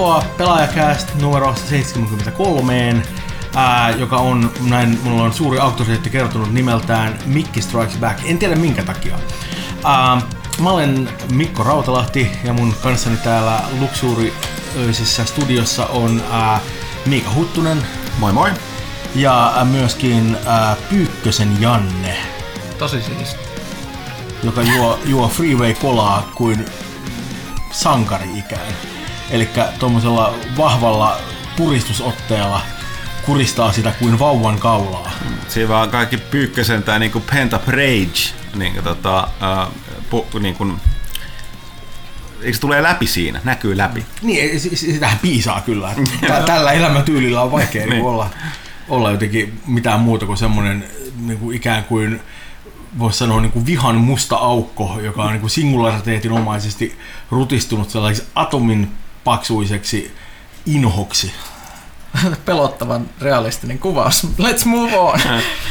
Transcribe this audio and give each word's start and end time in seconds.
tervetuloa 0.00 0.24
Pelaajakäst 0.38 1.14
numero 1.14 1.54
73, 1.54 3.02
ää, 3.54 3.90
joka 3.90 4.16
on, 4.16 4.52
näin 4.68 5.00
mulla 5.04 5.22
on 5.22 5.32
suuri 5.32 5.58
auktoriteetti 5.58 6.10
kertonut 6.10 6.52
nimeltään 6.52 7.18
Mikki 7.26 7.62
Strikes 7.62 7.96
Back. 7.96 8.20
En 8.24 8.38
tiedä 8.38 8.56
minkä 8.56 8.82
takia. 8.82 9.18
Ää, 9.84 10.22
mä 10.60 10.70
olen 10.70 11.08
Mikko 11.32 11.62
Rautalahti 11.62 12.30
ja 12.44 12.52
mun 12.52 12.74
kanssani 12.82 13.16
täällä 13.16 13.60
luksuriöisessä 13.80 15.24
studiossa 15.24 15.86
on 15.86 16.22
ää, 16.30 16.60
Miika 17.06 17.30
Huttunen 17.34 17.86
Moi 18.18 18.32
moi. 18.32 18.50
ja 19.14 19.52
myöskin 19.70 20.36
ää, 20.46 20.76
Pyykkösen 20.90 21.60
Janne, 21.60 22.16
Tosi 22.78 23.02
siisti. 23.02 23.38
joka 24.42 24.62
juo, 24.62 24.98
juo 25.04 25.28
freeway-kolaa 25.28 26.30
kuin 26.34 26.64
sankari 27.70 28.38
ikään. 28.38 28.99
Eli 29.30 29.48
tuommoisella 29.78 30.34
vahvalla 30.56 31.16
puristusotteella 31.56 32.60
kuristaa 33.26 33.72
sitä 33.72 33.92
kuin 33.98 34.18
vauvan 34.18 34.58
kaulaa. 34.58 35.10
Siinä 35.48 35.68
vaan 35.68 35.90
kaikki 35.90 36.16
pyykkösen 36.16 36.82
tai 36.82 36.98
niinku 36.98 37.20
Pent 37.20 37.52
Up 37.52 37.68
Rage, 37.68 38.34
niinku 38.54 38.82
tota, 38.82 39.28
ää, 39.40 39.66
pu, 40.10 40.26
niinku, 40.40 40.66
eikö 42.40 42.54
se 42.54 42.60
tulee 42.60 42.82
läpi 42.82 43.06
siinä, 43.06 43.40
näkyy 43.44 43.76
läpi. 43.76 44.06
Niin, 44.22 44.60
sitähän 44.60 45.18
piisaa 45.18 45.60
kyllä. 45.60 45.94
Tä- 46.26 46.42
Tällä 46.42 46.72
elämäntyylillä 46.72 47.42
on 47.42 47.52
vaikea 47.52 47.82
niin. 47.82 47.90
Niin. 47.90 48.04
olla, 48.04 48.30
olla 48.88 49.10
jotenkin 49.10 49.60
mitään 49.66 50.00
muuta 50.00 50.26
kuin 50.26 50.38
semmoinen 50.38 50.84
niin 51.20 51.38
kuin 51.38 51.56
ikään 51.56 51.84
kuin 51.84 52.20
voisi 52.98 53.18
sanoa 53.18 53.40
niin 53.40 53.52
kuin 53.52 53.66
vihan 53.66 53.96
musta 53.96 54.36
aukko, 54.36 55.00
joka 55.02 55.22
on 55.22 55.32
niin 55.32 55.40
kuin 55.40 55.50
singulariteetinomaisesti 55.50 56.98
rutistunut 57.30 57.90
sellaiseksi 57.90 58.30
atomin 58.34 58.90
paksuiseksi 59.24 60.14
inhoksi. 60.66 61.32
Pelottavan 62.44 63.10
realistinen 63.20 63.78
kuvaus. 63.78 64.26
Let's 64.38 64.64
move 64.64 64.96
on. 64.98 65.20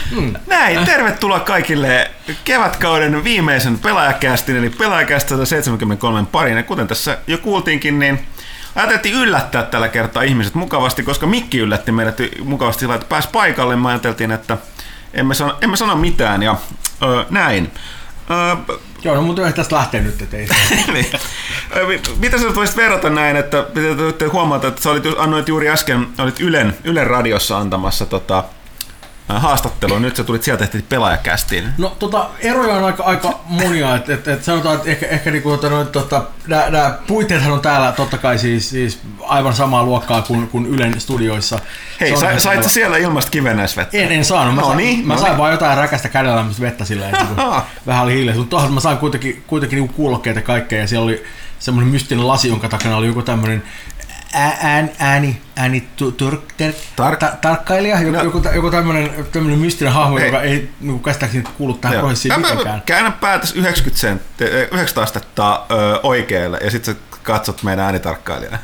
Näin, 0.47 0.85
tervetuloa 0.85 1.39
kaikille 1.39 2.11
kevätkauden 2.43 3.23
viimeisen 3.23 3.79
pelaajakästin, 3.79 4.57
eli 4.57 4.69
pelaajakästä 4.69 5.29
173 5.29 6.25
pariin. 6.31 6.57
Ja 6.57 6.63
kuten 6.63 6.87
tässä 6.87 7.17
jo 7.27 7.37
kuultiinkin, 7.37 7.99
niin 7.99 8.27
ajateltiin 8.75 9.15
yllättää 9.15 9.63
tällä 9.63 9.87
kertaa 9.87 10.23
ihmiset 10.23 10.55
mukavasti, 10.55 11.03
koska 11.03 11.27
Mikki 11.27 11.57
yllätti 11.59 11.91
meidät 11.91 12.17
mukavasti 12.43 12.79
sillä, 12.79 12.95
että 12.95 13.07
pääsi 13.07 13.29
paikalle. 13.31 13.75
Me 13.75 13.89
ajateltiin, 13.89 14.31
että 14.31 14.57
emme 15.13 15.33
sano, 15.33 15.57
emme 15.61 15.77
sano 15.77 15.95
mitään 15.95 16.43
ja 16.43 16.55
ö, 17.03 17.25
näin. 17.29 17.71
Ö, 18.69 18.73
Joo, 19.03 19.15
no 19.15 19.21
mutta 19.21 19.51
tästä 19.51 19.75
lähtee 19.75 20.01
nyt, 20.01 20.21
että 20.21 20.37
ei 20.37 20.47
niin. 20.93 21.05
Mitä 22.17 22.37
sä 22.37 22.55
voisit 22.55 22.77
verrata 22.77 23.09
näin, 23.09 23.35
että 23.35 23.65
te 24.17 24.25
huomata, 24.25 24.67
että 24.67 24.81
sä 24.81 24.91
olit, 24.91 25.03
annoit 25.17 25.47
juuri 25.47 25.69
äsken, 25.69 26.07
olit 26.17 26.39
Ylen, 26.39 26.77
Ylen 26.83 27.07
radiossa 27.07 27.57
antamassa 27.57 28.05
tota, 28.05 28.43
ä, 29.31 29.39
haastattelua, 29.39 29.99
nyt 29.99 30.15
sä 30.15 30.23
tulit 30.23 30.43
sieltä 30.43 30.61
tehtiin 30.61 30.85
pelaajakästiin. 30.89 31.69
No 31.77 31.95
tota, 31.99 32.29
eroja 32.39 32.73
on 32.73 32.83
aika, 32.83 33.03
aika 33.03 33.39
monia, 33.45 33.95
että 33.95 34.13
et, 34.13 34.27
et 34.27 34.43
sanotaan, 34.43 34.75
että 34.75 34.89
ehkä, 34.89 35.05
ehkä 35.07 35.31
niinku, 35.31 35.57
tota, 35.57 35.85
tota, 35.85 36.23
nämä 36.47 36.97
puitteethan 37.07 37.51
on 37.51 37.61
täällä 37.61 37.91
totta 37.91 38.17
kai 38.17 38.37
siis, 38.37 38.69
siis 38.69 38.99
aivan 39.27 39.53
samaa 39.53 39.83
luokkaa 39.83 40.21
kuin, 40.21 40.47
kuin 40.47 40.65
Ylen 40.65 41.01
studioissa. 41.01 41.59
Hei, 41.99 42.09
Se 42.15 42.19
sa, 42.19 42.39
sait 42.39 42.63
sä 42.63 42.69
siellä 42.69 42.97
ilmasta 42.97 43.31
kivennäisvettä? 43.31 43.97
En, 43.97 44.11
en 44.11 44.25
saanut. 44.25 44.55
Mä, 44.55 44.61
No 44.61 44.67
sain, 44.67 44.77
niin, 44.77 45.07
mä 45.07 45.13
no 45.13 45.19
sain 45.19 45.31
niin. 45.31 45.37
vaan 45.37 45.51
jotain 45.51 45.77
räkästä 45.77 46.09
kädellä 46.09 46.45
vettä 46.61 46.85
silleen, 46.85 47.09
että 47.09 47.25
niinku, 47.25 47.61
vähän 47.87 48.03
oli 48.03 48.13
hiljaista. 48.13 48.41
Mutta 48.41 48.69
mä 48.69 48.79
sain 48.79 48.97
kuitenkin, 48.97 49.43
kuitenkin 49.47 49.77
niinku 49.77 49.93
kuulokkeita 49.93 50.41
kaikkea 50.41 50.79
ja 50.79 50.87
siellä 50.87 51.05
oli 51.05 51.23
semmoinen 51.59 51.91
mystinen 51.91 52.27
lasi, 52.27 52.47
jonka 52.47 52.69
takana 52.69 52.97
oli 52.97 53.07
joku 53.07 53.21
tämmöinen 53.21 53.63
ään, 54.33 54.89
ääni, 54.99 55.41
ääni 55.55 55.87
tu, 55.95 56.11
tur, 56.11 56.41
ter, 56.57 56.71
Tar- 56.71 57.17
ta, 57.17 57.33
tarkkailija, 57.41 58.01
joku, 58.01 58.17
No. 58.17 58.23
joku, 58.23 58.41
joku 58.55 58.71
tämmöinen, 58.71 59.59
mystinen 59.59 59.93
hahmo, 59.93 60.17
Hei. 60.17 60.25
joka 60.25 60.41
ei 60.41 60.69
niinku, 60.79 60.99
käsittääkseni 60.99 61.43
kuulu 61.57 61.73
tähän 61.73 61.93
Joo. 61.95 62.01
prosessiin 62.05 62.33
Mä- 62.33 62.37
mä- 62.39 62.47
mitenkään. 62.49 62.81
Käännä 62.85 63.11
päätös 63.11 63.51
90 63.55 64.01
senttiä, 64.01 64.47
19 64.47 65.01
astetta 65.03 65.65
ö, 65.71 65.99
oikealle 66.03 66.59
ja 66.63 66.71
sitten 66.71 66.95
katsot 67.23 67.63
meidän 67.63 67.85
äänitarkkailijana, 67.85 68.57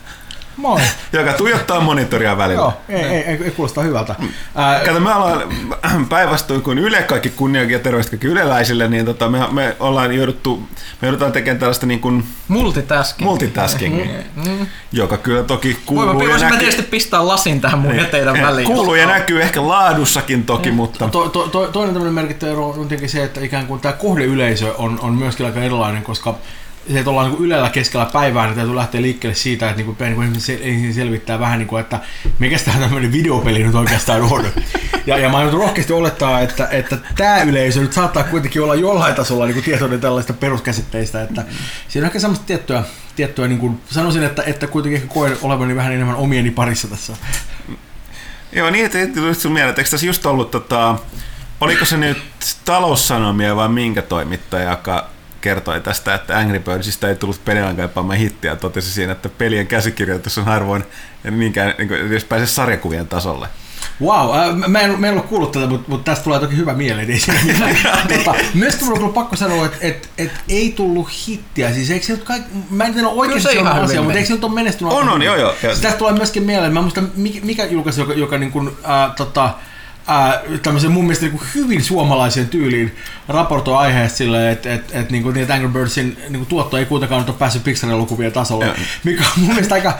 Moi. 0.58 0.82
joka 1.14 1.34
tuijottaa 1.34 1.80
monitoria 1.80 2.38
välillä. 2.38 2.62
Joo, 2.62 2.74
ei, 2.90 3.02
ei, 3.02 3.24
ei, 3.24 3.40
ei 3.44 3.52
kuulostaa 3.52 3.84
hyvältä. 3.84 4.16
Ää, 4.56 4.80
Kato, 4.86 5.00
me 5.00 5.14
ollaan 5.16 5.44
päinvastoin 6.10 6.62
kuin 6.62 6.78
Yle, 6.78 7.04
kaikki 7.04 7.30
kunniakin 7.30 7.74
ja 7.74 7.80
terveistä 7.80 8.10
kaikki 8.10 8.28
yleläisille, 8.28 8.88
niin 8.88 9.06
tota, 9.06 9.30
me, 9.30 9.40
me 9.52 9.76
ollaan 9.80 10.16
jouduttu, 10.16 10.64
me 11.02 11.08
joudutaan 11.08 11.32
tekemään 11.32 11.60
tällaista 11.60 11.86
niin 11.86 12.00
kuin 12.00 12.24
Multitasking. 12.48 13.30
multitaskingia, 13.30 14.06
Mm. 14.36 14.68
joka 14.92 15.18
kyllä 15.18 15.44
toki 15.44 15.78
kuuluu 15.86 16.06
mä, 16.14 16.24
ja 16.24 16.30
voisin 16.30 16.40
mä 16.40 16.44
näkyy. 16.46 16.60
tietysti 16.60 16.82
pistää 16.92 17.28
lasin 17.28 17.62
tähän 17.62 17.80
mun 17.80 17.96
ja 17.96 18.06
teidän 18.06 18.42
väliin. 18.42 18.68
Kuuluu 18.68 18.96
ja 18.96 19.06
näkyy 19.08 19.42
ehkä 19.42 19.68
laadussakin 19.68 20.46
toki, 20.46 20.72
mutta 20.72 21.08
To, 21.10 21.30
to, 21.30 21.48
to, 21.48 21.68
toinen 21.68 21.94
tämmöinen 21.94 22.14
merkittävä 22.14 22.52
ero 22.52 22.68
on 22.70 22.74
tietenkin 22.88 23.10
se, 23.10 23.24
että 23.24 23.42
ikään 23.42 23.68
kuin 23.68 23.82
tämä 23.82 23.94
kohdeyleisö 23.94 24.74
on, 24.78 25.00
on 25.02 25.14
myöskin 25.14 25.46
aika 25.46 25.60
erilainen, 25.60 26.04
koska 26.04 26.36
se, 26.94 27.00
että 27.00 27.10
ollaan 27.10 27.32
niin 27.32 27.44
ylellä 27.44 27.70
keskellä 27.70 28.06
päivää, 28.06 28.46
niin 28.46 28.56
täytyy 28.56 28.76
lähteä 28.76 29.02
liikkeelle 29.02 29.36
siitä, 29.36 29.70
että 29.70 29.84
niin 29.84 29.96
kuin, 29.96 30.10
niin 30.18 30.32
kuin 30.32 30.42
se- 30.42 30.60
ensin 30.62 30.94
selvittää 30.94 31.40
vähän, 31.40 31.60
niin 31.60 31.68
kuin, 31.68 31.82
että 31.82 32.00
mikä 32.40 32.58
tämä 32.66 32.80
tämmöinen 32.80 33.12
videopeli 33.12 33.64
nyt 33.64 33.76
oikeastaan 33.76 34.22
on. 34.22 34.46
Ja, 35.06 35.18
ja 35.18 35.30
mä 35.30 35.38
aion 35.38 35.54
rohkeasti 35.54 35.94
olettaa, 35.94 36.42
että, 36.42 36.68
että 36.72 36.98
tämä 37.16 37.42
yleisö 37.42 37.82
nyt 37.82 37.94
saattaa 37.94 38.24
kuitenkin 38.24 38.62
olla 38.62 38.76
jollain 38.76 39.16
tasolla 39.16 39.46
niin 39.46 39.54
kuin 39.54 39.64
tietoinen 39.64 40.02
tällaista 40.02 40.34
peruskäsitteistä, 40.34 41.22
että 41.22 41.46
siinä 41.88 42.06
on 42.06 42.08
ehkä 42.08 42.20
semmoista 42.20 42.46
tiettyä, 42.46 42.84
tiettyä 43.16 43.48
niin 43.48 43.60
kuin, 43.60 43.82
sanoisin, 43.92 44.24
että, 44.24 44.44
että 44.46 44.68
kuitenkin 44.68 45.02
ehkä 45.02 45.14
koen 45.14 45.38
olevani 45.42 45.76
vähän 45.76 45.94
enemmän 45.94 46.16
omieni 46.16 46.52
parissa 46.52 46.88
tässä. 46.88 47.14
Joo, 48.52 48.70
niin, 48.70 48.86
että 48.86 48.98
tuli 49.08 49.36
sun 49.36 49.52
mieleen, 49.52 49.70
että 49.70 49.82
eikö 49.82 49.92
tässä 49.92 50.06
just 50.06 50.26
ollut, 50.26 50.52
tota, 50.52 50.96
oliko 51.62 51.86
se 51.86 51.98
nyt 51.98 52.18
taloussanomia 52.66 53.56
vai 53.56 53.70
minkä 53.70 54.02
toimittaja, 54.02 54.70
joka 54.70 55.15
kertoi 55.46 55.82
tästä, 55.82 56.16
että 56.16 56.38
Angry 56.38 56.60
Birdsista 56.60 57.10
ei 57.10 57.16
tullut 57.16 57.46
pelin 57.46 57.76
kaipaamaan 57.76 58.18
hittiä 58.18 58.52
ja 58.52 58.56
totesi 58.56 58.92
siinä, 58.92 59.12
että 59.12 59.30
pelien 59.30 59.68
käsikirjoitus 59.68 60.38
on 60.38 60.46
harvoin 60.46 60.84
ja 61.24 61.32
niinkään 61.32 61.74
niin 61.78 61.88
kuin, 61.88 62.08
edes 62.08 62.24
pääse 62.24 62.46
sarjakuvien 62.46 63.08
tasolle. 63.08 63.48
Wow, 64.02 64.38
äh, 64.38 64.56
mä, 64.68 64.80
en, 64.80 65.00
mä 65.00 65.08
en 65.08 65.14
ole 65.14 65.22
kuullut 65.22 65.52
tätä, 65.52 65.68
mutta, 65.68 65.90
mutta 65.90 66.12
tästä 66.12 66.24
tulee 66.24 66.40
toki 66.40 66.58
hyvä 66.58 66.74
mitään. 66.74 67.08
tota, 68.18 68.36
myöskin 68.54 68.86
mulla 68.86 68.96
on 68.96 69.02
kyllä 69.02 69.14
pakko 69.14 69.36
sanoa, 69.36 69.66
että 69.66 69.78
et, 69.82 70.10
et 70.18 70.32
ei 70.50 70.74
tullut 70.76 71.10
hittiä. 71.28 71.74
Siis 71.74 71.92
eikö 71.92 72.06
se 72.06 72.14
nyt 72.14 72.24
kaik... 72.24 72.44
Mä 72.70 72.84
en 72.84 72.94
tiedä 72.94 73.08
oikeasti 73.08 73.54
se 73.54 73.60
on 73.60 73.68
asia, 73.68 73.86
hyvin 73.88 74.04
mutta 74.04 74.18
eikö 74.18 74.28
se 74.28 74.34
nyt 74.34 74.44
ole 74.44 74.54
menestynyt? 74.54 74.94
On, 74.94 75.10
on, 75.10 75.22
joo, 75.22 75.36
joo. 75.36 75.54
Siis 75.62 75.80
tästä 75.80 75.98
tulee 75.98 76.14
myöskin 76.14 76.44
mieleen, 76.44 76.74
mä 76.74 76.80
en 76.80 76.84
muista 76.84 77.04
mikä, 77.16 77.40
mikä 77.44 77.66
julkaisi, 77.66 78.02
joka, 78.02 78.14
joka 78.14 78.38
niin 78.38 78.52
kuin, 78.52 78.68
äh, 78.68 79.16
tota, 79.16 79.54
äh, 80.10 80.60
tämmöisen 80.64 80.92
mun 80.92 81.04
mielestä 81.04 81.26
niin 81.26 81.38
kuin 81.38 81.50
hyvin 81.56 81.84
suomalaiseen 81.84 82.48
tyyliin 82.50 82.96
raportoi 83.28 83.78
aiheesta 83.78 84.18
silleen, 84.18 84.52
että 84.52 84.74
et, 84.74 84.96
et, 84.96 85.12
niin 85.12 85.24
kuin, 85.24 85.34
niin, 85.34 85.42
että 85.42 85.54
Angry 85.54 85.70
Birdsin 85.70 86.18
niin 86.30 86.34
kuin, 86.34 86.46
tuotto 86.46 86.78
ei 86.78 86.86
kuitenkaan 86.86 87.22
nyt 87.22 87.30
ole 87.30 87.38
päässyt 87.38 87.64
Pixarin 87.64 87.96
elokuvien 87.96 88.32
tasolle, 88.32 88.76
mikä 89.04 89.24
on 89.24 89.44
mun 89.44 89.50
mielestä 89.54 89.76
aika, 89.76 89.98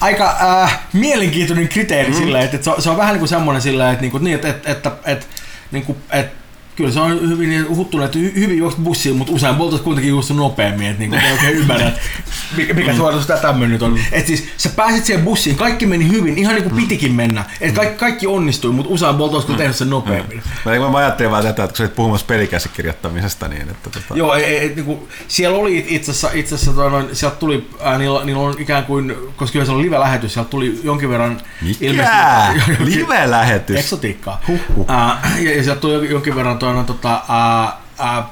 aika 0.00 0.36
äh, 0.62 0.80
mielenkiintoinen 0.92 1.68
kriteeri 1.68 2.10
mm. 2.10 2.16
silleen, 2.16 2.44
että, 2.44 2.56
että 2.56 2.64
se, 2.64 2.70
on, 2.70 2.82
se 2.82 2.90
on 2.90 2.96
vähän 2.96 3.12
niin 3.12 3.18
kuin 3.18 3.28
semmoinen 3.28 3.62
silleen, 3.62 3.90
että, 3.90 4.02
niin 4.02 4.12
kuin, 4.12 4.24
niin, 4.24 4.34
että, 4.34 4.48
että, 4.48 4.70
että, 4.70 4.92
että, 5.04 5.26
niin 5.70 5.84
kuin, 5.84 5.98
että 6.10 6.45
Kyllä 6.76 6.92
se 6.92 7.00
on 7.00 7.28
hyvin 7.28 7.50
niin 7.50 7.76
huttunut, 7.76 8.06
että 8.06 8.18
hy- 8.18 8.34
hyvin 8.34 8.58
juoksi 8.58 8.80
bussiin, 8.80 9.16
mutta 9.16 9.32
usein 9.32 9.54
poltaisi 9.54 9.84
kuitenkin 9.84 10.10
juostu 10.10 10.34
nopeammin, 10.34 10.86
että 10.86 10.98
niinku, 11.00 11.16
en 11.16 11.32
oikein 11.32 11.56
ymmärrä, 11.56 11.88
että 11.88 12.00
mikä, 12.56 12.74
mikä 12.74 12.94
suoritus 12.94 13.26
tämä 13.26 13.40
tämmöinen 13.40 13.70
nyt 13.70 13.82
on. 13.82 13.98
Että 14.12 14.26
siis 14.26 14.48
sä 14.56 14.68
pääsit 14.68 15.04
siihen 15.04 15.24
bussiin, 15.24 15.56
kaikki 15.56 15.86
meni 15.86 16.08
hyvin, 16.08 16.38
ihan 16.38 16.54
niin 16.54 16.64
kuin 16.70 16.76
pitikin 16.76 17.12
mennä. 17.12 17.44
Että 17.60 17.76
kaikki, 17.76 17.98
kaikki 17.98 18.26
onnistui, 18.26 18.72
mutta 18.72 18.92
usein 18.92 19.16
poltaisi 19.16 19.46
kun 19.46 19.56
tehnyt 19.56 19.76
sen 19.76 19.90
nopeammin. 19.90 20.42
Mä, 20.64 20.90
mä 20.90 20.98
ajattelin 20.98 21.30
vaan 21.30 21.42
tätä, 21.42 21.64
että 21.64 21.72
kun 21.72 21.76
sä 21.76 21.82
olit 21.82 21.96
puhumassa 21.96 22.26
pelikäsikirjoittamisesta, 22.26 23.48
niin 23.48 23.62
että 23.62 23.90
tota, 23.90 24.14
Joo, 24.14 24.34
ei, 24.34 24.44
ei, 24.44 24.72
niinku, 24.74 25.08
siellä 25.28 25.58
oli 25.58 25.86
itse 25.88 26.10
asiassa, 26.10 26.30
itse 26.34 26.54
asiassa 26.54 26.72
tota, 26.72 26.90
noin, 26.90 27.08
sieltä 27.12 27.36
tuli, 27.36 27.70
ää, 27.80 27.98
niillä, 27.98 28.24
niillä 28.24 28.42
on 28.42 28.54
ikään 28.58 28.84
kuin, 28.84 29.14
koska 29.36 29.52
kyllä 29.52 29.66
se 29.66 29.72
on 29.72 29.82
live-lähetys, 29.82 30.32
sieltä 30.32 30.50
tuli 30.50 30.80
jonkin 30.82 31.10
verran 31.10 31.40
mikä? 31.62 32.54
Live-lähetys? 32.78 33.78
eksotiikkaa. 33.80 34.40
Huhhuh. 34.48 34.84
Ää, 34.88 35.36
ja, 35.40 35.56
ja 35.56 35.64
sieltä 35.64 35.80
tuli 35.80 36.10
jonkin 36.10 36.36
verran 36.36 36.58
toinen, 36.66 36.84
tota, 36.84 37.22
ää, 37.28 37.72
ää, 37.98 38.28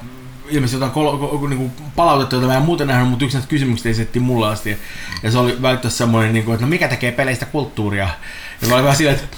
ilmeisesti 0.49 0.75
jotain 0.75 0.91
kol, 0.91 1.17
ko, 1.17 1.47
niinku 1.47 1.71
palautetta, 1.95 2.35
jota 2.35 2.47
mä 2.47 2.55
en 2.55 2.61
muuten 2.61 2.87
nähnyt, 2.87 3.09
mutta 3.09 3.25
yksi 3.25 3.37
näistä 3.37 3.49
kysymyksistä 3.49 3.89
esitettiin 3.89 4.23
mulle 4.23 4.47
asti. 4.47 4.77
Ja 5.23 5.31
se 5.31 5.37
oli 5.37 5.61
välttämättä 5.61 5.89
semmoinen, 5.89 6.33
niinku, 6.33 6.51
että 6.51 6.65
no 6.65 6.69
mikä 6.69 6.87
tekee 6.87 7.11
peleistä 7.11 7.45
kulttuuria? 7.45 8.09
Ja 8.61 8.67
mä 8.67 8.73
olin 8.73 8.83
vähän 8.83 8.97
silleen, 8.97 9.15
että 9.15 9.37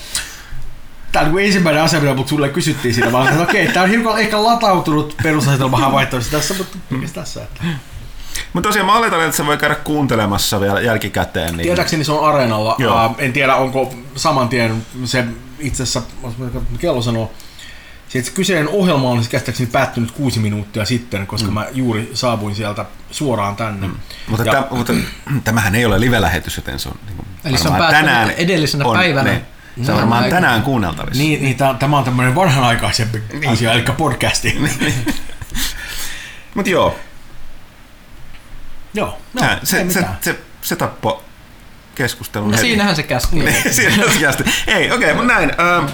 Tämä 1.12 1.26
on 1.26 1.36
niin 1.36 1.46
ensimmäinen 1.46 1.84
asia, 1.84 2.00
mitä 2.00 2.14
mut 2.14 2.28
sulle 2.28 2.50
kysyttiin. 2.50 3.12
Mä 3.12 3.18
olin, 3.18 3.30
että 3.30 3.44
okei, 3.44 3.68
tämä 3.68 3.84
on 3.84 3.90
hiukan 3.90 4.20
ehkä 4.20 4.44
latautunut 4.44 5.16
perusasetelma 5.24 5.78
havaittamassa 5.78 6.32
tässä, 6.32 6.54
mutta 6.54 6.78
mikä 6.90 7.08
tässä? 7.14 7.44
Että. 7.44 7.64
Mutta 8.54 8.70
tosiaan 8.70 8.86
mä 8.86 8.98
oletan, 8.98 9.22
että 9.22 9.38
sä 9.38 9.46
voi 9.46 9.58
käydä 9.58 9.76
kuuntelemassa 9.76 10.62
vielä 10.62 10.82
jälkikäteen. 10.82 11.58
Niin... 11.58 11.68
Tietääkseni 11.68 12.04
se 12.04 12.12
on 12.12 12.30
areenalla. 12.30 12.76
Joo. 12.78 13.16
En 13.18 13.34
tiedä, 13.34 13.56
onko 13.56 13.94
saman 14.16 14.50
tien 14.50 14.86
se 15.06 15.26
itse 15.60 15.84
asiassa, 15.84 16.02
kello 16.80 17.02
sanoo, 17.02 17.32
Se, 18.10 18.24
se 18.24 18.32
kyseinen 18.32 18.68
ohjelma 18.70 19.10
on 19.10 19.18
siis 19.18 19.30
käsittääkseni 19.30 19.70
päättynyt 19.70 20.12
kuusi 20.12 20.40
minuuttia 20.40 20.86
sitten, 20.86 21.28
koska 21.28 21.48
mm. 21.48 21.54
mä 21.54 21.66
juuri 21.72 22.12
saavuin 22.14 22.56
sieltä 22.56 22.86
suoraan 23.12 23.56
tänne. 23.56 23.88
Mm. 23.88 23.94
Mutta, 24.28 24.44
Ja- 24.46 24.54
täm, 24.54 24.66
mutta 24.78 24.94
tämähän 25.44 25.76
ei 25.76 25.86
ole 25.86 26.00
live-lähetys, 26.00 26.56
joten 26.58 26.80
se 26.80 26.90
on 26.90 26.96
niin 27.06 27.16
kuin 27.18 27.28
Eli 27.46 27.58
se 27.58 27.68
on 27.68 27.76
päättynyt 27.76 28.40
edellisenä 28.40 28.86
päivänä. 28.94 29.32
Ne, 29.32 29.42
se 29.86 29.92
on 29.92 29.96
No, 29.98 30.02
varmaan 30.02 30.30
tänään 30.30 30.62
kuunneltavissa. 30.62 31.24
Niin, 31.24 31.44
niin 31.44 31.58
tämä 31.58 31.98
on 31.98 32.04
tämmöinen 32.04 32.36
vanhanaikaisempi 32.36 33.22
asia, 33.48 33.74
eli 33.74 33.84
podcasti. 33.98 34.58
Mutta 36.56 36.70
joo, 36.72 37.00
Joo, 38.94 39.18
no, 39.34 39.42
ei 39.50 39.58
se, 39.64 39.86
se, 39.90 40.06
se, 40.22 40.40
se 40.62 40.76
tappoi 40.76 41.20
keskustelun 41.96 42.52
No 42.52 42.58
heti. 42.58 42.68
siinähän 42.68 42.96
se 42.96 43.04
kästi. 43.04 43.36
Niin, 43.40 43.74
siinä 43.74 44.04
on 44.06 44.12
selkeästi. 44.12 44.44
Ei, 44.68 44.92
okei, 44.92 45.14
mutta 45.14 45.34
näin. 45.34 45.52
Ö, 45.60 45.90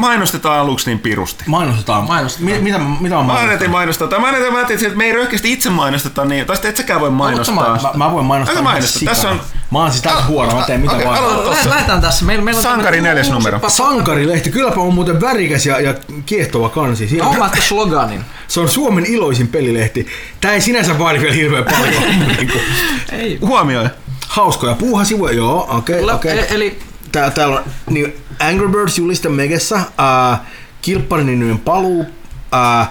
mainostetaan 0.00 0.60
aluksi 0.60 0.86
niin 0.90 0.98
pirusti. 0.98 1.44
Mainostetaan. 1.46 2.04
Mainostetaan. 2.04 2.52
Mi- 2.52 2.58
mitä, 2.62 2.78
mitä 2.78 3.18
on 3.18 3.26
Mä 3.26 3.32
mainostaa? 3.32 3.68
mainostaa. 3.68 4.08
Tai 4.08 4.18
mä 4.20 4.26
ajattelin, 4.26 4.52
mä 4.52 4.58
ajattelin, 4.58 4.84
että 4.84 4.98
me 4.98 5.04
ei 5.04 5.12
röyhkeästi 5.12 5.52
itse 5.52 5.70
mainosteta, 5.70 6.24
niin, 6.24 6.46
tai 6.46 6.56
sitten 6.56 6.68
et 6.70 6.76
säkään 6.76 7.00
voi 7.00 7.10
mainostaa. 7.10 7.54
mainostaa? 7.54 7.92
Mä, 7.96 8.04
mä 8.04 8.12
voin 8.12 8.26
mainostaa. 8.26 8.54
Älä 8.56 8.62
mainosta. 8.62 8.98
sikana. 8.98 9.14
Tässä 9.14 9.30
on- 9.30 9.40
Mä 9.72 9.78
oon 9.78 9.90
siis 9.90 10.02
täältä 10.02 10.22
huono, 10.24 10.54
mä 10.56 10.62
teen 10.66 10.80
mitä 10.80 10.92
Okei, 10.92 11.06
vaan. 11.06 11.18
aloita 11.18 11.40
Lä- 11.40 11.44
tossa. 11.54 11.70
Lähdetään 11.70 12.00
tässä. 12.00 12.24
Meillä, 12.24 12.44
meillä 12.44 12.58
on 12.58 12.62
Sankari 12.62 13.00
neljäs 13.00 13.30
numero. 13.30 13.58
pa- 13.58 13.70
Sankarilehti, 13.70 14.50
kylläpä 14.50 14.80
on 14.80 14.94
muuten 14.94 15.20
värikäs 15.20 15.66
ja, 15.66 15.80
ja 15.80 15.94
kiehtova 16.26 16.68
kansi. 16.68 17.08
Siinä, 17.08 17.24
Mä 17.24 17.30
oon 17.30 17.50
sloganin. 17.68 18.20
se 18.48 18.60
on 18.60 18.68
Suomen 18.68 19.06
iloisin 19.06 19.48
pelilehti. 19.48 20.06
Tää 20.40 20.52
ei 20.52 20.60
sinänsä 20.60 20.98
vaadi 20.98 21.20
vielä 21.20 21.34
hirveän 21.34 21.64
paljon. 21.64 22.02
Ei. 23.12 23.38
Huomioi. 23.40 23.88
Hauskoja 24.28 24.74
puuhasivuja, 24.74 25.34
joo, 25.34 25.66
okei, 25.70 26.06
Le- 26.06 26.12
okei. 26.14 26.38
e- 26.38 26.46
Eli 26.50 26.78
Tää, 27.12 27.30
täällä 27.30 27.56
on 27.56 27.64
niin 27.90 28.12
Angry 28.38 28.68
Birds 28.68 28.98
juliste 28.98 29.28
Megessä, 29.28 29.76
äh, 29.76 30.40
Kilpparin 30.82 31.60
paluu, 31.64 32.06
äh, 32.54 32.88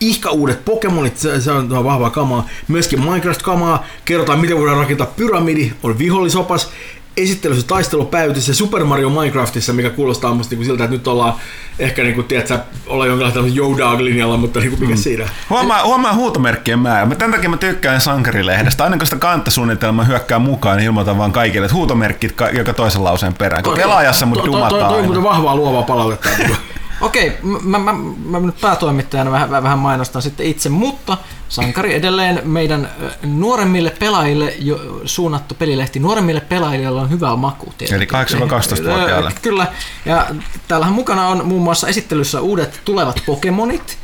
ihka 0.00 0.30
uudet 0.30 0.64
Pokemonit, 0.64 1.18
se, 1.18 1.40
se 1.40 1.52
on 1.52 1.84
vahvaa 1.84 2.10
kamaa. 2.10 2.48
Myöskin 2.68 3.00
Minecraft-kamaa, 3.00 3.84
kerrotaan 4.04 4.40
miten 4.40 4.58
voidaan 4.58 4.78
rakentaa 4.78 5.06
pyramidi, 5.06 5.72
on 5.82 5.98
vihollisopas, 5.98 6.70
esittelyssä 7.16 7.66
taistelupäytössä 7.66 8.54
Super 8.54 8.84
Mario 8.84 9.10
Minecraftissa, 9.10 9.72
mikä 9.72 9.90
kuulostaa 9.90 10.34
musta 10.34 10.50
niinku 10.54 10.64
siltä, 10.64 10.84
että 10.84 10.96
nyt 10.96 11.06
ollaan 11.06 11.34
ehkä 11.78 12.02
niinku, 12.02 12.22
tiedätkö, 12.22 12.58
ollaan 12.86 13.08
jonkinlaisella 13.08 13.48
Yo-Dog-linjalla, 13.48 14.36
mutta 14.36 14.60
niinku, 14.60 14.76
mikä 14.80 14.94
mm. 14.94 14.98
siinä? 14.98 15.28
Huomaa, 15.50 15.84
huomaa 15.84 16.14
huutomerkkien 16.14 16.78
määrä. 16.78 17.06
Mä, 17.06 17.14
tämän 17.14 17.32
takia 17.34 17.50
mä 17.50 17.56
tykkään 17.56 18.00
Sankarilehdestä. 18.00 18.84
Aina 18.84 18.96
kun 18.96 19.06
sitä 19.06 19.16
kantasuunnitelma 19.18 20.04
hyökkää 20.04 20.38
mukaan, 20.38 20.76
niin 20.76 20.86
ilmoitan 20.86 21.18
vaan 21.18 21.32
kaikille, 21.32 21.64
että 21.64 21.74
huutomerkit 21.76 22.32
ka- 22.32 22.48
joka 22.48 22.72
toisen 22.72 23.04
lauseen 23.04 23.34
perään. 23.34 23.62
Kun 23.62 23.74
pelaajassa 23.76 24.26
mut 24.26 24.38
Toi- 24.38 24.44
toi- 24.46 24.60
toi- 24.60 24.70
dumataan 24.70 24.92
Toi 24.92 25.02
muuten 25.02 25.22
aina. 25.22 25.30
vahvaa 25.30 25.56
luovaa 25.56 25.82
palautetta. 25.82 26.28
Okei, 27.02 27.32
mä, 27.62 27.78
mä, 27.78 27.92
mä 28.24 28.40
nyt 28.40 28.60
päätoimittajana 28.60 29.30
vähän, 29.30 29.50
vähän 29.50 29.78
mainostan 29.78 30.22
sitten 30.22 30.46
itse, 30.46 30.68
mutta 30.68 31.18
Sankari 31.48 31.94
edelleen 31.94 32.40
meidän 32.44 32.90
nuoremmille 33.22 33.90
pelaajille 33.98 34.54
jo 34.58 35.00
suunnattu 35.04 35.54
pelilehti. 35.54 35.98
Nuoremmille 35.98 36.40
pelaajille 36.40 37.00
on 37.00 37.10
hyvää 37.10 37.36
maku. 37.36 37.72
tietenkin. 37.78 38.16
Eli 38.16 38.24
8-12-vuotiaille. 38.24 39.30
Ö, 39.30 39.40
Kyllä, 39.42 39.66
ja 40.06 40.26
täällähän 40.68 40.94
mukana 40.94 41.28
on 41.28 41.46
muun 41.46 41.62
muassa 41.62 41.88
esittelyssä 41.88 42.40
uudet 42.40 42.80
tulevat 42.84 43.22
Pokemonit, 43.26 43.98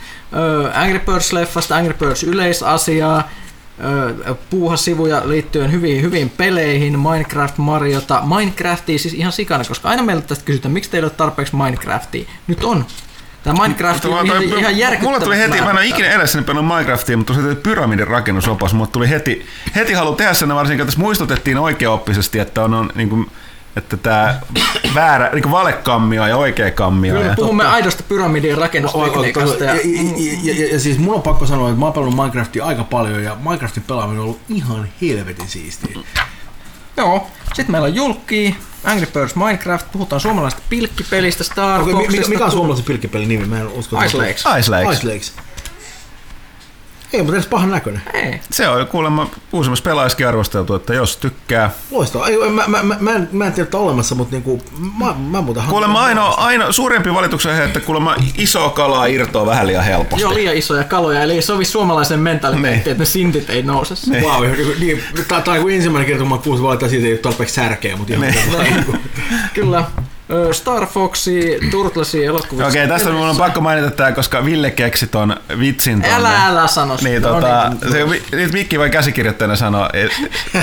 Angry 0.74 0.98
Birds-leffasta, 0.98 1.74
Angry 1.74 1.94
Birds 1.94 2.22
yleisasiaa, 2.22 3.28
ö, 3.84 4.34
puuhasivuja 4.50 5.22
liittyen 5.24 5.72
hyviin, 5.72 6.02
hyviin 6.02 6.30
peleihin, 6.30 6.98
Minecraft, 6.98 7.58
Mariota, 7.58 8.22
Minecraftia 8.36 8.98
siis 8.98 9.14
ihan 9.14 9.32
sikana, 9.32 9.64
koska 9.64 9.88
aina 9.88 10.02
meiltä 10.02 10.26
tästä 10.26 10.44
kysytään, 10.44 10.72
miksi 10.72 10.90
teillä 10.90 11.06
ei 11.06 11.10
ole 11.10 11.16
tarpeeksi 11.16 11.56
Minecraftia. 11.56 12.28
Nyt 12.46 12.64
on. 12.64 12.86
Tämä 13.42 13.62
Minecraft 13.62 14.04
Mutta 14.04 14.20
on 14.20 14.26
ihan, 14.26 14.42
ihan 14.42 14.78
järkyttävä. 14.78 15.10
Mulla 15.10 15.24
tuli 15.24 15.38
heti, 15.38 15.60
mä 15.60 15.70
en 15.70 15.76
ole 15.76 15.86
ikinä 15.86 16.08
elässäni 16.08 16.44
pelannut 16.44 16.76
Minecraftia, 16.76 17.16
mutta 17.16 17.34
tuli 17.34 17.44
heti 17.44 17.60
pyramidin 17.60 18.06
rakennusopas. 18.06 18.74
Mulla 18.74 18.90
tuli 18.90 19.08
heti, 19.08 19.46
heti 19.74 19.92
halu 19.92 20.14
tehdä 20.14 20.34
sen, 20.34 20.54
varsinkin 20.54 20.86
tässä 20.86 21.00
muistutettiin 21.00 21.58
oikeaoppisesti, 21.58 22.38
että 22.38 22.64
on, 22.64 22.74
on 22.74 22.90
niin 22.94 23.08
kuin, 23.08 23.30
että 23.78 23.96
tämä 23.96 24.40
väärä, 24.94 25.30
niin 25.32 25.42
kuin 25.42 25.52
valekammio 25.52 26.26
ja 26.26 26.36
oikea 26.36 26.70
kammio. 26.70 27.12
Kyllä 27.12 27.24
Ja, 27.24 27.30
me 27.30 27.36
puhumme 27.36 27.66
aidosta 27.66 28.02
pyramidin 28.02 28.58
rakennustekniikasta. 28.58 29.64
ja, 29.64 29.74
Ja, 29.74 29.80
ja, 29.82 30.38
ja, 30.42 30.54
ja, 30.64 30.72
ja, 30.72 30.80
siis 30.80 30.98
mun 30.98 31.14
on 31.14 31.22
pakko 31.22 31.46
sanoa, 31.46 31.68
että 31.68 31.78
mä 31.78 31.86
oon 31.86 31.92
pelannut 31.92 32.16
Minecraftia 32.16 32.64
aika 32.64 32.84
paljon 32.84 33.22
ja 33.22 33.36
Minecraftin 33.44 33.82
pelaaminen 33.82 34.20
on 34.20 34.24
ollut 34.24 34.40
ihan 34.48 34.88
helvetin 35.02 35.48
siistiä. 35.48 35.98
joo, 36.96 37.26
sitten 37.54 37.72
meillä 37.72 37.86
on 37.86 37.94
Julkki, 37.94 38.56
Angry 38.84 39.06
Birds 39.06 39.36
Minecraft, 39.36 39.86
puhutaan 39.92 40.20
suomalaisesta 40.20 40.62
pilkkipelistä, 40.68 41.44
Star 41.44 41.84
mikä, 41.84 42.28
mikä 42.28 42.44
on 42.44 42.50
suomalaisen 42.50 42.84
pilkkipelin 42.84 43.28
nimi? 43.28 43.46
Mä 43.46 43.60
en 43.60 43.68
usko. 43.68 44.02
Ice 44.02 44.16
Lakes. 44.16 44.44
Ice 44.58 44.70
Lakes. 44.70 44.98
Ice 44.98 45.08
Lakes. 45.08 45.32
Ei, 47.12 47.22
mutta 47.22 47.36
edes 47.36 47.46
pahan 47.46 47.70
näköinen. 47.70 48.02
Ei. 48.14 48.40
Se 48.50 48.68
on 48.68 48.86
kuulemma 48.86 49.26
uusimmassa 49.52 49.82
pelaajaskin 49.82 50.28
arvosteltu, 50.28 50.74
että 50.74 50.94
jos 50.94 51.16
tykkää. 51.16 51.70
Loistavaa. 51.90 52.28
Ei, 52.28 52.36
mä, 52.50 52.64
mä, 52.68 52.82
mä, 52.82 52.96
mä, 53.00 53.12
en, 53.12 53.28
mä 53.32 53.46
en 53.46 53.52
tiedä, 53.52 53.64
että 53.66 53.76
on 53.78 53.84
olemassa, 53.84 54.14
mutta 54.14 54.34
niinku, 54.36 54.62
mä, 54.98 55.14
mä 55.18 55.40
muuten 55.40 55.62
Kuulemma 55.68 56.04
ainoa, 56.04 56.28
ainoa 56.28 56.72
suurempi 56.72 57.14
valituksen 57.14 57.56
he, 57.56 57.64
että 57.64 57.80
kuulemma 57.80 58.16
iso 58.38 58.70
kalaa 58.70 59.06
irtoaa 59.06 59.46
vähän 59.46 59.66
liian 59.66 59.84
helposti. 59.84 60.22
Joo, 60.22 60.34
liian 60.34 60.56
isoja 60.56 60.84
kaloja, 60.84 61.22
eli 61.22 61.32
ei 61.32 61.42
sovi 61.42 61.64
suomalaisen 61.64 62.20
mentaliteettiin, 62.20 62.72
Niin. 62.84 62.90
että 62.92 63.02
ne 63.02 63.06
sintit 63.06 63.50
ei 63.50 63.62
nouse. 63.62 63.94
Niin. 64.10 64.24
Vau, 64.24 64.42
niin, 64.42 64.74
niin, 64.80 65.02
tai 65.44 65.60
kun 65.60 65.70
ensimmäinen 65.72 66.06
kerta, 66.06 66.22
kun 66.22 66.28
mä 66.30 66.38
kuulin 66.38 66.74
että 66.74 66.88
siitä 66.88 67.06
ei 67.06 67.12
ole 67.12 67.18
tarpeeksi 67.18 67.54
särkeä, 67.54 67.96
mutta 67.96 68.14
ihan 68.14 68.34
Niin. 68.58 68.84
Kyllä. 69.54 69.84
Star 70.52 70.86
Foxi, 70.86 71.58
Turtlesi 71.70 72.24
elokuvissa. 72.24 72.68
Okei, 72.68 72.88
tästä 72.88 73.10
mun 73.10 73.28
on 73.28 73.36
pakko 73.36 73.60
mainita 73.60 73.90
tää, 73.90 74.12
koska 74.12 74.44
Ville 74.44 74.70
keksi 74.70 75.06
ton 75.06 75.36
vitsin 75.58 76.02
tonne. 76.02 76.16
Älä, 76.16 76.46
älä 76.46 76.66
sano 76.66 76.96
sitä. 76.96 77.08
Niin, 77.08 77.22
No 77.22 77.28
tota, 77.28 77.68
niin. 77.82 77.92
se, 77.92 78.10
vi- 78.10 78.22
nyt 78.32 78.52
Mikki 78.52 78.78
vai 78.78 78.90
käsikirjoittajana 78.90 79.56
sanoa, 79.56 79.90
et, 79.92 80.12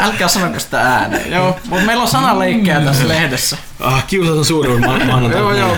Älkää 0.00 0.28
sanoko 0.28 0.58
sitä 0.58 0.80
ääneen. 0.80 1.32
Joo, 1.32 1.58
mutta 1.68 1.86
meillä 1.86 2.02
on 2.02 2.08
sanaleikkejä 2.08 2.80
tässä 2.80 3.08
lehdessä. 3.08 3.56
Ah, 3.80 4.06
kiusaus 4.06 4.38
on 4.38 4.44
suurin 4.44 4.80
ma- 4.80 4.98
maanantai. 5.04 5.40
Joo, 5.40 5.54
joo, 5.54 5.76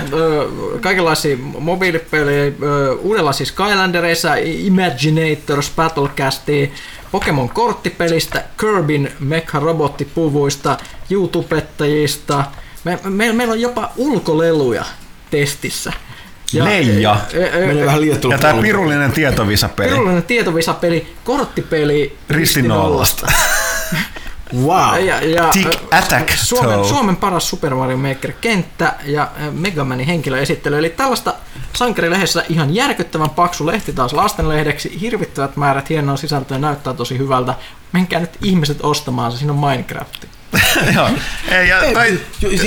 kaikenlaisia 0.81 1.37
mobiilipelejä, 1.59 2.51
uudenlaisia 3.01 3.45
Skylandereissa, 3.45 4.35
Imaginators, 4.45 5.71
Battlecastia, 5.75 6.67
Pokemon 7.11 7.49
korttipelistä, 7.49 8.43
Kirbyn 8.59 9.11
Mecha-robottipuvuista, 9.19 10.77
YouTubettajista. 11.09 12.43
Me, 12.83 12.99
me, 13.03 13.33
meillä 13.33 13.51
on 13.51 13.61
jopa 13.61 13.91
ulkoleluja 13.97 14.85
testissä. 15.31 15.93
Leija. 16.53 17.17
ö, 17.33 17.49
ö, 17.53 17.67
Menee 17.67 17.85
vähän 17.85 18.01
liiottelun 18.01 18.31
ja 18.33 18.37
puolelle. 18.39 18.61
pirullinen 18.61 19.11
tietovisapeli. 19.11 19.89
Pirullinen 19.89 20.23
tietovisapeli, 20.23 21.13
korttipeli 21.23 22.17
Risti 22.29 22.61
nollasta. 22.61 23.27
Wow. 24.55 25.05
Ja, 25.05 25.25
ja, 25.25 25.49
Tick 25.49 25.69
Attack 25.91 26.31
Suomen, 26.35 26.79
Toe. 26.79 26.87
Suomen 26.87 27.15
paras 27.15 27.49
Super 27.49 27.75
Mario 27.75 27.97
Maker 27.97 28.31
kenttä 28.41 28.95
ja 29.05 29.27
ö, 29.47 29.51
Mega 29.51 29.83
Manin 29.83 30.07
henkilöesittely. 30.07 30.77
Eli 30.77 30.89
tällaista 30.89 31.33
sankarilehdessä 31.73 32.43
ihan 32.49 32.75
järkyttävän 32.75 33.29
paksu 33.29 33.65
lehti 33.65 33.93
taas 33.93 34.13
lastenlehdeksi. 34.13 35.01
Hirvittävät 35.01 35.55
määrät 35.55 35.89
hienoa 35.89 36.17
sisältöä 36.17 36.57
näyttää 36.57 36.93
tosi 36.93 37.17
hyvältä. 37.17 37.53
Menkää 37.91 38.19
nyt 38.19 38.37
ihmiset 38.43 38.77
ostamaan 38.83 39.31
se, 39.31 39.37
siinä 39.37 39.53
on 39.53 39.59
Minecraft. 39.59 40.25
Joo. 40.95 41.09
Ei, 41.51 41.69
ja, 41.69 41.77
tai, 41.93 42.19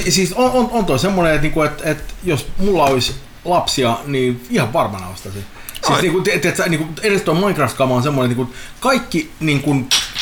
siis 0.08 0.32
on, 0.32 0.50
on, 0.50 0.68
on 0.72 0.84
toi 0.84 0.98
semmoinen, 0.98 1.34
että, 1.34 1.42
niinku, 1.42 1.62
että, 1.62 1.90
että 1.90 2.14
jos 2.24 2.46
mulla 2.58 2.84
olisi 2.84 3.14
lapsia, 3.44 3.98
niin 4.06 4.46
ihan 4.50 4.72
varmana 4.72 5.08
ostaisin. 5.08 5.44
Siis 5.86 5.96
Ai. 5.96 6.02
niinku, 6.02 6.20
te, 6.20 6.38
te, 6.38 6.68
niinku, 6.68 6.88
edes 7.02 7.22
tuo 7.22 7.34
Minecraft-kama 7.34 7.94
on 7.94 8.02
semmoinen, 8.02 8.36
niinku, 8.36 8.54
kaikki 8.80 9.30
niinku, 9.40 9.76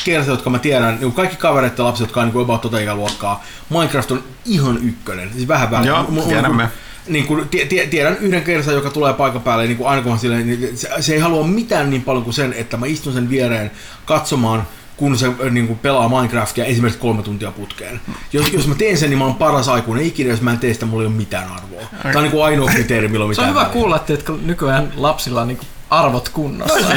kersat, 0.05 0.31
jotka 0.31 0.51
mä 0.51 0.59
tiedän, 0.59 0.95
niinku, 0.95 1.11
kaikki 1.11 1.37
kavereiden 1.37 1.85
lapset, 1.85 2.07
jotka 2.07 2.21
on 2.21 2.27
niinku, 2.27 2.41
about 2.41 2.61
tota 2.61 2.79
ikäluokkaa, 2.79 3.45
Minecraft 3.71 4.11
on 4.11 4.25
ihan 4.45 4.79
ykkönen. 4.89 5.33
Siis 5.33 5.49
vähän 5.49 5.71
vähän. 5.71 5.87
Joo, 5.87 6.05
tiedämme. 6.29 6.69
Niin 7.09 7.27
kuin, 7.27 7.49
tie, 7.49 7.65
tie, 7.65 7.87
tiedän 7.87 8.17
yhden 8.17 8.43
kersan, 8.43 8.75
joka 8.75 8.91
tulee 8.91 9.13
paikan 9.13 9.43
päälle, 9.43 9.67
niin 9.67 9.77
kuin 9.77 9.89
aina 9.89 10.03
kun 10.03 10.19
silleen, 10.19 10.47
niin 10.47 10.79
se, 10.79 10.89
se, 11.01 11.15
ei 11.15 11.21
halua 11.21 11.47
mitään 11.47 11.91
niin 11.91 12.03
paljon 12.03 12.25
kuin 12.25 12.35
sen, 12.35 12.53
että 12.53 12.77
mä 12.77 12.87
istun 12.87 13.13
sen 13.13 13.31
viereen 13.31 13.71
katsomaan, 14.05 14.67
kun 15.01 15.19
se 15.19 15.27
niin 15.51 15.67
kuin 15.67 15.79
pelaa 15.79 16.09
Minecraftia 16.09 16.65
esimerkiksi 16.65 17.01
kolme 17.01 17.23
tuntia 17.23 17.51
putkeen. 17.51 18.01
Jos, 18.33 18.53
jos 18.53 18.67
mä 18.67 18.75
teen 18.75 18.99
sen, 18.99 19.11
niin 19.11 19.19
mä 19.19 19.25
oon 19.25 19.35
paras 19.35 19.69
aikuinen 19.69 20.05
ikinä, 20.07 20.31
jos 20.31 20.41
mä 20.41 20.51
en 20.53 20.59
tee 20.59 20.75
sitä, 20.75 20.87
mulla 20.87 21.03
ei 21.03 21.07
ole 21.07 21.15
mitään 21.17 21.49
arvoa. 21.53 21.83
Tämä 22.03 22.13
on 22.17 22.23
niin 22.23 22.31
kuin 22.31 22.45
ainoa 22.45 22.69
kriteeri, 22.71 23.09
millä 23.09 23.25
on 23.25 23.35
Se 23.35 23.41
mitään 23.41 23.49
on 23.49 23.55
hyvä 23.55 23.61
väliä. 23.61 23.73
kuulla, 23.73 23.97
että 24.09 24.33
nykyään 24.43 24.93
lapsilla 24.97 25.41
on 25.43 25.49
niinku 25.49 25.65
arvot 25.91 26.29
kunnossa. 26.29 26.79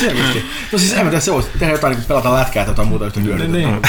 Selvästi. 0.00 0.44
No 0.72 0.78
siis 0.78 0.92
en 0.92 0.98
mä 1.04 1.10
tiedä, 1.10 1.20
se 1.20 1.32
voisi 1.32 1.48
tehdä 1.58 1.72
jotain, 1.72 1.96
niin 1.96 2.04
pelata 2.08 2.34
lätkää 2.34 2.64
tai 2.64 2.70
jotain 2.72 2.88
muuta 2.88 3.06
yhtä 3.06 3.20
hyödyllistä. 3.20 3.68
niin. 3.68 3.82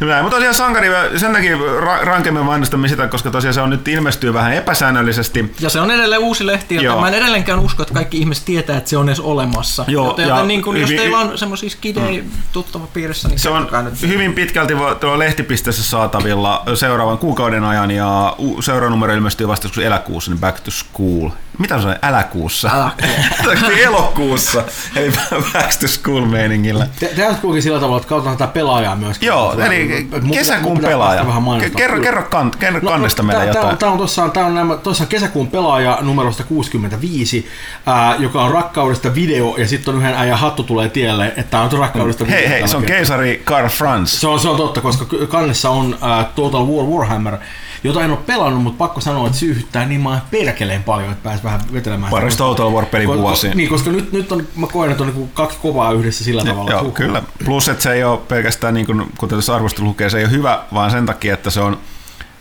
Näin, 0.00 0.24
mutta 0.24 0.36
tosiaan 0.36 0.54
Sankari, 0.54 0.88
sen 1.16 1.32
takia 1.32 1.56
ra- 1.56 2.04
rankemmin 2.04 2.44
mainostamme 2.44 2.88
sitä, 2.88 3.06
koska 3.08 3.30
tosiaan 3.30 3.54
se 3.54 3.60
on 3.60 3.70
nyt 3.70 3.88
ilmestyy 3.88 4.34
vähän 4.34 4.52
epäsäännöllisesti. 4.52 5.54
Ja 5.60 5.70
se 5.70 5.80
on 5.80 5.90
edelleen 5.90 6.20
uusi 6.20 6.46
lehti, 6.46 6.74
ja 6.74 6.96
mä 6.96 7.08
en 7.08 7.14
edelleenkään 7.14 7.60
usko, 7.60 7.82
että 7.82 7.94
kaikki 7.94 8.18
ihmiset 8.18 8.44
tietää, 8.44 8.76
että 8.76 8.90
se 8.90 8.96
on 8.96 9.08
edes 9.08 9.20
olemassa. 9.20 9.84
Joo, 9.88 10.06
joten, 10.06 10.28
ja 10.28 10.34
joten 10.34 10.48
niin 10.48 10.62
kun, 10.62 10.76
jos 10.80 10.90
teillä 10.90 11.18
on 11.18 11.38
semmoisia 11.38 11.70
skidei 11.70 12.24
tuttava 12.52 12.86
piirissä, 12.86 13.28
niin 13.28 13.38
Se 13.38 13.50
on 13.50 13.68
nyt. 13.84 14.02
hyvin 14.02 14.32
pitkälti 14.32 14.74
tuolla 15.00 15.18
lehtipisteessä 15.18 15.82
saatavilla 15.82 16.62
seuraavan 16.74 17.18
kuukauden 17.18 17.64
ajan 17.64 17.90
ja 17.90 18.36
seuraava 18.60 18.90
numero 18.90 19.12
ilmestyy 19.14 19.48
vasta 19.48 19.66
joskus 19.66 19.84
eläkuussa, 19.84 20.30
niin 20.30 20.40
Back 20.40 20.60
to 20.60 20.70
School. 20.70 21.30
Mitä 21.58 21.80
se 21.80 21.88
on 21.88 21.96
eläkuussa? 22.08 22.70
Älä 22.74 22.90
Älä. 23.64 23.78
elokuussa, 23.78 24.62
eli 24.96 25.12
Back 25.52 25.70
to 25.80 25.88
School 25.88 26.24
meiningillä. 26.26 26.86
Te 27.00 27.06
kuitenkin 27.40 27.62
sillä 27.62 27.80
tavalla, 27.80 27.96
että 27.96 28.08
katsotaan 28.08 28.36
tätä 28.36 28.52
pelaajaa 28.52 28.96
myöskin. 28.96 29.26
Joo, 29.26 29.52
eli 29.60 29.88
mun 30.10 30.20
pitää- 30.20 30.38
kesäkuun 30.38 30.76
mun 30.76 30.84
pelaaja. 30.84 31.08
päästä 31.16 31.26
Vähän 31.28 31.42
mainostaa. 31.42 31.76
Kerro, 31.76 32.00
kerro, 32.00 32.22
kan, 32.22 32.50
kerro 32.58 32.80
No, 32.82 32.90
kannesta 32.90 33.22
no, 33.22 33.26
meille 33.26 33.44
tää- 33.44 33.50
jotain. 33.50 33.72
on, 33.72 33.78
tää 33.78 33.90
on 33.90 33.98
tuossa, 33.98 34.28
tää 34.28 34.46
on 34.46 34.54
nämä, 34.54 34.76
tuossa 34.76 35.06
kesäkuun 35.06 35.48
pelaaja 35.50 35.98
numerosta 36.02 36.44
65, 36.44 37.48
ää, 37.86 38.14
joka 38.18 38.42
on 38.42 38.50
rakkaudesta 38.50 39.14
video, 39.14 39.54
ja 39.58 39.68
sitten 39.68 39.94
on 39.94 40.00
yhden 40.00 40.14
äijän 40.14 40.38
hattu 40.38 40.62
tulee 40.62 40.88
tielle, 40.88 41.26
että 41.26 41.42
tää 41.50 41.62
on 41.62 41.72
rakkaudesta 41.72 42.24
video. 42.26 42.38
Hei, 42.38 42.48
hei, 42.48 42.68
se 42.68 42.76
on 42.76 42.82
kertaa. 42.82 42.96
keisari 42.96 43.42
Karl 43.44 43.68
Franz. 43.68 44.10
Se 44.10 44.26
on, 44.28 44.40
se 44.40 44.48
on 44.48 44.56
totta, 44.56 44.80
koska 44.80 45.06
kannessa 45.28 45.70
on 45.70 45.98
ää, 46.00 46.24
Total 46.34 46.66
War 46.66 46.86
Warhammer, 46.86 47.36
jota 47.84 48.04
en 48.04 48.10
ole 48.10 48.18
pelannut, 48.26 48.62
mutta 48.62 48.78
pakko 48.78 49.00
sanoa, 49.00 49.26
että 49.26 49.38
syyhyttää 49.38 49.86
niin 49.86 50.00
maan 50.00 50.22
perkeleen 50.30 50.82
paljon, 50.82 51.12
että 51.12 51.22
pääs 51.28 51.44
vähän 51.44 51.60
vetelemään. 51.72 52.10
Paras 52.10 52.32
sitä. 52.32 52.44
Total 52.44 52.72
War-pelin 52.72 53.08
vuosiin. 53.08 53.56
Niin, 53.56 53.68
koska 53.68 53.90
nyt, 53.90 54.12
nyt 54.12 54.32
on, 54.32 54.48
mä 54.56 54.66
koen, 54.66 54.90
että 54.90 55.02
on 55.02 55.06
niinku 55.08 55.26
kaksi 55.34 55.58
kovaa 55.62 55.92
yhdessä 55.92 56.24
sillä 56.24 56.44
tavalla. 56.44 56.70
Joo, 56.70 56.84
Huh. 56.84 56.94
kyllä. 56.94 57.22
Plus, 57.44 57.68
että 57.68 57.82
se 57.82 57.92
ei 57.92 58.04
ole 58.04 58.18
pelkästään, 58.28 58.74
niin 58.74 58.86
kuin, 58.86 59.02
kuten 59.18 59.38
tässä 59.38 59.54
arvostelu 59.54 59.86
lukee, 59.88 60.10
se 60.10 60.18
ei 60.18 60.24
ole 60.24 60.30
hyvä, 60.32 60.60
vaan 60.74 60.90
sen 60.90 61.06
takia, 61.06 61.34
että 61.34 61.50
se 61.50 61.60
on 61.60 61.78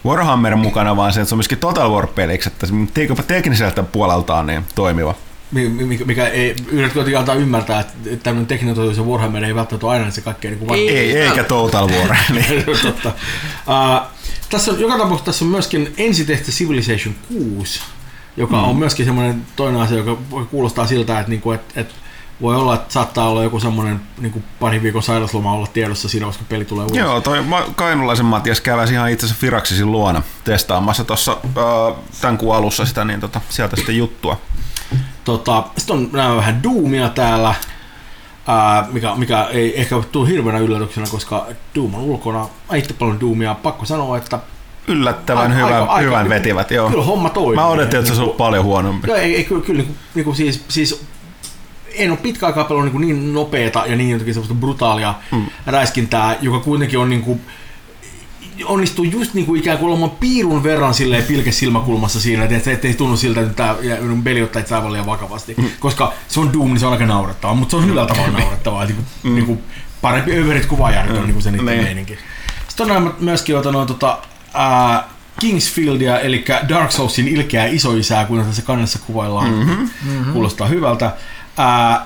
Warhammer 0.06 0.56
mukana, 0.56 0.96
vaan 0.96 1.14
se, 1.14 1.20
että 1.22 1.30
se 1.30 1.36
on 1.36 1.38
myöskin 1.38 1.58
Total 1.58 1.92
War-peliksi, 1.92 2.50
että 2.50 2.66
se 2.68 2.74
tek- 2.74 3.24
tekniseltä 3.28 3.84
puoleltaan 3.84 4.48
niin 4.48 4.66
toimiva. 4.76 5.16
Mi- 5.52 5.70
mi- 5.70 6.00
Mikä, 6.06 6.28
ei, 6.28 6.56
kuitenkin 6.70 7.18
antaa 7.18 7.36
ymmärtää, 7.36 7.80
että 7.80 7.94
tämmöinen 8.24 8.48
tekninen 8.48 8.76
toteutus 8.76 8.98
ja 8.98 9.04
Warhammer 9.04 9.44
ei 9.44 9.56
välttämättä 9.56 9.88
ole 9.88 9.96
aina 9.96 10.12
se 10.12 10.22
kaikkein 10.22 10.52
niin 10.52 10.68
kuin 10.68 10.80
Ei. 10.80 10.98
Ei, 10.98 11.18
eikä 11.18 11.44
Total 11.44 11.90
War. 11.90 12.16
niin. 12.34 12.66
Totta. 12.84 13.10
Uh, 13.10 14.08
tässä 14.50 14.72
on, 14.72 14.80
joka 14.80 14.98
tapauksessa 14.98 15.26
tässä 15.26 15.46
on 15.46 15.52
myöskin 15.52 15.94
ensi 15.98 16.26
tehty 16.26 16.52
Civilization 16.52 17.16
6, 17.58 17.82
joka 18.38 18.58
mm. 18.58 18.64
on 18.64 18.76
myöskin 18.76 19.06
semmoinen 19.06 19.46
toinen 19.56 19.82
asia, 19.82 19.98
joka 19.98 20.18
kuulostaa 20.52 20.88
siltä, 20.88 21.20
että, 21.20 21.30
niinku, 21.30 21.52
että, 21.52 21.82
että 21.82 21.96
voi 22.42 22.56
olla, 22.56 22.76
että 22.76 22.94
saattaa 22.94 23.30
olla 23.30 23.44
joku 23.44 23.60
semmoinen 23.60 24.02
niin 24.18 24.44
pari 24.60 24.84
viikon 24.84 25.04
sairasloma 25.04 25.54
olla 25.54 25.68
tiedossa 25.68 26.10
siinä, 26.10 26.26
koska 26.26 26.44
peli 26.50 26.66
tulee 26.66 26.86
ulos. 26.86 26.98
Joo, 26.98 27.22
toi 27.22 27.44
Kainulaisen 27.76 28.26
Matias 28.26 28.62
käväsi 28.62 28.94
ihan 28.94 29.12
itse 29.12 29.26
asiassa 29.26 29.42
Firaxisin 29.42 29.92
luona 29.92 30.22
testaamassa 30.44 31.04
tuossa 31.04 31.32
äh, 31.32 31.96
tämän 32.22 32.38
kuun 32.38 32.56
alussa 32.56 32.86
sitä, 32.86 33.06
niin 33.06 33.20
tota, 33.20 33.42
sieltä 33.50 33.76
sitten 33.76 33.98
juttua. 33.98 34.42
Tota, 35.26 35.64
sitten 35.78 35.96
on 35.96 36.10
nämä 36.12 36.36
vähän 36.36 36.64
Doomia 36.64 37.10
täällä, 37.10 37.56
ää, 38.48 38.88
mikä, 38.92 39.16
mikä 39.16 39.44
ei 39.44 39.80
ehkä 39.80 39.96
tule 40.12 40.30
hirveänä 40.30 40.60
yllätyksenä, 40.60 41.08
koska 41.12 41.46
Doom 41.76 41.96
on 41.96 42.02
ulkona. 42.02 42.48
Itse 42.76 42.94
paljon 42.94 43.20
Doomia. 43.20 43.56
Pakko 43.56 43.86
sanoa, 43.86 44.18
että 44.18 44.40
Yllättävän 44.88 45.52
Aika- 45.52 45.56
hyvän, 45.56 45.74
aika- 45.74 45.92
aika- 45.94 46.02
hyvän 46.06 46.18
niinku- 46.24 46.36
vetivät, 46.36 46.72
joo. 46.72 46.90
kyllä 46.90 47.04
homma 47.04 47.30
toimii. 47.30 47.56
Mä 47.56 47.68
odotin, 47.68 48.00
että 48.00 48.06
se 48.06 48.12
olisi 48.12 48.22
ollut 48.22 48.38
paljon 48.38 48.64
huonompi. 48.64 49.08
Joo, 49.08 49.18
ei, 49.18 49.36
ei 49.36 49.44
kyllä, 49.44 49.62
kyllä 49.66 49.84
niin, 49.84 49.96
niin 50.16 50.26
kuin 50.26 50.36
siis, 50.36 50.64
siis 50.68 51.06
en 51.96 52.12
ole 52.12 52.20
pitkä 52.22 52.46
aikaa 52.46 52.64
pelannut 52.64 52.94
niin, 52.94 53.02
niin 53.02 53.34
nopeata 53.34 53.84
ja 53.86 53.96
niin 53.96 54.10
jotenkin 54.10 54.34
semmoista 54.34 54.56
brutaalia 54.56 55.14
mm. 55.32 55.46
räiskintää, 55.66 56.36
joka 56.42 56.60
kuitenkin 56.60 57.00
on 57.00 57.10
niin 57.10 57.22
kuin, 57.22 57.42
onnistuu 58.66 59.06
just 59.06 59.34
niin 59.34 59.46
kuin 59.46 59.60
ikään 59.60 59.78
kuin 59.78 59.90
olemaan 59.90 60.12
piirun 60.12 60.64
verran 60.64 60.94
silleen 60.94 61.24
pilke 61.24 61.52
silmäkulmassa 61.52 62.22
siinä, 62.22 62.44
että 62.44 62.60
se 62.60 62.72
ettei 62.72 62.94
tunnu 62.94 63.18
siltä, 63.18 63.42
että 63.42 63.54
tämä 63.54 63.76
peli 64.24 64.42
ottaa 64.44 64.60
itse 64.60 64.76
aivan 64.76 64.92
liian 64.92 65.06
vakavasti. 65.06 65.54
Mm. 65.58 65.70
Koska 65.80 66.14
se 66.28 66.40
on 66.40 66.54
Doom, 66.54 66.68
niin 66.68 66.80
se 66.80 66.86
on 66.86 66.92
aika 66.92 67.06
naurettavaa, 67.06 67.56
mutta 67.56 67.72
se 67.72 67.78
on 67.78 67.86
hyvällä 67.88 68.08
tavalla 68.08 68.40
naurettavaa. 68.40 68.86
Niin 68.86 68.96
kuin, 68.96 69.06
mm. 69.24 69.36
niin 69.36 69.46
kuin 69.46 69.60
parempi 70.02 70.38
överit 70.38 70.66
kuin 70.66 70.80
vajarit 70.80 71.12
on 71.12 71.24
niin 71.24 71.34
kuin 71.34 71.44
se 71.44 71.52
niiden 71.52 71.66
Niin. 71.66 71.84
meininki. 71.84 72.18
Sitten 72.68 72.92
on 72.92 72.94
nämä 72.94 73.12
myöskin 73.20 73.58
ota 73.58 73.72
noin 73.72 73.88
tota, 73.88 74.18
ää, 74.54 75.04
Kingsfieldia, 75.40 76.20
eli 76.20 76.46
Dark 76.70 76.92
Soulsin 76.92 77.28
ilkeää 77.28 77.66
isoisää, 77.66 78.26
kuten 78.26 78.46
tässä 78.46 78.62
kannessa 78.62 79.00
kuvaillaan. 79.08 79.50
Mm-hmm. 79.52 79.90
Mm-hmm. 80.06 80.34
Kuulostaa 80.34 80.68
hyvältä. 80.68 81.12
Ää, 81.58 82.06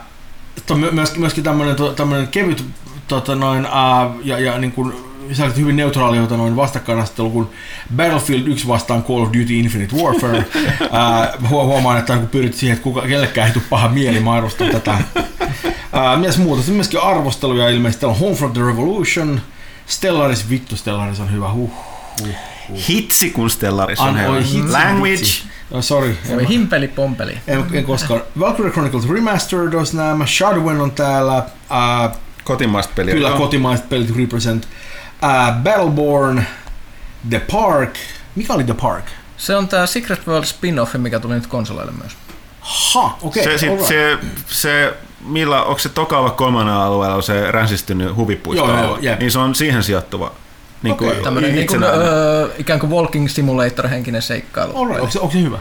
sitten 0.56 0.74
on 0.76 0.80
my- 0.80 0.92
myöskin, 0.92 1.20
myöskin 1.20 1.44
tämmöinen, 1.44 1.76
tämmöinen 1.96 2.28
kevyt 2.28 2.66
tota 3.08 3.36
noin, 3.36 3.66
ää, 3.66 4.10
ja, 4.24 4.40
ja 4.40 4.58
niin 4.58 4.72
kuin, 4.72 4.94
sä 5.34 5.50
hyvin 5.58 5.76
neutraali 5.76 6.18
tota 6.18 6.38
noin 6.38 6.56
vastakkainasettelu 6.56 7.30
kuin 7.30 7.48
Battlefield 7.96 8.48
1 8.48 8.68
vastaan 8.68 9.04
Call 9.04 9.22
of 9.22 9.28
Duty 9.28 9.54
Infinite 9.54 9.96
Warfare. 9.96 10.46
ää, 10.92 11.34
huo- 11.50 11.66
huomaan, 11.66 11.98
että 11.98 12.18
kun 12.18 12.28
pyrit 12.28 12.54
siihen, 12.54 12.74
että 12.74 12.84
kuka, 12.84 13.02
kellekään 13.02 13.48
ei 13.48 13.54
tule 13.54 13.64
paha 13.70 13.88
mieli, 13.90 14.20
mä 14.20 14.34
arvostan 14.34 14.70
tätä. 14.70 14.98
Ää, 15.94 16.18
mies 16.18 16.38
muuta, 16.38 16.62
sitten 16.62 16.76
myöskin 16.76 17.00
arvosteluja 17.00 17.70
ilmeisesti. 17.70 18.02
Täällä 18.02 18.14
on 18.14 18.20
Home 18.20 18.36
from 18.36 18.52
the 18.54 18.62
Revolution, 18.62 19.42
Stellaris, 19.86 20.50
vittu 20.50 20.76
Stellaris 20.76 21.20
on 21.20 21.32
hyvä, 21.32 21.52
huh. 21.54 21.72
Hitsi, 22.90 23.30
kun 23.30 23.50
Stellaris 23.50 24.00
on 24.00 24.20
hyvä. 24.20 24.34
Language. 24.72 25.16
hitsi. 25.18 25.44
Oh, 25.72 25.84
sorry, 25.84 26.18
Oli 26.34 26.48
himpeli 26.48 26.88
pompeli. 26.88 27.38
en, 27.48 27.66
en 27.74 27.84
koskaan. 27.84 28.22
Valkyrie 28.40 28.72
Chronicles 28.72 29.10
Remastered 29.10 29.74
olisi 29.74 29.98
nämä, 29.98 30.26
Shadowin 30.26 30.82
on 30.82 30.92
täällä, 30.92 31.44
ää, 31.70 32.12
Kotimaista 32.44 32.94
peliä. 32.96 33.14
kyllä 33.14 33.32
kotimaiset 33.32 33.90
pelit 33.90 34.16
represent, 34.18 34.68
ää, 35.22 35.52
Battleborn, 35.64 36.44
The 37.30 37.42
Park, 37.52 37.94
mikä 38.36 38.54
oli 38.54 38.64
The 38.64 38.74
Park? 38.74 39.06
Se 39.38 39.56
on 39.56 39.68
tää 39.68 39.86
Secret 39.86 40.28
World 40.28 40.46
spin-off, 40.46 40.96
mikä 40.98 41.20
tuli 41.20 41.34
nyt 41.34 41.48
konsoleille 41.48 41.92
myös. 41.92 42.12
Ha, 42.60 43.18
okei, 43.22 43.44
se, 43.44 43.58
sit, 43.58 43.70
alright. 43.70 43.88
se, 43.88 44.18
se, 44.48 44.94
millä, 45.26 45.64
onko 45.64 45.80
se 45.80 45.90
tokaava 45.90 46.30
kolmannen 46.30 46.76
alueella 46.76 47.16
on 47.16 47.24
se 47.24 47.52
ränsistynyt 47.52 48.16
huvipuisto? 48.16 48.66
Joo, 48.66 48.82
joo, 48.82 48.98
jep. 49.02 49.20
niin 49.20 49.32
se 49.32 49.40
on 49.40 49.56
siihen 49.56 49.84
sijoittuva. 49.84 50.32
Niin 50.84 50.98
kuin 50.98 51.10
Okei. 51.10 51.24
Tämmönen 51.24 51.56
niin 51.56 51.68
kuin, 51.68 51.84
öö, 51.84 52.50
ikään 52.58 52.80
kuin 52.80 52.92
walking 52.92 53.30
simulator 53.30 53.88
henkinen 53.88 54.22
seikkailu. 54.22 54.78
Alright, 54.78 55.00
onko, 55.02 55.12
se, 55.12 55.20
onko 55.20 55.34
se 55.34 55.42
hyvä? 55.42 55.60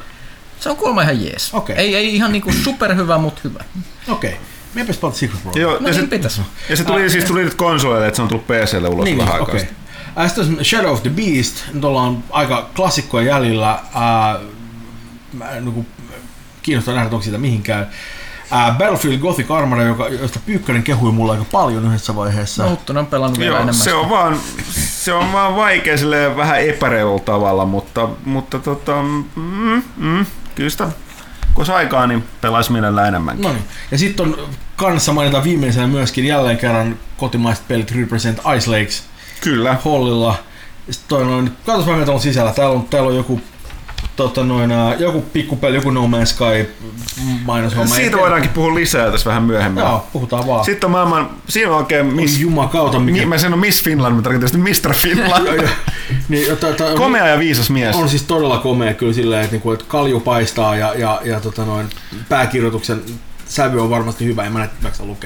Se 0.60 0.70
on 0.70 0.76
kuulemma 0.76 1.02
ihan 1.02 1.24
jees. 1.24 1.54
Okei. 1.54 1.76
Ei, 1.76 1.96
ei 1.96 2.14
ihan 2.14 2.32
niinku 2.32 2.52
superhyvä, 2.52 3.18
mutta 3.18 3.40
hyvä. 3.44 3.64
Okei. 4.08 4.30
Okay. 4.30 4.42
Miepä 4.74 4.92
pelata 5.00 5.18
Secret 5.18 5.44
World. 5.44 5.60
Joo, 5.60 5.70
No 5.72 5.76
ja, 5.78 5.82
niin 5.84 5.94
se, 5.94 6.06
pitäis. 6.06 6.40
ja 6.68 6.76
se 6.76 6.84
tuli, 6.84 7.10
siis 7.10 7.24
tuli 7.24 7.44
nyt 7.44 7.54
konsoleille, 7.54 8.06
että 8.06 8.16
se 8.16 8.22
on 8.22 8.28
tullut 8.28 8.46
PClle 8.46 8.88
ulos 8.88 9.04
Niin, 9.04 9.18
vähän 9.18 9.32
niin 9.32 9.40
aikaa 9.42 9.58
sitten. 9.58 9.76
Okay. 10.16 10.58
On 10.58 10.64
Shadow 10.64 10.92
of 10.92 11.02
the 11.02 11.10
Beast, 11.10 11.56
nyt 11.72 11.84
ollaan 11.84 12.24
aika 12.30 12.68
klassikkoja 12.76 13.26
jäljellä. 13.26 13.78
Ää, 13.94 14.38
mä 15.32 15.50
en 15.50 15.64
niinku 15.64 15.86
kiinnostaa 16.62 16.94
nähdä, 16.94 17.10
onko 17.10 17.22
siitä 17.22 17.38
mihinkään. 17.38 17.88
Ää, 18.50 18.74
Battlefield 18.78 19.18
Gothic 19.18 19.50
Armor, 19.50 19.80
joka, 19.80 20.08
josta 20.08 20.40
Pyykkönen 20.46 20.82
kehui 20.82 21.12
mulla 21.12 21.32
aika 21.32 21.44
paljon 21.52 21.86
yhdessä 21.86 22.16
vaiheessa. 22.16 22.62
No, 22.62 22.70
Huttunen 22.70 23.00
on 23.00 23.06
pelannut 23.06 23.38
vielä 23.38 23.50
Joo, 23.56 23.62
enemmän. 23.62 23.84
se 23.84 23.94
on, 23.94 24.10
vaan, 24.10 24.36
se 24.74 25.12
on 25.12 25.32
vaan 25.32 25.56
vaikea 25.56 25.96
silleen 25.98 26.36
vähän 26.36 26.60
epäreilulla 26.60 27.22
tavalla, 27.24 27.64
mutta, 27.64 28.08
mutta 28.24 28.58
tota, 28.58 29.02
mm, 29.02 29.82
mm, 29.96 30.26
kyllä 30.54 30.70
sitä, 30.70 30.88
kun 31.58 31.62
olisi 31.62 31.72
aikaa, 31.72 32.06
niin 32.06 32.24
pelaisi 32.40 32.72
mielellään 32.72 33.08
enemmänkin. 33.08 33.42
No 33.42 33.52
niin. 33.52 33.64
Ja 33.90 33.98
sitten 33.98 34.26
on 34.26 34.48
kannassa 34.76 35.12
mainitaan 35.12 35.44
viimeisenä 35.44 35.86
myöskin 35.86 36.24
jälleen 36.24 36.58
kerran 36.58 36.96
kotimaiset 37.16 37.68
pelit 37.68 37.90
Represent 37.90 38.38
Ice 38.56 38.70
Lakes 38.70 39.04
Kyllä. 39.40 39.76
Hollilla. 39.84 40.38
Sitten 40.90 41.08
toi 41.08 41.24
noin, 41.24 41.52
katsos 41.66 41.86
vähän 41.86 42.00
mitä 42.00 42.12
on 42.12 42.20
sisällä. 42.20 42.52
Täällä 42.52 42.74
on, 42.74 42.88
täällä 42.88 43.08
on 43.08 43.16
joku 43.16 43.40
tota 44.18 44.44
noin, 44.44 44.70
joku 44.98 45.20
pikkupeli, 45.20 45.76
joku 45.76 45.90
No 45.90 46.06
Man's 46.06 46.26
Sky 46.26 46.68
mainoshomma. 47.44 47.94
Siitä 47.94 48.16
En- 48.16 48.20
voidaankin 48.20 48.50
puhua 48.50 48.74
lisää 48.74 49.10
tässä 49.10 49.28
vähän 49.28 49.42
myöhemmin. 49.42 49.80
Joo, 49.80 50.06
puhutaan 50.12 50.46
vaan. 50.46 50.64
Sitten 50.64 50.86
on 50.86 50.90
maailman, 50.90 51.30
siinä 51.48 51.70
on 51.70 51.76
oikein 51.76 52.06
Miss. 52.06 52.40
Jumakauta, 52.40 53.00
mikä... 53.00 53.18
mi, 53.18 53.26
mä 53.26 53.38
sanon 53.38 53.58
Miss 53.58 53.84
Finland, 53.84 54.14
mutta 54.14 54.30
tarkoitan 54.30 54.60
Mr. 54.60 54.94
Finland. 54.94 55.68
Niin, 56.28 56.48
jota, 56.48 56.68
jota, 56.72 56.84
Komea 56.94 57.26
ja 57.26 57.38
viisas 57.38 57.70
mies. 57.70 57.96
On 57.96 58.08
siis 58.08 58.22
todella 58.22 58.58
komea 58.58 58.94
kyllä 58.94 59.12
silleen, 59.12 59.40
että, 59.42 59.54
niinku, 59.54 59.72
että 59.72 59.84
kalju 59.88 60.20
paistaa 60.20 60.76
ja, 60.76 60.94
ja, 60.94 61.20
ja 61.24 61.40
tota 61.40 61.64
noin, 61.64 61.88
pääkirjoituksen 62.28 63.02
sävy 63.46 63.80
on 63.82 63.90
varmasti 63.90 64.24
hyvä, 64.24 64.44
en 64.44 64.52
mä 64.52 64.58
näitä 64.58 64.96
se 64.96 65.02
on 65.02 65.16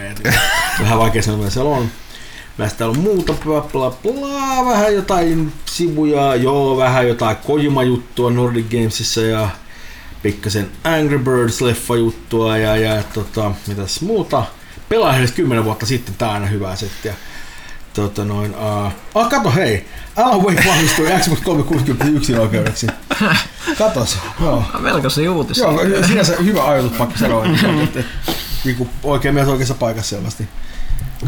vähän 0.82 0.98
vaikea 0.98 1.22
sanoa, 1.22 1.38
mitä 1.38 1.50
siellä 1.50 1.70
on. 1.70 1.88
Näistä 2.58 2.86
on 2.86 2.98
muuta, 2.98 3.32
bla 3.44 3.60
bla 3.60 3.90
bla, 3.90 4.66
vähän 4.66 4.94
jotain 4.94 5.52
sivuja, 5.66 6.34
joo, 6.34 6.76
vähän 6.76 7.08
jotain 7.08 7.36
Kojima-juttua 7.36 8.30
Nordic 8.30 8.70
Gamesissa 8.70 9.20
ja 9.20 9.48
pikkasen 10.22 10.70
Angry 10.84 11.18
Birds-leffa 11.18 11.96
juttua 11.96 12.58
ja, 12.58 12.76
ja 12.76 13.02
tota, 13.14 13.50
mitäs 13.66 14.00
muuta. 14.00 14.44
Pelaa 14.88 15.16
edes 15.16 15.32
10 15.32 15.64
vuotta 15.64 15.86
sitten, 15.86 16.14
tää 16.14 16.28
on 16.28 16.34
aina 16.34 16.46
hyvää 16.46 16.76
settiä. 16.76 17.14
Tota 17.94 18.24
noin, 18.24 18.54
uh, 18.54 18.92
ah, 19.14 19.28
kato 19.30 19.50
hei, 19.50 19.86
Alan 20.16 20.42
Wake 20.42 20.64
vahvistui 20.68 21.10
Xbox 21.20 21.40
360 21.40 22.40
oikeudeksi. 22.40 22.86
Katos, 23.78 24.18
joo. 24.40 24.64
Melkoisia 24.78 25.32
uutisia. 25.32 25.64
Joo, 25.64 26.06
sinänsä 26.06 26.36
hyvä 26.44 26.68
ajatus 26.68 26.92
pakko 26.92 27.18
sanoa, 27.18 27.46
että, 27.46 27.66
että, 27.66 27.82
että, 27.82 28.00
että 28.00 28.32
niin 28.64 28.76
kuin 28.76 28.90
oikein 29.02 29.34
mies 29.34 29.48
oikeassa 29.48 29.74
paikassa 29.74 30.16
selvästi. 30.16 30.48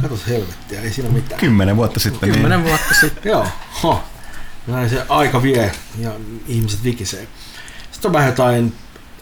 Katos 0.02 0.26
helvettiä, 0.28 0.80
ei 0.80 0.90
siinä 0.90 1.10
mitään. 1.10 1.40
Kymmenen 1.40 1.76
vuotta 1.76 2.00
sitten. 2.00 2.30
Kymmenen 2.32 2.58
Niin. 2.60 2.68
vuotta 2.68 2.94
sitten. 3.00 3.30
Joo, 3.30 3.46
ho. 3.82 4.02
Näin 4.66 4.90
se 4.90 5.02
aika 5.08 5.42
vie 5.42 5.72
ja 5.98 6.10
ihmiset 6.46 6.84
vikisee. 6.84 7.28
Sitten 7.92 8.08
on 8.08 8.12
vähän 8.12 8.28
jotain 8.28 8.72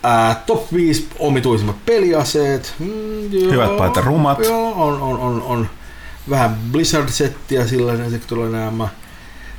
ää, 0.03 0.43
top 0.47 0.73
5 0.73 1.09
omituisimmat 1.19 1.85
peliaseet. 1.87 2.75
Mm, 2.79 3.33
joo, 3.33 3.53
Hyvät 3.53 3.77
paita 3.77 4.01
rumat. 4.01 4.39
Joo, 4.39 4.73
on, 4.89 5.01
on, 5.03 5.19
on, 5.19 5.43
on 5.43 5.71
vähän 6.31 6.57
Blizzard-settiä 6.73 7.67
sillä 7.67 8.11
sektorilla 8.11 8.59
nämä. 8.59 8.89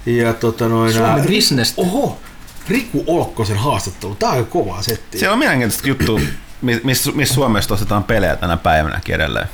Ja 0.06 0.34
tota 0.34 0.70
noin... 0.70 0.94
Suomen 0.94 1.12
ää, 1.12 1.26
business. 1.28 1.74
Oho, 1.78 2.20
Riku 2.70 3.04
Olkkosen 3.08 3.58
haastattelu. 3.58 4.16
Tää 4.16 4.30
on 4.30 4.46
kovaa 4.46 4.82
settiä. 4.82 5.20
Siellä 5.20 5.34
on 5.34 5.40
mielenkiintoista 5.40 5.88
juttu, 5.88 6.20
missä 6.84 7.12
miss 7.12 7.34
Suomesta 7.34 7.74
ostetaan 7.74 8.04
pelejä 8.04 8.36
tänä 8.36 8.58
päivänäkin 8.58 9.16
edelleen. 9.16 9.48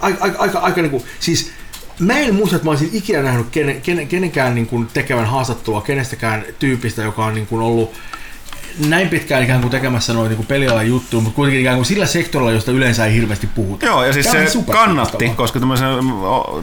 Aika, 0.00 0.24
aika, 0.24 0.38
aika, 0.38 0.58
aika 0.58 0.82
niin 0.82 0.90
kuin, 0.90 1.04
siis 1.20 1.52
mä 1.98 2.18
en 2.18 2.34
muista, 2.34 2.56
että 2.56 2.64
mä 2.66 2.70
olisin 2.70 2.90
ikinä 2.92 3.22
nähnyt 3.22 3.46
kenen, 3.50 3.80
kenen, 3.80 4.08
kenenkään 4.08 4.54
niin 4.54 4.66
kuin 4.66 4.86
tekevän 4.86 5.26
haastattelua 5.26 5.80
kenestäkään 5.80 6.44
tyypistä, 6.58 7.02
joka 7.02 7.24
on 7.24 7.34
niin 7.34 7.46
kuin 7.46 7.62
ollut 7.62 7.92
näin 8.88 9.08
pitkään 9.08 9.42
ikään 9.42 9.60
kuin 9.60 9.70
tekemässä 9.70 10.12
noin 10.12 10.30
niin 10.30 10.46
pelialan 10.46 10.88
juttuja, 10.88 11.22
mutta 11.22 11.36
kuitenkin 11.36 11.60
ikään 11.60 11.76
kuin 11.76 11.86
sillä 11.86 12.06
sektorilla, 12.06 12.52
josta 12.52 12.72
yleensä 12.72 13.06
ei 13.06 13.14
hirveästi 13.14 13.46
puhuta. 13.46 13.86
Joo, 13.86 14.04
ja 14.04 14.12
siis 14.12 14.26
Tämä 14.26 14.46
se 14.46 14.58
kannatti, 14.72 15.28
koska 15.28 15.60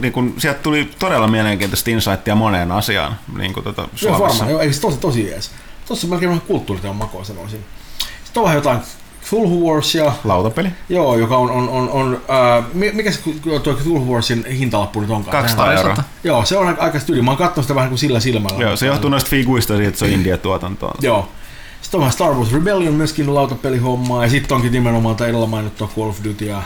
niin 0.00 0.12
kun, 0.12 0.34
sieltä 0.38 0.60
tuli 0.62 0.90
todella 0.98 1.26
mielenkiintoista 1.26 1.90
insightia 1.90 2.34
moneen 2.34 2.72
asiaan 2.72 3.18
niin 3.38 3.52
kuin 3.52 3.64
Joo, 3.64 3.88
Suomessa. 3.94 4.44
varmaan. 4.44 4.50
Joo, 4.50 4.72
se 4.72 4.80
tosi, 4.80 4.98
tosi 4.98 5.26
jees. 5.26 5.50
Tuossa 5.86 6.06
on 6.06 6.10
melkein 6.10 6.30
vähän 6.30 6.46
kulttuuriteon 6.46 6.96
makoa 6.96 7.24
sanoisin. 7.24 7.64
Sitten 8.24 8.40
on 8.40 8.44
vähän 8.44 8.56
jotain 8.56 8.78
Cthulhu 9.24 9.70
Warsia, 9.70 10.12
Lautapeli? 10.24 10.68
joo, 10.88 11.16
joka 11.16 11.36
on, 11.36 11.50
on, 11.50 11.68
on, 11.68 11.88
on 11.90 12.20
äh, 12.58 12.64
mi- 12.74 12.92
mikä 12.92 13.12
se 13.12 13.20
tuo 13.42 13.58
Cthulhu 13.74 14.12
Warsin 14.12 14.46
hintalappu 14.46 15.00
nyt 15.00 15.10
onkaan? 15.10 15.32
200 15.42 15.66
Sehän 15.66 15.78
on- 15.84 15.90
euroa. 15.90 16.04
Joo, 16.24 16.44
se 16.44 16.56
on 16.56 16.76
aika, 16.80 17.00
tyyli. 17.00 17.22
Mä 17.22 17.30
oon 17.30 17.38
katsonut 17.38 17.64
sitä 17.64 17.74
vähän 17.74 17.88
kuin 17.88 17.98
sillä 17.98 18.20
silmällä. 18.20 18.62
Joo, 18.62 18.76
se 18.76 18.86
johtuu 18.86 19.10
noista 19.10 19.30
figuista 19.30 19.74
siitä, 19.76 19.88
että 19.88 19.98
se 19.98 20.04
on 20.04 20.10
India-tuotantoa. 20.10 20.94
Joo. 21.00 21.28
Sitten 21.82 22.00
on 22.00 22.12
Star 22.12 22.34
Wars 22.34 22.52
Rebellion 22.52 22.94
myöskin 22.94 23.34
lautapelihommaa, 23.34 24.24
ja 24.24 24.30
sitten 24.30 24.54
onkin 24.54 24.72
nimenomaan 24.72 25.16
tämä 25.16 25.28
edellä 25.28 25.46
mainittua 25.46 25.90
Call 25.96 26.08
of 26.08 26.18
Duty 26.24 26.44
ja, 26.44 26.62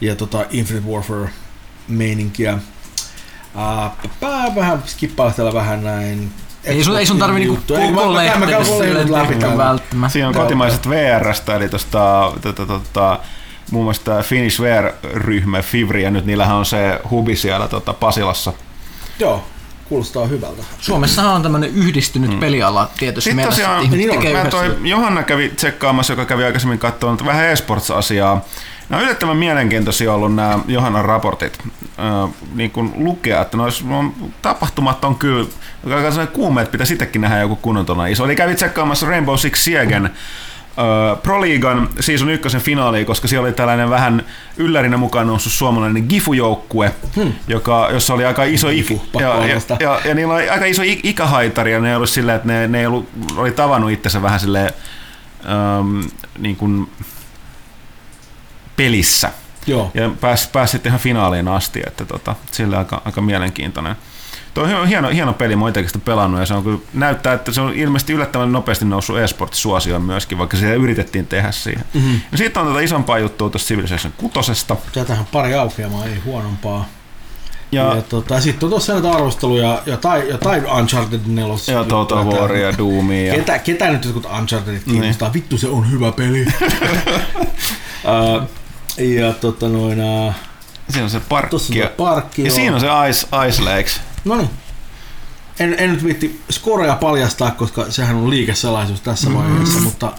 ja 0.00 0.16
tota 0.16 0.44
Infinite 0.50 0.88
Warfare 0.88 1.30
meininkiä. 1.88 2.58
Uh, 3.54 4.54
vähän 4.54 4.82
skippailla 4.86 5.54
vähän 5.54 5.84
näin. 5.84 6.30
Ei 6.64 6.84
sun, 6.84 6.98
ei 6.98 7.06
sun 7.06 7.18
tarvi 7.18 7.40
niinku 7.40 7.58
koko 7.66 8.14
lehteä 8.14 9.56
välttämättä. 9.56 10.12
Siinä 10.12 10.28
on 10.28 10.34
kotimaiset 10.34 10.88
VRstä, 10.88 11.56
eli 11.56 11.68
tosta, 11.68 12.32
tota, 12.42 12.66
tota, 12.66 13.18
muun 13.70 13.84
muassa 13.84 14.04
tämä 14.04 14.22
Finnish 14.22 14.60
VR-ryhmä 14.60 15.62
Fivri, 15.62 16.02
ja 16.02 16.10
nyt 16.10 16.26
niillähän 16.26 16.56
on 16.56 16.66
se 16.66 17.00
hubi 17.10 17.36
siellä 17.36 17.68
tota, 17.68 17.92
Pasilassa. 17.92 18.52
Joo, 19.18 19.44
kuulostaa 19.88 20.26
hyvältä. 20.26 20.62
Suomessahan 20.78 21.34
on 21.34 21.42
tämmöinen 21.42 21.70
yhdistynyt 21.74 22.30
mm. 22.30 22.40
peliala 22.40 22.90
tietysti 22.98 23.30
Sitten 23.30 23.36
mielessä, 23.36 23.62
tosiaan, 23.62 23.84
että 23.84 23.96
niin 23.96 24.36
on. 24.36 24.44
mä 24.44 24.50
toi 24.50 24.76
Johanna 24.82 25.22
kävi 25.22 25.48
tsekkaamassa, 25.48 26.12
joka 26.12 26.24
kävi 26.24 26.44
aikaisemmin 26.44 26.78
katsomaan 26.78 27.26
vähän 27.26 27.48
esports-asiaa. 27.48 28.44
Nämä 28.88 28.98
on 28.98 29.04
yllättävän 29.04 29.36
mielenkiintoisia 29.36 30.14
ollut 30.14 30.34
nämä 30.34 30.58
Johannan 30.66 31.04
raportit 31.04 31.58
äh, 31.98 32.30
niin 32.54 32.70
kuin 32.70 32.92
lukea, 32.96 33.42
että 33.42 33.56
nois, 33.56 33.84
no, 33.84 34.14
tapahtumat 34.42 35.04
on 35.04 35.14
kyllä, 35.14 35.46
aika 35.84 36.10
sellainen 36.10 36.34
kuume, 36.34 36.62
että 36.62 36.72
pitäisi 36.72 36.92
itsekin 36.92 37.20
nähdä 37.22 37.40
joku 37.40 37.56
kunnon 37.56 37.86
tuolla 37.86 38.06
iso. 38.06 38.24
Eli 38.24 38.36
kävi 38.36 38.54
tsekkaamassa 38.54 39.06
Rainbow 39.06 39.36
Six 39.36 39.58
Siegen 39.64 40.04
äh, 40.04 41.22
Pro 41.22 41.40
Leaguean 41.40 41.88
season 42.00 42.30
ykkösen 42.30 42.60
finaaliin, 42.60 43.06
koska 43.06 43.28
siellä 43.28 43.46
oli 43.46 43.52
tällainen 43.52 43.90
vähän 43.90 44.24
yllärinä 44.56 44.96
mukaan 44.96 45.26
noussut 45.26 45.52
suomalainen 45.52 46.06
Gifu-joukkue, 46.08 46.92
hmm. 47.16 47.32
joka, 47.48 47.88
jossa 47.92 48.14
oli 48.14 48.24
aika 48.24 48.44
iso 48.44 48.68
Gifu, 48.68 48.94
ik- 48.94 49.20
ja, 49.20 49.46
ja, 49.46 49.60
ja, 49.80 50.00
ja, 50.04 50.14
niillä 50.14 50.34
oli 50.34 50.48
aika 50.48 50.64
iso 50.64 50.82
ik- 50.82 51.00
ikähaitari 51.02 51.72
ja 51.72 51.80
ne 51.80 51.88
ei 51.90 51.96
ollut 51.96 52.10
silleen, 52.10 52.36
että 52.36 52.48
ne, 52.48 52.68
ne 52.68 52.80
ei 52.80 52.86
ollut, 52.86 53.08
oli 53.36 53.50
tavannut 53.50 53.90
itsensä 53.90 54.22
vähän 54.22 54.40
silleen 54.40 54.72
ähm, 55.46 56.00
niin 56.38 56.56
kuin 56.56 56.90
pelissä. 58.76 59.30
Joo. 59.66 59.90
Ja 59.94 60.10
pääsi 60.20 60.48
pääs 60.52 60.70
sitten 60.70 60.90
ihan 60.90 61.00
finaaliin 61.00 61.48
asti, 61.48 61.82
että 61.86 62.04
tota, 62.04 62.34
sillä 62.50 62.78
aika, 62.78 63.02
aika 63.04 63.20
mielenkiintoinen. 63.20 63.96
Tuo 64.54 64.64
on 64.64 64.88
hieno, 64.88 65.08
hieno 65.08 65.32
peli, 65.32 65.56
mä 65.56 65.62
oon 65.62 65.68
itsekin 65.68 66.00
pelannut 66.00 66.40
ja 66.40 66.46
se 66.46 66.54
on 66.54 66.62
kyllä, 66.62 66.78
näyttää, 66.92 67.32
että 67.32 67.52
se 67.52 67.60
on 67.60 67.72
ilmeisesti 67.74 68.12
yllättävän 68.12 68.52
nopeasti 68.52 68.84
noussut 68.84 69.18
esports-suosioon 69.18 70.02
myöskin, 70.02 70.38
vaikka 70.38 70.56
se 70.56 70.74
yritettiin 70.74 71.26
tehdä 71.26 71.52
siihen. 71.52 71.84
Mm-hmm. 71.94 72.20
Ja 72.32 72.38
sitten 72.38 72.62
on 72.62 72.68
tätä 72.68 72.80
isompaa 72.80 73.18
juttua 73.18 73.50
tuosta 73.50 73.68
Civilization 73.68 74.12
6. 74.16 74.66
Tätähän 74.92 75.26
pari 75.32 75.54
aukeamaa, 75.54 76.04
ei 76.04 76.18
huonompaa. 76.24 76.88
Ja, 77.72 77.96
Ja 77.96 78.02
tota, 78.02 78.40
sitten 78.40 78.66
on 78.66 78.70
tuossa 78.70 78.92
näitä 78.92 79.10
arvosteluja, 79.10 79.82
jotain, 79.86 80.28
jotain 80.28 80.66
Uncharted 80.66 81.20
4. 81.26 81.54
ja 81.74 81.84
Total 81.84 82.24
War 82.24 82.56
ja 82.56 82.78
Doomia. 82.78 83.26
Ja, 83.26 83.34
Ketä, 83.34 83.58
ketä 83.58 83.90
nyt 83.90 84.04
jotkut 84.04 84.26
Unchartedit 84.38 84.84
kiinnostaa? 84.84 85.28
Niin. 85.28 85.34
Vittu 85.34 85.58
se 85.58 85.68
on 85.68 85.90
hyvä 85.90 86.12
peli. 86.12 86.46
uh, 88.04 88.48
ja 88.98 89.32
tota 89.32 89.68
noin... 89.68 90.00
Uh, 90.00 90.34
siinä 90.90 91.04
on 91.04 91.10
se 91.10 91.20
parkki. 91.20 91.56
on 91.56 91.76
Ja, 91.76 91.90
parkki. 91.96 92.42
ja 92.42 92.48
joo. 92.48 92.54
siinä 92.56 92.74
on 92.74 92.80
se 92.80 92.86
Ice, 93.10 93.26
Ice 93.48 93.62
Lakes. 93.62 94.00
No 94.24 94.36
niin. 94.36 94.50
En, 95.60 95.74
en 95.78 95.92
nyt 95.92 96.04
viitti 96.04 96.40
skoreja 96.50 96.94
paljastaa, 96.94 97.50
koska 97.50 97.86
sehän 97.90 98.16
on 98.16 98.30
liikesalaisuus 98.30 99.00
tässä 99.00 99.28
Mm-hmm. 99.30 99.48
vaiheessa, 99.50 99.80
mutta, 99.80 100.12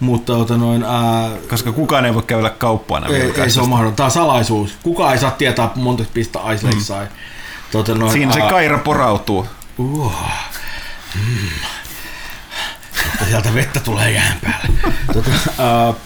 mutta 0.00 0.32
tota 0.32 0.56
noin, 0.56 0.82
ää, 0.82 1.30
Koska 1.50 1.72
kukaan 1.72 2.04
ei 2.04 2.14
voi 2.14 2.22
kävellä 2.22 2.50
kauppaan. 2.50 3.14
ei, 3.14 3.32
ei, 3.42 3.50
se 3.50 3.60
ole 3.60 3.68
mahdollista. 3.68 3.96
Tämä 3.96 4.04
on 4.04 4.10
salaisuus. 4.10 4.74
Kukaan 4.82 5.12
ei 5.12 5.18
saa 5.18 5.30
tietää, 5.30 5.70
monta 5.74 6.04
pistä 6.14 6.38
Ice 6.54 6.66
Lake 6.66 6.80
sai. 6.80 7.06
Tota 7.72 7.94
noin, 7.94 8.10
Mm. 8.10 8.12
Siinä 8.12 8.32
se 8.32 8.40
ää, 8.42 8.50
kaira 8.50 8.78
porautuu. 8.78 9.46
Uh. 9.78 10.12
Mm. 11.14 11.48
Sieltä 13.28 13.54
vettä 13.54 13.80
tulee 13.80 14.10
jään 14.10 14.38
päälle. 14.44 14.68
tota, 15.12 15.30
uh, 15.88 15.96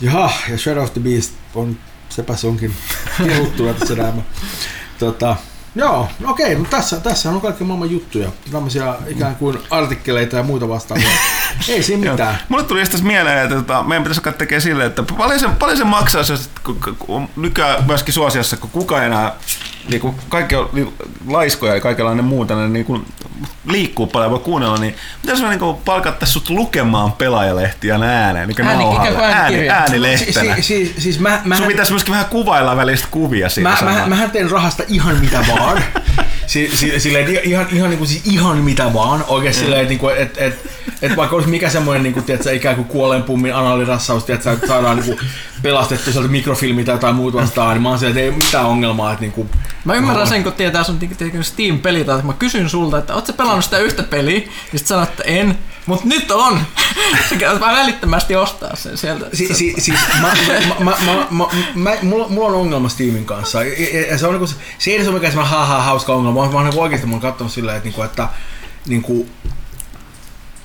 jaha, 0.00 0.30
ja 0.48 0.58
Shadow 0.58 0.82
of 0.84 0.92
the 0.92 1.00
Beast 1.00 1.32
on, 1.54 1.78
sepäs 2.08 2.44
onkin 2.44 2.74
kehuttu 3.26 3.74
tässä 3.74 3.94
nämä. 3.94 4.22
Tota, 4.98 5.36
joo, 5.74 6.08
no 6.20 6.30
okei, 6.30 6.56
mutta 6.56 6.76
tässä, 6.76 7.00
tässä 7.00 7.30
on 7.30 7.40
kaikki 7.40 7.64
maailman 7.64 7.90
juttuja. 7.90 8.30
Tämmöisiä 8.52 8.94
ikään 9.06 9.36
kuin 9.36 9.58
artikkeleita 9.70 10.36
ja 10.36 10.42
muita 10.42 10.68
vastaavia. 10.68 11.08
Ei 11.68 11.82
siinä 11.82 12.06
Joo. 12.06 12.14
mitään. 12.14 12.38
Mulle 12.48 12.64
tuli 12.64 12.84
tästä 12.84 13.06
mieleen, 13.06 13.38
että 13.38 13.54
tota, 13.54 13.82
meidän 13.82 14.02
pitäisi 14.02 14.20
alkaa 14.20 14.32
tekemään 14.32 14.62
silleen, 14.62 14.88
että 14.88 15.02
paljon 15.02 15.40
se, 15.40 15.48
paljon 15.58 15.78
se 15.78 15.84
maksaa, 15.84 16.24
jos 16.28 16.50
nykyään 17.36 17.84
myöskin 17.86 18.14
suosiossa, 18.14 18.56
kun 18.56 18.70
kukaan 18.70 19.02
ei 19.02 19.06
enää, 19.06 19.32
niin 19.88 20.00
kuin 20.00 20.14
kaikki 20.28 20.56
on 20.56 20.68
niin 20.72 20.94
laiskoja 21.26 21.74
ja 21.74 21.80
kaikenlainen 21.80 22.24
muu 22.24 22.44
tänne 22.44 22.68
niin 22.68 22.84
kuin 22.84 23.06
liikkuu 23.66 24.06
paljon 24.06 24.30
voi 24.30 24.38
kuunnella, 24.38 24.76
niin 24.76 24.94
pitäisi 25.22 25.42
me 25.42 25.48
niin 25.48 25.76
palkata 25.84 26.26
sut 26.26 26.50
lukemaan 26.50 27.12
pelaajalehtiä 27.12 27.94
ääneen, 27.94 28.48
niin 28.48 28.66
Ääni- 28.66 29.22
ääni, 29.22 29.68
äänilehtenä. 29.68 30.54
Si, 30.56 30.62
si, 30.62 30.86
si, 30.86 31.00
siis 31.00 31.20
mä, 31.20 31.40
mä, 31.44 31.56
Sun 31.56 31.66
pitäisi 31.66 31.92
myöskin 31.92 32.12
vähän 32.12 32.26
kuvailla 32.26 32.76
välistä 32.76 33.08
kuvia 33.10 33.48
siinä 33.48 33.76
Mä, 33.82 33.92
mä, 33.92 34.06
mähän 34.06 34.30
teen 34.30 34.50
rahasta 34.50 34.82
ihan 34.88 35.16
mitä 35.16 35.44
vaan. 35.48 35.82
Si, 36.46 36.70
si, 36.74 37.00
silleen, 37.00 37.28
ihan, 37.28 37.44
ihan, 37.44 37.66
ihan, 37.72 37.90
niin 37.90 37.98
kuin, 37.98 38.08
siis 38.08 38.26
ihan 38.26 38.56
mitä 38.58 38.92
vaan. 38.94 39.24
Oikein 39.28 39.54
Mm. 39.54 39.60
silleen, 39.60 39.92
että 39.92 40.12
et, 40.16 40.30
et, 40.30 40.38
et, 40.38 40.70
et 41.02 41.16
vaikka 41.16 41.36
olisi 41.36 41.48
mikä 41.50 41.70
semmoinen 41.70 42.02
niin 42.02 42.12
kuin, 42.12 42.24
tiedätkö, 42.24 42.52
ikään 42.52 42.76
kuin 42.76 42.88
kuolenpummin 42.88 43.54
analirassaus, 43.54 44.24
tiedätkö, 44.24 44.52
että 44.52 44.66
saadaan 44.66 44.96
niin 44.96 45.06
kuin, 45.06 45.18
pelastettu 45.62 46.12
sieltä 46.12 46.28
mikrofilmi 46.28 46.84
tai 46.84 46.94
jotain 46.94 47.16
muuta 47.16 47.38
vastaan, 47.38 47.74
niin 47.74 47.82
mä 47.82 47.88
oon 47.88 47.98
silleen, 47.98 48.18
että 48.18 48.34
ei 48.34 48.44
mitään 48.46 48.66
ongelmaa. 48.66 49.12
Että, 49.12 49.20
niin 49.20 49.32
kuin, 49.32 49.48
Mä 49.84 49.94
ymmärrän 49.94 50.26
sen, 50.26 50.42
kun 50.42 50.52
tietää 50.52 50.84
sun 50.84 50.98
Steam-pelit, 51.42 52.08
että 52.08 52.26
mä 52.26 52.32
kysyn 52.32 52.68
sulta, 52.70 52.98
että 52.98 53.14
oot 53.14 53.26
sä 53.26 53.32
pelannut 53.32 53.64
sitä 53.64 53.78
yhtä 53.78 54.02
peliä, 54.02 54.38
ja 54.72 54.78
sit 54.78 54.86
sanot, 54.86 55.08
että 55.08 55.22
en, 55.26 55.58
mut 55.86 56.04
nyt 56.04 56.30
on! 56.30 56.60
Sä 57.28 57.60
vaan 57.60 57.76
välittömästi 57.76 58.36
ostaa 58.36 58.76
sen 58.76 58.98
sieltä. 58.98 59.26
Si, 59.32 59.54
si, 59.54 59.74
siis 59.78 59.98
mä, 60.20 60.36
mä, 60.78 60.84
mä, 60.84 60.96
mä, 61.04 61.26
mä, 61.30 61.44
mä, 61.74 61.96
mulla, 62.02 62.28
mulla 62.28 62.48
on 62.48 62.54
ongelma 62.54 62.88
Steamin 62.88 63.24
kanssa. 63.24 63.62
Ja, 63.62 63.72
ja, 63.72 64.06
ja 64.06 64.18
se, 64.18 64.26
on 64.26 64.32
niinku, 64.32 64.46
se, 64.46 64.90
ei 64.90 64.96
edes 64.96 65.08
ole 65.08 65.14
mikään 65.14 65.32
semmoinen 65.32 65.58
haha 65.58 65.82
hauska 65.82 66.14
ongelma, 66.14 66.48
mä 66.48 66.56
oon 66.56 66.64
niinku 66.64 66.82
oikeasti 66.82 67.08
oon 67.10 67.20
katsonut 67.20 67.52
silleen, 67.52 67.76
että, 67.76 67.88
niinku, 67.88 68.02
että 68.02 68.28
niinku, 68.86 69.28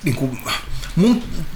niinku, 0.04 0.26
mun, 0.26 0.52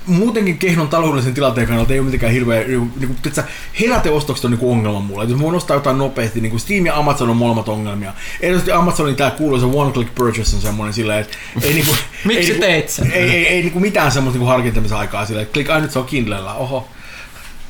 muutenkin 0.07 0.59
kehnon 0.59 0.89
taloudellisen 0.89 1.35
tilanteen 1.35 1.67
kannalta 1.67 1.93
ei 1.93 1.99
ole 1.99 2.05
mitenkään 2.05 2.33
hirveä, 2.33 2.61
niinku, 2.61 2.99
niinku, 2.99 3.17
tiiätkö, 3.23 3.43
heräteostokset 3.81 4.45
on 4.45 4.51
niinku 4.51 4.73
ongelma 4.73 5.01
mulle. 5.01 5.25
Et 5.25 5.31
jos 5.31 5.39
mä 5.39 5.45
voin 5.45 5.57
ostaa 5.57 5.77
jotain 5.77 5.99
nopeasti, 5.99 6.41
niinku 6.41 6.59
Steam 6.59 6.87
ja 6.87 6.97
Amazon 6.97 7.31
on 7.31 7.37
molemmat 7.37 7.69
ongelmia. 7.69 8.15
Erityisesti 8.41 8.73
Amazonin 8.73 9.17
tää 9.17 9.31
kuuluisa 9.31 9.67
one 9.67 9.93
click 9.93 10.15
purchase 10.15 10.57
on 10.57 10.63
semmoinen 10.63 10.95
silleen, 10.95 11.21
että 11.21 11.37
ei 11.63 11.75
niinku, 11.75 11.97
Miksi 12.25 12.41
ei, 12.41 12.47
niinku, 12.47 12.61
teit 12.61 12.89
sen? 12.89 13.13
Ei, 13.13 13.31
ei, 13.31 13.47
ei 13.47 13.63
niinku 13.63 13.81
mitään 13.81 14.13
semmoista 14.13 14.39
niinku 14.39 14.51
harkintamisen 14.51 14.99
aikaa 14.99 15.27
silleen, 15.27 15.43
että 15.43 15.53
klik, 15.53 15.71
ai 15.71 15.81
nyt 15.81 15.91
se 15.91 15.99
on 15.99 16.07
Kindlellä, 16.07 16.55
oho, 16.55 16.89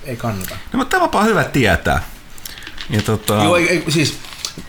ei 0.04 0.16
kannata. 0.16 0.56
No, 0.72 0.78
mutta 0.78 0.98
tämä 0.98 1.20
on 1.20 1.26
hyvä 1.26 1.44
tietää. 1.44 2.02
Ja 2.90 3.02
tota, 3.02 3.34
Joo, 3.34 3.56
ei, 3.56 3.68
ei, 3.68 3.84
siis 3.88 4.18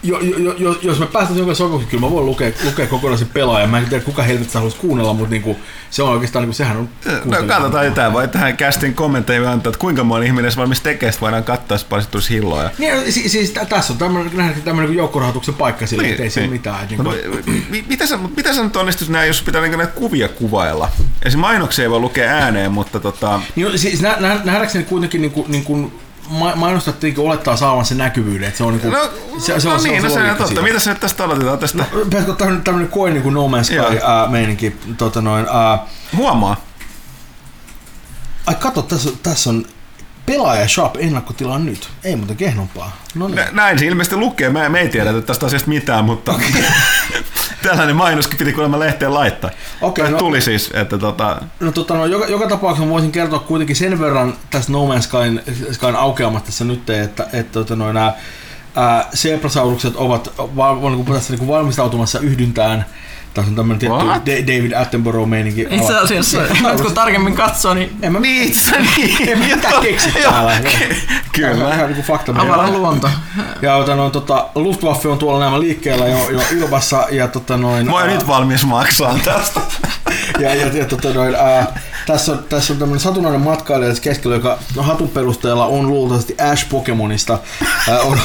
jo, 0.04 0.20
jo, 0.20 0.54
jo, 0.58 0.80
jos 0.82 1.00
me 1.00 1.06
päästään 1.06 1.38
jonkin 1.38 1.56
sopimukseen, 1.56 1.90
kyllä 1.92 2.06
mä 2.06 2.12
voin 2.12 2.26
lukea, 2.26 2.52
lukea 2.64 2.88
kokonaisen 2.88 3.28
pelaajan. 3.28 3.70
Mä 3.70 3.78
en 3.78 3.86
tiedä, 3.86 4.04
kuka 4.04 4.24
helvetistä 4.24 4.60
haluaisi 4.60 4.78
kuunnella, 4.78 5.14
mutta 5.14 5.32
niinku, 5.32 5.58
se 5.90 6.04
on 6.04 6.10
oikeastaan, 6.10 6.44
niinku, 6.44 6.54
sehän 6.54 6.78
on... 6.78 6.90
No 7.26 7.38
katsotaan 7.48 7.86
jotain, 7.86 8.14
voi 8.14 8.28
tähän 8.28 8.58
kästin 8.58 8.94
kommentteja 8.94 9.52
antaa, 9.52 9.70
että 9.70 9.80
kuinka 9.80 10.04
moni 10.04 10.26
ihminen 10.26 10.46
edes 10.46 10.58
valmis 10.58 10.82
tekee, 10.82 11.12
sitä 11.12 11.22
voidaan 11.22 11.44
katsoa, 11.44 11.76
jos 11.76 11.84
paljon 11.84 12.08
tulisi 12.12 12.34
hilloa. 12.34 12.70
Niin, 12.78 13.12
siis, 13.14 13.32
siis 13.32 13.52
tä- 13.52 13.66
tässä 13.66 13.94
on 13.94 14.00
tämmöinen, 14.00 14.56
tämmöinen 14.66 14.90
niin 14.90 14.98
joukkorahoituksen 14.98 15.54
paikka 15.56 15.88
sille, 15.88 16.04
niin, 16.04 16.12
ettei 16.12 16.30
siinä 16.30 16.44
niin. 16.48 16.54
mitään. 16.54 16.84
Että, 16.92 17.04
No, 17.04 17.12
niin, 17.46 17.66
mi- 17.70 17.86
mitä, 17.88 18.08
sä, 18.08 18.20
mitä 18.38 18.54
sä 18.54 18.64
nyt 18.64 18.76
onnistuisi 18.76 19.12
näin, 19.12 19.28
jos 19.28 19.42
pitää 19.42 19.62
niinku 19.62 19.78
näitä 19.78 19.94
kuvia 19.94 20.28
kuvailla? 20.30 20.90
Esimerkiksi 20.98 21.38
mainoksia 21.38 21.84
ei 21.84 21.90
voi 21.90 22.00
lukea 22.00 22.30
ääneen, 22.32 22.72
mutta 22.72 23.00
tota, 23.00 23.40
niin, 23.56 23.80
siis 23.80 24.02
nä, 24.02 24.16
nä, 24.20 24.42
nähdäkseni 24.44 24.84
kuitenkin 24.84 25.22
niin 25.22 25.64
kuin, 25.64 25.92
ma- 26.30 26.56
mainostajat 26.56 26.98
olettaa 27.18 27.58
saavan 27.58 27.86
sen 27.86 27.98
näkyvyyden, 27.98 28.48
että 28.48 28.58
se 28.58 28.64
on 28.64 28.74
niin 28.74 28.82
kuin, 28.82 28.94
no, 28.94 29.10
se, 29.40 29.60
se, 29.60 29.68
no 29.68 29.74
on, 29.74 29.80
se, 29.80 29.88
niin, 29.90 29.98
on 29.98 30.04
no 30.04 30.10
se 30.10 30.16
se 30.16 30.22
on 30.22 30.30
totta. 30.30 30.48
siinä. 30.48 30.62
Mitä 30.62 30.80
sä 30.80 30.92
nyt 30.92 31.00
tästä 31.00 31.24
aloitetaan 31.24 31.60
tästä? 31.60 31.78
No, 31.94 32.00
pitäisikö 32.06 32.34
tämmöinen, 32.36 32.64
tämmöinen 32.64 32.90
koe 32.92 33.10
niin 33.10 33.24
kuin 33.24 33.34
No 33.34 33.48
Man's 33.48 33.74
Joo. 33.74 33.88
Sky 33.88 34.00
ää, 34.04 34.28
meininki, 34.28 34.78
tota 34.98 35.22
noin, 35.22 35.46
ää, 35.54 35.80
Huomaa. 36.16 36.56
ai 38.46 38.56
kato, 38.56 38.82
tässä, 38.82 39.10
on- 39.10 39.18
tässä 39.24 39.50
on 39.50 39.66
pelaaja 40.28 40.68
shop 40.68 40.96
ennakkotila 41.00 41.60
nyt. 41.60 41.90
Ei 42.04 42.16
muuten 42.16 42.38
kehnompaa. 42.38 42.98
No 43.16 43.28
niin. 43.28 43.36
Nä- 43.36 43.48
Näin 43.52 43.80
se 43.80 43.86
ilmeisesti 43.86 44.16
lukee. 44.16 44.50
Mä, 44.50 44.70
me 44.70 44.80
ei 44.80 44.90
tiedetä 44.90 45.22
tästä 45.22 45.46
asiasta 45.46 45.70
mitään, 45.70 46.06
mutta 46.06 46.34
tällainen 47.64 47.96
mainoskin 47.96 48.38
piti 48.38 48.54
kuulemma 48.54 48.80
lehteen 48.80 49.14
laittaa. 49.14 49.50
Tai 49.98 50.12
no- 50.12 50.18
tuli 50.18 50.42
siis, 50.42 50.72
että 50.74 50.98
tota, 50.98 51.42
No, 51.60 51.72
tota, 51.72 51.94
no 51.94 52.06
joka, 52.06 52.26
joka 52.28 52.48
tapauksessa 52.48 52.90
voisin 52.90 53.12
kertoa 53.12 53.40
kuitenkin 53.40 53.76
sen 53.76 54.00
verran 54.00 54.34
tästä 54.50 54.72
No 54.72 54.88
Man's 54.88 55.02
Skyn, 55.02 55.44
Skyn 55.72 55.96
aukeamasta 55.96 56.46
tässä 56.46 56.66
nyt, 56.66 56.90
että, 56.90 57.24
että 57.34 57.52
tota, 57.54 57.76
noin, 57.76 57.94
nämä 57.94 58.14
ää, 58.76 59.06
Zebrasaurukset 59.16 59.96
ovat 59.96 60.34
va, 60.38 60.82
va, 60.82 60.90
niin 60.90 61.06
tässä 61.06 61.34
niin 61.36 61.48
valmistautumassa 61.48 62.20
yhdyntään. 62.20 62.86
Tässä 63.38 63.50
on 63.52 63.56
tämmöinen 63.56 63.80
tietty 63.80 64.06
What? 64.06 64.22
Da- 64.26 64.48
David 64.48 64.72
Attenborough-meininki. 64.72 65.68
Itse 65.70 65.98
asiassa, 65.98 66.38
nyt 66.72 66.82
kun 66.82 66.94
tarkemmin 66.94 67.36
katsoo, 67.36 67.74
niin 67.74 67.98
En 68.02 68.14
mä 68.14 68.20
niin, 68.20 68.56
se 68.56 68.72
niin. 68.98 69.30
En 69.30 69.40
mä 69.40 69.46
mitään 69.46 69.82
keksi 69.82 70.10
täällä. 70.12 70.60
ky- 70.60 70.96
Tämä 71.42 71.52
on 71.52 71.58
Kyllä. 71.58 71.76
ihan 71.76 71.92
niin 71.92 72.04
fakta. 72.04 72.32
avaran 72.38 72.74
luonto. 72.74 73.10
Ja 73.62 73.76
ota, 73.76 73.96
no, 73.96 74.10
tota, 74.10 74.46
Luftwaffe 74.56 75.08
on 75.10 75.18
tuolla 75.18 75.40
nämä 75.46 75.60
liikkeellä 75.60 76.08
jo, 76.08 76.30
jo 76.30 76.40
ilmassa 76.52 77.06
ja 77.12 77.28
tota, 77.28 77.58
noin, 77.58 77.86
Mä 77.86 77.92
oon 77.92 78.02
ää, 78.02 78.08
nyt 78.08 78.28
valmis 78.28 78.66
maksaa 78.66 79.20
tästä. 79.26 79.60
ja, 80.40 80.56
ja, 80.56 80.68
ja 80.68 80.86
tota, 80.86 81.14
noin, 81.14 81.36
ää, 81.36 81.80
tässä 82.06 82.32
on, 82.32 82.44
tässä 82.50 82.74
on 82.74 82.80
tämmöinen 82.80 83.00
satunnainen 83.00 83.42
matkailija 83.42 83.90
tässä 83.90 84.04
keskellä, 84.04 84.36
joka 84.36 84.58
hatun 84.80 85.10
perusteella 85.10 85.66
on 85.66 85.88
luultavasti 85.88 86.36
Ash 86.52 86.70
Pokemonista. 86.70 87.40
Ää, 87.90 88.00
on, 88.00 88.20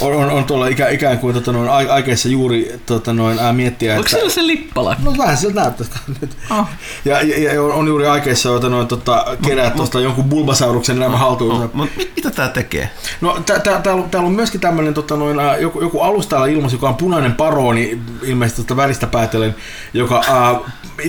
on, 0.00 0.12
on, 0.12 0.30
on 0.30 0.44
tuolla 0.44 0.66
ikä, 0.66 0.88
ikään 0.88 1.18
kuin 1.18 1.34
tota, 1.34 1.52
noin, 1.52 1.68
ai- 1.70 1.88
aikeissa 1.88 2.28
juuri 2.28 2.80
tota, 2.86 3.12
noin, 3.12 3.38
ää, 3.38 3.52
miettiä, 3.52 3.92
Onko 3.92 4.00
että... 4.00 4.10
siellä 4.10 4.30
se 4.30 4.46
lippala? 4.46 4.96
No 5.04 5.14
vähän 5.18 5.36
siltä 5.36 5.60
näyttäisi 5.60 5.92
nyt. 6.20 6.36
Oh. 6.50 6.66
Ja, 7.04 7.22
ja, 7.22 7.52
ja 7.52 7.62
on, 7.62 7.86
juuri 7.88 8.06
aikeissa 8.06 8.48
jota, 8.48 8.68
noin, 8.68 8.86
tota, 8.88 9.36
kerää 9.46 9.70
tuosta 9.70 10.00
jonkun 10.00 10.24
bulbasauruksen 10.24 10.98
nämä 10.98 11.16
haltuun. 11.16 11.70
Mut 11.72 11.90
mit, 11.96 12.12
mitä 12.16 12.30
tää 12.30 12.48
tekee? 12.48 12.90
No 13.20 13.38
tä- 13.46 13.58
tä- 13.58 13.80
täällä 13.82 14.02
on- 14.02 14.10
täällä 14.10 14.26
on 14.26 14.34
myöskin 14.34 14.60
tämmöinen 14.60 14.94
tota, 14.94 15.16
noin, 15.16 15.40
ää, 15.40 15.56
joku, 15.56 15.80
joku 15.80 16.00
alus 16.00 16.26
täällä 16.26 16.46
ilmassa, 16.46 16.74
joka 16.76 16.88
on 16.88 16.94
punainen 16.94 17.32
paroni, 17.32 17.98
ilmeisesti 18.22 18.62
tästä 18.62 18.76
väristä 18.76 19.06
päätellen, 19.06 19.54
joka 19.94 20.22
ää, 20.28 20.54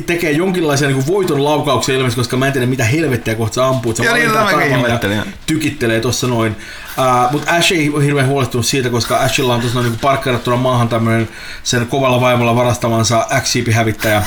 tekee 0.06 0.32
jonkinlaisia 0.32 0.88
niin 0.88 1.08
voiton 1.08 1.44
laukauksia 1.44 1.96
ilmeisesti, 1.96 2.20
koska 2.20 2.38
mä 2.38 2.48
en 2.48 2.54
tiedä 2.54 2.68
mitä 2.68 2.84
helvettiä 2.84 3.36
kohta 3.36 3.54
se 3.56 3.62
ampuu. 3.62 3.90
että 3.92 4.04
Se 4.04 4.10
Ja 4.10 4.14
niin, 4.16 5.18
ja 5.18 5.24
tykittelee 5.46 6.00
tuossa 6.00 6.28
noin. 6.28 6.56
Uh, 6.98 7.32
Mutta 7.32 7.52
Ash 7.56 7.72
ei 7.72 7.90
ole 7.90 8.06
hirveän 8.06 8.28
huolestunut 8.28 8.66
siitä, 8.66 8.90
koska 8.90 9.18
Ashilla 9.18 9.54
on 9.56 9.62
tuossa 9.62 9.82
niin 9.82 10.00
parkkeerattuna 10.02 10.58
maahan 10.58 10.90
tämmöinen 10.90 11.30
sen 11.64 11.88
kovalla 11.88 12.22
vaimolla 12.22 12.56
varastamansa 12.56 13.28
x 13.42 13.56
hävittäjä 13.72 14.24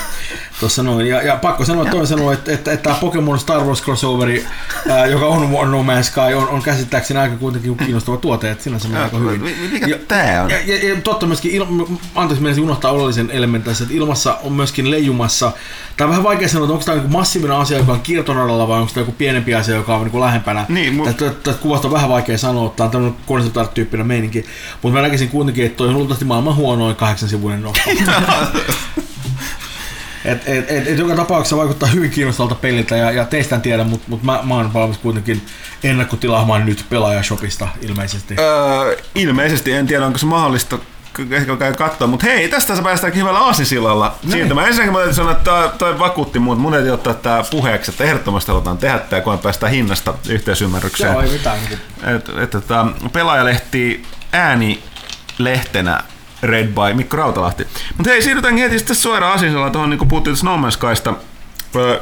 tuossa 0.61 0.83
noin. 0.83 1.06
Ja, 1.06 1.22
ja 1.22 1.37
pakko 1.37 1.64
sanoa, 1.64 1.85
että 1.85 2.06
sanoi, 2.06 2.35
että, 2.35 2.52
että, 2.52 2.72
että 2.72 2.83
tämä 2.83 3.00
Pokemon 3.00 3.38
Star 3.40 3.61
Wars 3.64 3.83
crossoveri, 3.83 4.46
ää, 4.90 5.06
joka 5.06 5.26
on 5.26 5.70
No 5.70 5.83
Man's 5.83 6.02
Sky, 6.02 6.35
on, 6.37 6.48
on 6.48 6.62
käsittääkseni 6.62 7.20
aika 7.20 7.37
kuitenkin 7.37 7.76
kiinnostava 7.76 8.16
tuote, 8.16 8.50
että 8.50 8.64
sinänsä 8.64 8.88
menee 8.88 9.04
aika 9.04 9.16
hyvin. 9.18 9.42
Mi- 9.42 9.56
Mikä 9.72 9.87
Ja- 9.87 9.98
tää 10.09 10.42
on? 10.44 10.50
ja, 10.50 10.56
ja, 10.66 10.88
ja 10.88 11.00
totta 11.00 11.26
myöskin, 11.26 11.50
il, 11.50 11.64
anteeksi 12.14 12.42
menisin 12.42 12.64
unohtaa 12.64 12.90
oleellisen 12.92 13.30
elementin 13.30 13.72
että 13.72 13.85
ilmassa 13.94 14.38
on 14.42 14.52
myöskin 14.52 14.90
leijumassa, 14.90 15.52
tämä 15.96 16.06
on 16.06 16.11
vähän 16.11 16.24
vaikea 16.24 16.48
sanoa, 16.48 16.64
että 16.64 16.72
onko 16.72 16.85
tämä 16.85 16.98
niin 16.98 17.12
massiivinen 17.12 17.56
asia, 17.56 17.78
joka 17.78 17.92
on 17.92 18.00
kiertoradalla 18.00 18.68
vai 18.68 18.80
onko 18.80 18.92
tämä 18.94 19.02
joku 19.02 19.12
pienempi 19.18 19.54
asia, 19.54 19.74
joka 19.74 19.96
on 19.96 20.06
niin 20.06 20.20
lähempänä. 20.20 20.64
Niin, 20.68 20.98
mu- 21.00 21.04
Tästä, 21.04 21.30
tästä 21.30 21.62
kuvasta 21.62 21.88
on 21.88 21.92
vähän 21.92 22.11
vaikea 22.11 22.38
sanoa, 22.38 22.60
että 22.66 22.77
tämä 22.77 22.85
on 22.85 22.90
tämmöinen 22.90 23.20
concept 23.29 23.57
art 23.57 23.75
tyyppinen 23.75 24.07
meininki, 24.07 24.44
mutta 24.83 24.99
mä 24.99 25.03
näkisin 25.03 25.29
kuitenkin, 25.29 25.66
että 25.66 25.77
toi 25.77 25.88
on 25.88 25.94
luultavasti 25.94 26.25
maailman 26.25 26.57
huonoin 26.57 26.96
kahdeksan 26.96 27.29
sivuinen 27.29 27.62
nokka. 27.62 27.81
Et, 30.25 30.49
et, 30.49 30.70
et, 30.70 30.88
et, 30.88 30.99
joka 30.99 31.16
tapauksessa 31.16 31.57
vaikuttaa 31.57 31.88
hyvin 31.88 32.11
kiinnostavalta 32.11 32.55
peliltä 32.55 32.96
ja, 32.96 33.11
ja 33.11 33.25
teistä 33.25 33.57
en 33.57 33.62
tiedä, 33.62 33.85
mutta 33.85 34.07
mut 34.09 34.23
mä, 34.23 34.40
mä 34.42 34.55
oon 34.55 34.73
valmis 34.73 34.99
kuitenkin 34.99 35.42
ennakkotilaamaan 35.85 36.66
nyt 36.66 36.85
pelaajashopista 36.90 37.68
ilmeisesti. 37.81 38.37
Öö, 38.38 38.96
ilmeisesti, 39.14 39.73
en 39.73 39.87
tiedä 39.87 40.07
onko 40.07 40.18
se 40.18 40.27
mahdollista 40.27 40.79
ehkä 41.31 41.57
käy 41.57 41.75
katsoa, 41.75 42.07
mutta 42.09 42.27
hei, 42.27 42.49
tästä 42.49 42.77
sä 42.77 42.83
päästäänkin 42.83 43.20
hyvällä 43.20 43.40
aasinsillalla 43.40 44.18
siirtymään. 44.31 44.66
Ensinnäkin 44.66 44.92
mä 44.92 44.99
täytyy 44.99 45.14
sanoa, 45.14 45.33
että 45.33 45.44
toi, 45.44 45.68
toi 45.79 45.99
vakuutti 45.99 46.38
muut. 46.38 46.59
Mun 46.59 46.73
täytyy 46.73 46.90
ottaa 46.90 47.14
tää 47.14 47.44
puheeksi, 47.51 47.90
että 47.90 48.05
ehdottomasti 48.05 48.53
halutaan 48.53 48.79
tehdä 48.79 48.99
tää, 48.99 49.20
kun 49.20 49.38
päästään 49.38 49.73
hinnasta 49.73 50.14
yhteisymmärrykseen. 50.29 51.12
Joo, 51.12 51.23
ei 51.23 51.31
mitään. 51.31 51.59
Niin 51.68 52.16
Et, 52.16 52.29
et, 52.42 52.51
tota, 52.51 52.87
pelaajalehti 53.12 54.03
ääni 54.33 54.83
lehtenä 55.38 56.05
Red 56.42 56.66
by 56.66 56.94
Mikko 56.94 57.16
Rautalahti. 57.16 57.66
Mutta 57.96 58.11
hei, 58.11 58.23
siirrytään 58.23 58.57
heti 58.57 58.79
sitten 58.79 58.96
suoraan 58.96 59.33
asiaan 59.33 59.73
tuohon, 59.73 59.90
niin 59.90 59.99
kuin 59.99 60.09
puhuttiin 60.09 60.37
No 60.42 60.57
Man's 60.57 60.70
Skysta. 60.70 61.14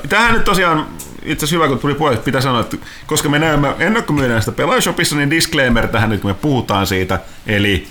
Tähän 0.09 0.35
nyt 0.35 0.45
tosiaan, 0.45 0.87
itse 1.23 1.45
asiassa 1.45 1.57
hyvä 1.57 1.69
kun 1.69 1.79
tuli 1.79 1.95
puolesta, 1.95 2.25
pitää 2.25 2.41
sanoa, 2.41 2.61
että 2.61 2.77
koska 3.07 3.29
me 3.29 3.39
näemme 3.39 3.75
ennakkomyydään 3.79 4.43
sitä 4.43 4.53
pelaajashopissa, 4.53 5.17
niin 5.17 5.31
disclaimer 5.31 5.89
tähän 5.89 6.11
nyt 6.11 6.21
kun 6.21 6.31
me 6.31 6.35
puhutaan 6.35 6.87
siitä, 6.87 7.21
eli 7.47 7.89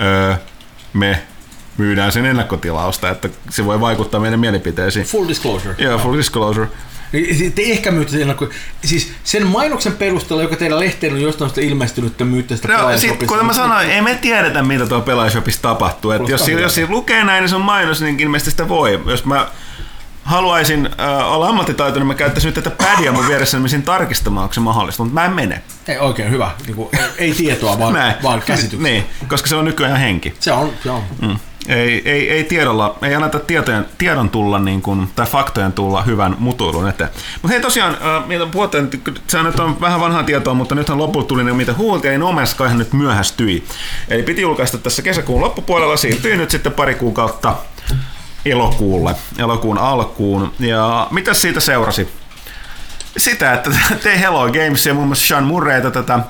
öö, 0.00 0.34
me 0.92 1.22
myydään 1.78 2.12
sen 2.12 2.26
ennakkotilausta, 2.26 3.10
että 3.10 3.28
se 3.50 3.64
voi 3.64 3.80
vaikuttaa 3.80 4.20
meidän 4.20 4.40
mielipiteisiin. 4.40 5.06
Full 5.06 5.28
disclosure. 5.28 5.74
Joo, 5.78 5.98
full 5.98 6.16
disclosure. 6.18 6.68
Niin, 7.12 7.52
Te 7.52 7.62
ehkä 7.62 7.90
myytte 7.90 8.12
sen 8.12 8.20
ennakko... 8.22 8.48
Siis 8.84 9.12
sen 9.24 9.46
mainoksen 9.46 9.92
perusteella, 9.92 10.42
joka 10.42 10.56
teidän 10.56 10.80
lehteen 10.80 11.12
on 11.12 11.20
jostain 11.20 11.48
sitä 11.50 11.60
ilmestynyt, 11.60 12.16
te 12.16 12.24
myytte 12.24 12.56
sitä 12.56 12.68
No, 12.68 12.74
sit, 12.74 12.78
pelaajashopissa. 12.80 13.26
kuten 13.26 13.46
mä 13.46 13.52
sanoin, 13.52 13.90
ei 13.90 14.02
me 14.02 14.14
tiedetä, 14.14 14.62
mitä 14.62 14.86
tuolla 14.86 15.04
pelaajashopissa 15.04 15.62
tapahtuu. 15.62 16.10
Et 16.10 16.28
jos, 16.28 16.44
siinä- 16.44 16.60
jos 16.60 16.78
lukee 16.88 17.24
näin, 17.24 17.42
niin 17.42 17.48
se 17.48 17.54
on 17.56 17.60
mainos, 17.62 18.00
niin 18.00 18.20
ilmeisesti 18.20 18.50
sitä 18.50 18.68
voi. 18.68 19.02
Jos 19.06 19.24
mä 19.24 19.46
haluaisin 20.28 20.88
äh, 21.00 21.32
olla 21.32 21.48
ammattitaitoinen, 21.48 22.06
mä 22.06 22.14
käyttäisin 22.14 22.48
nyt 22.48 22.64
tätä 22.64 22.70
padia 22.70 23.12
mun 23.12 23.28
vieressä, 23.28 23.56
niin 23.56 23.62
menisin 23.62 23.82
tarkistamaan, 23.82 24.42
onko 24.42 24.54
se 24.54 24.60
mahdollista, 24.60 25.02
mutta 25.02 25.14
mä 25.20 25.24
en 25.24 25.32
mene. 25.32 25.62
Ei 25.88 25.98
oikein 25.98 26.30
hyvä. 26.30 26.50
Niin 26.66 26.76
kuin, 26.76 26.88
ei 27.18 27.34
tietoa, 27.34 27.78
vaan, 27.78 27.92
Näin. 27.98 28.14
vaan 28.22 28.42
käsityksiä. 28.42 28.82
Niin, 28.82 29.04
koska 29.28 29.48
se 29.48 29.56
on 29.56 29.64
nykyään 29.64 29.96
henki. 29.96 30.34
Se 30.40 30.52
on, 30.52 30.72
se 30.82 30.90
on. 30.90 31.02
Mm. 31.22 31.36
Ei, 31.68 32.02
ei, 32.04 32.30
ei 32.30 32.44
tiedolla, 32.44 32.98
ei 33.02 33.14
anneta 33.14 33.38
tietojen, 33.38 33.86
tiedon 33.98 34.30
tulla 34.30 34.58
niin 34.58 34.82
kuin, 34.82 35.08
tai 35.16 35.26
faktojen 35.26 35.72
tulla 35.72 36.02
hyvän 36.02 36.36
mutuilun 36.38 36.88
eteen. 36.88 37.10
Mutta 37.42 37.48
hei 37.52 37.60
tosiaan, 37.60 37.94
äh, 37.94 38.26
mitä 38.26 38.46
puhutaan, 38.46 38.90
se 39.28 39.42
nyt 39.42 39.60
on 39.60 39.80
vähän 39.80 40.00
vanhaa 40.00 40.22
tietoa, 40.22 40.54
mutta 40.54 40.74
nythän 40.74 40.98
lopulta 40.98 41.28
tuli 41.28 41.44
ne 41.44 41.52
mitä 41.52 41.74
huultiin, 41.74 42.20
niin 42.20 42.36
Man's 42.36 42.46
Skyhan 42.46 42.78
nyt 42.78 42.92
myöhästyi. 42.92 43.64
Eli 44.08 44.22
piti 44.22 44.42
julkaista 44.42 44.78
tässä 44.78 45.02
kesäkuun 45.02 45.40
loppupuolella, 45.40 45.96
siirtyi 45.96 46.36
nyt 46.36 46.50
sitten 46.50 46.72
pari 46.72 46.94
kuukautta 46.94 47.56
elokuulle, 48.50 49.14
elokuun 49.38 49.78
alkuun. 49.78 50.52
Ja 50.58 51.06
mitä 51.10 51.34
siitä 51.34 51.60
seurasi? 51.60 52.08
Sitä, 53.16 53.52
että 53.52 53.70
Tei 54.02 54.20
Hello 54.20 54.46
Games 54.46 54.86
ja 54.86 54.94
muun 54.94 55.06
muassa 55.06 55.26
Sean 55.26 55.44
Murrayta 55.44 55.90
tätä 55.90 56.20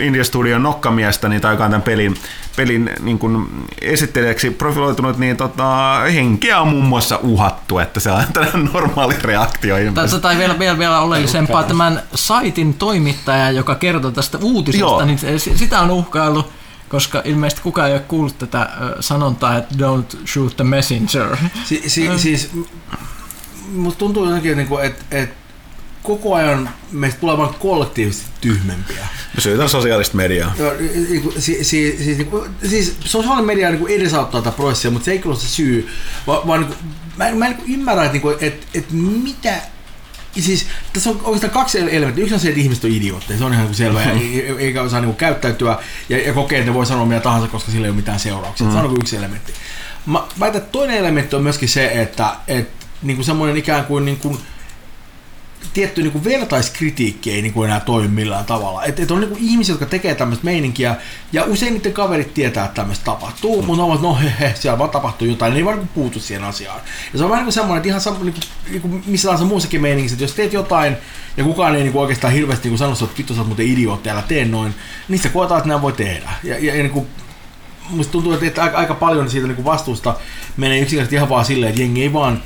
India 0.00 0.24
Studion 0.24 0.62
nokkamiestä, 0.62 1.28
niin, 1.28 1.40
tai 1.40 1.56
tämän 1.56 1.82
pelin, 1.82 2.14
pelin 2.56 2.90
niin 3.00 3.18
kuin 3.18 3.46
esittelijäksi 3.80 4.50
profiloitunut, 4.50 5.18
niin 5.18 5.36
tota, 5.36 5.98
henkeä 6.14 6.60
on 6.60 6.68
muun 6.68 6.84
muassa 6.84 7.18
uhattu, 7.22 7.78
että 7.78 8.00
se 8.00 8.10
on 8.10 8.24
tällainen 8.32 8.70
normaali 8.74 9.14
reaktio 9.22 9.76
ilmeisesti. 9.76 10.22
tai 10.22 10.38
vielä, 10.38 10.58
vielä, 10.58 10.78
vielä 10.78 11.00
oleellisempaa, 11.00 11.62
tämän 11.62 12.02
saitin 12.14 12.74
toimittaja, 12.74 13.50
joka 13.50 13.74
kertoi 13.74 14.12
tästä 14.12 14.38
uutisesta, 14.42 14.84
Joo. 14.84 15.04
niin 15.04 15.18
sitä 15.38 15.80
on 15.80 15.90
uhkailu, 15.90 16.52
koska 16.92 17.22
ilmeisesti 17.24 17.62
kukaan 17.62 17.88
ei 17.88 17.94
ole 17.94 18.02
kuullut 18.08 18.38
tätä 18.38 18.68
sanontaa, 19.00 19.56
että 19.58 19.74
don't 19.74 20.16
shoot 20.26 20.56
the 20.56 20.64
messenger. 20.64 21.36
Si, 21.64 21.82
si, 21.86 22.08
Siis 22.18 22.50
m- 22.52 22.62
musta 23.72 23.98
tuntuu 23.98 24.24
jotenkin, 24.26 24.58
että, 24.58 24.82
että, 24.82 25.04
että 25.10 25.36
koko 26.02 26.34
ajan 26.34 26.70
meistä 26.92 27.20
tulee 27.20 27.36
vaan 27.36 27.54
kollektiivisesti 27.54 28.26
tyhmempiä. 28.40 28.98
Mä 29.34 29.40
syytän 29.40 29.68
sosiaalista 29.68 30.16
mediaa. 30.16 30.52
Joo, 30.58 30.72
niinku, 31.08 31.32
si, 31.38 31.64
si, 31.64 31.96
siis, 32.04 32.18
niinku, 32.18 32.46
siis 32.68 32.96
sosiaalinen 33.04 33.46
media 33.46 33.70
niinku 33.70 33.86
edesauttaa 33.86 34.42
tätä 34.42 34.56
prosessia, 34.56 34.90
mutta 34.90 35.04
se 35.04 35.10
ei 35.10 35.18
kyllä 35.18 35.32
ole 35.34 35.40
se 35.42 35.48
syy, 35.48 35.88
vaan, 36.26 36.46
vaan 36.46 36.60
niinku, 36.60 36.76
mä, 37.16 37.28
en- 37.28 37.36
mä 37.38 37.46
en 37.46 37.50
niinku 37.52 37.72
ymmärrä, 37.72 38.02
että, 38.02 38.12
niinku, 38.12 38.30
että, 38.40 38.66
että 38.74 38.94
mitä 38.94 39.54
Siis 40.40 40.66
tässä 40.92 41.10
on 41.10 41.20
oikeastaan 41.24 41.50
kaksi 41.52 41.78
elementtiä. 41.78 42.22
Yksi 42.22 42.34
on 42.34 42.40
se, 42.40 42.48
että 42.48 42.60
ihmiset 42.60 42.84
on 42.84 42.90
idiootteja, 42.90 43.38
se 43.38 43.44
on 43.44 43.52
ihan 43.54 43.74
selvä, 43.74 44.02
ja 44.02 44.10
ei- 44.12 44.54
eikä 44.58 44.82
osaa 44.82 45.00
niin 45.00 45.16
käyttäytyä 45.16 45.78
ja, 46.08 46.18
ja 46.26 46.32
kokee, 46.32 46.58
että 46.58 46.70
ne 46.70 46.74
voi 46.74 46.86
sanoa 46.86 47.06
mitä 47.06 47.20
tahansa, 47.20 47.48
koska 47.48 47.70
sillä 47.72 47.86
ei 47.86 47.90
ole 47.90 47.96
mitään 47.96 48.20
seurauksia. 48.20 48.66
Mm. 48.66 48.72
Se 48.72 48.78
on 48.78 48.84
niin 48.88 49.00
yksi 49.00 49.16
elementti. 49.16 49.52
Mä 50.06 50.22
väitän, 50.40 50.58
että 50.62 50.72
toinen 50.72 50.96
elementti 50.96 51.36
on 51.36 51.42
myöskin 51.42 51.68
se, 51.68 51.86
että, 52.02 52.36
että 52.48 52.86
niin 53.02 53.16
kuin 53.16 53.26
semmoinen 53.26 53.56
ikään 53.56 53.84
kuin, 53.84 54.04
niin 54.04 54.16
kuin 54.16 54.38
tietty 55.74 56.02
niin 56.02 56.12
kuin 56.12 56.24
vertaiskritiikki 56.24 57.32
ei 57.32 57.42
niin 57.42 57.52
kuin 57.52 57.68
enää 57.68 57.80
toimi 57.80 58.08
millään 58.08 58.44
tavalla. 58.44 58.84
Et, 58.84 59.00
et 59.00 59.10
on 59.10 59.20
niin 59.20 59.30
kuin 59.30 59.42
ihmisiä, 59.44 59.72
jotka 59.72 59.86
tekee 59.86 60.14
tämmöistä 60.14 60.44
meininkiä, 60.44 60.96
ja 61.32 61.44
usein 61.44 61.74
niiden 61.74 61.92
kaverit 61.92 62.34
tietää, 62.34 62.64
että 62.64 62.74
tämmöistä 62.74 63.04
tapahtuu, 63.04 63.62
mm. 63.62 63.66
mutta 63.66 63.86
ne 63.86 63.94
että 63.94 64.06
no 64.06 64.14
he, 64.14 64.32
he, 64.40 64.54
siellä 64.58 64.78
vaan 64.78 64.90
tapahtuu 64.90 65.28
jotain, 65.28 65.52
ne 65.52 65.58
ei 65.58 65.64
vaan 65.64 65.76
niin 65.76 65.88
kuin 65.88 65.94
puutu 65.94 66.20
siihen 66.20 66.44
asiaan. 66.44 66.80
Ja 67.12 67.18
se 67.18 67.24
on 67.24 67.30
vähän 67.30 67.40
niin 67.40 67.46
kuin 67.46 67.52
semmoinen, 67.52 67.76
että 67.76 67.88
ihan 67.88 68.00
sama, 68.00 68.18
niin 68.18 68.32
kuin, 68.32 68.42
niin 68.70 68.82
kuin 68.82 69.04
missä 69.06 69.28
tahansa 69.28 69.44
muussakin 69.44 69.82
meiningissä, 69.82 70.14
että 70.14 70.24
jos 70.24 70.34
teet 70.34 70.52
jotain, 70.52 70.96
ja 71.36 71.44
kukaan 71.44 71.74
ei 71.76 71.82
niin 71.82 71.92
kuin 71.92 72.02
oikeastaan 72.02 72.32
hirveästi 72.32 72.68
niin 72.68 72.78
sano, 72.78 72.92
että 72.92 73.18
vittu 73.18 73.34
sä 73.34 73.40
oot 73.40 73.48
muuten 73.48 73.66
idiootti, 73.66 74.10
älä 74.10 74.22
tee 74.22 74.44
noin, 74.44 74.74
niin 75.08 75.20
sä 75.20 75.28
koetaan, 75.28 75.58
että 75.58 75.68
nämä 75.68 75.82
voi 75.82 75.92
tehdä. 75.92 76.30
Ja, 76.44 76.58
ja, 76.58 76.74
ja 76.76 76.82
niin 76.82 76.90
kuin, 76.90 77.06
musta 77.90 78.12
tuntuu, 78.12 78.32
että, 78.32 78.46
että 78.46 78.62
aika, 78.62 78.78
aika 78.78 78.94
paljon 78.94 79.30
siitä 79.30 79.46
niin 79.46 79.56
kuin 79.56 79.64
vastuusta 79.64 80.14
menee 80.56 80.78
yksinkertaisesti 80.78 81.16
ihan 81.16 81.28
vaan 81.28 81.44
silleen, 81.44 81.70
että 81.70 81.82
jengi 81.82 82.02
ei 82.02 82.12
vaan 82.12 82.42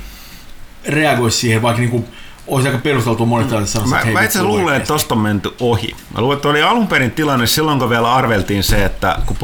reagoi 0.85 1.31
siihen, 1.31 1.61
vaikka 1.61 1.79
niin 1.79 1.91
kuin, 1.91 2.05
olisi 2.47 2.67
aika 2.67 2.79
perusteltua 2.79 3.25
monet 3.25 3.51
mm. 3.51 3.65
sanoa, 3.65 3.87
Mä, 3.87 4.11
mä 4.11 4.21
itse 4.21 4.43
luulen, 4.43 4.75
että 4.75 4.87
tosta 4.87 5.15
on 5.15 5.21
menty 5.21 5.51
ohi. 5.59 5.95
Mä 6.15 6.21
luulen, 6.21 6.35
että 6.35 6.47
oli 6.47 6.61
alun 6.61 6.87
perin 6.87 7.11
tilanne 7.11 7.47
silloin, 7.47 7.79
kun 7.79 7.89
vielä 7.89 8.13
arveltiin 8.13 8.63
se, 8.63 8.85
että 8.85 9.19
kun 9.25 9.37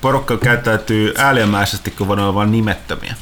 porukka 0.00 0.36
käyttäytyy 0.36 1.14
ääliömäisesti, 1.18 1.90
kun 1.90 2.08
voidaan 2.08 2.24
olla 2.24 2.34
vain 2.34 2.50
nimettömiä. 2.50 3.14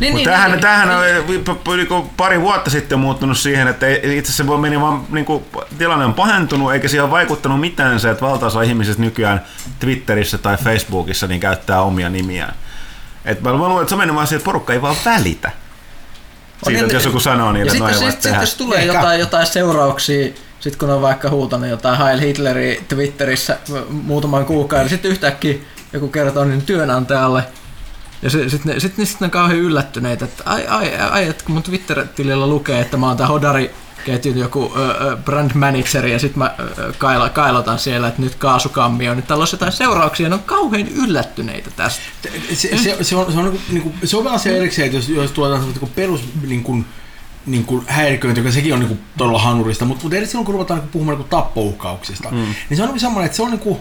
Niin, 0.00 0.12
Mutta 0.12 0.16
niin, 0.16 0.24
tämähän, 0.24 0.50
niin, 0.50 0.60
tämähän 0.60 0.88
niin. 1.28 1.44
on 1.48 1.74
yli 1.74 1.86
kuin 1.86 2.10
pari 2.16 2.40
vuotta 2.40 2.70
sitten 2.70 2.98
muuttunut 2.98 3.38
siihen, 3.38 3.68
että 3.68 3.86
ei- 3.86 4.18
itse 4.18 4.28
asiassa 4.28 4.46
voi 4.46 4.58
meni 4.58 4.80
vaan, 4.80 5.04
niin 5.10 5.24
kuin, 5.24 5.44
tilanne 5.78 6.04
on 6.04 6.14
pahentunut, 6.14 6.72
eikä 6.72 6.88
siihen 6.88 7.04
ole 7.04 7.10
vaikuttanut 7.10 7.60
mitään 7.60 8.00
se, 8.00 8.10
että 8.10 8.26
valtaosa 8.26 8.62
ihmisistä 8.62 9.02
nykyään 9.02 9.44
Twitterissä 9.78 10.38
tai 10.38 10.56
Facebookissa 10.56 11.26
niin 11.26 11.40
käyttää 11.40 11.82
omia 11.82 12.08
nimiään. 12.08 12.54
Et 13.24 13.42
mä 13.42 13.52
luulen, 13.52 13.82
että 13.82 13.88
se 13.88 13.94
on 13.94 13.98
mennyt 13.98 14.16
vaan 14.16 14.26
siihen, 14.26 14.38
että 14.38 14.44
porukka 14.44 14.72
ei 14.72 14.82
vaan 14.82 14.96
välitä. 15.04 15.50
Siitä, 16.64 16.70
niin, 16.70 16.84
että 16.84 16.96
jos 16.96 17.04
joku 17.04 17.20
sanoo 17.20 17.52
niille, 17.52 17.70
ja 17.70 17.72
että 17.72 17.84
no 17.84 17.88
sitten 17.88 17.98
sit, 17.98 18.04
voi 18.04 18.12
sit, 18.12 18.20
tehdä. 18.20 18.40
jos 18.40 18.54
tulee 18.54 18.84
jotain, 18.84 19.20
jotain 19.20 19.46
seurauksia, 19.46 20.32
sit 20.60 20.76
kun 20.76 20.90
on 20.90 21.02
vaikka 21.02 21.30
huutanut 21.30 21.68
jotain 21.68 21.98
Heil 21.98 22.20
Hitleri 22.20 22.84
Twitterissä 22.88 23.58
muutaman 23.88 24.44
kuukauden, 24.44 24.88
sitten 24.88 25.10
yhtäkkiä 25.10 25.54
joku 25.92 26.08
kertoo 26.08 26.44
niin 26.44 26.62
työnantajalle, 26.62 27.42
ja 28.22 28.30
sitten 28.30 28.50
sit 28.50 28.64
ne, 28.64 28.80
sit, 28.80 28.96
ne, 28.98 29.04
sit 29.04 29.20
ne 29.20 29.24
on 29.24 29.30
kauhean 29.30 29.58
yllättyneitä, 29.58 30.24
että 30.24 30.42
ai, 30.46 30.66
ai, 30.66 30.96
ai, 31.10 31.28
että 31.28 31.44
kun 31.44 31.54
mun 31.54 31.62
Twitter-tilillä 31.62 32.46
lukee, 32.46 32.80
että 32.80 32.96
mä 32.96 33.08
oon 33.08 33.16
tää 33.16 33.26
Hodari 33.26 33.70
ketjun 34.04 34.38
joku 34.38 34.72
ö, 34.76 35.16
brand 35.16 35.50
manageri 35.54 36.12
ja 36.12 36.18
sitten 36.18 36.38
mä 36.38 36.54
ö, 36.78 36.92
kaila, 36.98 37.28
kailotan 37.28 37.78
siellä, 37.78 38.08
että 38.08 38.22
nyt 38.22 38.34
kaasukammi 38.34 39.08
on, 39.08 39.16
nyt 39.16 39.26
täällä 39.26 39.42
olisi 39.42 39.54
jotain 39.54 39.72
seurauksia, 39.72 40.28
ne 40.28 40.34
on 40.34 40.42
kauhean 40.42 40.88
yllättyneitä 40.88 41.70
tästä. 41.76 42.02
se, 42.54 42.78
se, 42.78 42.96
se, 43.04 43.16
on, 43.16 43.32
se, 43.32 43.38
on, 43.38 43.44
niin 43.44 43.52
kuin, 43.52 43.62
niin 43.70 43.82
kuin, 43.82 43.94
se 44.04 44.16
on 44.16 44.28
asia 44.28 44.56
erikseen, 44.56 44.86
että 44.86 44.98
jos, 44.98 45.08
jos 45.08 45.32
tuotaan 45.32 45.60
niin 45.60 45.90
perus 45.94 46.20
niin 46.46 46.62
kuin, 46.62 46.84
niin 47.46 47.64
kuin 47.64 47.84
häiriköinti, 47.86 48.40
joka 48.40 48.52
sekin 48.52 48.74
on 48.74 48.80
niin 48.80 48.88
kuin, 48.88 49.00
todella 49.18 49.38
hanurista, 49.38 49.84
mutta, 49.84 50.02
mutta 50.02 50.16
eri 50.16 50.26
silloin 50.26 50.46
kun 50.46 50.54
ruvetaan 50.54 50.80
niin 50.80 50.88
puhumaan 50.88 51.18
niin 51.18 51.28
kuin 51.28 51.42
tappouhkauksista, 51.42 52.30
mm. 52.30 52.54
niin 52.68 52.76
se 52.76 52.82
on 52.82 52.88
niin 52.88 53.00
semmoinen, 53.00 53.26
että 53.26 53.36
se 53.36 53.42
on 53.42 53.50
niin 53.50 53.60
kuin, 53.60 53.78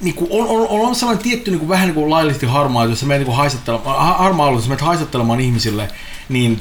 niin 0.00 0.14
kuin, 0.14 0.28
on, 0.30 0.48
on, 0.48 0.68
on, 0.68 0.88
on 0.88 0.94
sellainen 0.94 1.22
tietty 1.22 1.50
niin 1.50 1.58
kuin, 1.58 1.68
vähän 1.68 1.86
niin 1.86 1.94
kuin 1.94 2.10
laillisesti 2.10 2.46
harmaa, 2.46 2.84
jos 2.84 3.00
sä 3.00 3.06
menet 3.06 3.26
niin 3.26 3.36
haistattelemaan, 3.36 4.06
ha- 4.06 4.18
harmaa 4.18 4.46
alue, 4.46 4.58
jos 4.58 4.68
menet 4.68 4.80
haistattelemaan 4.80 5.40
ihmisille, 5.40 5.88
niin 6.28 6.60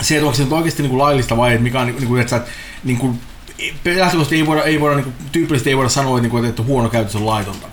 se, 0.00 0.14
että 0.14 0.26
onko 0.26 0.36
se 0.36 0.42
nyt 0.42 0.52
oikeasti 0.52 0.82
niin 0.82 0.90
kuin 0.90 0.98
laillista 0.98 1.36
vai 1.36 1.50
että 1.50 1.62
mikä 1.62 1.80
on, 1.80 1.86
niin 1.86 2.06
kuin, 2.06 2.20
että, 2.20 2.36
et, 2.36 2.42
niin 2.84 2.98
kuin, 2.98 3.20
lähtökohtaisesti 3.84 4.36
ei 4.36 4.46
voida, 4.46 4.62
ei 4.62 4.80
voida 4.80 4.96
niin 4.96 5.04
kuin, 5.04 5.14
tyypillisesti 5.32 5.70
ei 5.70 5.76
voida 5.76 5.88
sanoa, 5.88 6.16
että, 6.16 6.22
niin 6.22 6.30
kuin, 6.30 6.44
että 6.44 6.62
huono 6.62 6.88
käytös 6.88 7.16
on 7.16 7.26
laitonta. 7.26 7.66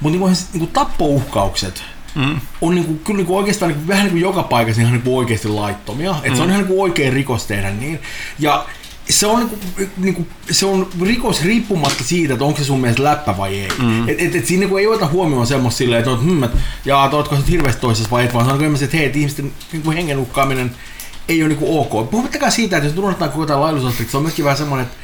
Mutta 0.00 0.18
niin 0.18 0.36
niin 0.52 0.58
kuin 0.58 0.70
tappouhkaukset 0.72 1.82
mm. 2.14 2.40
on 2.60 2.74
niin 2.74 2.84
kuin, 2.84 2.98
kyllä 2.98 3.16
niin 3.16 3.26
kuin 3.26 3.36
oikeastaan 3.36 3.68
niin 3.68 3.78
kuin, 3.78 3.88
vähän 3.88 4.04
niin 4.04 4.12
kuin 4.12 4.22
joka 4.22 4.42
paikassa 4.42 4.82
ihan 4.82 4.92
niin 4.92 5.02
kuin 5.02 5.16
oikeasti 5.16 5.48
laittomia. 5.48 6.12
Mm. 6.12 6.18
Että 6.22 6.36
se 6.36 6.42
on 6.42 6.48
ihan 6.48 6.60
niin 6.60 6.68
kuin 6.68 6.80
oikein 6.80 7.12
rikos 7.12 7.44
tehdä 7.46 7.70
niin. 7.70 8.00
Ja 8.38 8.66
se 9.10 9.26
on, 9.26 9.38
niin 9.38 9.48
kuin, 9.48 9.90
niin 9.96 10.14
kuin, 10.14 10.28
se 10.50 10.66
on 10.66 10.88
rikos 11.02 11.44
riippumatta 11.44 12.04
siitä, 12.04 12.32
että 12.32 12.44
onko 12.44 12.58
se 12.58 12.64
sun 12.64 12.80
mielestä 12.80 13.04
läppä 13.04 13.36
vai 13.36 13.60
ei. 13.60 13.68
Mm. 13.78 14.08
Et, 14.08 14.20
et, 14.20 14.34
et 14.34 14.46
siinä 14.46 14.60
niin 14.60 14.70
kuin 14.70 14.80
ei 14.80 14.86
ota 14.86 15.06
huomioon 15.06 15.46
semmoista 15.46 15.78
silleen, 15.78 15.98
että, 15.98 16.16
hmm, 16.16 16.42
et, 16.42 16.50
jaa, 16.84 17.04
että 17.04 17.16
ootko 17.16 17.36
sä 17.36 17.42
hirveästi 17.50 17.80
toisessa 17.80 18.10
vai 18.10 18.24
et, 18.24 18.34
vaan 18.34 18.58
niin 18.58 18.74
että 18.74 18.96
hei, 18.96 19.06
että 19.06 19.18
ihmisten 19.18 19.52
niin 19.72 19.82
kuin 19.82 19.96
hengen 19.96 20.18
uhkaaminen 20.18 20.70
ei 21.28 21.42
ole 21.42 21.48
niin 21.48 21.58
kuin 21.58 21.80
ok. 21.80 22.10
Puhumattakaan 22.10 22.52
siitä, 22.52 22.76
että 22.76 22.88
jos 22.88 22.98
unohdetaan 22.98 23.30
koko 23.30 23.46
tämä 23.46 23.60
laillisuusaspekti, 23.60 24.10
se 24.10 24.16
on 24.16 24.22
myöskin 24.22 24.44
vähän 24.44 24.58
semmoinen, 24.58 24.86
että 24.86 24.98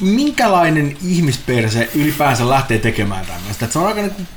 minkälainen 0.00 0.96
ihmisperse 1.04 1.90
ylipäänsä 1.94 2.48
lähtee 2.48 2.78
tekemään 2.78 3.26
tämmöistä. 3.26 3.64
Että 3.64 3.72
se 3.72 3.78
on 3.78 3.86
aika 3.86 4.00
niin 4.00 4.10
kuin, 4.10 4.28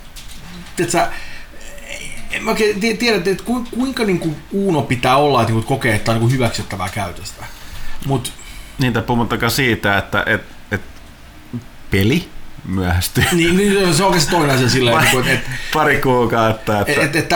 että 0.79 0.91
sä, 0.91 1.11
mä 2.41 2.51
oikein 2.51 2.79
tie- 2.79 2.97
tiedä, 2.97 3.31
että 3.31 3.43
ku- 3.43 3.67
kuinka 3.71 4.03
niin 4.03 4.19
kuin 4.19 4.35
uuno 4.51 4.81
pitää 4.81 5.17
olla, 5.17 5.41
että 5.41 5.53
niin 5.53 5.63
kuin 5.63 5.77
kokee, 5.77 5.95
että 5.95 6.11
on 6.11 6.15
niin 6.15 6.21
kuin 6.21 6.33
hyväksyttävää 6.33 6.89
käytöstä. 6.89 7.45
Mutta 8.05 8.29
Niin, 8.79 8.93
tai 8.93 9.03
puhumattakaan 9.03 9.51
siitä, 9.51 9.97
että 9.97 10.23
et, 10.25 10.41
et 10.71 10.81
peli 11.91 12.29
myöhästyy. 12.67 13.23
niin, 13.33 13.57
niin, 13.57 13.93
se 13.93 14.03
on 14.03 14.07
oikeasti 14.09 14.31
toinen 14.31 14.55
asia 14.55 14.69
silleen, 14.69 15.03
että, 15.03 15.19
että, 15.19 15.31
että 15.31 15.49
Pari 15.73 16.01
kuukautta. 16.01 16.79
Että, 16.79 17.01
Et, 17.01 17.15
et, 17.15 17.29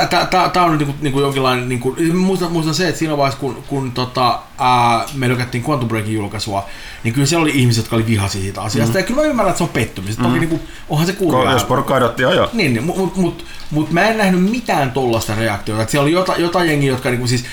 Tämä 0.53 0.65
on 0.65 0.77
niinku, 0.77 0.95
niinku 1.01 1.19
jonkinlainen, 1.19 1.69
niinku, 1.69 1.95
muistan, 2.13 2.51
muistan 2.51 2.75
se, 2.75 2.87
että 2.87 2.99
siinä 2.99 3.17
vaiheessa 3.17 3.39
kun, 3.39 3.63
kun 3.67 3.91
tota, 3.91 4.39
ää, 4.59 5.05
me 5.13 5.29
lykättiin 5.29 5.63
Quantum 5.69 5.89
Breakin 5.89 6.13
julkaisua, 6.13 6.65
niin 7.03 7.13
kyllä 7.13 7.27
siellä 7.27 7.43
oli 7.43 7.51
ihmiset, 7.55 7.83
jotka 7.83 7.95
oli 7.95 8.05
vihaisia 8.07 8.41
siitä 8.41 8.61
asiasta. 8.61 8.93
Mm. 8.93 8.99
Ja 8.99 9.05
kyllä 9.05 9.21
mä 9.21 9.27
ymmärrän, 9.27 9.49
että 9.49 9.57
se 9.57 9.63
on 9.63 9.69
pettymys. 9.69 10.17
Mm. 10.17 10.23
Toki 10.23 10.39
niinku, 10.39 10.59
onhan 10.89 11.07
se 11.07 11.15
vähän- 11.19 11.53
jos 11.53 11.63
porukka 11.63 11.95
odotti, 11.95 12.21
joo 12.23 12.33
joo. 12.33 12.49
Niin, 12.53 12.73
niin 12.73 12.83
mutta 12.83 13.01
mut, 13.01 13.17
mut, 13.17 13.45
mut 13.71 13.91
mä 13.91 14.01
en 14.01 14.17
nähnyt 14.17 14.51
mitään 14.51 14.91
tollasta 14.91 15.35
reaktiota. 15.35 15.81
Et 15.81 15.89
siellä 15.89 16.03
oli 16.03 16.11
jotain, 16.11 16.41
jotain 16.41 16.69
jengiä, 16.69 16.91
jotka 16.91 17.09
niinku 17.09 17.27
siis 17.27 17.45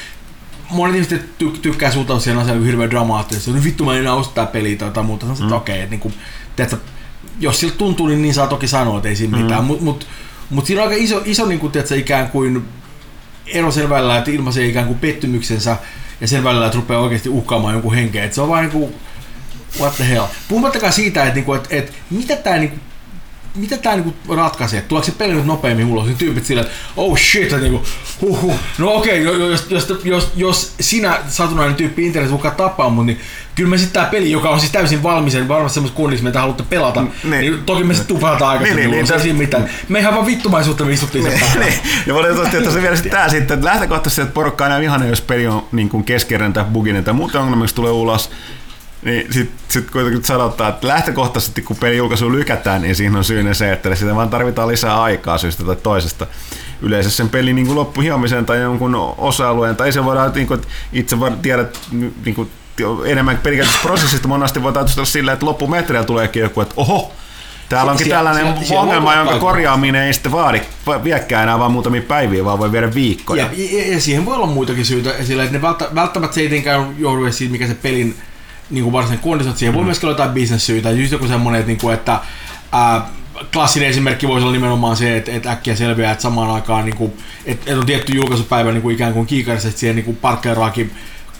monet 0.70 0.94
ihmiset 0.96 1.22
ty- 1.42 1.58
tykkää 1.62 1.90
suhtautua 1.90 2.22
siihen 2.22 2.42
asiaan 2.42 2.64
hirveän 2.64 2.90
dramaattisesti. 2.90 3.50
No 3.50 3.64
vittu 3.64 3.84
mä 3.84 3.92
en 3.92 4.00
enää 4.00 4.14
osta 4.14 4.34
tää 4.34 4.46
peliä 4.46 4.76
tai 4.76 4.88
jotain 4.88 5.06
muuta. 5.06 5.26
Sanoin, 5.26 5.42
että 5.44 5.56
okei, 5.56 5.72
okay, 5.72 5.82
että 5.82 5.90
niinku, 5.90 6.12
tiedätkö, 6.56 6.78
jos 7.40 7.60
siltä 7.60 7.76
tuntuu, 7.76 8.06
niin, 8.06 8.22
niin 8.22 8.34
saa 8.34 8.46
toki 8.46 8.68
sanoa, 8.68 8.96
että 8.96 9.08
ei 9.08 9.16
siinä 9.16 9.38
mitään. 9.38 9.64
Mutta 9.64 9.84
mut, 9.84 10.06
mut 10.50 10.66
siinä 10.66 10.82
on 10.82 10.88
aika 10.88 11.02
iso, 11.02 11.22
iso 11.24 11.46
niinku, 11.46 11.68
tiedätkö, 11.68 11.96
ikään 11.96 12.30
kuin 12.30 12.64
ero 13.46 13.70
sen 13.70 13.90
välillä, 13.90 14.18
että 14.18 14.30
ilmaisee 14.30 14.66
ikään 14.66 14.86
kuin 14.86 14.98
pettymyksensä 14.98 15.76
ja 16.20 16.28
sen 16.28 16.44
välillä, 16.44 16.66
että 16.66 16.76
rupeaa 16.76 17.00
oikeasti 17.00 17.28
uhkaamaan 17.28 17.74
jonkun 17.74 17.94
henkeä. 17.94 18.24
Et 18.24 18.32
se 18.32 18.40
on 18.40 18.48
vaan 18.48 18.62
niinku, 18.62 18.94
what 19.80 19.96
the 19.96 20.08
hell. 20.08 20.24
Puhumattakaan 20.48 20.92
siitä, 20.92 21.22
että, 21.22 21.34
niinku, 21.34 21.52
että, 21.54 21.68
että 21.70 21.92
mitä 22.10 22.36
tämä 22.36 22.56
niinku, 22.56 22.76
mitä 23.54 23.76
tämä 23.76 23.96
niinku 23.96 24.14
ratkaisee? 24.36 24.80
Tuleeko 24.80 25.06
se 25.06 25.12
peli 25.12 25.34
nyt 25.34 25.46
nopeammin 25.46 25.86
ulos? 25.86 26.06
Niin 26.06 26.16
tyypit 26.16 26.46
sillä, 26.46 26.62
että 26.62 26.74
oh 26.96 27.18
shit, 27.18 27.42
että 27.42 27.56
niinku, 27.56 27.82
huh, 28.20 28.42
huh. 28.42 28.54
no 28.78 28.94
okei, 28.94 29.26
okay, 29.26 29.50
jos, 29.50 29.66
jos, 29.70 29.94
jos, 30.04 30.32
jos, 30.36 30.74
sinä 30.80 31.18
satunnainen 31.28 31.76
tyyppi 31.76 32.06
internetissä 32.06 32.36
mukaan 32.36 32.56
tappaa 32.56 32.90
mut, 32.90 33.06
niin 33.06 33.20
kyllä 33.54 33.70
me 33.70 33.78
sitten 33.78 33.94
tämä 33.94 34.06
peli, 34.06 34.30
joka 34.30 34.50
on 34.50 34.60
siis 34.60 34.72
täysin 34.72 35.02
valmis 35.02 35.34
ja 35.34 35.48
varmasti 35.48 35.74
semmoista 35.74 35.96
kundiksi, 35.96 36.24
mitä 36.24 36.40
haluatte 36.40 36.62
pelata, 36.62 37.02
niin. 37.02 37.12
niin, 37.22 37.40
niin 37.40 37.64
toki 37.64 37.84
me 37.84 37.94
sitten 37.94 38.16
tupataan 38.16 38.50
aikaisemmin 38.50 38.76
Niin, 38.76 38.90
niin, 38.90 38.98
ulos, 38.98 39.10
niin, 39.10 39.18
ei 39.18 39.22
siinä 39.22 39.38
mitään. 39.38 39.70
Me 39.88 39.98
ihan 39.98 40.14
vaan 40.14 40.26
vittumaisuutta 40.26 40.84
me 40.84 40.92
istuttiin 40.92 41.24
sen 41.24 41.40
takana. 41.40 41.64
niin, 41.64 41.74
ja 42.06 42.14
valitettavasti, 42.14 42.56
että 42.56 42.70
se 42.70 42.82
vielä 42.82 42.96
sitten 42.96 43.12
tää 43.12 43.28
sitten, 43.28 43.54
että 43.54 43.66
lähtökohtaisesti, 43.66 44.22
että 44.22 44.34
porukka 44.34 44.64
on 44.64 44.70
aina 44.70 44.80
vihainen, 44.80 45.08
jos 45.08 45.20
peli 45.20 45.46
on 45.46 45.66
niin 45.72 45.88
kuin 45.88 46.04
keskeinen 46.04 46.52
tai 46.52 46.64
buginen 46.64 47.04
tai 47.04 47.14
muuten 47.14 47.40
ongelmiksi 47.40 47.74
tulee 47.74 47.92
ulos, 47.92 48.30
niin 49.02 49.32
sitten 49.32 49.58
sit 49.68 49.90
kuitenkin 49.90 50.24
sanotaan, 50.24 50.70
että 50.70 50.88
lähtökohtaisesti 50.88 51.62
kun 51.62 51.76
peli 51.76 51.96
julkaisu 51.96 52.32
lykätään, 52.32 52.82
niin 52.82 52.96
siinä 52.96 53.18
on 53.18 53.24
syynä 53.24 53.54
se, 53.54 53.72
että 53.72 53.94
sitä 53.94 54.14
vaan 54.14 54.30
tarvitaan 54.30 54.68
lisää 54.68 55.02
aikaa 55.02 55.38
syystä 55.38 55.64
tai 55.64 55.76
toisesta. 55.76 56.26
Yleensä 56.82 57.10
sen 57.10 57.28
pelin 57.28 57.56
niin 57.56 57.74
loppuhiomiseen 57.74 58.46
tai 58.46 58.60
jonkun 58.60 59.14
osa-alueen, 59.18 59.76
tai 59.76 59.92
se 59.92 60.04
voidaan 60.04 60.32
niin 60.34 60.46
kuin, 60.46 60.60
itse 60.92 61.20
vaan 61.20 61.38
tiedät 61.38 61.78
niin 62.24 62.34
kuin, 62.34 62.50
enemmän 63.04 63.38
pelikäytösprosessista 63.38 64.28
monesti 64.28 64.62
voi 64.62 64.72
ajatella 64.76 65.04
sillä, 65.04 65.32
että 65.32 65.46
loppumetreillä 65.46 66.06
tuleekin 66.06 66.42
joku, 66.42 66.60
että 66.60 66.74
oho, 66.76 67.12
Täällä 67.68 67.92
onkin 67.92 68.06
Sie- 68.06 68.14
tällainen 68.14 68.46
sie- 68.46 68.64
siellä 68.64 68.68
voi 68.68 68.82
ongelma, 68.82 69.14
jonka 69.14 69.30
kaikkea. 69.30 69.48
korjaaminen 69.50 70.02
ei 70.02 70.12
sitten 70.12 70.32
vaadi, 70.32 70.60
viekään 71.04 71.42
enää 71.42 71.58
vaan 71.58 71.72
muutamia 71.72 72.02
päiviä, 72.02 72.44
vaan 72.44 72.58
voi 72.58 72.72
viedä 72.72 72.94
viikkoja. 72.94 73.42
Ja, 73.56 73.78
ja, 73.78 73.92
ja, 73.94 74.00
siihen 74.00 74.24
voi 74.26 74.34
olla 74.34 74.46
muitakin 74.46 74.84
syitä, 74.84 75.14
sillä 75.24 75.42
että 75.42 75.56
ne 75.56 75.62
välttä, 75.62 75.88
välttämättä 75.94 76.34
se 76.34 76.40
ei 76.40 76.48
tietenkään 76.48 76.94
johdu 76.98 77.32
siitä, 77.32 77.52
mikä 77.52 77.66
se 77.66 77.74
pelin 77.74 78.16
niin 78.70 78.84
kuin 78.84 78.92
varsinainen 78.92 79.24
kondis 79.24 79.46
on. 79.46 79.56
Siihen 79.56 79.74
voi 79.74 79.84
myöskin 79.84 80.06
olla 80.06 80.14
jotain 80.14 80.30
bisnessyitä, 80.30 80.90
just 80.90 81.12
joku 81.12 81.28
semmoinen, 81.28 81.60
että, 81.60 81.68
niin 81.68 81.80
kuin, 81.80 81.94
että 81.94 82.20
ää, 82.72 83.06
klassinen 83.52 83.88
esimerkki 83.88 84.28
voisi 84.28 84.44
olla 84.44 84.52
nimenomaan 84.52 84.96
se, 84.96 85.16
että, 85.16 85.32
että 85.32 85.52
äkkiä 85.52 85.76
selviää, 85.76 86.12
että 86.12 86.22
samaan 86.22 86.50
aikaan 86.50 86.84
niin 86.84 86.96
kuin, 86.96 87.12
että, 87.44 87.70
että 87.70 87.80
on 87.80 87.86
tietty 87.86 88.12
julkaisupäivä 88.12 88.72
niin 88.72 88.82
kuin 88.82 88.94
ikään 88.94 89.12
kuin 89.12 89.26
kiikarissa, 89.26 89.68
että 89.68 89.80
siihen 89.80 89.96
niin 89.96 90.16
parkkeeraakin 90.16 90.92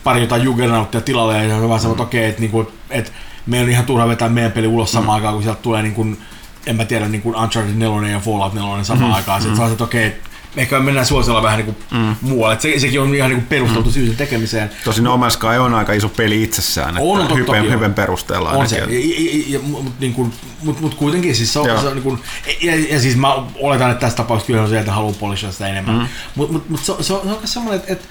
pari 0.03 0.21
jotain 0.21 0.43
juggernauttia 0.43 1.01
tilalle 1.01 1.45
ja 1.45 1.55
on 1.55 1.69
vaan 1.69 1.79
sanoo, 1.79 1.93
että 1.93 2.03
okei, 2.03 2.25
että, 2.25 2.41
niin 2.41 2.51
kuin, 2.51 2.67
että 2.89 3.11
meidän 3.45 3.65
on 3.65 3.71
ihan 3.71 3.85
turha 3.85 4.07
vetää 4.07 4.29
meidän 4.29 4.51
peli 4.51 4.67
ulos 4.67 4.91
samaan 4.91 5.15
aikaan, 5.15 5.33
kun 5.33 5.43
sieltä 5.43 5.61
tulee 5.61 5.81
niin 5.81 5.93
kuin, 5.93 6.17
en 6.65 6.75
mä 6.75 6.85
tiedä, 6.85 7.07
niin 7.07 7.21
kuin 7.21 7.35
Uncharted 7.35 7.75
4 7.75 8.09
ja 8.09 8.19
Fallout 8.19 8.53
4 8.53 8.83
samaan 8.83 9.13
aikaan. 9.13 9.41
Sitten 9.41 9.57
saa, 9.57 9.71
että 9.71 9.83
okei, 9.83 10.21
ehkä 10.57 10.79
mennään 10.79 11.05
suosella 11.05 11.43
vähän 11.43 11.57
niin 11.57 11.75
kuin 11.75 12.01
mm. 12.01 12.15
muualle. 12.21 12.53
Et 12.53 12.61
se, 12.61 12.79
sekin 12.79 13.01
on 13.01 13.15
ihan 13.15 13.29
niin 13.29 13.39
kuin 13.39 13.47
perusteltu 13.47 13.89
mm. 13.89 13.93
syy 13.93 14.07
sen 14.07 14.15
tekemiseen. 14.15 14.69
Tosin 14.83 15.03
No 15.03 15.17
Man's 15.17 15.29
Sky 15.29 15.47
on 15.47 15.73
aika 15.73 15.93
iso 15.93 16.09
peli 16.09 16.43
itsessään, 16.43 16.89
että 16.89 17.01
On, 17.01 17.19
totta 17.19 17.35
hypen, 17.35 17.71
hypen 17.71 17.93
perusteella 17.93 18.49
On 18.49 18.69
se, 18.69 18.77
ja, 18.77 18.85
ja, 18.85 19.43
ja, 19.47 19.59
mut, 19.59 19.99
niin 19.99 20.13
kuin, 20.13 20.33
mut, 20.63 20.81
mut 20.81 20.95
kuitenkin 20.95 21.35
siis 21.35 21.53
se 21.53 21.59
on, 21.59 21.67
Joo. 21.67 21.81
se 21.81 21.87
on 21.87 21.93
niin 21.93 22.03
kuin, 22.03 22.19
ja, 22.61 22.75
ja, 22.75 22.99
siis 22.99 23.15
mä 23.15 23.35
oletan, 23.55 23.91
että 23.91 24.01
tässä 24.01 24.17
tapauksessa 24.17 24.47
kyllä 24.47 24.61
on 24.61 24.69
se, 24.69 24.79
että 24.79 24.91
haluaa 24.91 25.13
polishia 25.19 25.51
sitä 25.51 25.67
enemmän. 25.67 25.95
Mm. 25.95 26.07
Mutta 26.35 26.53
mut, 26.53 26.69
mut 26.69 26.83
se, 26.83 26.93
se, 26.99 27.13
on, 27.13 27.21
se 27.21 27.29
on 27.29 27.39
semmoinen, 27.43 27.81
että 27.87 27.93
et, 27.93 28.09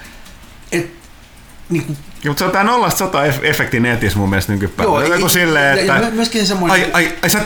et, 0.71 0.91
niin 1.69 1.85
kuin, 1.85 1.97
Ja, 2.23 2.29
mutta 2.29 2.39
se 2.39 2.45
on 2.45 2.51
tää 2.51 2.63
0 2.63 2.89
100 2.89 3.23
efekti 3.25 3.79
netissä 3.79 4.17
mun 4.19 4.29
mielestä 4.29 4.51
nykypäivänä. 4.51 4.99
Joo, 4.99 5.13
Joku 5.13 5.25
ja- 5.25 5.29
silleen, 5.29 5.77
ja- 5.87 5.95
että 5.95 6.05
ja 6.05 6.11
myöskin 6.11 6.47
semmoinen- 6.47 6.81
ai, 6.81 6.89
ai, 6.93 7.15
ai 7.23 7.29
sä, 7.29 7.39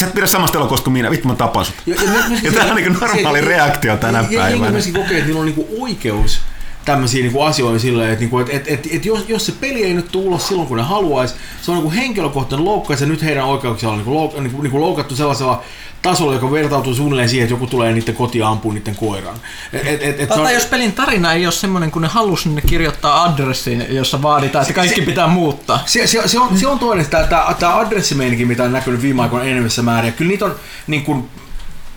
sä 0.00 0.06
et 0.06 0.14
pidä 0.14 0.26
samasta 0.26 0.58
elokuvasta 0.58 0.84
kuin 0.84 0.92
minä, 0.92 1.10
vittu 1.10 1.28
mä 1.28 1.34
tapan 1.34 1.64
sut. 1.64 1.74
Ja, 1.86 1.94
ja, 1.94 2.10
Ja 2.42 2.52
tää 2.52 2.64
on 2.66 2.76
niinku 2.76 3.00
normaali 3.06 3.38
se- 3.38 3.44
reaktio 3.44 3.96
tänä 3.96 4.18
ja- 4.18 4.24
ja 4.30 4.40
päivänä. 4.40 4.48
jengi 4.50 4.70
myöskin 4.72 4.94
kokee, 4.94 5.12
että 5.16 5.24
niillä 5.26 5.40
on 5.40 5.46
niinku 5.46 5.68
oikeus 5.80 6.40
tämmöisiin 6.86 7.22
niinku 7.22 7.42
asioihin 7.42 7.80
silleen, 7.80 8.10
että, 8.10 8.20
niinku, 8.20 8.38
et, 8.38 8.48
et, 8.48 8.68
et, 8.68 8.88
et 8.90 9.04
jos, 9.04 9.24
jos 9.28 9.46
se 9.46 9.52
peli 9.52 9.84
ei 9.84 9.94
nyt 9.94 10.12
tule 10.12 10.24
ulos 10.24 10.48
silloin, 10.48 10.68
kun 10.68 10.76
ne 10.76 10.82
haluaisi, 10.82 11.34
se 11.62 11.70
on 11.70 11.76
niinku 11.76 11.92
henkilökohtainen 11.92 12.64
loukkaus 12.64 13.00
ja 13.00 13.06
nyt 13.06 13.22
heidän 13.22 13.44
oikeuksiaan 13.44 13.92
on 13.92 13.98
niinku, 13.98 14.14
louk, 14.14 14.38
niinku, 14.38 14.62
niinku 14.62 14.80
loukattu 14.80 15.16
sellaisella 15.16 15.62
tasolla, 16.02 16.34
joka 16.34 16.50
vertautuu 16.50 16.94
suunnilleen 16.94 17.28
siihen, 17.28 17.44
että 17.44 17.52
joku 17.52 17.66
tulee 17.66 17.92
niiden 17.92 18.14
kotiin 18.14 18.40
ja 18.40 18.48
ampuu 18.48 18.72
niiden 18.72 18.96
koiran. 18.96 19.34
Et, 19.72 20.02
et, 20.02 20.20
et, 20.20 20.28
se 20.34 20.40
on, 20.40 20.54
jos 20.54 20.64
pelin 20.64 20.92
tarina 20.92 21.32
ei 21.32 21.46
ole 21.46 21.52
semmoinen, 21.52 21.90
kun 21.90 22.02
ne 22.02 22.08
halus, 22.08 22.46
niin 22.46 22.54
ne 22.54 22.60
kirjoittaa 22.60 23.22
adressin, 23.22 23.86
jossa 23.88 24.22
vaaditaan, 24.22 24.62
että 24.62 24.74
kaikki 24.74 25.02
pitää 25.02 25.26
muuttaa. 25.26 25.80
se, 25.86 26.06
se, 26.06 26.22
se, 26.26 26.38
on, 26.38 26.58
se 26.58 26.66
on 26.66 26.78
toinen, 26.78 27.06
tämä, 27.06 27.24
tämä, 27.24 27.54
tämä 27.58 27.76
adressimeininki, 27.76 28.44
mitä 28.44 28.62
on 28.62 28.72
näkynyt 28.72 29.02
viime 29.02 29.22
aikoina 29.22 29.46
enemmissä 29.46 29.82
määrin. 29.82 30.12
Kyllä 30.12 30.28
niitä 30.28 30.44
on 30.44 30.54
niin 30.86 31.04
kuin, 31.04 31.28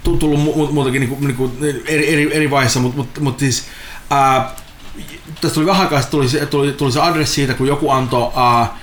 tu- 0.03 0.17
tullut 0.17 0.39
mu- 0.39 0.57
mu- 0.57 0.71
muutakin 0.71 0.99
niin 0.99 1.09
kuin, 1.09 1.27
niin 1.27 1.37
kuin 1.37 1.51
eri, 1.87 2.13
eri, 2.13 2.35
eri 2.35 2.51
vaiheissa, 2.51 2.79
mutta 2.79 2.97
mut, 2.97 3.19
mut 3.19 3.39
siis 3.39 3.65
ää, 4.09 4.55
tässä 5.41 5.55
tuli 5.55 5.65
vähän 5.65 5.81
aikaa, 5.81 6.01
tuli, 6.11 6.29
se- 6.29 6.45
tuli, 6.45 6.71
tuli 6.71 6.91
se 6.91 7.01
adressi 7.01 7.33
siitä, 7.33 7.53
kun 7.53 7.67
joku 7.67 7.89
antoi 7.91 8.31
ää, 8.35 8.77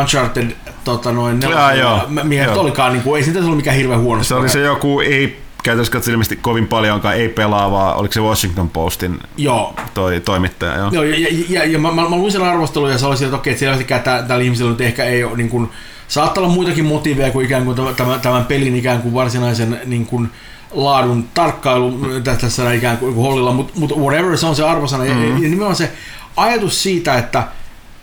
Uncharted 0.00 0.50
tota 0.84 1.12
noin, 1.12 1.40
Jaa, 1.40 1.74
joo. 1.74 2.00
mihin 2.08 2.44
Joo. 2.44 2.60
olikaan, 2.60 2.92
niin 2.92 3.02
kuin, 3.02 3.18
ei 3.18 3.24
siitä 3.24 3.38
ollut 3.38 3.56
mikään 3.56 3.76
hirveän 3.76 4.00
huono. 4.00 4.22
Se 4.22 4.34
oli 4.34 4.48
se 4.48 4.60
joku, 4.60 5.00
ei 5.00 5.42
käytännössä 5.62 5.92
katsoen 5.92 6.12
ilmeisesti 6.12 6.36
kovin 6.36 6.68
paljonkaan 6.68 7.16
ei 7.16 7.28
pelaavaa, 7.28 7.94
oliko 7.94 8.12
se 8.12 8.20
Washington 8.20 8.70
Postin 8.70 9.18
Joo, 9.36 9.74
toi 9.94 10.20
toimittaja, 10.20 10.76
joo. 10.76 10.90
Joo, 10.92 11.02
ja, 11.02 11.16
ja, 11.18 11.28
ja, 11.48 11.64
ja 11.64 11.78
mä, 11.78 11.90
mä, 11.92 12.02
mä 12.08 12.16
luin 12.16 12.32
sen 12.32 12.42
arvostelun 12.42 12.90
ja 12.90 12.98
se 12.98 13.06
oli 13.06 13.16
sieltä, 13.16 13.36
että 13.36 13.40
okei, 13.40 13.50
että 13.50 13.60
selvästikään 13.60 14.02
tä- 14.02 14.24
tällä 14.28 14.44
ihmisellä 14.44 14.70
nyt 14.70 14.80
ehkä 14.80 15.04
ei 15.04 15.24
ole 15.24 15.36
niin 15.36 15.48
kuin, 15.48 15.70
saattaa 16.08 16.44
olla 16.44 16.54
muitakin 16.54 16.84
motiiveja 16.84 17.30
kuin 17.30 17.46
ikään 17.46 17.64
kuin 17.64 17.76
tämän, 17.96 18.20
tämän 18.20 18.44
pelin 18.44 18.76
ikään 18.76 19.02
kuin 19.02 19.14
varsinaisen 19.14 19.80
niin 19.84 20.06
kuin, 20.06 20.30
laadun 20.72 21.28
tarkkailu 21.34 21.98
tä- 22.24 22.36
tässä 22.36 22.72
ikään 22.72 22.98
kuin 22.98 23.14
hollilla, 23.14 23.52
mutta 23.52 23.72
mut 23.76 23.92
whatever, 23.96 24.38
se 24.38 24.46
on 24.46 24.56
se 24.56 24.64
arvosana. 24.64 25.04
Mm-hmm. 25.04 25.22
Ja, 25.22 25.28
ja 25.28 25.34
nimenomaan 25.40 25.76
se 25.76 25.92
ajatus 26.36 26.82
siitä, 26.82 27.18
että, 27.18 27.48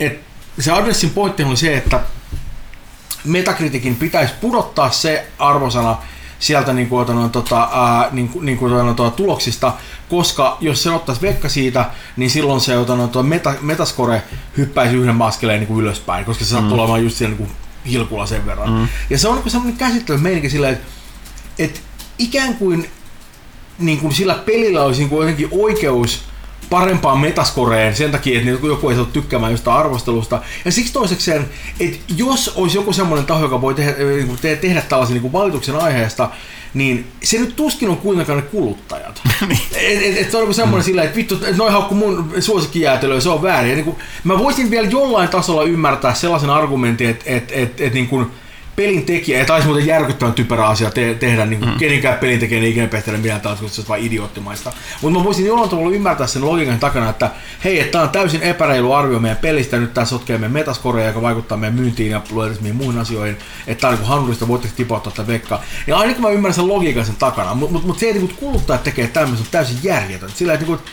että 0.00 0.30
se 0.58 0.72
adressin 0.72 1.10
pointti 1.10 1.44
oli 1.44 1.56
se, 1.56 1.76
että 1.76 2.00
Metacriticin 3.24 3.96
pitäisi 3.96 4.34
pudottaa 4.40 4.90
se 4.90 5.26
arvosana 5.38 5.96
sieltä 6.38 6.72
niin 6.72 6.88
kuin, 6.88 7.06
noin, 7.06 7.30
tota, 7.30 7.68
ää, 7.72 8.08
niin, 8.12 8.28
kuin- 8.28 8.46
niin 8.46 8.58
kuin, 8.58 8.72
noin, 8.72 8.96
tuota, 8.96 9.16
tuloksista, 9.16 9.72
koska 10.08 10.56
jos 10.60 10.82
se 10.82 10.90
ottaisi 10.90 11.22
vekka 11.22 11.48
siitä, 11.48 11.84
niin 12.16 12.30
silloin 12.30 12.60
se 12.60 12.78
ota, 12.78 12.96
noin, 12.96 13.10
tuo 13.10 13.22
meta, 13.22 13.54
metascore 13.60 14.22
hyppäisi 14.56 14.96
yhden 14.96 15.22
askeleen 15.22 15.60
niin 15.60 15.68
kuin 15.68 15.80
ylöspäin, 15.80 16.24
koska 16.24 16.44
se 16.44 16.50
sattuu 16.50 16.80
olemaan 16.80 17.02
just 17.04 17.16
siellä 17.16 17.36
niin 17.36 17.46
kuin 17.46 17.56
hilkulla 17.90 18.26
sen 18.26 18.46
verran. 18.46 18.70
Mm. 18.70 18.88
Ja 19.10 19.18
se 19.18 19.28
on 19.28 19.36
niin 19.36 19.50
sellainen 19.50 19.76
käsittely 19.78 20.18
meininki 20.18 20.50
silleen, 20.50 20.72
että, 20.72 20.86
että 21.58 21.80
ikään 22.20 22.54
kuin, 22.54 22.88
niin 23.78 23.98
kuin 23.98 24.12
sillä 24.12 24.34
pelillä 24.34 24.84
olisi 24.84 25.00
niin 25.00 25.08
kuin 25.08 25.20
jotenkin 25.20 25.48
oikeus 25.50 26.22
parempaan 26.70 27.18
metaskoreen 27.18 27.96
sen 27.96 28.10
takia, 28.10 28.38
että 28.38 28.66
joku 28.66 28.90
ei 28.90 28.96
saa 28.96 29.04
tykkäämään 29.04 29.52
jostain 29.52 29.78
arvostelusta. 29.78 30.42
Ja 30.64 30.72
siksi 30.72 30.92
toisekseen, 30.92 31.48
että 31.80 31.98
jos 32.16 32.52
olisi 32.56 32.78
joku 32.78 32.92
semmoinen 32.92 33.26
taho, 33.26 33.44
joka 33.44 33.60
voi 33.60 33.74
tehdä, 33.74 33.92
te- 34.40 34.56
tehdä 34.56 34.80
tällaisen 34.80 35.14
niinku 35.14 35.32
valituksen 35.32 35.76
aiheesta, 35.76 36.30
niin 36.74 37.06
se 37.22 37.38
nyt 37.38 37.56
tuskin 37.56 37.88
on 37.88 37.96
kuitenkaan 37.96 38.38
ne 38.38 38.42
kuluttajat. 38.42 39.22
et, 39.74 40.02
et, 40.02 40.18
et 40.18 40.30
se 40.30 40.36
on 40.36 40.40
niinku 40.40 40.54
semmoinen 40.54 40.84
sillä, 40.84 41.02
että 41.02 41.16
vittu, 41.16 41.38
et 41.46 41.56
noi 41.56 41.70
haukku 41.70 41.94
mun 41.94 42.32
suosikkijäätelöä, 42.40 43.20
se 43.20 43.28
on 43.28 43.42
väärin. 43.42 43.70
Ja 43.70 43.76
niinku, 43.76 43.98
mä 44.24 44.38
voisin 44.38 44.70
vielä 44.70 44.88
jollain 44.88 45.28
tasolla 45.28 45.62
ymmärtää 45.62 46.14
sellaisen 46.14 46.50
argumentin, 46.50 47.10
että 47.10 47.24
et, 47.26 47.52
et, 47.52 47.80
et, 47.80 47.94
niinku, 47.94 48.26
pelin 48.80 49.06
tekijä, 49.06 49.38
ja 49.38 49.44
taisi 49.44 49.66
muuten 49.66 49.86
järkyttävän 49.86 50.34
typerä 50.34 50.66
asia 50.66 50.90
te- 50.90 51.14
tehdä, 51.14 51.46
niin 51.46 51.60
kuin 51.60 51.70
mm. 51.70 51.78
kenenkään 51.78 52.18
pelin 52.18 52.40
tekijä 52.40 52.60
ei 52.60 52.70
ikinä 52.70 52.86
pehtele 52.86 53.18
millään 53.18 53.40
tavalla, 53.40 53.60
koska 53.60 53.74
se 53.74 53.80
olisi 53.80 53.88
vain 53.88 54.04
idioottimaista. 54.04 54.72
Mutta 55.02 55.18
mä 55.18 55.24
voisin 55.24 55.46
jollain 55.46 55.70
tavalla 55.70 55.90
ymmärtää 55.90 56.26
sen 56.26 56.46
logiikan 56.46 56.78
takana, 56.78 57.10
että 57.10 57.30
hei, 57.64 57.80
että 57.80 57.92
tämä 57.92 58.04
on 58.04 58.10
täysin 58.10 58.42
epäreilu 58.42 58.92
arvio 58.92 59.18
meidän 59.18 59.36
pelistä, 59.36 59.76
nyt 59.76 59.94
tämä 59.94 60.04
sotkee 60.04 60.38
meidän 60.38 60.52
metaskorea, 60.52 61.06
joka 61.06 61.22
vaikuttaa 61.22 61.58
meidän 61.58 61.74
myyntiin 61.74 62.10
ja 62.10 62.20
luetelisiin 62.30 62.76
muihin 62.76 63.00
asioihin, 63.00 63.36
että 63.66 63.80
tämä 63.80 63.92
on 63.92 63.98
niin 63.98 64.08
hanurista, 64.08 64.48
voitteko 64.48 64.74
tipauttaa 64.76 65.12
tätä 65.12 65.26
vekkaa. 65.26 65.62
Ja 65.86 65.98
ainakin 65.98 66.22
mä 66.22 66.28
ymmärrän 66.28 66.54
sen 66.54 66.68
logiikan 66.68 67.06
sen 67.06 67.16
takana, 67.16 67.54
mutta 67.54 67.72
mut, 67.72 67.86
mut 67.86 67.98
se, 67.98 68.08
että 68.08 68.22
niin 68.22 68.36
kuluttajat 68.36 68.84
tekee 68.84 69.06
tämmöisen, 69.06 69.46
on 69.46 69.50
täysin 69.50 69.78
järjetön. 69.82 70.30
Sillä, 70.34 70.52
että 70.52 70.66
niin 70.66 70.78
kuin, 70.78 70.90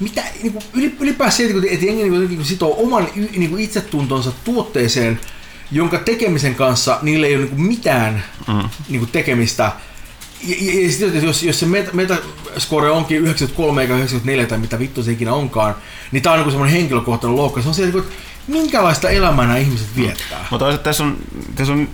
mitä, 0.00 0.22
niin 0.42 0.52
kuin, 0.52 0.64
yli- 0.74 0.96
ylipäänsä 1.00 1.36
se, 1.36 1.44
että 1.44 1.52
kun- 1.52 1.86
jengi 1.86 2.02
niin 2.02 2.28
kuin, 2.28 2.44
sitoo 2.44 2.82
oman 2.82 3.08
niin 3.36 3.50
kuin 3.50 3.62
itsetuntonsa 3.62 4.32
tuotteeseen, 4.44 5.20
jonka 5.72 5.98
tekemisen 5.98 6.54
kanssa 6.54 6.98
niillä 7.02 7.26
ei 7.26 7.36
ole 7.36 7.44
niin 7.44 7.62
mitään 7.62 8.24
mm. 8.48 8.68
niin 8.88 8.98
kuin 8.98 9.10
tekemistä. 9.10 9.72
Ja, 10.44 10.56
ja, 10.60 10.82
ja 10.82 10.90
sitten, 10.90 11.08
että 11.08 11.26
jos, 11.26 11.42
jos 11.42 11.60
se 11.60 11.66
meta, 11.66 11.90
metascore 11.92 12.90
onkin 12.90 13.16
93 13.16 13.82
eikä 13.82 13.94
94 13.94 14.46
tai 14.46 14.58
mitä 14.58 14.78
vittu 14.78 15.02
se 15.02 15.12
ikinä 15.12 15.32
onkaan, 15.32 15.74
niin 16.12 16.22
tämä 16.22 16.34
on 16.34 16.40
niin 16.40 16.50
semmoinen 16.50 16.76
henkilökohtainen 16.76 17.36
loukkaus. 17.36 17.64
Se 17.64 17.68
on 17.68 17.74
se, 17.74 17.84
että 17.84 18.12
minkälaista 18.46 19.10
elämää 19.10 19.46
nämä 19.46 19.58
ihmiset 19.58 19.88
viettää. 19.96 20.46
Mutta 20.50 20.64
toisaalta 20.64 20.84
tässä 20.84 21.04
on, 21.04 21.16
tässä 21.54 21.72
on 21.72 21.88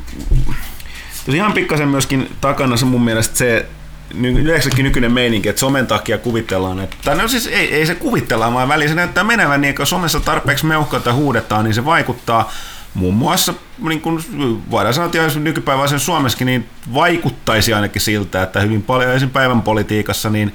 tässä 1.25 1.37
ihan 1.37 1.53
pikkasen 1.53 1.89
myöskin 1.89 2.31
takana 2.41 2.77
se 2.77 2.85
mun 2.85 3.05
mielestä 3.05 3.37
se 3.37 3.67
yleensäkin 4.15 4.85
nykyinen 4.85 5.13
meininki, 5.13 5.49
että 5.49 5.61
somen 5.61 5.87
takia 5.87 6.19
kuvitellaan, 6.19 6.81
että, 6.81 6.97
tai 7.05 7.17
no 7.17 7.29
siis 7.29 7.47
ei, 7.47 7.75
ei 7.75 7.87
se 7.87 7.95
kuvitellaan, 7.95 8.55
vaan 8.55 8.69
väliin 8.69 8.89
se 8.91 8.95
näyttää 8.95 9.25
menevän, 9.25 9.61
niin 9.61 9.75
kun 9.75 9.87
somessa 9.87 10.21
tarpeeksi 10.21 10.67
meuhkaita 10.67 11.13
huudetaan, 11.13 11.65
niin 11.65 11.75
se 11.75 11.85
vaikuttaa 11.85 12.53
muun 12.95 13.15
muassa, 13.15 13.55
niin 13.79 14.01
kuin 14.01 14.25
voidaan 14.71 14.95
sanoa, 14.95 15.07
että 15.07 15.19
jos 15.19 15.37
nykypäiväisen 15.37 16.01
Suomessakin, 16.01 16.47
niin 16.47 16.69
vaikuttaisi 16.95 17.75
ainakin 17.75 18.03
siltä, 18.03 18.43
että 18.43 18.61
hyvin 18.61 18.83
paljon 18.83 19.13
esim. 19.13 19.31
päivän 19.31 19.63
politiikassa, 19.63 20.31
niin 20.31 20.55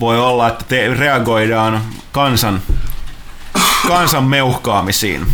voi 0.00 0.20
olla, 0.20 0.48
että 0.48 0.64
te 0.68 0.94
reagoidaan 0.94 1.82
kansan, 2.12 2.62
kansan 3.88 4.24
meuhkaamisiin. 4.24 5.26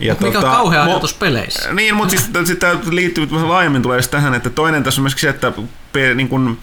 Ja 0.00 0.16
Mikä 0.20 0.38
on 0.38 0.44
kauhea 0.44 0.84
mo- 0.84 0.88
ajatus 0.88 1.14
peleissä. 1.14 1.72
niin, 1.72 1.94
mutta 1.94 2.10
siis 2.10 2.30
sitä 2.44 2.76
liittyy 2.90 3.28
laajemmin 3.30 3.82
tulee 3.82 4.02
tähän, 4.02 4.34
että 4.34 4.50
toinen 4.50 4.82
tässä 4.82 5.00
on 5.00 5.02
myöskin 5.02 5.20
se, 5.20 5.28
että 5.28 5.52
pe, 5.92 6.14
niin 6.14 6.28
kun, 6.28 6.58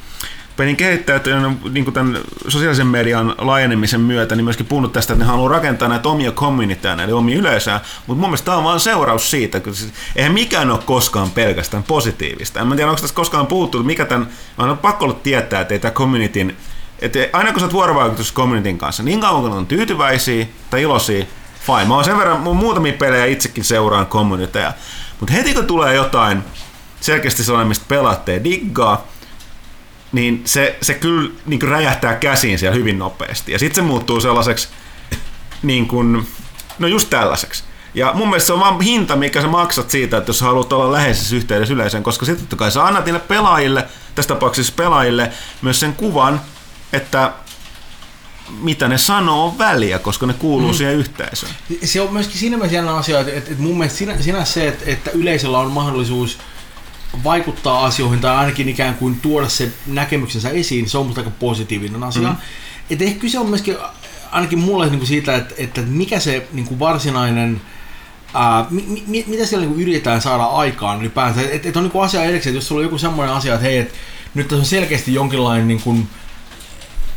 pelin 0.57 0.75
kehittäjät 0.75 1.27
on 1.27 1.59
niin 1.71 1.93
tämän 1.93 2.19
sosiaalisen 2.47 2.87
median 2.87 3.35
laajenemisen 3.37 4.01
myötä 4.01 4.35
niin 4.35 4.43
myöskin 4.43 4.65
puhunut 4.65 4.93
tästä, 4.93 5.13
että 5.13 5.25
ne 5.25 5.31
haluaa 5.31 5.49
rakentaa 5.49 5.87
näitä 5.87 6.09
omia 6.09 6.31
communityja, 6.31 6.95
näitä 6.95 7.15
omia 7.15 7.37
yleisöä, 7.37 7.79
mutta 8.07 8.21
mun 8.21 8.29
mielestä 8.29 8.45
tämä 8.45 8.57
on 8.57 8.63
vain 8.63 8.79
seuraus 8.79 9.31
siitä, 9.31 9.59
kun 9.59 9.75
siis, 9.75 9.93
eihän 10.15 10.33
mikään 10.33 10.71
ole 10.71 10.79
koskaan 10.85 11.31
pelkästään 11.31 11.83
positiivista. 11.83 12.59
En 12.59 12.67
mä 12.67 12.75
tiedä, 12.75 12.89
onko 12.89 13.01
tässä 13.01 13.15
koskaan 13.15 13.47
puhuttu, 13.47 13.77
että 13.77 13.87
mikä 13.87 14.05
tämän, 14.05 14.27
on 14.57 14.77
pakko 14.77 15.05
olla 15.05 15.19
tietää, 15.23 15.61
että 15.61 15.73
ei 15.73 15.79
tämä 15.79 15.91
communityn 15.91 16.57
että 16.99 17.19
aina 17.33 17.51
kun 17.51 17.59
sä 17.59 17.65
oot 17.65 17.73
vuorovaikutus 17.73 18.33
communityn 18.33 18.77
kanssa, 18.77 19.03
niin 19.03 19.19
kauan 19.19 19.41
kun 19.41 19.51
on 19.51 19.67
tyytyväisiä 19.67 20.45
tai 20.69 20.81
iloisia, 20.81 21.25
fine. 21.65 21.85
Mä 21.85 21.95
oon 21.95 22.03
sen 22.03 22.17
verran, 22.17 22.39
mun 22.39 22.55
muutamia 22.55 22.93
pelejä 22.93 23.25
itsekin 23.25 23.63
seuraan 23.63 24.05
communityja. 24.05 24.73
Mutta 25.19 25.33
heti 25.33 25.53
kun 25.53 25.65
tulee 25.65 25.95
jotain 25.95 26.43
selkeästi 27.01 27.43
sellainen, 27.43 27.67
mistä 27.67 27.85
pelaatte 27.87 28.41
diggaa, 28.43 29.07
niin 30.11 30.41
se, 30.45 30.77
se 30.81 30.93
kyllä 30.93 31.31
niin 31.45 31.59
kuin 31.59 31.69
räjähtää 31.69 32.15
käsiin 32.15 32.59
siellä 32.59 32.75
hyvin 32.75 32.99
nopeasti. 32.99 33.51
Ja 33.51 33.59
sitten 33.59 33.75
se 33.75 33.87
muuttuu 33.87 34.21
sellaiseksi, 34.21 34.67
niin 35.63 35.87
kuin, 35.87 36.27
no 36.79 36.87
just 36.87 37.09
tällaiseksi. 37.09 37.63
Ja 37.93 38.11
mun 38.13 38.27
mielestä 38.29 38.47
se 38.47 38.53
on 38.53 38.59
vaan 38.59 38.81
hinta, 38.81 39.15
mikä 39.15 39.41
sä 39.41 39.47
maksat 39.47 39.89
siitä, 39.89 40.17
että 40.17 40.29
jos 40.29 40.41
haluat 40.41 40.73
olla 40.73 40.91
läheisessä 40.91 41.35
yhteydessä 41.35 41.73
yleisöön, 41.73 42.03
koska 42.03 42.25
sitten 42.25 42.45
totta 42.45 42.55
kai 42.55 42.71
sä 42.71 42.85
annat 42.85 43.05
niille 43.05 43.19
pelaajille, 43.19 43.87
tässä 44.15 44.33
tapauksessa 44.33 44.73
pelaajille, 44.75 45.31
myös 45.61 45.79
sen 45.79 45.95
kuvan, 45.95 46.41
että 46.93 47.31
mitä 48.61 48.87
ne 48.87 48.97
sanoo 48.97 49.45
on 49.45 49.57
väliä, 49.57 49.99
koska 49.99 50.25
ne 50.25 50.33
kuuluu 50.33 50.71
mm. 50.71 50.77
siihen 50.77 50.95
yhteisöön. 50.95 51.51
Se 51.83 52.01
on 52.01 52.13
myöskin 52.13 52.37
siinä 52.37 52.57
mielessä 52.57 52.95
asia, 52.95 53.19
että, 53.19 53.33
että, 53.33 53.51
että 53.51 53.63
mun 53.63 53.77
mielestä 53.77 53.97
sinä, 53.97 54.21
sinä 54.21 54.45
se, 54.45 54.67
että, 54.67 54.83
että 54.87 55.11
yleisöllä 55.11 55.59
on 55.59 55.71
mahdollisuus 55.71 56.37
vaikuttaa 57.23 57.85
asioihin 57.85 58.19
tai 58.19 58.35
ainakin 58.35 58.69
ikään 58.69 58.95
kuin 58.95 59.19
tuoda 59.21 59.49
se 59.49 59.71
näkemyksensä 59.87 60.49
esiin, 60.49 60.89
se 60.89 60.97
on 60.97 61.05
musta 61.05 61.21
aika 61.21 61.31
positiivinen 61.39 62.03
asia. 62.03 62.29
Mm. 62.29 62.35
Että 62.89 63.05
ehkä 63.05 63.19
kyse 63.19 63.39
on 63.39 63.49
myöskin 63.49 63.77
ainakin 64.31 64.59
mulle 64.59 64.85
niin 64.85 64.99
kuin 64.99 65.07
siitä, 65.07 65.35
että, 65.35 65.55
että 65.57 65.81
mikä 65.81 66.19
se 66.19 66.47
niin 66.53 66.65
kuin 66.65 66.79
varsinainen 66.79 67.61
Ää, 68.33 68.65
mi, 68.69 69.03
mi, 69.07 69.23
mitä 69.27 69.45
siellä 69.45 69.65
niin 69.65 69.81
yritetään 69.81 70.21
saada 70.21 70.43
aikaan 70.43 71.01
ylipäänsä? 71.01 71.41
Että 71.41 71.69
et 71.69 71.77
on 71.77 71.83
niin 71.83 72.03
asia 72.03 72.23
erikseen, 72.23 72.51
että 72.51 72.57
jos 72.57 72.67
sulla 72.67 72.79
on 72.79 72.85
joku 72.85 72.97
semmoinen 72.97 73.35
asia, 73.35 73.53
että 73.53 73.65
hei, 73.65 73.77
et 73.77 73.93
nyt 74.33 74.47
tässä 74.47 74.61
on 74.61 74.65
selkeästi 74.65 75.13
jonkinlainen 75.13 75.67
niin 75.67 75.81
kuin, 75.81 76.07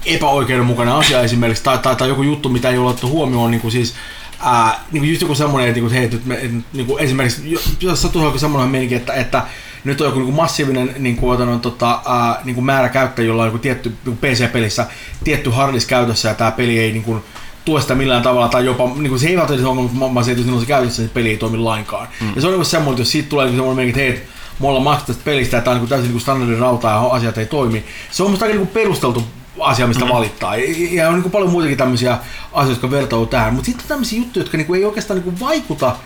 epäoikeudenmukainen 0.06 0.94
asia 0.94 1.20
esimerkiksi, 1.20 1.64
tai, 1.64 1.78
tai, 1.78 1.96
tai 1.96 2.08
joku 2.08 2.22
juttu, 2.22 2.48
mitä 2.48 2.70
ei 2.70 2.78
ole 2.78 2.90
otettu 2.90 3.08
huomioon, 3.08 3.50
niin 3.50 3.60
kuin 3.60 3.72
siis 3.72 3.94
ää, 4.40 4.80
niin 4.92 5.00
kuin 5.00 5.10
just 5.10 5.22
joku 5.22 5.34
semmoinen, 5.34 5.68
että, 5.68 5.80
että 5.80 5.94
hei, 5.94 6.08
nyt 6.08 6.26
me, 6.26 6.50
niin 6.72 6.86
kuin 6.86 7.02
esimerkiksi, 7.02 7.58
jos 7.80 8.02
sattuu 8.02 8.24
joku 8.24 8.38
semmoinen 8.38 8.70
meininki, 8.70 8.94
että, 8.94 9.12
että 9.12 9.42
nyt 9.84 10.00
on 10.00 10.06
joku 10.06 10.18
niin 10.18 10.26
kuin 10.26 10.36
massiivinen 10.36 10.94
niin 10.98 11.16
kuin, 11.16 11.34
otanut, 11.34 11.62
tota, 11.62 12.00
ää, 12.06 12.40
niin 12.44 12.54
kuin 12.54 12.64
määrä 12.64 12.88
käyttäjiä, 12.88 13.28
jolla 13.28 13.42
on 13.42 13.48
joku 13.48 13.58
tietty 13.58 13.88
niin 13.88 14.18
kuin 14.18 14.18
PC-pelissä 14.18 14.86
tietty 15.24 15.50
hardis 15.50 15.86
käytössä, 15.86 16.28
ja 16.28 16.34
tämä 16.34 16.50
peli 16.50 16.78
ei 16.78 16.92
niin 16.92 17.02
kuin, 17.02 17.22
tue 17.64 17.80
sitä 17.80 17.94
millään 17.94 18.22
tavalla, 18.22 18.48
tai 18.48 18.64
jopa, 18.64 18.90
niin 18.96 19.08
kuin 19.08 19.18
se 19.20 19.28
ei 19.28 19.36
välttämättä 19.36 19.68
ongelma, 19.68 20.14
vaan 20.14 20.24
se, 20.24 20.30
että 20.30 20.42
jos 20.42 20.54
on 20.54 20.60
se 20.60 20.66
käytössä, 20.66 21.02
niin 21.02 21.08
se 21.08 21.14
peli 21.14 21.28
ei 21.28 21.36
toimi 21.36 21.58
lainkaan. 21.58 22.08
Mm. 22.20 22.32
Ja 22.34 22.40
se 22.40 22.46
on 22.46 22.54
niin 22.54 22.64
semmoinen, 22.64 22.92
että 22.92 23.00
jos 23.00 23.12
siitä 23.12 23.28
tulee 23.28 23.46
niin 23.46 23.56
semmoinen 23.56 23.76
meininki, 23.76 24.00
että 24.00 24.18
hei, 24.18 24.28
me 24.60 24.68
ollaan 24.68 24.84
maksettu 24.84 25.12
tästä 25.12 25.24
pelistä, 25.24 25.58
että 25.58 25.64
tämä 25.64 25.74
on 25.74 25.80
niin 25.80 25.88
täysin 25.88 26.10
niin 26.10 26.20
standardin 26.20 26.58
rauta 26.58 26.88
ja 26.88 27.00
asiat 27.00 27.38
ei 27.38 27.46
toimi. 27.46 27.84
Se 28.10 28.22
on 28.22 28.30
musta 28.30 28.44
aika 28.44 28.56
niin 28.58 28.66
perusteltu 28.66 29.24
asia, 29.60 29.86
mistä 29.86 30.04
mm. 30.04 30.10
valittaa. 30.10 30.56
Ja 30.90 31.08
on 31.08 31.20
niin 31.20 31.30
paljon 31.30 31.50
muitakin 31.50 31.78
tämmöisiä 31.78 32.18
asioita, 32.52 32.70
jotka 32.70 32.90
vertautuu 32.90 33.26
tähän. 33.26 33.54
Mutta 33.54 33.66
sitten 33.66 33.84
on 33.84 33.88
tämmöisiä 33.88 34.18
juttuja, 34.18 34.42
jotka 34.42 34.56
niin 34.56 34.74
ei 34.74 34.84
oikeastaan 34.84 35.20
niin 35.20 35.40
vaikuta 35.40 35.96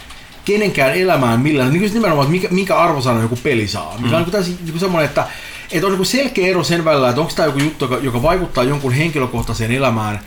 kenenkään 0.45 0.95
elämään 0.95 1.41
millään. 1.41 1.73
Niin 1.73 1.83
kuin 1.83 1.95
nimenomaan, 1.95 2.25
että 2.25 2.33
mikä, 2.33 2.49
mikä 2.51 2.77
arvosana 2.77 3.23
joku 3.23 3.39
peli 3.43 3.69
saa. 3.69 3.95
Mikä 3.99 4.09
mm. 4.09 4.15
on 4.15 4.23
niin 4.23 4.33
täysin 4.33 4.59
niin 4.65 4.81
semmoinen, 4.81 5.09
että, 5.09 5.27
että 5.73 5.87
on 5.87 5.93
niin 5.93 6.07
selkeä 6.07 6.47
ero 6.47 6.65
sen 6.65 6.85
välillä, 6.85 7.09
että 7.09 7.21
onko 7.21 7.33
tämä 7.37 7.47
joku 7.47 7.59
juttu, 7.59 7.85
joka, 7.85 7.99
joka 7.99 8.23
vaikuttaa 8.23 8.65
jonkun 8.65 8.93
henkilökohtaiseen 8.93 9.73
elämään 9.73 10.21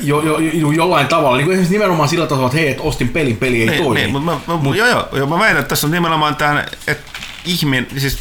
jo, 0.00 0.20
jo, 0.20 0.38
jo, 0.38 0.70
jollain 0.70 1.08
tavalla. 1.08 1.36
Niin 1.36 1.46
kuin 1.46 1.66
nimenomaan 1.70 2.08
sillä 2.08 2.26
tasolla, 2.26 2.46
että 2.46 2.58
hei, 2.58 2.68
että 2.68 2.82
ostin 2.82 3.08
pelin, 3.08 3.36
peli 3.36 3.60
ei 3.60 3.66
niin, 3.66 3.82
toimi. 3.82 4.00
Niin, 4.00 4.10
mutta 4.10 4.30
mä, 4.32 4.40
mä, 4.46 4.56
Mut, 4.56 4.76
joo, 4.76 4.88
joo, 4.88 5.08
joo, 5.12 5.26
mä 5.26 5.38
väitän, 5.38 5.60
että 5.60 5.68
tässä 5.68 5.86
on 5.86 5.90
nimenomaan 5.90 6.36
tämä, 6.36 6.64
että 6.86 7.12
ihminen, 7.44 7.86
siis 7.98 8.18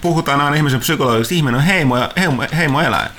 puhutaan 0.00 0.40
aina 0.40 0.56
ihmisen 0.56 0.80
psykologisesti, 0.80 1.36
ihminen 1.36 1.58
on 1.58 1.66
heimo, 1.66 1.96
heimo, 2.16 2.42
heimo 2.56 2.80
eläin. 2.80 3.10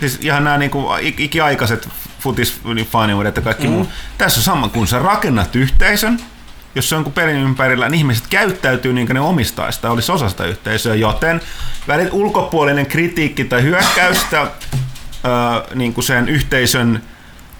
Siis 0.00 0.18
ihan 0.22 0.44
nämä 0.44 0.58
niin 0.58 0.70
ikiaikaiset 1.18 1.88
futisfaniudet 2.20 3.36
ja 3.36 3.42
kaikki 3.42 3.66
mm. 3.66 3.72
muu. 3.72 3.88
Tässä 4.18 4.40
on 4.40 4.44
sama, 4.44 4.68
kun 4.68 4.86
sä 4.86 4.98
rakennat 4.98 5.56
yhteisön, 5.56 6.20
jos 6.74 6.88
se 6.88 6.96
on 6.96 7.04
kuin 7.04 7.14
pelin 7.14 7.36
ympärillä, 7.36 7.88
niin 7.88 7.98
ihmiset 7.98 8.24
käyttäytyy 8.30 8.92
niin 8.92 9.06
kuin 9.06 9.14
ne 9.14 9.20
omistaisi 9.20 9.80
tai 9.80 9.90
olisi 9.90 10.12
osa 10.12 10.28
sitä 10.28 10.44
yhteisöä, 10.44 10.94
joten 10.94 11.40
välit 11.88 12.08
ulkopuolinen 12.12 12.86
kritiikki 12.86 13.44
tai 13.44 13.62
hyökkäystä 13.62 14.40
öö, 14.40 14.50
niin 15.74 15.94
kuin 15.94 16.04
sen 16.04 16.28
yhteisön 16.28 17.02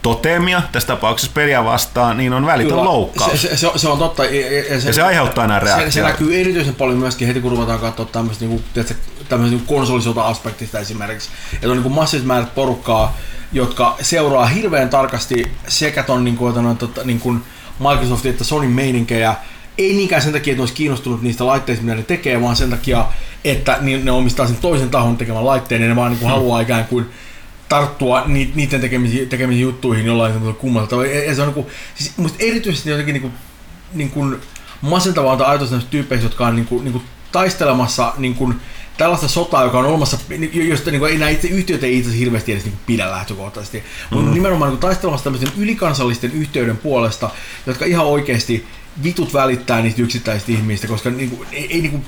totemia, 0.03 0.63
tässä 0.73 0.87
tapauksessa 0.87 1.33
peliä 1.35 1.65
vastaan, 1.65 2.17
niin 2.17 2.33
on 2.33 2.47
välitön 2.47 2.73
Kyllä, 2.73 2.85
loukkaus. 2.85 3.43
Se, 3.43 3.57
se, 3.57 3.71
se, 3.77 3.89
on 3.89 3.99
totta. 3.99 4.25
Ja, 4.25 4.53
ja, 4.57 4.81
se, 4.81 4.89
ja 4.89 4.95
se 4.95 5.03
aiheuttaa 5.03 5.47
nämä 5.47 5.61
reaktioita. 5.61 5.93
Se, 5.93 6.01
se 6.01 6.03
näkyy 6.03 6.41
erityisen 6.41 6.75
paljon 6.75 6.99
myöskin 6.99 7.29
heti, 7.29 7.41
kun 7.41 7.51
ruvetaan 7.51 7.79
katsoa 7.79 8.07
tämmöistä, 8.07 8.45
niin 8.45 8.63
kuin, 8.75 8.85
tämmöistä 9.29 9.57
niin 9.57 9.67
konsolisota-aspektista 9.67 10.79
esimerkiksi. 10.79 11.31
Että 11.55 11.71
on 11.71 11.83
niin 11.83 11.93
massiiviset 11.93 12.27
määrät 12.27 12.55
porukkaa, 12.55 13.17
jotka 13.53 13.97
seuraa 14.01 14.47
hirveän 14.47 14.89
tarkasti 14.89 15.53
sekä 15.69 16.03
ton 16.03 16.25
niin 16.25 16.37
kuin, 16.37 16.77
tota, 16.79 17.05
niin 17.05 17.21
kuin 17.21 17.43
Microsoftin 17.81 18.31
että 18.31 18.45
Sony 18.45 18.69
meininkejä, 18.69 19.35
ei 19.79 19.93
niinkään 19.93 20.23
sen 20.23 20.33
takia, 20.33 20.53
että 20.53 20.59
ne 20.59 20.63
olisi 20.63 20.75
kiinnostunut 20.75 21.23
niistä 21.23 21.47
laitteista, 21.47 21.85
mitä 21.85 21.97
ne 21.97 22.03
tekee, 22.03 22.41
vaan 22.41 22.57
sen 22.57 22.71
takia, 22.71 23.07
että 23.45 23.79
ne 23.81 24.13
omistaa 24.13 24.47
sen 24.47 24.57
toisen 24.57 24.91
tahon 24.91 25.17
tekemän 25.17 25.47
laitteen, 25.47 25.83
ja 25.83 25.89
ne 25.89 25.97
vaan 25.97 26.11
niin 26.11 26.19
kuin 26.19 26.29
mm. 26.29 26.35
haluaa 26.35 26.61
ikään 26.61 26.85
kuin 26.85 27.07
tarttua 27.69 28.25
niiden 28.55 28.81
tekemisiin, 28.81 29.29
tekemisiin 29.29 29.63
juttuihin 29.63 30.07
jollain 30.07 30.33
semmoisella 30.33 30.61
kummalta 30.61 31.05
Ja 31.05 31.35
se 31.35 31.43
on 31.43 31.49
niin 31.49 31.55
kuin, 31.55 31.67
siis 31.95 32.17
musta 32.17 32.39
erityisesti 32.41 32.91
jotenkin 32.91 33.13
niin 33.13 33.23
kuin, 33.23 33.33
niin 33.95 34.11
kuin 34.11 34.37
masentavaa 34.81 35.33
antaa 35.33 35.51
ajatus 35.51 35.71
näistä 35.71 35.91
tyypeistä, 35.91 36.27
jotka 36.27 36.47
on 36.47 36.57
niin 36.57 36.67
kuin, 36.67 36.85
niin 36.85 36.93
kuin 36.93 37.05
taistelemassa 37.33 38.15
niin 38.19 38.35
kuin, 38.35 38.55
tällaista 38.97 39.29
sotaa, 39.29 39.65
joka 39.65 39.79
on 39.79 39.87
olemassa, 39.87 40.19
josta 40.53 40.91
niin 40.91 41.01
kuin, 41.01 41.13
ei 41.13 41.19
nämä 41.19 41.29
itse 41.29 41.49
yhtiöt 41.49 41.85
ei 41.85 41.99
itse 41.99 42.19
hirveästi 42.19 42.53
edes 42.53 42.65
niin 42.65 42.73
kuin, 42.73 42.83
pidä 42.87 43.11
lähtökohtaisesti, 43.11 43.79
mm-hmm. 43.79 44.17
mutta 44.19 44.35
nimenomaan 44.35 44.71
niin 44.71 44.79
kuin, 44.79 44.89
taistelemassa 44.89 45.25
tämmöisen 45.25 45.53
ylikansallisten 45.57 46.33
yhtiöiden 46.33 46.77
puolesta, 46.77 47.31
jotka 47.67 47.85
ihan 47.85 48.07
oikeasti 48.07 48.67
vitut 49.03 49.35
välittää 49.35 49.83
niistä 49.83 50.03
yksittäisistä 50.03 50.53
ihmistä, 50.53 50.87
koska 50.87 51.11
niin 51.11 51.31
kuin, 51.31 51.49
ei, 51.53 51.67
ei 51.75 51.81
niin 51.81 51.91
kuin, 51.91 52.05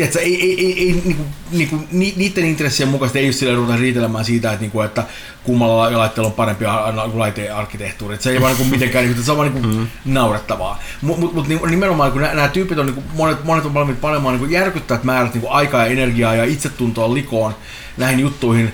tiedätkö, 0.00 0.20
ei, 0.20 0.42
ei, 0.42 0.66
ei, 0.66 0.78
ei 0.78 1.02
niinku, 1.04 1.24
niinku, 1.50 1.80
niiden 1.92 2.44
intressien 2.44 2.88
mukaisesti 2.88 3.18
ei 3.18 3.26
just 3.26 3.38
sillä 3.38 3.54
ruveta 3.54 3.78
riitelemään 3.78 4.24
siitä, 4.24 4.48
että, 4.48 4.60
niinku, 4.60 4.80
että 4.80 5.04
kummalla 5.44 5.98
laitteella 5.98 6.28
on 6.28 6.32
parempi 6.32 6.64
laitearkkitehtuuri. 7.12 8.14
Että 8.14 8.24
se 8.24 8.30
ei 8.30 8.40
vaan 8.40 8.56
niinku, 8.56 8.70
mitenkään, 8.70 9.04
niinku, 9.04 9.22
se 9.22 9.30
on 9.30 9.38
vaan 9.38 9.54
niinku, 9.54 9.68
mm. 9.68 9.86
naurettavaa. 10.04 10.82
Mutta 11.02 11.20
mut, 11.20 11.34
mut, 11.34 11.70
nimenomaan 11.70 12.12
kun 12.12 12.20
nämä 12.20 12.48
tyypit 12.48 12.78
on, 12.78 12.86
niinku, 12.86 13.02
monet, 13.14 13.44
monet 13.44 13.64
on 13.64 13.74
valmiit 13.74 14.00
panemaan 14.00 14.34
niinku, 14.34 14.52
järkyttävät 14.52 15.04
määrät 15.04 15.34
niinku, 15.34 15.48
aikaa 15.50 15.80
ja 15.80 15.92
energiaa 15.92 16.34
ja 16.34 16.44
itsetuntoa 16.44 17.14
likoon 17.14 17.54
näihin 17.96 18.20
juttuihin, 18.20 18.72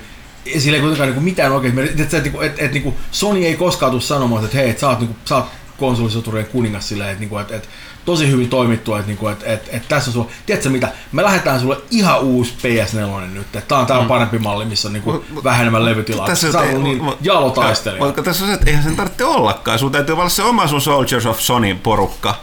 sillä 0.57 0.75
ei 0.75 0.81
kuitenkaan 0.81 1.09
niinku, 1.09 1.21
mitään 1.21 1.51
oikein. 1.51 1.79
Että 1.79 2.17
et, 2.17 2.25
et, 2.25 2.33
et, 2.41 2.55
et, 2.59 2.73
niinku, 2.73 2.95
Sony 3.11 3.45
ei 3.45 3.55
koskaan 3.55 3.91
tule 3.91 4.01
sanomaan, 4.01 4.45
että 4.45 4.57
hei, 4.57 4.69
et 4.69 4.79
sä 4.79 4.89
oot, 4.89 4.99
niinku, 4.99 5.15
sä 5.25 5.35
oot 5.35 5.45
konsolisoturien 5.77 6.45
kuningas 6.45 6.89
silleen, 6.89 7.09
että, 7.09 7.19
niinku, 7.19 7.37
että, 7.37 7.55
että 7.55 7.67
tosi 8.07 8.31
hyvin 8.31 8.49
toimittu, 8.49 8.95
että, 8.95 9.07
niinku, 9.07 9.27
että, 9.27 9.45
että, 9.45 9.69
että 9.71 9.89
tässä 9.89 10.09
on 10.09 10.13
sulla, 10.13 10.29
tiedätkö 10.45 10.69
mitä, 10.69 10.91
me 11.11 11.23
lähdetään 11.23 11.59
sulle 11.59 11.77
ihan 11.91 12.19
uusi 12.19 12.53
PS4 12.57 13.27
nyt, 13.33 13.41
että 13.55 13.61
tää 13.61 13.77
on, 13.77 13.85
tää 13.85 13.97
on 13.97 14.03
mm. 14.03 14.07
parempi 14.07 14.39
malli, 14.39 14.65
missä 14.65 14.87
on 14.87 14.93
niinku 14.93 15.25
vähän 15.43 15.61
enemmän 15.61 15.85
levytilaa. 15.85 16.27
Tässä 16.27 16.59
on 16.59 16.65
ei, 16.65 16.77
niin 16.77 17.13
jalotaistelija. 17.21 18.05
Mutta 18.05 18.23
tässä 18.23 18.43
on 18.43 18.49
se, 18.49 18.53
että 18.53 18.65
eihän 18.69 18.83
sen 18.83 18.95
tarvitse 18.95 19.25
ollakaan, 19.25 19.79
sun 19.79 19.91
täytyy 19.91 20.15
olla 20.15 20.29
se 20.29 20.43
oma 20.43 20.67
sun 20.67 20.81
Soldiers 20.81 21.25
of 21.25 21.39
Sony 21.39 21.75
porukka, 21.75 22.35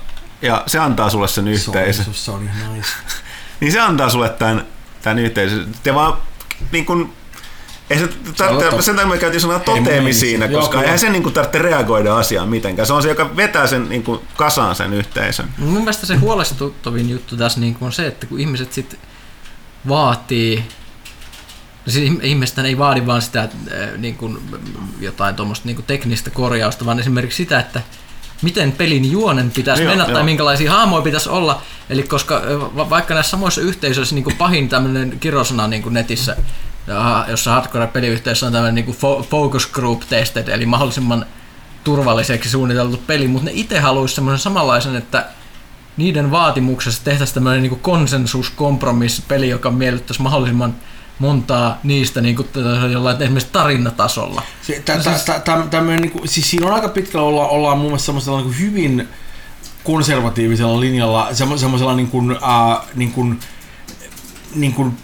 ja 0.43 0.62
se 0.67 0.79
antaa 0.79 1.11
sulle 1.11 1.29
sen 1.29 1.49
yhteisön. 1.49 2.07
Sony, 2.12 2.51
nice. 2.73 2.89
niin 3.61 3.73
se 3.73 3.81
antaa 3.81 4.11
sulle 4.11 4.29
tämän, 4.29 4.67
tämän 5.03 5.19
yhteisön. 5.19 5.73
Te 5.83 5.95
vaan 5.95 6.17
niin 6.73 6.87
kun, 6.87 7.12
ei 7.91 7.99
se, 7.99 8.09
tarvitse, 8.37 8.82
sen 8.82 8.97
takia 8.97 9.11
me 9.11 9.18
käytiin 9.18 9.41
sanaa 9.41 9.59
toteemi 9.59 10.12
siinä, 10.12 10.49
koska 10.49 10.82
eihän 10.82 10.99
se 10.99 11.11
niin 11.11 11.32
tarvitse 11.32 11.59
reagoida 11.59 12.16
asiaan 12.16 12.49
mitenkään. 12.49 12.87
Se 12.87 12.93
on 12.93 13.03
se, 13.03 13.09
joka 13.09 13.37
vetää 13.37 13.66
sen 13.66 13.89
niin 13.89 14.03
kuin, 14.03 14.20
kasaan 14.37 14.74
sen 14.74 14.95
yhteisön. 14.95 15.49
Mun 15.59 15.78
mielestä 15.78 16.07
se 16.07 16.16
huolestuttavin 16.16 17.11
juttu 17.11 17.37
tässä 17.37 17.61
niin 17.61 17.74
kuin 17.74 17.87
on 17.87 17.93
se, 17.93 18.07
että 18.07 18.26
kun 18.26 18.41
ihmiset 18.41 18.72
sitten 18.72 18.99
vaatii 19.89 20.64
Siis 21.89 22.12
ihmiset 22.22 22.59
ei 22.59 22.78
vaadi 22.78 23.07
vaan 23.07 23.22
sitä 23.22 23.49
niin 23.97 24.16
kuin, 24.16 24.39
jotain 25.01 25.35
tuommoista 25.35 25.66
niin 25.66 25.85
teknistä 25.87 26.30
korjausta, 26.30 26.87
vaan 26.87 26.99
esimerkiksi 26.99 27.37
sitä, 27.37 27.61
että 27.61 27.80
miten 28.43 28.72
pelin 28.72 29.12
juonen 29.12 29.51
pitäisi 29.51 29.82
joo, 29.82 29.91
mennä 29.91 30.05
joo. 30.05 30.14
tai 30.14 30.24
minkälaisia 30.24 30.72
haamoja 30.72 31.03
pitäisi 31.03 31.28
olla. 31.28 31.62
Eli 31.91 32.03
koska 32.03 32.43
vaikka 32.74 33.14
näissä 33.14 33.30
samoissa 33.30 33.61
yhteisöissä 33.61 34.14
niin 34.14 34.24
kuin 34.24 34.37
pahin 34.37 34.68
tämmöinen 34.68 35.20
kirosana 35.20 35.66
niin 35.68 35.82
kuin 35.82 35.93
netissä 35.93 36.37
jossa 37.28 37.51
hardcore-peliyhteisössä 37.51 38.47
on 38.47 38.53
tämmöinen 38.53 38.74
niin 38.74 38.97
focus 39.30 39.66
group 39.66 40.03
tested, 40.09 40.49
eli 40.49 40.66
mahdollisimman 40.66 41.26
turvalliseksi 41.85 42.51
suunniteltu 42.51 42.97
peli, 43.07 43.28
mutta 43.28 43.45
ne 43.45 43.51
itse 43.55 43.80
haluaisi 43.80 44.14
semmoisen 44.14 44.39
samanlaisen, 44.39 44.97
että 44.97 45.26
niiden 45.97 46.30
vaatimuksessa 46.30 47.05
tehtäisiin 47.05 47.35
tämmöinen 47.35 47.62
niin 47.62 47.80
konsensus-kompromissi-peli, 47.80 49.49
joka 49.49 49.70
miellyttäisi 49.70 50.22
mahdollisimman 50.22 50.74
montaa 51.18 51.78
niistä 51.82 52.20
niin 52.20 52.37
kuin, 52.37 52.49
jollain 52.93 53.22
esimerkiksi 53.22 53.53
tarinatasolla. 53.53 54.43
Se, 54.62 54.82
tä, 54.85 54.99
tä, 55.45 55.62
tä, 55.70 55.80
niin 55.80 56.11
kuin, 56.11 56.28
siis 56.28 56.51
siinä 56.51 56.66
on 56.66 56.74
aika 56.74 56.89
pitkällä 56.89 57.26
olla, 57.26 57.49
ollaan 57.49 57.78
mun 57.78 57.87
mielestä 57.87 58.07
semmoisella 58.07 58.41
niin 58.41 58.59
hyvin 58.59 59.09
konservatiivisella 59.85 60.80
linjalla, 60.80 61.28
semmoisella 61.35 61.95
niin 61.95 62.09
kuin, 62.09 62.30
äh, 62.30 62.87
niin 62.95 63.12
kuin, 63.12 63.41
niin 64.55 64.72
kuin 64.72 64.99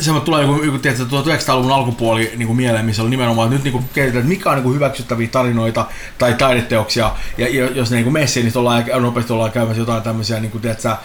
se 0.00 0.10
tulee 0.24 0.42
joku, 0.42 0.62
joku 0.62 0.78
tiedätkö, 0.78 1.04
1900-luvun 1.04 1.72
alkupuoli 1.72 2.32
niin 2.36 2.46
kuin 2.46 2.56
mieleen, 2.56 2.84
missä 2.84 3.02
oli 3.02 3.10
nimenomaan, 3.10 3.46
että 3.46 3.54
nyt 3.54 3.64
niin 3.64 3.72
kuin, 3.72 3.84
kehitetään, 3.94 4.20
että 4.20 4.28
mikä 4.28 4.50
on 4.50 4.56
niin 4.56 4.62
kuin 4.62 4.74
hyväksyttäviä 4.74 5.28
tarinoita 5.28 5.86
tai 6.18 6.34
taideteoksia, 6.34 7.12
ja 7.38 7.48
jos 7.48 7.90
ne 7.90 8.02
niin 8.02 8.12
messiin, 8.12 8.46
niin 8.46 8.58
ollaan, 8.58 8.84
nopeasti 9.00 9.32
ollaan 9.32 9.52
käymässä 9.52 9.82
jotain 9.82 10.02
tämmöisiä, 10.02 10.40
niin 10.40 10.50
kuin, 10.50 10.62
tiedätkö, 10.62 10.96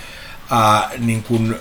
ää, 0.51 0.89
niin 0.97 1.23
kuin, 1.23 1.55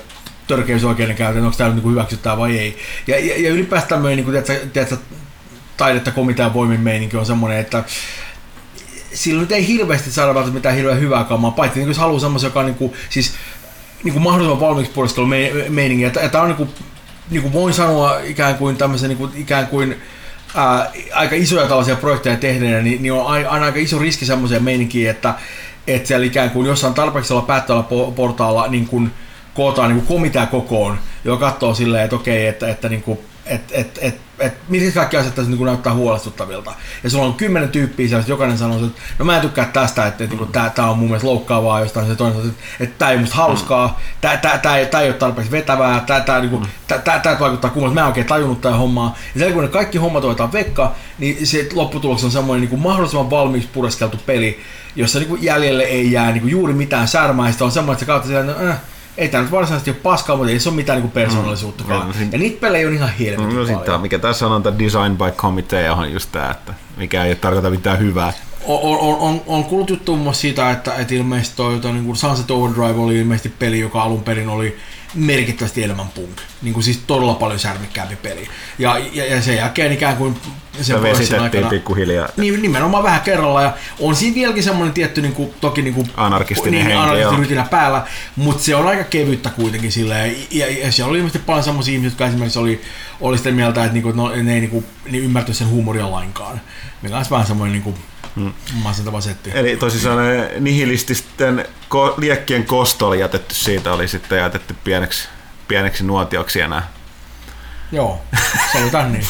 törkeysoikeudenkäyntiä, 0.47 1.43
onko 1.43 1.57
tämä 1.57 1.69
nyt 1.69 1.75
niin 1.75 1.83
kuin 1.83 1.93
hyväksyttää 1.93 2.39
vai 2.39 2.59
ei. 2.59 2.79
Ja, 3.07 3.19
ja, 3.19 3.43
ja 3.43 3.51
ylipäätään 3.51 3.89
tämmöinen, 3.89 4.17
niin 4.17 4.25
kuin, 4.25 4.45
tiedätkö, 4.45 4.67
tiedätkö, 4.73 4.97
taidetta 5.77 6.11
komitean 6.11 6.55
voimin 6.55 6.81
meininki 6.81 7.17
on 7.17 7.27
semmoinen, 7.27 7.59
että 7.59 7.85
sillä 9.15 9.41
nyt 9.41 9.53
ei 9.53 9.67
hirveästi 9.67 10.11
saada 10.11 10.35
välttämättä 10.35 10.59
mitään 10.59 10.77
hirveän 10.77 11.01
hyvää 11.01 11.25
kamaa, 11.25 11.51
paitsi 11.51 11.79
niin 11.79 11.89
jos 11.89 11.99
haluaa 11.99 12.21
semmoisen, 12.21 12.49
joka 12.49 12.61
on 12.61 12.67
niin 12.67 12.75
kuin, 12.75 12.93
siis 13.11 13.35
niin 14.05 14.13
kuin 14.13 14.23
mahdollisimman 14.23 14.61
valmiiksi 14.61 14.93
meininki. 15.69 16.03
Ja 16.03 16.11
tämä 16.11 16.43
on 16.43 16.49
niin 16.49 16.57
kuin, 16.57 16.71
niin 17.33 17.43
kuin 17.43 17.53
voin 17.53 17.75
sanoa 17.75 18.19
ikään 18.19 18.55
kuin 18.55 18.77
tämmöisen 18.77 19.09
niin 19.09 19.19
kuin, 19.19 19.31
ikään 19.37 19.67
kuin 19.67 20.03
ää, 20.55 20.91
aika 21.15 21.37
isoja 21.37 21.67
tällaisia 21.67 21.97
projekteja 21.97 22.37
tehneenä, 22.37 22.81
niin, 22.81 23.03
niin 23.03 23.13
on 23.13 23.27
aina 23.27 23.67
aika 23.67 23.79
iso 23.79 23.99
riski 23.99 24.27
semmoiseen 24.27 24.65
meininkiin, 24.65 25.11
että, 25.11 25.35
että 25.87 26.09
siellä 26.09 26.27
ikään 26.27 26.51
kuin 26.51 26.67
jossain 26.67 26.95
tarpeeksi 26.95 27.35
päättävällä 27.47 28.13
portaalla 28.17 28.69
niin 28.69 28.87
kuin, 28.87 29.11
kootaan 29.55 29.89
niin 29.89 30.07
kuin 30.07 30.17
komitea 30.17 30.47
kokoon, 30.47 30.99
joka 31.25 31.51
katsoo 31.51 31.75
silleen, 31.75 32.05
että 32.05 32.17
okei, 32.17 32.47
että, 32.47 32.69
että 32.69 32.89
niin 32.89 33.03
kuin, 33.03 33.19
että 33.53 33.75
et, 33.77 33.99
et, 34.01 34.21
et, 34.39 34.55
mitkä 34.69 34.91
kaikki 34.91 35.17
asiat 35.17 35.35
tässä 35.35 35.51
niin 35.51 35.65
näyttää 35.65 35.95
huolestuttavilta. 35.95 36.73
Ja 37.03 37.11
sulla 37.11 37.25
on 37.25 37.35
kymmenen 37.35 37.69
tyyppiä 37.69 38.09
siellä, 38.09 38.21
että 38.21 38.33
jokainen 38.33 38.59
sanoo, 38.59 38.87
että 38.87 39.01
no 39.19 39.25
mä 39.25 39.37
en 39.37 39.43
tykkää 39.43 39.65
tästä, 39.65 40.07
että, 40.07 40.25
että 40.25 40.37
niin 40.37 40.73
tämä 40.75 40.91
on 40.91 40.99
mun 40.99 41.09
mielestä 41.09 41.29
loukkaavaa 41.29 41.81
jostain, 41.81 42.07
se 42.07 42.17
toinen 42.17 42.39
sanoo, 42.39 42.55
että 42.81 42.95
tämä 42.99 43.11
ei 43.11 43.19
musta 43.19 43.37
hauskaa, 43.37 44.01
tämä, 44.21 44.37
tämä, 44.37 44.77
ei, 44.77 44.87
tämä 44.87 45.03
ei 45.03 45.09
ole 45.09 45.17
tarpeeksi 45.17 45.53
vetävää, 45.53 46.01
tämä, 46.01 46.21
tämä, 46.21 46.41
niin 46.41 46.51
kuin, 46.51 46.67
tämä, 46.89 47.01
tämä, 47.01 47.19
tämä 47.19 47.41
vaikuttaa 47.41 47.71
kummalta, 47.71 47.95
mä 47.95 48.01
en 48.01 48.07
oikein 48.07 48.27
tajunnut 48.27 48.61
tämä 48.61 48.77
hommaa. 48.77 49.17
Ja 49.35 49.41
sen 49.41 49.53
kun 49.53 49.63
ne 49.63 49.69
kaikki 49.69 49.99
hommat 49.99 50.25
otetaan 50.25 50.53
vekka, 50.53 50.95
niin 51.19 51.47
se 51.47 51.69
lopputulos 51.73 52.25
on 52.25 52.31
semmoinen 52.31 52.61
niin 52.61 52.71
kuin 52.71 52.83
mahdollisimman 52.83 53.31
valmiiksi 53.31 53.69
pureskeltu 53.73 54.19
peli, 54.27 54.61
jossa 54.97 55.19
niin 55.19 55.29
kuin 55.29 55.43
jäljelle 55.43 55.83
ei 55.83 56.13
jää 56.13 56.33
niin 56.33 56.41
kuin 56.41 56.51
juuri 56.51 56.73
mitään 56.73 57.09
särmäistä, 57.09 57.65
on 57.65 57.73
semmoinen, 57.73 57.93
että 57.93 58.05
se 58.05 58.07
kautta 58.07 58.29
siellä, 58.29 58.71
äh, 58.71 58.79
ei 59.17 59.29
tämä 59.29 59.43
nyt 59.43 59.53
varsinaisesti 59.53 59.91
ole 59.91 59.99
paskaa, 60.03 60.37
mutta 60.37 60.53
ei 60.53 60.61
se 60.61 60.69
ole 60.69 60.77
mitään 60.77 60.97
niinku 60.99 61.15
persoonallisuuttakaan. 61.15 62.07
Mm. 62.19 62.29
Ja 62.33 62.39
niitä 62.39 62.61
pelejä 62.61 62.89
on 62.89 62.95
ihan 62.95 63.11
helvetin 63.21 63.57
No, 63.57 63.65
sit 63.65 63.75
paljon. 63.75 63.87
tää, 63.87 63.99
mikä 63.99 64.19
tässä 64.19 64.47
on, 64.47 64.63
tämä 64.63 64.79
design 64.79 65.17
by 65.19 65.31
committee 65.37 65.91
on 65.91 66.13
just 66.13 66.33
tämä, 66.33 66.51
että 66.51 66.75
mikä 66.97 67.25
ei 67.25 67.35
tarkoita 67.37 67.71
mitään 67.71 67.99
hyvää. 67.99 68.33
On, 68.65 68.99
on, 68.99 69.17
on, 69.19 69.43
on 69.47 69.65
kuullut 69.65 69.91
juttu 69.91 70.13
muun 70.13 70.23
muassa 70.23 70.41
siitä, 70.41 70.71
että, 70.71 70.95
että 70.95 71.15
ilmeisesti 71.15 71.57
toi, 71.57 71.79
toi 71.81 71.93
niin 71.93 72.05
kuin 72.05 72.17
Sunset 72.17 72.51
Overdrive 72.51 73.01
oli 73.01 73.19
ilmeisesti 73.19 73.49
peli, 73.59 73.81
joka 73.81 74.03
alun 74.03 74.23
perin 74.23 74.49
oli 74.49 74.77
merkittävästi 75.15 75.83
enemmän 75.83 76.09
punk. 76.09 76.41
Niin 76.63 76.75
kuin 76.75 76.85
siis 76.85 77.01
todella 77.07 77.35
paljon 77.35 77.59
särmikkäämpi 77.59 78.17
peli. 78.17 78.49
Ja, 78.79 78.99
ja, 79.13 79.27
ja 79.27 79.43
sen 79.43 79.57
jälkeen 79.57 79.93
ikään 79.93 80.17
kuin 80.17 80.37
sen 80.73 80.85
Se 80.85 80.93
prosessin 80.95 81.19
vesitettiin 81.19 81.67
pikkuhiljaa. 81.67 82.29
niin, 82.37 82.63
nimenomaan 82.63 83.03
vähän 83.03 83.21
kerralla 83.21 83.63
ja 83.63 83.75
on 84.01 84.17
siinä 84.17 84.35
vieläkin 84.35 84.63
semmoinen 84.63 84.95
tietty 84.95 85.23
niin 85.23 85.33
kuin, 85.33 85.55
toki 85.61 85.83
niin 85.83 85.95
kuin, 85.95 86.11
Anarkistinen 86.17 86.73
niin, 86.73 86.99
henki, 86.99 87.25
anarkistinen 87.25 87.69
päällä, 87.69 88.07
mutta 88.37 88.63
se 88.63 88.77
on 88.77 88.87
aika 88.87 89.05
kevyttä 89.05 89.51
kuitenkin 89.51 89.93
silleen. 89.93 90.37
Ja, 90.51 90.67
ja, 90.67 90.85
ja 90.85 90.93
siellä 90.93 91.11
oli 91.11 91.19
ilmeisesti 91.19 91.47
paljon 91.47 91.65
semmoisia 91.65 91.93
ihmisiä, 91.93 92.11
jotka 92.11 92.27
esimerkiksi 92.27 92.59
oli, 92.59 92.81
oli 93.21 93.39
sitä 93.39 93.51
mieltä, 93.51 93.81
että, 93.81 93.93
niinku, 93.93 94.09
että 94.09 94.23
no, 94.23 94.29
ne 94.29 94.55
ei 94.55 94.61
niinku, 94.61 94.85
ne 95.11 95.19
ymmärtäisi 95.19 95.59
sen 95.59 95.69
huumoria 95.69 96.11
lainkaan. 96.11 96.61
Mikä 97.03 97.19
on 97.19 97.25
vähän 97.31 97.47
semmoinen 97.47 97.73
niinku, 97.73 97.95
hmm. 98.37 98.53
masentava 98.73 99.21
setti. 99.21 99.51
Eli 99.55 99.77
tosissaan 99.77 100.19
ne 100.19 100.51
nihilististen 100.61 101.65
ko- 101.95 102.15
liekkien 102.17 102.65
kosto 102.65 103.09
oli 103.09 103.21
jätetty 103.21 103.55
siitä, 103.55 103.93
oli 103.93 104.09
sitten 104.09 104.39
jätetty 104.39 104.77
pieneksi, 104.85 105.29
pieneksi 105.69 106.05
nuotioksi 106.05 106.61
enää. 106.61 106.89
Joo, 107.93 108.23
se 108.73 108.83
oli 108.83 108.91
tän 108.91 109.13
niin. 109.13 109.27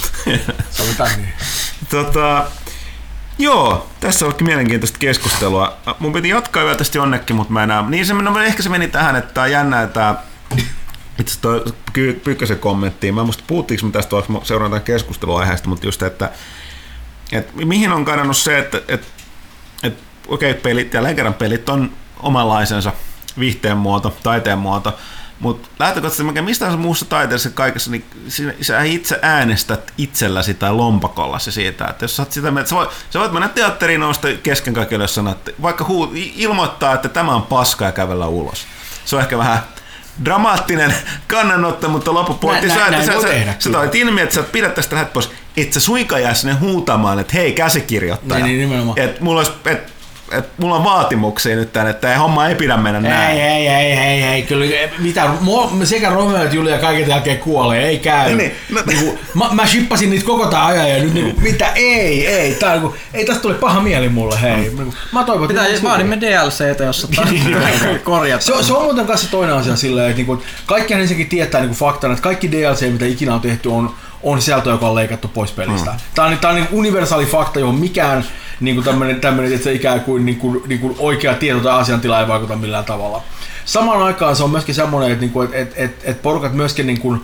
Se 0.70 0.82
oli 0.82 0.94
tän 0.96 1.10
niin. 1.16 1.32
Tota, 1.90 2.46
joo, 3.38 3.90
tässä 4.00 4.26
olikin 4.26 4.46
mielenkiintoista 4.46 4.98
keskustelua. 4.98 5.76
Mun 5.98 6.12
piti 6.12 6.28
jatkaa 6.28 6.64
vielä 6.64 6.76
tästä 6.76 6.98
jonnekin, 6.98 7.36
mutta 7.36 7.52
mä 7.52 7.62
enää... 7.62 7.84
Niin 7.88 8.06
se, 8.06 8.14
no, 8.14 8.40
ehkä 8.40 8.62
se 8.62 8.68
meni 8.68 8.88
tähän, 8.88 9.16
että 9.16 9.42
on 9.42 9.50
jännä, 9.50 9.82
että 9.82 10.14
itse 11.18 11.38
Pykkösen 12.24 12.58
kommenttiin, 12.58 13.14
mä 13.14 13.20
en 13.20 13.26
muista 13.26 13.44
puhuttiinko 13.46 13.86
me 13.86 13.92
tästä, 13.92 14.16
vaikka 14.16 14.40
seurataan 14.42 14.82
keskustelua 14.82 15.40
aiheesta, 15.40 15.68
mutta 15.68 15.86
just, 15.86 16.02
että, 16.02 16.30
että 17.32 17.52
mihin 17.64 17.92
on 17.92 18.04
kadonnut 18.04 18.36
se, 18.36 18.58
että, 18.58 18.80
että, 18.88 19.06
että 19.82 20.02
okei, 20.28 20.50
okay, 20.50 20.62
pelit 20.62 20.94
ja 20.94 21.14
kerran 21.14 21.34
pelit 21.34 21.68
on 21.68 21.92
omanlaisensa 22.20 22.92
viihteen 23.38 23.76
muoto, 23.76 24.16
taiteen 24.22 24.58
muoto, 24.58 24.98
mutta 25.40 25.68
lähtökohtaisesti 25.78 26.24
mikä 26.24 26.42
mistään 26.42 26.78
muussa 26.78 27.04
taiteessa 27.04 27.50
kaikessa, 27.50 27.90
niin 27.90 28.04
sinä, 28.28 28.52
sä 28.60 28.82
itse 28.82 29.18
äänestät 29.22 29.92
itselläsi 29.98 30.54
tai 30.54 30.72
lompakollasi 30.72 31.52
siitä, 31.52 31.86
että 31.86 32.04
jos 32.04 32.16
sä 32.16 32.22
oot 32.22 32.32
sitä 32.32 32.50
mieltä, 32.50 32.70
sä 32.70 32.76
voit, 32.76 32.90
sä 33.10 33.20
voit 33.20 33.32
mennä 33.32 33.48
teatteriin 33.48 34.00
nousta 34.00 34.28
kesken 34.42 34.74
kaikille 34.74 35.04
jos 35.04 35.14
sanot, 35.14 35.48
vaikka 35.62 35.84
huu, 35.84 36.12
ilmoittaa, 36.14 36.94
että 36.94 37.08
tämä 37.08 37.34
on 37.34 37.42
paska 37.42 37.84
ja 37.84 37.92
kävellä 37.92 38.26
ulos. 38.26 38.66
Se 39.04 39.16
on 39.16 39.22
ehkä 39.22 39.38
vähän 39.38 39.62
dramaattinen 40.24 40.94
kannanotto, 41.26 41.88
mutta 41.88 42.14
loppupointti 42.14 42.66
Näin- 42.66 42.80
sä, 42.80 42.90
näin 42.90 43.02
että 43.02 43.14
voi 43.14 43.22
sä, 43.22 43.44
sä, 43.44 43.54
sä 43.58 43.70
toit 43.70 43.94
ilmi, 43.94 44.20
että 44.20 44.34
sä 44.34 44.40
et 44.40 44.52
pidä 44.52 44.68
tästä 44.68 44.96
lähet 44.96 45.12
pois, 45.12 45.30
et 45.56 45.72
sä 45.72 45.80
suinkaan 45.80 46.22
jää 46.22 46.34
sinne 46.34 46.54
huutamaan, 46.54 47.18
että 47.18 47.32
hei 47.36 47.52
käsikirjoittaja. 47.52 48.44
Niin, 48.44 48.58
niin, 48.58 48.68
nimenomaan. 48.70 48.98
Et 48.98 49.20
mulla, 49.20 49.40
olisi, 49.40 49.52
et, 49.66 49.92
et 50.32 50.44
mulla 50.58 50.76
on 50.76 50.84
vaatimuksia 50.84 51.56
nyt 51.56 51.72
tänne, 51.72 51.90
että 51.90 52.12
ei 52.12 52.18
homma 52.18 52.48
ei 52.48 52.54
pidä 52.54 52.76
mennä 52.76 53.00
näin. 53.00 53.38
Ei, 53.38 53.42
ei, 53.42 53.68
ei, 53.68 53.92
ei, 53.92 54.22
ei, 54.22 54.42
kyllä, 54.42 54.66
mitä, 54.98 55.30
mo, 55.40 55.72
sekä 55.84 56.10
Romeo 56.10 56.42
että 56.42 56.56
Julia 56.56 56.78
kaiken 56.78 57.08
jälkeen 57.08 57.38
kuolee, 57.38 57.86
ei 57.88 57.98
käy. 57.98 58.26
Niin, 58.34 58.38
Niin, 58.38 58.52
niin, 58.68 58.74
no- 58.76 58.82
niin, 58.86 59.18
mä, 59.34 59.48
mä 59.52 59.66
shippasin 59.66 60.10
niitä 60.10 60.26
koko 60.26 60.46
tää 60.46 60.66
ajan 60.66 60.90
ja 60.90 61.02
nyt 61.02 61.14
niin, 61.14 61.34
mitä, 61.42 61.72
ei, 61.74 62.26
ei, 62.26 62.54
tää, 62.54 62.76
niin, 62.76 62.92
ei 63.14 63.24
tästä 63.24 63.42
tuli 63.42 63.54
paha 63.54 63.80
mieli 63.80 64.08
mulle, 64.08 64.40
hei. 64.42 64.56
Niin, 64.56 64.94
Mä 65.12 65.24
toivon, 65.24 65.50
että... 65.50 65.62
Pitää, 65.64 65.82
vaadimme 65.82 66.18
DLCtä, 66.20 66.84
jossa 66.84 67.08
korjataan. 68.04 68.42
Se, 68.42 68.52
on- 68.52 68.64
se 68.64 68.72
on 68.72 68.82
muuten 68.84 69.06
kanssa 69.06 69.30
toinen 69.30 69.54
asia 69.56 69.76
silleen, 69.76 70.06
että 70.10 70.16
niinku, 70.16 70.42
kaikkihan 70.66 71.00
ensinnäkin 71.02 71.28
tietää 71.28 71.60
niinku 71.60 71.76
faktana, 71.76 72.12
että 72.12 72.22
kaikki 72.22 72.52
DLC, 72.52 72.92
mitä 72.92 73.04
ikinä 73.06 73.34
on 73.34 73.40
tehty, 73.40 73.68
on, 73.68 73.94
on 74.22 74.40
sisältö, 74.40 74.70
joka 74.70 74.88
on 74.88 74.94
leikattu 74.94 75.28
pois 75.28 75.52
pelistä. 75.52 75.90
Mm. 75.90 75.96
Tämä 76.14 76.28
on, 76.28 76.38
tää 76.38 76.50
on 76.50 76.56
niinku 76.56 76.78
universaali 76.78 77.26
fakta, 77.26 77.60
johon 77.60 77.74
mikään 77.74 78.24
niinku 78.60 78.82
tämmönen, 78.82 79.20
tämmönen, 79.20 79.52
että 79.52 79.64
se 79.64 79.72
ikään 79.72 80.00
kuin, 80.00 80.26
niinku, 80.26 80.62
niinku 80.66 80.96
oikea 80.98 81.34
tieto 81.34 81.60
tai 81.60 81.80
asiantila 81.80 82.20
ei 82.20 82.28
vaikuta 82.28 82.56
millään 82.56 82.84
tavalla. 82.84 83.22
Samaan 83.64 84.02
aikaan 84.02 84.36
se 84.36 84.44
on 84.44 84.50
myöskin 84.50 84.74
semmoinen, 84.74 85.12
että 85.12 85.20
niinku, 85.20 85.42
et, 85.42 85.54
et, 85.54 85.72
et, 85.76 86.00
et 86.04 86.22
porukat 86.22 86.52
myöskin 86.52 86.86
niinku, 86.86 87.16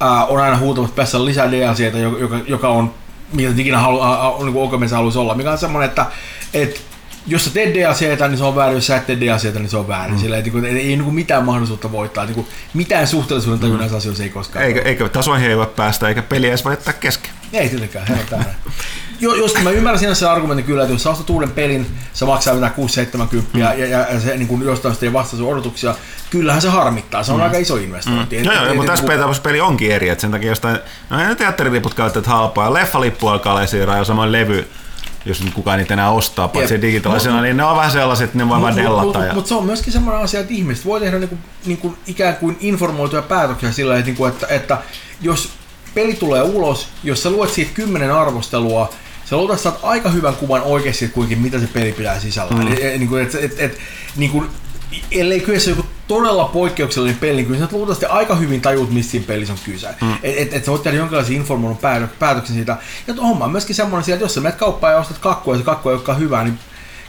ää, 0.00 0.24
on 0.24 0.40
aina 0.40 0.58
huutavat 0.58 0.94
päässä 0.94 1.24
lisää 1.24 1.50
DLCtä, 1.50 1.98
joka, 1.98 2.38
joka, 2.46 2.68
on 2.68 2.94
mitä 3.32 3.52
ikinä 3.56 3.78
halu, 3.78 4.00
a, 4.00 4.28
a, 4.28 4.34
niin 4.80 4.90
haluaisi 4.90 5.18
olla, 5.18 5.34
mikä 5.34 5.52
on 5.52 5.58
semmoinen, 5.58 5.88
että 5.88 6.06
et, 6.54 6.82
jos 7.28 7.44
sä 7.44 7.50
teet 7.50 7.74
DLCtä, 7.74 8.28
niin 8.28 8.38
se 8.38 8.44
on 8.44 8.56
väärin, 8.56 8.74
jos 8.74 8.86
sä 8.86 8.96
et 8.96 9.06
tee 9.06 9.20
DLCtä, 9.20 9.58
niin 9.58 9.70
se 9.70 9.76
on 9.76 9.88
väärin. 9.88 10.14
Mm. 10.14 10.20
Sillä, 10.20 10.38
että, 10.38 10.50
ei, 10.64 10.76
ei 10.76 10.96
niin 10.96 11.14
mitään 11.14 11.44
mahdollisuutta 11.44 11.92
voittaa. 11.92 12.26
Niin 12.26 12.46
mitään 12.74 13.06
suhteellisuuden 13.06 13.60
tajua 13.60 13.74
mm. 13.74 13.80
näissä 13.80 13.96
asioissa 13.96 14.22
ei 14.22 14.30
koskaan. 14.30 14.64
Eikä, 14.64 14.82
eikä 14.82 15.08
tasoihin 15.08 15.50
ei 15.50 15.56
voi 15.56 15.66
päästä, 15.76 16.08
eikä 16.08 16.22
peliä 16.22 16.48
edes 16.48 16.64
jättää 16.70 16.92
kesken. 16.92 17.30
Ei 17.52 17.68
tietenkään, 17.68 18.06
he 18.06 18.14
on 18.14 18.26
täällä. 18.30 18.54
Jo, 19.20 19.34
jos 19.34 19.62
mä 19.62 19.70
ymmärrän 19.70 19.98
sinänsä 19.98 20.18
sen 20.18 20.30
argumentin 20.30 20.66
kyllä, 20.66 20.82
että 20.82 20.94
jos 20.94 21.02
sä 21.02 21.10
ostat 21.10 21.30
uuden 21.30 21.50
pelin, 21.50 21.86
se 22.12 22.24
maksaa 22.24 22.54
mitään 22.54 22.72
6-70 22.72 22.76
mm. 23.32 23.60
ja, 23.60 23.74
ja, 23.74 23.86
ja, 23.86 24.20
se 24.20 24.36
niin 24.36 24.48
kuin 24.48 24.62
jostain 24.62 24.94
sitten 24.94 25.06
ei 25.06 25.12
vastaa 25.12 25.38
sun 25.38 25.52
odotuksia, 25.52 25.94
kyllähän 26.30 26.62
se 26.62 26.68
harmittaa. 26.68 27.22
Se 27.22 27.32
on 27.32 27.38
mm. 27.38 27.44
aika 27.44 27.58
iso 27.58 27.76
investointi. 27.76 28.38
Mm. 28.38 28.44
Joo, 28.44 28.64
joo, 28.64 28.74
mutta 28.74 28.92
tässä 28.92 29.06
peli 29.06 29.22
peli 29.42 29.60
onkin 29.60 29.92
eri, 29.92 30.08
että 30.08 30.22
sen 30.22 30.30
takia 30.30 30.48
jostain, 30.48 30.78
no 31.10 31.28
ei 31.28 31.36
teatteriliput 31.36 31.94
käytät 31.94 32.26
halpaa, 32.26 32.64
ja 32.64 32.74
leffalippu 32.74 33.28
alkaa 33.28 33.54
olla 33.54 33.66
siirrää 33.66 33.98
jo 33.98 34.04
samoin 34.04 34.32
levy, 34.32 34.68
jos 35.24 35.42
nyt 35.42 35.54
kukaan 35.54 35.78
niitä 35.78 35.94
enää 35.94 36.10
ostaa, 36.10 36.48
paitsi 36.48 36.82
digitaalisena, 36.82 37.36
Mut- 37.36 37.42
niin 37.42 37.56
ne 37.56 37.64
on 37.64 37.76
vähän 37.76 37.90
sellaiset, 37.90 38.24
että 38.24 38.38
ne 38.38 38.48
voi 38.48 38.60
vaan 38.60 38.76
dellata. 38.76 39.04
Mutta 39.04 39.24
ja... 39.24 39.34
mut 39.34 39.46
se 39.46 39.54
on 39.54 39.64
myöskin 39.64 39.92
semmoinen 39.92 40.22
asia, 40.22 40.40
että 40.40 40.54
ihmiset 40.54 40.84
voi 40.84 41.00
tehdä 41.00 41.18
niinku, 41.18 41.38
niinku 41.66 41.94
ikään 42.06 42.36
kuin 42.36 42.56
informoituja 42.60 43.22
päätöksiä 43.22 43.72
sillä 43.72 43.94
että, 43.94 44.06
niinku, 44.06 44.24
että, 44.24 44.46
että 44.46 44.78
jos 45.20 45.50
peli 45.94 46.14
tulee 46.14 46.42
ulos, 46.42 46.88
jos 47.04 47.22
sä 47.22 47.30
luet 47.30 47.50
siitä 47.50 47.70
kymmenen 47.74 48.12
arvostelua, 48.12 48.90
sä 49.24 49.36
luultavasti 49.36 49.62
saat 49.62 49.80
aika 49.82 50.10
hyvän 50.10 50.36
kuvan 50.36 50.62
oikeasti, 50.62 51.08
kuinka, 51.08 51.36
mitä 51.36 51.58
se 51.58 51.66
peli 51.66 51.92
pitää 51.92 52.20
sisällä. 52.20 52.50
Mm. 52.50 52.72
Et, 52.72 52.78
et, 52.82 53.34
et, 53.34 53.34
et, 53.34 53.60
et, 53.60 53.78
niinku, 54.16 54.44
ellei 55.10 55.40
kyseessä 55.40 55.70
joku 55.70 55.84
todella 56.08 56.44
poikkeuksellinen 56.44 57.18
peli, 57.18 57.36
niin 57.36 57.46
kyllä 57.46 57.60
sä 57.60 57.68
luultavasti 57.72 58.06
aika 58.06 58.34
hyvin 58.34 58.60
tajut, 58.60 58.90
mistä 58.90 59.10
siinä 59.10 59.26
pelissä 59.26 59.52
on 59.52 59.58
kyse. 59.64 59.88
Mm. 60.00 60.12
Että 60.22 60.42
et, 60.42 60.54
et 60.54 60.64
sä 60.64 60.70
voit 60.70 60.82
tehdä 60.82 60.98
jonkinlaisen 60.98 61.36
informoinnin 61.36 61.80
päätö- 61.80 62.08
päätöksen 62.18 62.56
siitä. 62.56 62.76
Ja 63.06 63.14
homma 63.14 63.44
on 63.44 63.52
myöskin 63.52 63.76
semmoinen 63.76 64.12
että 64.12 64.24
jos 64.24 64.34
sä 64.34 64.40
menet 64.40 64.58
kauppaan 64.58 64.92
ja 64.92 64.98
ostat 64.98 65.18
kakkua 65.18 65.54
ja 65.54 65.58
se 65.58 65.64
kakku 65.64 65.88
ei 65.88 65.94
olekaan 65.94 66.18
hyvää, 66.18 66.44
niin 66.44 66.58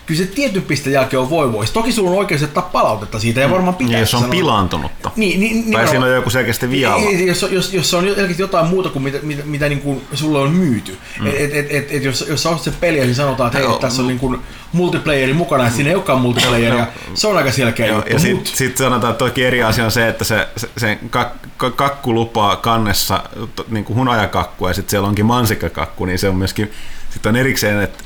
kyllä 0.10 0.22
se 0.26 0.28
tietyn 0.32 0.62
pisteen 0.62 0.94
jälkeen 0.94 1.20
on 1.20 1.30
voi 1.30 1.54
vois. 1.54 1.72
Toki 1.72 1.92
sulla 1.92 2.12
on 2.12 2.18
oikeus 2.18 2.44
ottaa 2.44 2.64
palautetta 2.64 3.20
siitä 3.20 3.42
ja 3.42 3.50
varmaan 3.50 3.76
pitää. 3.76 3.92
Niin, 3.92 4.00
jos 4.00 4.14
on 4.14 4.20
sanoa- 4.20 4.32
pilaantunutta. 4.32 5.12
Niin, 5.16 5.40
niin, 5.40 5.52
Tai 5.54 5.62
nimenomaan. 5.64 5.88
siinä 5.90 6.06
on 6.06 6.12
joku 6.12 6.30
selkeästi 6.30 6.70
vialla. 6.70 7.10
Jos, 7.12 7.46
jos, 7.52 7.74
jos 7.74 7.90
se 7.90 7.96
on 7.98 8.06
jotain 8.38 8.68
muuta 8.68 8.90
kuin 8.90 9.04
mitä, 9.04 9.18
mitä, 9.22 9.44
mitä 9.46 9.70
niin 9.70 9.82
kuin 9.82 10.02
sulle 10.14 10.40
on 10.40 10.52
myyty. 10.52 10.98
Mm. 11.20 11.28
Et, 11.28 11.34
et, 11.36 11.54
et, 11.54 11.68
et, 11.72 11.88
et 11.92 12.04
jos, 12.04 12.26
jos 12.30 12.44
sä 12.44 12.50
ostat 12.50 12.64
sen 12.64 12.74
peliä, 12.80 13.04
niin 13.04 13.16
sanotaan, 13.16 13.48
että 13.48 13.58
hei, 13.60 13.68
Joo. 13.68 13.78
tässä 13.80 14.02
on 14.02 14.08
niin 14.08 14.20
kuin 14.20 14.40
multiplayeri 14.74 15.34
mukana, 15.34 15.64
että 15.64 15.76
siinä 15.76 15.90
ei 15.90 15.96
olekaan 15.96 16.22
multiplayeria. 16.22 16.88
Se 17.14 17.28
on 17.28 17.38
aika 17.38 17.52
selkeä 17.52 17.86
Joo, 17.88 17.96
juttu. 17.98 18.14
ja 18.14 18.20
sitten 18.20 18.46
sit 18.56 18.78
sanotaan, 18.78 19.12
että 19.12 19.26
toki 19.26 19.46
eri 19.46 19.64
asia 19.64 19.86
on 19.86 19.92
se, 19.92 20.08
että 20.08 20.24
se, 20.24 20.48
se, 20.58 20.70
se 20.78 20.98
kak, 21.10 21.28
kak- 21.58 21.72
kakku 21.76 22.14
lupaa 22.14 22.56
kannessa 22.56 23.24
niin 23.70 23.84
kuin 23.86 23.98
hunajakakku 23.98 24.68
ja 24.68 24.74
sitten 24.74 24.90
siellä 24.90 25.08
onkin 25.08 25.26
mansikkakakku, 25.26 26.06
niin 26.06 26.20
se 26.20 26.30
on 26.30 26.36
myöskin, 26.36 26.72
sitten 27.10 27.30
on 27.30 27.36
erikseen, 27.36 27.82
että, 27.82 28.04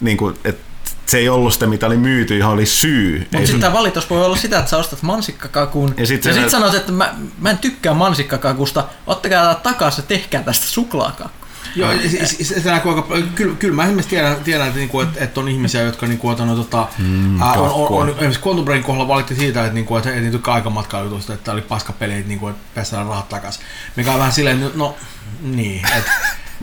niin 0.00 0.16
kuin, 0.16 0.34
että 0.44 0.65
se 1.06 1.18
ei 1.18 1.28
ollut 1.28 1.52
sitä, 1.52 1.66
mitä 1.66 1.86
oli 1.86 1.96
myyty, 1.96 2.38
johon 2.38 2.54
oli 2.54 2.66
syy. 2.66 3.18
Mutta 3.18 3.36
sitten 3.36 3.46
sun- 3.46 3.60
tämä 3.60 3.72
valitus 3.72 4.10
voi 4.10 4.24
olla 4.24 4.36
sitä, 4.36 4.58
että 4.58 4.70
sä 4.70 4.76
ostat 4.76 5.02
mansikkakakun 5.02 5.94
Ja 5.96 6.02
ja 6.02 6.34
sit 6.34 6.50
sanot, 6.50 6.74
että 6.74 6.92
mä, 6.92 7.14
mä 7.38 7.50
en 7.50 7.58
tykkää 7.58 7.94
mansikkakakusta, 7.94 8.84
ottakaa 9.06 9.44
tää 9.44 9.54
takaisin 9.54 10.02
ja 10.02 10.06
tehkää 10.06 10.42
tästä 10.42 10.66
suklaakakku. 10.66 11.46
Joo, 11.76 11.92
se, 11.92 12.26
se, 12.26 12.44
se, 12.44 12.60
se 12.60 12.70
näkyy 12.70 12.90
aika. 12.90 13.06
Kyllä, 13.34 13.54
kyllä 13.58 13.74
mä 13.74 13.84
esimerkiksi 13.84 14.10
tiedän, 14.10 14.36
tiedän 14.44 14.66
että, 14.66 14.78
niinku, 14.78 15.00
että, 15.00 15.24
että 15.24 15.40
on 15.40 15.48
ihmisiä, 15.48 15.82
jotka 15.82 16.06
niinku, 16.06 16.28
ota, 16.28 16.44
no, 16.44 16.56
tota, 16.56 16.88
mm, 16.98 17.42
on, 17.42 17.48
on, 17.48 17.68
kakkua. 17.68 18.00
on, 18.00 18.08
esimerkiksi 18.08 18.40
Quantum 18.46 18.64
Brain 18.64 18.82
kohdalla 18.82 19.08
valitti 19.08 19.34
siitä, 19.34 19.60
että, 19.60 19.74
niinku, 19.74 19.96
että, 19.96 20.10
että 20.10 20.22
ne 20.22 20.30
tykkää 20.30 20.54
aikamatkajutusta, 20.54 21.34
että 21.34 21.52
oli 21.52 21.62
paska 21.62 21.92
peli, 21.92 22.12
että, 22.12 22.28
niinku, 22.28 22.48
että 22.48 22.62
päästään 22.74 23.06
rahat 23.06 23.28
takaisin. 23.28 23.64
Mikä 23.96 24.12
on 24.12 24.18
vähän 24.18 24.32
silleen, 24.32 24.62
että 24.62 24.78
no 24.78 24.96
niin, 25.40 25.82
että 25.96 26.10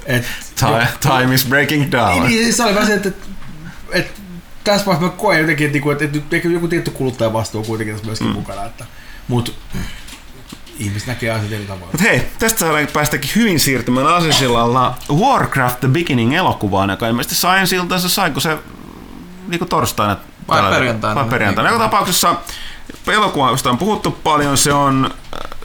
et, 0.05 0.25
Time, 0.59 0.87
time 0.99 1.35
is 1.35 1.45
breaking 1.45 1.91
down. 1.91 2.23
Niin, 2.23 2.41
niin, 2.41 2.53
se 2.53 2.63
oli 2.63 2.75
vähän 2.75 2.87
se, 2.87 2.93
että, 2.93 3.09
että, 3.09 3.27
että 3.91 4.22
tässä 4.63 4.85
vaiheessa 4.85 5.11
mä 5.11 5.21
koen 5.21 5.39
jotenkin, 5.39 5.65
että, 5.65 5.73
niinku, 5.73 5.91
että, 5.91 6.05
että 6.05 6.35
ehkä 6.35 6.49
joku 6.49 6.67
tietty 6.67 6.91
kuluttajavastuu 6.91 7.63
kuitenkin 7.63 7.95
tässä 7.95 8.07
myöskin 8.07 8.27
mm. 8.27 8.33
mukana. 8.33 8.65
Että, 8.65 8.85
mut 9.27 9.55
ihmiset 10.79 11.07
näkee 11.07 11.31
asiat 11.31 11.51
eri 11.51 11.63
tavoin. 11.63 11.91
Mut 11.91 12.01
hei, 12.01 12.27
tästä 12.39 12.59
saadaan 12.59 12.87
päästäkin 12.93 13.31
hyvin 13.35 13.59
siirtymään 13.59 14.07
Asesillalla 14.07 14.97
Warcraft 15.11 15.79
The 15.79 15.87
Beginning 15.87 16.33
elokuvaan, 16.35 16.89
joka 16.89 17.07
ilmeisesti 17.07 17.35
sai 17.35 17.59
ensi 17.59 17.75
iltansa, 17.75 18.09
saiko 18.09 18.39
se 18.39 18.57
niinku 19.47 19.65
torstaina? 19.65 20.17
Vai 20.47 20.61
tällä- 20.61 20.75
perjantaina. 20.75 21.21
Vai 21.21 21.29
perjantaina. 21.29 21.69
Joka 21.69 21.83
tapauksessa 21.83 22.35
elokuva, 23.07 23.49
josta 23.49 23.69
on 23.69 23.77
puhuttu 23.77 24.11
paljon, 24.11 24.57
se 24.57 24.73
on, 24.73 25.13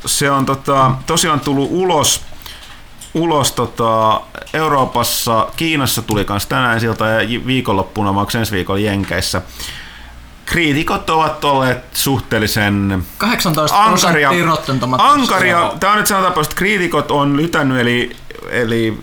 se 0.07 0.31
on 0.31 0.47
tota, 0.47 0.91
tosiaan 1.07 1.41
tullut 1.41 1.69
ulos 1.73 2.28
ulos 3.15 3.53
tota, 3.53 4.21
Euroopassa, 4.53 5.49
Kiinassa 5.57 6.03
tuli 6.03 6.25
kans 6.25 6.47
tänään 6.47 6.81
siltä 6.81 7.07
ja 7.07 7.47
viikonloppuna, 7.47 8.15
vai 8.15 8.21
onko 8.21 8.31
se 8.31 8.39
ensi 8.39 8.53
viikolla 8.53 8.81
Jenkeissä. 8.81 9.43
Kriitikot 10.47 11.11
ovat 11.11 11.45
olleet 11.45 11.85
suhteellisen 11.93 13.05
18 13.19 13.85
ankaria, 13.85 14.31
ankaria. 14.99 15.73
Tämä 15.81 15.93
on 15.93 15.99
nyt 15.99 16.09
tapaus, 16.09 16.47
että 16.47 16.57
kriitikot 16.57 17.11
on 17.11 17.37
lytännyt, 17.37 17.79
eli, 17.79 18.17
eli 18.51 18.99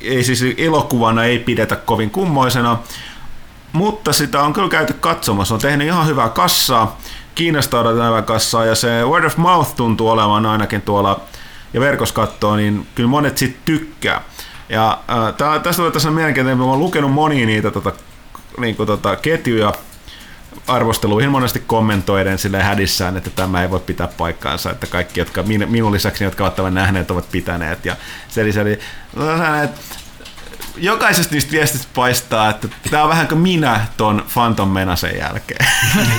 ei 0.00 0.24
siis 0.24 0.44
elokuvana 0.58 1.24
ei 1.24 1.38
pidetä 1.38 1.76
kovin 1.76 2.10
kummoisena, 2.10 2.78
mutta 3.72 4.12
sitä 4.12 4.42
on 4.42 4.52
kyllä 4.52 4.68
käyty 4.68 4.92
katsomassa. 4.92 5.54
On 5.54 5.60
tehnyt 5.60 5.86
ihan 5.86 6.06
hyvää 6.06 6.28
kassaa, 6.28 6.98
Kiinasta 7.34 7.80
odotetaan 7.80 8.08
hyvää 8.08 8.22
kassaa, 8.22 8.64
ja 8.64 8.74
se 8.74 9.04
word 9.04 9.24
of 9.24 9.36
mouth 9.36 9.76
tuntuu 9.76 10.08
olevan 10.08 10.46
ainakin 10.46 10.82
tuolla, 10.82 11.20
ja 11.72 11.80
verkossa 11.80 12.14
katsoo, 12.14 12.56
niin 12.56 12.86
kyllä 12.94 13.08
monet 13.08 13.38
siitä 13.38 13.58
tykkää. 13.64 14.22
Ja 14.68 14.98
äh, 15.10 15.34
tää, 15.34 15.58
tästä 15.58 15.76
tulee 15.76 15.92
tässä 15.92 16.10
mielenkiintoinen, 16.10 16.58
mä 16.58 16.64
oon 16.64 16.78
lukenut 16.78 17.12
monia 17.12 17.46
niitä 17.46 17.70
tota, 17.70 17.92
niin 18.58 18.76
kuin, 18.76 18.86
tota, 18.86 19.16
ketjuja, 19.16 19.72
arvosteluihin 20.66 21.30
monesti 21.30 21.62
kommentoiden 21.66 22.38
sille 22.38 22.62
hädissään, 22.62 23.16
että 23.16 23.30
tämä 23.30 23.62
ei 23.62 23.70
voi 23.70 23.80
pitää 23.80 24.08
paikkaansa, 24.08 24.70
että 24.70 24.86
kaikki, 24.86 25.20
jotka 25.20 25.42
min- 25.42 25.70
minun 25.70 25.92
lisäksi, 25.92 26.24
jotka 26.24 26.44
ovat 26.44 26.56
tämän 26.56 26.74
nähneet, 26.74 27.10
ovat 27.10 27.30
pitäneet. 27.30 27.86
Ja 27.86 27.96
se 28.28 28.40
oli, 28.60 28.78
että 29.64 29.80
jokaisesta 30.76 31.34
niistä 31.34 31.52
viestistä 31.52 31.86
paistaa, 31.94 32.50
että 32.50 32.68
tämä 32.90 33.02
on 33.02 33.08
vähän 33.08 33.28
kuin 33.28 33.40
minä 33.40 33.86
ton 33.96 34.24
Phantom 34.32 34.68
Menasen 34.68 35.18
jälkeen. 35.18 35.66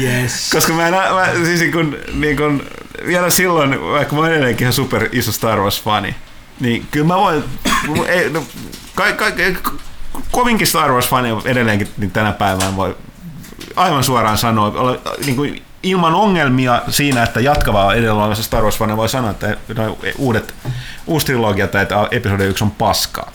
Yes. 0.00 0.50
Koska 0.52 0.72
mä, 0.72 0.88
en, 0.88 0.94
mä 0.94 1.44
siis 1.44 1.60
niin 1.60 1.72
kun, 1.72 1.96
niin 2.12 2.36
kun, 2.36 2.66
vielä 3.06 3.30
silloin, 3.30 3.80
vaikka 3.80 4.14
mä 4.14 4.20
oon 4.20 4.30
edelleenkin 4.30 4.64
ihan 4.64 4.72
super 4.72 5.08
iso 5.12 5.32
Star 5.32 5.58
Wars-fani, 5.58 6.14
niin 6.60 6.86
kyllä 6.90 7.06
mä 7.06 7.16
voin, 7.16 7.44
ei, 8.08 8.30
no, 8.30 8.44
ka, 8.94 9.04
ka, 9.12 9.26
kovinkin 10.30 10.66
Star 10.66 10.90
Wars-fani 10.90 11.28
edelleenkin 11.44 11.88
niin 11.96 12.10
tänä 12.10 12.32
päivänä 12.32 12.76
voi 12.76 12.96
aivan 13.76 14.04
suoraan 14.04 14.38
sanoa, 14.38 14.66
olla, 14.66 14.98
niin 15.26 15.36
kuin 15.36 15.62
ilman 15.84 16.14
ongelmia 16.14 16.82
siinä, 16.88 17.22
että 17.22 17.40
jatkavaa 17.40 17.94
edellä 17.94 18.22
olevassa 18.22 18.44
Star 18.44 18.62
wars 18.62 18.80
voi 18.80 19.08
sanoa, 19.08 19.30
että 19.30 19.56
uudet, 20.18 20.54
uusi 21.06 21.26
trilogia 21.26 21.68
tai 21.68 21.82
että 21.82 22.08
episodi 22.10 22.44
1 22.44 22.64
on 22.64 22.70
paskaa. 22.70 23.32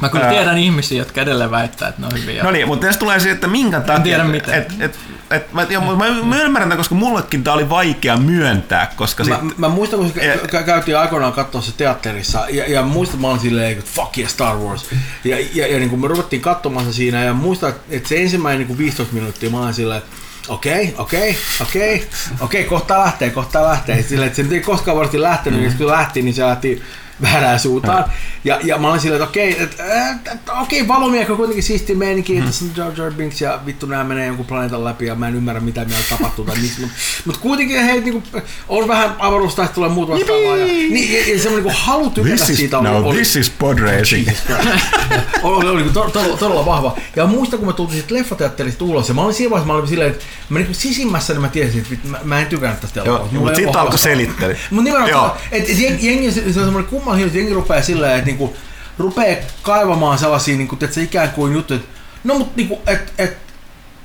Mä 0.00 0.08
kyllä 0.08 0.24
Ää. 0.24 0.30
tiedän 0.30 0.58
ihmisiä, 0.58 0.98
jotka 0.98 1.20
edelleen 1.20 1.50
väittää, 1.50 1.88
että 1.88 2.00
ne 2.00 2.06
on 2.06 2.20
hyviä. 2.20 2.42
No 2.42 2.50
niin, 2.50 2.66
mutta 2.66 2.86
tässä 2.86 3.00
tulee 3.00 3.20
se, 3.20 3.30
että 3.30 3.46
minkä 3.46 3.80
takia... 3.80 4.02
tiedä 4.02 4.22
et, 4.22 4.30
miten. 4.30 4.54
Et, 4.54 4.72
et, 4.80 4.98
et, 5.30 5.52
mä, 5.52 5.66
ja, 5.70 5.80
mä, 5.80 5.96
mä 5.96 6.42
ymmärrän 6.42 6.68
tämän, 6.68 6.76
koska 6.76 6.94
mullekin 6.94 7.44
tämä 7.44 7.54
oli 7.54 7.68
vaikea 7.68 8.16
myöntää, 8.16 8.92
koska 8.96 9.24
Mä, 9.24 9.40
sit, 9.48 9.58
mä 9.58 9.68
muistan, 9.68 9.98
kun 9.98 10.12
se 10.14 10.34
kä- 10.34 10.46
kä- 10.46 10.62
käytiin 10.62 10.98
aikoinaan 10.98 11.32
katsoa 11.32 11.60
se 11.60 11.72
teatterissa, 11.76 12.46
ja, 12.48 12.70
ja 12.70 12.82
muistan, 12.82 13.14
että 13.14 13.26
mä 13.26 13.30
olin 13.30 13.40
silleen, 13.40 13.78
että 13.78 13.90
fuck 13.94 14.18
yeah, 14.18 14.30
Star 14.30 14.56
Wars. 14.56 14.86
Ja, 15.24 15.36
ja, 15.54 15.66
ja 15.66 15.78
niin 15.78 15.90
kun 15.90 16.00
me 16.00 16.08
ruvettiin 16.08 16.42
katsomaan 16.42 16.86
se 16.86 16.92
siinä, 16.92 17.24
ja 17.24 17.34
muistan, 17.34 17.72
että 17.90 18.08
se 18.08 18.22
ensimmäinen 18.22 18.58
niin 18.58 18.66
kuin 18.66 18.78
15 18.78 19.14
minuuttia, 19.14 19.50
mä 19.50 19.62
olin 19.62 19.74
silleen, 19.74 20.02
okei, 20.48 20.94
okei, 20.98 21.36
okei, 21.62 22.06
okei, 22.40 22.64
kohta 22.64 22.98
lähtee, 22.98 23.30
kohta 23.30 23.64
lähtee. 23.64 24.02
Silleen, 24.02 24.26
että 24.26 24.36
se 24.36 24.42
nyt 24.42 24.52
ei 24.52 24.60
koskaan 24.60 24.96
varmasti 24.96 25.22
lähtenyt, 25.22 25.60
mm. 25.60 25.66
ja 25.66 25.72
kun 25.78 25.86
lähti, 25.86 26.22
niin 26.22 26.34
se 26.34 26.42
lähti 26.42 26.82
väärään 27.22 27.60
suuntaan. 27.60 28.04
Ja, 28.44 28.58
ja 28.62 28.78
mä 28.78 28.88
olin 28.88 29.00
silleen, 29.00 29.22
että 29.22 29.30
okei, 29.30 29.62
että, 29.62 30.10
että, 30.10 30.32
että 30.32 30.52
okei, 30.52 30.88
valomiekko 30.88 31.32
on 31.32 31.36
kuitenkin 31.36 31.62
siisti 31.62 31.94
meininki, 31.94 32.38
että 32.38 32.46
tässä 32.46 32.64
on 32.64 32.70
Jar 32.76 32.92
Jar 32.96 33.12
Binks 33.12 33.40
ja 33.40 33.60
vittu 33.66 33.86
nämä 33.86 34.04
menee 34.04 34.26
jonkun 34.26 34.46
planeetan 34.46 34.84
läpi 34.84 35.06
ja 35.06 35.14
mä 35.14 35.28
en 35.28 35.34
ymmärrä 35.34 35.60
mitä 35.60 35.84
meillä 35.84 36.04
tapahtuu 36.10 36.44
tai 36.44 36.56
miksi. 36.56 36.80
Mutta 36.80 36.96
mut 37.24 37.36
kuitenkin 37.36 37.84
hei, 37.84 38.00
niinku, 38.00 38.22
on 38.68 38.88
vähän 38.88 39.16
avaruusta, 39.18 39.64
että 39.64 39.74
tulee 39.74 39.88
muut 39.88 40.08
vastaavaa. 40.08 40.56
Ja, 40.56 40.66
niin, 40.66 41.12
ja, 41.12 41.18
ja 41.18 41.42
semmoinen 41.42 41.64
niinku 41.64 41.80
halu 41.84 42.10
tykätä 42.10 42.36
this 42.36 42.50
is, 42.50 42.56
siitä 42.56 42.78
oli, 42.78 42.88
no, 42.88 42.96
oli, 42.96 43.16
this 43.16 43.36
is 43.36 43.50
pod 43.50 43.78
racing. 43.78 44.28
oli, 45.42 45.68
oli, 45.68 45.82
oli 45.82 45.90
to, 45.92 46.10
to, 46.10 46.36
todella 46.36 46.66
vahva. 46.66 46.96
Ja 47.16 47.26
muistan, 47.26 47.58
kun 47.58 47.68
mä 47.68 47.72
tultiin 47.72 48.00
siitä 48.00 48.14
leffateatterista 48.14 48.84
ulos, 48.84 49.08
ja 49.08 49.14
mä 49.14 49.22
olin 49.22 49.34
siinä 49.34 49.50
vaiheessa, 49.50 49.72
mä 49.72 49.78
olin 49.78 49.88
silleen, 49.88 50.10
että 50.10 50.24
mä 50.48 50.58
niin 50.58 50.74
sisimmässä 50.74 51.32
niin 51.32 51.40
mä 51.40 51.48
tiesin, 51.48 51.86
että 51.92 52.08
mä, 52.08 52.18
mä 52.24 52.40
en 52.40 52.46
tykännyt 52.46 52.80
tästä 52.80 53.02
elokuvasta. 53.02 53.38
Mutta 53.38 53.54
sitten 53.54 53.76
alkoi 53.76 53.98
selittely. 53.98 54.56
Mutta 54.70 54.84
nimenomaan, 54.84 55.32
että 55.52 55.72
et 55.72 55.78
jengi, 55.78 56.06
jengi, 56.06 56.32
se 56.32 56.40
on 56.46 56.52
semmoinen 56.52 56.84
kummallinen, 57.10 57.26
että 57.26 57.38
jengi 57.38 57.54
rupeaa 57.54 57.82
silleen, 57.82 58.12
että 58.12 58.26
niinku, 58.26 58.56
rupeaa 58.98 59.36
kaivamaan 59.62 60.18
sellaisia, 60.18 60.56
niinku, 60.56 60.74
että 60.82 60.94
se 60.94 61.02
ikään 61.02 61.30
kuin 61.30 61.52
juttu, 61.52 61.74
että 61.74 61.88
no 62.24 62.38
mut 62.38 62.56
niinku, 62.56 62.80
että 62.86 63.12
et, 63.18 63.36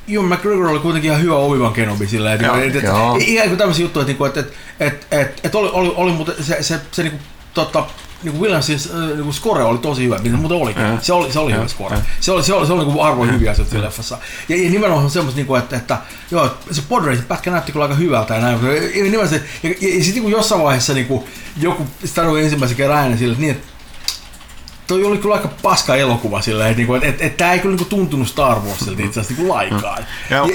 Ewan 0.08 0.26
McGregor 0.26 0.68
oli 0.68 0.80
kuitenkin 0.80 1.12
ihan 1.12 1.24
hyvä 1.24 1.36
Obi-Wan 1.36 1.74
Kenobi 1.74 2.08
silleen, 2.08 2.36
että 2.36 2.48
Joo, 2.48 2.56
et, 2.58 2.76
et, 2.76 2.84
ikään 3.20 3.48
kuin 3.48 3.58
tämmöisiä 3.58 3.86
juttuja, 3.86 4.02
että 4.02 4.10
niinku, 4.10 4.26
et, 4.26 4.38
et, 4.38 4.54
et, 4.80 5.08
et, 5.12 5.40
et 5.44 5.56
oli, 5.56 5.70
oli, 5.74 5.94
oli 5.96 6.12
muuten 6.12 6.36
se, 6.44 6.64
se, 6.64 6.80
se 6.92 7.04
niinku, 7.04 7.20
tota, 7.54 7.86
niinku 8.26 8.42
Williamsin 8.44 8.80
äh, 8.94 9.08
niinku 9.16 9.34
score 9.34 9.64
oli 9.64 9.78
tosi 9.78 10.04
hyvä, 10.04 10.18
mitä 10.18 10.38
muuten 10.38 10.58
olikin. 10.58 10.84
Joo. 10.84 10.98
Se 11.02 11.14
oli, 11.14 11.32
se 11.34 11.40
oli 11.40 11.52
Joo, 11.52 11.58
hyvä 11.60 11.68
score. 11.68 11.96
joo. 11.96 12.04
Se 12.22 12.32
oli, 12.32 12.44
se 12.44 12.54
oli, 12.54 12.68
se 12.68 12.74
oli 12.74 12.86
niinku 12.86 13.02
arvoin 13.02 13.34
hyviä 13.34 13.52
asioita 13.52 13.72
siinä 13.72 13.86
leffassa. 13.86 14.18
Ja, 14.50 14.56
ja 14.64 14.70
nimenomaan 14.70 15.10
semmoista, 15.10 15.38
niinku, 15.38 15.56
että, 15.56 15.76
että 15.76 15.98
joo, 16.32 16.58
se 16.72 16.82
podrace 16.90 17.22
pätkä 17.22 17.52
näytti 17.52 17.72
kyllä 17.72 17.86
aika 17.86 17.96
hyvältä 17.96 18.36
ja 18.36 18.42
näin. 18.42 18.66
Ja, 18.66 18.74
ja, 18.74 18.82
nimenomaan 19.04 19.28
se- 19.30 19.44
ja, 19.64 19.70
ja, 19.70 19.76
ja 19.98 20.04
sitten 20.04 20.14
niinku 20.14 20.30
jossain 20.30 20.64
vaiheessa 20.64 20.94
niinku, 20.94 21.28
joku 21.62 21.88
sanoi 22.06 22.44
ensimmäisen 22.44 22.78
kerran 22.78 22.98
ääneen 22.98 23.18
sille, 23.18 23.32
että 23.32 23.42
niin, 23.42 23.52
että 23.56 23.68
toi 24.88 25.04
oli 25.04 25.18
kyllä 25.18 25.36
aika 25.36 25.50
paska 25.62 25.96
elokuva 25.96 26.42
silleen, 26.42 26.70
että, 26.70 26.78
niinku, 26.78 26.94
että, 26.96 27.08
että, 27.08 27.26
että 27.26 27.38
tämä 27.38 27.54
ei 27.54 27.60
kyllä 27.60 27.76
niinku 27.76 27.90
tuntunut 27.90 28.28
Star 28.28 28.60
Warsilta 28.60 29.02
itse 29.04 29.20
asiassa 29.20 29.34
niinku 29.42 29.54
laikaan. 29.54 30.06
Ja- 30.30 30.38
Ja, 30.38 30.46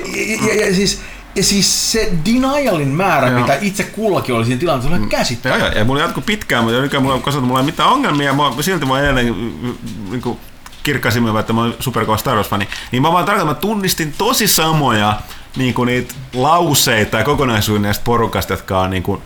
ja, 0.47 0.55
ja, 0.55 0.67
ja, 0.67 0.75
siis, 0.75 1.01
ja 1.35 1.45
siis 1.45 1.93
se 1.93 2.13
denialin 2.27 2.89
määrä, 2.89 3.29
Joo. 3.29 3.41
mitä 3.41 3.59
itse 3.61 3.83
kullakin 3.83 4.35
oli 4.35 4.45
siinä 4.45 4.61
tilanteessa, 4.61 4.97
oli 4.97 5.07
käsittämätön. 5.07 5.61
Joo, 5.61 5.71
joo, 5.73 5.79
ja 5.79 5.85
mulla 5.85 6.01
jatkuu 6.01 6.23
pitkään, 6.27 6.65
mutta 6.65 6.81
nykyään 6.81 7.03
mulla, 7.03 7.19
koska 7.19 7.41
mulla 7.41 7.61
ei 7.61 7.67
mitään 7.67 7.89
ongelmia, 7.89 8.33
mä 8.33 8.43
silti 8.61 8.87
mä 8.87 9.01
edelleen 9.01 9.35
mm, 9.35 9.75
niin 10.11 10.23
kuin 10.23 10.39
kirkkasimmin, 10.83 11.37
että 11.37 11.53
mä 11.53 11.61
oon 11.61 11.75
superkova 11.81 12.17
Star 12.17 12.37
Wars-fani, 12.37 12.69
niin 12.93 13.03
mä 13.03 13.13
vaan 13.13 13.25
tarkoitan, 13.25 13.49
mä 13.49 13.55
tunnistin 13.55 14.15
tosi 14.19 14.49
samoja 14.49 15.21
niin 15.57 15.75
kuin 15.75 15.87
niitä 15.87 16.15
lauseita 16.35 17.19
ja 17.19 17.25
kokonaisuuden 17.25 17.83
näistä 17.83 18.05
porukasta, 18.05 18.53
jotka 18.53 18.81
on 18.81 18.91
niin 18.91 19.03
kuin, 19.03 19.23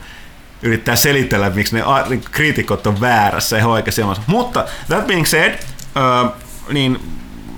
yrittää 0.61 0.95
selitellä, 0.95 1.49
miksi 1.49 1.75
ne 1.75 1.81
a- 1.81 2.05
niin 2.09 2.23
kriitikot 2.31 2.87
on 2.87 3.01
väärässä 3.01 3.57
ja 3.57 3.67
oikeassa. 3.67 4.15
Mutta 4.27 4.65
that 4.87 5.07
being 5.07 5.25
said, 5.25 5.53
uh, 5.53 6.31
niin 6.73 6.99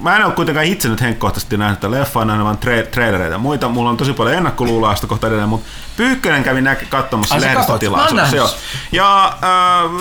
mä 0.02 0.16
en 0.18 0.26
ole 0.26 0.34
kuitenkaan 0.34 0.66
itse 0.66 0.90
nyt 0.90 1.02
henkkohtaisesti 1.02 1.58
nähnyt 1.58 1.80
tätä 1.80 1.92
leffaa, 1.92 2.26
nähnyt 2.26 2.46
vaan 2.46 2.58
tra- 2.66 2.88
trailereita 2.92 3.34
ja 3.34 3.38
muita. 3.38 3.70
Mulla 3.70 3.90
on 3.90 3.98
tosi 3.98 4.14
paljon 4.14 4.36
ennakkoluuloa 4.36 4.96
sitä 4.96 5.08
kohta 5.08 5.28
edelleen, 5.28 5.50
mutta 5.50 5.68
Pyykkönen 5.98 6.44
kävi 6.44 6.62
näk- 6.62 6.86
katsomassa 6.90 7.36
Ai, 7.36 7.42
lehdistötilaisuudessa. 7.42 8.36
Joo. 8.36 8.50
Ja 8.92 9.26
äh, 9.26 9.92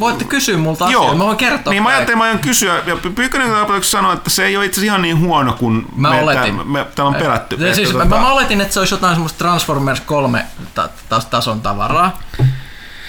Voitte 0.00 0.24
kysyä 0.24 0.56
multa 0.56 0.84
asioita, 0.84 1.14
mä 1.14 1.24
voin 1.24 1.36
kertoa. 1.36 1.72
Niin 1.72 1.82
mä 1.82 1.88
ajattelin, 1.88 2.18
mä 2.18 2.24
aion 2.24 2.38
kysyä, 2.38 2.82
ja 2.86 2.96
Pyykkönen 3.14 3.50
sanoi, 3.82 4.14
että 4.14 4.30
se 4.30 4.44
ei 4.46 4.56
ole 4.56 4.64
itse 4.64 4.80
ihan 4.84 5.02
niin 5.02 5.20
huono 5.20 5.52
kuin 5.52 5.86
Mä 5.96 6.10
me, 6.10 6.22
oletin. 6.22 6.56
tää- 6.56 6.64
me, 6.64 6.86
täällä 6.94 7.08
on 7.08 7.14
pelätty. 7.22 7.56
Ja 7.66 7.74
siis, 7.74 7.90
Että 7.90 8.04
mä, 8.04 8.16
tota- 8.16 8.20
mä 8.20 8.32
oletin, 8.32 8.60
että 8.60 8.74
se 8.74 8.80
olisi 8.80 8.94
jotain 8.94 9.14
semmoista 9.14 9.38
Transformers 9.38 10.00
3 10.00 10.44
ta- 10.74 10.88
ta- 11.08 11.20
tason 11.30 11.60
tavaraa. 11.60 12.18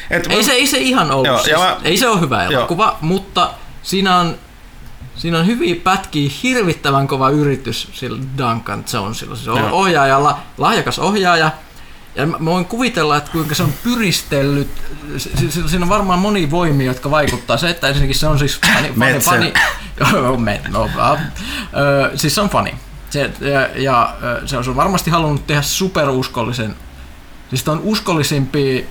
et- 0.09 0.27
Ei 0.29 0.43
se, 0.43 0.51
ei 0.51 0.67
se 0.67 0.77
ihan 0.77 1.11
ollut. 1.11 1.27
Joo, 1.27 1.39
siis, 1.39 1.57
mä- 1.57 1.77
Ei 1.83 1.97
se 1.97 2.07
ole 2.07 2.19
hyvä 2.19 2.43
elokuva, 2.43 2.97
mutta 3.01 3.49
siinä 3.83 4.17
on, 4.17 4.35
siinä 5.17 5.39
on 5.39 5.45
hyviä 5.47 5.75
pätkiä, 5.83 6.31
hirvittävän 6.43 7.07
kova 7.07 7.29
yritys 7.29 7.87
sillä 7.93 8.19
Duncan 8.37 8.83
Jonesilla. 8.93 9.35
Se 9.35 9.51
on 9.51 9.71
ohjaajalla, 9.71 10.37
lahjakas 10.57 10.99
ohjaaja. 10.99 11.51
Ja 12.15 12.25
mä 12.25 12.37
voin 12.45 12.65
kuvitella, 12.65 13.17
että 13.17 13.31
kuinka 13.31 13.55
se 13.55 13.63
on 13.63 13.73
pyristellyt, 13.83 14.67
si- 15.17 15.51
si- 15.51 15.69
siinä 15.69 15.85
on 15.85 15.89
varmaan 15.89 16.19
monia 16.19 16.51
voimia, 16.51 16.87
jotka 16.87 17.11
vaikuttaa. 17.11 17.57
Se, 17.57 17.69
että 17.69 17.87
ensinnäkin 17.87 18.15
se 18.15 18.27
on 18.27 18.39
siis 18.39 18.59
fani, 18.73 18.89
fani, 18.99 19.19
fani 19.19 19.53
me, 20.37 20.61
no, 20.69 20.89
äh, 20.99 21.19
siis 22.15 22.35
se 22.35 22.41
on 22.41 22.49
fani. 22.49 22.75
Se, 23.09 23.31
ja, 23.39 23.69
ja 23.75 24.15
se 24.45 24.57
on 24.57 24.75
varmasti 24.75 25.11
halunnut 25.11 25.47
tehdä 25.47 25.61
superuskollisen, 25.61 26.75
siis 27.49 27.67
on 27.67 27.79
uskollisimpia 27.83 28.83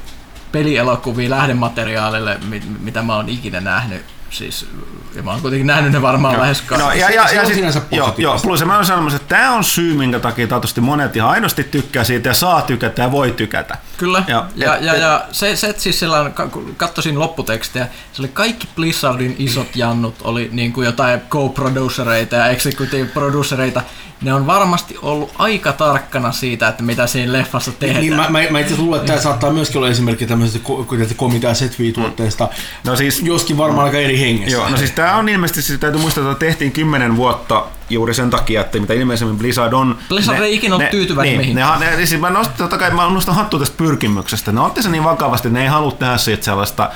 pelielokuvia 0.52 1.30
lähdemateriaalille, 1.30 2.38
mit- 2.48 2.82
mitä 2.82 3.02
mä 3.02 3.16
oon 3.16 3.28
ikinä 3.28 3.60
nähnyt. 3.60 4.04
Siis, 4.30 4.66
ja 5.14 5.22
mä 5.22 5.30
oon 5.30 5.40
kuitenkin 5.40 5.66
nähnyt 5.66 5.92
ne 5.92 6.02
varmaan 6.02 6.40
lähes 6.40 6.62
No, 6.70 6.76
kaikki. 6.78 6.98
ja, 7.00 7.06
Se- 7.08 7.14
ja, 7.14 7.28
se 7.28 7.34
ja 7.34 7.44
sit- 7.72 7.82
joo, 7.90 8.14
joo, 8.18 8.38
plus 8.42 8.64
mä 8.64 8.74
oon 8.76 8.86
sanomassa, 8.86 9.16
että 9.16 9.28
tämä 9.36 9.52
on 9.52 9.64
syy, 9.64 9.94
minkä 9.94 10.18
takia 10.18 10.46
toivottavasti 10.46 10.80
monet 10.80 11.16
ihan 11.16 11.30
aidosti 11.30 11.64
tykkää 11.64 12.04
siitä 12.04 12.28
ja 12.28 12.34
saa 12.34 12.62
tykätä 12.62 13.02
ja 13.02 13.12
voi 13.12 13.30
tykätä. 13.30 13.76
Kyllä, 13.96 14.22
Ja- 14.26 14.46
ja, 14.56 14.66
ja, 14.66 14.76
et- 14.76 14.82
ja, 14.84 14.96
ja 14.96 15.24
se, 15.32 15.56
se, 15.56 15.66
että 15.68 15.82
siis 15.82 16.00
sellainen, 16.00 16.32
kun 16.50 16.74
katsoisin 16.76 17.18
lopputekstejä, 17.18 17.86
se 18.12 18.22
oli 18.22 18.28
kaikki 18.28 18.68
Blizzardin 18.76 19.36
isot 19.38 19.76
jannut, 19.76 20.14
oli 20.24 20.48
niin 20.52 20.72
kuin 20.72 20.84
jotain 20.84 21.20
co-producereita 21.30 22.36
ja 22.36 22.46
executive 22.46 23.04
producereita, 23.06 23.82
ne 24.22 24.34
on 24.34 24.46
varmasti 24.46 24.96
ollut 25.02 25.32
aika 25.38 25.72
tarkkana 25.72 26.32
siitä, 26.32 26.68
että 26.68 26.82
mitä 26.82 27.06
siinä 27.06 27.32
leffassa 27.32 27.72
tehdään. 27.72 28.00
Niin, 28.00 28.16
mä, 28.16 28.28
mä, 28.30 28.38
mä 28.50 28.58
itse 28.58 28.76
luulen, 28.76 29.00
että 29.00 29.12
tämä 29.12 29.22
saattaa 29.22 29.52
myöskin 29.52 29.76
olla 29.78 29.88
esimerkki 29.88 30.26
tämmöisestä 30.26 30.68
ko- 30.68 30.82
ko- 31.10 31.14
komitea 31.16 31.54
set 31.54 31.76
tuotteesta 31.94 32.48
No 32.84 32.96
siis, 32.96 33.22
joskin 33.22 33.58
varmaan 33.58 33.84
aika 33.86 33.98
eri 33.98 34.15
hengessä. 34.20 34.56
Joo, 34.56 34.68
no 34.68 34.76
siis 34.76 34.90
tämä 34.90 35.16
on 35.16 35.28
ilmeisesti, 35.28 35.62
siis 35.62 35.80
täytyy 35.80 36.00
muistaa, 36.00 36.32
että 36.32 36.46
tehtiin 36.46 36.72
kymmenen 36.72 37.16
vuotta 37.16 37.64
juuri 37.90 38.14
sen 38.14 38.30
takia, 38.30 38.60
että 38.60 38.80
mitä 38.80 38.94
ilmeisemmin 38.94 39.38
Blizzard 39.38 39.72
on... 39.72 39.98
Blizzard 40.08 40.40
ei 40.40 40.54
ikinä 40.54 40.74
ollut 40.74 40.90
tyytyväinen 40.90 41.32
niin, 41.32 41.40
mihinkään. 41.40 41.80
Ne, 41.80 41.96
ne, 41.96 42.06
siis 42.06 42.20
mä 42.20 42.30
nostan, 42.30 42.56
totta 42.56 42.78
kai 42.78 42.90
mä 42.90 43.10
nostan 43.10 43.34
hattua 43.34 43.60
tästä 43.60 43.76
pyrkimyksestä. 43.76 44.52
Ne 44.52 44.60
otti 44.60 44.82
sen 44.82 44.92
niin 44.92 45.04
vakavasti, 45.04 45.48
että 45.48 45.58
ne 45.58 45.62
ei 45.62 45.68
halua 45.68 45.92
tehdä 45.92 46.16
siitä 46.16 46.44
sellaista 46.44 46.90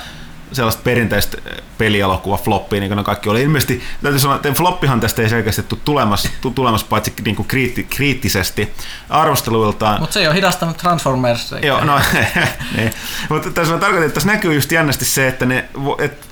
sellaista 0.51 0.81
perinteistä 0.83 1.37
pelielokuva 1.77 2.37
floppia, 2.37 2.79
niin 2.79 2.89
kuin 2.89 2.97
ne 2.97 3.03
kaikki 3.03 3.29
oli. 3.29 3.41
Ilmeisesti, 3.41 3.83
täytyy 4.03 4.19
sanoa, 4.19 4.35
että 4.35 4.51
floppihan 4.51 4.99
tästä 4.99 5.21
ei 5.21 5.29
selkeästi 5.29 5.63
tule 5.63 5.79
tulemassa, 5.85 6.29
tule 6.41 6.53
tulemassa 6.53 6.87
paitsi 6.89 7.13
niin 7.25 7.35
kuin 7.35 7.47
kriitti, 7.47 7.83
kriittisesti 7.83 8.73
arvosteluiltaan. 9.09 9.99
Mutta 9.99 10.13
se 10.13 10.19
ei 10.19 10.27
ole 10.27 10.35
hidastanut 10.35 10.77
Transformers. 10.77 11.55
Joo, 11.63 11.83
no, 11.83 11.99
niin. 12.77 12.93
Mutta 13.29 13.51
tässä 13.51 13.73
on 13.73 13.79
tarkoitan, 13.79 14.05
että 14.05 14.13
tässä 14.13 14.29
näkyy 14.29 14.53
just 14.53 14.71
jännästi 14.71 15.05
se, 15.05 15.27
että 15.27 15.45
ne, 15.45 15.65
et, 15.99 16.30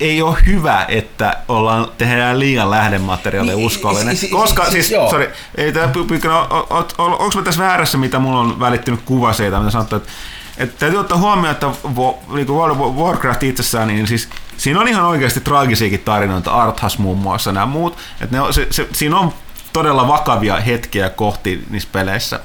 ei 0.00 0.22
ole 0.22 0.36
hyvä, 0.46 0.84
että 0.88 1.36
ollaan, 1.48 1.88
tehdään 1.98 2.38
liian 2.38 2.70
lähdemateriaalia 2.70 3.54
Niin, 3.56 3.66
uskollinen. 3.66 4.16
si- 4.16 4.26
si- 4.26 4.32
Koska, 4.32 4.64
si- 4.64 4.70
siis, 4.70 4.86
siis 4.86 4.96
joo. 4.98 5.10
sorry, 5.10 5.30
ei 5.56 5.72
tämä 5.72 5.88
Pyykkönen, 5.88 6.36
onko 6.98 7.30
mä 7.34 7.42
tässä 7.42 7.62
väärässä, 7.62 7.98
mitä 7.98 8.18
mulla 8.18 8.40
on 8.40 8.60
välittynyt 8.60 9.00
kuva 9.04 9.32
siitä, 9.32 9.58
mitä 9.58 9.70
sanottu, 9.70 9.96
että, 9.96 10.08
että 10.58 10.78
täytyy 10.78 10.98
ottaa 11.00 11.18
huomioon, 11.18 11.50
että 11.50 11.66
Wo- 11.84 12.34
niin 12.34 12.48
World 12.48 12.80
of 12.80 12.96
Warcraft 12.96 13.42
itsessään, 13.42 13.88
niin 13.88 14.06
siis 14.06 14.28
siinä 14.56 14.80
on 14.80 14.88
ihan 14.88 15.04
oikeasti 15.04 15.40
traagisiakin 15.40 16.00
tarinoita, 16.00 16.50
Arthas 16.50 16.98
muun 16.98 17.18
muassa, 17.18 17.52
nämä 17.52 17.66
muut, 17.66 17.96
että 18.20 18.36
ne 18.36 18.40
on, 18.40 18.54
se, 18.54 18.66
se, 18.70 18.88
siinä 18.92 19.18
on 19.18 19.32
todella 19.72 20.08
vakavia 20.08 20.56
hetkiä 20.56 21.10
kohti 21.10 21.64
niissä 21.70 21.88
peleissä, 21.92 22.40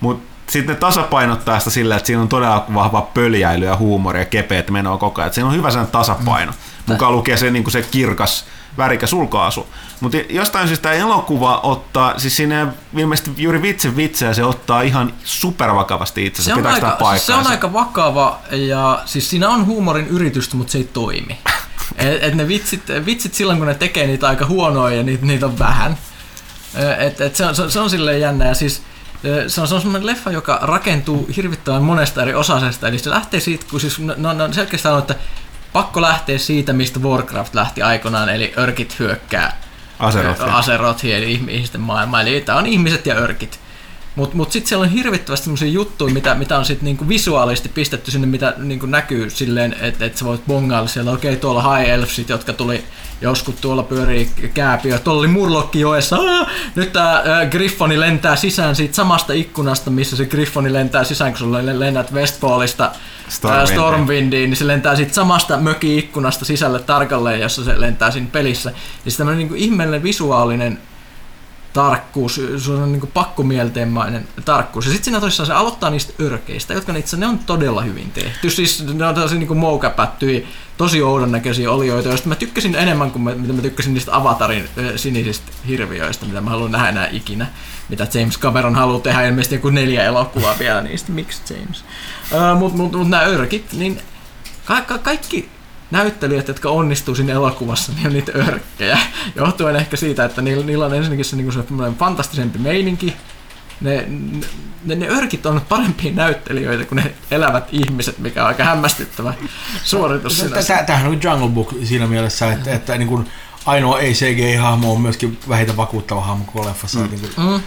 mutta 0.00 0.33
sitten 0.58 0.74
ne 0.74 0.80
tasapainottaa 0.80 1.58
sitä 1.58 1.70
sillä, 1.70 1.96
että 1.96 2.06
siinä 2.06 2.22
on 2.22 2.28
todella 2.28 2.64
vahva 2.74 3.02
pöljäily 3.02 3.64
ja 3.64 3.76
huumori 3.76 4.20
ja 4.20 4.24
kepeät 4.24 4.70
menoa 4.70 4.98
koko 4.98 5.20
ajan. 5.20 5.34
Siinä 5.34 5.48
on 5.48 5.54
hyvä 5.54 5.70
sen 5.70 5.86
tasapaino. 5.86 6.52
Mukaan 6.86 7.12
lukee 7.12 7.36
se, 7.36 7.50
niin 7.50 7.64
kuin 7.64 7.72
se 7.72 7.82
kirkas, 7.82 8.44
värikäs 8.78 9.12
ulkoasu. 9.12 9.66
Mutta 10.00 10.16
jostain 10.28 10.66
syystä 10.68 10.92
elokuva 10.92 11.60
ottaa, 11.62 12.18
siis 12.18 12.36
siinä 12.36 12.66
ilmeisesti 12.96 13.30
juuri 13.36 13.62
vitsi 13.62 13.96
vitsejä 13.96 14.34
se 14.34 14.44
ottaa 14.44 14.82
ihan 14.82 15.12
supervakavasti 15.24 16.26
itsensä. 16.26 16.48
Se 16.48 16.54
on, 16.54 16.58
Pitääkö 16.58 16.86
aika, 16.86 17.10
siis 17.10 17.26
se 17.26 17.34
on 17.34 17.46
aika 17.46 17.72
vakava 17.72 18.38
ja 18.50 19.02
siis 19.04 19.30
siinä 19.30 19.48
on 19.48 19.66
huumorin 19.66 20.06
yritystä, 20.06 20.56
mutta 20.56 20.70
se 20.72 20.78
ei 20.78 20.88
toimi. 20.92 21.38
et, 21.96 22.22
et 22.22 22.34
ne 22.34 22.48
vitsit, 22.48 22.82
vitsit 23.06 23.34
silloin, 23.34 23.58
kun 23.58 23.66
ne 23.68 23.74
tekee 23.74 24.06
niitä 24.06 24.28
aika 24.28 24.46
huonoja 24.46 24.96
ja 24.96 25.02
niitä, 25.02 25.26
niitä 25.26 25.46
on 25.46 25.58
vähän. 25.58 25.98
Et, 26.98 27.20
et 27.20 27.36
se, 27.36 27.46
on, 27.46 27.54
se, 27.54 27.62
on- 27.62 27.70
se 27.70 27.80
on 27.80 27.90
silleen 27.90 28.20
jännä 28.20 28.46
ja 28.46 28.54
siis 28.54 28.82
se 29.48 29.60
on, 29.60 29.68
se 29.68 29.74
on 29.74 29.80
semmoinen 29.80 30.06
leffa, 30.06 30.30
joka 30.30 30.58
rakentuu 30.62 31.28
hirvittävän 31.36 31.82
monesta 31.82 32.22
eri 32.22 32.34
osasesta. 32.34 32.88
Eli 32.88 32.98
se 32.98 33.10
lähtee 33.10 33.40
siitä, 33.40 33.66
kun 33.70 33.80
siis 33.80 33.98
no, 33.98 34.32
no 34.32 34.52
selkeästi 34.52 34.82
sanoo, 34.82 34.98
että 34.98 35.14
pakko 35.72 36.02
lähteä 36.02 36.38
siitä, 36.38 36.72
mistä 36.72 37.00
Warcraft 37.00 37.54
lähti 37.54 37.82
aikoinaan, 37.82 38.28
eli 38.28 38.52
örkit 38.58 38.98
hyökkää 38.98 39.60
Azerothia. 39.98 40.56
Azerothia, 40.56 41.16
eli 41.16 41.32
ihmisten 41.32 41.80
maailma. 41.80 42.20
Eli 42.20 42.40
tämä 42.40 42.58
on 42.58 42.66
ihmiset 42.66 43.06
ja 43.06 43.14
örkit. 43.14 43.60
Mutta 44.16 44.36
mut 44.36 44.52
sitten 44.52 44.68
siellä 44.68 44.82
on 44.82 44.90
hirvittävästi 44.90 45.44
sellaisia 45.44 45.68
juttuja, 45.68 46.14
mitä, 46.14 46.34
mitä 46.34 46.58
on 46.58 46.64
sitten 46.64 46.84
niinku 46.84 47.08
visuaalisesti 47.08 47.68
pistetty 47.68 48.10
sinne, 48.10 48.26
mitä 48.26 48.54
niinku 48.58 48.86
näkyy 48.86 49.30
silleen, 49.30 49.76
että 49.80 50.04
et 50.04 50.16
sä 50.16 50.24
voit 50.24 50.46
bongailla 50.46 50.88
siellä. 50.88 51.10
Okei, 51.10 51.30
okay, 51.30 51.40
tuolla 51.40 51.76
High 51.76 51.90
Elfsit, 51.90 52.28
jotka 52.28 52.52
tuli 52.52 52.84
joskus 53.20 53.54
tuolla 53.54 53.82
pyörii 53.82 54.30
kääpiö. 54.54 54.98
Tuolla 54.98 55.20
oli 55.20 55.28
Murlokki 55.28 55.80
joessa. 55.80 56.16
Aa, 56.16 56.46
nyt 56.74 56.92
tämä 56.92 57.22
Griffoni 57.50 58.00
lentää 58.00 58.36
sisään 58.36 58.76
siitä 58.76 58.94
samasta 58.94 59.32
ikkunasta, 59.32 59.90
missä 59.90 60.16
se 60.16 60.26
Griffoni 60.26 60.72
lentää 60.72 61.04
sisään, 61.04 61.32
kun 61.32 61.38
sulla 61.38 61.58
lennät 61.66 62.12
Westfallista 62.12 62.92
Stormwindiin. 63.28 63.78
Stormwindiin. 63.78 64.50
Niin 64.50 64.56
se 64.56 64.66
lentää 64.66 64.96
siitä 64.96 65.14
samasta 65.14 65.56
möki-ikkunasta 65.56 66.44
sisälle 66.44 66.78
tarkalleen, 66.78 67.40
jossa 67.40 67.64
se 67.64 67.80
lentää 67.80 68.10
siinä 68.10 68.28
pelissä. 68.32 68.72
Niin 69.04 69.12
se 69.12 69.18
tämmöinen 69.18 69.48
niin 69.48 69.56
ihmeellinen 69.56 70.02
visuaalinen 70.02 70.78
tarkkuus, 71.74 72.40
se 72.58 72.72
on 72.72 72.92
niin 72.92 73.10
pakkomielteenmainen 73.14 74.28
tarkkuus. 74.44 74.84
Ja 74.84 74.90
sitten 74.90 75.04
siinä 75.04 75.20
tosissaan 75.20 75.46
se 75.46 75.52
aloittaa 75.52 75.90
niistä 75.90 76.12
örkeistä, 76.24 76.74
jotka 76.74 76.92
ne 76.92 76.98
itse 76.98 77.16
ne 77.16 77.26
on 77.26 77.38
todella 77.38 77.82
hyvin 77.82 78.10
tehty. 78.10 78.50
Siis 78.50 78.84
ne 78.86 79.06
on 79.06 79.14
tällaisia 79.14 79.38
niin 79.38 79.56
moukäpättyjä, 79.56 80.46
tosi 80.76 81.02
oudon 81.02 81.32
näköisiä 81.32 81.70
olioita, 81.70 82.08
joista 82.08 82.28
mä 82.28 82.34
tykkäsin 82.34 82.74
enemmän 82.74 83.10
kuin 83.10 83.22
mä, 83.22 83.34
mitä 83.34 83.52
mä 83.52 83.62
tykkäsin 83.62 83.94
niistä 83.94 84.16
Avatarin 84.16 84.68
ö, 84.78 84.98
sinisistä 84.98 85.52
hirviöistä, 85.68 86.26
mitä 86.26 86.40
mä 86.40 86.50
haluan 86.50 86.72
nähdä 86.72 86.88
enää 86.88 87.08
ikinä. 87.12 87.46
Mitä 87.88 88.06
James 88.14 88.38
Cameron 88.38 88.74
haluaa 88.74 89.00
tehdä 89.00 89.26
ilmeisesti 89.26 89.54
joku 89.54 89.70
neljä 89.70 90.04
elokuvaa 90.04 90.54
vielä 90.58 90.80
niistä. 90.80 91.12
Miksi 91.12 91.54
James? 91.54 91.84
Uh, 92.32 92.58
Mutta 92.58 92.76
mut, 92.76 92.92
mut 92.92 93.08
nämä 93.08 93.22
örkit, 93.22 93.72
niin 93.72 94.00
ka- 94.64 94.80
ka- 94.80 94.98
kaikki 94.98 95.48
näyttelijät, 95.90 96.48
jotka 96.48 96.70
onnistuu 96.70 97.14
siinä 97.14 97.32
elokuvassa, 97.32 97.92
niin 97.92 98.06
on 98.06 98.12
niitä 98.12 98.32
örkkejä. 98.34 98.98
Johtuen 99.36 99.76
ehkä 99.76 99.96
siitä, 99.96 100.24
että 100.24 100.42
niillä, 100.42 100.66
niillä 100.66 100.86
on 100.86 100.94
ensinnäkin 100.94 101.24
se, 101.24 101.36
niin 101.36 101.52
se 101.52 101.64
fantastisempi 101.98 102.58
meininki. 102.58 103.16
Ne, 103.80 104.04
ne, 104.84 104.94
ne 104.94 105.08
örkit 105.08 105.46
on 105.46 105.60
parempia 105.68 106.12
näyttelijöitä 106.12 106.84
kuin 106.84 106.96
ne 106.96 107.14
elävät 107.30 107.68
ihmiset, 107.72 108.18
mikä 108.18 108.42
on 108.42 108.48
aika 108.48 108.64
hämmästyttävä 108.64 109.34
suoritus 109.84 110.38
sinänsä. 110.38 110.82
Tämähän 110.82 111.10
on 111.10 111.20
Jungle 111.22 111.48
Book 111.48 111.74
siinä 111.84 112.06
mielessä, 112.06 112.52
että, 112.52 112.74
että 112.74 112.98
niin 112.98 113.08
kuin 113.08 113.28
ainoa 113.66 114.00
ei 114.00 114.12
CGI-hahmo 114.12 114.92
on 114.92 115.00
myöskin 115.00 115.38
vähiten 115.48 115.76
vakuuttava 115.76 116.20
hahmo 116.20 116.44
koko 116.44 116.68
leffassa. 116.68 116.98
Mm. 116.98 117.10
Niin 117.10 117.20
kuin, 117.20 117.32
Mm. 117.36 117.60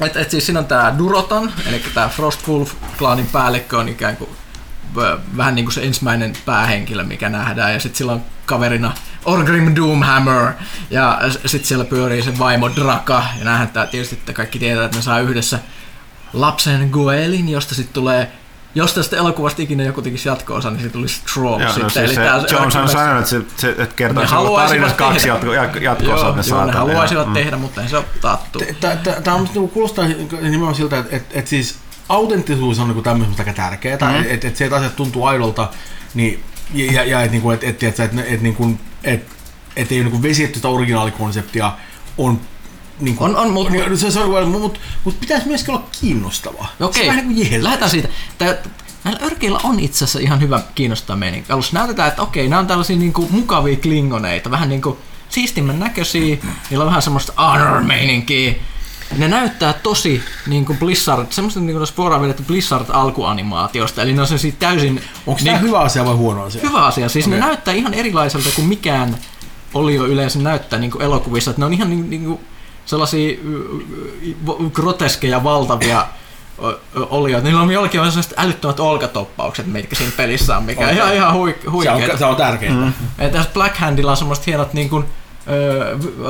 Et, 0.00 0.16
et 0.16 0.30
siis 0.30 0.46
siinä 0.46 0.60
on 0.60 0.66
tää 0.66 0.98
Durotan, 0.98 1.52
eli 1.66 1.82
tää 1.94 2.08
Frostwolf-klaanin 2.08 3.26
päällikkö 3.32 3.78
on 3.78 3.88
ikään 3.88 4.16
kuin 4.16 4.30
vähän 5.36 5.54
niin 5.54 5.64
kuin 5.64 5.72
se 5.72 5.82
ensimmäinen 5.82 6.32
päähenkilö, 6.46 7.04
mikä 7.04 7.28
nähdään, 7.28 7.72
ja 7.72 7.80
sitten 7.80 7.98
sillä 7.98 8.12
on 8.12 8.22
kaverina 8.46 8.92
Orgrim 9.24 9.76
Doomhammer, 9.76 10.52
ja 10.90 11.18
sitten 11.46 11.68
siellä 11.68 11.84
pyörii 11.84 12.22
se 12.22 12.38
vaimo 12.38 12.70
Draka, 12.76 13.24
ja 13.38 13.44
näähän 13.44 13.68
tää 13.68 13.86
tietysti 13.86 14.14
että 14.14 14.32
kaikki 14.32 14.58
tietää, 14.58 14.84
että 14.84 14.96
ne 14.96 15.02
saa 15.02 15.20
yhdessä 15.20 15.58
lapsen 16.32 16.88
Goelin, 16.90 17.48
josta 17.48 17.74
sitten 17.74 17.94
tulee 17.94 18.32
jos 18.74 18.94
tästä 18.94 19.16
elokuvasta 19.16 19.62
ikinä 19.62 19.82
joku 19.82 20.02
tekisi 20.02 20.28
jatko-osa, 20.28 20.70
niin 20.70 20.82
se 20.82 20.88
tulisi 20.88 21.22
Troll 21.34 21.60
Joo, 21.60 21.68
sitten. 21.68 21.82
no, 21.82 21.88
siis 21.88 22.04
eli 22.04 22.14
se, 22.14 22.20
tää 22.20 22.44
Jones 22.50 22.76
on 22.76 22.88
sanonut, 22.88 23.18
että, 23.18 23.30
se, 23.30 23.42
se, 23.56 23.70
että 23.70 23.94
kertoo 23.96 24.26
haluaisivat 24.26 24.68
tarinassa 24.68 24.96
kaksi 24.96 25.28
jatko, 25.28 25.52
jatko, 25.52 25.78
jatko-osaa, 25.78 26.28
että 26.28 26.42
ne 26.42 26.48
Joo, 26.48 26.58
saa 26.58 26.58
joo, 26.58 26.66
ne 26.66 26.72
haluaisivat 26.72 27.26
Joo, 27.26 27.34
tehdä, 27.34 27.56
mutta 27.56 27.82
ei 27.82 27.88
se 27.88 27.96
ole 27.96 28.04
taattu. 28.20 28.62
Tämä 29.24 29.36
on 29.36 29.44
niinku 29.44 29.68
kuulostaa 29.68 30.04
nimenomaan 30.40 30.74
siltä, 30.74 30.98
että 30.98 31.16
et, 31.16 31.26
et 31.30 31.46
siis 31.46 31.78
autenttisuus 32.10 32.78
on 32.78 32.86
niinku 32.88 33.02
tämmöistä 33.02 33.34
aika 33.42 33.52
tärkeää, 33.52 33.96
Mhm. 33.96 34.04
mm-hmm. 34.14 34.30
että 34.34 34.48
et 34.48 34.56
se, 34.56 34.64
että 34.64 34.76
asiat 34.76 34.96
tuntuu 34.96 35.24
aidolta, 35.26 35.68
niin, 36.14 36.40
ja, 36.74 37.04
ja 37.04 37.20
että 37.20 37.32
niinku, 37.32 37.50
et, 37.50 37.64
et, 37.64 37.82
et, 37.82 38.00
et, 38.00 38.10
et, 38.26 38.40
niinku, 38.42 38.70
et, 39.04 39.26
et 39.76 39.92
ei 39.92 40.02
niinku 40.02 40.22
vesitty 40.22 40.54
sitä 40.54 40.68
originaalikonseptia, 40.68 41.72
on 42.18 42.40
niin 43.00 43.16
kuin, 43.16 43.36
On- 43.36 43.36
on, 43.36 43.50
mut- 43.66 43.70
niin, 43.70 43.98
se, 43.98 44.10
se 44.10 44.20
on, 44.20 44.48
mutta 44.48 44.80
mut 45.04 45.20
pitäisi 45.20 45.46
myöskin 45.48 45.74
olla 45.74 45.86
kiinnostavaa. 46.00 46.72
Okei, 46.80 47.04
Se 47.04 47.10
on 47.10 47.16
vähän 47.16 47.34
niin 47.34 47.64
lähdetään 47.64 47.90
siitä. 47.90 48.08
Tää, 48.38 48.56
näillä 49.04 49.20
örkeillä 49.26 49.60
on 49.62 49.80
itse 49.80 49.96
asiassa 50.04 50.18
ihan 50.18 50.40
hyvä 50.40 50.60
kiinnostava 50.74 51.16
meininki. 51.16 51.52
Alussa 51.52 51.78
näytetään, 51.78 52.08
että 52.08 52.22
okei, 52.22 52.48
nämä 52.48 52.60
on 52.60 52.66
tällaisia 52.66 52.96
niin 52.96 53.12
kuin, 53.12 53.28
mukavia 53.30 53.76
klingoneita, 53.76 54.50
vähän 54.50 54.68
niin 54.68 54.82
kuin 54.82 54.96
siistimmän 55.28 55.78
näköisiä, 55.78 56.36
niillä 56.70 56.82
on 56.84 56.88
vähän 56.88 57.02
semmoista 57.02 57.32
honor-meininkiä. 57.42 58.54
Ne 59.18 59.28
näyttää 59.28 59.72
tosi 59.72 60.22
niin 60.46 60.64
kuin 60.64 60.78
Blizzard, 60.78 61.26
semmoista 61.30 61.60
niin 61.60 61.76
kuin 61.76 61.86
suoraan 61.86 62.22
vedetty 62.22 62.42
Blizzard-alkuanimaatiosta, 62.42 64.02
eli 64.02 64.12
ne 64.12 64.20
on 64.20 64.26
sellaisia 64.26 64.52
täysin 64.58 65.02
Onko 65.26 65.38
niin, 65.38 65.44
tämä 65.44 65.58
hyvä 65.58 65.78
asia 65.78 66.04
vai 66.04 66.14
huono 66.14 66.42
asia? 66.44 66.62
hyvä 66.68 66.86
asia. 66.86 67.08
Siis 67.08 67.26
okay. 67.26 67.38
ne 67.38 67.46
näyttää 67.46 67.74
ihan 67.74 67.94
erilaiselta 67.94 68.48
kuin 68.56 68.68
mikään 68.68 69.16
olio 69.74 70.06
yleensä 70.06 70.38
näyttää 70.38 70.78
niin 70.78 70.90
kuin 70.90 71.02
elokuvissa. 71.02 71.50
Että 71.50 71.60
ne 71.60 71.66
on 71.66 71.72
ihan 71.72 71.90
niin, 71.90 72.10
niin 72.10 72.24
kuin 72.24 72.40
sellaisia 72.86 73.30
y, 73.30 73.36
y, 74.22 74.36
vo- 74.46 74.70
groteskeja, 74.72 75.44
valtavia 75.44 76.06
olioita. 76.94 77.44
Niillä 77.44 77.60
on 77.60 77.70
jollakin 77.70 78.00
on 78.00 78.10
sellaiset 78.12 78.34
älyttömät 78.36 78.80
olkatoppaukset, 78.80 79.66
mitkä 79.66 79.96
siinä 79.96 80.12
pelissä 80.16 80.56
on, 80.56 80.64
mikä 80.64 80.86
on 80.88 80.94
ihan, 80.94 81.14
ihan 81.14 81.34
hui, 81.34 81.56
Se 81.62 81.66
on, 81.66 81.72
huikeeta. 81.72 82.18
se 82.18 82.24
on 82.24 82.36
tärkeintä. 82.36 82.84
Mm. 82.84 82.92
Ja 83.18 83.28
tässä 83.28 83.50
Black 83.54 83.76
Handilla 83.76 84.10
on 84.10 84.16
semmoiset 84.16 84.46
hienot 84.46 84.72
niin 84.72 84.90
kuin, 84.90 85.04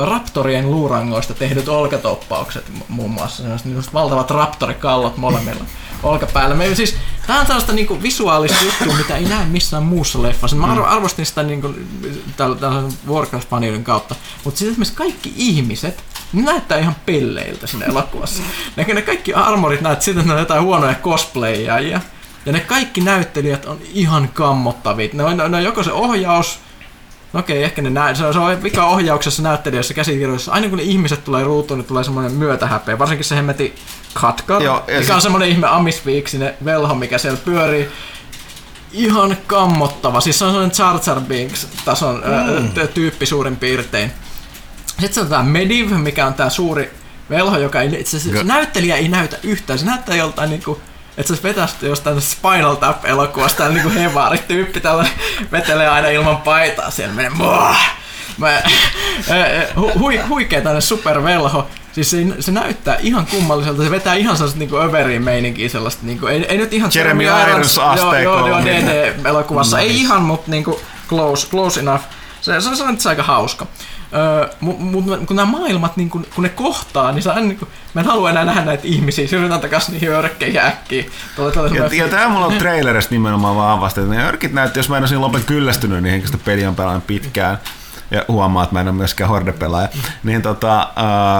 raptorien 0.05 0.71
luurangoista 0.71 1.33
tehdyt 1.33 1.67
olkatoppaukset 1.67 2.71
mu- 2.79 2.83
muun 2.87 3.11
muassa. 3.11 3.43
Sellaiset 3.57 3.93
valtavat 3.93 4.31
raptorikallot 4.31 5.17
molemmilla. 5.17 5.65
olkapäällä. 6.03 6.55
Me, 6.55 6.75
siis, 6.75 6.95
tää 7.27 7.39
on 7.39 7.45
tällaista 7.45 7.73
niinku 7.73 8.01
visuaalista 8.01 8.63
juttua, 8.63 8.97
mitä 8.97 9.17
ei 9.17 9.25
näe 9.25 9.45
missään 9.45 9.83
muussa 9.83 10.21
leffassa. 10.21 10.55
Mä 10.55 10.71
arvo, 10.71 10.85
arvostin 10.85 11.25
sitä 11.25 11.43
niinku, 11.43 11.75
tällaisen 12.37 12.97
warcraft 13.07 13.49
kautta. 13.83 14.15
Mutta 14.43 14.57
siis 14.57 14.71
esimerkiksi 14.71 14.95
kaikki 14.95 15.33
ihmiset, 15.35 16.03
ne 16.33 16.41
näyttää 16.41 16.77
ihan 16.77 16.95
pelleiltä 17.05 17.67
sinne 17.67 17.85
elokuvassa. 17.85 18.43
Ne, 18.75 18.83
ne 18.83 19.01
kaikki 19.01 19.33
armorit 19.33 19.81
näyttää 19.81 20.05
siltä, 20.05 20.19
että 20.19 20.27
ne 20.27 20.33
on 20.33 20.39
jotain 20.39 20.63
huonoja 20.63 20.95
cosplayajia. 20.95 22.01
Ja 22.45 22.51
ne 22.51 22.59
kaikki 22.59 23.01
näyttelijät 23.01 23.65
on 23.65 23.79
ihan 23.93 24.29
kammottavia. 24.33 25.09
Ne 25.13 25.23
on, 25.23 25.37
ne 25.37 25.57
on 25.57 25.63
joko 25.63 25.83
se 25.83 25.91
ohjaus, 25.91 26.59
No 27.33 27.39
okei, 27.39 27.63
ehkä 27.63 27.81
ne 27.81 27.89
näin. 27.89 28.15
Se 28.15 28.25
on, 28.25 28.33
se 28.33 28.39
on 28.39 28.63
vika 28.63 28.85
ohjauksessa 28.85 29.43
näyttelijöissä 29.43 29.93
käsikirjoissa. 29.93 30.51
Aina 30.51 30.69
kun 30.69 30.77
ne 30.77 30.83
ihmiset 30.83 31.23
tulee 31.23 31.43
ruutuun, 31.43 31.77
niin 31.79 31.87
tulee 31.87 32.03
semmoinen 32.03 32.31
myötähäpeä. 32.31 32.99
Varsinkin 32.99 33.25
se 33.25 33.35
hemmeti 33.35 33.75
Katkar, 34.13 34.63
Joo, 34.63 34.75
ja 34.75 34.93
mikä 34.93 35.01
sit- 35.01 35.15
on 35.15 35.21
semmoinen 35.21 35.49
ihme 35.49 35.67
amisviiksinen 35.67 36.53
velho, 36.65 36.95
mikä 36.95 37.17
siellä 37.17 37.39
pyörii. 37.45 37.87
Ihan 38.91 39.37
kammottava. 39.47 40.21
Siis 40.21 40.39
se 40.39 40.45
on 40.45 40.51
semmoinen 40.51 40.77
Jar 40.79 40.99
Jar 41.07 41.21
Binks 41.21 41.67
tason 41.85 42.23
mm. 42.59 42.87
tyyppi 42.93 43.25
suurin 43.25 43.55
piirtein. 43.55 44.11
Sitten 44.87 45.13
se 45.13 45.21
on 45.21 45.27
tää 45.27 45.43
Mediv, 45.43 45.91
mikä 45.91 46.27
on 46.27 46.33
tää 46.33 46.49
suuri 46.49 46.91
velho, 47.29 47.57
joka 47.57 47.81
ei, 47.81 47.87
itse 47.99 48.17
asiassa, 48.17 48.37
se 48.39 48.43
näyttelijä 48.43 48.95
ei 48.95 49.07
näytä 49.07 49.37
yhtään. 49.43 49.79
Se 49.79 49.85
näyttää 49.85 50.15
joltain 50.15 50.49
niinku, 50.49 50.81
että 51.17 51.35
se 51.35 51.43
vetästi 51.43 51.85
jostain 51.85 52.21
Spinal 52.21 52.75
Tap-elokuvasta, 52.75 53.57
tää 53.57 53.69
niinku 53.69 53.89
hevaari-tyyppi, 53.89 54.79
tällainen 54.79 55.13
vetelee 55.51 55.89
aina 55.89 56.07
ilman 56.07 56.37
paitaa, 56.37 56.91
siellä 56.91 57.13
menee 57.13 57.29
Muah! 57.29 58.01
Mä, 58.37 58.61
hu, 59.75 59.91
hui, 59.99 60.17
huikea 60.17 60.61
tänne 60.61 60.81
supervelho. 60.81 61.67
Siis 61.91 62.09
se, 62.09 62.17
se, 62.39 62.51
näyttää 62.51 62.97
ihan 63.01 63.25
kummalliselta, 63.25 63.83
se 63.83 63.91
vetää 63.91 64.15
ihan 64.15 64.37
sellaista 64.37 64.59
niinku 64.59 64.77
överiin 64.77 65.23
meininkiä 65.23 65.69
sellaista, 65.69 66.05
niinku, 66.05 66.27
ei, 66.27 66.45
ei 66.45 66.57
nyt 66.57 66.73
ihan 66.73 66.91
Jeremy 66.95 67.23
Irons 67.23 67.75
joo, 67.77 67.95
joo, 67.95 68.07
asteikolla. 68.07 68.49
joo, 68.49 68.59
DD-elokuvassa, 68.59 69.79
ei 69.79 69.95
ihan, 69.95 70.21
mutta 70.21 70.51
niinku 70.51 70.79
close, 71.09 71.47
close 71.47 71.79
enough. 71.79 72.03
Se, 72.41 72.61
se, 72.61 72.69
on, 72.69 72.77
se 72.77 72.83
on 72.83 72.93
itse 72.93 73.09
aika 73.09 73.23
hauska. 73.23 73.67
Öö, 74.13 74.49
mutta 74.59 75.17
kun 75.25 75.35
nämä 75.35 75.51
maailmat, 75.51 75.97
niin 75.97 76.09
kun, 76.09 76.25
kun 76.35 76.43
ne 76.43 76.49
kohtaa, 76.49 77.11
niin, 77.11 77.23
sä, 77.23 77.35
niin 77.35 77.59
kun, 77.59 77.67
mä 77.93 78.01
en 78.01 78.07
halua 78.07 78.29
enää 78.29 78.45
nähdä 78.45 78.65
näitä 78.65 78.83
ihmisiä, 78.85 79.27
yritän 79.39 79.59
takaisin 79.59 79.93
niihin 79.93 80.09
örkkeihin 80.09 80.61
äkkiä. 80.61 81.03
Tulee, 81.35 81.51
tulee 81.51 81.71
Ja, 81.71 81.89
ja 81.93 82.07
tämä 82.07 82.29
mulla 82.29 82.45
on 82.45 82.57
trailerista 82.57 83.15
nimenomaan 83.15 83.55
vahvasti, 83.55 84.01
että 84.01 84.15
ne 84.15 84.27
örkit 84.27 84.53
näytti, 84.53 84.79
jos 84.79 84.89
mä 84.89 84.97
en 84.97 85.01
ole 85.01 85.07
siinä 85.07 85.21
lopun 85.21 85.43
kyllästynyt 85.45 86.03
niihin, 86.03 86.21
kun 86.21 86.27
sitä 86.27 86.43
peliä 86.45 86.69
on 86.69 86.75
pelannut 86.75 87.07
pitkään, 87.07 87.57
ja 88.11 88.25
huomaa, 88.27 88.63
että 88.63 88.75
mä 88.75 88.81
en 88.81 88.87
ole 88.87 88.95
myöskään 88.95 89.29
horde-pelaaja, 89.29 89.89
niin 90.23 90.41
tota, 90.41 90.87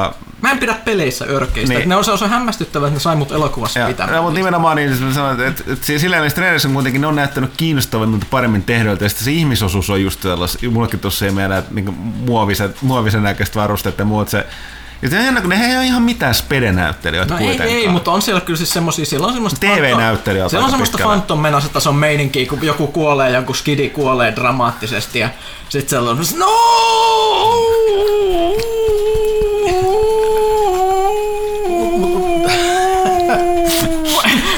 uh, 0.09 0.15
Mä 0.41 0.51
en 0.51 0.57
pidä 0.57 0.74
peleissä 0.86 1.26
örkeistä. 1.30 1.74
Niin. 1.74 1.89
Ne 1.89 1.95
on, 1.95 2.03
se 2.03 2.11
on 2.11 2.30
hämmästyttävää, 2.30 2.88
että 2.88 2.95
ne 2.95 2.99
sai 2.99 3.15
mut 3.15 3.32
elokuvassa 3.32 3.80
ja, 3.80 3.88
pitämään. 3.88 4.15
ja, 4.15 4.22
mutta 4.22 4.39
nimenomaan 4.39 4.76
niin, 4.76 5.03
mä 5.03 5.13
sanoin, 5.13 5.39
että, 5.39 5.47
että, 5.47 5.74
että 5.74 5.99
silleen 5.99 6.22
niissä 6.22 6.36
trailerissa 6.36 6.67
on 6.67 6.74
kuitenkin 6.74 7.01
ne 7.01 7.07
on 7.07 7.15
näyttänyt 7.15 7.51
kiinnostavammin 7.57 8.22
paremmin 8.32 8.63
tehdyiltä, 8.63 9.05
ja 9.05 9.09
sitten 9.09 9.26
se 9.26 9.32
ihmisosuus 9.32 9.89
on 9.89 10.01
just 10.01 10.22
sellaista, 10.22 10.69
mullekin 10.69 10.99
tuossa 10.99 11.26
ei 11.26 11.32
meidän 11.32 11.63
niin 11.72 11.93
muovisen, 12.26 12.74
muovisen 12.82 13.24
näköistä 13.24 13.59
varustetta 13.59 14.01
ja 14.01 14.05
muut 14.05 14.30
se, 14.30 14.45
ja 15.01 15.09
se 15.09 15.17
on 15.17 15.26
jännä, 15.26 15.41
kun 15.41 15.49
ne 15.49 15.65
ei 15.65 15.78
ole 15.78 15.86
ihan 15.86 16.01
mitään 16.01 16.36
spedenäyttelijöitä 16.36 17.34
No 17.34 17.39
ei, 17.39 17.45
kuitenkaan. 17.45 17.78
ei, 17.78 17.88
mutta 17.88 18.11
on 18.11 18.22
siellä 18.22 18.41
kyllä 18.41 18.57
siis 18.57 18.69
semmosia, 18.69 19.05
siellä 19.05 19.28
on 19.28 19.34
semmoista... 19.34 19.59
TV-näyttelijät 19.59 20.49
Siellä 20.49 20.65
on 20.65 20.72
semmoista. 20.72 20.97
Phantom 20.97 21.39
Menace-tason 21.39 21.95
meininkiä, 21.95 22.45
kun 22.45 22.59
joku 22.61 22.88
kuolee, 22.88 23.32
joku 23.32 23.53
skidi 23.53 23.89
kuolee 23.89 24.36
dramaattisesti 24.36 25.19
ja 25.19 25.30
sit 25.72 25.89
siellä 25.89 26.09
on 26.09 26.17
no! 26.38 26.45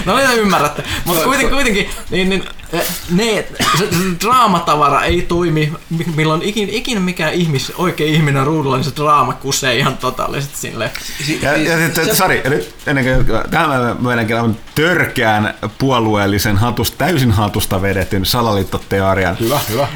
No 0.06 0.18
niin, 0.18 0.40
ymmärrätte. 0.40 0.84
Mutta 1.06 1.24
kuitenkin, 1.24 1.54
kuitenkin 1.56 1.90
niin, 2.10 2.30
niin, 2.30 2.44
ne, 3.12 3.46
se, 3.78 3.88
se 3.92 3.98
draamatavara 4.26 5.04
ei 5.04 5.22
toimi, 5.22 5.74
mi- 5.90 6.06
milloin 6.16 6.42
ikinä, 6.42 6.72
ikinä 6.72 7.00
mikään 7.00 7.34
ihmis, 7.34 7.72
oikein 7.78 8.14
ihminen 8.14 8.46
ruudulla, 8.46 8.76
niin 8.78 8.86
se 8.86 8.92
draama 8.96 9.34
kusee 9.34 9.76
ihan 9.78 9.98
totaalisesti 9.98 10.58
silleen. 10.58 10.92
Ja, 11.42 11.58
ja 11.58 11.78
sitten, 11.78 12.16
Sari, 12.16 12.42
nyt 12.50 12.76
ennen 12.88 13.06
kuin 13.06 13.42
tämä 13.52 13.96
meidänkin 14.00 14.36
on 14.40 14.58
törkeän 14.76 15.54
puolueellisen 15.78 16.58
hatusta, 16.58 16.98
täysin 16.98 17.32
hatusta 17.32 17.82
vedetyn 17.82 18.26
salaliittoteorian. 18.26 19.38
Hyvä, 19.40 19.60
hyvä. 19.70 19.88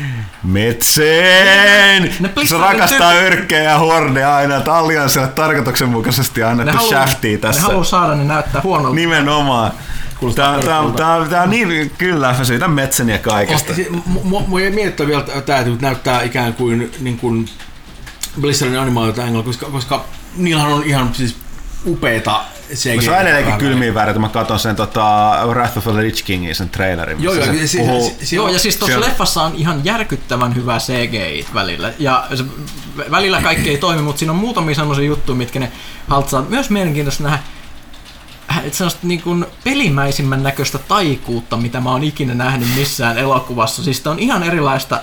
Metseen! 0.44 2.04
Ne 2.04 2.28
Se 2.28 2.34
Blizzardin 2.36 2.70
rakastaa 2.70 3.12
tyyppi- 3.14 3.26
örkkejä 3.26 3.64
ja 3.72 3.78
horneja 3.78 4.36
aina, 4.36 4.56
että 4.58 4.76
Allianssille 4.76 5.28
tarkoituksenmukaisesti 5.28 6.42
Ne 6.42 6.48
annettu 6.48 6.78
haluaa, 6.78 6.90
shaftia 7.06 7.32
ne 7.32 7.38
tässä. 7.38 7.62
haluaa 7.62 7.84
saada 7.84 8.16
ne 8.16 8.24
näyttää 8.24 8.62
huonolta. 8.64 8.96
Nimenomaan. 8.96 9.72
Kuulostaa 10.20 10.54
Tää, 10.54 10.64
tää, 10.64 10.84
tää, 10.98 11.26
tää, 11.30 11.44
on 11.44 11.50
niin, 11.50 11.92
kyllä, 11.98 12.36
mä 12.38 12.44
syytän 12.44 12.72
metsän 12.72 13.10
ja 13.10 13.18
kaikesta. 13.20 13.74
Mua 14.24 14.60
jäi 14.60 14.72
miettiä 14.72 15.08
vielä 15.08 15.22
tämä, 15.22 15.60
että 15.60 15.72
näyttää 15.82 16.22
ikään 16.22 16.54
kuin, 16.54 16.92
niin 17.00 17.18
kuin 17.18 17.50
Blizzardin 18.42 18.80
animaatiota 18.80 19.24
Angle, 19.24 19.44
koska, 19.44 19.66
koska 19.66 20.06
niillähän 20.36 20.74
on 20.74 20.84
ihan 20.84 21.10
siis 21.16 21.36
upeita 21.86 22.42
CG. 22.74 23.02
Se 23.02 23.12
on 23.12 23.18
edelleenkin 23.18 23.58
kylmiä 23.58 23.94
väreitä, 23.94 24.20
mä 24.20 24.30
katson 24.30 24.60
sen 24.60 24.76
tota, 24.76 25.32
Wrath 25.48 25.78
of 25.78 25.84
the 25.84 26.04
Lich 26.04 26.24
Kingin, 26.26 26.56
sen 26.56 26.70
trailerin. 26.70 27.24
Joo, 27.24 27.34
joo, 27.34 27.46
se 27.46 27.68
se- 27.68 27.78
puhuu- 27.78 28.10
se- 28.20 28.26
se- 28.26 28.36
Joo, 28.36 28.50
ja 28.50 28.60
siis 28.60 28.78
tuossa 28.78 29.00
leffassa 29.02 29.44
on 29.44 29.56
ihan 29.56 29.82
järkyttävän 29.86 30.56
hyvä 30.56 30.78
CGI 30.78 31.46
välillä. 31.54 31.94
Ja 32.00 32.28
se, 32.36 32.44
välillä 33.12 33.42
kaikki 33.42 33.70
ei 33.70 33.78
toimi, 33.78 34.02
mutta 34.02 34.20
siinä 34.20 34.32
on 34.32 34.38
muutamia 34.38 34.76
semmoisia 34.76 35.06
juttuja, 35.06 35.36
mitkä 35.36 35.60
ne 35.60 35.72
haltsaa. 36.08 36.42
Myös 36.42 36.70
mielenkiintoista 36.70 37.24
nähdä 37.24 37.40
äh, 38.58 38.66
että 38.66 38.78
sellaista 38.78 39.00
niin 39.08 39.22
kuin 39.22 39.46
pelimäisimmän 39.64 40.44
näköistä 40.44 40.78
taikuutta, 40.78 41.58
mitä 41.58 41.80
mä 41.82 41.92
oon 41.92 42.04
ikinä 42.04 42.34
nähnyt 42.34 42.68
missään 42.76 43.18
elokuvassa. 43.18 43.84
Siis 43.84 44.08
on 44.08 44.20
ihan 44.20 44.44
erilaista 44.44 45.00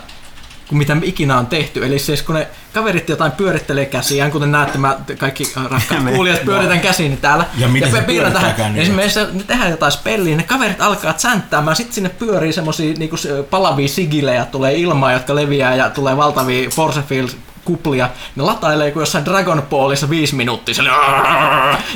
kuin 0.68 0.78
mitä 0.78 0.96
ikinä 1.02 1.38
on 1.38 1.46
tehty. 1.46 1.86
Eli 1.86 1.98
siis 1.98 2.22
kun 2.22 2.34
ne 2.34 2.48
kaverit 2.72 3.08
jotain 3.08 3.32
pyörittelee 3.32 3.86
käsiään, 3.86 4.30
kuten 4.30 4.52
näette, 4.52 4.78
mä 4.78 4.98
kaikki 5.18 5.52
rakkaat 5.70 6.04
Niin. 6.04 6.14
kuulijat 6.14 6.44
pyöritän 6.44 6.80
käsiini 6.80 7.16
täällä. 7.16 7.46
Ja 7.58 7.68
miten 7.68 7.88
piirretään- 7.88 8.04
pyörittääkään 8.06 8.72
niitä? 8.72 8.82
Esimerkiksi 8.82 9.18
ne 9.32 9.42
tehdään 9.46 9.70
jotain 9.70 9.92
spelliä, 9.92 10.36
ne 10.36 10.42
kaverit 10.42 10.80
alkaa 10.80 11.14
sänttäämään, 11.16 11.76
sitten 11.76 11.94
sinne 11.94 12.08
pyörii 12.08 12.52
semmosia 12.52 12.94
niinku 12.98 13.16
se- 13.16 13.42
palavia 13.42 13.88
sigilejä, 13.88 14.44
tulee 14.44 14.74
ilmaa, 14.74 15.12
jotka 15.12 15.34
leviää 15.34 15.74
ja 15.74 15.90
tulee 15.90 16.16
valtavia 16.16 16.70
force 16.70 17.02
field 17.02 17.28
kuplia. 17.64 18.10
Ne 18.36 18.42
latailee 18.42 18.90
kuin 18.90 19.00
jossain 19.02 19.24
Dragon 19.24 19.62
Ballissa 19.70 20.10
viisi 20.10 20.34
minuuttia. 20.34 20.74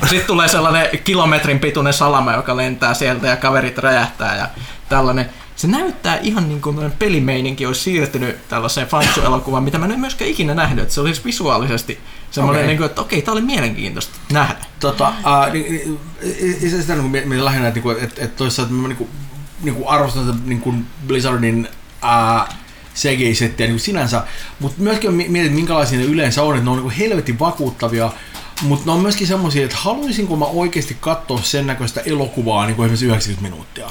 Sitten 0.00 0.26
tulee 0.26 0.48
sellainen 0.48 0.98
kilometrin 1.04 1.58
pituinen 1.58 1.92
salama, 1.92 2.32
joka 2.32 2.56
lentää 2.56 2.94
sieltä 2.94 3.26
ja 3.26 3.36
kaverit 3.36 3.78
räjähtää 3.78 4.36
ja 4.36 4.48
tällainen. 4.88 5.30
Se 5.56 5.66
näyttää 5.66 6.18
ihan 6.22 6.48
niin 6.48 6.60
kuin 6.60 6.92
pelimeininki 6.98 7.66
olisi 7.66 7.80
siirtynyt 7.80 8.48
tällaiseen 8.48 8.86
Fansu-elokuvaan, 8.86 9.62
mitä 9.62 9.78
mä 9.78 9.86
en 9.86 10.00
myöskään 10.00 10.30
ikinä 10.30 10.54
nähnyt. 10.54 10.82
Että 10.82 10.94
se 10.94 11.00
olisi 11.00 11.24
visuaalisesti 11.24 12.00
semmoinen, 12.30 12.60
Okei. 12.60 12.66
niin 12.66 12.78
kuin, 12.78 12.86
että 12.86 13.00
okei, 13.00 13.22
tää 13.22 13.32
oli 13.32 13.40
mielenkiintoista 13.40 14.18
nähdä. 14.32 14.56
Tota, 14.80 15.08
uh, 15.08 15.52
niin, 15.52 15.72
niin, 15.72 16.00
niin, 16.60 16.70
sitä 16.70 16.92
niin 16.92 17.10
kuin, 17.10 17.10
mietin 17.10 17.44
lähinnä, 17.44 17.68
että, 17.68 17.80
että, 18.00 18.24
että, 18.24 18.36
toisaalta 18.36 18.72
mä 18.72 18.88
niin 18.88 18.96
kuin, 18.96 19.10
niin 19.62 19.74
kuin 19.74 19.88
arvostan 19.88 20.42
niin 20.44 20.60
kuin 20.60 20.86
Blizzardin 21.06 21.68
uh, 22.98 23.12
CGI-settiä 23.12 23.66
niin 23.66 23.80
sinänsä, 23.80 24.22
mutta 24.60 24.82
myöskin 24.82 25.14
mi- 25.14 25.28
mietin, 25.28 25.52
minkälaisia 25.52 25.98
ne 25.98 26.04
yleensä 26.04 26.42
on, 26.42 26.54
että 26.54 26.64
ne 26.64 26.70
on 26.70 26.78
niin 26.78 26.90
helvetin 26.90 27.38
vakuuttavia, 27.38 28.12
mutta 28.62 28.86
ne 28.86 28.92
on 28.92 29.00
myöskin 29.00 29.26
semmoisia, 29.26 29.64
että 29.64 29.76
haluaisinko 29.76 30.36
mä 30.36 30.44
oikeasti 30.44 30.96
katsoa 31.00 31.42
sen 31.42 31.66
näköistä 31.66 32.00
elokuvaa 32.00 32.66
niin 32.66 32.76
kuin 32.76 32.86
esimerkiksi 32.86 33.06
90 33.06 33.50
minuuttia. 33.50 33.90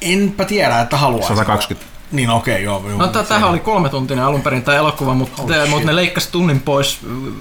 Enpä 0.00 0.44
tiedä, 0.44 0.80
että 0.80 0.96
haluaisin. 0.96 1.36
120. 1.36 1.99
Niin 2.12 2.30
okei, 2.30 2.54
okay, 2.54 2.64
joo. 2.64 2.88
joo 2.88 2.98
No 2.98 3.08
tää, 3.08 3.22
tämähän 3.22 3.50
oli 3.50 3.58
kolme 3.58 3.88
tuntinen 3.88 4.24
alun 4.24 4.42
perin 4.42 4.62
tämä 4.62 4.76
elokuva, 4.76 5.14
mutta, 5.14 5.42
Oh, 5.42 5.68
mutta 5.68 5.86
ne 5.86 5.96
leikkasi 5.96 6.28
tunnin 6.32 6.60
pois 6.60 7.00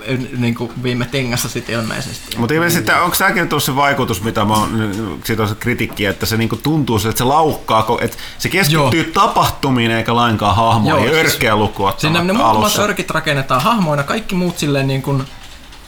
äh, 0.10 0.18
niin 0.38 0.56
kuin 0.56 0.72
viime 0.84 1.06
tingassa 1.06 1.50
sitten 1.50 1.76
ilmeisesti. 1.76 2.38
Mutta 2.38 2.54
ilmeisesti, 2.54 2.92
onko 2.92 3.16
tämäkin 3.20 3.48
ollut 3.52 3.64
se 3.64 3.76
vaikutus, 3.76 4.24
mitä 4.24 4.46
mä 4.46 4.54
oon, 4.54 5.20
siitä 5.24 5.44
on 5.44 5.50
se 5.50 5.56
kritiikki, 5.56 6.06
että 6.06 6.26
se 6.26 6.38
niinku 6.38 6.56
tuntuu, 6.56 7.00
se, 7.00 7.10
että 7.10 7.18
se 7.18 7.24
laukkaa, 7.24 7.98
että 8.02 8.18
se 8.38 8.50
keskittyy 8.50 9.02
Joo. 9.02 9.12
tapahtumiin 9.14 9.92
eikä 9.92 10.16
lainkaan 10.16 10.56
hahmoihin, 10.56 11.06
Joo, 11.06 11.14
siis 11.14 11.34
örkeä 11.34 11.56
luku 11.56 11.90
Sinne 11.98 12.24
ne 12.24 12.34
muutamat 12.34 12.78
örkit 12.78 13.10
rakennetaan 13.10 13.62
hahmoina, 13.62 14.04
kaikki 14.04 14.36
muut 14.36 14.58
silleen 14.58 14.88
niin 14.88 15.02
kuin 15.02 15.24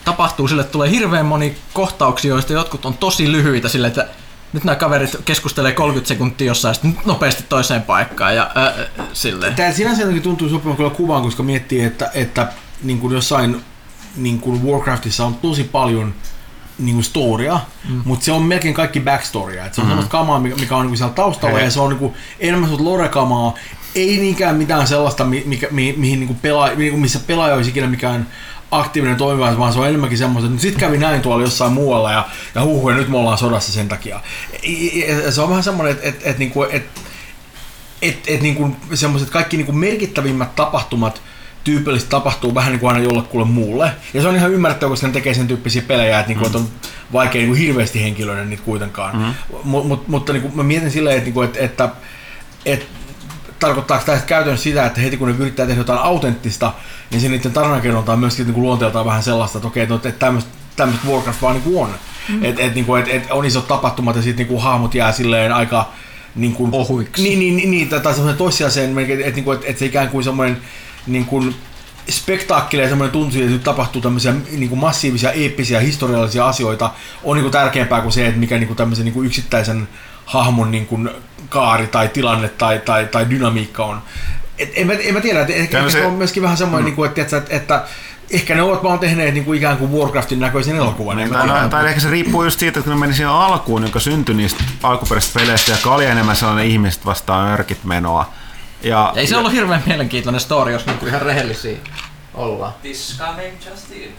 tapahtuu 0.05 0.47
sille, 0.47 0.61
että 0.61 0.71
tulee 0.71 0.89
hirveän 0.89 1.25
moni 1.25 1.55
kohtauksia, 1.73 2.29
joista 2.29 2.53
jotkut 2.53 2.85
on 2.85 2.93
tosi 2.93 3.31
lyhyitä 3.31 3.69
sille, 3.69 3.87
että 3.87 4.07
nyt 4.53 4.63
nämä 4.63 4.75
kaverit 4.75 5.17
keskustelee 5.25 5.71
30 5.71 6.07
sekuntia 6.07 6.47
jossain 6.47 6.75
sitten 6.75 6.97
nopeasti 7.05 7.43
toiseen 7.49 7.81
paikkaan 7.81 8.35
ja 8.35 8.51
silleen. 9.13 9.55
Tämä 9.55 9.71
sinänsä 9.71 10.03
tuntuu 10.23 10.49
sopivan 10.49 10.77
kyllä 10.77 10.89
kuvaan, 10.89 11.23
koska 11.23 11.43
miettii, 11.43 11.83
että, 11.83 12.11
että 12.13 12.47
niin 12.83 12.99
kuin 12.99 13.13
jossain 13.13 13.61
niin 14.15 14.39
kuin 14.39 14.63
Warcraftissa 14.63 15.25
on 15.25 15.35
tosi 15.35 15.63
paljon 15.63 16.13
niin 16.79 16.95
kuin 16.95 17.03
storya, 17.03 17.59
mm. 17.89 18.01
mutta 18.05 18.25
se 18.25 18.31
on 18.31 18.43
melkein 18.43 18.73
kaikki 18.73 18.99
backstorya. 18.99 19.65
Et 19.65 19.73
se 19.73 19.81
on 19.81 19.87
mm. 19.87 19.89
sellaista 19.89 20.11
kamaa, 20.11 20.39
mikä, 20.39 20.75
on 20.75 20.81
niin 20.81 20.89
kuin 20.89 20.97
siellä 20.97 21.13
taustalla, 21.13 21.57
Hei. 21.57 21.65
ja 21.65 21.71
se 21.71 21.79
on 21.79 21.89
niin 21.89 21.99
kuin 21.99 22.13
enemmän 22.39 22.69
sellaista 22.69 22.91
lore-kamaa, 22.91 23.53
ei 23.95 24.17
niinkään 24.17 24.55
mitään 24.55 24.87
sellaista, 24.87 25.25
mi- 25.25 25.43
mikä, 25.45 25.67
mi, 25.71 25.93
mihin 25.97 26.19
niin 26.19 26.27
kuin 26.27 26.39
kuin 26.91 27.01
missä 27.01 27.19
pelaaja 27.27 27.55
olisi 27.55 27.69
ikinä 27.69 27.87
mikään 27.87 28.27
aktiivinen 28.71 29.17
toimiva, 29.17 29.57
vaan 29.57 29.73
se 29.73 29.79
on 29.79 29.87
enemmänkin 29.87 30.17
semmoista, 30.17 30.49
että 30.49 30.61
sitten 30.61 30.79
kävi 30.79 30.97
näin 30.97 31.21
tuolla 31.21 31.43
jossain 31.43 31.73
muualla 31.73 32.11
ja, 32.11 32.25
ja 32.55 32.63
huhu, 32.63 32.89
ja 32.89 32.95
nyt 32.95 33.09
me 33.09 33.17
ollaan 33.17 33.37
sodassa 33.37 33.71
sen 33.71 33.89
takia. 33.89 34.19
Ja 35.23 35.31
Se 35.31 35.41
on 35.41 35.49
vähän 35.49 35.63
semmoinen, 35.63 35.91
että 35.93 36.07
et, 36.07 36.21
et, 36.23 36.37
niinku, 36.37 36.63
et, 36.63 36.85
et, 38.01 38.17
et, 38.27 38.41
niinku, 38.41 38.75
semmoiset 38.93 39.29
kaikki 39.29 39.57
niinku 39.57 39.71
merkittävimmät 39.71 40.55
tapahtumat 40.55 41.21
tyypillisesti 41.63 42.11
tapahtuu 42.11 42.55
vähän 42.55 42.71
niin 42.71 42.79
kuin 42.79 42.93
aina 42.93 43.03
jollekulle 43.03 43.45
muulle. 43.45 43.91
Ja 44.13 44.21
se 44.21 44.27
on 44.27 44.35
ihan 44.35 44.51
ymmärrettävä, 44.51 44.89
koska 44.89 45.07
ne 45.07 45.13
tekee 45.13 45.33
sen 45.33 45.47
tyyppisiä 45.47 45.81
pelejä, 45.81 46.19
että, 46.19 46.27
niinku, 46.27 46.43
mm. 46.43 46.47
että 46.47 46.57
on 46.57 46.67
vaikea 47.13 47.41
niinku, 47.41 47.55
hirveästi 47.55 48.03
henkilöiden 48.03 48.49
niitä 48.49 48.63
kuitenkaan. 48.63 49.17
Mm. 49.17 49.33
Mut, 49.63 49.87
mut, 49.87 50.07
mutta 50.07 50.33
niinku, 50.33 50.51
mä 50.53 50.63
mietin 50.63 50.91
silleen, 50.91 51.17
että, 51.17 51.25
niinku, 51.25 51.41
että, 51.41 51.59
että, 51.59 51.89
että 52.65 52.85
tarkoittaako 53.61 54.05
tämä 54.05 54.17
käytännössä 54.17 54.63
sitä, 54.63 54.85
että 54.85 55.01
heti 55.01 55.17
kun 55.17 55.27
ne 55.27 55.35
yrittää 55.39 55.65
tehdä 55.65 55.79
jotain 55.79 55.99
autenttista, 55.99 56.73
niin 57.11 57.21
se 57.21 57.29
niiden 57.29 57.51
tarinankerronta 57.51 58.13
on 58.13 58.19
myöskin 58.19 58.45
niin 58.45 58.53
kuin 58.53 58.63
luonteeltaan 58.63 59.05
vähän 59.05 59.23
sellaista, 59.23 59.57
että 59.57 59.67
okei, 59.67 59.83
että 59.83 60.11
tämmöistä 60.11 60.61
tämmöistä 60.75 61.07
Warcraft 61.07 61.41
vaan 61.41 61.53
niin 61.53 61.63
kuin 61.63 61.83
on. 61.83 61.95
Mm. 62.29 62.43
Että 62.43 62.61
et, 62.61 62.75
niin 62.75 62.85
kuin, 62.85 63.01
et, 63.01 63.07
et 63.09 63.31
on 63.31 63.45
isot 63.45 63.67
tapahtumat 63.67 64.15
ja 64.15 64.21
sitten 64.21 64.47
niin 64.47 64.61
hahmot 64.61 64.95
jää 64.95 65.11
silleen 65.11 65.53
aika 65.53 65.89
niin 66.35 66.53
kuin, 66.53 66.73
Ohuiksi. 66.73 67.23
Niin, 67.23 67.39
niin, 67.39 67.57
niin, 67.57 67.71
niin 67.71 67.89
tai 67.89 68.13
semmoinen 68.13 68.37
toissijaiseen, 68.37 68.99
että 68.99 69.27
et, 69.27 69.35
niin 69.35 69.53
et, 69.53 69.61
et 69.63 69.77
se 69.77 69.85
ikään 69.85 70.09
kuin 70.09 70.23
semmoinen 70.23 70.57
niin 71.07 71.25
kuin, 71.25 71.55
spektaakkeli 72.09 72.81
ja 72.81 72.89
semmoinen 72.89 73.11
tuntuu, 73.11 73.39
että 73.39 73.51
nyt 73.51 73.63
tapahtuu 73.63 74.01
tämmöisiä 74.01 74.33
niin 74.51 74.69
kuin 74.69 74.79
massiivisia, 74.79 75.31
eeppisiä, 75.31 75.79
historiallisia 75.79 76.47
asioita, 76.47 76.91
on 77.23 77.35
niin 77.35 77.43
kuin 77.43 77.51
tärkeämpää 77.51 78.01
kuin 78.01 78.11
se, 78.11 78.27
että 78.27 78.39
mikä 78.39 78.57
niin 78.57 78.67
kuin 78.67 78.77
tämmöisen 78.77 79.05
niin 79.05 79.13
kuin 79.13 79.27
yksittäisen 79.27 79.87
hahmon 80.25 80.71
niin 80.71 80.85
kuin 80.85 81.09
kaari 81.49 81.87
tai 81.87 82.09
tilanne 82.09 82.49
tai, 82.49 82.79
tai, 82.79 83.05
tai 83.05 83.29
dynamiikka 83.29 83.85
on. 83.85 84.01
Et 84.57 84.71
en, 84.75 84.87
mä, 84.87 84.93
en 84.93 85.13
mä 85.13 85.21
tiedä, 85.21 85.41
että 85.41 85.53
ehkä 85.53 85.89
se 85.89 86.05
on 86.05 86.13
myöskin 86.13 86.43
vähän 86.43 86.57
semmoinen, 86.57 86.83
mm. 86.83 86.85
niin 86.85 86.95
kuin, 86.95 87.09
että, 87.09 87.37
että, 87.37 87.55
että, 87.55 87.83
ehkä 88.31 88.55
ne 88.55 88.61
ovat 88.61 88.83
vaan 88.83 88.99
tehneet 88.99 89.33
niin 89.33 89.45
kuin 89.45 89.57
ikään 89.57 89.77
kuin 89.77 89.91
Warcraftin 89.91 90.39
näköisen 90.39 90.75
elokuvan. 90.75 91.17
Niin, 91.17 91.29
tai, 91.29 91.69
tai 91.69 91.87
ehkä 91.87 91.99
se 92.01 92.09
riippuu 92.09 92.43
just 92.43 92.59
siitä, 92.59 92.79
että 92.79 92.89
kun 92.89 92.99
ne 92.99 93.05
meni 93.05 93.13
siihen 93.13 93.31
alkuun, 93.31 93.83
joka 93.83 93.99
syntyi 93.99 94.35
niistä 94.35 94.63
alkuperäisistä 94.83 95.39
peleistä, 95.39 95.71
joka 95.71 95.95
oli 95.95 96.05
enemmän 96.05 96.35
sellainen 96.35 96.65
ihmiset 96.65 97.05
vastaan 97.05 97.49
örkit 97.49 97.83
menoa. 97.83 98.33
Ja, 98.83 99.13
Ei 99.15 99.27
se 99.27 99.33
ja, 99.33 99.39
ollut 99.39 99.51
hirveän 99.51 99.83
mielenkiintoinen 99.85 100.41
story, 100.41 100.71
jos 100.71 100.85
niin 100.85 101.07
ihan 101.07 101.21
rehellisiä 101.21 101.77
ollaan. 102.33 102.73
This 102.81 103.15
coming 103.19 103.53
just 103.69 103.91
in. 103.91 104.15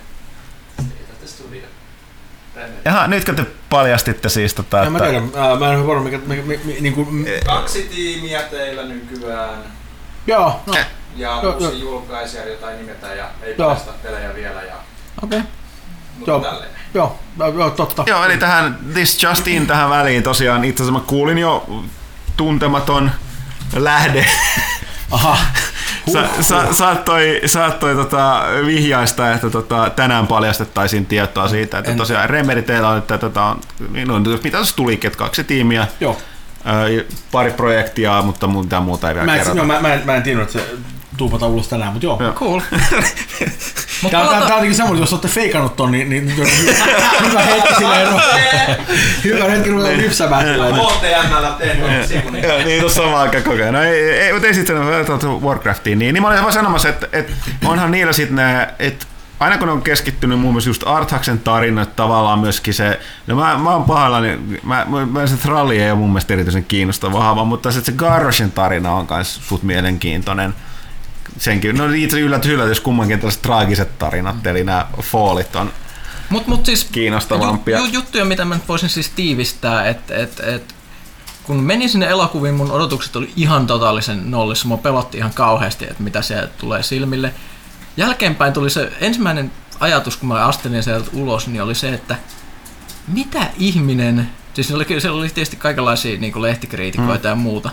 Jaha, 2.84 3.06
nytkö 3.06 3.34
te 3.34 3.46
paljastitte 3.70 4.28
siis 4.28 4.54
tota, 4.54 4.78
että... 4.78 4.90
Mä 4.90 5.00
tiedän, 5.00 5.30
ää, 5.36 5.56
mä 5.56 5.72
en 5.72 5.78
ole 5.78 5.86
varma, 5.86 6.04
mikä, 6.04 6.18
mikä, 6.26 6.42
mikä, 6.42 6.64
niin 6.80 6.94
kuin... 6.94 7.26
Kaksi 7.46 7.82
tiimiä 7.82 8.42
teillä 8.42 8.82
nykyään. 8.82 9.58
Joo, 10.26 10.60
no. 10.66 10.74
Ja 11.16 11.40
jo, 11.42 11.52
uusi 11.52 11.64
jo. 11.64 11.70
julkaisija, 11.70 12.48
jota 12.48 12.70
ei 12.70 12.76
nimetä 12.76 13.14
ja 13.14 13.24
ei 13.42 13.54
paljasta 13.54 13.92
pelejä 14.02 14.34
vielä. 14.34 14.62
Ja... 14.62 14.74
Okei. 15.22 15.38
Okay. 15.38 15.50
Joo, 16.94 17.18
joo, 17.38 17.52
joo, 17.58 17.70
totta. 17.70 18.04
Joo, 18.06 18.24
eli 18.24 18.36
tähän 18.36 18.78
This 18.92 19.22
Just 19.22 19.48
In 19.48 19.66
tähän 19.66 19.90
väliin 19.90 20.22
tosiaan 20.22 20.64
itse 20.64 20.82
asiassa 20.82 21.00
mä 21.00 21.04
kuulin 21.06 21.38
jo 21.38 21.84
tuntematon 22.36 23.10
lähde. 23.76 24.26
Aha. 25.10 25.38
Sa, 26.12 26.22
sa, 26.40 26.72
saattoi, 26.72 27.40
saattoi 27.46 27.94
tota, 27.94 28.44
vihjaista, 28.66 29.32
että 29.32 29.50
tota, 29.50 29.90
tänään 29.96 30.26
paljastettaisiin 30.26 31.06
tietoa 31.06 31.48
siitä, 31.48 31.78
että 31.78 31.90
en. 31.90 31.96
tosiaan 31.96 32.30
Remedy 32.30 32.62
teillä 32.62 32.88
on, 32.88 32.98
että 32.98 33.18
tota, 33.18 33.56
no, 34.06 34.20
mitä 34.44 34.64
se 34.64 34.76
tuli, 34.76 34.94
että 34.94 35.18
kaksi 35.18 35.44
tiimiä, 35.44 35.86
Joo. 36.00 36.18
pari 37.32 37.50
projektia, 37.50 38.22
mutta 38.22 38.46
mitään 38.46 38.82
muuta 38.82 39.08
ei 39.08 39.14
vielä 39.14 39.26
mä, 39.26 39.36
kerrota. 39.36 39.58
No, 39.60 39.64
mä, 39.64 39.80
mä, 39.80 39.94
en, 39.94 40.02
mä 40.04 40.14
en 40.14 40.22
tiedä, 40.22 40.42
että 40.42 40.52
se 40.52 40.66
tuupata 41.16 41.46
ulos 41.46 41.68
tänään, 41.68 41.92
mutta 41.92 42.06
joo. 42.06 42.18
joo. 42.20 42.32
Cool. 42.32 42.60
Mutta 44.02 44.18
tämä, 44.18 44.30
tämä, 44.30 44.44
on 44.44 44.50
jotenkin 44.50 44.74
semmoinen, 44.74 45.00
jos 45.00 45.12
olette 45.12 45.28
feikannut 45.28 45.76
ton, 45.76 45.90
niin, 45.90 46.10
niin 46.10 46.36
hyvä 47.26 47.42
hetki 47.42 47.74
silleen, 47.74 48.10
no, 48.10 48.20
hyvä 49.24 49.44
hetki 49.44 49.70
ruveta 49.70 49.96
lypsämään. 49.96 50.46
HTML 50.46 51.52
tehnyt 51.58 52.32
Niin, 52.64 52.80
tuossa 52.80 53.02
sama 53.02 53.20
aika 53.20 53.40
koko 53.40 53.56
ajan. 53.56 53.74
No 53.74 53.82
ei, 53.82 54.10
ei 54.10 54.32
mutta 54.32 54.48
ei 54.48 54.54
sitten 54.54 54.76
Warcraftiin. 55.42 55.98
Niin, 55.98 56.14
niin 56.14 56.22
mä 56.22 56.28
olin 56.28 56.40
vaan 56.40 56.52
sanomassa, 56.52 56.88
että, 56.88 57.08
että 57.12 57.32
onhan 57.64 57.90
niillä 57.90 58.12
sitten 58.12 58.36
ne, 58.36 58.68
että 58.78 59.06
aina 59.40 59.58
kun 59.58 59.66
ne 59.66 59.72
on 59.72 59.82
keskittynyt 59.82 60.40
muun 60.40 60.54
muassa 60.54 60.70
just 60.70 60.86
Arthaksen 60.86 61.38
tarinat, 61.38 61.96
tavallaan 61.96 62.38
myöskin 62.38 62.74
se, 62.74 63.00
no 63.26 63.36
mä, 63.36 63.58
mä 63.58 63.70
oon 63.70 63.84
pahallani, 63.84 64.38
mä, 64.62 64.86
mä, 64.88 65.06
mä 65.06 65.26
se 65.26 65.36
Tralli 65.36 65.78
ei 65.78 65.90
ole 65.90 65.98
mun 65.98 66.10
mielestä 66.10 66.34
erityisen 66.34 66.64
kiinnostava 66.64 67.44
mutta 67.44 67.72
se, 67.72 67.80
se 67.80 67.92
Garroshin 67.92 68.52
tarina 68.52 68.92
on 68.92 69.06
myös 69.10 69.40
sut 69.48 69.62
mielenkiintoinen 69.62 70.54
senkin, 71.38 71.76
no 71.76 71.84
itse 71.92 72.20
yllätys 72.20 72.50
yllätys 72.50 72.80
kummankin 72.80 73.18
tällaiset 73.18 73.42
traagiset 73.42 73.98
tarinat, 73.98 74.46
eli 74.46 74.64
nämä 74.64 74.86
Fallit 75.02 75.56
on 75.56 75.72
mut, 76.32 76.46
mut 76.46 76.66
siis 76.66 76.84
kiinnostavampia. 76.84 77.78
Ju, 77.78 77.84
ju, 77.84 77.92
juttuja, 77.92 78.24
mitä 78.24 78.44
mä 78.44 78.58
voisin 78.68 78.88
siis 78.88 79.08
tiivistää, 79.10 79.88
että 79.88 80.16
et, 80.16 80.40
et, 80.40 80.74
kun 81.42 81.56
menin 81.56 81.88
sinne 81.88 82.06
elokuviin, 82.06 82.54
mun 82.54 82.70
odotukset 82.70 83.16
oli 83.16 83.32
ihan 83.36 83.66
totaalisen 83.66 84.30
nollissa. 84.30 84.68
Mua 84.68 84.76
pelotti 84.76 85.18
ihan 85.18 85.34
kauheasti, 85.34 85.84
että 85.84 86.02
mitä 86.02 86.22
siellä 86.22 86.48
tulee 86.58 86.82
silmille. 86.82 87.34
Jälkeenpäin 87.96 88.52
tuli 88.52 88.70
se 88.70 88.92
ensimmäinen 89.00 89.52
ajatus, 89.80 90.16
kun 90.16 90.28
mä 90.28 90.46
astelin 90.46 90.82
sieltä 90.82 91.10
ulos, 91.12 91.48
niin 91.48 91.62
oli 91.62 91.74
se, 91.74 91.94
että 91.94 92.16
mitä 93.08 93.46
ihminen, 93.58 94.30
siis 94.54 94.66
siellä 94.66 94.84
oli, 94.88 95.00
siellä 95.00 95.18
oli 95.18 95.28
tietysti 95.28 95.56
kaikenlaisia 95.56 96.20
niin 96.20 96.42
lehtikriitikoita 96.42 97.28
hmm. 97.28 97.38
ja 97.38 97.42
muuta, 97.42 97.70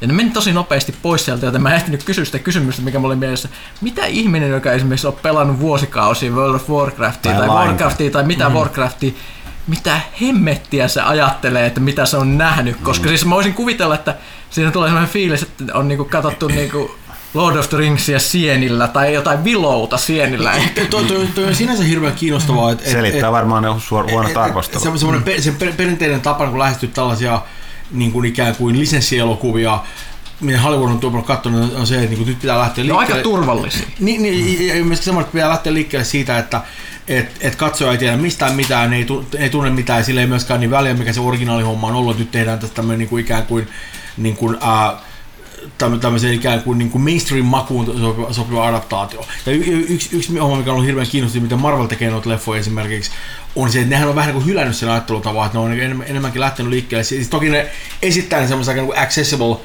ja 0.00 0.06
ne 0.06 0.12
meni 0.12 0.30
tosi 0.30 0.52
nopeasti 0.52 0.94
pois 1.02 1.24
sieltä, 1.24 1.46
joten 1.46 1.62
mä 1.62 1.70
en 1.70 1.76
ehtinyt 1.76 2.04
kysyä 2.04 2.24
sitä 2.24 2.38
kysymystä, 2.38 2.82
mikä 2.82 2.98
mulla 2.98 3.12
oli 3.12 3.20
mielessä. 3.20 3.48
Mitä 3.80 4.06
ihminen, 4.06 4.50
joka 4.50 4.72
esimerkiksi 4.72 5.06
on 5.06 5.16
pelannut 5.22 5.60
vuosikausia 5.60 6.32
World 6.32 6.54
of 6.54 6.70
Warcraftia 6.70 7.32
tai, 7.32 7.40
tai 7.40 7.48
Warcraftia 7.48 8.10
tai 8.10 8.24
mitä 8.24 8.48
mm. 8.48 8.54
Warcraftia, 8.54 9.12
mitä 9.66 10.00
hemmettiä 10.20 10.88
se 10.88 11.00
ajattelee, 11.00 11.66
että 11.66 11.80
mitä 11.80 12.06
se 12.06 12.16
on 12.16 12.38
nähnyt, 12.38 12.76
koska 12.82 13.04
mm. 13.04 13.08
siis 13.08 13.24
mä 13.24 13.34
voisin 13.34 13.54
kuvitella, 13.54 13.94
että 13.94 14.14
siinä 14.50 14.70
tulee 14.70 14.88
sellainen 14.88 15.12
fiilis, 15.12 15.42
että 15.42 15.64
on 15.74 15.88
niinku 15.88 16.04
katsottu 16.04 16.48
niinku 16.48 16.96
Lord 17.34 17.56
of 17.56 17.68
the 17.68 17.78
Ringsia 17.78 18.18
sienillä 18.18 18.88
tai 18.88 19.14
jotain 19.14 19.44
vilouta 19.44 19.96
sienillä. 19.96 20.52
Tuo, 20.90 21.00
on 21.48 21.54
sinänsä 21.54 21.84
hirveän 21.84 22.12
kiinnostavaa. 22.12 22.72
Et, 22.72 22.86
Selittää 22.86 23.28
et, 23.28 23.32
varmaan 23.32 23.62
ne 23.62 23.68
huonot 24.10 24.36
arvostelut. 24.36 24.82
Se, 24.82 25.42
se, 25.42 25.42
se 25.42 25.72
perinteinen 25.76 26.20
tapa, 26.20 26.46
kun 26.46 26.58
lähestyt 26.58 26.94
tällaisia 26.94 27.40
niin 27.90 28.12
kuin 28.12 28.24
ikään 28.24 28.56
kuin 28.56 28.78
lisenssielokuvia, 28.78 29.80
mitä 30.40 30.60
Hollywood 30.60 30.90
on 30.90 31.00
tuolla 31.00 31.22
katsonut, 31.22 31.74
on 31.74 31.86
se, 31.86 32.02
että 32.02 32.16
niin 32.16 32.26
nyt 32.26 32.40
pitää 32.40 32.58
lähteä 32.58 32.84
liikkeelle. 32.84 33.08
No 33.08 33.16
aika 33.16 33.22
turvallisia. 33.22 33.86
Niin, 34.00 34.22
niin 34.22 34.68
ja 34.68 34.84
myöskin 34.84 35.04
semmoinen, 35.04 35.26
että 35.26 35.32
pitää 35.32 35.48
lähteä 35.48 35.74
liikkeelle 35.74 36.04
siitä, 36.04 36.38
että 36.38 36.60
et, 37.08 37.36
et 37.40 37.56
katsoja 37.56 37.92
ei 37.92 37.98
tiedä 37.98 38.16
mistään 38.16 38.54
mitään, 38.54 38.92
ei, 38.92 39.06
ei 39.38 39.50
tunne 39.50 39.70
mitään, 39.70 40.04
sillä 40.04 40.20
ei 40.20 40.26
myöskään 40.26 40.60
niin 40.60 40.70
väliä, 40.70 40.94
mikä 40.94 41.12
se 41.12 41.20
originaalihomma 41.20 41.86
on 41.86 41.94
ollut, 41.94 42.18
nyt 42.18 42.30
tehdään 42.30 42.58
tästä 42.58 42.74
tämmöinen 42.74 42.98
niin 42.98 43.08
kuin 43.08 43.24
ikään 43.24 43.46
kuin, 43.46 43.68
niin 44.16 44.36
kuin 44.36 44.56
ää, 44.60 45.00
tämmöisen 46.00 46.32
ikään 46.32 46.62
kuin, 46.62 46.78
niin 46.78 46.90
kuin 46.90 47.02
mainstream-makuun 47.02 47.86
sopiva, 47.86 48.32
sopiva 48.32 48.68
adaptaatio. 48.68 49.24
Ja 49.46 49.52
y- 49.52 49.86
yksi, 49.88 50.16
yksi 50.16 50.38
homma, 50.38 50.56
mikä 50.56 50.70
on 50.70 50.74
ollut 50.74 50.86
hirveän 50.86 51.06
kiinnostunut, 51.06 51.42
miten 51.42 51.60
Marvel 51.60 51.86
tekee 51.86 52.10
noita 52.10 52.28
leffoja 52.28 52.60
esimerkiksi, 52.60 53.10
on 53.56 53.72
se, 53.72 53.78
että 53.78 53.90
nehän 53.90 54.08
on 54.08 54.14
vähän 54.14 54.28
niin 54.28 54.42
kuin 54.42 54.46
hylännyt 54.46 54.76
sen 54.76 54.88
ajattelutavan, 54.88 55.46
että 55.46 55.58
ne 55.58 55.64
on 55.64 56.02
enemmänkin 56.06 56.40
lähtenyt 56.40 56.70
liikkeelle. 56.70 57.04
Siis 57.04 57.28
toki 57.28 57.48
ne 57.48 57.68
esittää 58.02 58.40
ne 58.40 58.48
semmoisen 58.48 58.76
niin 58.76 58.98
accessible 58.98 59.56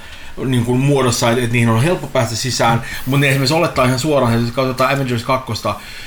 niin 0.46 0.66
kuin 0.66 0.80
muodossa, 0.80 1.30
että, 1.30 1.44
että 1.44 1.54
niihin 1.54 1.70
on 1.70 1.84
helppo 1.84 2.08
päästä 2.08 2.36
sisään, 2.36 2.82
mutta 3.06 3.20
ne 3.20 3.30
esimerkiksi 3.30 3.54
olettaa 3.54 3.86
ihan 3.86 4.00
suoraan, 4.00 4.34
että 4.34 4.46
jos 4.46 4.56
katsotaan 4.56 4.96
Avengers 4.96 5.24
2, 5.24 5.54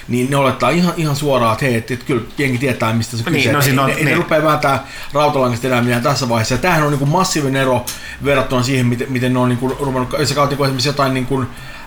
niin 0.09 0.31
ne 0.31 0.37
olettaa 0.37 0.71
ihan, 0.71 0.95
ihan 0.97 1.17
suoraan, 1.17 1.53
että 1.53 1.65
hei, 1.65 1.75
että, 1.75 1.95
että 1.95 2.07
kyllä 2.07 2.23
jengi 2.39 2.59
tietää, 2.59 2.93
mistä 2.93 3.17
se 3.17 3.25
on 3.27 3.33
niin, 3.33 3.57
kyse. 3.57 3.73
No, 3.73 3.83
on, 3.83 3.89
ne, 3.89 3.95
niin. 3.95 4.07
ne 4.07 4.15
rupeaa 4.15 4.43
vääntää 4.43 4.87
rautalangasta 5.13 5.67
enää 5.67 5.83
mitään 5.83 6.03
tässä 6.03 6.29
vaiheessa. 6.29 6.55
Ja 6.55 6.59
tämähän 6.59 6.83
on 6.83 6.91
niin 6.91 6.99
kuin 6.99 7.11
massiivinen 7.11 7.63
ero 7.63 7.85
verrattuna 8.25 8.63
siihen, 8.63 8.87
miten, 8.87 9.13
miten 9.13 9.33
ne 9.33 9.39
on 9.39 9.49
niin 9.49 9.59
kuin, 9.59 9.77
ruvennut, 9.81 10.15
jos 10.19 10.29
sä 10.29 10.35
katsot 10.35 10.59
niin 10.59 10.65
esimerkiksi 10.65 10.89
jotain 10.89 11.15
niin 11.15 11.27
kuin, 11.27 11.47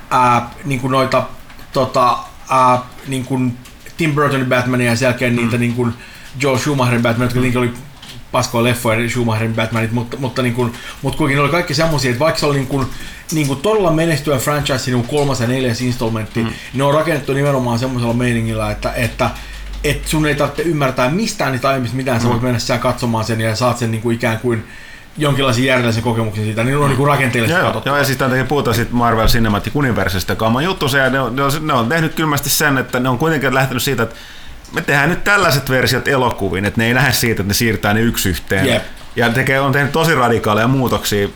ää, 0.09 0.49
niin 0.65 0.79
kuin 0.79 0.91
noita 0.91 1.23
tota, 1.73 2.17
ää, 2.49 2.79
niin 3.07 3.25
kuin 3.25 3.57
Tim 3.97 4.15
Burtonin 4.15 4.49
Batmania 4.49 4.89
ja 4.89 4.95
sen 4.95 5.05
jälkeen 5.05 5.33
mm. 5.33 5.41
niitä 5.41 5.57
niin 5.57 5.73
kuin 5.73 5.93
Joe 6.41 6.59
Schumacherin 6.59 7.01
Batman, 7.01 7.25
jotka 7.25 7.39
mm. 7.39 7.57
oli 7.57 7.73
paskoja 8.31 8.63
leffoja, 8.63 9.09
Schumacherin 9.09 9.55
Batmanit, 9.55 9.91
mutta, 9.91 10.17
mutta, 10.17 10.41
niin 10.41 10.53
kuin, 10.53 10.73
mutta 11.01 11.17
kuitenkin 11.17 11.37
ne 11.37 11.41
oli 11.41 11.51
kaikki 11.51 11.73
semmoisia, 11.73 12.11
että 12.11 12.19
vaikka 12.19 12.39
se 12.39 12.45
oli 12.45 12.55
niin 12.55 12.67
kuin, 12.67 12.87
niin 13.31 13.47
kuin 13.47 13.61
todella 13.61 13.91
menestyvä 13.91 14.37
franchise, 14.37 14.91
niin 14.91 15.07
kolmas 15.07 15.39
ja 15.39 15.47
neljäs 15.47 15.81
installmentti, 15.81 16.43
mm. 16.43 16.49
ne 16.73 16.83
on 16.83 16.93
rakennettu 16.93 17.33
nimenomaan 17.33 17.79
semmoisella 17.79 18.13
meiningillä, 18.13 18.71
että, 18.71 18.93
että 18.93 19.29
että 19.83 20.09
sun 20.09 20.25
ei 20.25 20.35
tarvitse 20.35 20.61
ymmärtää 20.61 21.09
mistään 21.09 21.51
niitä 21.51 21.69
aiemmista 21.69 21.97
mitään, 21.97 22.17
mm. 22.17 22.23
sä 22.23 22.29
voit 22.29 22.41
mennä 22.41 22.59
sisään 22.59 22.79
katsomaan 22.79 23.25
sen 23.25 23.41
ja 23.41 23.55
saat 23.55 23.77
sen 23.77 23.91
niin 23.91 24.01
kuin 24.01 24.15
ikään 24.15 24.39
kuin 24.39 24.63
jonkinlaisen 25.17 25.63
järjellisen 25.63 26.03
kokemuksen 26.03 26.43
siitä, 26.43 26.63
niin 26.63 26.71
ne 26.71 26.77
on 26.77 26.89
niin 26.89 27.07
rakenteellisesti 27.07 27.65
joo, 27.65 27.81
joo, 27.85 27.97
ja 27.97 28.03
siis 28.03 28.17
tämän 28.17 28.47
puhutaan 28.47 28.75
siitä 28.75 28.93
Marvel 28.93 29.27
Cinematic 29.27 29.75
Universesta, 29.75 30.31
joka 30.31 30.47
on 30.47 30.63
juttu. 30.63 30.89
Se, 30.89 30.97
ja 30.97 31.09
ne 31.09 31.19
on, 31.19 31.35
ne, 31.35 31.43
on, 31.43 31.51
ne 31.61 31.73
on 31.73 31.89
tehnyt 31.89 32.13
kylmästi 32.13 32.49
sen, 32.49 32.77
että 32.77 32.99
ne 32.99 33.09
on 33.09 33.17
kuitenkin 33.17 33.53
lähtenyt 33.53 33.83
siitä, 33.83 34.03
että 34.03 34.15
me 34.73 34.81
tehdään 34.81 35.09
nyt 35.09 35.23
tällaiset 35.23 35.69
versiot 35.69 36.07
elokuviin, 36.07 36.65
että 36.65 36.81
ne 36.81 36.87
ei 36.87 36.95
lähde 36.95 37.13
siitä, 37.13 37.31
että 37.41 37.43
ne 37.43 37.53
siirtää 37.53 37.93
ne 37.93 38.01
yksi 38.01 38.29
yhteen. 38.29 38.65
Yep. 38.67 38.83
Ja 39.15 39.29
tekee, 39.29 39.59
on 39.59 39.71
tehnyt 39.71 39.91
tosi 39.91 40.15
radikaaleja 40.15 40.67
muutoksia 40.67 41.27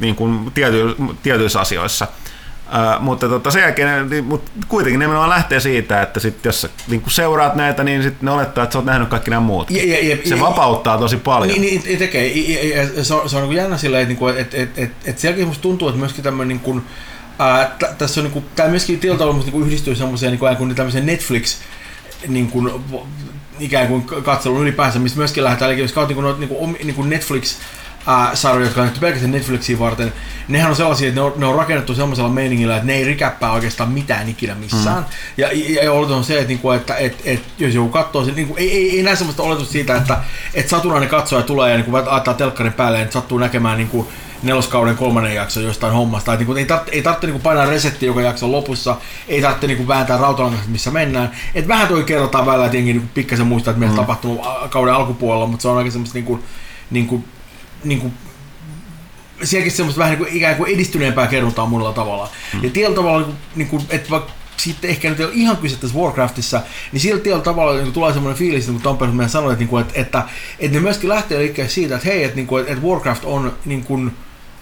niin 0.00 0.14
kuin 0.16 0.50
tiety, 0.54 0.96
tietyissä 1.22 1.60
asioissa. 1.60 2.06
Uh, 2.66 3.02
mutta 3.02 3.28
tota, 3.28 3.50
sen 3.50 3.62
jälkeen, 3.62 4.10
niin, 4.10 4.24
mutta 4.24 4.50
kuitenkin 4.68 4.98
ne 4.98 5.04
nimenomaan 5.04 5.30
lähtee 5.30 5.60
siitä, 5.60 6.02
että 6.02 6.20
sit, 6.20 6.44
jos 6.44 6.60
sä 6.60 6.68
niin 6.88 7.02
seuraat 7.08 7.54
näitä, 7.54 7.84
niin 7.84 8.02
sit 8.02 8.22
ne 8.22 8.30
olettaa, 8.30 8.64
että 8.64 8.72
sä 8.72 8.78
oot 8.78 8.86
nähnyt 8.86 9.08
kaikki 9.08 9.30
nämä 9.30 9.40
muut. 9.40 9.70
Ja- 9.70 9.84
ja- 9.86 10.08
ja- 10.08 10.16
se 10.24 10.34
ja- 10.34 10.40
vapauttaa 10.40 10.98
tosi 10.98 11.16
paljon. 11.16 11.60
Niin, 11.60 11.82
niin 11.84 11.98
tekee. 11.98 12.26
Ja- 12.26 12.76
ja- 12.76 12.88
ja 12.96 13.04
Se 13.04 13.14
on, 13.14 13.30
se 13.30 13.36
on 13.36 13.42
niin 13.48 13.56
jännä 13.56 13.76
silleen, 13.78 14.02
että, 14.02 14.08
niinku, 14.08 14.28
että, 14.28 14.56
että, 14.56 14.80
että, 14.82 14.96
että 15.10 15.20
sielläkin 15.20 15.46
musta 15.48 15.62
tuntuu, 15.62 15.88
että 15.88 15.98
myöskin 16.00 16.24
tämmöinen 16.24 16.48
niin 16.48 16.60
kuin, 16.60 16.82
ää, 17.38 17.64
t- 17.78 17.98
tässä 17.98 18.20
on 18.20 18.24
niin 18.24 18.32
kuin, 18.32 18.44
tämä 18.56 18.68
myöskin 18.68 18.98
tietyllä 18.98 19.18
tavalla 19.18 19.44
niin 19.44 19.62
yhdistyy 19.66 19.94
semmoiseen 19.94 20.32
niin 20.32 20.38
kuin, 20.38 20.56
kuin 20.56 20.74
tämmöiseen 20.74 21.06
Netflix 21.06 21.56
niin 22.28 22.50
kuin, 22.50 22.70
ikään 23.60 23.88
kuin 23.88 24.02
katselun 24.02 24.62
ylipäänsä, 24.62 24.98
mistä 24.98 25.18
myöskin 25.18 25.44
lähdetään, 25.44 25.70
eli 25.72 25.80
jos 25.80 25.92
katsot 25.92 26.38
niin 26.38 26.48
kuin, 26.48 26.76
niin 26.84 26.94
kuin 26.94 27.10
Netflix 27.10 27.56
ää, 28.06 28.34
sarjoja, 28.34 28.66
jotka 28.66 28.80
on 28.80 28.86
tehty 28.86 29.00
pelkästään 29.00 29.32
Netflixiin 29.32 29.78
varten, 29.78 30.12
nehän 30.48 30.70
on 30.70 30.76
sellaisia, 30.76 31.08
että 31.08 31.20
ne 31.20 31.24
on, 31.24 31.32
ne 31.36 31.46
on 31.46 31.54
rakennettu 31.54 31.94
sellaisella 31.94 32.30
meiningillä, 32.30 32.76
että 32.76 32.86
ne 32.86 32.94
ei 32.94 33.04
rikäppää 33.04 33.52
oikeastaan 33.52 33.90
mitään 33.90 34.28
ikinä 34.28 34.54
missään. 34.54 34.98
Mm. 34.98 35.04
Ja, 35.36 35.48
ja, 35.52 35.84
ja 35.84 35.92
oletus 35.92 36.16
on 36.16 36.24
se, 36.24 36.34
että, 36.34 36.48
niinku, 36.48 36.70
että, 36.70 36.96
että, 36.96 37.22
että 37.24 37.48
jos 37.58 37.74
joku 37.74 37.88
katsoo 37.88 38.24
sen, 38.24 38.34
niinku, 38.34 38.56
ei, 38.56 38.72
ei, 38.72 38.96
ei 38.96 39.02
näe 39.02 39.16
sellaista 39.16 39.42
oletusta 39.42 39.72
siitä, 39.72 39.96
että, 39.96 40.18
että 40.54 40.70
satunnainen 40.70 41.08
katsoja 41.08 41.42
tulee 41.42 41.70
ja 41.70 41.76
niinku, 41.76 41.92
laittaa 41.92 42.34
telkkarin 42.34 42.72
päälle 42.72 42.98
ja 42.98 43.04
nyt 43.04 43.12
sattuu 43.12 43.38
näkemään 43.38 43.78
niinku, 43.78 44.08
neloskauden 44.42 44.96
kolmannen 44.96 45.34
jakson 45.34 45.64
jostain 45.64 45.92
hommasta. 45.92 46.32
Et, 46.32 46.38
niinku, 46.38 46.54
ei 46.54 46.64
tarvitse, 46.64 46.92
ei 46.92 47.02
tarvitse 47.02 47.26
niinku, 47.26 47.42
painaa 47.42 47.66
resettiä 47.66 48.06
joka 48.06 48.20
jakson 48.20 48.52
lopussa, 48.52 48.96
ei 49.28 49.42
tarvitse 49.42 49.66
niinku, 49.66 49.88
vääntää 49.88 50.18
rautalangasta, 50.18 50.68
missä 50.68 50.90
mennään. 50.90 51.30
Et 51.54 51.68
vähän 51.68 51.88
toi 51.88 52.04
kerrotaan 52.04 52.46
välillä, 52.46 52.64
että 52.64 52.76
jengi 52.76 52.92
niinku, 52.92 53.08
pikkasen 53.14 53.46
muistaa, 53.46 53.70
että 53.70 53.80
meillä 53.80 53.94
mm. 53.94 54.00
tapahtunut 54.00 54.40
kauden 54.70 54.94
alkupuolella, 54.94 55.46
mutta 55.46 55.62
se 55.62 55.68
on 55.68 55.78
aika 55.78 55.90
semmoista 55.90 56.18
niinku, 56.90 57.24
niinku, 57.84 58.06
niinku, 58.06 59.46
sielläkin 59.46 59.72
semmoista 59.72 59.98
vähän 59.98 60.10
niin 60.10 60.24
kuin, 60.24 60.36
ikään 60.36 60.56
kuin 60.56 60.74
edistyneempää 60.74 61.26
kerrontaa 61.26 61.66
monella 61.66 61.92
tavalla. 61.92 62.30
Mm. 62.54 62.64
Ja 62.64 62.70
tietyllä 62.70 62.96
tavalla, 62.96 63.26
niin 63.26 63.28
kuin, 63.28 63.38
niin 63.56 63.68
kuin, 63.68 63.86
että 63.90 64.10
vaikka 64.10 64.32
sitten 64.56 64.90
ehkä 64.90 65.10
nyt 65.10 65.20
ei 65.20 65.26
ole 65.26 65.34
ihan 65.34 65.56
kyse 65.56 65.76
tässä 65.76 65.98
Warcraftissa, 65.98 66.60
niin 66.92 67.00
sillä 67.00 67.20
tietyllä 67.20 67.44
tavalla 67.44 67.72
niin 67.72 67.82
kuin, 67.82 67.92
tulee 67.92 68.12
semmoinen 68.12 68.38
fiilis, 68.38 68.66
niin 68.66 68.74
kuin 68.74 68.82
Tom 68.82 68.98
Perus 68.98 69.14
meidän 69.14 69.30
sanoi, 69.30 69.52
että, 69.52 69.60
niin 69.60 69.68
kuin, 69.68 69.80
että, 69.80 70.00
että, 70.00 70.22
että, 70.58 70.76
ne 70.76 70.82
myöskin 70.82 71.08
lähtee 71.08 71.38
liikkeelle 71.38 71.70
siitä, 71.70 71.94
että 71.96 72.08
hei, 72.08 72.24
että, 72.24 72.36
niin 72.36 72.46
kuin, 72.46 72.60
että, 72.60 72.72
että 72.72 72.86
Warcraft 72.86 73.24
on 73.24 73.52
niin 73.64 73.84
kuin, 73.84 74.12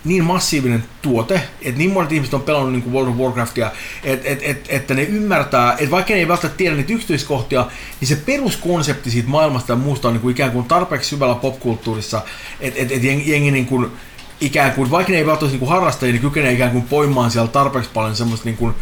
niin 0.04 0.24
massiivinen 0.24 0.84
tuote, 1.02 1.42
että 1.62 1.78
niin 1.78 1.92
monet 1.92 2.12
ihmiset 2.12 2.34
on 2.34 2.42
pelannut 2.42 2.72
niin 2.72 2.82
kuin 2.82 2.92
World 2.92 3.10
of 3.10 3.16
Warcraftia, 3.16 3.70
että 4.04 4.28
et, 4.28 4.38
et, 4.42 4.66
että 4.68 4.94
ne 4.94 5.02
ymmärtää, 5.02 5.72
että 5.72 5.90
vaikka 5.90 6.12
ne 6.12 6.18
ei 6.18 6.28
välttämättä 6.28 6.58
tiedä 6.58 6.76
niitä 6.76 6.92
yksityiskohtia, 6.92 7.66
niin 8.00 8.08
se 8.08 8.16
peruskonsepti 8.16 9.10
siitä 9.10 9.28
maailmasta 9.28 9.72
ja 9.72 9.76
muusta 9.76 10.08
on 10.08 10.14
niin 10.14 10.22
kuin 10.22 10.32
ikään 10.32 10.50
kuin 10.50 10.64
tarpeeksi 10.64 11.08
syvällä 11.08 11.34
popkulttuurissa, 11.34 12.22
että 12.60 12.80
et, 12.80 12.92
et 12.92 13.04
jengi, 13.04 13.50
niin 13.50 13.66
kuin, 13.66 13.86
ikään 14.40 14.72
kuin, 14.72 14.90
vaikka 14.90 15.12
ne 15.12 15.18
ei 15.18 15.26
välttämättä 15.26 15.58
niin 15.58 15.68
harrastajia, 15.68 16.12
niin 16.12 16.22
kykenee 16.22 16.52
ikään 16.52 16.70
kuin 16.70 16.84
poimaan 16.84 17.30
siellä 17.30 17.48
tarpeeksi 17.48 17.90
paljon 17.94 18.16
semmoista 18.16 18.44
niin 18.44 18.56
kuin, 18.56 18.74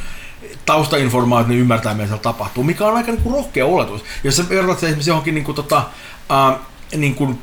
taustainformaatiota, 0.66 1.46
että 1.46 1.54
ne 1.54 1.60
ymmärtää, 1.60 1.94
mitä 1.94 2.06
siellä 2.06 2.22
tapahtuu, 2.22 2.64
mikä 2.64 2.86
on 2.86 2.96
aika 2.96 3.12
niin 3.12 3.22
kuin 3.22 3.34
rohkea 3.34 3.66
oletus. 3.66 4.04
Jos 4.24 4.36
sä 4.36 4.48
vertaat 4.48 4.78
sen 4.78 4.86
esimerkiksi 4.86 5.10
johonkin 5.10 5.34
niin 5.34 5.44
kuin, 5.44 5.54
tota, 5.54 5.82
äh, 6.30 6.60
niin 6.96 7.14
kuin 7.14 7.38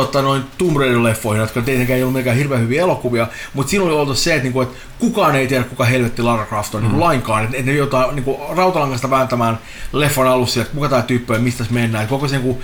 tota, 0.00 0.22
noin 0.22 0.44
Tomb 0.58 0.76
Raider-leffoihin, 0.76 1.40
jotka 1.40 1.62
tietenkään 1.62 1.96
ei 1.96 2.02
ollut 2.02 2.16
mikään 2.16 2.36
hirveän 2.36 2.60
hyviä 2.60 2.82
elokuvia, 2.82 3.26
mutta 3.54 3.70
siinä 3.70 3.84
oli 3.84 3.94
oltu 3.94 4.14
se, 4.14 4.34
että, 4.34 4.42
niinku, 4.42 4.60
että 4.60 4.76
kukaan 4.98 5.36
ei 5.36 5.46
tiedä, 5.46 5.64
kuka 5.64 5.84
helvetti 5.84 6.22
Lara 6.22 6.46
Croft 6.46 6.74
on 6.74 6.80
mm. 6.80 6.86
niinku, 6.86 7.00
lainkaan. 7.00 7.44
Että, 7.44 7.56
että 7.56 7.70
ne 7.70 7.76
joutaa 7.76 8.12
niinku, 8.12 8.40
rautalangasta 8.56 9.10
vääntämään 9.10 9.58
leffon 9.92 10.26
alussa, 10.26 10.60
että 10.60 10.74
kuka 10.74 10.88
tämä 10.88 11.02
tyyppi 11.02 11.34
on 11.34 11.42
mistä 11.42 11.64
mennään. 11.70 12.04
Et 12.04 12.10
koko 12.10 12.28
se 12.28 12.36
niinku, 12.36 12.62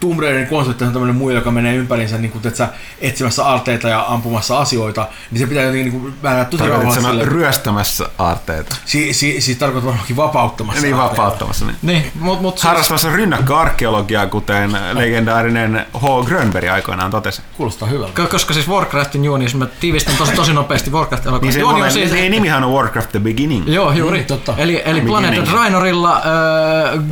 Tomb 0.00 0.20
Raiderin 0.20 0.46
konsepti 0.46 0.84
on 0.84 0.92
tämmöinen 0.92 1.16
muu, 1.16 1.30
joka 1.30 1.50
menee 1.50 1.76
ympäriinsä 1.76 2.18
niin 2.18 2.30
kuin, 2.32 2.54
sä, 2.54 2.68
etsimässä 3.00 3.44
aarteita 3.44 3.88
ja 3.88 4.04
ampumassa 4.08 4.58
asioita, 4.58 5.06
niin 5.30 5.38
se 5.38 5.46
pitää 5.46 5.62
jotenkin 5.62 5.92
niin 5.92 6.00
kuin, 6.02 6.14
vääntää 6.22 6.44
tosi 6.44 6.64
silleen- 6.94 7.28
ryöstämässä 7.28 8.08
aarteita? 8.18 8.76
Si, 8.84 9.12
si, 9.12 9.40
siis 9.40 9.58
tarkoitat 9.58 9.86
varmaankin 9.86 10.16
vapauttamassa. 10.16 10.82
Niin 10.82 10.94
aarteita. 10.94 11.22
vapauttamassa. 11.22 11.64
Niin. 11.64 11.76
Niin, 11.82 12.12
mutta 12.20 12.42
mut 12.42 12.54
siis, 12.58 12.64
Harrastamassa 12.64 13.08
rynnäkköarkeologiaa, 13.10 14.26
kuten 14.26 14.78
legendaarinen 14.92 15.86
H. 15.98 16.26
Grönberg 16.26 16.68
aikoinaan 16.68 17.10
totesi. 17.10 17.42
Kuulostaa 17.56 17.88
hyvältä. 17.88 18.22
ko- 18.22 18.28
koska 18.28 18.54
siis 18.54 18.68
Warcraftin 18.68 19.24
juoni, 19.24 19.44
jos 19.44 19.54
mä 19.54 19.66
tiivistän 19.80 20.16
tosi, 20.16 20.32
tosi 20.32 20.52
nopeasti 20.52 20.90
Warcraft 20.90 21.24
Niin 21.24 21.30
elokuvan 21.30 21.52
se, 21.52 21.60
juoni 21.60 21.82
on 21.82 21.90
siis, 21.90 22.12
niin 22.12 22.30
nimihän 22.32 22.64
on 22.64 22.72
Warcraft 22.72 23.10
The 23.10 23.20
Beginning. 23.20 23.68
Joo, 23.68 23.92
juuri. 23.92 24.18
Mm, 24.20 24.24
totta. 24.26 24.54
Eli, 24.56 24.82
eli 24.84 25.00
Planet? 25.00 25.52
Rainorilla 25.52 26.16
äh, 26.16 26.22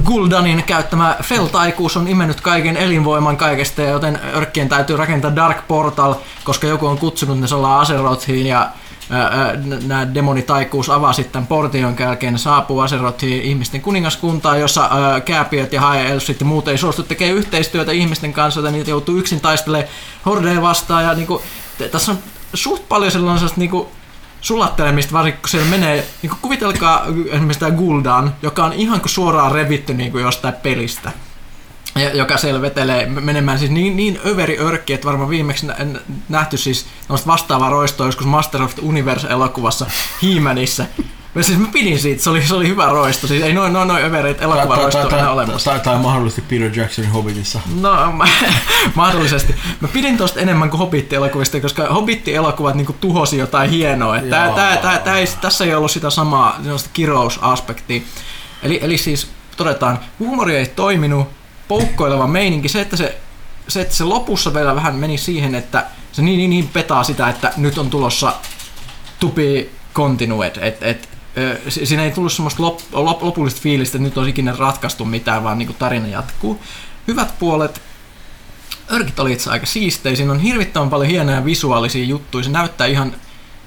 Guldanin 0.05 0.62
käyttämä 0.62 1.16
Feltaikuus 1.22 1.97
on 1.97 2.09
imennyt 2.09 2.41
kaiken 2.41 2.66
elinvoiman 2.77 3.37
kaikesta, 3.37 3.83
joten 3.83 4.21
örkkien 4.35 4.69
täytyy 4.69 4.97
rakentaa 4.97 5.37
Dark 5.37 5.69
Portal, 5.69 6.14
koska 6.45 6.67
joku 6.67 6.87
on 6.87 6.99
kutsunut 6.99 7.41
ne 7.41 7.47
Sola 7.47 7.81
Aserothiin 7.81 8.47
ja 8.47 8.69
nämä 9.87 10.14
demonitaikuus 10.14 10.91
avaa 10.91 11.12
sitten 11.12 11.47
portin, 11.47 11.83
jonka 11.83 12.03
jälkeen 12.03 12.39
saapuu 12.39 12.81
Aserothiin 12.81 13.43
ihmisten 13.43 13.81
kuningaskuntaan, 13.81 14.61
jossa 14.61 14.89
ää, 14.93 15.21
kääpiöt 15.21 15.73
ja 15.73 15.95
elfit 15.95 16.41
ja 16.41 16.47
muut 16.47 16.69
ei 16.69 16.79
suostu 16.79 17.03
tekemään 17.03 17.37
yhteistyötä 17.37 17.93
ihmisten 17.93 18.33
kanssa, 18.33 18.61
joten 18.61 18.73
niitä 18.73 18.91
joutuu 18.91 19.17
yksin 19.17 19.41
taistelemaan 19.41 19.91
hordeja 20.27 20.62
vastaan. 20.62 21.05
Ja 21.05 21.14
niinku, 21.14 21.43
tässä 21.93 22.12
on 22.12 22.19
suht 22.55 22.89
paljon 22.89 23.12
sellaisesta 23.12 23.61
niinku, 23.61 23.89
sulattelemista, 24.41 25.12
varsinkin 25.12 25.41
kun 25.41 25.49
siellä 25.49 25.71
menee, 25.71 26.07
niin 26.23 26.31
kuin 26.31 26.41
kuvitelkaa 26.43 27.07
esimerkiksi 27.31 27.61
tämä 27.61 27.77
Guldan, 27.77 28.35
joka 28.43 28.64
on 28.64 28.73
ihan 28.73 29.01
kuin 29.01 29.11
suoraan 29.11 29.53
revitty 29.53 29.95
niin 29.95 30.12
kuin 30.12 30.25
jostain 30.25 30.55
pelistä. 30.55 31.11
Ja, 31.97 32.14
joka 32.14 32.36
siellä 32.36 32.61
vetelee 32.62 33.07
menemään 33.07 33.59
siis 33.59 33.70
niin, 33.70 33.97
niin 33.97 34.20
överi 34.26 34.59
örkki, 34.59 34.92
että 34.92 35.07
varmaan 35.07 35.30
viimeksi 35.30 35.66
nä- 35.66 35.76
nä- 35.84 36.01
nähty 36.28 36.57
siis 36.57 36.86
vastaavaa 37.26 37.70
roistoa 37.70 38.07
joskus 38.07 38.26
Master 38.26 38.62
of 38.62 38.74
the 38.74 38.82
Universe-elokuvassa 38.84 39.86
He-Manissa. 40.22 40.84
Mä, 41.34 41.42
siis 41.42 41.59
mä 41.59 41.68
pidin 41.72 41.99
siitä, 41.99 42.22
se 42.22 42.30
oli, 42.30 42.47
se 42.47 42.55
oli 42.55 42.68
hyvä 42.68 42.86
roisto, 42.86 43.26
siis 43.26 43.42
ei 43.42 43.53
noin 43.53 43.72
noin 43.72 43.88
noin 43.88 44.05
övereitä 44.05 44.44
elokuvaroistoja 44.44 45.18
enää 45.18 45.30
olemassa. 45.30 45.70
tai, 45.70 45.80
tai 45.80 45.99
mahdollisesti 45.99 46.42
Peter 46.42 46.78
Jacksonin 46.78 47.11
Hobbitissa. 47.11 47.61
No, 47.80 48.12
mä, 48.12 48.24
mahdollisesti. 48.94 49.55
Mä 49.80 49.88
pidin 49.88 50.16
tosta 50.16 50.40
enemmän 50.40 50.70
kuin 50.70 50.78
Hobbit-elokuvista, 50.78 51.61
koska 51.61 51.86
Hobbit-elokuvat 51.86 52.74
niinku 52.74 52.92
tuhosi 52.92 53.38
jotain 53.38 53.70
hienoa. 53.70 54.16
Et 54.16 54.30
tää, 54.30 54.53
tää, 54.53 54.76
tää, 54.76 54.99
tää 54.99 55.18
ei, 55.18 55.26
tässä 55.40 55.64
ei 55.64 55.74
ollut 55.74 55.90
sitä 55.90 56.11
samaa 56.11 56.61
kirousaspektia. 56.92 58.01
Eli, 58.62 58.78
eli 58.82 58.99
siis 58.99 59.30
todetaan, 59.57 59.99
huumori 60.18 60.57
ei 60.57 60.66
toiminut, 60.66 61.28
poukkoileva 61.69 62.27
meininki, 62.27 62.69
se 62.69 62.81
että 62.81 62.97
se, 62.97 63.19
se, 63.69 63.81
että 63.81 63.95
se 63.95 64.05
lopussa 64.05 64.55
vielä 64.55 64.75
vähän 64.75 64.95
meni 64.95 65.19
siihen, 65.19 65.55
että 65.55 65.87
se 66.12 66.23
niin, 66.23 66.39
niin, 66.39 66.51
niin 66.51 66.69
petaa 66.69 67.05
sitä, 67.05 67.29
että 67.29 67.53
nyt 67.57 67.79
on 67.79 67.91
tulossa 67.91 68.35
to 69.21 69.29
be 69.29 69.67
continued, 69.95 70.57
et, 70.61 70.83
et, 70.83 71.09
siinä 71.69 72.05
ei 72.05 72.11
tullut 72.11 72.33
semmoista 72.33 72.62
lop, 72.62 72.81
lop, 72.93 73.23
lopullista 73.23 73.61
fiilistä, 73.61 73.99
että 73.99 74.09
nyt 74.09 74.19
olisi 74.19 74.31
ikinä 74.31 74.55
ratkaistu 74.59 75.05
mitään, 75.05 75.45
vaan 75.45 75.59
niin 75.59 75.77
tarina 75.79 76.09
jatkuu. 76.09 76.61
Hyvät 77.09 77.39
puolet, 77.39 77.83
örkit 78.93 79.19
oli 79.19 79.33
itse 79.33 79.51
aika 79.51 79.67
siistejä, 79.67 80.17
siinä 80.17 80.33
on 80.33 80.41
hirvittävän 80.41 80.91
paljon 80.91 81.11
hienoja 81.11 81.45
visuaalisia 81.45 82.05
juttuja, 82.05 82.45
se 82.45 82.51
näyttää 82.51 82.87
ihan, 82.87 83.17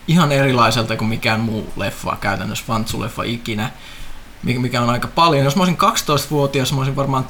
ihan 0.07 0.31
erilaiselta 0.31 0.97
kuin 0.97 1.09
mikään 1.09 1.39
muu 1.39 1.73
leffa, 1.75 2.17
käytännössä 2.21 2.65
fantsuleffa 2.67 3.23
ikinä, 3.23 3.71
mikä 4.43 4.81
on 4.81 4.89
aika 4.89 5.07
paljon. 5.07 5.45
Jos 5.45 5.55
mä 5.55 5.63
olisin 5.63 5.77
12-vuotias, 5.77 6.71
mä 6.71 6.77
olisin 6.77 6.95
varmaan 6.95 7.27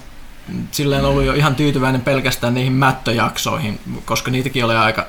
silleen 0.71 1.05
ollut 1.05 1.23
jo 1.23 1.33
ihan 1.33 1.55
tyytyväinen 1.55 2.01
pelkästään 2.01 2.53
niihin 2.53 2.73
mättöjaksoihin, 2.73 3.79
koska 4.05 4.31
niitäkin 4.31 4.65
oli 4.65 4.75
aika, 4.75 5.05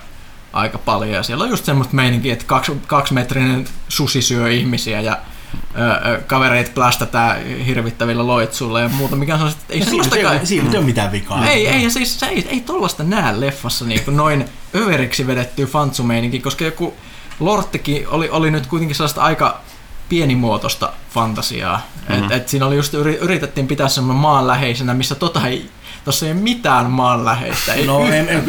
aika 0.53 0.79
paljon. 0.79 1.15
Ja 1.15 1.23
siellä 1.23 1.45
on 1.45 1.51
just 1.51 1.65
semmoista 1.65 1.95
meininkiä, 1.95 2.33
että 2.33 2.45
kaksi, 2.45 2.73
kaksimetrinen 2.87 3.65
susi 3.89 4.23
syö 4.23 4.51
ihmisiä 4.51 5.01
ja 5.01 5.19
ö, 6.15 6.21
kavereita 6.27 6.71
plästätään 6.75 7.47
hirvittävillä 7.47 8.27
loitsuilla 8.27 8.81
ja 8.81 8.89
muuta, 8.89 9.17
mikä 9.17 9.35
on 9.35 9.49
että 9.49 9.65
ei 9.69 9.79
Siinä, 9.79 10.05
sellaistakaan... 10.05 10.33
siinä, 10.33 10.47
siinä 10.47 10.71
ei 10.71 10.79
ole 10.79 10.87
mitään 10.87 11.13
vikaa. 11.13 11.47
Ei, 11.47 11.69
ei, 11.69 11.83
ja 11.85 11.91
siis 11.91 12.21
se 12.21 12.27
ei, 12.27 12.49
ei 12.49 12.61
tollasta 12.61 13.05
näe 13.05 13.41
leffassa 13.41 13.85
niin 13.85 14.05
kuin 14.05 14.17
noin 14.17 14.45
överiksi 14.75 15.27
vedettyä 15.27 15.67
fantsumeininki, 15.67 16.41
koska 16.41 16.65
joku 16.65 16.95
Lorttikin 17.41 18.09
oli, 18.09 18.29
oli 18.31 18.51
nyt 18.51 18.67
kuitenkin 18.67 18.97
sellaista 18.97 19.23
aika 19.23 19.61
pienimuotoista 20.09 20.93
fantasiaa. 21.11 21.87
Mm-hmm. 22.09 22.25
Et, 22.25 22.33
et 22.33 22.49
siinä 22.49 22.67
oli 22.67 22.77
just, 22.77 22.95
yri- 22.95 23.19
yritettiin 23.21 23.67
pitää 23.67 23.89
semmoinen 23.89 24.21
maanläheisenä, 24.23 24.95
missä 24.95 25.15
tota 25.15 25.47
ei, 25.47 25.71
tossa 26.05 26.27
ei 26.27 26.33
ole 26.33 26.41
mitään 26.41 26.91
maanläheistä. 26.91 27.75
Ei 27.75 27.87
No, 27.87 28.05
en, 28.05 28.29
en, 28.29 28.43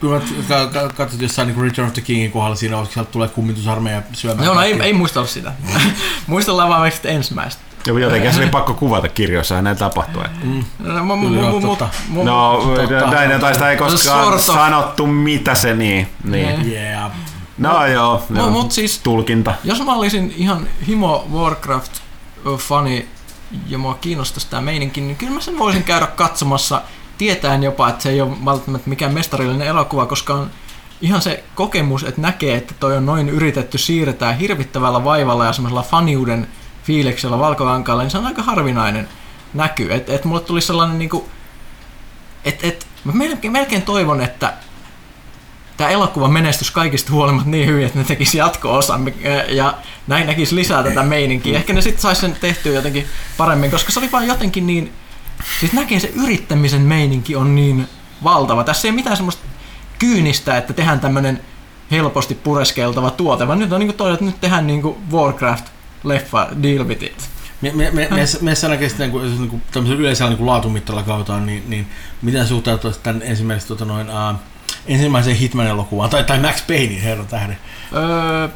kyllä 0.00 0.14
mä 0.14 0.20
ka- 0.48 0.66
ka- 0.66 0.88
katsot 0.88 1.20
jossain 1.22 1.48
niin 1.48 1.60
Return 1.62 1.88
of 1.88 1.94
the 1.94 2.02
Kingin 2.02 2.32
kohdalla 2.32 2.56
siinä, 2.56 2.76
koska 2.76 2.94
sieltä 2.94 3.10
tulee 3.10 3.28
kummitusarmeija 3.28 4.02
syömään. 4.12 4.44
Joo, 4.44 4.54
no 4.54 4.60
ei, 4.60 4.68
kaikkea. 4.70 4.86
ei 4.86 4.92
muistella 4.92 5.26
sitä. 5.26 5.52
Muistellaan 6.26 6.68
vaan 6.68 6.92
ensimmäistä. 7.04 7.62
Ja 7.86 7.98
jotenkin 7.98 8.32
se 8.32 8.40
oli 8.40 8.48
pakko 8.50 8.74
kuvata 8.74 9.08
kirjoissa 9.08 9.62
näin 9.62 9.76
tapahtui. 9.76 10.24
No, 10.78 11.04
mu, 11.04 11.16
mu, 11.16 11.28
Kyllä, 11.28 11.42
mu, 11.42 11.48
joo, 11.50 11.60
mu, 11.60 11.68
totta. 11.68 11.88
mu, 12.08 12.24
No, 12.24 12.60
näin 13.10 13.40
tai 13.40 13.54
sitä 13.54 13.70
ei 13.70 13.76
koskaan 13.76 14.24
Sort 14.24 14.36
of. 14.36 14.44
sanottu, 14.44 15.06
mitä 15.06 15.54
se 15.54 15.74
niin. 15.74 16.08
niin. 16.24 16.72
Yeah. 16.72 17.10
No 17.58 17.86
joo, 17.86 18.22
No, 18.28 18.40
joo. 18.40 18.50
mut 18.50 18.72
siis- 18.72 18.98
tulkinta. 18.98 19.54
Jos 19.64 19.82
mä 19.84 19.94
olisin 19.94 20.34
ihan 20.36 20.68
himo 20.86 21.26
Warcraft-fani 22.46 23.08
ja 23.68 23.78
mua 23.78 23.94
kiinnostaisi 23.94 24.50
tämä 24.50 24.62
meininki, 24.62 25.00
niin 25.00 25.16
kyllä 25.16 25.32
mä 25.32 25.40
sen 25.40 25.58
voisin 25.58 25.82
käydä 25.82 26.06
katsomassa 26.06 26.82
tietäen 27.18 27.62
jopa, 27.62 27.88
että 27.88 28.02
se 28.02 28.10
ei 28.10 28.20
ole 28.20 28.44
välttämättä 28.44 28.88
mikään 28.88 29.14
mestarillinen 29.14 29.68
elokuva, 29.68 30.06
koska 30.06 30.34
on 30.34 30.50
ihan 31.00 31.22
se 31.22 31.44
kokemus, 31.54 32.04
että 32.04 32.20
näkee, 32.20 32.56
että 32.56 32.74
toi 32.80 32.96
on 32.96 33.06
noin 33.06 33.28
yritetty 33.28 33.78
siirtää 33.78 34.32
hirvittävällä 34.32 35.04
vaivalla 35.04 35.44
ja 35.44 35.52
semmoisella 35.52 35.82
faniuden 35.82 36.48
fiiliksellä 36.84 37.38
valkokankaalla, 37.38 38.02
niin 38.02 38.10
se 38.10 38.18
on 38.18 38.26
aika 38.26 38.42
harvinainen 38.42 39.08
näky. 39.54 39.92
Että 39.92 40.12
et 40.12 40.24
mulle 40.24 40.40
tuli 40.40 40.60
sellainen 40.60 40.98
niinku, 40.98 41.28
että 42.44 42.66
et, 42.66 42.86
mä 43.04 43.12
melkein, 43.12 43.52
melkein 43.52 43.82
toivon, 43.82 44.20
että 44.20 44.52
tämä 45.76 45.90
elokuva 45.90 46.28
menestys 46.28 46.70
kaikista 46.70 47.12
huolimatta 47.12 47.50
niin 47.50 47.68
hyvin, 47.68 47.86
että 47.86 47.98
ne 47.98 48.04
tekisi 48.04 48.38
jatko-osan 48.38 49.12
ja 49.48 49.74
näin 50.06 50.26
näkisi 50.26 50.54
lisää 50.54 50.82
tätä 50.82 51.02
meininkiä. 51.02 51.58
Ehkä 51.58 51.72
ne 51.72 51.82
sitten 51.82 52.02
saisi 52.02 52.20
sen 52.20 52.36
tehtyä 52.40 52.72
jotenkin 52.72 53.06
paremmin, 53.36 53.70
koska 53.70 53.92
se 53.92 54.00
oli 54.00 54.12
vaan 54.12 54.26
jotenkin 54.26 54.66
niin, 54.66 54.92
siis 55.60 55.72
näkee 55.72 56.00
se 56.00 56.12
yrittämisen 56.22 56.82
meininki 56.82 57.36
on 57.36 57.54
niin 57.54 57.88
valtava. 58.24 58.64
Tässä 58.64 58.88
ei 58.88 58.92
mitään 58.92 59.16
semmoista 59.16 59.44
kyynistä, 59.98 60.56
että 60.56 60.72
tehdään 60.72 61.00
tämmöinen 61.00 61.40
helposti 61.90 62.34
pureskeltava 62.34 63.10
tuote, 63.10 63.48
vaan 63.48 63.58
nyt 63.58 63.72
on 63.72 63.80
niin 63.80 63.88
kuin 63.88 63.96
toi, 63.96 64.12
että 64.12 64.24
nyt 64.24 64.40
tehdään 64.40 64.66
niin 64.66 64.82
kuin 64.82 64.96
Warcraft-leffa 65.12 66.62
Deal 66.62 66.86
with 66.86 67.04
it. 67.04 67.28
Me, 67.60 67.72
me, 67.74 67.90
me, 67.90 68.08
me, 68.10 68.24
me 68.40 68.52
niin 68.98 69.10
kuin, 69.50 69.62
tämmöisellä 69.72 70.00
yleisellä 70.00 70.30
niin 70.30 70.46
laatumittarilla 70.46 71.02
kautaan, 71.02 71.46
niin, 71.46 71.64
niin 71.68 71.86
miten 72.22 72.46
suhtautuisit 72.46 73.02
tämän 73.02 73.22
ensimmäisen 73.22 73.68
tota 73.68 73.84
noin, 73.84 74.06
uh, 74.10 74.36
ensimmäisen 74.86 75.36
Hitman-elokuvaan, 75.36 76.10
tai, 76.10 76.24
tai 76.24 76.38
Max 76.40 76.66
Paynein 76.66 77.02
herra 77.02 77.24
tähden? 77.24 77.58
Öö, 77.96 78.48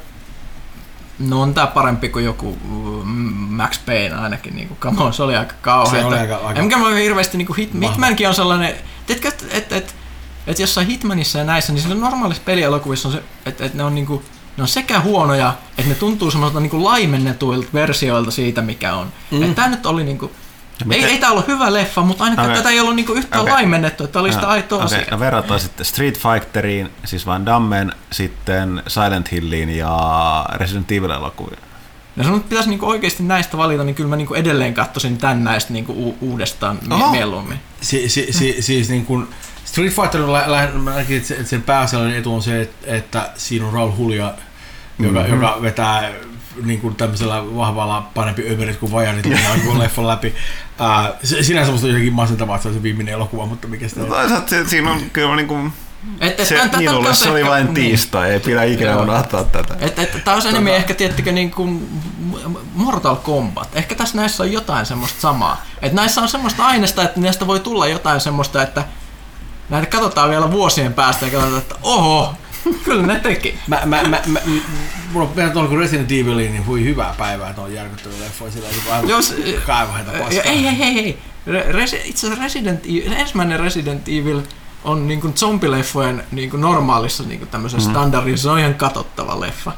no 1.19 1.43
on 1.43 1.55
tää 1.55 1.66
parempi 1.66 2.09
kuin 2.09 2.24
joku 2.24 2.59
mm, 3.05 3.12
Max 3.32 3.81
Payne 3.87 4.15
ainakin, 4.15 4.57
niin 4.57 4.69
kuin, 4.69 4.78
come 4.78 5.03
on, 5.03 5.12
se 5.12 5.23
oli 5.23 5.37
aika 5.37 5.55
kauhea. 5.62 6.01
Se 6.01 6.07
oli 6.07 6.16
aika- 6.19 6.37
aika- 6.37 6.61
Enkä 6.61 6.78
mä 6.78 6.89
hirveästi, 6.95 7.39
niin 7.39 7.47
kuin 7.47 7.57
Hit, 7.57 7.74
Vahva. 7.74 7.89
Hitmankin 7.89 8.28
on 8.28 8.35
sellainen, 8.35 8.74
tiedätkö, 9.07 9.28
että 9.28 9.45
et, 9.51 9.73
et, 9.73 9.95
et 10.47 10.59
jossain 10.59 10.87
Hitmanissa 10.87 11.39
ja 11.39 11.45
näissä, 11.45 11.73
niin 11.73 11.82
sillä 11.82 11.95
normaalissa 11.95 12.43
pelielokuvissa 12.47 13.09
on 13.09 13.15
se, 13.15 13.23
että 13.47 13.65
et 13.65 13.74
ne 13.74 13.85
on 13.85 13.95
niinku, 13.95 14.23
ne 14.57 14.62
on 14.62 14.69
sekä 14.69 15.01
huonoja, 15.01 15.55
että 15.78 15.89
ne 15.89 15.95
tuntuu 15.95 16.31
semmoiselta 16.31 16.61
niinku 16.61 16.85
laimennetuilta 16.85 17.69
versioilta 17.74 18.31
siitä, 18.31 18.62
mikä 18.62 18.95
on. 18.95 19.12
Mm. 19.31 19.43
Että 19.43 19.55
tää 19.55 19.69
nyt 19.69 19.87
oli 19.87 20.05
niinku, 20.05 20.32
Ja 20.81 20.85
ei, 20.94 20.98
miten- 21.01 21.11
ei 21.11 21.19
tää 21.19 21.31
ollut 21.31 21.47
hyvä 21.47 21.73
leffa, 21.73 22.02
mutta 22.02 22.24
ainakaan 22.24 22.48
Okei. 22.51 22.57
tätä 22.57 22.70
ei 22.70 22.81
ollut 22.81 22.97
niinku 22.97 23.12
yhtään 23.12 23.43
Okei. 23.43 23.52
laimennettu, 23.55 24.05
että 24.05 24.20
oli 24.20 24.32
sitä 24.32 24.48
aitoa 24.48 24.85
Okei, 24.85 24.98
asiaa. 24.98 25.11
no 25.11 25.20
verrataan 25.20 25.61
sitten 25.61 25.86
Street 25.86 26.19
Fighteriin, 26.19 26.90
siis 27.05 27.27
Van 27.27 27.47
Dammen, 27.47 27.93
sitten 28.12 28.82
Silent 28.86 29.32
Hilliin 29.32 29.70
ja 29.70 30.47
Resident 30.55 30.93
Evil-elokuviin. 30.93 31.59
Ja 32.16 32.24
sun 32.24 32.32
nyt 32.35 32.48
pitäisi 32.48 32.69
niinku 32.70 32.89
oikeasti 32.89 33.23
näistä 33.23 33.57
valita, 33.57 33.85
niin 33.85 33.94
kyllä 33.94 34.09
mä 34.11 34.16
niinku 34.16 34.35
edelleen 34.35 34.74
katsoisin 34.74 35.19
tän 35.19 35.44
näistä 35.44 35.73
niinku 35.73 35.93
u- 35.93 36.19
uudestaan 36.20 36.78
Oho. 36.90 37.11
mieluummin. 37.11 37.61
Si, 37.81 38.09
si, 38.09 38.27
si, 38.32 38.57
siis 38.62 38.89
niin 38.89 39.07
kuin 39.07 39.28
Street 39.65 39.93
Fighter 39.93 40.20
lä, 40.32 40.44
lä, 40.52 40.69
mä 40.74 40.90
näkin, 40.94 41.16
että 41.16 41.28
se- 41.28 41.35
että 41.35 41.47
sen 41.48 41.62
pääasiallinen 41.62 42.19
etu 42.19 42.35
on 42.35 42.43
se, 42.43 42.61
että, 42.61 42.86
että 42.97 43.31
siinä 43.35 43.66
on 43.66 43.73
Raul 43.73 43.93
Julia, 43.98 44.32
joka, 44.98 45.20
Mhm. 45.20 45.32
joka 45.35 45.59
vetää 45.62 46.11
niin 46.64 46.81
kuin 46.81 46.94
tämmöisellä 46.97 47.56
vahvalla 47.56 48.10
parempi 48.14 48.51
överit 48.51 48.77
kuin 48.77 48.93
vajarit 48.93 49.27
niin 49.27 49.39
kuin 49.66 49.78
leffan 49.78 50.06
läpi. 50.06 50.35
Ää, 50.78 51.12
se, 51.22 51.43
sinänsä 51.43 51.72
musta 51.72 51.86
on 51.86 51.90
jotenkin 51.90 52.12
masentavaa, 52.12 52.56
että 52.56 52.62
se 52.62 52.68
on 52.68 52.74
se 52.74 52.82
viimeinen 52.82 53.14
elokuva, 53.14 53.47
mutta 53.47 53.68
mikä 53.68 53.89
sitä 53.89 54.01
No, 54.01 54.16
se, 54.47 54.68
siinä 54.68 54.90
on 54.90 55.01
kyllä 55.12 55.36
niin 55.36 55.48
kuin, 55.48 55.72
Et, 56.20 56.40
et, 56.40 56.47
se, 56.47 56.59
tän- 56.59 56.78
minulle 56.78 57.09
tän- 57.10 57.14
se 57.14 57.31
oli 57.31 57.47
vain 57.47 57.64
niin. 57.64 57.74
tiistai, 57.74 58.31
ei 58.31 58.40
pidä 58.40 58.62
ikinä 58.62 58.90
Joo. 58.90 59.02
unohtaa 59.02 59.44
tätä. 59.44 59.74
Et, 59.81 59.98
et, 59.98 60.24
tää 60.24 60.35
olisi 60.35 60.48
enemmän 60.48 60.72
ehkä, 60.74 60.94
tiettikö, 60.94 61.32
niin 61.32 61.51
kuin 61.51 62.01
Mortal 62.74 63.16
Kombat. 63.16 63.68
Ehkä 63.77 63.94
tässä 63.94 64.16
näissä 64.16 64.43
on 64.43 64.52
jotain 64.52 64.86
semmoista 64.86 65.20
samaa. 65.20 65.62
Et 65.82 65.93
näissä 65.93 66.20
on 66.20 66.28
semmoista 66.28 66.66
aineesta, 66.66 67.02
että 67.02 67.20
näistä 67.20 67.47
voi 67.47 67.60
tulla 67.60 67.86
jotain 67.86 68.20
semmoista, 68.20 68.62
että 68.62 68.85
näitä 69.68 69.86
katsotaan 69.86 70.31
vielä 70.31 70.51
vuosien 70.52 70.94
päästä 70.94 71.27
ja 71.27 71.32
katsotaan, 71.32 71.62
että 71.62 71.74
oho, 71.82 72.35
kyllä 72.85 73.07
ne 73.07 73.20
teki. 73.20 73.59
Mä, 73.66 73.81
mä, 73.85 74.03
mä, 74.03 74.20
mä, 74.27 74.41
mulla 75.12 75.28
on 75.28 75.37
verrattuna 75.37 75.69
kuin 75.69 75.81
Resident 75.81 76.12
Eviliin, 76.12 76.53
niin 76.53 76.66
hui 76.66 76.85
hyvää 76.85 77.15
päivää, 77.19 77.51
että 77.51 77.62
on 77.62 77.74
järkyttävä 77.74 78.15
leffa, 78.20 78.51
sillä 78.51 78.69
on 78.69 78.93
aivan 78.93 79.09
Jos, 79.09 79.35
paskaa. 80.19 80.43
ei, 80.43 80.66
ei, 80.66 80.82
ei, 80.82 80.99
ei. 80.99 81.19
Re- 81.47 81.73
Resi- 81.73 82.01
itse 82.05 82.27
asiassa 82.27 82.43
Resident 82.43 82.85
Evil, 82.87 83.12
ensimmäinen 83.12 83.61
Resident 83.61 84.09
Evil 84.09 84.41
on 84.85 85.09
niin 85.09 85.20
kuin 85.20 85.35
zombileffojen 85.35 86.24
niin 86.32 86.51
kuin 86.51 86.61
normaalissa 86.61 87.23
niin 87.23 87.39
kuin 87.39 87.49
tämmöisessä 87.49 87.89
mm. 87.89 87.93
standardissa, 87.93 88.43
se 88.43 88.51
on 88.51 88.59
ihan 88.59 88.74
katsottava 88.74 89.41
leffa. 89.41 89.73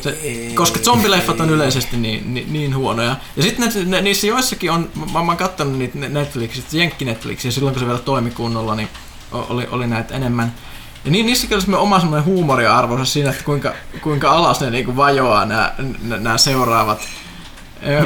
Se, 0.00 0.10
Ei, 0.10 0.52
koska 0.54 0.78
zombileffat 0.78 1.40
on 1.40 1.50
yleisesti 1.50 1.96
niin, 1.96 2.34
niin, 2.34 2.52
niin 2.52 2.76
huonoja. 2.76 3.16
Ja 3.36 3.42
sitten 3.42 3.72
ne, 3.74 3.84
ne, 3.84 4.00
niissä 4.00 4.26
joissakin 4.26 4.70
on, 4.70 4.90
mä, 4.94 5.06
mä 5.12 5.18
oon 5.18 5.36
kattonut 5.36 5.78
niitä 5.78 5.98
Netflixistä, 5.98 6.76
Jenkki 6.76 7.04
Netflixiä, 7.04 7.50
silloin 7.50 7.74
kun 7.74 7.80
se 7.80 7.86
vielä 7.86 7.98
toimi 7.98 8.30
kunnolla, 8.30 8.74
niin 8.74 8.88
oli, 9.32 9.68
oli 9.70 9.86
näitä 9.86 10.14
enemmän. 10.14 10.54
Ja 11.08 11.12
niin, 11.12 11.26
niissäkin 11.26 11.54
oli 11.54 11.62
semmoinen 11.62 11.82
oma 11.82 12.00
semmoinen 12.00 12.24
huumoriarvonsa 12.24 13.04
siinä, 13.04 13.30
että 13.30 13.44
kuinka, 13.44 13.72
kuinka 14.02 14.30
alas 14.30 14.60
ne 14.60 14.70
niinku 14.70 14.96
vajoaa 14.96 15.46
nämä, 15.46 15.74
nämä 16.02 16.38
seuraavat. 16.38 17.00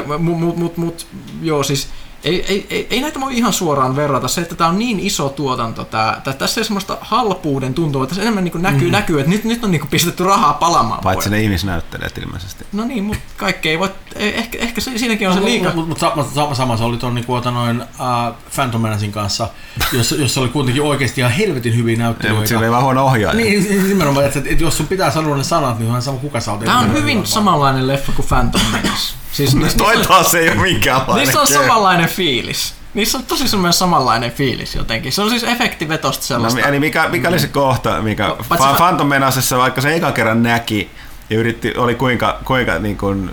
Mutta 0.05 0.19
mut, 0.19 0.57
mut, 0.57 0.77
mut, 0.77 1.07
joo, 1.41 1.63
siis 1.63 1.89
ei, 2.23 2.45
ei, 2.47 2.67
ei, 2.69 2.87
ei 2.89 3.01
näitä 3.01 3.19
voi 3.19 3.37
ihan 3.37 3.53
suoraan 3.53 3.95
verrata. 3.95 4.27
Se, 4.27 4.41
että 4.41 4.55
tämä 4.55 4.69
on 4.69 4.79
niin 4.79 4.99
iso 4.99 5.29
tuotanto, 5.29 5.83
tää, 5.83 6.21
tää, 6.23 6.33
tässä 6.33 6.61
ei 6.61 6.65
semmoista 6.65 6.97
halpuuden 7.01 7.73
tuntua. 7.73 8.07
Tässä 8.07 8.21
enemmän 8.21 8.43
niin 8.43 8.61
näkyy, 8.61 8.87
mm. 8.87 8.91
näkyy, 8.91 9.19
että 9.19 9.29
nyt, 9.29 9.43
nyt 9.43 9.63
on 9.63 9.71
niin 9.71 9.87
pistetty 9.87 10.23
rahaa 10.23 10.53
palamaan. 10.53 10.99
Paitsi 11.03 11.29
ne 11.29 11.41
ihmisnäyttelijät 11.41 12.17
ilmeisesti. 12.17 12.65
No 12.73 12.83
niin, 12.85 13.03
mutta 13.03 13.23
kaikki 13.37 13.69
ei 13.69 13.79
voi, 13.79 13.89
ei- 14.15 14.37
ehkä, 14.37 14.57
ehkä 14.57 14.81
se, 14.81 14.97
siinäkin 14.97 15.29
on 15.29 15.33
se 15.33 15.43
liika. 15.43 15.71
Mutta 15.75 16.05
mut, 16.05 16.15
mut, 16.15 16.27
sama, 16.33 16.55
sama 16.55 16.77
se 16.77 16.83
oli 16.83 16.97
tuon 16.97 17.15
niin 17.15 17.25
kuin, 17.25 17.43
noin, 17.43 17.81
uh, 17.81 18.35
Phantom 18.55 18.81
Menacein 18.81 19.11
kanssa, 19.11 19.47
jossa, 19.91 20.15
jossa 20.15 20.41
oli 20.41 20.49
kuitenkin 20.49 20.83
oikeasti 20.83 21.21
ihan 21.21 21.33
helvetin 21.33 21.75
hyviä 21.75 21.91
Ei, 21.91 21.97
mutta 21.97 22.03
näyttelijöitä. 22.03 22.47
sillä 22.47 22.59
oli 22.59 22.71
vaan 22.71 22.83
huono 22.83 23.05
ohjaaja. 23.05 23.37
Niin, 23.37 23.63
niin, 23.63 23.89
nimenomaan, 23.89 24.25
että, 24.25 24.39
että 24.39 24.63
jos 24.63 24.77
sun 24.77 24.87
pitää 24.87 25.11
sanoa 25.11 25.37
ne 25.37 25.43
sanat, 25.43 25.79
niin 25.79 25.91
on 25.91 26.01
sama 26.01 26.17
kuka 26.17 26.39
sä 26.39 26.51
oot. 26.51 26.59
Tämä 26.59 26.79
on 26.79 26.93
hyvin 26.93 27.27
samanlainen 27.27 27.87
leffa 27.87 28.11
kuin 28.11 28.27
Phantom 28.27 28.61
Menace. 28.71 29.22
Siis 29.33 29.55
niissä, 29.55 29.77
Toi 29.77 29.95
niissä, 29.95 30.13
taas 30.13 30.35
ei 30.35 30.49
ole 30.49 30.55
minkäänlainen 30.55 31.25
niissä 31.25 31.41
on 31.41 31.47
samanlainen 31.47 32.09
fiilis. 32.09 32.73
Niissä 32.93 33.17
on 33.17 33.23
tosi 33.23 33.47
semmoinen 33.47 33.73
samanlainen 33.73 34.31
fiilis 34.31 34.75
jotenkin. 34.75 35.11
Se 35.11 35.21
on 35.21 35.29
siis 35.29 35.43
efektivetosta 35.43 36.25
sellaista. 36.25 36.59
No, 36.59 36.67
eli 36.67 36.79
mikä, 36.79 37.09
mikä 37.09 37.29
oli 37.29 37.39
se 37.39 37.47
kohta, 37.47 38.01
mikä 38.01 38.27
No, 38.27 38.37
Fa- 38.55 38.75
Phantom 38.75 39.07
Menacessa, 39.07 39.57
vaikka 39.57 39.81
se 39.81 39.95
eka 39.95 40.11
kerran 40.11 40.43
näki 40.43 40.89
ja 41.29 41.37
yritti, 41.37 41.73
oli 41.77 41.95
kuinka, 41.95 42.39
kuinka 42.45 42.79
niin 42.79 42.97
kuin 42.97 43.31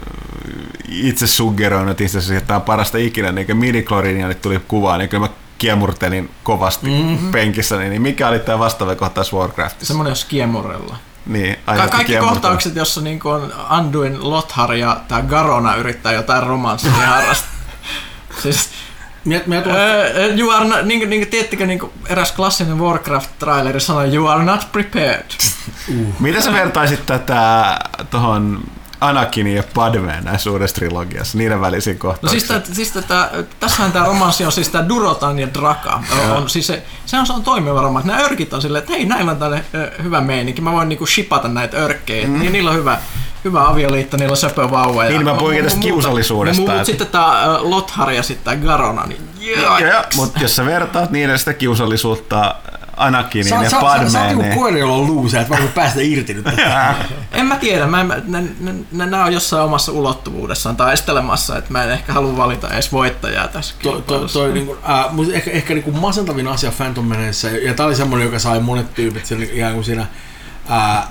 itse 0.88 1.26
suggeroinut 1.26 2.00
itse 2.00 2.18
asiassa, 2.18 2.36
että 2.36 2.46
tämä 2.46 2.56
on 2.56 2.62
parasta 2.62 2.98
ikinä, 2.98 3.32
niin 3.32 3.46
kuin 3.46 3.56
minikloriinia 3.56 4.28
nyt 4.28 4.42
tuli 4.42 4.60
kuvaan, 4.68 4.98
niin 4.98 5.08
kyllä 5.08 5.26
mä 5.26 5.32
kiemurtelin 5.58 6.30
kovasti 6.42 6.86
mm-hmm. 6.86 7.32
penkissä, 7.32 7.76
niin 7.76 8.02
mikä 8.02 8.28
oli 8.28 8.38
tämä 8.38 8.58
vastaava 8.58 8.94
kohtaus 8.94 9.32
Warcraftissa? 9.32 9.86
Semmoinen 9.86 10.10
jos 10.10 10.24
kiemurella. 10.24 10.96
Niin, 11.30 11.56
Ka- 11.66 11.88
kaikki 11.88 12.16
kohtaukset, 12.16 12.76
jossa 12.76 13.00
niinku 13.00 13.28
on 13.28 13.52
Anduin 13.68 14.30
Lothar 14.30 14.72
ja 14.72 15.00
tää 15.08 15.22
Garona 15.22 15.74
yrittää 15.74 16.12
jotain 16.12 16.42
romanssia 16.42 16.92
harrastaa. 16.92 17.50
Siis, 18.42 18.70
Mie, 19.24 19.42
mie 19.46 19.62
tuot, 19.62 19.76
uh, 19.76 20.38
you 20.38 20.50
are 20.50 20.64
not, 20.64 20.82
niin, 20.84 21.10
niin, 21.10 21.28
tiedättekö, 21.28 21.66
niin 21.66 21.80
eräs 22.08 22.32
klassinen 22.32 22.78
Warcraft-traileri 22.78 23.80
sanoi, 23.80 24.14
you 24.14 24.26
are 24.26 24.44
not 24.44 24.72
prepared. 24.72 25.24
Mitä 26.20 26.40
sä 26.40 26.52
vertaisit 26.52 27.06
tätä 27.06 27.76
tuohon 28.10 28.64
Anakinin 29.00 29.56
ja 29.56 29.62
Padmeen 29.74 30.24
näissä 30.24 30.50
uudessa 30.50 30.76
trilogiassa, 30.76 31.38
niiden 31.38 31.60
välisiin 31.60 31.96
No 31.96 32.00
kohtauksiin? 32.00 32.40
siis, 32.40 32.48
tää, 32.48 32.74
siis 32.74 32.92
tätä, 32.92 33.30
tässähän 33.60 33.92
tämä 33.92 34.06
romanssi 34.06 34.44
on 34.44 34.52
siis 34.52 34.68
tämä 34.68 34.88
Durotan 34.88 35.38
ja 35.38 35.54
Draka. 35.54 36.02
On, 36.36 36.50
siis 36.50 36.66
se, 36.66 36.82
se, 37.06 37.16
on, 37.16 37.42
toimiva 37.42 37.82
romanssi. 37.82 38.08
Nämä 38.08 38.24
örkit 38.24 38.52
on 38.52 38.62
silleen, 38.62 38.82
että 38.82 38.92
hei, 38.92 39.04
näillä 39.04 39.30
on 39.30 39.38
tälle 39.38 39.64
hyvä 40.02 40.20
meininki. 40.20 40.60
Mä 40.60 40.72
voin 40.72 40.88
niinku 40.88 41.06
shipata 41.06 41.48
näitä 41.48 41.76
örkkejä. 41.76 42.26
Mm. 42.26 42.38
Niin, 42.38 42.52
niillä 42.52 42.70
on 42.70 42.76
hyvä, 42.76 42.98
hyvä 43.44 43.68
avioliitto, 43.68 44.16
niillä 44.16 44.32
on 44.32 44.36
söpö 44.36 44.70
vauva. 44.70 45.04
Niin, 45.04 45.24
mä 45.24 45.34
puhuinkin 45.34 45.64
tästä 45.64 45.80
kiusallisuudesta, 45.80 46.62
Mutta 46.62 46.84
sitten 46.84 47.06
tämä 47.06 47.58
Lothar 47.60 48.10
ja 48.10 48.22
sitten 48.22 48.44
tämä 48.44 48.66
Garona, 48.66 49.06
niin 49.06 49.30
mutta 50.16 50.40
jos 50.40 50.56
sä 50.56 50.66
vertaat 50.66 51.10
niiden 51.10 51.38
sitä 51.38 51.52
kiusallisuutta 51.52 52.54
Anakinin 53.00 53.48
ja 53.48 53.62
sä, 53.64 53.70
sä, 53.70 53.78
oot 53.78 53.86
Padmeen, 53.86 54.26
niinku 54.26 54.42
niin... 54.42 54.54
koira, 54.54 54.78
jolla 54.78 54.94
on 54.94 55.06
luusa, 55.06 55.40
että 55.40 55.50
varmaan 55.50 55.72
päästä 55.72 56.00
irti 56.02 56.34
nyt. 56.34 56.46
En 57.32 57.46
mä 57.46 57.56
tiedä, 57.56 57.86
mä 57.86 58.00
en, 58.00 58.06
mä- 58.06 58.20
ne, 58.24 58.40
ne, 58.60 58.74
ne, 58.92 59.06
nämä 59.06 59.24
on 59.24 59.32
jossain 59.32 59.62
omassa 59.64 59.92
ulottuvuudessaan 59.92 60.76
taistelemassa, 60.76 61.58
että 61.58 61.72
mä 61.72 61.84
en 61.84 61.90
ehkä 61.90 62.12
halua 62.12 62.36
valita 62.36 62.70
edes 62.70 62.92
voittajaa 62.92 63.48
tässä 63.48 63.74
Toi, 63.82 63.92
toi, 63.92 64.00
kilpailussa. 64.00 64.38
toi, 64.38 64.52
niinku, 64.52 64.76
äh, 64.90 65.12
mut 65.12 65.32
ehkä, 65.32 65.50
ehkä 65.50 65.74
niinku 65.74 65.92
masentavin 65.92 66.48
asia 66.48 66.70
Phantom 66.70 67.04
Menaceissa, 67.04 67.48
ja, 67.48 67.66
ja 67.66 67.74
tää 67.74 67.86
oli 67.86 67.96
semmoinen, 67.96 68.26
joka 68.26 68.38
sai 68.38 68.60
monet 68.60 68.94
tyypit 68.94 69.26
sen 69.26 69.42
ikään 69.42 69.74
kuin 69.74 69.84
siinä 69.84 70.06
äh, 70.70 71.08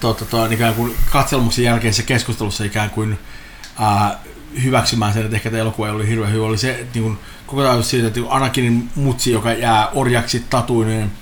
tota, 0.00 0.24
toi, 0.24 0.54
ikään 0.54 0.74
kuin 0.74 0.96
katselmuksen 1.12 1.64
jälkeisessä 1.64 2.02
keskustelussa 2.02 2.64
ikään 2.64 2.90
kuin 2.90 3.18
äh, 3.82 4.16
hyväksymään 4.62 5.12
sen, 5.12 5.24
että 5.24 5.36
ehkä 5.36 5.50
tämä 5.50 5.60
elokuva 5.60 5.86
ei 5.86 5.92
ollut 5.92 6.06
hirveän 6.06 6.32
hyvä, 6.32 6.44
oli 6.44 6.58
se, 6.58 6.70
että 6.70 6.98
niin 6.98 7.18
koko 7.46 7.62
ajan 7.62 7.84
siitä, 7.84 8.06
että 8.06 8.20
Anakinin 8.28 8.90
mutsi, 8.94 9.32
joka 9.32 9.52
jää 9.52 9.88
orjaksi 9.88 10.44
tatuineen, 10.50 11.12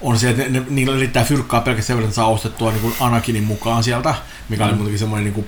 on 0.00 0.18
se, 0.18 0.30
että 0.30 0.42
ne, 0.42 0.48
ne, 0.48 0.66
niillä 0.70 0.96
yrittää 0.96 1.24
fyrkkaa 1.24 1.60
pelkästään 1.60 1.86
sen 1.86 1.96
verran, 1.96 2.08
että 2.08 2.16
saa 2.16 2.28
ostettua 2.28 2.72
niin 2.72 2.94
Anakinin 3.00 3.44
mukaan 3.44 3.84
sieltä, 3.84 4.14
mikä 4.48 4.64
oli 4.64 4.72
muutenkin 4.72 4.98
semmoinen 4.98 5.24
niin 5.24 5.34
kuin, 5.34 5.46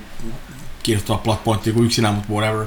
kiinnostava 0.83 1.17
plot 1.17 1.43
pointti 1.43 1.71
kuin 1.71 1.85
yksinään, 1.85 2.13
mutta 2.13 2.33
whatever. 2.33 2.65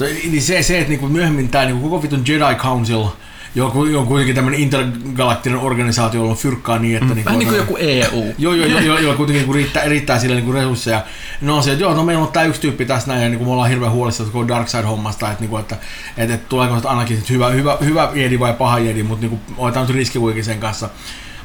Niin 0.00 0.42
se, 0.42 0.62
se 0.62 0.78
että 0.78 0.88
niin 0.88 1.00
kuin 1.00 1.12
myöhemmin 1.12 1.48
tämä 1.48 1.64
niin 1.64 1.82
koko 1.82 2.02
vitun 2.02 2.24
Jedi 2.26 2.54
Council 2.54 3.06
joku, 3.54 3.80
on 3.80 4.06
kuitenkin 4.06 4.34
tämmöinen 4.34 4.60
intergalaktinen 4.60 5.58
organisaatio, 5.58 6.20
jolla 6.20 6.30
on 6.30 6.36
fyrkkaa 6.36 6.78
niin, 6.78 6.96
että... 6.96 7.14
Mm, 7.14 7.24
vähän 7.24 7.38
niin 7.38 7.48
kuin 7.48 7.58
joku 7.58 7.76
EU. 7.80 8.34
Joo, 8.38 8.54
joo, 8.54 8.66
joo, 8.66 8.80
joo, 8.80 8.98
joo 8.98 9.14
kuitenkin 9.14 9.46
kun 9.46 9.54
riittää, 9.54 9.84
riittää 9.84 10.18
sille 10.18 10.40
niin 10.40 10.54
resursseja. 10.54 11.02
No 11.40 11.56
on 11.56 11.62
se, 11.62 11.72
että 11.72 11.84
joo, 11.84 11.94
no 11.94 12.04
meillä 12.04 12.24
on 12.24 12.32
tämä 12.32 12.44
yksi 12.44 12.60
tyyppi 12.60 12.84
tässä 12.84 13.08
näin, 13.08 13.22
ja 13.22 13.28
niin 13.28 13.38
kuin 13.38 13.48
me 13.48 13.52
ollaan 13.52 13.70
hirveän 13.70 13.92
huolissaan 13.92 14.30
koko 14.30 14.48
Darkseid-hommasta, 14.48 15.30
että, 15.30 15.40
niin 15.40 15.50
kuin, 15.50 15.60
että, 15.60 15.76
että, 16.16 16.34
että 16.34 16.48
tuleeko 16.48 16.88
ainakin 16.88 17.22
hyvä, 17.30 17.48
hyvä, 17.48 17.76
hyvä 17.84 18.10
jedi 18.14 18.38
vai 18.38 18.52
paha 18.52 18.78
jedi, 18.78 19.02
mutta 19.02 19.26
niin 19.26 19.30
kuin, 19.30 19.40
otetaan 19.58 19.86
nyt 19.86 19.96
riski 19.96 20.18
kuitenkin 20.18 20.44
sen 20.44 20.60
kanssa. 20.60 20.90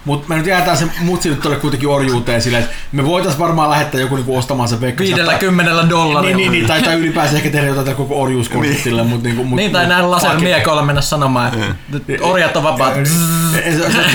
Mutta 0.06 0.30
me 0.30 0.36
nyt 0.36 0.46
jäätään 0.46 0.78
se 0.78 0.88
mutsi 1.00 1.30
nyt 1.30 1.40
tuolle 1.40 1.60
kuitenkin 1.60 1.90
orjuuteen 1.90 2.42
silleen, 2.42 2.64
että 2.64 2.76
me 2.92 3.06
voitaisiin 3.06 3.40
varmaan 3.40 3.70
lähettää 3.70 4.02
joku 4.02 4.16
niinku 4.16 4.38
ostamaan 4.38 4.70
se 4.70 4.78
Pekka. 4.78 5.04
50 5.04 5.90
dollarilla. 5.90 6.22
Niin, 6.22 6.38
niin, 6.38 6.52
niin, 6.52 6.68
tai, 6.68 6.82
tai 6.82 6.96
ylipäänsä 6.96 7.36
ehkä 7.36 7.50
tehdä 7.50 7.68
jotain 7.68 7.98
koko 7.98 8.22
orjuuskonseptille. 8.22 9.02
Niin. 9.02 9.10
Mut, 9.10 9.24
niinku, 9.24 9.44
mut, 9.44 9.56
niin, 9.56 9.72
tai 9.72 9.88
näin 9.88 10.12
laser 10.12 10.40
miekoilla 10.40 10.82
mennä 10.82 11.02
sanomaan, 11.02 11.52
että 11.94 12.24
orjat 12.24 12.58
on 12.58 12.64
vapaat. 12.64 12.94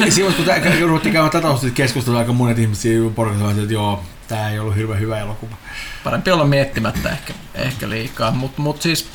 Siinä 0.09 0.31
kun 0.78 0.89
ruvettiin 0.89 1.12
käymään 1.12 1.31
tätä 1.31 1.48
keskustelua, 1.74 2.19
aika 2.19 2.32
monet 2.32 2.59
ihmiset 2.59 2.82
siinä 2.82 3.10
porukassa 3.10 3.51
että 3.51 3.73
joo, 3.73 4.02
tämä 4.28 4.51
ei 4.51 4.59
ollut 4.59 4.77
hirveän 4.77 5.01
hyvä 5.01 5.19
elokuva. 5.19 5.56
Parempi 6.05 6.31
olla 6.31 6.44
miettimättä 6.44 7.10
ehkä, 7.10 7.35
ehkä 7.55 7.89
liikaa, 7.89 8.31
mutta 8.31 8.62
mut 8.62 8.82
siis 8.82 9.09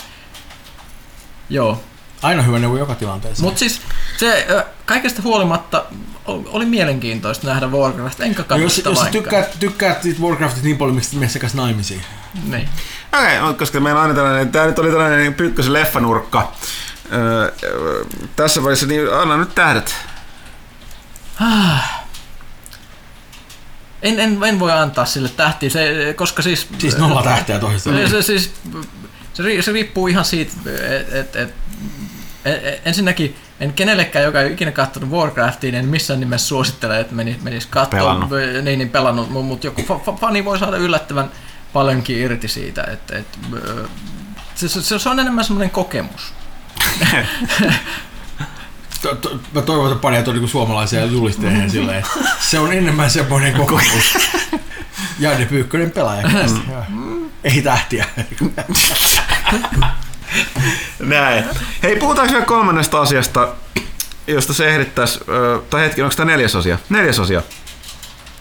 joo, 1.49 1.83
Aina 2.23 2.41
hyvä 2.41 2.59
neuvo 2.59 2.77
joka 2.77 2.95
tilanteessa. 2.95 3.43
Mutta 3.43 3.59
siis 3.59 3.81
se 4.17 4.47
kaikesta 4.85 5.21
huolimatta 5.21 5.85
oli 6.25 6.65
mielenkiintoista 6.65 7.47
nähdä 7.47 7.67
Warcraft, 7.67 8.21
enkä 8.21 8.43
no 8.49 8.57
jos, 8.57 8.81
jos 8.85 8.99
tykkäät, 9.11 9.59
tykkäät 9.59 10.03
Warcraftista 10.21 10.65
niin 10.65 10.77
paljon, 10.77 10.95
miksi 10.95 11.15
mene 11.15 11.31
kanssa 11.39 11.57
naimisiin? 11.57 12.01
Niin. 12.49 12.69
Okei, 13.13 13.39
okay, 13.39 13.53
koska 13.53 13.79
meillä 13.79 13.99
on 13.99 14.03
aina 14.03 14.15
tällainen, 14.15 14.51
tämä 14.51 14.65
nyt 14.65 14.79
oli 14.79 14.89
tällainen 14.89 15.33
pyykkösen 15.33 15.73
leffanurkka. 15.73 16.53
Öö, 17.11 17.53
tässä 18.35 18.63
vaiheessa, 18.63 18.85
niin 18.85 19.13
anna 19.13 19.37
nyt 19.37 19.55
tähdet. 19.55 19.95
Ah. 21.39 22.03
En, 24.01 24.19
en, 24.19 24.43
en 24.43 24.59
voi 24.59 24.71
antaa 24.71 25.05
sille 25.05 25.29
tähtiä, 25.29 25.69
se, 25.69 26.13
koska 26.15 26.41
siis... 26.41 26.67
Siis 26.77 26.97
nolla 26.97 27.23
tähteä 27.23 27.59
toisesta. 27.59 27.89
Se, 27.89 28.07
se, 28.09 28.21
siis, 28.21 28.53
se, 29.33 29.61
se 29.61 29.71
riippuu 29.71 30.07
ihan 30.07 30.25
siitä, 30.25 30.53
että 30.65 31.19
et, 31.19 31.35
et, 31.35 31.53
ensinnäkin 32.85 33.35
en 33.59 33.73
kenellekään, 33.73 34.25
joka 34.25 34.41
ei 34.41 34.53
ikinä 34.53 34.71
katsonut 34.71 35.09
Warcraftia, 35.09 35.79
en 35.79 35.85
missään 35.85 36.19
nimessä 36.19 36.47
suosittele, 36.47 36.99
että 36.99 37.15
menis, 37.15 37.41
menis 37.41 37.65
katsomaan. 37.65 38.29
Niin, 38.63 38.79
niin 38.79 38.89
pelannut, 38.89 39.29
mutta 39.29 39.67
joku 39.67 39.81
fani 40.21 40.45
voi 40.45 40.59
saada 40.59 40.77
yllättävän 40.77 41.31
paljonkin 41.73 42.17
irti 42.17 42.47
siitä. 42.47 42.83
Että, 42.83 43.17
että, 43.17 43.37
se, 44.55 44.69
se, 44.69 44.99
se 44.99 45.09
on 45.09 45.19
enemmän 45.19 45.45
semmoinen 45.45 45.69
kokemus. 45.69 46.33
Mä 49.53 49.61
toivon, 49.61 49.91
että 49.91 50.01
panijat 50.01 50.27
on 50.27 50.33
niinku 50.33 50.47
suomalaisia 50.47 51.05
julisteja 51.05 51.69
silleen. 51.69 52.03
Se 52.39 52.59
on 52.59 52.73
enemmän 52.73 53.09
semmoinen 53.09 53.53
kokemus. 53.53 54.17
Janne 55.19 55.45
Pyykkönen 55.45 55.91
pelaaja. 55.91 56.29
Mm. 56.89 57.29
Ei 57.43 57.61
tähtiä. 57.61 58.05
Näin. 60.99 61.45
Hei, 61.84 61.95
puhutaanko 61.95 62.34
vielä 62.34 62.45
kolmannesta 62.45 63.01
asiasta, 63.01 63.47
josta 64.27 64.53
se 64.53 64.69
ehdittäisi, 64.69 65.19
tai 65.69 65.81
hetki, 65.81 66.01
onko 66.01 66.15
tämä 66.15 66.31
neljäs 66.31 66.55
asia? 66.55 66.77
Neljäs 66.89 67.19
asia. 67.19 67.41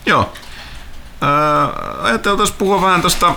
Joo. 0.06 0.32
Ajattelin 2.02 2.48
puhua 2.58 2.82
vähän 2.82 3.00
tuosta, 3.00 3.34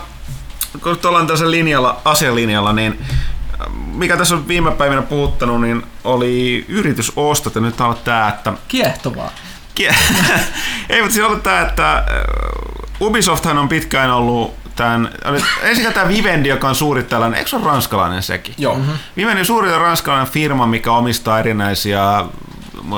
kun 0.84 1.00
ollaan 1.04 1.28
tässä 1.28 1.52
linjalla, 1.52 2.02
asialinjalla, 2.06 2.74
niin 2.74 3.06
mikä 3.94 4.18
tässä 4.18 4.36
on 4.36 4.48
viime 4.48 4.72
päivinä 4.72 5.02
puhuttanut, 5.02 5.62
niin 5.62 5.84
oli 6.04 6.66
yritysostot 6.68 7.56
ja 7.56 7.62
nyt 7.62 7.82
on 7.82 7.98
tämä, 8.04 8.30
että... 8.30 8.54
Kiehtovaa. 8.68 9.32
Ei, 10.90 11.02
mutta 11.02 11.14
siis 11.14 11.28
on 11.28 11.42
tämä, 11.42 11.62
että 11.62 12.06
Ubisofthan 13.02 13.58
on 13.58 13.70
pitkään 13.70 14.12
ollut 14.12 14.65
tämän, 14.76 15.10
ensin 15.62 15.94
tämä 15.94 16.08
Vivendi, 16.08 16.50
joka 16.50 16.68
on 16.68 16.76
suuri 16.76 17.04
tällainen, 17.04 17.38
eikö 17.38 17.50
se 17.50 17.56
ole 17.56 17.66
ranskalainen 17.66 18.24
sekin? 18.24 18.56
Joo. 18.58 18.76
Mm-hmm. 18.76 18.94
Vivendi 19.18 19.40
on 19.40 19.46
suuri 19.46 19.72
ranskalainen 19.72 20.32
firma, 20.32 20.68
mikä 20.68 20.92
omistaa 20.92 21.40
erinäisiä 21.40 22.26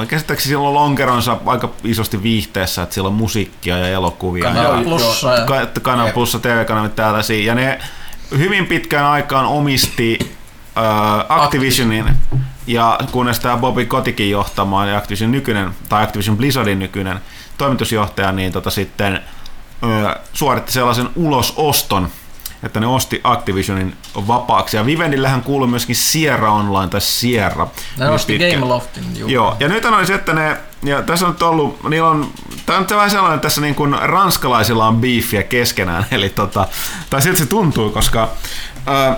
käsittääkseni 0.08 0.49
sillä 0.49 0.68
on 0.68 0.74
lonkeronsa 0.74 1.38
aika 1.45 1.70
isosti 1.84 2.24
viihteessä, 2.24 2.84
että 2.84 2.94
siellä 2.94 3.08
on 3.08 3.14
musiikkia 3.14 3.78
ja 3.78 3.88
elokuvia. 3.88 4.44
Kanal 4.44 4.84
Plussa. 4.84 5.34
Ja... 5.34 5.45
Kanal 5.82 6.12
Plussa, 6.12 6.40
TV-kanavit 6.40 6.95
tällaisia. 6.95 7.45
Ja 7.45 7.56
ne 7.56 7.80
hyvin 8.38 8.66
pitkään 8.66 9.06
aikaan 9.06 9.45
omisti 9.45 10.20
äh, 10.78 10.84
Activisionin, 11.30 12.06
ja 12.68 12.99
kunnes 13.12 13.40
tämä 13.40 13.58
Bobby 13.58 13.86
Kotikin 13.86 14.30
johtamaan 14.30 14.90
ja 14.90 14.98
Activision 14.98 15.32
nykyinen, 15.32 15.72
tai 15.90 16.04
Activision 16.04 16.38
Blizzardin 16.38 16.80
nykyinen 16.80 17.20
toimitusjohtaja, 17.58 18.32
niin 18.32 18.52
tota 18.52 18.70
sitten 18.70 19.22
suoritti 20.34 20.72
sellaisen 20.72 21.10
ulososton, 21.16 22.08
että 22.64 22.80
ne 22.80 22.88
osti 22.88 23.22
Activisionin 23.24 23.95
vapaaksi. 24.16 24.78
Ja 24.78 24.86
Vivendillähän 24.86 25.41
kuuluu 25.41 25.68
myöskin 25.68 25.95
Sierra 25.95 26.52
Online 26.52 26.88
tai 26.88 27.02
Sierra. 27.02 27.68
Ne 27.98 28.10
osti 28.10 28.40
Gameloftin. 28.40 29.04
Juu. 29.16 29.30
Joo, 29.30 29.58
ja 29.60 29.68
nyt 29.68 29.86
on 29.86 30.08
se, 30.08 30.14
että 30.14 30.34
ne, 30.34 30.58
ja 30.84 31.02
tässä 31.02 31.26
on 31.26 31.32
nyt 31.32 31.41
ollut, 31.41 31.84
niillä 31.90 32.10
on, 32.10 32.32
tämä 32.66 32.78
on 32.78 32.84
nyt 32.84 32.91
vähän 32.91 33.12
sellainen, 33.12 33.36
että 33.36 33.45
tässä 33.45 33.62
niin 33.62 33.76
kuin 33.76 33.95
ranskalaisilla 34.02 34.88
on 34.88 35.02
beefiä 35.02 35.44
keskenään, 35.44 36.06
eli 36.12 36.30
tota, 36.30 36.68
tai 37.10 37.22
siltä 37.22 37.38
se 37.38 37.45
tuntuu, 37.45 37.90
koska 37.90 38.30
äh, 38.88 39.18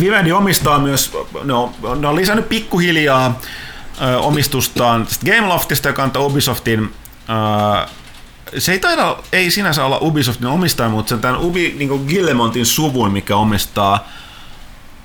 Vivendi 0.00 0.32
omistaa 0.32 0.78
myös, 0.78 1.12
ne 1.44 1.52
on, 1.52 1.72
ne 2.00 2.08
on 2.08 2.16
lisännyt 2.16 2.48
pikkuhiljaa 2.48 3.26
äh, 3.26 4.26
omistustaan 4.26 5.06
Gameloftista, 5.26 5.88
joka 5.88 6.02
on 6.02 6.10
Ubisoftin 6.16 6.94
äh, 7.30 7.90
se 8.58 8.72
ei 8.72 8.78
taida, 8.78 9.16
ei 9.32 9.50
sinänsä 9.50 9.84
olla 9.84 9.98
Ubisoftin 10.00 10.46
omistaja, 10.46 10.88
mutta 10.88 11.08
se 11.08 11.14
on 11.14 11.20
tämän 11.20 11.40
Ubi, 11.40 11.74
niin 11.78 12.04
Gillemontin 12.08 12.66
suvun, 12.66 13.12
mikä 13.12 13.36
omistaa 13.36 14.08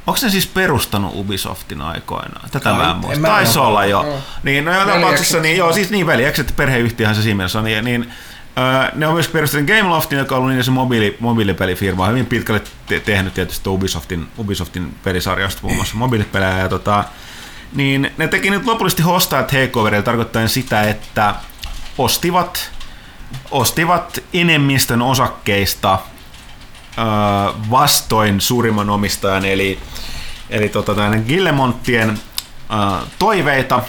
Onko 0.09 0.19
ne 0.23 0.29
siis 0.29 0.47
perustanut 0.47 1.15
Ubisoftin 1.15 1.81
aikoinaan? 1.81 2.49
Tätä 2.49 2.73
mä 2.73 2.91
en 2.91 2.95
muista. 2.95 3.27
Taisi 3.27 3.59
olla 3.59 3.85
jo. 3.85 4.03
No. 4.03 4.17
Niin, 4.43 4.65
no 4.65 4.73
joka 4.73 4.91
tapauksessa, 4.91 5.39
niin, 5.39 5.57
joo, 5.57 5.73
siis 5.73 5.89
niin 5.89 6.07
veljekset, 6.07 6.53
perheyhtiöhän 6.55 7.15
se 7.15 7.21
siinä 7.21 7.35
mielessä 7.35 7.59
on. 7.59 7.65
Niin, 7.65 7.85
niin 7.85 8.11
öö, 8.57 8.91
ne 8.95 9.07
on 9.07 9.13
myös 9.13 9.27
perustanut 9.27 9.67
Gameloftin, 9.67 10.19
joka 10.19 10.35
on 10.35 10.41
ollut 10.41 10.53
niin 10.53 10.63
se 10.63 10.71
mobiili, 10.71 11.17
mobiilipelifirma, 11.19 12.07
hyvin 12.07 12.25
pitkälle 12.25 12.61
te- 12.87 12.99
tehnyt 12.99 13.33
tietysti 13.33 13.69
Ubisoftin, 13.69 14.27
Ubisoftin 14.37 14.95
pelisarjasta 15.03 15.61
muun 15.63 15.75
muassa 15.75 15.95
mobiilipelejä. 15.97 16.57
Ja 16.57 16.69
tota, 16.69 17.03
niin 17.73 18.11
ne 18.17 18.27
teki 18.27 18.49
nyt 18.49 18.65
lopullisesti 18.65 19.03
hostaa 19.03 19.43
takeoverille 19.43 20.03
tarkoittaen 20.03 20.49
sitä, 20.49 20.83
että 20.83 21.35
ostivat 21.97 22.71
ostivat 23.51 24.23
enemmistön 24.33 25.01
osakkeista 25.01 25.99
ö, 26.97 27.01
vastoin 27.69 28.41
suurimman 28.41 28.89
omistajan, 28.89 29.45
eli, 29.45 29.79
eli 30.49 30.69
tota, 30.69 30.93
Gillemonttien 31.27 32.09
ö, 32.09 33.05
toiveita. 33.19 33.81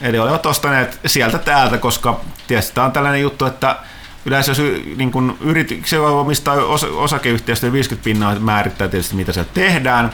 Eli 0.00 0.18
olivat 0.18 0.46
ostaneet 0.46 1.00
sieltä 1.06 1.38
täältä, 1.38 1.78
koska 1.78 2.20
tietysti 2.46 2.74
tämä 2.74 2.84
on 2.84 2.92
tällainen 2.92 3.20
juttu, 3.20 3.44
että 3.44 3.76
yleensä 4.24 4.50
jos 4.50 4.58
niin 4.96 5.12
kun 5.12 5.38
omistaa 6.20 6.54
os, 6.54 6.84
osakeyhtiöstä 6.84 7.72
50 7.72 8.04
pinnaa 8.04 8.34
määrittää 8.34 8.88
tietysti 8.88 9.16
mitä 9.16 9.32
siellä 9.32 9.50
tehdään, 9.54 10.12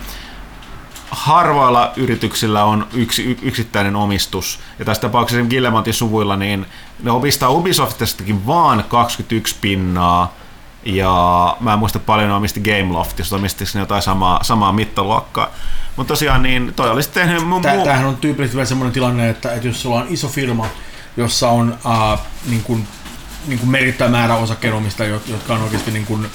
harvoilla 1.11 1.93
yrityksillä 1.97 2.65
on 2.65 2.87
yksi 2.93 3.39
yksittäinen 3.43 3.97
omistus. 3.97 4.61
Ja 4.79 4.85
tässä 4.85 5.01
tapauksessa 5.01 5.47
Gillemontin 5.47 5.95
suvuilla, 5.95 6.37
niin 6.37 6.67
ne 7.03 7.11
omistaa 7.11 7.51
Ubisoftistakin 7.51 8.47
vaan 8.47 8.85
21 8.89 9.57
pinnaa. 9.61 10.35
Ja 10.85 11.57
mä 11.61 11.73
en 11.73 11.79
muista 11.79 11.99
paljon 11.99 12.31
omisti 12.31 12.61
Gameloftista, 12.61 13.37
omistiko 13.37 13.71
ne 13.75 13.81
jotain 13.81 14.03
samaa, 14.03 14.45
samaa 14.45 14.73
mittaluokkaa. 14.73 15.51
Mutta 15.97 16.09
tosiaan 16.09 16.43
niin 16.43 16.73
toi 16.77 16.91
olisi 16.91 17.11
tehnyt 17.11 17.47
mun 17.47 17.63
Tää, 17.63 17.77
Tämähän 17.85 18.07
on 18.07 18.17
tyypillisesti 18.17 18.67
sellainen 18.67 18.93
tilanne, 18.93 19.29
että, 19.29 19.53
että 19.55 19.69
jos 19.69 19.83
sulla 19.83 19.97
on 19.97 20.07
iso 20.11 20.29
firma, 20.29 20.67
jossa 21.17 21.49
on 21.49 21.79
uh, 21.85 22.19
niin 22.49 22.63
kuin, 22.63 22.89
niin 23.47 23.59
kuin 23.59 23.71
merkittävä 23.71 24.11
määrä 24.11 24.35
osakkeenomistajia, 24.35 25.21
jotka 25.27 25.55
on 25.55 25.63
oikeasti 25.63 25.91
niin 25.91 26.07
kuin, 26.07 26.27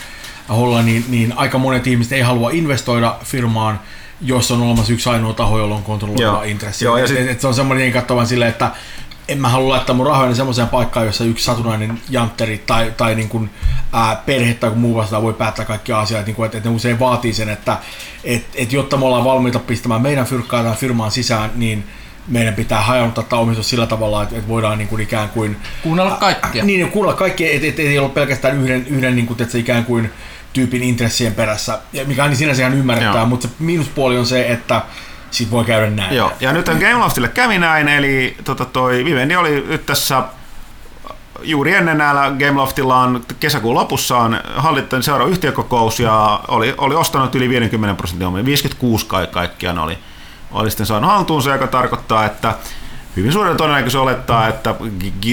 holla, 0.50 0.82
niin, 0.82 1.06
niin 1.08 1.34
aika 1.38 1.58
monet 1.58 1.88
ihmiset 1.88 2.14
ei 2.14 2.22
halua 2.22 2.50
investoida 2.52 3.16
firmaan, 3.24 3.80
jos 4.24 4.52
on 4.52 4.62
olemassa 4.62 4.94
yksi 4.94 5.10
ainoa 5.10 5.34
taho, 5.34 5.60
jolla 5.60 5.76
on 5.76 5.84
kontrolloiva 5.84 6.44
intressi. 6.44 6.86
Joo, 6.86 6.98
ja 6.98 7.08
sit... 7.08 7.20
et, 7.20 7.30
et 7.30 7.42
se 7.42 7.48
on 7.48 7.54
semmoinen 7.54 7.92
katsovan 7.92 8.28
silleen, 8.28 8.50
että 8.50 8.72
en 9.28 9.42
mä 9.42 9.50
halua 9.50 9.70
laittaa 9.70 9.96
mun 9.96 10.06
rahoja 10.06 10.36
semmoiseen 10.36 10.68
paikkaan, 10.68 11.06
jossa 11.06 11.24
yksi 11.24 11.46
satunnainen 11.46 12.02
jantteri 12.10 12.58
tai, 12.58 12.94
tai 12.98 13.16
niin 13.16 13.30
kuin, 13.30 13.50
ää, 13.94 14.22
perhe 14.26 14.54
tai 14.54 14.70
muu 14.76 14.96
vastaan 14.96 15.24
voi 15.24 15.34
päättää 15.34 15.66
kaikki 15.66 15.92
asiat, 15.92 16.26
niin 16.26 16.36
kuin, 16.36 16.46
että, 16.46 16.58
että 16.58 16.70
ne 16.70 16.76
usein 16.76 17.00
vaatii 17.00 17.34
sen, 17.34 17.50
että 17.50 17.78
et, 18.24 18.46
et 18.56 18.74
jotta 18.74 18.98
me 18.98 19.06
ollaan 19.06 19.24
valmiita 19.24 19.60
pistämään 19.60 20.02
meidän 20.02 20.26
fyrkkaa 20.26 20.64
tämän 20.64 20.78
firmaan 20.78 21.12
sisään, 21.12 21.52
niin 21.56 21.84
meidän 22.28 22.54
pitää 22.54 22.82
hajannuttaa 22.82 23.24
tämä 23.24 23.40
omistus 23.40 23.70
sillä 23.70 23.88
tavalla, 23.88 24.24
että, 24.24 24.36
että 24.36 24.48
voidaan 24.48 24.78
niin 24.78 24.88
kuin 24.88 25.02
ikään 25.02 25.30
kuin... 25.30 25.58
Kuunnella 25.84 26.16
kaikkia. 26.16 26.64
Niin, 26.64 26.92
kuunnella 26.92 27.18
kaikkia, 27.18 27.52
että 27.52 27.68
et, 27.68 27.80
et 27.80 27.86
ei 27.86 28.00
ole 28.00 28.10
pelkästään 28.10 28.62
yhden, 28.62 28.88
yhden 28.88 29.16
niin 29.16 29.28
kuin, 29.28 29.42
että 29.42 29.52
se 29.52 29.60
ikään 29.60 29.86
kuin 29.86 30.12
tyypin 30.54 30.84
intressien 30.84 31.34
perässä, 31.34 31.80
mikä 32.06 32.24
on 32.24 32.30
niin 32.30 32.38
sinänsä 32.38 32.62
ihan 32.62 32.78
ymmärrettää, 32.78 33.26
mutta 33.26 33.48
se 33.48 33.54
miinuspuoli 33.60 34.18
on 34.18 34.26
se, 34.26 34.52
että 34.52 34.82
sit 35.32 35.52
voi 35.52 35.66
käydä 35.66 35.90
näin. 35.90 36.16
Joo, 36.16 36.32
ja 36.40 36.54
nyt 36.54 36.66
Gameloftille 36.66 37.28
kävi 37.28 37.60
näin, 37.60 37.88
eli 37.88 38.38
tota, 38.44 38.66
toi 38.66 39.06
Vivendi 39.06 39.36
oli 39.36 39.66
nyt 39.68 39.86
tässä 39.86 40.24
juuri 41.44 41.74
ennen 41.74 41.98
näillä 41.98 42.32
Gameloftilla 42.40 42.98
on 42.98 43.26
kesäkuun 43.40 43.76
lopussa 43.76 44.18
on 44.18 44.40
hallittain 44.56 45.04
seuraava 45.04 45.32
yhtiökokous 45.32 46.00
ja 46.00 46.40
oli, 46.48 46.74
oli 46.78 46.96
ostanut 46.96 47.36
yli 47.36 47.50
50 47.50 47.98
prosenttia 47.98 48.28
omia, 48.28 48.46
56 48.46 49.06
kai 49.06 49.28
kaikkiaan 49.28 49.80
oli, 49.80 49.98
oli 50.52 50.70
sitten 50.70 50.86
saanut 50.86 51.10
haltuunsa, 51.10 51.52
joka 51.52 51.68
tarkoittaa, 51.68 52.26
että 52.26 52.56
hyvin 53.16 53.32
suuren 53.32 53.58
todennäköisesti 53.58 53.98
olettaa, 53.98 54.48
että 54.48 54.76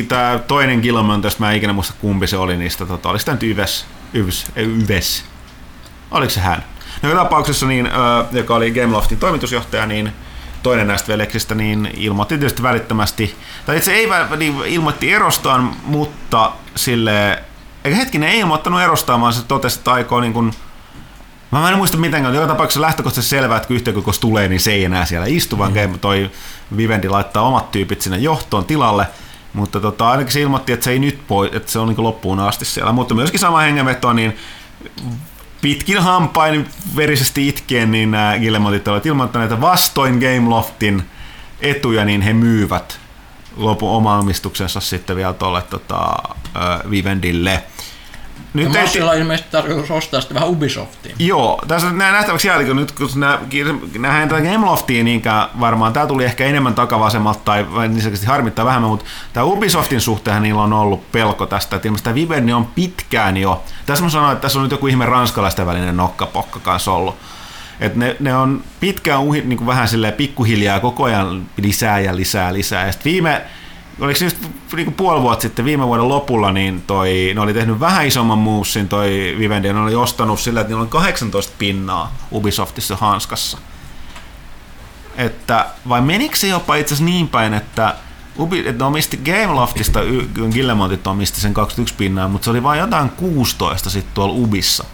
tämä 0.09 0.38
toinen 0.47 0.80
Gilman, 0.80 1.22
mä 1.38 1.51
en 1.51 1.56
ikinä 1.56 1.72
muista 1.72 1.94
kumpi 2.01 2.26
se 2.26 2.36
oli 2.36 2.56
niistä, 2.56 2.86
tota, 2.86 3.09
oli 3.09 3.18
sitä 3.18 3.32
nyt 3.32 3.42
Yves, 3.42 3.86
Yves, 4.15 4.47
Yves, 4.57 5.24
oliko 6.11 6.31
se 6.31 6.41
hän? 6.41 6.65
No 7.03 7.09
joka 7.09 7.23
tapauksessa, 7.23 7.66
niin, 7.66 7.89
joka 8.32 8.55
oli 8.55 8.70
Gameloftin 8.70 9.19
toimitusjohtaja, 9.19 9.87
niin 9.87 10.12
toinen 10.62 10.87
näistä 10.87 11.09
veljeksistä, 11.09 11.55
niin 11.55 11.91
ilmoitti 11.97 12.39
tietysti 12.39 12.62
välittömästi, 12.62 13.37
tai 13.66 13.77
itse 13.77 13.93
ei 13.93 14.09
niin 14.37 14.55
ilmoitti 14.66 15.12
erostaan, 15.12 15.77
mutta 15.85 16.53
sille, 16.77 17.45
eikä 17.85 17.97
hetkinen, 17.97 18.28
ei 18.28 18.39
ilmoittanut 18.39 18.81
erostaan, 18.81 19.20
vaan 19.20 19.32
se 19.32 19.45
totesi, 19.45 19.78
että 19.78 19.93
aikoo 19.93 20.20
niin 20.20 20.32
kuin, 20.32 20.53
Mä 21.51 21.70
en 21.70 21.77
muista 21.77 21.97
mitenkään, 21.97 22.35
joka 22.35 22.47
tapauksessa 22.47 22.81
lähtökohtaisesti 22.81 23.31
selvää, 23.31 23.57
että 23.57 23.66
kun 23.66 23.77
yhtiökokous 23.77 24.19
tulee, 24.19 24.49
niin 24.49 24.61
se 24.61 24.73
ei 24.73 24.85
enää 24.85 25.05
siellä 25.05 25.27
istu, 25.27 25.59
vaan 25.59 25.73
mm. 25.73 25.99
toi 25.99 26.31
Vivendi 26.77 27.09
laittaa 27.09 27.43
omat 27.43 27.70
tyypit 27.70 28.01
sinne 28.01 28.19
johtoon 28.19 28.65
tilalle. 28.65 29.07
Mutta 29.52 29.81
tota, 29.81 30.10
ainakin 30.10 30.32
se 30.32 30.40
ilmoitti, 30.40 30.72
että 30.72 30.85
se 30.85 30.90
ei 30.90 30.98
nyt 30.98 31.20
poi, 31.28 31.51
että 31.52 31.72
se 31.72 31.78
on 31.78 31.89
niin 31.89 32.02
loppuun 32.02 32.40
asti 32.40 32.64
siellä. 32.64 32.93
Mutta 32.93 33.14
myöskin 33.14 33.40
sama 33.40 33.59
hengenveto, 33.59 34.12
niin 34.12 34.36
pitkin 35.60 35.98
hampain 35.98 36.68
verisesti 36.97 37.48
itkien, 37.48 37.90
niin 37.90 38.10
nämä 38.10 38.39
Gillemotit 38.39 38.89
ovat 38.89 39.06
ilmoittaneet, 39.06 39.52
että 39.52 39.60
vastoin 39.60 40.18
Gameloftin 40.18 41.02
etuja, 41.60 42.05
niin 42.05 42.20
he 42.20 42.32
myyvät 42.32 43.01
lopun 43.56 43.90
oma 43.90 44.18
omistuksensa 44.18 44.81
sitten 44.81 45.16
vielä 45.16 45.32
tuolle 45.32 45.62
tota, 45.62 46.14
Vivendille. 46.90 47.62
Nyt 48.55 48.74
ja 48.74 48.81
ei... 48.81 49.02
on 49.02 49.18
ilmeisesti 49.18 49.51
tarkoitus 49.51 49.90
ostaa 49.90 50.20
sitten 50.20 50.35
vähän 50.35 50.48
Ubisoftiin. 50.48 51.14
Joo, 51.18 51.59
tässä 51.68 51.93
näin 51.93 52.12
nähtäväksi 52.12 52.48
jälkeen, 52.48 52.77
nyt 52.77 52.93
kun 52.93 53.09
nähdään 53.98 54.28
tätä 54.28 54.40
Gameloftia, 54.40 55.05
niin 55.05 55.22
varmaan 55.60 55.93
tämä 55.93 56.06
tuli 56.06 56.24
ehkä 56.24 56.44
enemmän 56.44 56.74
takavasemmalta 56.74 57.40
tai 57.44 57.66
niin 57.89 58.27
harmittaa 58.27 58.64
vähemmän, 58.64 58.90
mutta 58.90 59.05
tämä 59.32 59.44
Ubisoftin 59.44 60.01
suhteen 60.01 60.43
niillä 60.43 60.62
on 60.62 60.72
ollut 60.72 61.12
pelko 61.12 61.47
tästä, 61.47 61.77
että 61.77 61.89
ilmeisesti 61.89 62.05
tämä 62.05 62.14
Vivendi 62.14 62.52
on 62.52 62.66
pitkään 62.66 63.36
jo, 63.36 63.64
tässä 63.86 64.05
mä 64.05 64.10
sanoin, 64.10 64.32
että 64.32 64.43
tässä 64.43 64.59
on 64.59 64.62
nyt 64.62 64.72
joku 64.72 64.86
ihme 64.86 65.06
ranskalaisten 65.06 65.66
välinen 65.66 65.97
nokkapokka 65.97 66.60
kanssa 66.60 66.93
ollut, 66.93 67.16
et 67.81 67.97
ne, 67.97 68.16
ne 68.20 68.36
on 68.36 68.64
pitkään 68.81 69.20
uhi, 69.20 69.40
niin 69.40 69.56
kuin 69.56 69.66
vähän 69.66 69.89
silleen 69.89 70.12
pikkuhiljaa 70.12 70.81
koko 70.81 71.05
ajan 71.05 71.47
lisää 71.56 72.01
ja 72.01 72.16
lisää 72.16 72.52
lisää. 72.52 72.86
Ja 72.86 72.93
viime, 73.05 73.43
oliko 74.00 74.24
just 74.24 74.36
niin 74.76 74.92
puoli 74.92 75.22
vuotta 75.22 75.42
sitten 75.42 75.64
viime 75.64 75.86
vuoden 75.86 76.08
lopulla, 76.08 76.52
niin 76.52 76.82
toi, 76.82 77.32
ne 77.34 77.40
oli 77.40 77.54
tehnyt 77.54 77.80
vähän 77.80 78.06
isomman 78.06 78.38
muussin 78.38 78.88
toi 78.88 79.36
Vivendi, 79.38 79.68
ja 79.68 79.74
ne 79.74 79.80
oli 79.80 79.94
ostanut 79.94 80.40
sillä, 80.40 80.60
että 80.60 80.68
niillä 80.68 80.82
oli 80.82 80.90
18 80.90 81.52
pinnaa 81.58 82.16
Ubisoftissa 82.32 82.96
hanskassa. 82.96 83.58
Että, 85.16 85.66
vai 85.88 86.00
menikö 86.00 86.36
se 86.36 86.48
jopa 86.48 86.76
itse 86.76 86.94
asiassa 86.94 87.04
niin 87.04 87.28
päin, 87.28 87.54
että 87.54 87.94
Ubi, 88.38 88.58
että 88.58 88.72
ne 88.72 88.84
omisti 88.84 89.16
Gameloftista, 89.16 90.00
Gillemontit 90.52 91.06
omisti 91.06 91.40
sen 91.40 91.54
21 91.54 91.94
pinnaa, 91.94 92.28
mutta 92.28 92.44
se 92.44 92.50
oli 92.50 92.62
vain 92.62 92.80
jotain 92.80 93.10
16 93.10 93.90
sitten 93.90 94.14
tuolla 94.14 94.34
Ubissa. 94.34 94.84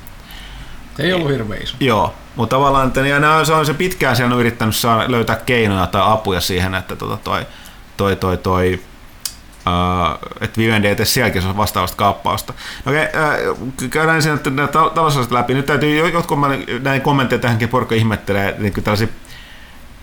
Se 0.97 1.03
ei 1.03 1.13
ollut 1.13 1.31
hirveän 1.31 1.63
iso. 1.63 1.77
Joo, 1.81 2.15
mutta 2.37 2.57
tavallaan 2.57 2.89
että, 2.89 3.01
ja 3.01 3.21
nämä, 3.21 3.45
se 3.45 3.53
on 3.53 3.67
se 3.67 3.75
pitkään 3.75 4.17
siellä 4.17 4.35
on 4.35 4.41
yrittänyt 4.41 4.77
saada, 4.77 5.11
löytää 5.11 5.37
keinoja 5.37 5.87
tai 5.87 6.03
apuja 6.05 6.41
siihen, 6.41 6.75
että 6.75 6.97
tota, 6.97 7.17
toi, 7.17 7.47
toi, 7.97 8.17
toi, 8.17 8.37
toi 8.37 8.81
Uh, 9.67 10.19
että 10.41 10.61
Vivendi 10.61 10.89
ei 10.89 10.97
tee 10.97 11.07
sielläkin 11.07 11.57
vastaavasta 11.57 11.97
kaappausta. 11.97 12.55
No 12.85 12.93
okei, 12.93 13.05
okay, 13.05 13.49
uh, 13.51 13.91
käydään 13.91 14.23
sen 14.23 14.41
talousasiat 14.95 15.31
läpi. 15.31 15.55
Nyt 15.55 15.67
täytyy 15.67 16.09
jotkut 16.09 16.39
näin 16.83 17.01
kommentteja 17.01 17.39
tähänkin 17.39 17.69
porukka 17.69 17.95
ihmettelee, 17.95 18.55
niin 18.59 18.73
tällaisia 18.73 19.09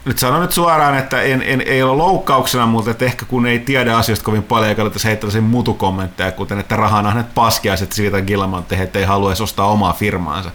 nyt 0.05 0.19
sanon 0.19 0.41
nyt 0.41 0.51
suoraan, 0.51 0.97
että 0.97 1.21
en, 1.21 1.43
en, 1.45 1.61
ei 1.61 1.83
ole 1.83 1.97
loukkauksena, 1.97 2.65
mutta 2.65 2.91
että 2.91 3.05
ehkä 3.05 3.25
kun 3.25 3.45
ei 3.45 3.59
tiedä 3.59 3.97
asioista 3.97 4.25
kovin 4.25 4.43
paljon, 4.43 4.69
eikä 4.69 4.81
alettaisi 4.81 5.07
heittää 5.07 5.21
tällaisia 5.21 5.41
mutukommentteja, 5.41 6.31
kuten 6.31 6.59
että 6.59 6.75
rahan 6.75 7.05
ahnet 7.05 7.33
paskiaiset 7.35 7.91
siitä 7.91 8.21
Gilman 8.21 8.65
että 8.71 8.99
ei 8.99 9.05
halua 9.05 9.29
edes 9.29 9.41
ostaa 9.41 9.67
omaa 9.67 9.93
firmaansa. 9.93 10.51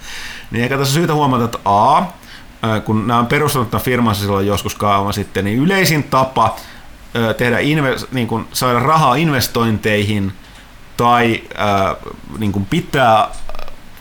Niin 0.50 0.62
eikä 0.62 0.78
tässä 0.78 0.94
syytä 0.94 1.14
huomata, 1.14 1.44
että 1.44 1.58
A, 1.64 2.02
kun 2.84 3.06
nämä 3.06 3.20
on 3.20 3.26
perustanut 3.26 3.70
tämän 3.70 3.84
firmansa 3.84 4.20
silloin 4.20 4.46
joskus 4.46 4.74
kauan 4.74 5.12
sitten, 5.12 5.44
niin 5.44 5.58
yleisin 5.58 6.02
tapa 6.02 6.56
tehdä 7.36 7.58
inves, 7.58 8.06
niin 8.12 8.28
kuin 8.28 8.46
saada 8.52 8.78
rahaa 8.78 9.14
investointeihin 9.14 10.32
tai 10.96 11.42
niin 12.38 12.52
kuin 12.52 12.66
pitää 12.66 13.28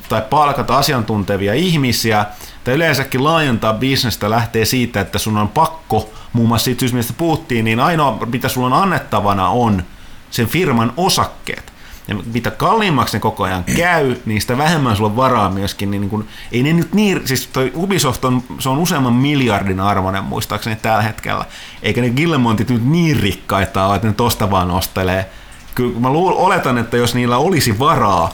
tai 0.10 0.22
palkata 0.30 0.78
asiantuntevia 0.78 1.54
ihmisiä 1.54 2.26
tai 2.64 2.74
yleensäkin 2.74 3.24
laajentaa 3.24 3.74
bisnestä 3.74 4.30
lähtee 4.30 4.66
siitä, 4.66 5.02
että 5.02 5.18
sun 5.18 5.38
on 5.38 5.48
pakko, 5.50 6.10
muun 6.34 6.48
muassa 6.48 6.66
siitä 6.66 6.96
mistä 6.96 7.14
puhuttiin, 7.18 7.66
niin 7.66 7.80
ainoa 7.80 8.26
mitä 8.32 8.50
sulla 8.50 8.68
on 8.68 8.84
annettavana 8.84 9.50
on 9.50 9.84
sen 10.32 10.48
firman 10.48 10.94
osakkeet. 10.98 11.74
Ja 12.08 12.16
mitä 12.34 12.52
kalliimmaksi 12.52 13.18
ne 13.18 13.20
koko 13.20 13.44
ajan 13.44 13.64
käy, 13.64 14.16
niin 14.26 14.42
sitä 14.42 14.58
vähemmän 14.58 14.96
sulla 14.96 15.10
on 15.10 15.16
varaa 15.16 15.50
myöskin. 15.50 15.92
Niin, 15.92 16.02
niin 16.02 16.10
kun, 16.10 16.28
ei 16.52 16.64
ne 16.64 16.74
nyt 16.74 16.94
niin, 16.94 17.28
siis 17.28 17.48
toi 17.48 17.72
Ubisoft 17.76 18.26
on, 18.26 18.44
se 18.60 18.70
on 18.70 18.78
useamman 18.78 19.14
miljardin 19.14 19.80
arvoinen 19.80 20.24
muistaakseni 20.24 20.76
tällä 20.76 21.02
hetkellä. 21.02 21.46
Eikä 21.84 22.02
ne 22.02 22.10
Gillemontit 22.10 22.70
nyt 22.70 22.86
niin 22.86 23.20
rikkaita 23.20 23.88
ole, 23.88 23.96
että 23.96 24.08
ne 24.08 24.14
tosta 24.14 24.52
vaan 24.52 24.72
ostelee. 24.72 25.30
Kyllä 25.76 26.00
mä 26.00 26.10
luul, 26.10 26.34
oletan, 26.36 26.78
että 26.78 26.98
jos 26.98 27.16
niillä 27.16 27.38
olisi 27.38 27.80
varaa 27.80 28.34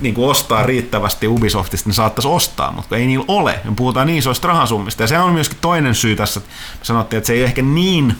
niin 0.00 0.14
kuin 0.14 0.28
ostaa 0.28 0.62
riittävästi 0.62 1.28
Ubisoftista, 1.28 1.88
niin 1.88 1.94
saattaisi 1.94 2.28
ostaa, 2.28 2.72
mutta 2.72 2.96
ei 2.96 3.06
niillä 3.06 3.24
ole. 3.28 3.60
Me 3.64 3.72
puhutaan 3.76 4.06
niin 4.06 4.18
isoista 4.18 4.48
rahasummista. 4.48 5.02
Ja 5.02 5.06
se 5.06 5.18
on 5.18 5.32
myöskin 5.32 5.58
toinen 5.60 5.94
syy 5.94 6.16
tässä, 6.16 6.40
että 6.40 6.86
sanottiin, 6.86 7.18
että 7.18 7.26
se 7.26 7.32
ei 7.32 7.42
ehkä 7.42 7.62
niin 7.62 8.16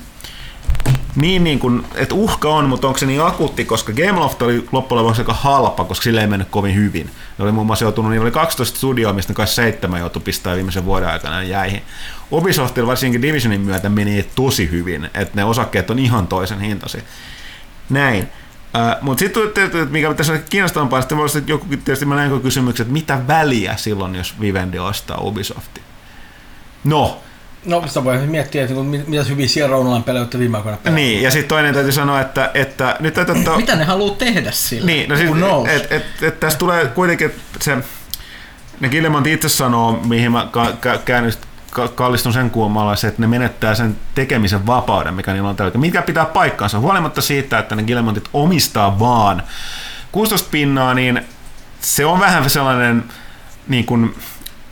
niin, 1.16 1.44
niin 1.44 1.58
kuin, 1.58 1.84
että 1.94 2.14
uhka 2.14 2.48
on, 2.48 2.68
mutta 2.68 2.86
onko 2.86 2.98
se 2.98 3.06
niin 3.06 3.22
akuutti, 3.22 3.64
koska 3.64 3.92
Gameloft 3.92 4.42
oli 4.42 4.68
loppujen 4.72 5.02
lopuksi 5.04 5.20
aika 5.20 5.32
halpa, 5.32 5.84
koska 5.84 6.04
sille 6.04 6.20
ei 6.20 6.26
mennyt 6.26 6.48
kovin 6.48 6.74
hyvin. 6.74 7.10
Ne 7.38 7.44
oli 7.44 7.52
muun 7.52 7.66
muassa 7.66 7.84
joutunut, 7.84 8.10
niin 8.10 8.22
oli 8.22 8.30
12 8.30 8.78
studioa, 8.78 9.12
mistä 9.12 9.34
kai 9.34 9.46
seitsemän 9.46 10.00
joutui 10.00 10.22
pistää 10.22 10.54
viimeisen 10.54 10.84
vuoden 10.84 11.08
aikana 11.08 11.42
jäihin. 11.42 11.82
Ubisoftilla 12.32 12.88
varsinkin 12.88 13.22
Divisionin 13.22 13.60
myötä 13.60 13.88
meni 13.88 14.26
tosi 14.34 14.70
hyvin, 14.70 15.04
että 15.04 15.32
ne 15.34 15.44
osakkeet 15.44 15.90
on 15.90 15.98
ihan 15.98 16.26
toisen 16.26 16.60
hintaisia. 16.60 17.02
Näin. 17.90 18.22
Uh, 18.22 19.02
mutta 19.02 19.20
sitten, 19.20 19.88
mikä 19.90 20.14
tässä 20.14 20.32
on 20.32 20.38
kiinnostavampaa, 20.50 21.00
sitten 21.00 21.18
voisi 21.18 21.42
joku, 21.46 21.66
tietysti 21.68 22.06
mä 22.06 22.14
näin 22.14 22.40
kysymyksen, 22.40 22.84
että 22.84 22.92
mitä 22.92 23.26
väliä 23.26 23.76
silloin, 23.76 24.14
jos 24.14 24.40
Vivendi 24.40 24.78
ostaa 24.78 25.18
Ubisofti? 25.20 25.80
No, 26.84 27.20
No, 27.66 27.84
sitä 27.86 28.04
voi 28.04 28.18
miettiä, 28.18 28.62
että 28.62 28.74
mitä 29.06 29.24
hyviä 29.24 29.48
siellä 29.48 29.70
Raunalan 29.70 30.02
pelejä 30.02 30.26
viime 30.38 30.56
aikoina 30.56 30.78
pelejä. 30.82 30.96
Niin, 30.96 31.22
ja 31.22 31.30
sitten 31.30 31.48
toinen 31.48 31.74
täytyy 31.74 31.92
sanoa, 31.92 32.20
että, 32.20 32.50
että 32.54 32.96
nyt 33.00 33.14
täytyy 33.14 33.34
ottaa... 33.34 33.56
Mitä 33.56 33.76
ne 33.76 33.84
haluaa 33.84 34.14
tehdä 34.14 34.50
sillä? 34.50 34.86
Niin, 34.86 35.08
no 35.08 35.16
siis, 35.16 35.30
että 35.66 35.94
et, 35.94 36.02
et, 36.02 36.22
et 36.22 36.40
tässä 36.40 36.58
tulee 36.58 36.86
kuitenkin 36.86 37.32
se, 37.60 37.76
ne 38.80 38.88
Gillemont 38.88 39.26
itse 39.26 39.48
sanoo, 39.48 39.92
mihin 39.92 40.32
mä 40.32 40.48
ka, 40.50 40.72
ka, 40.80 40.98
ka, 41.70 41.88
kallistun 41.88 42.32
sen 42.32 42.50
kuumalla, 42.50 42.96
se, 42.96 43.08
että 43.08 43.22
ne 43.22 43.26
menettää 43.26 43.74
sen 43.74 43.96
tekemisen 44.14 44.66
vapauden, 44.66 45.14
mikä 45.14 45.32
niillä 45.32 45.48
on 45.48 45.56
tällä 45.56 45.78
Mikä 45.78 46.02
pitää 46.02 46.24
paikkaansa, 46.24 46.78
huolimatta 46.78 47.20
siitä, 47.20 47.58
että 47.58 47.76
ne 47.76 47.82
Gillemontit 47.82 48.28
omistaa 48.32 48.98
vaan 48.98 49.42
16 50.12 50.48
pinnaa, 50.50 50.94
niin 50.94 51.22
se 51.80 52.06
on 52.06 52.20
vähän 52.20 52.50
sellainen, 52.50 53.04
niin 53.68 53.86
kuin, 53.86 54.14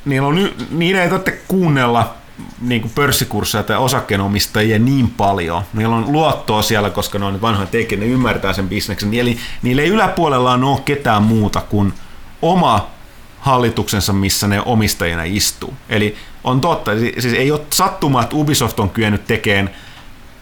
niillä 0.04 0.28
on, 0.28 0.50
niillä 0.70 1.02
ei 1.02 1.08
tarvitse 1.08 1.40
kuunnella 1.48 2.14
niin 2.60 2.80
kuin 2.80 2.92
pörssikursseja 2.94 3.62
tai 3.62 3.76
osakkeenomistajia 3.76 4.78
niin 4.78 5.10
paljon. 5.10 5.62
Niillä 5.72 5.96
on 5.96 6.12
luottoa 6.12 6.62
siellä, 6.62 6.90
koska 6.90 7.18
ne 7.18 7.24
on 7.24 7.40
vanhoja 7.40 7.66
tekijä, 7.66 8.00
ne 8.00 8.06
ymmärtää 8.06 8.52
sen 8.52 8.68
bisneksen. 8.68 9.14
Eli 9.14 9.38
niillä 9.62 9.82
ei 9.82 9.88
yläpuolellaan 9.88 10.64
ole 10.64 10.80
ketään 10.84 11.22
muuta 11.22 11.60
kuin 11.60 11.92
oma 12.42 12.86
hallituksensa, 13.40 14.12
missä 14.12 14.48
ne 14.48 14.62
omistajina 14.64 15.22
istuu. 15.24 15.74
Eli 15.88 16.16
on 16.44 16.60
totta, 16.60 16.90
siis 17.18 17.34
ei 17.34 17.50
ole 17.50 17.60
sattumaa, 17.72 18.22
että 18.22 18.36
Ubisoft 18.36 18.80
on 18.80 18.90
kyennyt 18.90 19.26
tekemään 19.26 19.70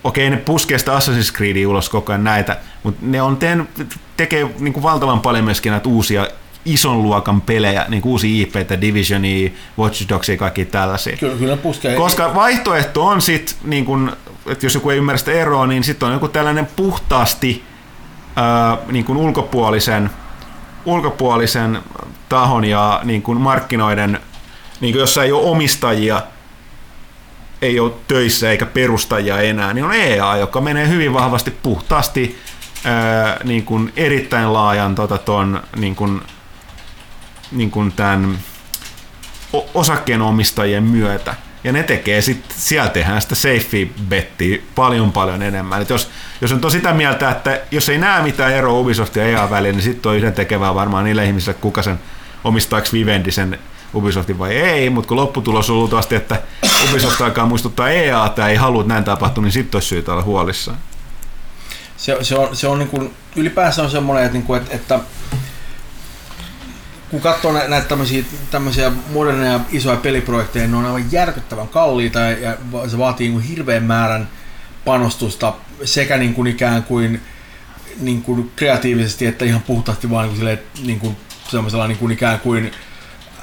okei, 0.05 0.31
ne 0.31 0.36
puskee 0.36 0.78
sitä 0.78 0.98
Assassin's 0.98 1.36
Creedia 1.36 1.69
ulos 1.69 1.89
koko 1.89 2.12
ajan 2.12 2.24
näitä, 2.24 2.56
mutta 2.82 3.01
ne 3.06 3.23
on 3.23 3.36
teen, 3.36 3.69
tekee 4.16 4.51
niin 4.59 4.73
kuin 4.73 4.82
valtavan 4.82 5.20
paljon 5.20 5.44
myöskin 5.44 5.70
näitä 5.70 5.89
uusia 5.89 6.27
ison 6.64 7.02
luokan 7.02 7.40
pelejä, 7.40 7.86
niin 7.89 8.02
kuin 8.02 8.10
uusi 8.10 8.43
IP, 8.43 8.55
Divisionia, 8.80 9.51
Watch 9.78 10.09
Dogsia 10.09 10.32
ja 10.34 10.39
kaikki 10.39 10.64
tällaisia. 10.64 11.16
Kyllä, 11.16 11.36
kyllä 11.36 11.56
puskee. 11.56 11.97
Koska 11.97 12.34
vaihtoehto 12.34 13.06
on 13.06 13.22
sitten, 13.22 13.55
niin 13.64 13.84
kun, 13.84 14.16
että 14.47 14.66
jos 14.66 14.74
joku 14.74 14.90
ei 14.90 14.98
ymmärrä 14.98 15.18
sitä 15.18 15.32
eroa, 15.32 15.66
niin 15.66 15.84
sitten 15.84 16.06
on 16.06 16.12
joku 16.12 16.28
tällainen 16.28 16.68
puhtaasti 16.76 17.62
ää, 18.36 18.78
niin 18.93 19.05
kuin 19.05 19.18
ulkopuolisen, 19.18 20.10
ulkopuolisen 20.84 21.78
tahon 22.28 22.64
ja 22.64 23.01
niin 23.05 23.22
kuin 23.22 23.40
markkinoiden, 23.40 24.20
niin 24.80 24.93
kuin 24.93 25.01
jossa 25.01 25.24
ei 25.24 25.32
ole 25.32 25.51
omistajia, 25.51 26.22
ei 27.62 27.80
ole 27.80 27.93
töissä 28.09 28.51
eikä 28.51 28.66
perustajia 28.66 29.40
enää, 29.40 29.72
niin 29.72 29.84
on 29.84 29.94
EA, 29.94 30.36
joka 30.36 30.60
menee 30.60 30.89
hyvin 30.89 31.12
vahvasti 31.12 31.51
puhtaasti 31.51 32.39
ää, 32.84 33.40
niin 33.44 33.64
kuin 33.64 33.93
erittäin 33.97 34.52
laajan 34.52 34.94
tota, 34.94 35.18
ton, 35.18 35.62
niin 35.76 35.97
kuin, 35.97 36.22
niin 37.52 37.70
kuin 37.70 37.92
tämän 37.92 38.38
osakkeenomistajien 39.74 40.82
myötä. 40.82 41.34
Ja 41.64 41.72
ne 41.72 41.82
tekee 41.82 42.22
sitten, 42.22 42.56
siellä 42.58 42.88
tehdään 42.88 43.22
sitä 43.22 43.34
safety 43.34 43.90
bettiä 44.08 44.58
paljon 44.74 45.12
paljon 45.12 45.42
enemmän. 45.42 45.82
Et 45.82 45.90
jos, 45.90 46.10
jos 46.40 46.52
on 46.52 46.70
sitä 46.70 46.92
mieltä, 46.92 47.30
että 47.30 47.60
jos 47.70 47.88
ei 47.88 47.98
näe 47.98 48.22
mitään 48.22 48.52
eroa 48.52 48.78
Ubisoft 48.78 49.16
ja 49.16 49.24
EA 49.24 49.50
väliin, 49.50 49.74
niin 49.74 49.82
sitten 49.82 50.10
on 50.10 50.16
yhden 50.16 50.32
tekevää 50.32 50.74
varmaan 50.74 51.04
niille 51.04 51.24
ihmisille, 51.24 51.58
kuka 51.60 51.82
sen 51.82 52.00
omistaako 52.44 52.86
Vivendi 52.92 53.30
sen 53.30 53.58
Ubisoftin 53.94 54.38
vai 54.38 54.52
ei, 54.52 54.90
mutta 54.90 55.08
kun 55.08 55.16
lopputulos 55.16 55.70
on 55.70 55.76
luultavasti, 55.76 56.14
että 56.14 56.42
Ubisoft 56.90 57.20
alkaa 57.20 57.46
muistuttaa 57.46 57.90
EA, 57.90 58.26
että 58.26 58.48
ei 58.48 58.56
halua, 58.56 58.80
että 58.80 58.94
näin 58.94 59.04
tapahtuu, 59.04 59.42
niin 59.42 59.52
sitten 59.52 59.76
olisi 59.76 59.88
syytä 59.88 60.12
olla 60.12 60.22
huolissaan. 60.22 60.78
se, 61.96 62.16
se 62.22 62.36
on, 62.36 62.56
se 62.56 62.68
on 62.68 62.78
niin 62.78 62.88
kuin, 62.88 63.14
ylipäänsä 63.36 63.82
on 63.82 63.90
semmoinen, 63.90 64.26
että, 64.26 64.38
kuin, 64.46 64.62
että, 64.62 64.76
että 64.76 65.00
kun 67.12 67.20
katsoo 67.20 67.52
nä- 67.52 67.68
näitä 67.68 67.89
tämmöisiä, 67.89 68.24
tämmöisiä 68.51 68.93
moderneja 69.12 69.60
isoja 69.72 69.97
peliprojekteja, 69.97 70.68
ne 70.68 70.76
on 70.76 70.84
aivan 70.84 71.12
järkyttävän 71.12 71.68
kalliita 71.68 72.18
ja, 72.18 72.56
se 72.90 72.98
vaatii 72.98 73.28
niin 73.28 73.32
kuin 73.32 73.44
hirveän 73.44 73.82
määrän 73.82 74.28
panostusta 74.84 75.55
sekä 75.84 76.16
niin 76.16 76.34
kuin 76.34 76.47
ikään 76.47 76.82
kuin, 76.82 77.20
niin 78.01 78.22
kuin 78.22 78.51
kreatiivisesti 78.56 79.26
että 79.26 79.44
ihan 79.44 79.62
puhtaasti 79.62 80.10
vaan 80.10 80.22
niin 80.22 80.30
kuin, 80.30 80.39
silleen, 80.39 80.59
niin 80.86 81.01
kuin 81.01 81.16
semmoisella 81.51 81.89
niin 81.89 81.98
kuin 81.98 82.12
ikään 82.12 82.40
kuin 82.40 82.72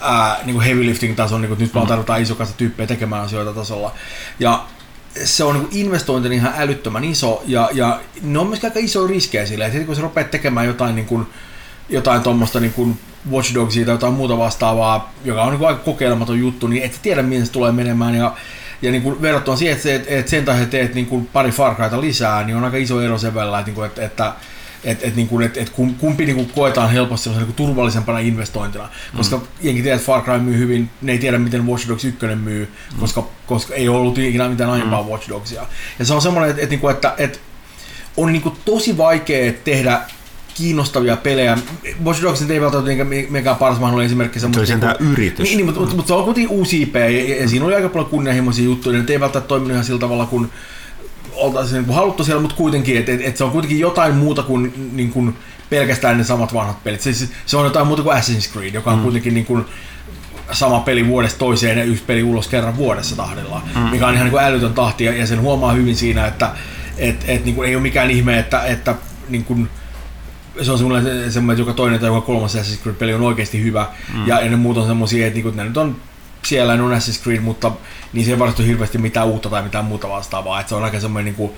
ää, 0.02 0.40
niin 0.46 0.54
kuin 0.54 0.66
heavy 0.66 0.86
lifting 0.86 1.16
tason, 1.16 1.42
niin 1.42 1.50
kuin, 1.50 1.60
nyt 1.60 1.74
vaan 1.74 1.88
tarvitaan 1.88 2.22
isokasta 2.22 2.58
tyyppejä 2.58 2.88
tekemään 2.88 3.24
asioita 3.24 3.54
tasolla. 3.54 3.96
Ja 4.40 4.66
se 5.24 5.44
on 5.44 5.56
niin 5.56 5.68
investointi 5.72 6.36
ihan 6.36 6.54
älyttömän 6.58 7.04
iso 7.04 7.44
ja, 7.48 7.70
ja 7.74 8.02
ne 8.22 8.40
on 8.40 8.48
myöskin 8.48 8.70
aika 8.70 8.80
iso 8.80 9.08
riskejä 9.08 9.46
sille, 9.46 9.66
että 9.66 9.80
kun 9.80 9.96
sä 9.96 10.02
rupeat 10.02 10.32
tekemään 10.32 10.68
jotain 10.68 10.96
niin 10.96 11.08
kuin, 11.08 11.28
jotain 11.90 12.22
tuommoista 12.22 12.60
niin 12.60 12.74
kuin 12.74 13.00
Watch 13.32 13.54
Dogsia 13.54 13.86
tai 13.86 13.94
jotain 13.94 14.14
muuta 14.14 14.38
vastaavaa, 14.38 15.14
joka 15.26 15.44
on 15.44 15.50
niin 15.50 15.60
kuin 15.60 15.68
aika 15.68 15.80
kokeilematon 15.80 16.40
juttu, 16.40 16.68
niin 16.68 16.84
et 16.84 17.00
tiedä, 17.02 17.22
miten 17.22 17.46
se 17.46 17.52
tulee 17.52 17.72
menemään. 17.72 18.16
Ja, 18.16 18.34
ja 18.82 18.92
niin 18.92 19.02
kuin 19.02 19.22
verrattuna 19.22 19.58
siihen, 19.58 19.78
että, 19.78 19.94
että, 19.94 20.10
että 20.10 20.30
sen 20.30 20.46
takia 20.46 20.66
teet 20.66 20.94
niin 20.94 21.06
kuin 21.06 21.30
pari 21.34 21.52
Far 21.52 21.76
Cryta 21.76 22.02
lisää, 22.02 22.44
niin 22.44 22.58
on 22.58 22.64
aika 22.64 22.78
iso 22.78 23.02
ero 23.02 23.18
sen 23.18 23.34
välillä, 23.34 23.60
että, 23.60 23.68
niin 23.68 23.76
kuin, 23.76 23.88
että, 23.88 24.06
että 24.06 24.34
että 24.84 25.08
et, 25.08 25.16
niinku, 25.16 25.40
et, 25.40 25.58
et 25.58 25.70
kum- 25.70 25.94
kumpi 25.98 26.26
niinku 26.26 26.46
koetaan 26.56 26.92
helposti 26.92 27.24
sellaisena 27.24 27.48
niinku 27.48 27.66
turvallisempana 27.66 28.20
investointina. 28.20 28.90
Koska 29.18 29.38
mm. 29.38 29.44
jengi 29.62 29.82
tiedät, 29.82 30.00
että 30.00 30.06
Far 30.06 30.22
Cry 30.22 30.40
myy 30.40 30.58
hyvin, 30.58 30.90
ne 31.02 31.12
ei 31.12 31.18
tiedä 31.18 31.38
miten 31.38 31.68
Watch 31.68 31.88
Dogs 31.88 32.06
1 32.06 32.26
myy, 32.36 32.74
koska, 33.00 33.28
koska 33.46 33.76
ei 33.76 33.90
ollut 33.90 34.18
ikinä 34.18 34.50
mitään 34.50 34.70
aiempaa 34.70 35.04
mm. 35.04 35.10
Watch 35.10 35.30
Dogsia. 35.30 35.66
Ja 36.00 36.06
se 36.06 36.14
on 36.14 36.22
semmoinen, 36.22 36.50
että, 36.50 36.62
että, 36.62 36.74
niinku, 36.74 36.90
että, 36.90 37.14
että 37.18 37.40
on 38.18 38.32
niinku 38.32 38.58
tosi 38.66 38.98
vaikea 38.98 39.54
tehdä 39.64 40.02
kiinnostavia 40.60 41.18
pelejä. 41.18 41.58
Watch 42.06 42.22
Dogs 42.22 42.42
nyt 42.42 42.50
ei 42.50 42.62
välttämättä 42.62 43.04
mikään- 43.30 43.56
paras 43.56 43.80
mahdollinen 43.80 44.06
esimerkki. 44.06 44.40
Se 44.40 44.46
oli 44.46 44.52
mutta 44.52 44.66
sentään 44.66 44.96
niinku- 45.00 45.14
yritys. 45.14 45.44
Niin, 45.44 45.58
niin 45.58 45.66
mutta, 45.66 45.80
mutta, 45.80 45.96
mutta, 45.96 46.08
se 46.08 46.14
on 46.14 46.24
kuitenkin 46.24 46.58
uusi 46.58 46.82
IP 46.82 46.96
ja, 46.96 47.10
ja, 47.10 47.42
ja 47.42 47.50
siinä 47.50 47.66
oli 47.66 47.76
aika 47.76 47.90
paljon 47.90 48.10
kunnianhimoisia 48.10 48.66
juttuja. 48.66 49.00
Ne 49.00 49.06
ei 49.08 49.20
välttämättä 49.20 49.48
toiminut 49.48 49.72
ihan 49.72 49.86
sillä 49.86 50.00
tavalla, 50.00 50.26
kun 50.26 50.50
oltaisiin 51.34 51.84
niin 51.84 51.96
haluttu 51.96 52.24
siellä, 52.24 52.42
mutta 52.42 52.56
kuitenkin, 52.56 52.98
että 52.98 53.12
et, 53.12 53.22
et 53.24 53.38
se 53.38 53.44
on 53.44 53.52
kuitenkin 53.52 53.80
jotain 53.80 54.16
muuta 54.16 54.44
kuin, 54.44 54.92
niin 54.94 55.12
kuin 55.12 55.36
pelkästään 55.70 56.18
ne 56.18 56.24
samat 56.24 56.54
vanhat 56.54 56.84
pelit. 56.84 57.02
Se, 57.02 57.14
se, 57.14 57.28
se 57.46 57.58
on 57.58 57.66
jotain 57.66 57.88
muuta 57.88 58.04
kuin 58.04 58.18
Assassin's 58.18 58.54
Creed, 58.54 58.74
joka 58.74 58.92
on 58.92 58.98
mm. 58.98 59.04
kuitenkin 59.04 59.34
niin 59.34 59.46
kuin 59.46 59.66
sama 60.52 60.80
peli 60.80 61.08
vuodesta 61.08 61.40
toiseen 61.40 61.78
ja 61.78 61.84
yksi 61.84 62.04
peli 62.04 62.24
ulos 62.24 62.48
kerran 62.48 62.78
vuodessa 62.78 63.16
tahdillaan, 63.16 63.62
mm. 63.76 63.82
mikä 63.82 64.08
on 64.08 64.14
ihan 64.14 64.26
niin 64.26 64.32
kuin 64.32 64.44
älytön 64.44 64.74
tahti 64.74 65.04
ja, 65.04 65.14
ja 65.14 65.28
sen 65.28 65.42
huomaa 65.42 65.72
hyvin 65.72 65.96
siinä, 65.96 66.28
että 66.28 66.52
et, 66.98 67.26
et, 67.28 67.46
niin 67.46 67.56
kuin 67.56 67.70
ei 67.70 67.76
ole 67.76 67.82
mikään 67.82 68.12
ihme, 68.12 68.40
että, 68.40 68.64
että 68.64 68.96
niin 69.30 69.46
kuin, 69.46 69.70
se 70.62 70.72
on 70.72 70.78
semmoinen, 70.78 71.32
semmoinen, 71.32 71.54
että 71.54 71.70
joka 71.70 71.74
toinen 71.74 72.00
tai 72.00 72.10
joka 72.10 72.22
kolmas 72.22 72.56
Assassin's 72.56 72.84
Creed-peli 72.84 73.14
on 73.14 73.22
oikeasti 73.22 73.64
hyvä. 73.64 73.88
Mm. 74.14 74.28
Ja, 74.28 74.42
ja 74.42 74.50
ne 74.50 74.56
muut 74.56 74.78
on 74.78 74.88
semmoisia, 74.88 75.28
että 75.28 75.36
niinku, 75.36 75.52
ne 75.52 75.64
nyt 75.64 75.78
on 75.78 75.96
siellä 76.46 76.74
on 76.74 76.80
Assassin's 76.80 77.24
Creed, 77.24 77.40
mutta 77.40 77.72
niin 78.14 78.26
se 78.26 78.32
ei 78.32 78.40
varmasti 78.40 78.62
ole 78.62 78.70
hirveästi 78.70 78.98
mitään 78.98 79.28
uutta 79.28 79.50
tai 79.50 79.62
mitään 79.62 79.86
muuta 79.86 80.10
vastaavaa. 80.10 80.60
Että 80.60 80.70
se 80.70 80.76
on 80.76 80.84
aika 80.84 81.00
semmoinen, 81.00 81.26
niin 81.26 81.36
kuin, 81.36 81.52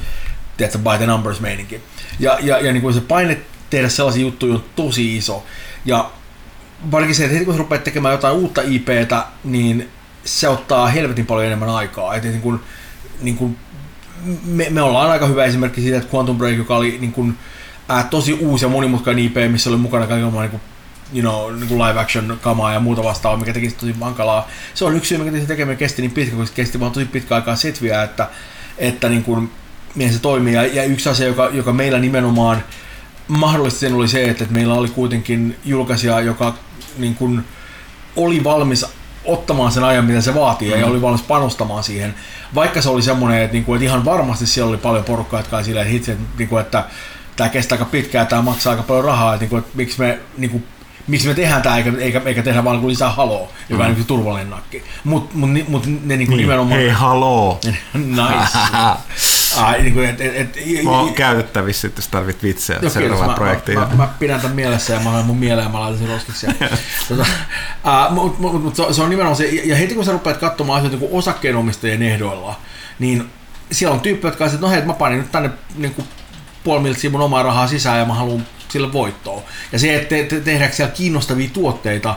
tiedätkö, 0.58 0.80
by 0.80 0.98
the 0.98 1.06
numbers 1.06 1.40
meininki. 1.40 1.82
Ja, 2.20 2.38
ja, 2.42 2.60
ja 2.60 2.74
niin 2.74 2.82
kuin 2.82 2.94
se 2.94 3.02
paine 3.02 3.42
tehdä 3.70 3.90
sellaisia 3.90 4.22
juttuja 4.22 4.54
on 4.54 4.64
tosi 4.76 5.18
iso. 5.18 5.44
Ja 5.86 6.12
varsinkin 6.92 7.16
se, 7.16 7.24
että 7.24 7.34
heti 7.34 7.46
kun 7.46 7.54
sä 7.54 7.58
rupeat 7.58 7.84
tekemään 7.84 8.12
jotain 8.12 8.36
uutta 8.36 8.62
IPtä, 8.62 9.26
niin 9.44 9.90
se 10.26 10.48
ottaa 10.48 10.88
helvetin 10.88 11.26
paljon 11.26 11.48
enemmän 11.48 11.70
aikaa. 11.70 12.16
Et 12.16 12.24
niin 12.24 12.42
kuin, 12.42 12.60
niin 13.22 13.38
kuin, 13.38 13.58
me, 14.46 14.68
me, 14.70 14.82
ollaan 14.82 15.12
aika 15.12 15.28
hyvä 15.28 15.46
esimerkki 15.46 15.82
siitä, 15.82 15.98
että 15.98 16.16
Quantum 16.16 16.38
Break, 16.38 16.58
joka 16.58 16.76
oli 16.76 16.98
niin 17.02 17.12
kuin, 17.12 17.38
ää, 17.96 18.04
tosi 18.04 18.34
uusi 18.34 18.66
ja 18.66 18.70
monimutkainen 18.70 19.26
IP, 19.26 19.36
missä 19.52 19.70
oli 19.70 19.78
mukana 19.78 20.08
kaikenlaista 20.08 20.42
niin 20.42 20.52
kuin, 20.52 20.62
you 21.14 21.22
know, 21.22 21.60
niin 21.60 21.68
kuin 21.68 21.82
live 21.82 22.00
action 22.00 22.40
kamaa 22.42 22.74
ja 22.74 22.80
muuta 22.80 23.04
vastaavaa, 23.04 23.40
mikä 23.40 23.54
teki 23.54 23.72
tosi 23.72 23.96
hankalaa. 24.02 24.48
Se 24.74 24.86
on 24.86 24.96
yksi 24.96 25.10
syy, 25.10 25.18
mikä 25.18 25.40
se 25.40 25.46
tekeminen 25.46 25.78
kesti 25.78 26.02
niin 26.02 26.12
pitkä, 26.12 26.36
koska 26.36 26.48
se 26.48 26.54
kesti 26.54 26.80
vaan 26.80 26.92
tosi 26.92 27.06
pitkä 27.06 27.36
aikaa 27.36 27.56
setviä, 27.56 28.04
että, 28.04 28.30
että 28.78 29.10
niin 29.10 29.24
kuin, 29.24 29.52
miten 29.96 30.14
se 30.14 30.20
toimii. 30.20 30.54
Ja, 30.54 30.66
ja 30.66 30.84
yksi 30.84 31.10
asia, 31.10 31.28
joka, 31.28 31.50
joka 31.54 31.74
meillä 31.74 32.00
nimenomaan 32.00 32.64
mahdollisti 33.28 33.80
sen 33.80 33.94
oli 33.94 34.08
se, 34.08 34.24
että 34.24 34.46
meillä 34.50 34.74
oli 34.74 34.90
kuitenkin 34.90 35.58
julkaisija, 35.66 36.20
joka 36.20 36.56
niin 36.98 37.16
kuin, 37.16 37.44
oli 38.16 38.44
valmis 38.44 38.86
ottamaan 39.26 39.72
sen 39.72 39.84
ajan, 39.84 40.06
mitä 40.06 40.22
se 40.22 40.36
vaatii, 40.36 40.74
mm. 40.74 40.80
ja 40.80 40.88
oli 40.88 41.02
valmis 41.02 41.22
panostamaan 41.22 41.84
siihen. 41.84 42.16
Vaikka 42.56 42.82
se 42.82 42.90
oli 42.90 43.02
semmoinen, 43.02 43.42
että, 43.42 43.54
niinku, 43.54 43.74
että 43.74 43.86
ihan 43.86 44.06
varmasti 44.06 44.46
siellä 44.46 44.70
oli 44.70 44.78
paljon 44.78 45.04
porukkaa, 45.04 45.40
jotka 45.40 45.56
oli 45.56 45.66
silleen, 45.66 45.86
että, 45.86 45.94
hitsi, 45.94 46.12
että, 46.12 46.24
niinku, 46.38 46.58
että 46.58 46.86
tämä 47.42 47.50
kestää 47.50 47.76
aika 47.76 47.86
pitkään, 47.86 48.28
tämä 48.28 48.42
maksaa 48.42 48.72
aika 48.72 48.84
paljon 48.84 49.06
rahaa, 49.06 49.34
että, 49.34 49.44
niinku, 49.44 49.58
että 49.58 49.72
miksi 49.74 50.00
me 50.00 50.20
niinku, 50.38 50.62
miksi 51.08 51.28
me 51.28 51.34
tehdään 51.34 51.62
tämä, 51.62 51.78
eikä, 51.78 51.92
eikä, 52.00 52.22
eikä 52.26 52.44
tehdä 52.44 52.64
vaan 52.64 52.76
niinku 52.76 52.90
lisää 52.90 53.12
haloa, 53.12 53.50
joka 53.70 53.84
mm. 53.84 53.90
on 53.90 53.96
niin 53.96 54.06
turvallinen 54.06 54.50
nakki. 54.50 54.84
Mutta 55.04 55.38
mut, 55.38 55.50
mut 55.68 55.86
ne 55.86 56.18
niinku 56.18 56.36
Niin, 56.36 56.42
nimenomaan... 56.42 56.80
hei 56.80 56.90
haloo. 56.90 57.60
nice. 57.94 58.58
Ai, 59.62 59.82
niinku, 59.82 60.00
et, 60.00 60.22
et, 60.22 60.36
et, 60.36 60.84
Mä 60.84 60.90
oon 60.92 61.14
käytettävissä, 61.14 61.90
jos 61.96 62.08
tarvit 62.08 62.44
vitsejä 62.44 62.80
kiitos. 62.80 62.94
seuraavaan 62.94 63.30
Mä, 63.30 63.36
projektiin. 63.36 63.80
mä, 63.80 63.86
mä, 63.86 63.96
mä, 63.96 64.10
pidän 64.20 64.42
tämän 64.42 64.56
mielessä 64.56 64.94
ja 64.94 65.00
mä 65.00 65.10
olen 65.14 65.26
mun 65.26 65.38
mieleen 65.38 65.66
ja 65.66 65.70
mä 65.72 65.80
laitan 65.80 66.00
sen 66.00 66.10
roskiksi. 66.10 66.48
tota, 67.10 67.26
uh, 68.10 68.14
Mutta 68.16 68.42
mut, 68.42 68.64
mut, 68.64 68.76
se, 68.76 68.84
se 68.92 69.02
on 69.02 69.10
nimenomaan 69.10 69.36
se, 69.38 69.48
ja 69.48 69.76
heti 69.76 69.96
kun 69.96 70.06
sä 70.06 70.12
rupeat 70.12 70.38
katsomaan 70.38 70.78
asioita 70.80 70.98
niin 71.06 71.18
osakkeenomistajien 71.18 72.04
ehdoilla, 72.04 72.60
niin 73.00 73.30
siellä 73.72 73.94
on 73.94 74.02
tyyppi, 74.02 74.28
jotka 74.28 74.44
on, 74.44 74.50
että 74.50 74.62
no 74.62 74.70
hei, 74.70 74.82
mä 74.82 74.94
panin 74.94 75.18
nyt 75.18 75.32
tänne 75.32 75.50
niin 75.76 75.94
kuin 75.94 76.08
puoli 76.64 76.82
miltsiä 76.82 77.10
mun 77.10 77.22
omaa 77.22 77.44
rahaa 77.44 77.68
sisään 77.68 78.00
ja 78.00 78.06
mä 78.06 78.14
haluan 78.14 78.46
sille 78.70 78.94
voittoa. 78.94 79.42
Ja 79.72 79.80
se, 79.80 79.96
että 79.96 80.10
te, 80.10 80.24
te, 80.24 80.40
tehdäänkö 80.40 80.76
siellä 80.76 80.94
kiinnostavia 80.94 81.50
tuotteita, 81.54 82.16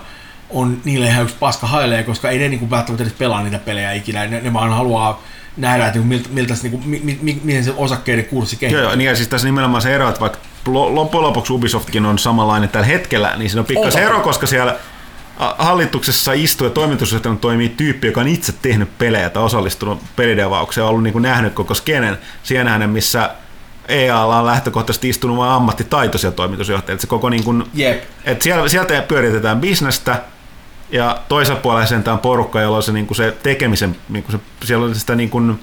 on 0.51 0.81
niille 0.85 1.07
ihan 1.07 1.23
yksi 1.23 1.37
paska 1.41 1.67
hailee, 1.67 2.03
koska 2.03 2.31
ei 2.31 2.39
ne 2.39 2.49
niin 2.49 2.59
kuin 2.59 2.71
välttämättä 2.71 3.05
edes 3.05 3.15
pelaa 3.19 3.43
niitä 3.43 3.59
pelejä 3.59 3.93
ikinä. 3.93 4.27
Ne, 4.27 4.41
ne 4.41 4.53
vaan 4.53 4.71
haluaa 4.71 5.23
nähdä, 5.57 5.87
että 5.87 5.99
niin 5.99 6.09
miltä, 6.09 6.29
miltä, 6.33 6.55
se, 6.55 6.63
niin 6.63 6.71
kuin, 6.71 6.89
mi, 6.89 7.19
mi, 7.23 7.41
miten 7.45 7.65
se 7.65 7.73
osakkeiden 7.77 8.25
kurssi 8.25 8.57
kehittyy. 8.57 8.83
Joo, 8.83 8.91
joo, 8.91 8.97
niin 8.97 9.09
ja 9.09 9.17
siis 9.17 9.29
tässä 9.29 9.49
nimenomaan 9.49 9.83
se 9.83 9.95
ero, 9.95 10.09
että 10.09 10.21
vaikka 10.21 10.39
lo- 10.67 10.95
loppujen 10.95 11.23
lopuksi 11.23 11.53
Ubisoftkin 11.53 12.07
on 12.07 12.19
samanlainen 12.19 12.69
tällä 12.69 12.87
hetkellä, 12.87 13.37
niin 13.37 13.51
siinä 13.51 13.61
on 13.61 13.67
pikkasen 13.67 14.03
On. 14.03 14.09
ero, 14.09 14.21
koska 14.21 14.47
siellä 14.47 14.77
hallituksessa 15.59 16.33
istuu 16.33 16.67
ja 16.67 16.71
toimitusjohtajana 16.71 17.39
toimii 17.39 17.69
tyyppi, 17.69 18.07
joka 18.07 18.21
on 18.21 18.29
itse 18.29 18.53
tehnyt 18.63 18.99
pelejä 18.99 19.31
tai 19.31 19.43
osallistunut 19.43 20.03
pelidevaukseen 20.17 20.83
ja 20.83 20.89
ollut 20.89 21.03
niin 21.03 21.13
kuin 21.13 21.23
nähnyt 21.23 21.55
koko 21.55 21.75
skenen. 21.75 22.19
Siellä 22.43 22.71
nähnyt, 22.71 22.93
missä 22.93 23.31
EAlla 23.89 24.39
on 24.39 24.47
lähtökohtaisesti 24.47 25.09
istunut 25.09 25.37
vain 25.37 25.51
ammattitaitoisia 25.51 26.33
toimitusjohtajia. 26.33 26.95
Että 26.95 27.01
se 27.01 27.07
koko 27.07 27.31
niin 27.31 27.45
kuin, 27.45 27.65
Jep. 27.75 28.03
et 28.25 28.43
siellä, 28.43 28.69
sieltä 28.69 29.03
pyöritetään 29.03 29.61
bisnestä 29.61 30.23
ja 30.91 31.19
toisella 31.29 31.61
puolella 31.61 31.87
sentään 31.87 32.19
porukka, 32.19 32.61
jolla 32.61 32.77
on 32.77 32.83
se, 32.83 32.93
niin 32.93 33.07
kuin 33.07 33.17
se 33.17 33.37
tekemisen, 33.43 33.97
niin 34.09 34.23
kuin 34.25 34.33
se, 34.33 34.67
siellä 34.67 34.87
on 34.87 34.95
sitä 34.95 35.15
niin 35.15 35.31
kuin, 35.31 35.61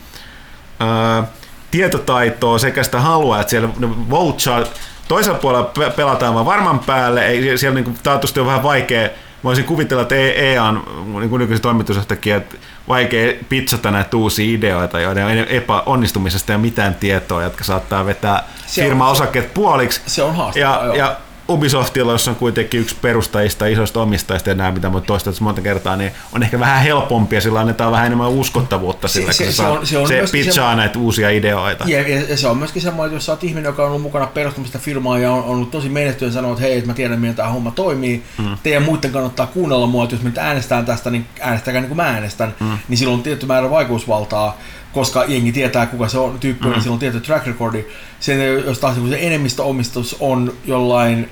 ää, 0.79 1.23
tietotaitoa 1.71 2.57
sekä 2.57 2.83
sitä 2.83 2.99
halua, 2.99 3.39
että 3.39 3.49
siellä 3.49 3.69
ne 3.79 4.09
vouchaa, 4.09 4.63
toisella 5.07 5.39
puolella 5.39 5.71
pe- 5.77 5.89
pelataan 5.89 6.33
vaan 6.33 6.45
varman 6.45 6.79
päälle, 6.79 7.27
ei, 7.27 7.57
siellä 7.57 7.75
niin 7.75 7.85
kuin, 7.85 7.97
taatusti 8.03 8.39
on 8.39 8.45
vähän 8.45 8.63
vaikea, 8.63 9.09
voisin 9.43 9.65
kuvitella, 9.65 10.01
että 10.01 10.15
EA 10.15 10.63
on 10.63 10.83
niin 11.19 11.29
kuin 11.29 11.39
nykyisin 11.39 11.61
toimitusjohtajakin, 11.61 12.35
että 12.35 12.57
vaikea 12.87 13.33
pitsata 13.49 13.91
näitä 13.91 14.17
uusia 14.17 14.57
ideoita, 14.57 14.99
joiden 14.99 15.25
on 15.25 15.31
epäonnistumisesta 15.31 16.53
ei 16.53 16.55
ole 16.55 16.61
mitään 16.61 16.95
tietoa, 16.95 17.43
jotka 17.43 17.63
saattaa 17.63 18.05
vetää 18.05 18.43
firma 18.67 19.09
osakkeet 19.09 19.53
puoliksi. 19.53 20.01
Se 20.05 20.23
on 20.23 20.35
haastavaa, 20.35 20.77
Ja, 20.77 20.85
joo. 20.85 20.95
ja 20.95 21.15
Ubisoftilla, 21.51 22.11
jossa 22.11 22.31
on 22.31 22.37
kuitenkin 22.37 22.79
yksi 22.79 22.95
perustajista, 23.01 23.65
isoista 23.65 24.01
omistajista 24.01 24.49
ja 24.49 24.55
nämä, 24.55 24.71
mitä 24.71 24.91
toistaa 25.05 25.33
tässä 25.33 25.43
monta 25.43 25.61
kertaa, 25.61 25.95
niin 25.95 26.11
on 26.33 26.43
ehkä 26.43 26.59
vähän 26.59 26.83
helpompia, 26.83 27.41
sillä 27.41 27.59
annetaan 27.59 27.91
vähän 27.91 28.05
enemmän 28.05 28.29
uskottavuutta 28.29 29.07
sillä, 29.07 29.33
se- 29.33 29.45
se 29.45 29.51
saa- 29.51 29.71
on- 29.71 29.87
se 29.87 29.97
on 29.97 30.07
se 30.07 30.23
pitchaa 30.31 30.73
semmo- 30.73 30.77
näitä 30.77 30.99
uusia 30.99 31.29
ideoita. 31.29 31.83
Ja, 31.87 32.01
ja, 32.01 32.21
ja, 32.29 32.37
se 32.37 32.47
on 32.47 32.57
myöskin 32.57 32.81
semmoinen, 32.81 33.07
että 33.07 33.15
jos 33.15 33.25
sä 33.25 33.31
oot 33.31 33.43
ihminen, 33.43 33.69
joka 33.69 33.81
on 33.83 33.87
ollut 33.87 34.01
mukana 34.01 34.27
perustamista 34.27 34.79
firmaa 34.79 35.19
ja 35.19 35.31
on, 35.31 35.43
on 35.43 35.49
ollut 35.49 35.71
tosi 35.71 35.89
menestyä 35.89 36.27
ja 36.27 36.31
sanoo, 36.31 36.51
että 36.51 36.61
hei, 36.63 36.77
että 36.77 36.87
mä 36.87 36.93
tiedän, 36.93 37.19
miten 37.19 37.35
tämä 37.35 37.49
homma 37.49 37.71
toimii, 37.71 38.23
mm. 38.37 38.57
teidän 38.63 38.83
muiden 38.83 39.11
kannattaa 39.11 39.47
kuunnella 39.47 39.87
mua, 39.87 40.03
että 40.03 40.15
jos 40.15 40.23
me 40.23 40.29
nyt 40.29 40.37
äänestetään 40.37 40.85
tästä, 40.85 41.09
niin 41.09 41.25
äänestäkää 41.39 41.81
niin 41.81 41.89
kuin 41.89 41.97
mä 41.97 42.03
äänestän, 42.03 42.55
mm. 42.59 42.77
niin 42.87 42.97
silloin 42.97 43.17
on 43.17 43.23
tietty 43.23 43.45
määrä 43.45 43.69
vaikutusvaltaa, 43.69 44.57
koska 44.93 45.23
jengi 45.27 45.51
tietää, 45.51 45.85
kuka 45.85 46.07
se 46.07 46.17
on 46.17 46.39
tyyppi, 46.39 46.65
mm. 46.65 46.71
niin 46.71 46.81
silloin 46.81 46.95
on 46.95 46.99
tietty 46.99 47.19
track 47.19 47.47
recordi. 47.47 47.85
Sen, 48.19 48.55
jos 48.65 48.79
taas 48.79 48.95
se 49.09 49.17
enemmistöomistus 49.21 50.15
on 50.19 50.53
jollain 50.65 51.29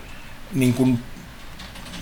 niin 0.54 0.74
kuin 0.74 1.00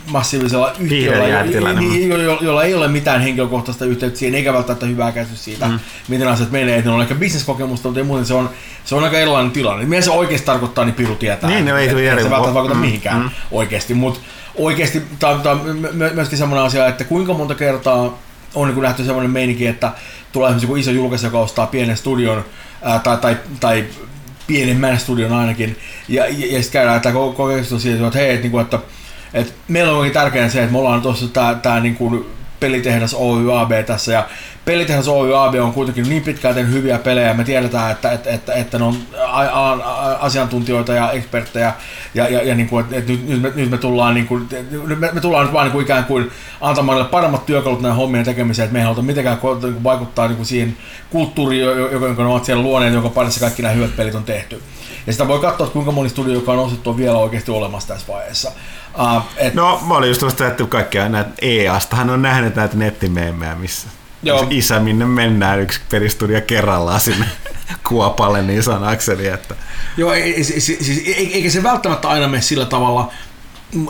massiivisella 0.08 0.74
yhtiöllä, 0.80 1.28
jo, 1.28 1.74
niin. 1.74 2.10
jo, 2.10 2.18
jo, 2.18 2.38
jolla 2.42 2.64
ei 2.64 2.74
ole 2.74 2.88
mitään 2.88 3.22
henkilökohtaista 3.22 3.86
yhteyttä 3.86 4.20
siihen, 4.20 4.36
eikä 4.36 4.54
välttämättä 4.54 4.86
hyvää 4.86 5.12
käsitystä 5.12 5.46
siitä, 5.46 5.68
mm. 5.68 5.80
miten 6.08 6.28
asiat 6.28 6.52
menee. 6.52 6.78
Että 6.78 6.90
ne 6.90 6.96
on 6.96 7.02
ehkä 7.02 7.16
bisneskokemusta, 7.16 7.88
mutta 7.88 8.04
muuten 8.04 8.26
se 8.26 8.34
on, 8.34 8.50
se 8.86 8.96
on 8.96 9.04
aika 9.04 9.18
erilainen 9.18 9.52
tilanne. 9.52 9.86
Mitä 9.86 10.02
se 10.02 10.12
oikeasti 10.12 10.46
tarkoittaa, 10.46 10.86
niin 10.86 10.96
Piru 10.96 11.16
tietää. 11.16 11.50
Niin, 11.50 11.66
no 11.66 11.78
ei 11.78 11.90
tule 11.90 12.02
se 12.02 12.30
välttämättä 12.30 12.54
vaikuta 12.54 12.74
mm, 12.74 12.80
mihinkään 12.80 13.22
mm. 13.22 13.30
oikeasti, 13.52 13.94
mutta 13.94 14.20
oikeasti 14.56 15.02
tämä 15.20 15.34
on 15.34 15.78
my- 15.94 16.12
myöskin 16.14 16.38
semmoinen 16.38 16.66
asia, 16.66 16.88
että 16.88 17.04
kuinka 17.04 17.34
monta 17.34 17.56
kertaa 17.56 18.18
on 18.56 18.68
niin 18.68 18.82
nähty 18.82 19.04
semmoinen 19.04 19.32
meininki, 19.32 19.68
että 19.68 19.92
tulee 20.32 20.50
esimerkiksi 20.50 20.66
joku 20.66 20.76
iso 20.76 20.92
julkaisija, 20.92 21.28
joka 21.28 21.40
ostaa 21.40 21.68
pienen 21.68 21.98
studion 21.98 22.46
ää, 22.82 23.00
tai, 23.00 23.18
tai, 23.18 23.38
tai 23.60 23.86
pienemmän 24.48 25.00
studion 25.00 25.34
ainakin, 25.34 25.78
ja, 26.08 26.26
ja, 26.26 26.30
ja 26.30 26.64
sitten 26.64 26.72
käydään 26.72 27.02
tämä 27.02 27.16
keskustelu 27.50 27.80
siitä, 27.80 28.08
että 28.08 28.20
hei, 28.20 28.30
että, 28.30 28.42
niinku, 28.42 28.60
että, 28.60 28.80
että 29.34 29.54
meillä 29.68 29.92
on 29.92 30.12
tärkeää 30.12 30.50
se, 30.50 30.60
että 30.60 30.72
me 30.72 30.78
ollaan 30.78 31.02
tuossa 31.02 31.26
tämä, 31.62 31.80
niin 31.80 31.96
kuin 31.96 32.26
pelitehdas 32.60 33.14
Oy 33.14 33.60
AB 33.60 33.72
tässä, 33.86 34.12
ja 34.12 34.30
pelitehdas 34.68 35.08
Oy 35.08 35.44
AB 35.44 35.56
on 35.56 35.74
kuitenkin 35.74 36.10
niin 36.10 36.24
tehnyt 36.24 36.74
hyviä 36.74 37.00
pelejä, 37.00 37.34
me 37.34 37.44
tiedetään, 37.44 37.92
että, 37.92 38.12
että, 38.12 38.30
että, 38.30 38.54
että 38.54 38.80
ne 38.80 38.86
on 38.86 38.98
a, 39.28 39.42
a, 39.42 39.72
asiantuntijoita 40.20 40.94
ja 40.94 41.12
eksperttejä, 41.12 41.74
ja, 42.14 42.30
ja, 42.30 42.44
ja 42.44 42.56
niin 42.56 42.70
kuin, 42.70 42.86
että, 42.92 43.12
nyt, 43.12 43.28
nyt, 43.28 43.42
me, 43.42 43.52
nyt 43.56 43.70
me 43.70 43.78
tullaan, 43.78 44.14
niin 44.14 44.28
kuin, 44.28 44.48
nyt 44.88 45.00
me, 45.00 45.10
me 45.14 45.22
tullaan 45.22 45.46
nyt 45.46 45.54
vaan 45.54 45.66
niin 45.66 45.72
kuin 45.72 45.84
ikään 45.84 46.06
kuin 46.06 46.32
antamaan 46.62 46.98
niille 46.98 47.12
paremmat 47.12 47.46
työkalut 47.46 47.82
näiden 47.82 47.96
hommien 47.96 48.26
tekemiseen, 48.26 48.64
että 48.64 48.74
me 48.74 48.80
ei 48.80 48.84
haluta 48.84 49.02
mitenkään 49.02 49.40
niin 49.62 49.84
vaikuttaa 49.84 50.28
niin 50.28 50.36
kuin 50.36 50.46
siihen 50.46 50.78
kulttuuriin, 51.10 51.64
jo- 51.64 51.76
jo- 51.76 52.08
jonka 52.08 52.24
ne 52.24 52.30
ovat 52.30 52.46
siellä 52.46 52.64
luoneet, 52.64 52.94
jonka 52.94 53.10
parissa 53.10 53.40
kaikki 53.40 53.62
nämä 53.62 53.74
hyvät 53.74 53.96
pelit 53.96 54.16
on 54.16 54.24
tehty. 54.24 54.62
Ja 55.08 55.14
sitä 55.14 55.28
voi 55.28 55.40
katsoa, 55.40 55.66
että 55.66 55.74
kuinka 55.74 55.92
moni 55.92 56.10
studio, 56.10 56.34
joka 56.34 56.52
on 56.52 56.60
ostettu, 56.60 56.90
on 56.90 56.98
vielä 56.98 57.18
oikeasti 57.18 57.52
olemassa 57.52 57.88
tässä 57.88 58.08
vaiheessa. 58.08 58.52
Uh, 59.00 59.22
et, 59.38 59.54
No, 59.54 59.82
mä 59.88 59.94
olin 59.94 60.10
just 60.10 60.42
ajatellut 60.42 60.70
kaikkia 60.70 61.10
näitä 61.10 61.30
EAsta. 61.42 61.96
Hän 61.96 62.10
on 62.10 62.22
nähnyt 62.22 62.56
näitä 62.56 62.78
nettimeemejä, 62.78 63.56
missä 63.56 63.88
Joo. 64.24 64.48
Isä, 64.50 64.80
minne 64.80 65.06
mennään 65.06 65.60
yksi 65.62 65.80
peristudio 65.92 66.42
kerrallaan 66.42 67.00
sinne 67.00 67.26
kuopalle 67.90 68.42
niin 68.42 68.64
sanakseni, 68.64 69.28
että 69.28 69.56
Joo, 69.98 70.14
siis, 70.42 70.66
siis, 70.66 71.04
ei- 71.06 71.34
eikä 71.34 71.50
se 71.50 71.64
välttämättä 71.64 72.10
aina 72.10 72.28
mene 72.28 72.42
sillä 72.42 72.66
tavalla, 72.66 73.12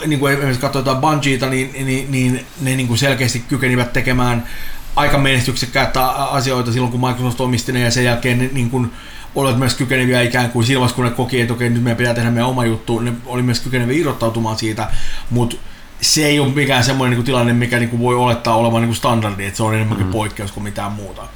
niin 0.07 0.19
kuin 0.19 0.33
esimerkiksi 0.33 0.61
katsoo 0.61 0.79
jotain 0.79 0.97
Bungieta, 0.97 1.49
niin, 1.49 1.85
niin, 1.85 2.11
niin 2.11 2.45
ne 2.61 2.75
niin 2.75 2.87
kuin 2.87 2.97
selkeästi 2.97 3.39
kykenivät 3.39 3.93
tekemään 3.93 4.47
aika 4.95 5.17
menestyksekkäitä 5.17 6.07
asioita 6.09 6.71
silloin, 6.71 6.91
kun 6.91 7.07
Microsoft 7.09 7.41
omisti 7.41 7.71
ne, 7.71 7.79
ja 7.79 7.91
sen 7.91 8.03
jälkeen 8.05 8.37
ne 8.37 8.49
niin 8.53 8.69
kuin 8.69 8.91
olivat 9.35 9.59
myös 9.59 9.75
kykeneviä 9.75 10.21
ikään 10.21 10.49
kuin 10.49 10.67
vaiheessa, 10.67 10.95
kun 10.95 11.05
ne 11.05 11.11
koki, 11.11 11.41
että 11.41 11.53
okei, 11.53 11.69
nyt 11.69 11.83
meidän 11.83 11.97
pitää 11.97 12.13
tehdä 12.13 12.31
meidän 12.31 12.49
oma 12.49 12.65
juttu, 12.65 12.99
ne 12.99 13.13
oli 13.25 13.41
myös 13.41 13.59
kykeneviä 13.59 13.99
irrottautumaan 13.99 14.57
siitä, 14.57 14.89
mutta 15.29 15.55
se 16.01 16.25
ei 16.25 16.39
ole 16.39 16.53
mikään 16.53 16.83
semmoinen 16.83 17.11
niin 17.11 17.17
kuin 17.17 17.25
tilanne, 17.25 17.53
mikä 17.53 17.79
niin 17.79 17.89
kuin 17.89 18.01
voi 18.01 18.15
olettaa 18.15 18.55
olevan 18.55 18.81
niin 18.81 18.89
kuin 18.89 18.95
standardi, 18.95 19.45
että 19.45 19.57
se 19.57 19.63
on 19.63 19.75
enemmänkin 19.75 20.07
mm. 20.07 20.11
poikkeus 20.11 20.51
kuin 20.51 20.63
mitään 20.63 20.91
muuta. 20.91 21.27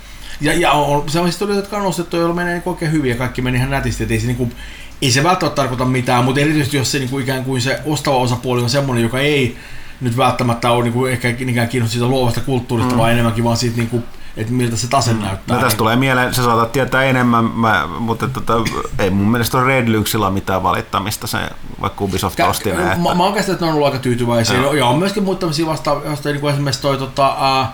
Ja, 0.41 0.53
ja 0.53 0.71
on 0.71 1.09
sellaisia 1.09 1.35
studioita, 1.35 1.61
jotka 1.61 1.77
on 1.77 1.83
nostettu, 1.83 2.17
joilla 2.17 2.35
menee 2.35 2.53
niin 2.53 2.63
oikein 2.65 2.91
hyvin 2.91 3.09
ja 3.09 3.17
kaikki 3.17 3.41
meni 3.41 3.57
ihan 3.57 3.69
nätisti, 3.69 4.03
että 4.03 4.13
ei 4.13 4.19
se, 4.19 4.27
niin 4.27 4.37
kuin, 4.37 4.55
ei 5.01 5.11
se 5.11 5.23
välttämättä 5.23 5.55
tarkoita 5.55 5.85
mitään, 5.85 6.23
mutta 6.25 6.41
erityisesti 6.41 6.77
jos 6.77 6.91
se 6.91 6.99
niin 6.99 7.09
kuin 7.09 7.23
ikään 7.23 7.43
kuin 7.43 7.61
se 7.61 7.79
ostava 7.85 8.17
osapuoli 8.17 8.61
on 8.61 8.69
semmoinen, 8.69 9.03
joka 9.03 9.19
ei 9.19 9.57
nyt 10.01 10.17
välttämättä 10.17 10.71
ole 10.71 10.83
niin 10.83 10.93
kuin 10.93 11.11
ehkä 11.11 11.27
niinkään 11.27 11.69
kiinnostunut 11.69 11.91
siitä 11.91 12.07
luovasta 12.07 12.41
kulttuurista, 12.41 12.93
mm. 12.93 12.97
vaan 12.97 13.11
enemmänkin 13.11 13.43
vaan 13.43 13.57
siitä, 13.57 13.77
niin 13.77 13.89
kuin, 13.89 14.03
että 14.37 14.53
miltä 14.53 14.75
se 14.77 14.87
tase 14.87 15.13
mm. 15.13 15.21
näyttää. 15.21 15.57
No 15.57 15.63
tästä 15.63 15.77
tulee 15.77 15.95
mieleen, 15.95 16.33
sä 16.33 16.43
saatat 16.43 16.71
tietää 16.71 17.03
enemmän, 17.03 17.45
mä, 17.45 17.87
mutta 17.99 18.27
tota, 18.27 18.53
ei 18.99 19.09
mun 19.09 19.31
mielestä 19.31 19.57
ole 19.57 19.67
Red 19.67 19.97
Luxilla 19.97 20.29
mitään 20.29 20.63
valittamista, 20.63 21.27
se, 21.27 21.37
vaikka 21.81 22.03
Ubisoft 22.03 22.39
Kä- 22.39 22.43
osti 22.43 22.69
ne. 22.69 22.75
Mä, 22.75 22.91
Että, 22.91 23.15
mä 23.15 23.23
oon 23.23 23.33
käsittänyt, 23.33 23.55
että 23.55 23.65
ne 23.65 23.69
on 23.69 23.75
ollut 23.75 23.87
aika 23.87 23.99
tyytyväisiä. 23.99 24.57
Joo. 24.57 24.73
Ja, 24.73 24.85
on 24.85 24.99
myöskin 24.99 25.23
muita 25.23 25.39
tämmöisiä 25.39 25.65
vasta, 25.65 25.95
vasta 25.95 26.29
niin 26.29 26.41
kuin 26.41 26.53
esimerkiksi 26.53 26.81
toi 26.81 26.97
tota, 26.97 27.35
uh, 27.61 27.67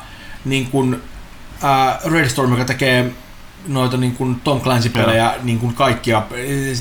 niin 0.45 0.69
kuin, 0.69 0.93
uh, 0.93 2.11
Red 2.11 2.29
Storm, 2.29 2.51
joka 2.51 2.65
tekee 2.65 3.11
noita 3.67 3.97
niin 3.97 4.15
kuin 4.15 4.41
Tom 4.43 4.61
Clancy-pelejä 4.61 5.33
niin 5.43 5.59
kuin 5.59 5.73
kaikkia. 5.73 6.23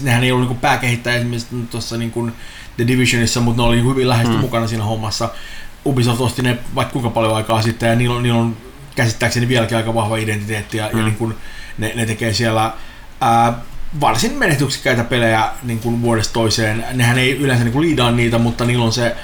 Nehän 0.03 0.25
ei 0.25 0.33
ollut 0.33 0.43
niin 0.43 0.55
kuin 0.57 0.61
pääkehittäjä 0.61 1.17
esimerkiksi 1.17 1.57
tuossa 1.71 1.97
niin 1.97 2.11
kuin 2.11 2.33
The 2.77 2.87
Divisionissa, 2.87 3.41
mutta 3.41 3.63
ne 3.63 3.69
oli 3.69 3.83
hyvin 3.83 4.09
läheisesti 4.09 4.37
mm. 4.37 4.41
mukana 4.41 4.67
siinä 4.67 4.85
hommassa. 4.85 5.29
Ubisoft 5.87 6.21
osti 6.21 6.43
ne 6.43 6.59
vaikka 6.75 6.93
kuinka 6.93 7.11
paljon 7.11 7.37
aikaa 7.37 7.63
sitten 7.63 7.89
ja 7.89 7.97
niillä 7.97 8.17
on, 8.17 8.23
niillä 8.23 8.39
on 8.39 8.57
käsittääkseni 8.97 9.49
vieläkin 9.49 9.77
aika 9.77 9.95
vahva 9.95 10.17
identiteetti 10.17 10.77
ja, 10.77 10.91
mm. 10.93 10.99
ja 10.99 11.05
niin 11.05 11.17
kuin 11.17 11.35
ne, 11.79 11.93
ne 11.95 12.07
tekee 12.07 12.33
siellä 12.33 12.73
ää, 13.21 13.59
varsin 14.01 14.33
menestyksekkäitä 14.33 15.05
pelejä 15.05 15.51
niin 15.63 15.79
kuin 15.79 16.03
vuodesta 16.03 16.33
toiseen. 16.33 16.85
Nehän 16.93 17.19
ei 17.19 17.39
yleensä 17.39 17.65
niin 17.65 17.73
kuin 17.73 17.87
liidaa 17.87 18.11
niitä, 18.11 18.39
mutta 18.39 18.65
niillä 18.65 18.85
on 18.85 18.93
se 18.93 19.17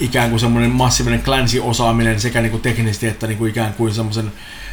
ikään 0.00 0.30
kuin 0.30 0.40
semmoinen 0.40 0.70
massiivinen 0.70 1.22
Clancy-osaaminen 1.22 2.20
sekä 2.20 2.40
niin 2.40 2.50
kuin 2.50 2.62
teknisesti 2.62 3.06
että 3.06 3.26
niin 3.26 3.38
kuin 3.38 3.50
ikään 3.50 3.74
kuin 3.74 3.94
semmoisen 3.94 4.32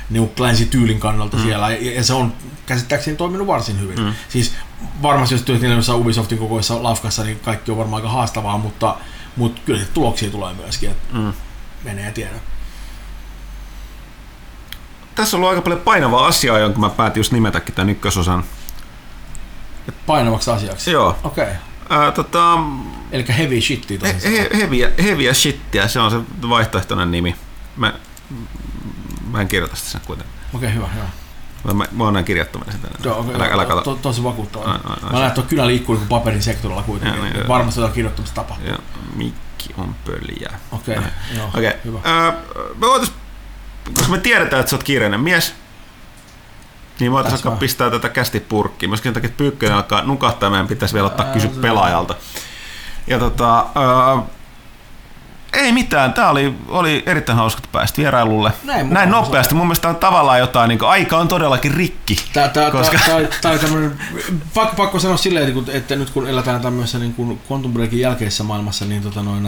niin 0.09 0.27
kuin 0.27 0.35
Clancy-tyylin 0.35 0.99
kannalta 0.99 1.37
mm. 1.37 1.43
siellä, 1.43 1.71
ja, 1.71 1.93
ja, 1.93 2.03
se 2.03 2.13
on 2.13 2.33
käsittääkseni 2.65 3.17
toiminut 3.17 3.47
varsin 3.47 3.79
hyvin. 3.79 3.99
Mm. 3.99 4.13
Siis 4.29 4.53
varmasti 5.01 5.35
jos 5.35 5.41
työskentelee 5.41 5.77
jossain 5.77 5.99
Ubisoftin 5.99 6.37
kokoisessa 6.37 6.83
lafkassa, 6.83 7.23
niin 7.23 7.39
kaikki 7.39 7.71
on 7.71 7.77
varmaan 7.77 8.01
aika 8.01 8.13
haastavaa, 8.13 8.57
mutta, 8.57 8.95
mutta 9.35 9.61
kyllä 9.65 9.81
tuloksia 9.93 10.31
tulee 10.31 10.53
myöskin, 10.53 10.91
että 10.91 11.17
mm. 11.17 11.33
menee 11.83 12.05
ja 12.05 12.11
tiedä. 12.11 12.35
Tässä 15.15 15.37
on 15.37 15.39
ollut 15.39 15.49
aika 15.49 15.61
paljon 15.61 15.81
painavaa 15.81 16.27
asiaa, 16.27 16.59
jonka 16.59 16.79
mä 16.79 16.89
päätin 16.89 17.19
just 17.19 17.31
nimetäkin 17.31 17.75
tämän 17.75 17.89
ykkösosan. 17.89 18.43
Painavaksi 20.05 20.51
asiaksi? 20.51 20.91
Joo. 20.91 21.17
Okei. 21.23 21.43
Okay. 21.43 21.55
Ää, 21.89 22.11
tota, 22.11 22.57
Eli 23.11 23.25
heavy 23.37 23.61
shittia 23.61 23.99
he, 24.03 24.15
he, 24.31 24.49
heviä, 24.57 24.91
heviä 25.03 25.33
shittiä, 25.33 25.87
se 25.87 25.99
on 25.99 26.11
se 26.11 26.17
vaihtoehtoinen 26.49 27.11
nimi. 27.11 27.35
Mä, 27.77 27.93
mä 29.31 29.41
en 29.41 29.47
kirjoita 29.47 29.75
sitä 29.75 29.89
sen 29.89 30.01
kuitenkaan. 30.05 30.37
Okei, 30.53 30.67
okay, 30.67 30.75
hyvä, 30.77 30.87
hyvä. 30.87 31.05
Mä, 31.63 31.73
mä, 31.73 31.85
mä 31.91 32.03
oon 32.03 32.13
näin 32.13 32.25
kirjoittaminen 32.25 32.75
sitä. 32.75 32.87
Joo, 33.03 33.19
okay, 33.19 33.35
älä, 33.35 33.45
älä 33.45 33.65
kato. 33.65 33.81
to, 33.81 33.95
tosi 33.95 34.23
vakuuttavaa. 34.23 34.71
Ai, 34.71 34.79
ai, 34.83 34.97
ai, 35.03 35.11
Mä 35.11 35.19
näen, 35.19 35.27
että 35.27 35.41
kynä 35.41 35.67
liikkuu 35.67 35.95
niin 35.95 36.07
paperin 36.07 36.43
sektorilla 36.43 36.83
kuitenkin. 36.83 37.17
Joo, 37.17 37.25
niin, 37.25 37.37
joo. 37.37 37.47
Varmasti 37.47 37.79
jotain 37.79 37.93
kirjoittamista 37.93 38.35
tapahtuu. 38.35 38.67
Joo, 38.67 38.77
mikki 39.15 39.73
on 39.77 39.95
pöliä. 40.05 40.59
Okei, 40.71 40.97
okay, 40.97 41.09
joo, 41.35 41.47
Okei. 41.47 41.73
hyvä. 41.85 41.99
Öö, 42.05 42.31
me 42.75 42.87
voitais, 42.87 43.11
koska 43.93 44.11
me 44.11 44.17
tiedetään, 44.17 44.59
että 44.59 44.69
sä 44.69 44.75
oot 44.75 44.83
kiireinen 44.83 45.19
mies, 45.19 45.55
niin 46.99 47.11
voitaisiin 47.11 47.47
alkaa 47.47 47.59
pistää 47.59 47.89
tätä 47.89 48.09
kästi 48.09 48.39
purkkiin. 48.39 48.89
Myöskin 48.89 49.09
sen 49.09 49.13
takia, 49.13 49.27
että 49.27 49.37
pyykkönen 49.37 49.75
alkaa 49.75 50.01
nukahtaa, 50.01 50.49
meidän 50.49 50.67
pitäisi 50.67 50.93
vielä 50.93 51.07
ottaa 51.07 51.25
kysy 51.25 51.47
pelaajalta. 51.47 52.15
Ja 53.07 53.19
tota, 53.19 53.59
öö, 53.59 54.23
ei 55.53 55.71
mitään, 55.71 56.13
tämä 56.13 56.29
oli, 56.29 56.53
oli 56.67 57.03
erittäin 57.05 57.37
hauska, 57.37 57.59
että 57.59 57.69
pääsit 57.71 57.97
vierailulle. 57.97 58.51
Näin 58.63 58.93
Näin 58.93 59.11
nopeasti. 59.11 59.55
Mun 59.55 59.67
mielestä 59.67 59.89
on 59.89 59.95
tavallaan 59.95 60.39
jotain, 60.39 60.67
niin 60.69 60.83
aika 60.83 61.17
on 61.17 61.27
todellakin 61.27 61.73
rikki. 61.73 62.15
Tää, 62.33 62.47
tää, 62.49 62.71
Koska- 62.71 62.97
tää, 63.05 63.19
tää, 63.19 63.27
tää, 63.41 63.51
oli 63.51 63.59
tämmönen, 63.59 63.99
pakko, 64.53 64.75
pakko 64.75 64.99
sanoa 64.99 65.17
silleen, 65.17 65.53
että, 65.67 65.95
nyt 65.95 66.09
kun 66.09 66.27
eletään 66.27 66.61
tämmöisessä 66.61 66.99
niin 66.99 67.13
kuin 67.13 67.41
Quantum 67.51 67.73
Breakin 67.73 67.99
jälkeisessä 67.99 68.43
maailmassa, 68.43 68.85
niin 68.85 69.03
tota 69.03 69.23
noin, 69.23 69.47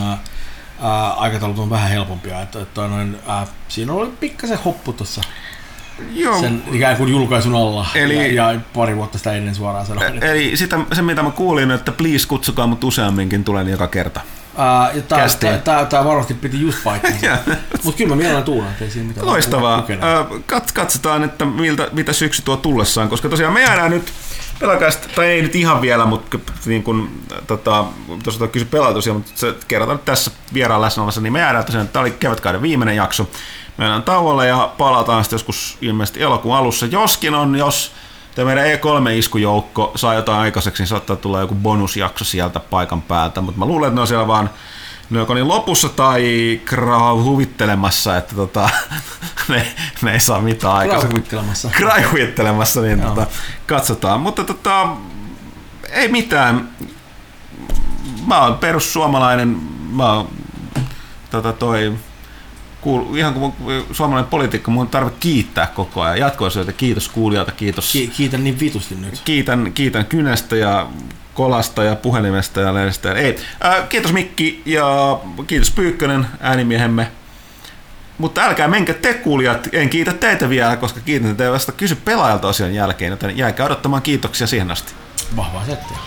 ää, 0.81 1.11
aikataulut 1.13 1.59
on 1.59 1.69
vähän 1.69 1.89
helpompia. 1.89 2.41
Että, 2.41 2.61
että 2.61 2.87
noin, 2.87 3.17
ää, 3.27 3.47
siinä 3.67 3.93
oli 3.93 4.11
pikkasen 4.19 4.59
hoppu 4.65 4.93
tuossa 4.93 5.21
Joo. 6.13 6.41
sen 6.41 6.63
ikään 6.71 6.97
kuin 6.97 7.11
julkaisun 7.11 7.55
alla. 7.55 7.85
Eli- 7.95 8.35
ja, 8.35 8.51
ja, 8.51 8.59
pari 8.73 8.95
vuotta 8.95 9.17
sitä 9.17 9.33
ennen 9.33 9.55
suoraan 9.55 9.85
sanoen. 9.85 10.23
Eli 10.23 10.57
sitä, 10.57 10.79
se, 10.93 11.01
mitä 11.01 11.23
mä 11.23 11.31
kuulin, 11.31 11.71
että 11.71 11.91
please 11.91 12.27
kutsukaa 12.27 12.67
mut 12.67 12.83
useamminkin, 12.83 13.43
tulen 13.43 13.67
joka 13.67 13.87
kerta. 13.87 14.21
Ää, 14.57 14.91
ja 14.93 15.01
tää, 15.01 15.19
Kästiin. 15.19 15.51
tää, 15.51 15.59
tää, 15.59 15.85
tää, 15.85 16.05
varmasti 16.05 16.33
piti 16.33 16.61
just 16.61 16.83
paikkansa. 16.83 17.27
Mutta 17.83 17.97
kyllä 17.97 18.09
mä 18.09 18.15
mielellään 18.15 18.43
tuulen, 18.43 18.67
ettei 18.71 18.89
siinä 18.91 19.07
mitään. 19.07 19.25
Loistavaa. 19.25 19.85
Kat, 20.45 20.71
katsotaan, 20.71 21.23
että 21.23 21.45
miltä, 21.45 21.87
mitä 21.91 22.13
syksy 22.13 22.41
tuo 22.41 22.57
tullessaan, 22.57 23.09
koska 23.09 23.29
tosiaan 23.29 23.53
me 23.53 23.61
jäädään 23.61 23.91
nyt 23.91 24.13
pelkästään, 24.59 25.15
tai 25.15 25.25
ei 25.25 25.41
nyt 25.41 25.55
ihan 25.55 25.81
vielä, 25.81 26.05
mutta 26.05 26.37
niin 26.65 26.83
kuin, 26.83 27.25
tota, 27.47 27.85
tuossa 28.23 28.47
kysy 28.47 28.65
pelaa 28.65 28.93
tosiaan, 28.93 29.17
mutta 29.17 29.31
se 29.35 29.55
kerrotaan 29.67 29.99
tässä 29.99 30.31
vieraan 30.53 30.81
läsnä 30.81 31.03
niin 31.21 31.33
me 31.33 31.39
jäädään 31.39 31.65
tosiaan, 31.65 31.87
tämä 31.87 32.01
oli 32.01 32.11
kevätkauden 32.11 32.61
viimeinen 32.61 32.95
jakso. 32.95 33.29
Me 33.77 33.85
jäädään 33.85 34.03
tauolle 34.03 34.47
ja 34.47 34.73
palataan 34.77 35.23
sitten 35.23 35.35
joskus 35.35 35.77
ilmeisesti 35.81 36.21
elokuun 36.21 36.55
alussa, 36.55 36.85
joskin 36.85 37.35
on, 37.35 37.55
jos 37.55 37.91
tämä 38.35 38.45
meidän 38.45 38.65
E3-iskujoukko 38.65 39.91
saa 39.95 40.13
jotain 40.13 40.39
aikaiseksi, 40.39 40.81
niin 40.81 40.87
saattaa 40.87 41.15
tulla 41.15 41.39
joku 41.39 41.55
bonusjakso 41.55 42.25
sieltä 42.25 42.59
paikan 42.59 43.01
päältä, 43.01 43.41
mutta 43.41 43.59
mä 43.59 43.65
luulen, 43.65 43.87
että 43.87 43.95
ne 43.95 44.01
on 44.01 44.07
siellä 44.07 44.27
vaan 44.27 44.49
ne 45.09 45.19
joko 45.19 45.33
niin 45.33 45.47
lopussa 45.47 45.89
tai 45.89 46.61
kra- 46.65 47.23
huvittelemassa, 47.23 48.17
että 48.17 48.35
tota, 48.35 48.69
ne, 49.49 49.67
ne, 50.01 50.13
ei 50.13 50.19
saa 50.19 50.41
mitään 50.41 50.73
aikaiseksi. 50.73 51.07
Krauhuvittelemassa. 51.07 51.69
Kraihuittelemassa, 51.69 52.81
niin 52.81 53.01
tota, 53.01 53.27
katsotaan. 53.67 54.21
Mutta 54.21 54.43
tota, 54.43 54.87
ei 55.89 56.07
mitään. 56.07 56.69
Mä 58.27 58.41
oon 58.41 58.57
perussuomalainen, 58.57 59.47
mä 59.91 60.13
oon 60.13 60.27
tota, 61.31 61.53
toi, 61.53 61.93
kuul, 62.81 63.15
ihan 63.15 63.33
kuin 63.33 63.53
suomalainen 63.91 64.29
poliitikko, 64.29 64.71
mun 64.71 64.87
tarve 64.87 65.11
kiittää 65.19 65.67
koko 65.67 66.01
ajan. 66.01 66.19
Jatkoasioita, 66.19 66.73
kiitos 66.73 67.09
kuulijalta, 67.09 67.51
kiitos. 67.51 67.91
Ki- 67.91 68.07
kiitän 68.07 68.43
niin 68.43 68.59
vitusti 68.59 68.95
nyt. 68.95 69.21
Kiitän, 69.25 69.71
kiitän 69.73 70.05
kynästä 70.05 70.55
ja 70.55 70.87
kolasta 71.37 71.83
ja 71.83 71.95
puhelimesta 71.95 72.61
ja 72.61 72.73
lehdestä. 72.73 73.13
Ei. 73.13 73.35
Ää, 73.61 73.81
kiitos 73.81 74.13
Mikki 74.13 74.61
ja 74.65 75.19
kiitos 75.47 75.71
Pyykkönen, 75.71 76.27
äänimiehemme. 76.39 77.11
Mutta 78.17 78.41
älkää 78.41 78.67
menkö 78.67 78.93
te 78.93 79.13
kuulijat, 79.13 79.67
en 79.71 79.89
kiitä 79.89 80.13
teitä 80.13 80.49
vielä, 80.49 80.77
koska 80.77 80.99
kiitän 80.99 81.35
teitä 81.35 81.53
vasta 81.53 81.71
kysy 81.71 81.95
pelaajalta 81.95 82.49
asian 82.49 82.73
jälkeen, 82.73 83.11
joten 83.11 83.37
jääkää 83.37 83.65
odottamaan 83.65 84.01
kiitoksia 84.01 84.47
siihen 84.47 84.71
asti. 84.71 84.93
Vahvaa 85.35 85.65
settiä. 85.65 85.97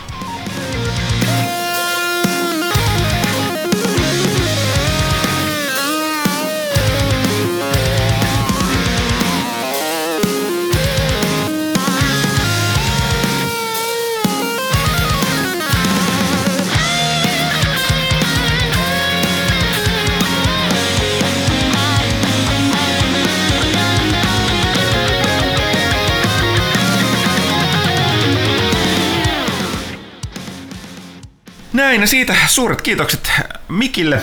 Näin 31.91 32.09
siitä 32.09 32.35
suuret 32.47 32.83
kiitokset 32.83 33.33
Mikille 33.69 34.21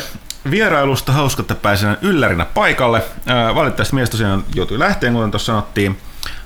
vierailusta. 0.51 1.11
Hauska, 1.11 1.41
että 1.41 1.55
pääsin 1.55 1.97
yllärinä 2.01 2.45
paikalle. 2.45 3.03
Valitettavasti 3.55 3.95
mies 3.95 4.09
tosiaan 4.09 4.43
joutui 4.55 4.79
lähteen, 4.79 5.13
kuten 5.13 5.31
tuossa 5.31 5.45
sanottiin. 5.45 5.99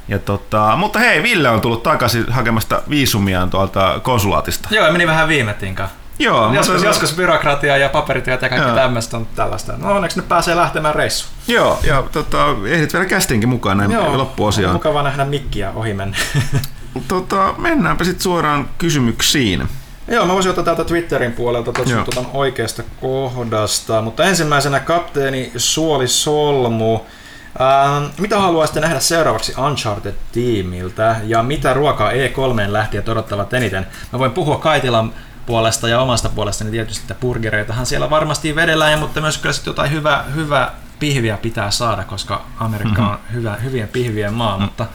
Ja 0.08 0.20
tota, 0.20 0.76
mutta 0.76 1.00
hei, 1.00 1.24
Ville 1.24 1.50
on 1.50 1.62
tullut 1.62 1.84
takaisin 1.84 2.26
hakemasta 2.32 2.82
viisumiaan 2.90 3.50
tuolta 3.50 4.00
konsulaatista. 4.04 4.70
Joo, 4.72 4.92
meni 4.92 5.08
vähän 5.08 5.28
viime 5.28 5.54
tinkaan. 5.54 5.90
Joo, 6.20 6.54
Joskus, 6.54 6.76
mutta- 6.76 6.88
joskus 6.88 7.14
byrokratia 7.14 7.78
ja 7.78 7.90
paperityöt 7.90 8.42
ja 8.42 8.50
kaikki 8.50 8.68
Joo. 8.68 8.76
tämmöistä 8.76 9.18
on 9.18 9.28
tällaista. 9.36 9.74
No 9.78 9.96
onneksi 9.96 10.20
nyt 10.20 10.28
pääsee 10.28 10.56
lähtemään 10.56 10.96
reissuun. 10.96 11.34
Joo, 11.48 11.80
ja 11.84 12.04
tota, 12.12 12.46
ehdit 12.66 12.94
vielä 12.94 13.06
kästinkin 13.06 13.50
mukaan 13.50 13.78
näin 13.78 13.98
on 13.98 14.18
loppuosiaan. 14.18 14.74
mukava 14.74 15.04
nähdä 15.04 15.26
mikkiä 15.26 15.72
ohi 15.76 15.94
mennä. 15.94 16.18
Tota, 17.08 17.54
mennäänpä 17.58 18.04
sitten 18.04 18.24
suoraan 18.24 18.70
kysymyksiin. 18.78 19.68
Joo, 20.12 20.26
mä 20.26 20.34
voisin 20.34 20.50
ottaa 20.50 20.64
täältä 20.64 20.84
Twitterin 20.84 21.32
puolelta 21.32 21.72
tuosta 21.74 22.04
tuota 22.04 22.30
oikeasta 22.34 22.84
kohdasta, 23.02 24.02
mutta 24.02 24.24
ensimmäisenä 24.24 24.80
kapteeni 24.80 25.52
Suoli 25.58 26.08
Solmu. 26.08 27.00
Ähm, 27.62 28.04
mitä 28.20 28.40
haluaisitte 28.40 28.80
nähdä 28.80 29.00
seuraavaksi 29.00 29.54
Uncharted-tiimiltä? 29.58 31.16
Ja 31.24 31.44
mitä 31.44 31.74
ruokaa 31.74 32.12
E3 32.12 32.72
lähtijät 32.72 33.10
odottavat 33.10 33.54
eniten? 33.54 33.88
Mä 34.14 34.20
voin 34.20 34.32
puhua 34.32 34.58
Kaitilan 34.58 35.14
puolesta 35.46 35.90
ja 35.90 36.02
omasta 36.02 36.30
puolestani 36.30 36.72
tietysti, 36.72 37.04
että 37.04 37.16
burgereitahan 37.16 37.86
siellä 37.86 38.10
varmasti 38.10 38.56
vedellään, 38.56 39.00
mutta 39.00 39.22
myös 39.22 39.38
kyllä 39.38 39.54
sitten 39.54 39.72
jotain 39.72 39.92
hyvää, 39.92 40.24
hyvää 40.36 40.72
pihviä 41.00 41.38
pitää 41.38 41.72
saada, 41.72 42.04
koska 42.04 42.46
Amerikka 42.60 43.02
on 43.02 43.18
hyvä, 43.34 43.56
hyvien 43.56 43.88
pihvien 43.88 44.34
maa, 44.34 44.58
mutta 44.58 44.86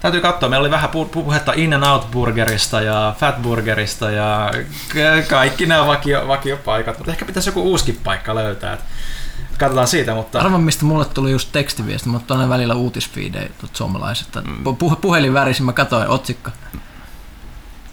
Täytyy 0.00 0.20
katsoa, 0.20 0.48
meillä 0.48 0.62
oli 0.62 0.70
vähän 0.70 0.90
pu- 0.90 1.08
puhetta 1.08 1.52
In 1.56 1.74
and 1.74 1.84
Out 1.84 2.10
Burgerista 2.10 2.80
ja 2.80 3.14
Fat 3.18 3.42
Burgerista 3.42 4.10
ja 4.10 4.50
kaikki 5.28 5.66
nämä 5.66 5.86
vakio, 5.86 6.28
vakiopaikat, 6.28 6.98
mutta 6.98 7.12
ehkä 7.12 7.24
pitäisi 7.24 7.48
joku 7.48 7.62
uusikin 7.62 8.00
paikka 8.04 8.34
löytää. 8.34 8.78
Katsotaan 9.58 9.88
siitä, 9.88 10.14
mutta 10.14 10.40
Arvan, 10.40 10.60
mistä 10.62 10.84
mulle 10.84 11.04
tuli 11.04 11.30
just 11.30 11.48
tekstiviesti, 11.52 12.08
mutta 12.08 12.34
aina 12.34 12.48
välillä 12.48 12.74
uutisfiidejä 12.74 13.48
tuot 13.58 13.76
suomalaisesta. 13.76 14.42
Pu- 14.64 14.96
puhelin 15.00 15.34
värisin, 15.34 15.66
mä 15.66 15.72
katsoin 15.72 16.08
otsikko. 16.08 16.50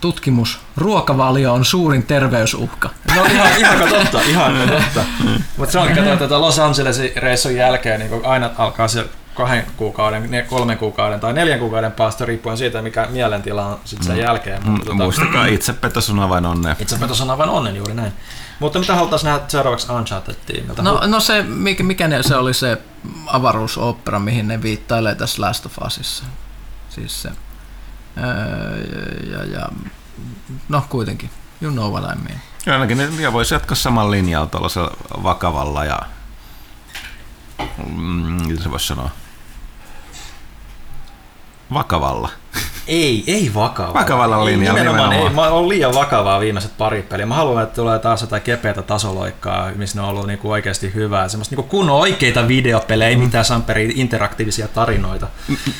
Tutkimus. 0.01 0.59
Ruokavalio 0.77 1.53
on 1.53 1.65
suurin 1.65 2.03
terveysuhka. 2.03 2.89
no 3.15 3.25
ihan, 3.25 3.57
ihan 3.57 3.89
totta, 3.89 4.21
ihan 4.21 4.53
totta. 4.69 5.01
mutta 5.57 5.71
se 5.87 5.93
katsoa 5.95 6.17
tätä 6.17 6.41
Los 6.41 6.59
Angelesin 6.59 7.11
reissun 7.15 7.55
jälkeen, 7.55 7.99
niin 7.99 8.25
aina 8.25 8.49
alkaa 8.57 8.87
se 8.87 9.05
kahden 9.37 9.65
kuukauden, 9.77 10.31
ne 10.31 10.41
kolmen 10.41 10.77
kuukauden 10.77 11.19
tai 11.19 11.33
neljän 11.33 11.59
kuukauden 11.59 11.91
päästä 11.91 12.25
riippuen 12.25 12.57
siitä, 12.57 12.81
mikä 12.81 13.07
mielentila 13.11 13.65
on 13.65 13.79
sitten 13.85 14.07
sen 14.07 14.17
jälkeen. 14.17 14.67
Mutta, 14.69 14.91
Mm, 14.91 14.97
Muistakaa, 14.97 15.45
itsepetos 15.45 16.09
on 16.09 16.19
avain 16.19 16.45
onnea. 16.45 16.75
Itsepetos 16.79 17.21
on 17.21 17.29
aivan 17.31 17.49
onnen 17.49 17.75
juuri 17.75 17.93
näin. 17.93 18.13
Mutta 18.59 18.79
mitä 18.79 18.95
haluttaisiin 18.95 19.27
nähdä 19.31 19.45
seuraavaksi 19.47 19.87
Uncharted-tiimiltä? 19.91 20.81
No, 20.81 21.01
no 21.07 21.19
se, 21.19 21.43
mikä, 21.43 21.83
mikä 21.83 22.07
ne, 22.07 22.23
se 22.23 22.35
oli 22.35 22.53
se 22.53 22.77
avaruusopera, 23.27 24.19
mihin 24.19 24.47
ne 24.47 24.61
viittailee 24.61 25.15
tässä 25.15 25.41
Last 25.41 25.65
of 25.65 25.77
Usissa. 25.85 26.23
Siis 26.89 27.21
se. 27.21 27.29
Öö, 28.17 28.77
ja, 29.31 29.43
ja, 29.59 29.69
no 30.69 30.83
kuitenkin. 30.89 31.29
You 31.61 31.71
know 31.71 31.91
what 31.91 32.03
I 32.03 32.15
mean. 32.23 32.39
Ja 32.65 32.73
ainakin 32.73 32.97
ne 32.97 33.09
ja 33.19 33.33
voisi 33.33 33.53
jatkaa 33.53 33.75
saman 33.75 34.11
linjalla 34.11 34.47
tuollaisella 34.47 34.91
vakavalla 35.23 35.85
ja... 35.85 35.99
Mm, 37.95 38.57
se 38.57 38.71
voisi 38.71 38.87
sanoa? 38.87 39.09
Vakavalla. 41.73 42.29
Ei, 42.87 43.23
ei 43.27 43.51
vakavaa. 43.53 43.93
Vakavalla 43.93 44.45
linjalla 44.45 44.79
Nimenomaan, 44.79 45.13
ei. 45.13 45.17
nimenomaan. 45.19 45.49
Mä 45.49 45.55
oon 45.55 45.69
liian 45.69 45.93
vakavaa 45.93 46.39
viimeiset 46.39 46.77
pari 46.77 47.01
peliä. 47.01 47.25
Mä 47.25 47.35
haluan, 47.35 47.63
että 47.63 47.75
tulee 47.75 47.99
taas 47.99 48.21
jotain 48.21 48.41
kepeätä 48.41 48.81
tasoloikkaa, 48.81 49.71
missä 49.75 49.97
ne 49.99 50.03
on 50.03 50.09
ollut 50.09 50.27
niinku 50.27 50.51
oikeasti 50.51 50.93
hyvää. 50.93 51.27
Semmoista 51.29 51.55
niinku 51.55 51.69
kunnon 51.69 51.95
oikeita 51.95 52.47
videopelejä, 52.47 53.09
ei 53.09 53.15
mitään 53.15 53.45
Samperi 53.45 53.93
interaktiivisia 53.95 54.67
tarinoita. 54.67 55.27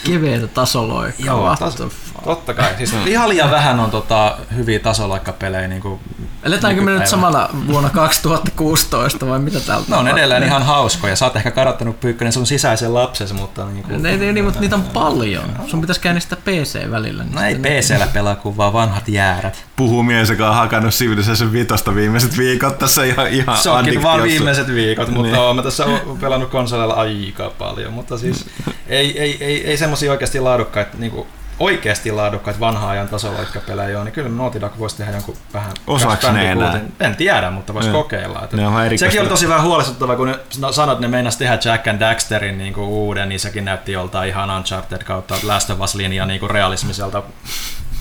Keveitä 0.04 0.48
tasoloikkaa. 0.48 1.26
Joo, 1.26 1.41
what 1.41 1.60
tas- 1.62 1.91
totta 2.26 2.54
kai. 2.54 2.70
Siis 2.78 2.94
ihan 3.06 3.30
liian 3.30 3.52
vähän 3.52 3.80
on 3.80 3.91
tota, 3.91 4.38
hyviä 4.56 4.80
tasoloikkapelejä. 4.80 5.68
Niinku, 5.68 5.99
Eletäänkö 6.44 6.82
me 6.82 6.91
nyt 6.91 7.08
samana 7.08 7.49
vuonna 7.68 7.90
2016 7.90 9.28
vai 9.28 9.40
mitä 9.40 9.60
täältä 9.60 9.86
Ne 9.90 9.95
on 9.98 10.08
edelleen 10.08 10.44
ihan 10.44 10.64
hauskoja. 10.64 11.16
Sä 11.16 11.26
oot 11.26 11.36
ehkä 11.36 11.52
kadottanut 11.52 11.99
Pyykkönen 11.99 12.34
sun 12.34 12.45
sisäisen 12.45 12.94
lapsesi, 12.94 13.34
mutta 13.34 13.66
niinku, 13.66 13.91
Ne, 13.98 14.18
ne, 14.18 14.32
ne, 14.34 14.41
mutta 14.41 14.60
niitä 14.60 14.76
on 14.76 14.84
paljon. 14.84 15.45
Sun 15.68 15.82
pitäisi 15.82 16.02
käynnistää 16.02 16.38
PC 16.68 16.91
välillä. 16.91 17.23
niin 17.23 17.35
no 17.35 17.41
ei 17.41 17.56
PCllä 17.56 18.07
pelaa 18.14 18.35
kuin 18.35 18.57
vaan 18.57 18.73
vanhat 18.73 19.07
jäärät. 19.07 19.65
Puhuu 19.76 20.03
mies, 20.03 20.30
joka 20.30 20.49
on 20.49 20.56
hakannut 20.56 20.94
Civilization 20.94 21.52
vitosta 21.53 21.95
viimeiset 21.95 22.38
viikot 22.38 22.77
tässä 22.77 23.03
ihan, 23.03 23.27
ihan 23.27 23.57
Se 23.57 23.69
onkin 23.69 24.03
vaan 24.03 24.23
viimeiset 24.23 24.68
viikot, 24.68 25.07
mutta 25.10 25.22
Niin. 25.31 25.34
niin. 25.45 25.56
mä 25.56 25.64
tässä 25.64 25.85
oon 25.85 26.18
pelannut 26.22 26.49
konsoleilla 26.49 26.94
aika 26.94 27.52
paljon, 27.57 27.94
mutta 27.94 28.18
siis 28.18 28.45
ei, 28.88 29.19
ei, 29.22 29.38
ei, 29.39 29.68
ei 29.68 29.77
semmosia 29.77 30.11
oikeasti 30.11 30.39
laadukkaita, 30.39 30.98
niinku 30.98 31.27
oikeasti 31.59 32.11
laadukkaita 32.11 32.59
vanhaa 32.59 32.89
ajan 32.89 33.07
tasoloikkapelejä 33.07 33.97
ole, 33.97 34.05
niin 34.05 34.13
kyllä 34.13 34.29
Naughty 34.29 34.61
Dog 34.61 34.79
voisi 34.79 34.97
tehdä 34.97 35.11
jonkun 35.11 35.38
vähän... 35.53 35.71
Osaaks 35.88 36.21
Crash 36.21 36.35
ne 36.35 36.51
enää? 36.51 36.79
En 36.99 37.15
tiedä, 37.15 37.51
mutta 37.51 37.73
voisi 37.73 37.89
kokeilla. 37.89 38.41
Että 38.43 38.57
Ne 38.57 38.67
on 38.67 38.73
sekin 38.95 39.21
oli 39.21 39.29
tosi 39.29 39.49
vähän 39.49 39.63
huolestuttavaa, 39.63 40.15
kun 40.15 40.27
ne 40.27 40.39
no, 40.59 40.71
sanot, 40.71 40.93
että 40.93 41.01
ne 41.01 41.07
meinas 41.07 41.38
tehdä 41.38 41.59
Jack 41.65 41.88
and 41.88 41.99
Daxterin 41.99 42.57
niin 42.57 42.73
kuin 42.73 42.88
uuden, 42.88 43.29
niin 43.29 43.39
sekin 43.39 43.65
näytti 43.65 43.91
joltain 43.91 44.29
ihan 44.29 44.51
Uncharted 44.51 45.03
kautta 45.03 45.35
Last 45.43 45.69
of 45.69 45.79
Us-linja 45.79 46.25
niin 46.25 46.39
kuin 46.39 46.49
realismiselta 46.49 47.23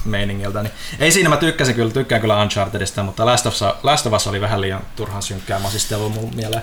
meiningiltä. 0.05 0.63
Niin 0.63 0.73
ei 0.99 1.13
siinä 1.13 1.29
mä 1.29 1.37
tykkäsin 1.37 1.75
kyllä, 1.75 1.93
tykkään 1.93 2.21
kyllä 2.21 2.43
Unchartedista, 2.43 3.03
mutta 3.03 3.27
Last 3.27 3.47
of, 3.47 3.53
Us, 3.53 3.65
Last 3.83 4.07
of 4.07 4.13
Us 4.13 4.27
oli 4.27 4.41
vähän 4.41 4.61
liian 4.61 4.83
turhan 4.97 5.23
synkkää 5.23 5.59
masistelua 5.59 6.09
mun 6.09 6.35
mieleen. 6.35 6.63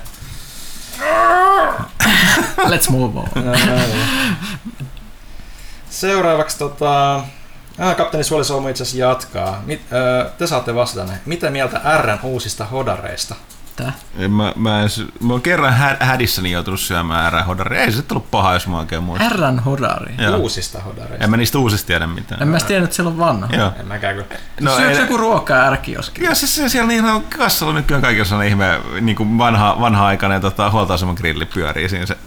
Let's 2.57 2.89
move 2.89 3.19
on. 3.19 3.27
Seuraavaksi 5.93 6.57
tota, 6.57 7.15
ah, 7.79 7.95
kapteeni 7.97 8.23
Suoli 8.23 8.45
Solmu 8.45 8.67
itse 8.67 8.83
asiassa 8.83 8.99
jatkaa. 8.99 9.61
Mit, 9.65 9.81
äh, 9.81 10.31
te 10.37 10.47
saatte 10.47 10.75
vastata 10.75 11.05
näin. 11.05 11.19
Mitä 11.25 11.49
mieltä 11.49 11.81
Rn 11.97 12.19
uusista 12.23 12.65
hodareista? 12.65 13.35
Tää. 13.75 13.93
En 14.17 14.31
Mä, 14.31 14.53
mä, 14.55 14.81
en, 14.81 14.89
mä 15.19 15.33
oon 15.33 15.41
kerran 15.41 15.73
hä- 15.73 15.97
hädissäni 15.99 16.51
joutunut 16.51 16.79
syömään 16.79 17.23
ääränhodaria. 17.23 17.81
Ei 17.81 17.91
se 17.91 17.97
nyt 17.97 18.11
ollut 18.11 18.31
paha, 18.31 18.53
jos 18.53 18.67
mä 18.67 18.79
oikein 18.79 19.03
muistan. 19.03 19.29
Herran 19.29 19.59
hodari. 19.59 20.15
Joo. 20.17 20.37
Uusista 20.37 20.79
hodareista. 20.81 21.23
En 21.23 21.29
mä 21.29 21.37
niistä 21.37 21.57
uusista 21.57 21.87
tiedä 21.87 22.07
mitään. 22.07 22.41
En 22.41 22.47
mä 22.47 22.57
edes 22.57 22.63
tiedä, 22.67 22.83
että 22.83 22.95
siellä 22.95 23.09
on 23.09 23.17
vanha. 23.17 23.55
Joo. 23.55 23.71
En 23.79 23.87
mäkään 23.87 24.15
kyllä. 24.15 24.27
No, 24.61 24.77
Syöks 24.77 24.99
joku 24.99 25.17
ruokaa 25.17 25.65
ärkioskin? 25.65 26.23
Joo, 26.25 26.35
siis 26.35 26.55
se 26.55 26.69
siellä 26.69 26.87
niin 26.87 27.05
on 27.05 27.23
kassalla 27.37 27.73
nykyään 27.73 28.01
kaikilla 28.01 28.25
sellainen 28.25 28.49
ihme 28.51 28.81
niin 29.01 29.15
kuin 29.15 29.37
vanha, 29.37 29.77
vanha-aikainen 29.79 30.41
tota, 30.41 30.69
huoltoaseman 30.71 31.15
grilli 31.15 31.45
pyörii 31.45 31.89
siinä 31.89 32.05
se. 32.05 32.17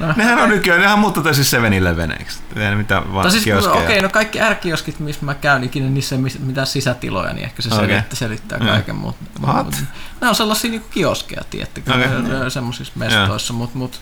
Nehän 0.16 0.38
on 0.38 0.48
nykyään, 0.48 0.80
nehän 0.80 0.98
muuttuu 0.98 1.22
täysin 1.22 1.60
7-Eleveneiksi. 1.60 2.40
Ei 2.56 2.76
mitään 2.76 3.14
vaan 3.14 3.30
siis, 3.30 3.44
kioskeja. 3.44 3.74
okei, 3.74 3.86
okay, 3.86 4.02
no 4.02 4.08
kaikki 4.08 4.40
ärkioskit, 4.40 5.00
missä 5.00 5.24
mä 5.24 5.34
käyn 5.34 5.64
ikinä, 5.64 5.88
niissä 5.88 6.16
ei 6.16 6.22
mitään 6.38 6.66
sisätiloja, 6.66 7.32
niin 7.32 7.44
ehkä 7.44 7.62
se 7.62 7.74
Okei. 7.74 7.86
selittää, 7.86 8.16
selittää 8.16 8.58
Joo. 8.58 8.68
kaiken. 8.68 8.96
Mut, 8.96 9.16
What? 9.46 9.64
mut, 9.64 9.74
nämä 10.20 10.28
on 10.28 10.34
sellaisia 10.34 10.70
niinku 10.70 10.88
kioskeja, 10.90 11.42
tiettäkö, 11.50 11.94
Okei. 11.94 12.06
okay. 12.06 12.50
semmoisissa 12.50 12.92
mestoissa, 12.96 13.52
mutta 13.52 13.78
mut, 13.78 14.00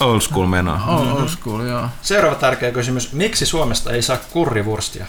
Old 0.00 0.20
school 0.20 0.46
meno. 0.46 0.80
old, 0.86 1.06
old 1.06 1.28
school, 1.28 1.60
joo. 1.60 1.88
Seuraava 2.02 2.34
tärkeä 2.34 2.70
kysymys. 2.70 3.12
Miksi 3.12 3.46
Suomesta 3.46 3.90
ei 3.90 4.02
saa 4.02 4.16
kurrivurstia? 4.16 5.06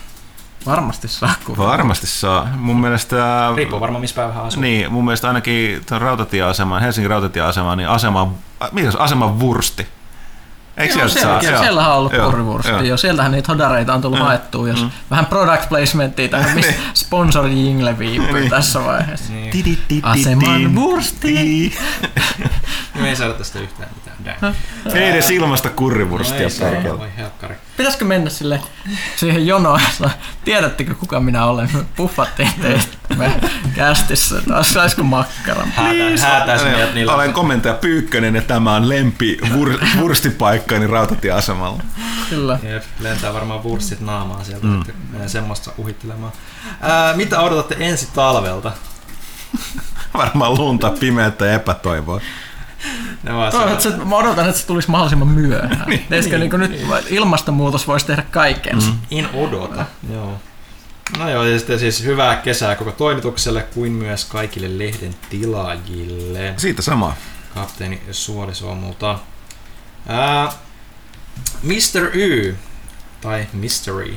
Varmasti 0.66 1.08
saa 1.08 1.34
kun... 1.46 1.58
Varmasti 1.58 2.08
saa. 2.08 2.48
Mun 2.56 2.82
mielestä... 2.82 3.16
Riippuu 3.56 3.80
varmaan 3.80 4.02
missä 4.02 4.16
päivä 4.16 4.42
asuu. 4.42 4.62
Niin, 4.62 4.92
mun 4.92 5.06
mielestä 5.06 5.28
ainakin 5.28 5.86
tuon 5.86 6.02
rautatieaseman, 6.02 6.82
Helsingin 6.82 7.10
rautatieaseman, 7.10 7.78
niin 7.78 7.90
asema, 7.90 8.34
mikä 8.72 8.92
se 8.92 8.98
on, 8.98 9.04
aseman 9.04 9.40
vursti. 9.40 9.88
Eikö 10.78 10.94
Joo, 10.94 10.98
sieltä 11.08 11.14
siellä, 11.14 11.34
saa? 11.34 11.42
siellä, 11.42 11.60
siellähän 11.60 11.92
on 11.92 11.98
ollut 11.98 12.14
joo. 12.14 12.82
Jo, 12.82 12.98
sieltähän 12.98 13.32
niitä 13.32 13.52
hodareita 13.52 13.94
on 13.94 14.02
tullut 14.02 14.20
Mm. 14.20 14.26
haettua, 14.26 14.68
jos 14.68 14.82
Mm. 14.84 14.92
vähän 15.12 15.26
product 15.26 15.70
placementtia 15.70 16.28
tai 16.30 16.44
missä 16.56 16.72
Niin. 16.72 16.82
sponsor 16.94 17.48
jingle 17.48 18.00
viipyy 18.00 18.40
Niin. 18.40 18.50
tässä 18.50 18.86
vaiheessa. 18.86 19.34
Niin. 19.34 19.52
Ti- 19.52 19.64
ti- 19.64 19.80
ti- 19.88 20.00
Aseman 20.04 20.62
ti- 20.70 20.76
vursti. 20.76 21.20
ti- 21.34 21.78
Me 23.02 23.10
ei 23.10 23.16
saada 23.16 23.34
tästä 23.34 23.60
yhtään 23.60 23.90
mitään. 23.96 24.13
Dang. 24.26 24.56
Ei 24.94 25.10
edes 25.10 25.30
ilmasta 25.32 25.70
No 25.70 25.76
kurrivurstia 25.76 26.38
ei 26.38 26.50
saa, 26.50 26.70
perkele. 26.70 27.58
Pitäisikö 27.78 28.06
mennä 28.06 28.30
sille 28.30 28.62
siihen 29.16 29.48
jonoon, 29.48 29.82
tiedättekö 30.46 30.96
kuka 30.96 31.20
minä 31.20 31.46
olen? 31.46 31.70
Me 31.74 31.86
puffattiin 31.96 32.50
teistä 32.62 32.98
me 33.18 33.34
kästissä, 33.76 34.42
taas 34.48 34.74
saisiko 34.74 35.04
makkaran? 35.04 35.74
Niillä. 36.94 37.14
Olen 37.14 37.34
komentaja 37.34 37.74
Pyykkönen 37.74 38.36
ja 38.36 38.42
tämä 38.42 38.76
on 38.76 38.90
lempi 38.90 39.38
vur, 39.54 39.74
vurstipaikkaani 40.00 40.88
rautatieasemalla. 40.88 41.84
Kyllä. 42.30 42.60
Jep, 42.64 42.84
lentää 43.00 43.34
varmaan 43.34 43.64
vurssit 43.64 44.00
naamaan 44.00 44.46
sieltä, 44.46 44.68
mm. 44.68 44.84
menee 45.12 45.28
semmoista 45.28 45.72
uhittelemaan. 45.78 46.32
Ää, 46.82 47.14
mitä 47.14 47.40
odotatte 47.40 47.76
ensi 47.80 48.10
talvelta? 48.16 48.72
Varmaan 50.14 50.58
lunta, 50.58 50.90
pimeätä 50.90 51.46
ja 51.46 51.54
epätoivoa. 51.54 52.22
Toivon, 53.52 53.72
että 53.72 53.84
se, 53.84 53.90
mä 53.90 54.16
odotan, 54.16 54.50
että 54.50 54.62
se 54.62 54.68
tulisi 54.68 54.92
mahdollisimman 54.92 55.28
myöhään. 55.28 55.86
Niin. 55.90 56.06
Teisikö 56.10 56.38
niin 56.38 56.60
nyt 56.60 56.82
ilmastonmuutos 57.10 57.88
voisi 57.88 58.06
tehdä 58.06 58.24
kaikkensa? 58.32 58.92
Mm. 58.92 58.98
In 59.12 59.30
odota. 59.34 59.86
Joo. 60.14 60.40
No 61.18 61.30
joo, 61.30 61.44
ja 61.44 61.60
sitten 61.60 61.80
siis 61.80 62.04
hyvää 62.04 62.36
kesää 62.36 62.76
koko 62.76 62.92
toimitukselle 62.92 63.62
kuin 63.62 63.92
myös 63.92 64.26
kaikille 64.26 64.78
lehden 64.78 65.16
tilaajille. 65.30 66.54
Siitä 66.58 66.82
sama. 66.82 67.16
Kapteeni 67.54 68.02
Suolisuomulta. 68.12 69.20
Ää, 70.08 70.52
Mr. 71.64 72.10
Y, 72.14 72.56
tai 73.22 73.48
Mystery, 73.54 74.16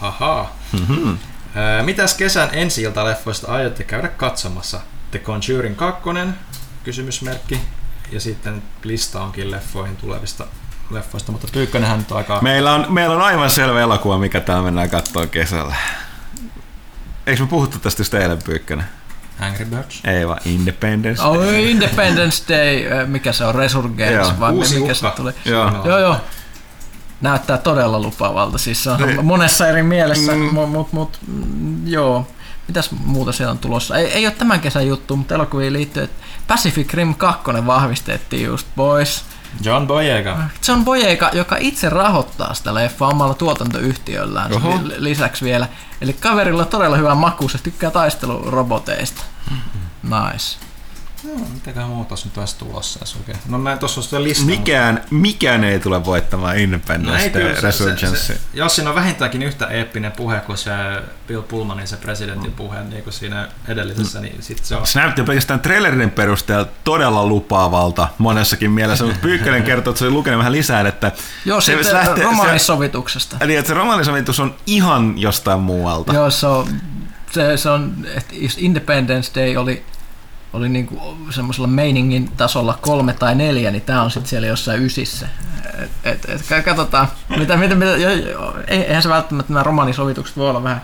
haha. 0.00 0.52
Mhm. 0.72 1.14
Ää, 1.54 1.82
mitäs 1.82 2.14
kesän 2.14 2.48
ensi 2.52 2.82
leffoista 3.04 3.52
aiotte 3.52 3.84
käydä 3.84 4.08
katsomassa? 4.08 4.80
The 5.10 5.18
Conjuring 5.18 5.76
2, 5.76 6.02
kysymysmerkki. 6.84 7.60
Ja 8.12 8.20
sitten 8.20 8.62
lista 8.84 9.22
onkin 9.22 9.50
leffoihin 9.50 9.96
tulevista 9.96 10.46
leffoista, 10.90 11.32
mutta 11.32 11.48
Pyykkönenhän 11.52 11.98
nyt 11.98 12.10
on 12.12 12.18
aika... 12.18 12.38
Meillä 12.42 12.74
on, 12.74 12.86
meillä 12.88 13.14
on 13.16 13.22
aivan 13.22 13.50
selvä 13.50 13.80
elokuva, 13.80 14.18
mikä 14.18 14.40
täällä 14.40 14.62
mennään 14.64 14.90
katsoa 14.90 15.26
kesällä. 15.26 15.74
Eikö 17.26 17.42
me 17.42 17.48
puhuttu 17.48 17.78
tästä 17.78 18.00
just 18.00 18.14
eilen 18.14 18.38
Pyykkönen? 18.42 18.86
Angry 19.40 19.64
Birds. 19.64 20.00
Ei 20.04 20.28
vaan 20.28 20.40
Independence. 20.44 21.22
Oh, 21.22 21.54
Independence 21.54 22.44
Day, 22.48 23.00
äh, 23.00 23.08
mikä 23.08 23.32
se 23.32 23.44
on, 23.44 23.54
Resurgence, 23.54 24.12
Joo, 24.14 24.32
vai 24.40 24.52
uusi 24.52 24.80
mikä 24.80 24.94
se 24.94 25.06
uhka. 25.06 25.16
tuli? 25.16 25.32
Joo. 25.44 25.70
Joo, 25.84 25.98
joo. 25.98 26.16
Näyttää 27.20 27.58
todella 27.58 27.98
lupaavalta, 28.00 28.58
siis 28.58 28.84
se 28.84 28.90
on 28.90 29.02
Niin. 29.02 29.24
monessa 29.24 29.68
eri 29.68 29.82
mielessä, 29.82 30.32
Mm. 30.32 30.38
mm. 30.38 30.44
mutta 30.54 30.66
mut, 30.68 30.92
mut, 30.92 31.18
mm, 31.26 31.86
joo. 31.86 32.26
Mitäs 32.68 32.90
muuta 32.90 33.32
siellä 33.32 33.50
on 33.50 33.58
tulossa? 33.58 33.96
Ei, 33.96 34.06
ei 34.06 34.26
ole 34.26 34.34
tämän 34.34 34.60
kesän 34.60 34.86
juttu, 34.86 35.16
mutta 35.16 35.34
elokuviin 35.34 35.72
liittyy, 35.72 36.02
että 36.02 36.24
Pacific 36.46 36.94
Rim 36.94 37.14
2 37.14 37.44
vahvistettiin 37.66 38.46
just 38.46 38.66
pois. 38.76 39.24
John 39.62 39.86
Boyega. 39.86 40.38
John 40.68 40.84
Boyega, 40.84 41.30
joka 41.32 41.56
itse 41.60 41.88
rahoittaa 41.88 42.54
sitä 42.54 42.74
leffaa 42.74 43.08
omalla 43.08 43.34
tuotantoyhtiöllään 43.34 44.52
Oho. 44.52 44.80
li- 44.82 44.94
lisäksi 44.98 45.44
vielä. 45.44 45.68
Eli 46.00 46.12
kaverilla 46.12 46.64
todella 46.64 46.96
hyvä 46.96 47.14
maku, 47.14 47.48
se 47.48 47.58
tykkää 47.58 47.90
taisteluroboteista. 47.90 49.22
Nice. 50.02 50.58
No, 51.26 51.32
mitäköhän 51.54 51.88
muuta 51.90 52.08
tässä 52.10 52.26
nyt 52.26 52.38
olisi 52.38 52.56
tulossa 52.58 52.98
edes 52.98 53.16
oikein? 53.16 53.38
No 53.48 53.58
mä 53.58 53.72
en 53.72 53.78
tuossa 53.78 53.98
ole 54.00 54.04
sitä 54.04 54.22
listaa. 54.22 54.46
Mikään, 54.46 55.04
mikään 55.10 55.64
ei 55.64 55.80
tule 55.80 56.04
voittamaan 56.04 56.56
mutta- 56.56 56.98
No 56.98 57.14
Independence 57.14 57.54
se, 57.54 57.60
se, 57.60 57.66
Resurgence. 57.66 58.38
jos 58.54 58.74
siinä 58.76 58.90
on 58.90 58.96
vähintäänkin 58.96 59.42
yhtä 59.42 59.66
eeppinen 59.66 60.12
puhe 60.12 60.40
kuin 60.40 60.58
se 60.58 60.70
Bill 61.28 61.42
Pullmanin 61.42 61.86
se 61.88 61.96
presidentin 61.96 62.52
puhe, 62.52 62.84
niin 62.84 63.02
kuin 63.02 63.12
siinä 63.14 63.48
edellisessä, 63.68 64.20
niin 64.20 64.42
sit 64.42 64.64
se 64.64 64.76
on... 64.76 64.86
Se 64.86 65.00
näytti 65.00 65.22
pelkästään 65.22 65.60
trailerin 65.60 66.10
perusteella 66.10 66.68
todella 66.84 67.26
lupaavalta 67.26 68.08
monessakin 68.18 68.70
mielessä, 68.70 69.04
mutta 69.04 69.20
Pyykkönen 69.22 69.62
kertoo, 69.62 69.90
että 69.90 69.98
se 69.98 70.04
oli 70.04 70.12
lukenut 70.12 70.38
vähän 70.38 70.52
lisää, 70.52 70.88
että 70.88 71.12
Joo, 71.44 71.60
se, 71.60 71.72
lähtee- 71.92 72.24
romaanisovituksesta. 72.24 73.38
Se, 73.38 73.44
eli 73.44 73.56
että 73.56 73.68
se 73.68 73.74
romaanisovitus 73.74 74.40
on 74.40 74.54
ihan 74.66 75.14
jostain 75.18 75.60
muualta. 75.60 76.12
Joo, 76.14 76.30
se 76.30 76.46
on, 76.46 76.68
se, 77.30 77.56
se 77.56 77.70
on 77.70 77.94
että 78.16 78.34
Independence 78.56 79.40
Day 79.40 79.56
oli, 79.56 79.84
oli 80.52 80.68
niinku 80.68 81.16
semmoisella 81.30 81.66
meiningin 81.68 82.28
tasolla 82.36 82.78
kolme 82.80 83.12
tai 83.12 83.34
neljä, 83.34 83.70
niin 83.70 83.82
tämä 83.82 84.02
on 84.02 84.10
sitten 84.10 84.28
siellä 84.30 84.48
jossain 84.48 84.82
ysissä. 84.82 85.28
Et, 85.82 85.90
et, 86.04 86.24
et, 86.28 86.42
ka- 86.48 86.62
katsotaan, 86.62 87.08
mitä, 87.36 87.56
mitä, 87.56 87.74
mitä, 87.74 87.90
jo, 87.90 88.10
jo, 88.12 88.56
ei- 88.66 88.82
eihän 88.82 89.02
se 89.02 89.08
välttämättä 89.08 89.52
nämä 89.52 89.62
romaanisovitukset 89.62 90.36
voi 90.36 90.50
olla 90.50 90.62
vähän 90.62 90.82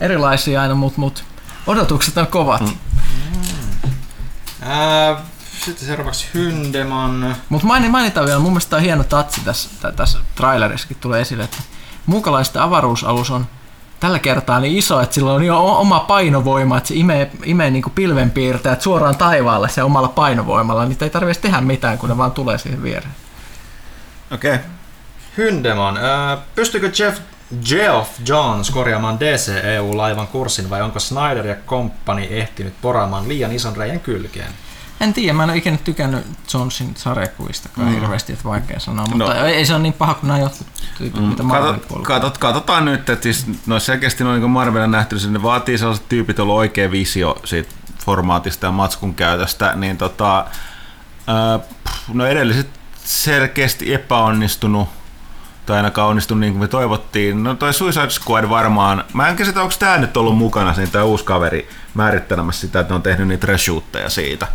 erilaisia 0.00 0.62
aina, 0.62 0.74
mutta 0.74 1.00
mut, 1.00 1.24
odotukset 1.66 2.18
on 2.18 2.26
kovat. 2.26 2.60
Mm. 2.60 2.76
Ää, 4.62 5.16
sitten 5.64 5.86
seuraavaksi 5.86 6.26
Hyndeman. 6.34 7.36
Mutta 7.48 7.66
mainitaan 7.66 8.26
vielä, 8.26 8.38
mun 8.40 8.52
mielestä 8.52 8.70
tämä 8.70 8.78
on 8.78 8.84
hieno 8.84 9.04
tatsi 9.04 9.40
tässä, 9.44 9.70
tä- 9.82 9.92
tässä 9.92 10.18
trailerissakin 10.34 10.96
tulee 11.00 11.20
esille, 11.20 11.44
että 11.44 11.56
muukalaisten 12.06 12.62
avaruusalus 12.62 13.30
on 13.30 13.46
tällä 14.00 14.18
kertaa 14.18 14.60
niin 14.60 14.78
iso, 14.78 15.00
että 15.00 15.14
sillä 15.14 15.32
on 15.32 15.44
jo 15.44 15.64
oma 15.64 16.00
painovoima, 16.00 16.78
että 16.78 16.88
se 16.88 16.94
imee, 16.94 17.30
imee 17.44 17.70
niin 17.70 17.84
pilvenpiirtäjät 17.94 18.82
suoraan 18.82 19.16
taivaalle 19.16 19.68
se 19.68 19.82
omalla 19.82 20.08
painovoimalla, 20.08 20.84
niin 20.84 20.98
ei 21.00 21.10
tarvitse 21.10 21.42
tehdä 21.42 21.60
mitään, 21.60 21.98
kun 21.98 22.08
ne 22.08 22.16
vaan 22.16 22.32
tulee 22.32 22.58
siihen 22.58 22.82
viereen. 22.82 23.14
Okei. 24.30 24.54
Okay. 24.54 24.66
Hyndeman. 25.36 25.96
Ää, 25.96 26.38
pystyykö 26.54 26.90
Jeff, 26.98 27.20
Geoff 27.68 28.10
Johns 28.28 28.70
korjaamaan 28.70 29.20
DC-EU-laivan 29.20 30.26
kurssin 30.26 30.70
vai 30.70 30.82
onko 30.82 31.00
Snyder 31.00 31.46
ja 31.46 31.54
komppani 31.66 32.28
ehtinyt 32.30 32.74
poraamaan 32.82 33.28
liian 33.28 33.52
ison 33.52 33.76
reijän 33.76 34.00
kylkeen? 34.00 34.52
En 35.00 35.12
tiedä, 35.12 35.32
mä 35.32 35.44
en 35.44 35.50
ole 35.50 35.58
ikinä 35.58 35.76
tykännyt 35.76 36.26
Johnsin 36.54 36.96
sarjakuvistakaan 36.96 37.88
mm. 37.88 37.94
hirveästi, 37.94 38.32
että 38.32 38.44
vaikea 38.44 38.80
sanoa, 38.80 39.06
mutta 39.06 39.34
No. 39.34 39.44
ei, 39.44 39.66
se 39.66 39.74
ole 39.74 39.82
niin 39.82 39.92
paha 39.92 40.14
kuin 40.14 40.28
nämä 40.28 40.40
jotkut 40.40 40.66
tyypit, 40.98 41.28
mitä 41.28 41.42
Marvelin 41.42 41.80
puolella. 41.80 42.06
katot, 42.06 42.38
katsotaan 42.38 42.84
nyt, 42.84 43.10
että 43.10 43.22
siis, 43.22 43.46
no 43.66 43.80
selkeästi 43.80 44.24
no, 44.24 44.36
niin 44.36 44.50
Marvelin 44.50 44.90
nähty, 44.90 45.16
niin 45.16 45.32
ne 45.32 45.42
vaatii 45.42 45.78
sellaiset 45.78 46.08
tyypit, 46.08 46.38
joilla 46.38 46.52
on 46.52 46.58
oikea 46.58 46.90
visio 46.90 47.36
siitä 47.44 47.74
formaatista 48.04 48.66
ja 48.66 48.72
matskun 48.72 49.14
käytöstä, 49.14 49.72
niin 49.76 49.96
tota, 49.96 50.44
no 52.14 52.26
edelliset 52.26 52.68
selkeästi 53.04 53.94
epäonnistunut 53.94 54.88
tai 55.66 55.76
ainakaan 55.76 56.08
onnistunut 56.08 56.40
niin 56.40 56.52
kuin 56.52 56.60
me 56.60 56.68
toivottiin. 56.68 57.42
No 57.44 57.54
toi 57.54 57.74
Suicide 57.74 58.10
Squad 58.10 58.48
varmaan, 58.48 59.04
mä 59.12 59.28
en 59.28 59.36
käsitä, 59.36 59.62
onko 59.62 59.74
tää 59.78 59.98
nyt 59.98 60.16
ollut 60.16 60.38
mukana, 60.38 60.74
niin 60.76 60.90
tämä 60.90 61.04
uusi 61.04 61.24
kaveri 61.24 61.68
määrittelemässä 61.94 62.60
sitä, 62.60 62.80
että 62.80 62.92
ne 62.92 62.96
on 62.96 63.02
tehnyt 63.02 63.28
niitä 63.28 63.46
reshootteja 63.46 64.10
siitä. 64.10 64.46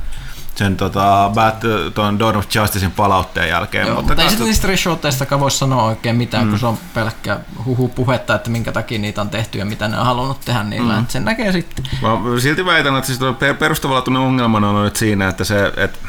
Sen 0.55 0.77
tota, 0.77 1.31
Bat, 1.33 1.55
ton 1.93 2.19
Dawn 2.19 2.35
of 2.35 2.45
Justicein 2.55 2.91
palautteen 2.91 3.49
jälkeen. 3.49 3.87
Joo, 3.87 3.95
mutta, 3.95 4.09
mutta 4.09 4.23
ei 4.23 4.29
sitten 4.29 4.47
niistä 4.47 4.67
reshootteistakaan 4.67 5.41
voi 5.41 5.51
sanoa 5.51 5.83
oikein 5.83 6.15
mitään, 6.15 6.43
mm. 6.43 6.49
kun 6.49 6.59
se 6.59 6.65
on 6.65 6.77
pelkkä 6.93 7.39
huhu 7.65 7.87
puhetta, 7.87 8.35
että 8.35 8.49
minkä 8.49 8.71
takia 8.71 8.99
niitä 8.99 9.21
on 9.21 9.29
tehty 9.29 9.57
ja 9.57 9.65
mitä 9.65 9.87
ne 9.87 9.99
on 9.99 10.05
halunnut 10.05 10.41
tehdä 10.45 10.63
niillä. 10.63 10.99
Mm. 10.99 11.05
Sen 11.07 11.25
näkee 11.25 11.51
sitten. 11.51 11.85
Mä 12.01 12.39
silti 12.39 12.65
väitän, 12.65 12.95
että 12.95 13.07
siis 13.07 13.19
perustavanlaatuinen 13.59 14.21
ongelmana 14.21 14.69
on 14.69 14.83
nyt 14.83 14.95
siinä, 14.95 15.27
että 15.27 15.43
se, 15.43 15.73
että 15.77 15.99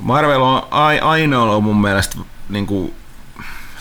Marvel 0.00 0.42
on 0.42 0.62
ai- 0.70 1.00
ainoa 1.00 1.42
ollut 1.42 1.64
mun 1.64 1.80
mielestä 1.80 2.16
niin 2.48 2.66
kuin, 2.66 2.94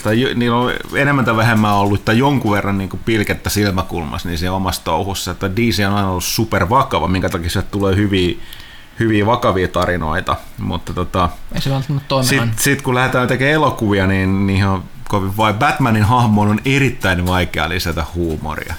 tai 0.03 0.15
niillä 0.35 0.57
on 0.57 0.73
enemmän 0.95 1.25
tai 1.25 1.35
vähemmän 1.35 1.73
ollut 1.73 2.05
tai 2.05 2.17
jonkun 2.17 2.51
verran 2.51 2.77
niin 2.77 2.89
pilkettä 3.05 3.49
silmäkulmassa 3.49 4.29
niin 4.29 4.37
siinä 4.37 4.53
omassa 4.53 4.83
touhussa, 4.83 5.31
että 5.31 5.55
DC 5.55 5.83
on 5.87 5.93
aina 5.93 6.09
ollut 6.09 6.23
super 6.23 6.69
vakava, 6.69 7.07
minkä 7.07 7.29
takia 7.29 7.49
sieltä 7.49 7.71
tulee 7.71 7.95
hyviä, 7.95 8.37
hyviä 8.99 9.25
vakavia 9.25 9.67
tarinoita, 9.67 10.35
mutta 10.57 10.93
tota, 10.93 11.29
Ei 11.55 11.61
se 11.61 11.69
sitten 12.23 12.53
sit 12.57 12.81
kun 12.81 12.95
lähdetään 12.95 13.27
tekemään 13.27 13.53
elokuvia, 13.53 14.07
niin 14.07 14.47
niihin 14.47 14.67
on 14.67 14.83
kovin 15.07 15.37
vai 15.37 15.53
Batmanin 15.53 16.03
hahmoon 16.03 16.47
on 16.47 16.59
erittäin 16.65 17.25
vaikea 17.25 17.69
lisätä 17.69 18.05
huumoria. 18.15 18.75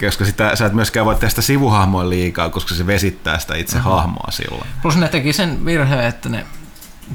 Koska 0.00 0.24
sitä, 0.24 0.56
sä 0.56 0.66
et 0.66 0.72
myöskään 0.72 1.06
voi 1.06 1.16
tästä 1.16 1.42
sivuhahmoa 1.42 2.08
liikaa, 2.08 2.48
koska 2.48 2.74
se 2.74 2.86
vesittää 2.86 3.38
sitä 3.38 3.54
itse 3.54 3.76
mm-hmm. 3.76 3.90
hahmoa 3.90 4.30
silloin. 4.30 4.66
Plus 4.82 4.96
ne 4.96 5.08
teki 5.08 5.32
sen 5.32 5.64
virheen, 5.64 6.04
että 6.04 6.28
ne 6.28 6.46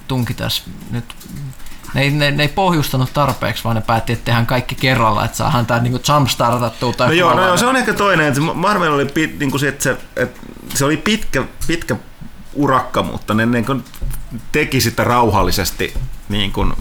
tunki 0.07 0.33
tässä 0.33 0.63
nyt 0.91 1.15
Ne 1.93 2.01
ei, 2.01 2.11
ne, 2.11 2.31
ne 2.31 2.43
ei 2.43 2.49
pohjustanut 2.49 3.13
tarpeeksi, 3.13 3.63
vaan 3.63 3.75
ne 3.75 3.81
päätti, 3.81 4.13
että 4.13 4.25
tehdään 4.25 4.45
kaikki 4.45 4.75
kerralla, 4.75 5.25
että 5.25 5.37
saadaan 5.37 5.65
tämä 5.65 5.79
niinku 5.79 5.99
jumpstartattua. 6.13 6.93
Tai 6.93 7.07
No 7.07 7.13
joo, 7.13 7.33
no 7.33 7.47
joo, 7.47 7.57
se 7.57 7.65
on 7.65 7.75
ehkä 7.75 7.93
toinen. 7.93 8.27
Että 8.27 8.41
Marvel 8.41 8.93
oli, 8.93 9.05
pit, 9.05 9.39
niin 9.39 9.51
kuin 9.51 9.61
se, 9.61 9.67
että 9.67 9.83
se, 9.83 9.97
että 10.15 10.39
se 10.73 10.85
oli 10.85 10.97
pitkä, 10.97 11.43
pitkä 11.67 11.95
urakka, 12.53 13.03
mutta 13.03 13.33
ne 13.33 13.45
niin 13.45 13.65
kuin 13.65 13.83
teki 14.51 14.81
sitä 14.81 15.03
rauhallisesti 15.03 15.93
niin 16.29 16.51
kuin 16.51 16.73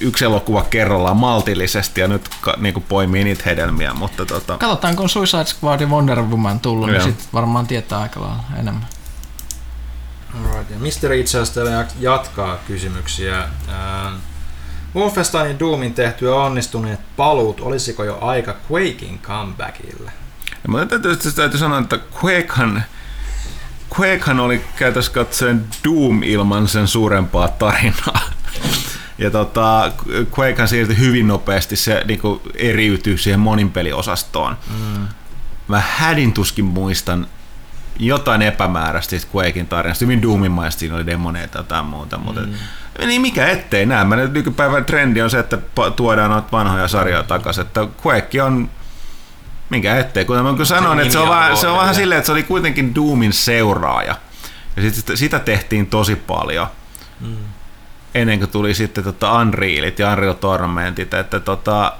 yksi 0.00 0.24
elokuva 0.24 0.62
kerrallaan 0.62 1.16
maltillisesti 1.16 2.00
ja 2.00 2.08
nyt 2.08 2.28
ka- 2.40 2.56
niin 2.58 2.74
kuin 2.74 2.84
poimii 2.88 3.24
niitä 3.24 3.42
hedelmiä, 3.46 3.94
mutta 3.94 4.26
tota, 4.26 4.58
Katsotaan, 4.58 4.96
kun 4.96 5.08
Suicide 5.08 5.44
Squad 5.44 5.80
ja 5.80 5.86
Wonder 5.86 6.22
Woman 6.22 6.60
tullut, 6.60 6.88
Joo. 6.88 6.98
niin 6.98 7.08
sitten 7.08 7.26
varmaan 7.32 7.66
tietää 7.66 7.98
aika 7.98 8.20
lailla 8.20 8.44
enemmän. 8.58 8.86
Alright, 10.34 10.70
ja 10.70 10.78
Misteri 10.78 11.20
itse 11.20 11.38
asiassa 11.38 11.60
jatkaa 12.00 12.56
kysymyksiä. 12.66 13.48
Wolfensteinin 14.94 15.58
Doomin 15.58 15.94
tehtyä 15.94 16.34
onnistuneet 16.34 17.00
paluut, 17.16 17.60
olisiko 17.60 18.04
jo 18.04 18.18
aika 18.20 18.56
Quakein 18.70 19.18
comebackille? 19.22 20.12
Ja 20.62 20.68
mä 20.68 20.86
täytyy, 20.86 21.16
täytyy 21.36 21.58
sanoa, 21.58 21.78
että 21.78 21.98
Quakehan, 22.24 22.82
Quakehan 23.98 24.40
oli 24.40 24.64
käytössä 24.76 25.12
katsoen 25.12 25.64
Doom 25.84 26.22
ilman 26.22 26.68
sen 26.68 26.88
suurempaa 26.88 27.48
tarinaa. 27.48 28.20
Ja 29.18 29.30
tota, 29.30 29.92
Quakehan 30.38 30.68
siirtyi 30.68 30.98
hyvin 30.98 31.28
nopeasti, 31.28 31.76
se 31.76 32.02
niinku 32.04 32.42
eriytyi 32.54 33.18
siihen 33.18 33.40
moninpeliosastoon. 33.40 34.56
Mm. 34.70 35.06
Mä 35.68 35.82
hädin 35.96 36.32
tuskin 36.32 36.64
muistan 36.64 37.26
jotain 37.98 38.42
epämääräistä 38.42 39.16
Quakein 39.34 39.66
tarinasta. 39.66 40.04
Hyvin 40.04 40.22
Doomimaista 40.22 40.80
siinä 40.80 40.94
oli 40.94 41.06
demoneita 41.06 41.58
jotain 41.58 41.84
muuta. 41.84 42.18
Mutta 42.18 42.40
mm. 42.40 42.54
Niin 42.98 43.20
mikä 43.20 43.46
ettei 43.46 43.86
näe. 43.86 44.04
Mä 44.04 44.16
nyt 44.16 44.32
nykypäivän 44.32 44.84
trendi 44.84 45.22
on 45.22 45.30
se, 45.30 45.38
että 45.38 45.58
tuodaan 45.96 46.30
noita 46.30 46.48
vanhoja 46.52 46.88
sarjoja 46.88 47.22
takaisin. 47.22 47.62
Että 47.62 47.86
Quake 48.06 48.42
on 48.42 48.70
minkä 49.70 49.96
ettei, 49.96 50.24
kun 50.24 50.36
mä 50.36 50.64
sanoin, 50.64 51.00
että 51.00 51.12
se 51.12 51.18
on, 51.18 51.28
vähän, 51.28 51.56
se 51.56 51.68
on 51.68 51.78
vähän 51.78 51.94
silleen, 51.94 52.18
että 52.18 52.26
se 52.26 52.32
oli 52.32 52.42
kuitenkin 52.42 52.94
Doomin 52.94 53.32
seuraaja. 53.32 54.16
Ja 54.76 54.82
sit, 54.82 54.94
sitä, 54.94 55.16
sitä 55.16 55.38
tehtiin 55.38 55.86
tosi 55.86 56.16
paljon. 56.16 56.66
Mm. 57.20 57.36
Ennen 58.14 58.38
kuin 58.38 58.50
tuli 58.50 58.74
sitten 58.74 59.04
tota 59.04 59.32
Unrealit 59.32 59.98
ja 59.98 60.12
Unreal 60.12 60.32
Tormentit, 60.32 61.14
että 61.14 61.40
tota, 61.40 61.92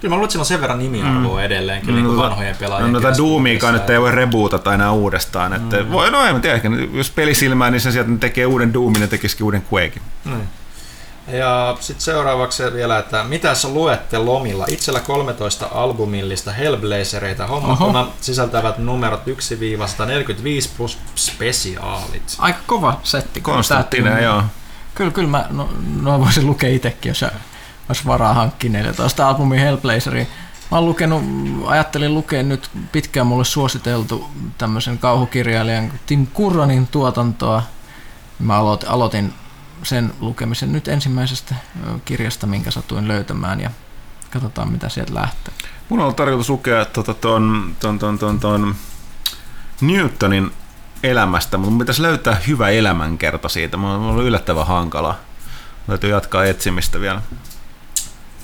Kyllä 0.00 0.12
mä 0.12 0.16
luulen, 0.16 0.24
että 0.24 0.32
sillä 0.32 0.42
on 0.42 0.46
sen 0.46 0.60
verran 0.60 0.78
nimiarvoa 0.78 1.38
mm. 1.38 1.44
edelleenkin 1.44 1.94
niin 1.94 2.06
kuin 2.06 2.16
vanhojen 2.16 2.56
pelaajien 2.56 2.92
No 2.92 3.00
tätä 3.00 3.18
Doomiakaan 3.18 3.74
keskuudessa. 3.74 3.82
nyt 3.82 3.90
ei 3.90 4.00
voi 4.00 4.10
rebootata 4.12 4.74
enää 4.74 4.92
uudestaan. 4.92 5.52
Että 5.52 5.76
mm. 5.76 5.92
voi, 5.92 6.10
no 6.10 6.24
en 6.24 6.34
mä 6.34 6.40
tiedä, 6.40 6.56
ehkä 6.56 6.70
jos 6.92 7.10
pelisilmää, 7.10 7.70
niin 7.70 7.80
sen 7.80 7.92
sieltä 7.92 8.10
ne 8.10 8.18
tekee 8.18 8.46
uuden 8.46 8.74
Doomin 8.74 9.00
ja 9.00 9.08
tekisikin 9.08 9.44
uuden 9.44 9.64
Quakein. 9.72 10.02
Niin. 10.24 10.48
Ja 11.32 11.76
sitten 11.80 12.04
seuraavaksi 12.04 12.62
vielä, 12.72 12.98
että 12.98 13.24
mitä 13.24 13.54
sä 13.54 13.68
luette 13.68 14.18
lomilla? 14.18 14.64
Itsellä 14.68 15.00
13 15.00 15.68
albumillista 15.74 16.52
Hellblazereita 16.52 17.46
hommatuna 17.46 18.06
sisältävät 18.20 18.78
numerot 18.78 19.20
1-145 19.26 19.30
plus 20.76 20.98
spesiaalit. 21.14 22.22
Aika 22.38 22.58
kova 22.66 23.00
setti. 23.02 23.42
täytyy- 23.68 24.22
joo. 24.22 24.42
Kyllä, 24.94 25.10
kyllä 25.10 25.28
mä 25.28 25.46
no, 25.50 25.68
no 26.02 26.20
voisin 26.20 26.46
lukea 26.46 26.70
itsekin, 26.70 27.10
jos 27.10 27.24
olisi 27.90 28.06
varaa 28.06 28.34
hankkia 28.34 28.70
14 28.70 29.28
albumin 29.28 29.58
Hellblazeria. 29.58 30.26
Mä 30.70 30.76
oon 30.76 30.86
lukenut, 30.86 31.24
ajattelin 31.66 32.14
lukea 32.14 32.42
nyt 32.42 32.70
pitkään 32.92 33.26
mulle 33.26 33.44
suositeltu 33.44 34.30
tämmöisen 34.58 34.98
kauhukirjailijan 34.98 35.92
Tim 36.06 36.26
Curranin 36.26 36.86
tuotantoa. 36.86 37.62
Mä 38.38 38.58
aloitin, 38.86 39.34
sen 39.82 40.12
lukemisen 40.20 40.72
nyt 40.72 40.88
ensimmäisestä 40.88 41.54
kirjasta, 42.04 42.46
minkä 42.46 42.70
satuin 42.70 43.08
löytämään 43.08 43.60
ja 43.60 43.70
katsotaan 44.30 44.72
mitä 44.72 44.88
sieltä 44.88 45.14
lähtee. 45.14 45.54
Mun 45.88 46.00
on 46.00 46.14
tarkoitus 46.14 46.50
lukea 46.50 46.84
tota, 46.84 47.14
ton, 47.14 47.76
ton, 47.80 47.98
ton, 47.98 48.18
ton, 48.18 48.40
ton 48.40 48.74
Newtonin 49.80 50.52
elämästä, 51.02 51.58
mutta 51.58 51.70
mun 51.70 51.78
pitäisi 51.78 52.02
löytää 52.02 52.36
hyvä 52.46 52.68
elämänkerta 52.68 53.48
siitä. 53.48 53.76
Mulla 53.76 53.94
on 53.94 54.02
ollut 54.02 54.24
yllättävän 54.24 54.66
hankala. 54.66 55.18
Täytyy 55.86 56.10
jatkaa 56.10 56.44
etsimistä 56.44 57.00
vielä. 57.00 57.22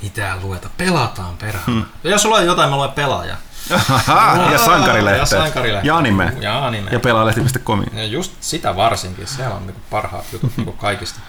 Mitä 0.02 0.36
lueta? 0.43 0.70
Pelataan 0.77 1.36
perään. 1.36 1.64
Hmm. 1.66 1.85
Ja 2.05 2.10
jos 2.10 2.23
sulla 2.23 2.36
on 2.36 2.47
jotain, 2.47 2.70
mä 2.70 2.77
luen 2.77 2.90
pelaaja. 2.90 3.36
ja 4.52 4.59
sankarilehteen. 4.59 5.20
Ja 5.20 5.27
sankarilehteen. 5.27 5.86
Ja 5.86 5.97
anime. 5.97 6.32
Ja 6.40 6.66
anime. 6.66 6.90
Ja 6.90 7.01
pelaalehti.com. 7.01 7.85
Ja 7.93 8.05
just 8.05 8.32
sitä 8.40 8.77
varsinkin, 8.77 9.27
siellä 9.27 9.55
on 9.55 9.66
niinku 9.66 9.82
parhaat 9.90 10.24
jutut 10.32 10.56
niinku 10.56 10.73
kaikista. 10.73 11.20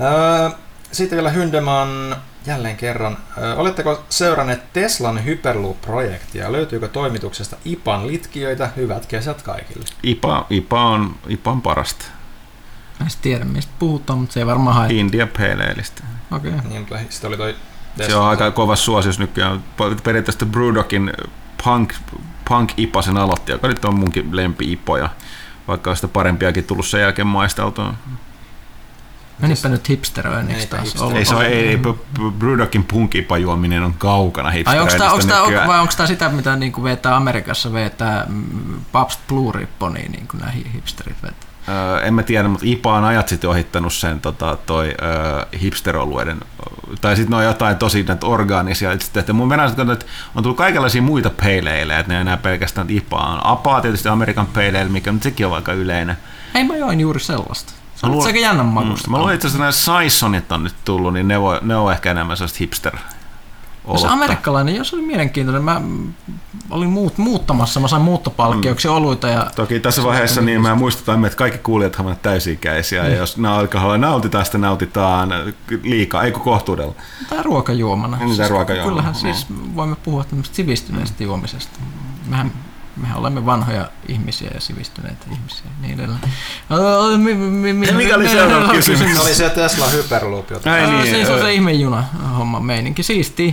Öö, 0.00 0.50
sitten 0.92 1.16
vielä 1.16 1.30
Hyndeman 1.30 2.16
jälleen 2.46 2.76
kerran. 2.76 3.18
Öö, 3.38 3.54
oletteko 3.54 4.04
seuranneet 4.08 4.72
Teslan 4.72 5.24
Hyperloop-projektia? 5.24 6.52
Löytyykö 6.52 6.88
toimituksesta 6.88 7.56
IPAN 7.64 8.06
litkiöitä? 8.06 8.70
Hyvät 8.76 9.06
kesät 9.06 9.42
kaikille. 9.42 9.84
IPA, 10.02 10.46
IPA, 10.50 10.84
on, 10.84 11.16
IPA 11.28 11.50
on 11.50 11.62
parasta. 11.62 12.04
Mä 13.00 13.06
en 13.06 13.12
tiedä 13.22 13.44
mistä 13.44 13.72
puhutaan, 13.78 14.18
mutta 14.18 14.32
se 14.32 14.40
ei 14.40 14.46
varmaan 14.46 14.76
hae. 14.76 14.88
India 14.90 15.26
Pale. 15.26 15.74
Okei. 16.30 16.50
Okay. 16.50 16.68
Niin, 16.68 16.80
mutta 16.80 16.98
sitten 17.10 17.28
oli 17.28 17.36
toi 17.36 17.56
Se 18.06 18.16
on 18.16 18.28
aika 18.28 18.50
kova 18.50 18.76
suosius 18.76 19.18
nykyään. 19.18 19.62
Periaatteessa 20.04 20.46
Brewdogin 20.46 21.12
Punk, 21.64 21.92
Punk 22.48 22.72
IPA 22.76 23.02
sen 23.02 23.16
aloitti, 23.16 23.52
joka 23.52 23.68
nyt 23.68 23.84
on 23.84 23.98
munkin 23.98 24.36
lempi 24.36 24.72
IPA. 24.72 25.08
Vaikka 25.68 25.90
on 25.90 25.96
sitä 25.96 26.08
parempiakin 26.08 26.64
tullut 26.64 26.86
sen 26.86 27.00
jälkeen 27.00 27.26
maisteltua. 27.26 27.94
Menipä 29.38 29.68
nyt 29.68 29.88
hipsteröinniksi 29.88 30.66
taas. 30.66 30.94
hipster- 30.94 31.16
Ei 31.16 31.24
se 31.24 31.34
on, 31.34 31.44
ei, 31.44 31.68
ei, 31.68 31.80
Brewdogin 32.38 32.84
Punk 32.84 33.14
IPA 33.14 33.38
juominen 33.38 33.82
on 33.82 33.94
kaukana 33.94 34.48
Ai 34.66 34.78
onko 34.80 34.92
tämä, 34.98 35.12
onko 35.12 35.26
tämä, 35.26 35.66
vai 35.66 35.80
onko 35.80 35.92
tämä 35.96 36.06
sitä, 36.06 36.28
mitä 36.28 36.56
niin 36.56 36.72
kuin 36.72 36.84
vetää 36.84 37.16
Amerikassa 37.16 37.72
vetää 37.72 38.24
mm, 38.28 38.80
Pabst 38.92 39.20
Blue 39.28 39.52
Ribboni, 39.52 40.00
niin 40.08 40.28
kuin 40.28 40.40
nämä 40.40 40.52
hi- 40.52 40.70
hipsterit 40.74 41.22
vetää? 41.22 41.47
Öö, 41.68 42.00
en 42.00 42.14
mä 42.14 42.22
tiedä, 42.22 42.48
mutta 42.48 42.66
IPA 42.68 42.94
on 42.94 43.04
ajat 43.04 43.28
sitten 43.28 43.50
ohittanut 43.50 43.92
sen 43.92 44.20
tota, 44.20 44.58
toi 44.66 44.94
öö, 45.02 45.42
hipsterolueiden, 45.62 46.40
tai 47.00 47.16
sitten 47.16 47.30
ne 47.30 47.36
on 47.36 47.44
jotain 47.44 47.76
tosi 47.76 48.02
näitä 48.02 48.26
orgaanisia. 48.26 48.92
Et 48.92 49.02
Sitten, 49.02 49.20
että 49.20 49.32
mun 49.32 49.48
venäläiset 49.48 49.78
että 49.78 50.06
on 50.34 50.42
tullut 50.42 50.58
kaikenlaisia 50.58 51.02
muita 51.02 51.30
peileille, 51.30 51.98
että 51.98 52.12
ne 52.12 52.16
ei 52.16 52.20
enää 52.20 52.36
pelkästään 52.36 52.90
IPA 52.90 53.16
on. 53.16 53.40
APA 53.44 53.80
tietysti 53.80 54.08
Amerikan 54.08 54.46
peileille, 54.46 54.92
mikä 54.92 55.12
nyt 55.12 55.22
sekin 55.22 55.46
on 55.46 55.54
aika 55.54 55.72
yleinen. 55.72 56.16
Ei 56.54 56.64
mä 56.64 56.76
join 56.76 57.00
juuri 57.00 57.20
sellaista. 57.20 57.72
Se 57.94 58.06
on 58.06 58.12
luulen- 58.12 58.26
aika 58.26 58.38
jännän 58.38 58.66
makusta. 58.66 59.08
Mm, 59.08 59.12
mä 59.12 59.18
luulen 59.18 59.34
itse 59.34 59.46
asiassa 59.46 59.58
nämä 59.58 59.72
Saisonit 59.72 60.52
on 60.52 60.64
nyt 60.64 60.74
tullut, 60.84 61.12
niin 61.12 61.28
ne, 61.28 61.40
voi, 61.40 61.58
ne 61.62 61.76
on 61.76 61.92
ehkä 61.92 62.10
enemmän 62.10 62.36
sellaista 62.36 62.56
hipster 62.60 62.96
Se 63.96 64.08
amerikkalainen, 64.08 64.76
jos 64.76 64.94
oli 64.94 65.02
mielenkiintoinen. 65.02 65.62
Mä 65.64 65.78
mm, 65.84 66.14
olin 66.70 66.88
muut, 66.90 67.18
muuttamassa, 67.18 67.80
mä 67.80 67.88
sain 67.88 68.02
muuttopalkkioksi 68.02 68.88
oluita 68.88 69.28
ja 69.28 69.46
Toki 69.56 69.80
tässä 69.80 70.04
vaiheessa 70.04 70.40
niin 70.40 70.60
mä 70.60 70.74
muistutan, 70.74 71.24
että 71.24 71.38
kaikki 71.38 71.58
kuulijat 71.58 71.96
ovat 72.00 72.22
täysi-ikäisiä, 72.22 73.08
ja 73.08 73.16
jos 73.16 73.36
alkoholia 73.48 73.98
nautitaan, 73.98 74.44
sitä 74.44 74.58
nautitaan 74.58 75.28
liikaa, 75.82 76.22
ei 76.22 76.32
kohtuudella. 76.32 76.94
tai 77.30 77.42
ruokajuomana. 77.42 78.16
Niin, 78.16 78.36
tai 78.36 78.48
ruokajuomana, 78.48 78.90
Kyllähän 78.90 79.14
niin. 79.22 79.34
siis 79.34 79.46
voimme 79.76 79.96
puhua 79.96 80.24
tämmöistä 80.24 80.56
sivistyneestä 80.56 81.22
juomisesta. 81.24 81.78
Mehän, 82.26 82.52
mehän 82.96 83.18
olemme 83.18 83.46
vanhoja 83.46 83.88
ihmisiä 84.08 84.50
ja 84.54 84.60
sivistyneitä 84.60 85.26
ihmisiä 85.32 85.66
niin 85.80 85.94
edelleen. 86.00 86.20
Mi- 87.22 87.34
mi- 87.34 87.72
mi- 87.72 87.86
Ja 87.86 87.92
mikä 87.92 88.16
oli 88.16 88.28
seuraava 88.28 88.72
kysymys? 88.72 89.14
Se 89.16 89.20
oli 89.22 89.34
se 89.34 89.50
Tesla 89.50 89.88
Hyperloop, 89.88 90.46
Ai 90.52 90.86
niin, 90.90 91.14
Siis 91.14 91.28
on 91.30 91.40
se 91.40 91.54
ihmejuna 91.54 92.04
homma 92.38 92.60
meininki. 92.60 93.02
Siistiä. 93.02 93.52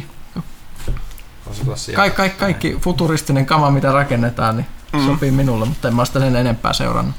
Kaik, 1.95 2.15
kaik, 2.15 2.38
kaikki 2.38 2.77
futuristinen 2.81 3.45
kama, 3.45 3.72
mitä 3.72 3.91
rakennetaan, 3.91 4.57
niin 4.57 4.67
Mm. 4.93 5.05
sopii 5.05 5.31
minulle, 5.31 5.65
mutta 5.65 5.88
en 5.88 5.95
mä 5.95 6.05
sitä 6.05 6.19
sen 6.19 6.35
enempää 6.35 6.73
seurannut. 6.73 7.15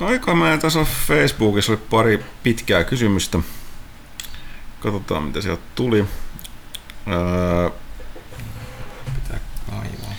Aika 0.00 0.34
mä 0.34 0.58
tässä 0.58 0.86
Facebookissa 1.06 1.72
oli 1.72 1.80
pari 1.90 2.24
pitkää 2.42 2.84
kysymystä. 2.84 3.38
Katsotaan 4.80 5.22
mitä 5.22 5.40
sieltä 5.40 5.62
tuli. 5.74 6.04
Öö, 7.08 7.70
Aivan. 9.72 10.16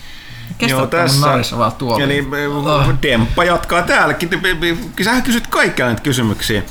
Kestää 0.58 0.88
tässä- 0.88 1.28
narissa 1.28 1.58
vaan 1.58 1.72
tuolla. 1.72 2.04
eli 2.04 2.28
äh, 2.90 2.98
Demppa 3.02 3.44
jatkaa 3.44 3.82
täälläkin. 3.82 4.30
Sähän 5.04 5.24
kysyt 5.24 5.48
kaikkia 5.48 5.86
näitä 5.86 6.02
kysymyksiä. 6.02 6.64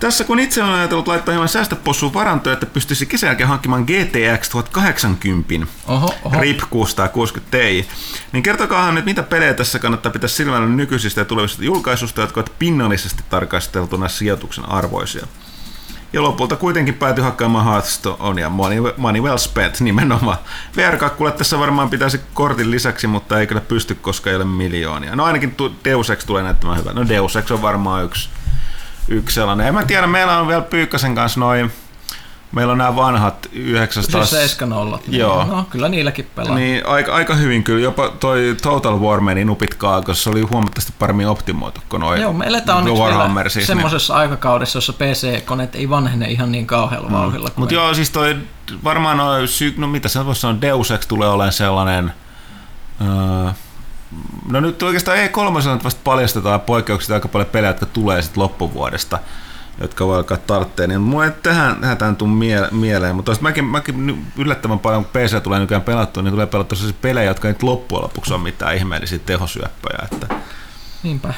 Tässä 0.00 0.24
kun 0.24 0.40
itse 0.40 0.62
olen 0.62 0.74
ajatellut 0.74 1.08
laittaa 1.08 1.32
hieman 1.32 1.48
säästöpossuun 1.48 2.14
varantoja, 2.14 2.52
että 2.52 2.66
pystyisi 2.66 3.06
kesän 3.06 3.28
jälkeen 3.28 3.48
hankkimaan 3.48 3.82
GTX 3.82 4.48
1080 4.48 5.66
Oho, 5.86 6.14
oho. 6.24 6.40
RIP 6.40 6.60
660 6.70 7.58
Ti, 7.58 7.88
niin 8.32 8.42
kertokaahan 8.42 8.94
nyt, 8.94 9.04
mitä 9.04 9.22
pelejä 9.22 9.54
tässä 9.54 9.78
kannattaa 9.78 10.12
pitää 10.12 10.28
silmällä 10.28 10.66
nykyisistä 10.68 11.20
ja 11.20 11.24
tulevista 11.24 11.64
julkaisusta, 11.64 12.20
jotka 12.20 12.40
ovat 12.40 12.52
pinnallisesti 12.58 13.22
tarkasteltuna 13.30 14.08
sijoituksen 14.08 14.68
arvoisia. 14.68 15.26
Ja 16.12 16.22
lopulta 16.22 16.56
kuitenkin 16.56 16.94
päätyi 16.94 17.24
hakkaamaan 17.24 17.64
Hearthstone 17.64 18.40
ja 18.40 18.48
money, 18.48 18.78
money 18.96 19.22
well 19.22 19.36
spent 19.36 19.80
nimenomaan. 19.80 20.38
VR-kakkulle 20.76 21.32
tässä 21.32 21.58
varmaan 21.58 21.90
pitäisi 21.90 22.20
kortin 22.34 22.70
lisäksi, 22.70 23.06
mutta 23.06 23.40
ei 23.40 23.46
kyllä 23.46 23.60
pysty, 23.60 23.94
koska 23.94 24.30
ei 24.30 24.36
ole 24.36 24.44
miljoonia. 24.44 25.16
No 25.16 25.24
ainakin 25.24 25.56
Deus 25.84 26.10
Ex 26.10 26.24
tulee 26.24 26.42
näyttämään 26.42 26.78
hyvää. 26.78 26.92
No 26.92 27.08
Deus 27.08 27.36
Ex 27.36 27.50
on 27.50 27.62
varmaan 27.62 28.04
yksi, 28.04 28.28
yksi 29.08 29.34
sellainen. 29.34 29.66
En 29.66 29.74
mä 29.74 29.84
tiedä, 29.84 30.06
meillä 30.06 30.38
on 30.38 30.48
vielä 30.48 30.62
Pyykkösen 30.62 31.14
kanssa 31.14 31.40
noin, 31.40 31.72
meillä 32.52 32.72
on 32.72 32.78
nämä 32.78 32.96
vanhat 32.96 33.48
900... 33.52 34.24
Siis 34.24 34.30
70 34.40 34.98
niin, 35.06 35.20
Joo. 35.20 35.44
No, 35.44 35.66
kyllä 35.70 35.88
niilläkin 35.88 36.30
pelaa. 36.34 36.54
Niin, 36.54 36.86
aika, 36.86 37.14
aika 37.14 37.34
hyvin 37.34 37.64
kyllä. 37.64 37.80
Jopa 37.80 38.08
toi 38.08 38.56
Total 38.62 39.00
War 39.00 39.20
meni 39.20 39.44
nupit 39.44 39.74
kaakossa. 39.74 40.24
Se 40.24 40.30
oli 40.30 40.40
huomattavasti 40.40 40.92
paremmin 40.98 41.28
optimoitu 41.28 41.80
kuin 41.88 42.00
noin 42.00 42.22
Joo, 42.22 42.32
me 42.32 42.46
eletään 42.46 42.84
Warhammer 42.84 43.44
vielä 43.44 43.48
siis. 43.48 43.66
semmoisessa 43.66 44.14
aikakaudessa, 44.14 44.76
jossa 44.76 44.92
PC-koneet 44.92 45.74
ei 45.74 45.90
vanhene 45.90 46.26
ihan 46.30 46.52
niin 46.52 46.66
kauhealla 46.66 47.10
vauhdilla. 47.10 47.50
kuin 47.50 47.60
Mutta 47.60 47.74
joo, 47.74 47.94
siis 47.94 48.10
toi 48.10 48.36
varmaan 48.84 49.48
sy- 49.48 49.74
no 49.76 49.86
mitä 49.86 50.08
se 50.08 50.26
voisi 50.26 50.40
sanoa, 50.40 50.60
Deus 50.60 50.90
Ex 50.90 51.06
tulee 51.06 51.28
olemaan 51.28 51.52
sellainen, 51.52 52.12
öö, 53.00 53.52
no 54.50 54.60
nyt 54.60 54.82
oikeastaan 54.82 55.18
E3 55.18 55.68
on 55.68 55.80
vasta 55.84 56.00
paljastetaan 56.04 56.60
poikkeuksista 56.60 57.14
aika 57.14 57.28
paljon 57.28 57.50
pelejä, 57.50 57.70
jotka 57.70 57.86
tulee 57.86 58.22
sitten 58.22 58.42
loppuvuodesta 58.42 59.18
jotka 59.80 60.06
voi 60.06 60.16
alkaa 60.16 60.36
tartteen, 60.36 60.88
niin 60.88 61.00
mulla 61.00 61.24
ei 61.24 61.30
tähän, 61.42 61.76
tähän 61.76 61.96
tämän 61.96 62.16
tuu 62.16 62.28
mie- 62.28 62.68
mieleen, 62.70 63.16
mutta 63.16 63.36
mäkin, 63.40 63.64
mäkin 63.64 64.26
yllättävän 64.38 64.78
paljon, 64.78 65.04
kun 65.04 65.12
PC 65.12 65.42
tulee 65.42 65.60
nykyään 65.60 65.82
pelattua, 65.82 66.22
niin 66.22 66.32
tulee 66.32 66.46
pelattua 66.46 66.76
sellaisia 66.76 66.98
pelejä, 67.02 67.30
jotka 67.30 67.48
ei 67.48 67.52
nyt 67.52 67.62
loppujen 67.62 68.02
lopuksi 68.02 68.34
ole 68.34 68.42
mitään 68.42 68.76
ihmeellisiä 68.76 69.18
tehosyöppöjä, 69.18 70.08
että, 70.12 70.26
Niinpä. 71.02 71.34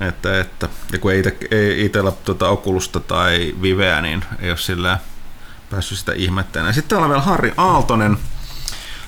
että, 0.00 0.40
että 0.40 0.68
ja 0.92 0.98
kun 0.98 1.12
ei, 1.12 1.20
ite, 1.20 1.36
ei 1.50 1.84
itsellä 1.84 2.12
tuota 2.12 2.48
Oculusta 2.48 3.00
tai 3.00 3.54
Viveä, 3.62 4.00
niin 4.00 4.24
ei 4.40 4.50
ole 4.50 4.58
sillä 4.58 4.98
päässyt 5.70 5.98
sitä 5.98 6.12
ihmettelemään. 6.12 6.74
Sitten 6.74 6.88
täällä 6.88 7.04
on 7.04 7.10
vielä 7.10 7.22
Harri 7.22 7.54
Aaltonen. 7.56 8.18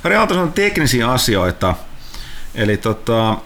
Harri 0.05 0.17
Aaltonen 0.17 0.43
on 0.43 0.53
teknisiä 0.53 1.11
asioita. 1.11 1.75
Eli 2.55 2.77
tota, 2.77 3.37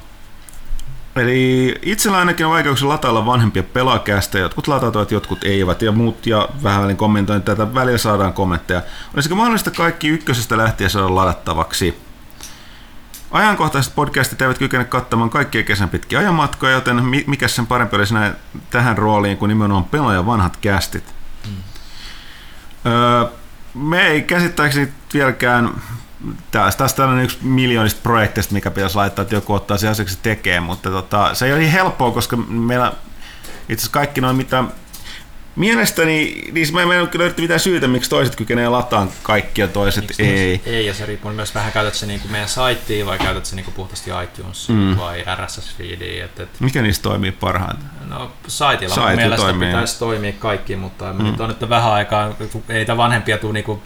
Eli 1.17 1.75
itsellä 1.83 2.19
ainakin 2.19 2.47
on 2.47 2.53
vaikeuksia 2.53 2.89
latailla 2.89 3.27
vanhempia 3.27 3.63
pelaakästä, 3.63 4.39
jotkut 4.39 4.69
latautuvat, 4.69 5.11
jotkut 5.11 5.45
eivät, 5.45 5.83
ja 5.83 5.93
muut, 5.93 6.27
ja 6.27 6.49
vähän 6.63 6.83
välin 6.83 6.97
kommentoin 6.97 7.43
tätä, 7.43 7.75
välillä 7.75 7.99
saadaan 7.99 8.33
kommentteja. 8.33 8.83
Olisiko 9.15 9.35
mahdollista 9.35 9.71
kaikki 9.71 10.09
ykkösestä 10.09 10.57
lähtien 10.57 10.91
saada 10.91 11.15
ladattavaksi? 11.15 11.99
Ajankohtaiset 13.31 13.95
podcastit 13.95 14.43
eivät 14.43 14.59
kykene 14.59 14.85
kattamaan 14.85 15.31
kaikkia 15.31 15.63
kesän 15.63 15.89
pitkiä 15.89 16.19
ajanmatkoja, 16.19 16.73
joten 16.73 17.05
mi- 17.05 17.25
mikä 17.27 17.49
sen 17.49 17.67
parempi 17.67 17.97
olisi 17.97 18.15
näin 18.15 18.33
tähän 18.71 18.99
rooliin 18.99 19.37
kuin 19.37 19.49
nimenomaan 19.49 19.85
pelaajan 19.85 20.27
vanhat 20.27 20.57
kästit. 20.57 21.15
Mm. 21.47 21.57
Öö, 22.93 23.25
me 23.75 24.07
ei 24.07 24.23
käsittääkseni 24.23 24.93
vieläkään 25.15 25.71
taas, 26.51 26.77
taas 26.77 26.95
tällainen 26.95 27.25
yksi 27.25 27.39
miljoonista 27.43 28.01
projekteista, 28.03 28.55
mikä 28.55 28.71
pitäisi 28.71 28.97
laittaa, 28.97 29.23
että 29.23 29.35
joku 29.35 29.53
ottaa 29.55 29.77
se 29.77 29.89
asiaksi 29.89 30.19
tekee, 30.23 30.61
mutta 30.61 30.91
tota, 30.91 31.35
se 31.35 31.47
ei 31.47 31.53
ole 31.53 31.61
niin 31.61 31.73
helppoa, 31.73 32.11
koska 32.11 32.37
meillä 32.37 32.93
itse 33.69 33.75
asiassa 33.75 33.93
kaikki 33.93 34.21
noin 34.21 34.37
mitä 34.37 34.65
Mielestäni, 35.57 36.51
niin 36.53 36.79
ei 36.79 37.01
ole 37.01 37.09
kyllä 37.09 37.23
löydetty 37.23 37.43
mitään 37.43 37.61
syytä, 37.61 37.89
miksi 37.89 38.11
toiset 38.11 38.37
kykenee 38.37 38.69
lataan 38.69 39.11
kaikki 39.23 39.61
ja 39.61 39.69
toiset 39.69 40.05
Miksi 40.05 40.23
ei. 40.23 40.61
Ei, 40.67 40.87
ja 40.87 40.95
se 40.95 41.07
riippuu 41.07 41.33
myös 41.33 41.55
vähän, 41.55 41.73
käytät 41.73 41.95
se 41.95 42.07
niinku 42.07 42.29
meidän 42.29 42.49
saittiin 42.49 43.07
vai 43.07 43.19
käytät 43.19 43.47
se 43.47 43.57
niinku 43.57 43.71
puhtaasti 43.71 44.11
iTunes 44.25 44.69
Mm. 44.69 44.97
vai 44.97 45.25
RSS-feediä. 45.37 46.25
Et, 46.25 46.41
et, 46.41 46.61
Mikä 46.61 46.83
niistä 46.83 47.03
toimii 47.03 47.33
parhaiten? 47.33 47.85
no, 48.07 48.33
saitilla 48.49 49.15
mielestä 49.17 49.37
toimii. 49.37 49.69
pitäisi 49.69 49.99
toimia 49.99 50.33
kaikki, 50.33 50.77
mutta 50.77 51.13
mm. 51.13 51.25
nyt 51.25 51.41
on 51.41 51.49
nyt 51.49 51.69
vähän 51.69 51.93
aikaa, 51.93 52.35
kun 52.53 52.63
ei 52.69 52.79
niitä 52.79 52.97
vanhempia 52.97 53.39
tule 53.39 53.53
niinku 53.53 53.83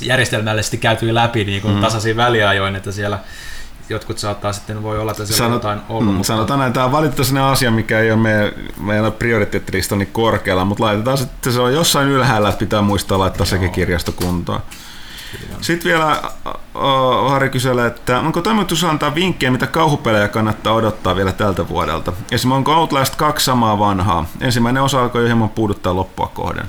järjestelmällisesti 0.00 0.78
käytyä 0.78 1.14
läpi 1.14 1.44
niinku 1.44 1.68
mm. 1.68 1.80
tasaisiin 1.80 2.16
väliajoin, 2.16 2.76
että 2.76 2.92
siellä 2.92 3.18
jotkut 3.88 4.18
saattaa 4.18 4.52
sitten, 4.52 4.82
voi 4.82 4.98
olla, 4.98 5.10
että 5.10 5.26
siellä 5.26 5.44
on 5.46 5.50
Sanot- 5.52 5.54
jotain 5.54 5.80
ollut. 5.88 6.12
mm, 6.12 6.16
mutta- 6.16 6.26
Sanotaan 6.26 6.60
näin, 6.60 6.72
tämä 6.72 6.86
on 6.86 6.92
valittu 6.92 7.24
sellainen 7.24 7.52
asia, 7.52 7.70
mikä 7.70 8.00
ei 8.00 8.12
ole 8.12 8.20
meidän, 8.20 8.52
meidän 8.80 9.12
prioriteettilista 9.12 9.96
niin 9.96 10.08
korkealla, 10.12 10.64
mutta 10.64 10.84
laitetaan 10.84 11.18
sitten, 11.18 11.52
se 11.52 11.60
on 11.60 11.74
jossain 11.74 12.08
ylhäällä, 12.08 12.48
että 12.48 12.58
pitää 12.58 12.82
muistaa 12.82 13.18
laittaa 13.18 13.46
sekin 13.46 13.70
kirjasto 13.70 14.12
kuntoon. 14.12 14.60
Sitten 15.60 15.88
vielä 15.90 16.22
uh, 16.46 17.30
Harri 17.30 17.50
kyselee, 17.50 17.86
että 17.86 18.20
onko 18.20 18.40
toimitus 18.40 18.84
antaa 18.84 19.14
vinkkejä, 19.14 19.50
mitä 19.50 19.66
kauhupelejä 19.66 20.28
kannattaa 20.28 20.72
odottaa 20.72 21.16
vielä 21.16 21.32
tältä 21.32 21.68
vuodelta? 21.68 22.12
Esimerkiksi 22.12 22.48
onko 22.48 22.74
Outlast 22.74 23.16
2 23.16 23.44
samaa 23.44 23.78
vanhaa? 23.78 24.26
Ensimmäinen 24.40 24.82
osa 24.82 25.02
alkoi 25.02 25.20
jo 25.22 25.26
hieman 25.26 25.48
puuduttaa 25.48 25.96
loppua 25.96 26.26
kohden. 26.34 26.66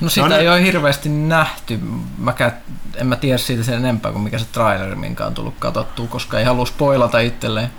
No 0.00 0.08
sitä 0.08 0.28
No 0.28 0.34
ne- 0.34 0.40
ei 0.40 0.48
ole 0.48 0.62
hirveästi 0.62 1.08
nähty. 1.08 1.80
Mäkään, 2.18 2.52
en 2.94 3.06
mä 3.06 3.16
tiedä 3.16 3.38
siitä 3.38 3.62
sen 3.62 3.74
enempää 3.74 4.12
kuin 4.12 4.22
mikä 4.22 4.38
se 4.38 4.46
traileri, 4.52 4.94
minkä 4.94 5.26
on 5.26 5.34
tullut 5.34 5.54
katsottua, 5.58 6.06
koska 6.06 6.38
ei 6.38 6.44
halua 6.44 6.66
spoilata 6.66 7.20
itselleen 7.20 7.70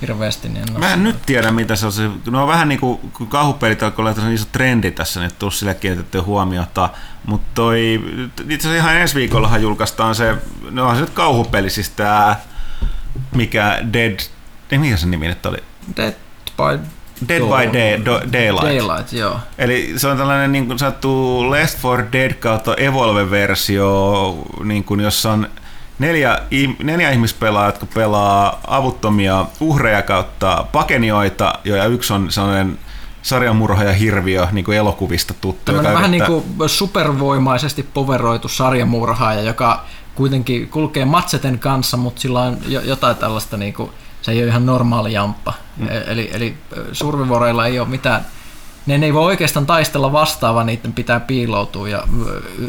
hirveästi. 0.00 0.48
Niin 0.48 0.68
en 0.68 0.80
Mä 0.80 0.92
en 0.92 1.04
nyt 1.04 1.22
tiedä, 1.26 1.50
mitä 1.52 1.76
se 1.76 1.86
on. 1.86 1.92
Se, 1.92 2.10
no 2.30 2.42
on 2.42 2.48
vähän 2.48 2.68
niin 2.68 2.80
kuin 2.80 2.98
kun 3.12 3.26
kauhupelit 3.26 3.82
alkoi 3.82 4.02
olla 4.02 4.14
tämmöinen 4.14 4.34
iso 4.34 4.46
trendi 4.52 4.90
tässä, 4.90 5.20
niin 5.20 5.30
tullut 5.38 5.54
sille 5.54 5.74
kiinnitettyä 5.74 6.22
huomiota. 6.22 6.90
Mutta 7.26 7.46
toi, 7.54 8.00
itse 8.48 8.68
asiassa 8.68 8.88
ihan 8.88 8.96
ensi 8.96 9.14
viikollahan 9.14 9.62
julkaistaan 9.62 10.14
se, 10.14 10.36
no 10.70 10.88
on 10.88 10.94
se 10.94 11.00
nyt 11.00 11.10
kauhupeli, 11.10 11.70
siis 11.70 11.90
tää, 11.90 12.40
mikä 13.34 13.78
Dead, 13.92 14.18
ei 14.70 14.78
mikä 14.78 14.96
se 14.96 15.06
nimi 15.06 15.28
nyt 15.28 15.46
oli? 15.46 15.58
Dead 15.96 16.14
by 16.56 16.84
Dead 17.28 17.40
Dawn. 17.40 17.50
by 17.72 17.78
Day, 17.78 18.04
do, 18.04 18.20
Daylight. 18.32 18.62
Daylight, 18.88 19.12
joo. 19.12 19.36
Eli 19.58 19.92
se 19.96 20.08
on 20.08 20.16
tällainen 20.18 20.52
niin 20.52 20.66
kuin 20.66 20.78
sanottu 20.78 21.50
Left 21.50 21.78
4 21.84 22.06
Dead 22.12 22.34
kautta 22.34 22.74
Evolve-versio, 22.74 24.38
niin 24.64 24.84
kuin 24.84 25.00
jossa 25.00 25.32
on 25.32 25.48
neljä, 25.98 26.38
neljä 26.82 27.10
ihmispelaa, 27.10 27.66
jotka 27.66 27.86
pelaa 27.94 28.60
avuttomia 28.66 29.46
uhreja 29.60 30.02
kautta 30.02 30.64
pakenioita, 30.72 31.52
jo, 31.64 31.76
ja 31.76 31.84
yksi 31.86 32.12
on 32.12 32.32
sellainen 32.32 32.78
sarjamurhaaja 33.22 33.92
hirviö, 33.92 34.46
niin 34.52 34.64
kuin 34.64 34.78
elokuvista 34.78 35.34
tuttu. 35.40 35.62
Tämmöinen 35.64 35.88
joka 35.90 35.98
vähän 35.98 36.10
niin 36.10 36.22
yrittää- 36.22 36.56
kuin 36.58 36.68
supervoimaisesti 36.68 37.82
poveroitu 37.94 38.48
sarjamurhaaja, 38.48 39.40
joka 39.42 39.84
kuitenkin 40.14 40.68
kulkee 40.68 41.04
matseten 41.04 41.58
kanssa, 41.58 41.96
mutta 41.96 42.20
sillä 42.20 42.40
on 42.40 42.56
jo- 42.68 42.80
jotain 42.80 43.16
tällaista, 43.16 43.56
niin 43.56 43.72
kuin, 43.74 43.90
se 44.22 44.32
ei 44.32 44.38
ole 44.38 44.46
ihan 44.48 44.66
normaali 44.66 45.12
jamppa. 45.12 45.52
Mm. 45.76 45.88
Eli, 46.06 46.30
eli 46.32 46.56
survivoreilla 46.92 47.66
ei 47.66 47.78
ole 47.80 47.88
mitään, 47.88 48.26
ne 48.86 48.94
ei 49.06 49.14
voi 49.14 49.24
oikeastaan 49.24 49.66
taistella 49.66 50.12
vastaan, 50.12 50.54
vaan 50.54 50.66
niiden 50.66 50.92
pitää 50.92 51.20
piiloutua 51.20 51.88
ja 51.88 52.02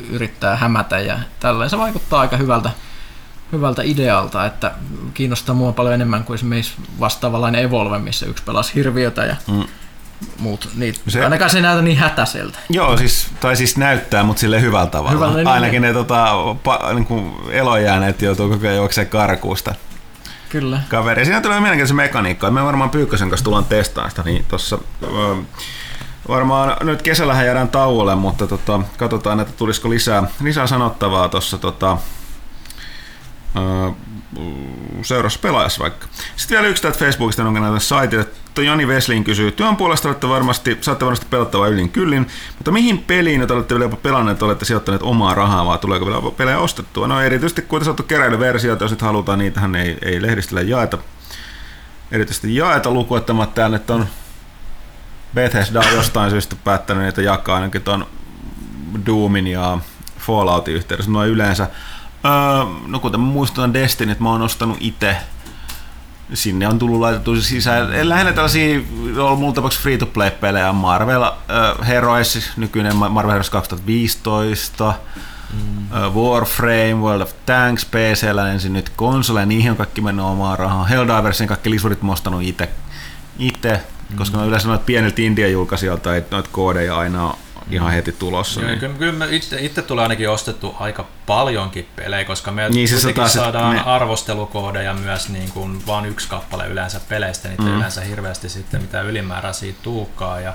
yrittää 0.09 0.55
hämätä 0.55 0.99
ja 0.99 1.19
tälleen. 1.39 1.69
Se 1.69 1.77
vaikuttaa 1.77 2.21
aika 2.21 2.37
hyvältä, 2.37 2.69
hyvältä 3.51 3.81
idealta, 3.85 4.45
että 4.45 4.71
kiinnostaa 5.13 5.55
mua 5.55 5.71
paljon 5.71 5.93
enemmän 5.93 6.23
kuin 6.23 6.35
esimerkiksi 6.35 6.73
vastaavanlainen 6.99 7.61
Evolve, 7.63 7.99
missä 7.99 8.25
yksi 8.25 8.43
pelasi 8.43 8.75
hirviötä 8.75 9.25
ja 9.25 9.35
Mm. 9.47 9.63
muut. 10.39 10.69
Niin, 10.75 10.93
Se- 10.95 11.01
se, 11.07 11.23
ainakaan 11.23 11.49
se 11.49 11.57
ei 11.57 11.61
näytä 11.61 11.81
niin 11.81 11.97
hätäiseltä. 11.97 12.59
Joo, 12.69 12.97
siis, 12.97 13.27
tai 13.39 13.55
siis 13.55 13.77
näyttää, 13.77 14.23
mutta 14.23 14.39
sille 14.39 14.61
hyvällä 14.61 14.87
tavalla. 14.87 15.11
Hyvällä, 15.11 15.35
niin, 15.35 15.47
Ainakin 15.47 15.81
ne 15.81 15.93
tota, 15.93 16.27
pa, 16.63 16.79
niin 16.93 17.05
kuin 17.05 17.33
elojääneet 17.51 18.21
joutuu 18.21 18.49
koko 18.49 18.61
ajan 18.67 18.75
juoksemaan 18.75 19.09
karkuusta. 19.09 19.75
Kyllä. 20.51 20.81
kaveri. 20.89 21.25
Siinä 21.25 21.41
tulee 21.41 21.59
mielenkiintoista 21.59 21.95
mekaniikkaa. 21.95 22.51
Me 22.51 22.63
varmaan 22.63 22.89
Pyykkösen 22.89 23.29
kanssa 23.29 23.43
tullaan 23.43 23.65
testaamaan 23.65 24.09
sitä, 24.09 24.23
niin 24.23 24.45
tossa, 24.47 24.77
ö, 25.03 25.35
varmaan 26.27 26.77
nyt 26.81 27.01
kesällähän 27.01 27.45
jäädään 27.45 27.69
tauolle, 27.69 28.15
mutta 28.15 28.47
tota, 28.47 28.79
katsotaan, 28.97 29.39
että 29.39 29.53
tulisiko 29.53 29.89
lisää, 29.89 30.23
lisää 30.43 30.67
sanottavaa 30.67 31.29
tuossa 31.29 31.57
tota, 31.57 31.97
ö, 34.37 34.41
seuraavassa 35.03 35.39
pelaajassa 35.39 35.81
vaikka. 35.81 36.07
Sitten 36.35 36.55
vielä 36.55 36.67
yksi 36.67 36.81
täältä 36.81 36.99
Facebookista, 36.99 37.41
jonka 37.41 37.59
näitä 37.59 37.79
saitille. 37.79 38.27
Joni 38.57 38.87
Veslin 38.87 39.23
kysyy, 39.23 39.51
työn 39.51 39.75
puolesta 39.75 40.07
olette 40.07 40.29
varmasti, 40.29 40.77
saatte 40.81 41.05
varmasti 41.05 41.25
pelattavaa 41.29 41.67
ylin 41.67 41.89
kyllin, 41.89 42.27
mutta 42.57 42.71
mihin 42.71 42.97
peliin, 42.97 43.39
joita 43.39 43.53
olette 43.53 43.73
vielä 43.73 43.85
jopa 43.85 43.95
pelanneet, 43.95 44.43
olette 44.43 44.65
sijoittaneet 44.65 45.03
omaa 45.03 45.33
rahaa, 45.33 45.65
vai 45.65 45.77
tuleeko 45.77 46.05
vielä 46.05 46.21
pelejä 46.37 46.59
ostettua? 46.59 47.07
No 47.07 47.21
erityisesti 47.21 47.61
kun 47.61 47.85
saatu 47.85 48.03
keräilyversioita, 48.03 48.83
jos 48.83 48.91
nyt 48.91 49.01
halutaan, 49.01 49.39
niitähän 49.39 49.75
ei, 49.75 49.97
ei 50.01 50.21
lehdistöllä 50.21 50.61
jaeta. 50.61 50.97
Erityisesti 52.11 52.55
jaeta 52.55 52.91
lukuottamatta 52.91 53.55
täällä 53.55 53.77
nyt 53.77 53.89
on 53.89 54.07
Bethesda 55.33 55.79
on 55.79 55.93
jostain 55.93 56.29
syystä 56.29 56.55
päättänyt 56.63 57.03
niitä 57.03 57.21
jakaa 57.21 57.55
ainakin 57.55 57.81
tuon 57.81 58.07
Doomin 59.05 59.47
ja 59.47 59.77
Falloutin 60.19 60.75
yhteydessä 60.75 61.11
noin 61.11 61.29
yleensä. 61.29 61.67
Öö, 62.25 62.31
no 62.87 62.99
kuten 62.99 63.19
mä 63.19 63.25
muistutan 63.25 63.73
Destiny, 63.73 64.11
että 64.11 64.23
mä 64.23 64.31
oon 64.31 64.41
ostanut 64.41 64.77
itse 64.79 65.17
sinne 66.33 66.67
on 66.67 66.79
tullut 66.79 66.99
laitettu 66.99 67.41
sisään. 67.41 68.09
Lähinnä 68.09 68.33
tällaisia, 68.33 68.79
on 69.17 69.39
mulla 69.39 69.53
tapauksessa 69.53 69.83
free-to-play-pelejä, 69.83 70.73
Marvel 70.73 71.23
äh, 71.23 71.87
Heroes, 71.87 72.49
nykyinen 72.57 72.95
Marvel 72.95 73.31
Heroes 73.31 73.49
2015, 73.49 74.93
mm. 75.53 75.93
äh, 75.93 76.13
Warframe, 76.15 76.93
World 76.93 77.21
of 77.21 77.33
Tanks, 77.45 77.85
PCllä 77.85 78.51
ensin 78.51 78.73
nyt 78.73 78.89
konsole, 78.89 79.45
niihin 79.45 79.71
on 79.71 79.77
kaikki 79.77 80.01
mennyt 80.01 80.25
omaa 80.25 80.55
rahaa. 80.55 80.85
Helldiversin 80.85 81.47
kaikki 81.47 81.71
lisurit 81.71 82.01
mä 82.01 82.11
ostanut 82.11 82.43
itse, 82.43 82.69
itse 83.39 83.81
koska 84.17 84.37
mm. 84.37 84.47
yleensä 84.47 84.67
noita 84.67 84.83
pieniltä 84.85 85.21
India-julkaisijoilta 85.21 86.15
ei 86.15 86.23
noita 86.31 86.49
koodeja 86.51 86.97
aina 86.97 87.33
ihan 87.69 87.91
heti 87.91 88.11
tulossa. 88.11 88.59
Joo, 88.61 88.69
Niin. 88.69 88.79
kyllä, 88.79 88.95
kyllä 88.97 89.25
itse, 89.29 89.57
itse 89.61 89.81
tulee 89.81 90.03
ainakin 90.03 90.29
ostettu 90.29 90.75
aika 90.79 91.05
paljonkin 91.25 91.87
pelejä, 91.95 92.25
koska 92.25 92.51
me 92.51 92.61
Niin, 92.61 92.73
niin, 92.73 92.87
siis 92.87 93.01
taas, 93.01 93.15
että 93.15 93.29
saadaan 93.43 93.75
me- 93.75 93.81
arvostelukoodeja 93.85 94.93
myös 94.93 95.29
niin 95.29 95.51
kuin 95.51 95.85
vain 95.87 96.05
yksi 96.05 96.27
kappale 96.29 96.67
yleensä 96.67 96.99
peleistä, 97.09 97.47
niitä 97.49 97.63
Mm. 97.63 97.69
mm. 97.69 97.77
yleensä 97.77 98.01
hirveästi 98.01 98.49
sitten 98.49 98.81
mitä 98.81 99.01
ylimääräisiä 99.01 99.73
tuukkaa 99.83 100.39
ja 100.39 100.53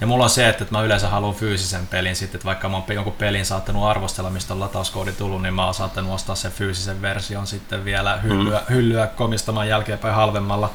Ja 0.00 0.06
mulla 0.06 0.24
on 0.24 0.30
se, 0.30 0.48
että 0.48 0.64
mä 0.70 0.82
yleensä 0.82 1.08
haluan 1.08 1.34
fyysisen 1.34 1.86
pelin 1.86 2.16
sitten, 2.16 2.38
että 2.38 2.44
vaikka 2.46 2.68
mä 2.68 2.76
oon 2.76 2.84
jonkun 2.94 3.12
pelin 3.12 3.46
saattanut 3.46 3.84
arvostella, 3.84 4.30
mistä 4.30 4.54
on 4.54 4.60
latauskoodi 4.60 5.12
tullut, 5.12 5.42
niin 5.42 5.54
mä 5.54 5.64
oon 5.64 5.74
saattanut 5.74 6.12
ostaa 6.14 6.34
sen 6.34 6.52
fyysisen 6.52 7.02
version 7.02 7.46
sitten 7.46 7.84
vielä 7.84 8.16
hyllyä, 8.22 8.58
mm. 8.68 8.74
hyllyä 8.74 9.06
komistamaan 9.06 9.68
jälkeenpäin 9.68 10.14
halvemmalla. 10.14 10.70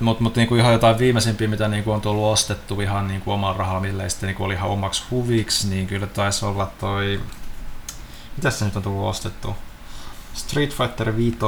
Mutta 0.00 0.22
mut 0.22 0.36
niinku 0.36 0.56
ihan 0.56 0.72
jotain 0.72 0.98
viimeisimpiä, 0.98 1.48
mitä 1.48 1.68
niinku 1.68 1.92
on 1.92 2.00
tullut 2.00 2.32
ostettu 2.32 2.80
ihan 2.80 3.08
niinku 3.08 3.30
omalla 3.30 3.58
rahalla, 3.58 3.80
millä 3.80 4.08
sitten 4.08 4.26
niinku 4.26 4.44
oli 4.44 4.54
ihan 4.54 4.70
omaksi 4.70 5.02
huviksi, 5.10 5.68
niin 5.68 5.86
kyllä 5.86 6.06
taisi 6.06 6.44
olla 6.44 6.70
toi... 6.80 7.20
Mitäs 8.36 8.58
se 8.58 8.64
nyt 8.64 8.76
on 8.76 8.82
tullut 8.82 9.08
ostettu? 9.08 9.56
Street 10.34 10.74
Fighter 10.74 11.16
5, 11.16 11.38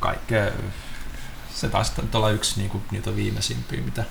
kaikkea. 0.00 0.50
Se 1.54 1.68
taisi 1.68 1.92
olla 2.14 2.30
yksi 2.30 2.60
niinku, 2.60 2.80
niitä 2.90 3.16
viimeisimpiä, 3.16 3.80
mitä... 3.80 4.04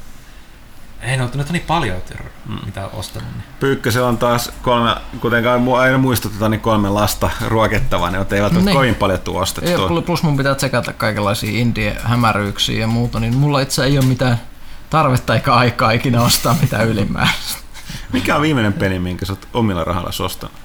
Ei, 1.01 1.17
no, 1.17 1.29
nyt 1.33 1.47
on 1.47 1.53
niin 1.53 1.63
paljon, 1.67 1.97
että 1.97 2.15
Mm. 2.45 2.57
mitä 2.65 2.85
on 2.85 2.89
ostanut. 2.93 3.29
Niin. 3.33 3.43
Pyykkösellä 3.59 4.07
on 4.07 4.17
taas 4.17 4.51
kolme, 4.61 4.95
kuitenkaan 5.19 5.65
mu- 5.65 5.75
aina 5.75 5.97
muistutetaan, 5.97 6.51
niin 6.51 6.61
kolme 6.61 6.89
lasta 6.89 7.29
ruokettavaa, 7.47 8.09
ne 8.11 8.17
eivät 8.31 8.53
ole 8.53 8.61
Niin. 8.63 8.75
kovin 8.75 8.95
paljon 8.95 9.19
tuu 9.19 9.37
ostettu. 9.37 9.71
Ja 9.71 9.77
pl- 9.77 10.01
plus 10.01 10.23
mun 10.23 10.37
pitää 10.37 10.55
tsekata 10.55 10.93
kaikenlaisia 10.93 11.59
indie-hämäryyksiä 11.59 12.79
ja 12.79 12.87
muuta, 12.87 13.19
niin 13.19 13.35
mulla 13.35 13.59
itse 13.59 13.83
ei 13.83 13.97
ole 13.97 14.05
mitään 14.05 14.41
tarvetta 14.89 15.33
eikä 15.35 15.53
aikaa 15.53 15.91
ikinä 15.91 16.21
ostaa 16.21 16.55
mitään 16.61 16.87
ylimääräistä. 16.87 17.57
Mikä 18.13 18.35
on 18.35 18.41
viimeinen 18.41 18.73
peli, 18.73 18.99
minkä 18.99 19.25
sä 19.25 19.33
oot 19.33 19.47
omilla 19.53 19.83
rahalla 19.83 20.09
ostanut? 20.25 20.55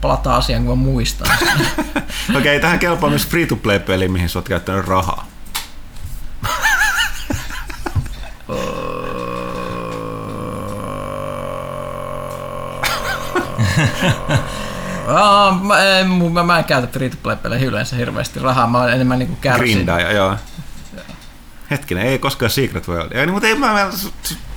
Palataan 0.00 0.36
asiaan, 0.38 0.64
kun 0.64 0.78
mä 0.78 0.84
muistan. 0.84 1.28
Okei, 2.30 2.38
okay, 2.38 2.60
tähän 2.60 2.78
kelpaa 2.78 3.10
myös 3.10 3.26
free-to-play-peli, 3.26 4.08
mihin 4.08 4.28
sä 4.28 4.38
oot 4.38 4.48
käyttänyt 4.48 4.84
rahaa. 4.86 5.26
Aa, 15.08 15.58
mä, 15.62 15.82
en, 15.82 16.10
mä, 16.10 16.42
mä 16.42 16.58
en 16.58 16.64
käytä 16.64 16.86
free 16.86 17.10
to 17.10 17.16
play 17.22 17.36
pelejä 17.36 17.66
yleensä 17.66 17.96
hirveästi 17.96 18.40
rahaa, 18.40 18.66
mä 18.66 18.78
oon 18.78 18.92
enemmän 18.92 19.18
niinku 19.18 19.36
kärsin. 19.40 19.64
Grindaaja, 19.64 20.12
joo. 20.12 20.36
Hetkinen, 21.70 22.06
ei 22.06 22.18
koskaan 22.18 22.50
Secret 22.50 22.88
World. 22.88 23.12
Ei, 23.12 23.26
niin, 23.26 23.32
mutta 23.32 23.48
ei 23.48 23.54
mä 23.54 23.90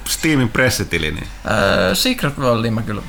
Steamin 0.08 0.50
pressetili. 0.50 1.12
Niin. 1.12 1.28
Öö, 1.52 1.96
Secret 1.96 2.38
Worldiin 2.38 2.74
mä 2.74 2.82
kyllä 2.82 3.02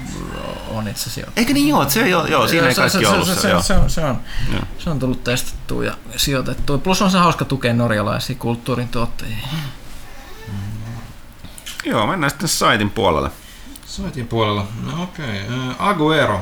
on 0.70 0.88
itse 0.88 1.10
asiassa 1.10 1.32
Eikö 1.36 1.52
niin 1.52 1.68
joo, 1.68 1.88
se, 1.88 2.08
joo, 2.08 2.26
joo 2.26 2.48
siinä 2.48 2.66
ei 2.66 2.74
se, 2.74 2.80
kaikki 2.80 2.98
se, 2.98 3.08
ollut 3.08 3.28
se, 3.28 3.34
se, 3.34 3.40
se, 3.40 3.48
joo. 3.48 3.62
se, 3.62 3.74
on, 3.74 3.90
se, 3.90 4.04
on, 4.04 4.20
Joo. 4.52 4.62
se 4.78 4.90
on 4.90 4.98
tullut 4.98 5.24
testattua 5.24 5.84
ja 5.84 5.94
sijoitettua. 6.16 6.78
Plus 6.78 7.02
on 7.02 7.10
se 7.10 7.18
hauska 7.18 7.44
tukea 7.44 7.74
norjalaisia 7.74 8.36
kulttuurin 8.38 8.88
tuottajia. 8.88 9.36
Joo, 11.86 12.06
mennään 12.06 12.30
sitten 12.30 12.48
saitin 12.48 12.90
puolelle. 12.90 13.30
Soitin 13.86 14.28
puolella. 14.28 14.66
No 14.84 15.02
okei. 15.02 15.42
Okay. 15.42 15.74
Aguero 15.78 16.40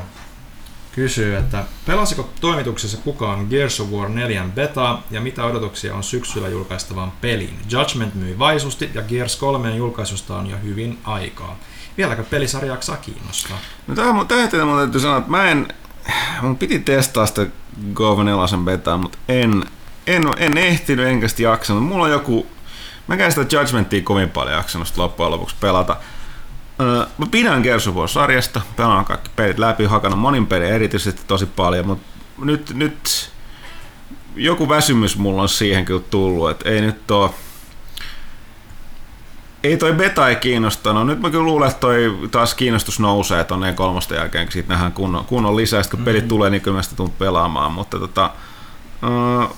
kysyy, 0.93 1.37
että 1.37 1.65
pelasiko 1.87 2.31
toimituksessa 2.41 2.99
kukaan 2.99 3.47
Gears 3.51 3.81
of 3.81 3.89
War 3.91 4.09
4 4.09 4.45
beta 4.55 4.99
ja 5.11 5.21
mitä 5.21 5.45
odotuksia 5.45 5.95
on 5.95 6.03
syksyllä 6.03 6.49
julkaistavaan 6.49 7.13
peliin? 7.21 7.59
Judgment 7.71 8.15
myi 8.15 8.39
vaisusti 8.39 8.91
ja 8.95 9.03
Gears 9.03 9.37
3 9.37 9.77
julkaisusta 9.77 10.37
on 10.37 10.51
jo 10.51 10.57
hyvin 10.63 10.99
aikaa. 11.05 11.57
Vieläkö 11.97 12.23
pelisarja 12.23 12.73
jaksaa 12.73 12.97
kiinnostaa? 12.97 13.59
No 13.87 13.95
tähän, 13.95 14.15
mun- 14.15 14.27
tähän 14.27 14.69
mun 14.69 14.79
täytyy 14.79 15.01
sanoa, 15.01 15.19
että 15.19 15.31
mä 15.31 15.49
en, 15.51 15.69
mun 16.43 16.59
piti 16.59 16.79
testaa 16.79 17.27
sitä 17.27 17.47
Gove 17.95 18.25
4 18.25 18.59
betaa, 18.65 18.97
mutta 18.97 19.19
en, 19.29 19.65
en, 20.07 20.23
en 20.37 20.59
ehtinyt 20.59 21.07
enkä 21.07 21.29
sitä 21.29 21.43
jaksanut. 21.43 21.85
Mulla 21.85 22.05
on 22.05 22.11
joku, 22.11 22.47
mä 23.07 23.17
käyn 23.17 23.33
sitä 23.33 23.57
Judgmentia 23.57 24.03
kovin 24.03 24.31
paljon 24.31 24.55
jaksanut 24.55 24.97
loppujen 24.97 25.31
lopuksi 25.31 25.57
pelata. 25.61 25.97
Öö, 26.81 27.07
mä 27.19 27.27
pidän 27.31 27.63
Gears 27.63 27.89
of 27.89 27.95
War-sarjasta, 27.95 28.61
pelaan 28.77 29.05
kaikki 29.05 29.31
pelit 29.37 29.59
läpi, 29.59 29.85
hakannut 29.85 30.21
monin 30.21 30.47
pelin 30.47 30.69
erityisesti 30.69 31.23
tosi 31.27 31.47
paljon, 31.47 31.87
mutta 31.87 32.07
nyt, 32.39 32.71
nyt 32.75 33.31
joku 34.37 34.69
väsymys 34.69 35.19
mulla 35.19 35.43
on 35.43 35.49
siihen 35.49 35.85
kyllä 35.85 36.03
tullut, 36.11 36.51
että 36.51 36.71
ei 36.71 36.81
nyt 36.81 37.11
oo, 37.11 37.35
ei 39.63 39.77
toi 39.77 39.93
beta 39.93 40.29
ei 40.29 40.37
kiinnostanut. 40.37 41.07
Nyt 41.07 41.21
mä 41.21 41.31
kyllä 41.31 41.45
luulen, 41.45 41.69
että 41.69 41.81
toi 41.81 42.19
taas 42.31 42.55
kiinnostus 42.55 43.01
nousee 43.01 43.45
tonne 43.45 43.73
kolmosta 43.73 44.15
jälkeen, 44.15 44.47
kun 44.47 44.53
siitä 44.53 44.69
nähdään 44.69 44.93
kunnon, 44.93 45.25
kunnon 45.25 45.57
lisää. 45.57 45.83
Sitten 45.83 45.99
kun 45.99 46.05
pelit 46.05 46.29
tulee, 46.29 46.51
niin 46.51 46.63
kyllä 46.63 46.77
mä 46.77 46.83
sitä 46.83 46.97
tulen 46.97 47.13
pelaamaan. 47.19 47.73
Mutta 47.73 47.99
tota, 47.99 48.31
uh, 49.03 49.57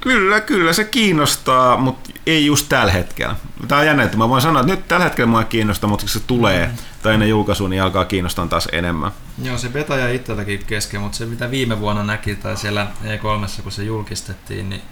kyllä, 0.00 0.40
kyllä 0.40 0.72
se 0.72 0.84
kiinnostaa, 0.84 1.76
mutta 1.76 2.10
ei 2.26 2.46
just 2.46 2.68
tällä 2.68 2.92
hetkellä. 2.92 3.36
Tämä 3.68 3.80
on 3.80 3.86
jännä, 3.86 4.02
että 4.02 4.16
mä 4.16 4.28
voin 4.28 4.42
sanoa, 4.42 4.60
että 4.60 4.72
nyt 4.74 4.88
tällä 4.88 5.04
hetkellä 5.04 5.30
mua 5.30 5.40
ei 5.40 5.46
kiinnosta, 5.46 5.86
mutta 5.86 6.08
se 6.08 6.20
tulee 6.20 6.70
tai 7.02 7.14
ennen 7.14 7.28
julkaisua, 7.28 7.68
niin 7.68 7.82
alkaa 7.82 8.04
kiinnostaa 8.04 8.46
taas 8.46 8.68
enemmän. 8.72 9.12
Joo, 9.42 9.58
se 9.58 9.68
beta 9.68 9.96
jäi 9.96 10.14
itseltäkin 10.14 10.64
kesken, 10.66 11.00
mutta 11.00 11.18
se 11.18 11.26
mitä 11.26 11.50
viime 11.50 11.80
vuonna 11.80 12.02
näki 12.02 12.34
tai 12.34 12.56
siellä 12.56 12.86
E3, 13.04 13.62
kun 13.62 13.72
se 13.72 13.84
julkistettiin, 13.84 14.70
niin 14.70 14.82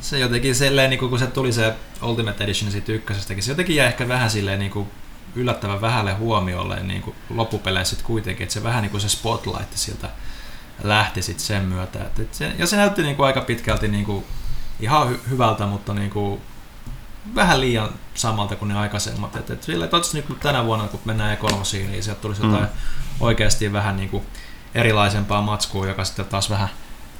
se 0.00 0.18
jotenkin 0.18 0.54
silleen, 0.54 0.90
niin 0.90 1.00
kun 1.00 1.18
se 1.18 1.26
tuli 1.26 1.52
se 1.52 1.74
Ultimate 2.02 2.44
Edition 2.44 2.72
siitä 2.72 2.92
ykkösestäkin, 2.92 3.42
se 3.42 3.50
jotenkin 3.50 3.76
jäi 3.76 3.86
ehkä 3.86 4.08
vähän 4.08 4.30
silleen 4.30 4.58
niin 4.58 4.70
kuin 4.70 4.88
yllättävän 5.36 5.80
vähälle 5.80 6.12
huomiolle 6.12 6.82
niin 6.82 7.02
kuin 7.02 7.16
loppupeleissä 7.30 7.96
kuitenkin, 8.02 8.44
että 8.44 8.54
se 8.54 8.62
vähän 8.62 8.82
niin 8.82 8.90
kuin 8.90 9.00
se 9.00 9.08
spotlight 9.08 9.72
siltä 9.74 10.08
lähti 10.82 11.22
sitten 11.22 11.46
sen 11.46 11.62
myötä. 11.64 11.98
Et, 11.98 12.18
et 12.18 12.34
se, 12.34 12.52
ja 12.58 12.66
se 12.66 12.76
näytti 12.76 13.02
niin 13.02 13.16
kuin 13.16 13.26
aika 13.26 13.40
pitkälti 13.40 13.88
niin 13.88 14.04
kuin 14.04 14.24
ihan 14.80 15.08
hy- 15.14 15.30
hyvältä, 15.30 15.66
mutta 15.66 15.94
niin 15.94 16.10
kuin 16.10 16.40
vähän 17.34 17.60
liian 17.60 17.88
samalta 18.14 18.56
kuin 18.56 18.68
ne 18.68 18.78
aikaisemmat. 18.78 19.36
Et, 19.36 19.50
et 19.50 19.62
sille, 19.62 19.86
toivottavasti 19.86 20.18
niin 20.18 20.26
kuin 20.26 20.38
tänä 20.40 20.64
vuonna, 20.64 20.88
kun 20.88 21.00
mennään 21.04 21.36
E3, 21.38 21.76
niin 21.90 22.02
sieltä 22.02 22.20
tulisi 22.20 22.42
jotain 22.42 22.62
Mm. 22.64 22.68
oikeasti 23.20 23.72
vähän 23.72 23.96
niin 23.96 24.08
kuin 24.08 24.26
erilaisempaa 24.74 25.42
matskua, 25.42 25.86
joka 25.86 26.04
sitten 26.04 26.24
taas 26.24 26.50
vähän 26.50 26.68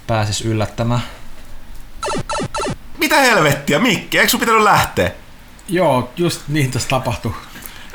pääsisi 0.06 0.44
yllättämään. 0.48 1.02
Mitä 2.98 3.16
helvettiä, 3.20 3.78
Mikki? 3.78 4.18
Eikö 4.18 4.30
sun 4.30 4.40
pitänyt 4.40 4.62
lähteä? 4.62 5.10
Joo, 5.68 6.12
just 6.16 6.40
niin 6.48 6.70
tässä 6.70 6.88
tapahtui. 6.88 7.34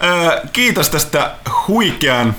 Öö, 0.04 0.42
kiitos 0.54 0.90
tästä 0.90 1.36
huikean 1.68 2.36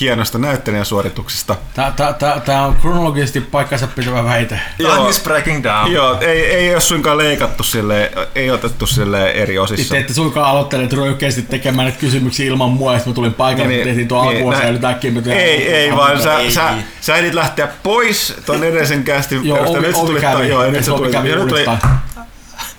hienosta 0.00 0.38
näyttelijän 0.38 0.84
suorituksesta. 0.86 1.56
Tää, 1.74 1.92
tää, 1.96 2.12
tää, 2.12 2.40
tää 2.40 2.64
on 2.66 2.76
kronologisesti 2.76 3.40
paikkansa 3.40 3.86
pitävä 3.86 4.24
väite. 4.24 4.60
Time 4.76 5.08
is 5.08 5.20
breaking 5.22 5.64
down. 5.64 5.92
Joo, 5.92 6.20
ei, 6.20 6.44
ei 6.46 6.72
ole 6.74 6.80
suinkaan 6.80 7.18
leikattu 7.18 7.62
sille, 7.62 8.12
ei 8.34 8.50
otettu 8.50 8.86
sille 8.86 9.30
eri 9.30 9.58
osissa. 9.58 9.82
Sitten 9.82 9.98
ette 10.00 10.12
suinkaan 10.14 10.50
aloittaneet 10.50 10.92
roikeasti 10.92 11.42
tekemään 11.42 11.84
näitä 11.86 12.00
kysymyksiä 12.00 12.46
ilman 12.46 12.70
mua, 12.70 12.92
sitten 12.94 13.10
mä 13.10 13.14
tulin 13.14 13.34
paikalle, 13.34 13.68
niin, 13.68 13.84
tehtiin 13.84 14.08
tuo 14.08 14.18
alkuosa 14.20 14.58
näin. 14.58 14.66
ja 14.66 14.72
nyt 14.72 14.84
äkkiä 14.84 15.10
me 15.10 15.22
tehdään- 15.22 15.44
Ei, 15.46 15.74
ei, 15.74 15.96
vaan 15.96 16.22
sä, 16.22 16.38
Ei. 16.38 16.50
sä, 16.50 16.70
sä 17.00 17.16
ehdit 17.16 17.34
lähteä 17.34 17.68
pois 17.82 18.34
ton 18.46 18.64
edellisen 18.64 19.04
kästin 19.04 19.44
Joo, 19.46 19.58
ovi, 19.66 19.80
Nyt 19.86 19.96
ovi 19.96 20.06
tulit 20.06 20.20
kävi, 20.20 20.48
joo, 20.48 20.70
nyt 20.70 20.84
sä 20.84 20.94
ovi 20.94 21.10
tulit, 21.12 21.48
tuli. 21.48 21.64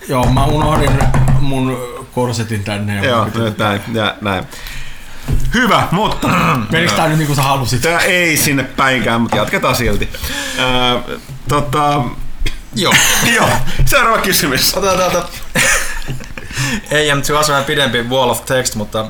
Joo, 0.07 0.25
mä 0.31 0.45
unohdin 0.45 0.91
mun 1.41 1.77
korsetin 2.15 2.63
tänne. 2.63 2.95
ja 2.95 3.05
joo, 3.05 3.27
nyt 3.35 3.57
näin, 3.57 3.81
ja 3.93 4.15
näin. 4.21 4.43
Hyvä, 5.53 5.87
mutta 5.91 6.27
Menikö 6.71 6.93
tää 6.95 7.07
nyt 7.07 7.17
niin 7.17 7.27
kuin 7.27 7.35
sä 7.35 7.41
halusit? 7.41 7.81
tää 7.81 7.99
ei 7.99 8.37
sinne 8.37 8.63
päinkään, 8.63 9.21
mutta 9.21 9.37
jatketaan 9.37 9.75
silti. 9.75 10.09
Öö, 10.59 11.17
tota, 11.49 12.03
Joo. 12.75 12.93
joo, 13.35 13.49
seuraava 13.85 14.21
kysymys. 14.21 14.77
Otetaan 14.77 15.11
täältä. 15.11 15.27
Ei 16.91 17.15
nyt 17.15 17.25
se 17.25 17.33
vähän 17.33 17.63
pidempi 17.63 18.03
wall 18.03 18.29
of 18.29 18.45
text, 18.45 18.75
mutta. 18.75 19.05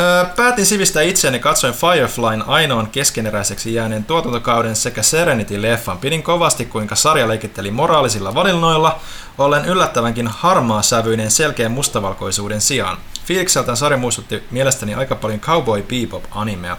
Öö, 0.00 0.24
Päätin 0.36 0.66
sivistää 0.66 1.02
itseäni 1.02 1.38
katsoin 1.38 1.74
Fireflyn 1.74 2.42
ainoan 2.46 2.86
keskeneräiseksi 2.86 3.74
jääneen 3.74 4.04
tuotantokauden 4.04 4.76
sekä 4.76 5.00
Serenity-leffan. 5.00 5.98
Pidin 5.98 6.22
kovasti, 6.22 6.64
kuinka 6.64 6.94
sarja 6.94 7.28
leikitteli 7.28 7.70
moraalisilla 7.70 8.34
valinnoilla, 8.34 9.00
ollen 9.38 9.64
yllättävänkin 9.64 10.28
harmaa 10.28 10.82
sävyinen 10.82 11.30
selkeän 11.30 11.72
mustavalkoisuuden 11.72 12.60
sijaan. 12.60 12.98
Fiilikseltään 13.24 13.76
sarja 13.76 13.98
muistutti 13.98 14.42
mielestäni 14.50 14.94
aika 14.94 15.14
paljon 15.14 15.40
Cowboy 15.40 15.82
Bebop-animea. 15.82 16.76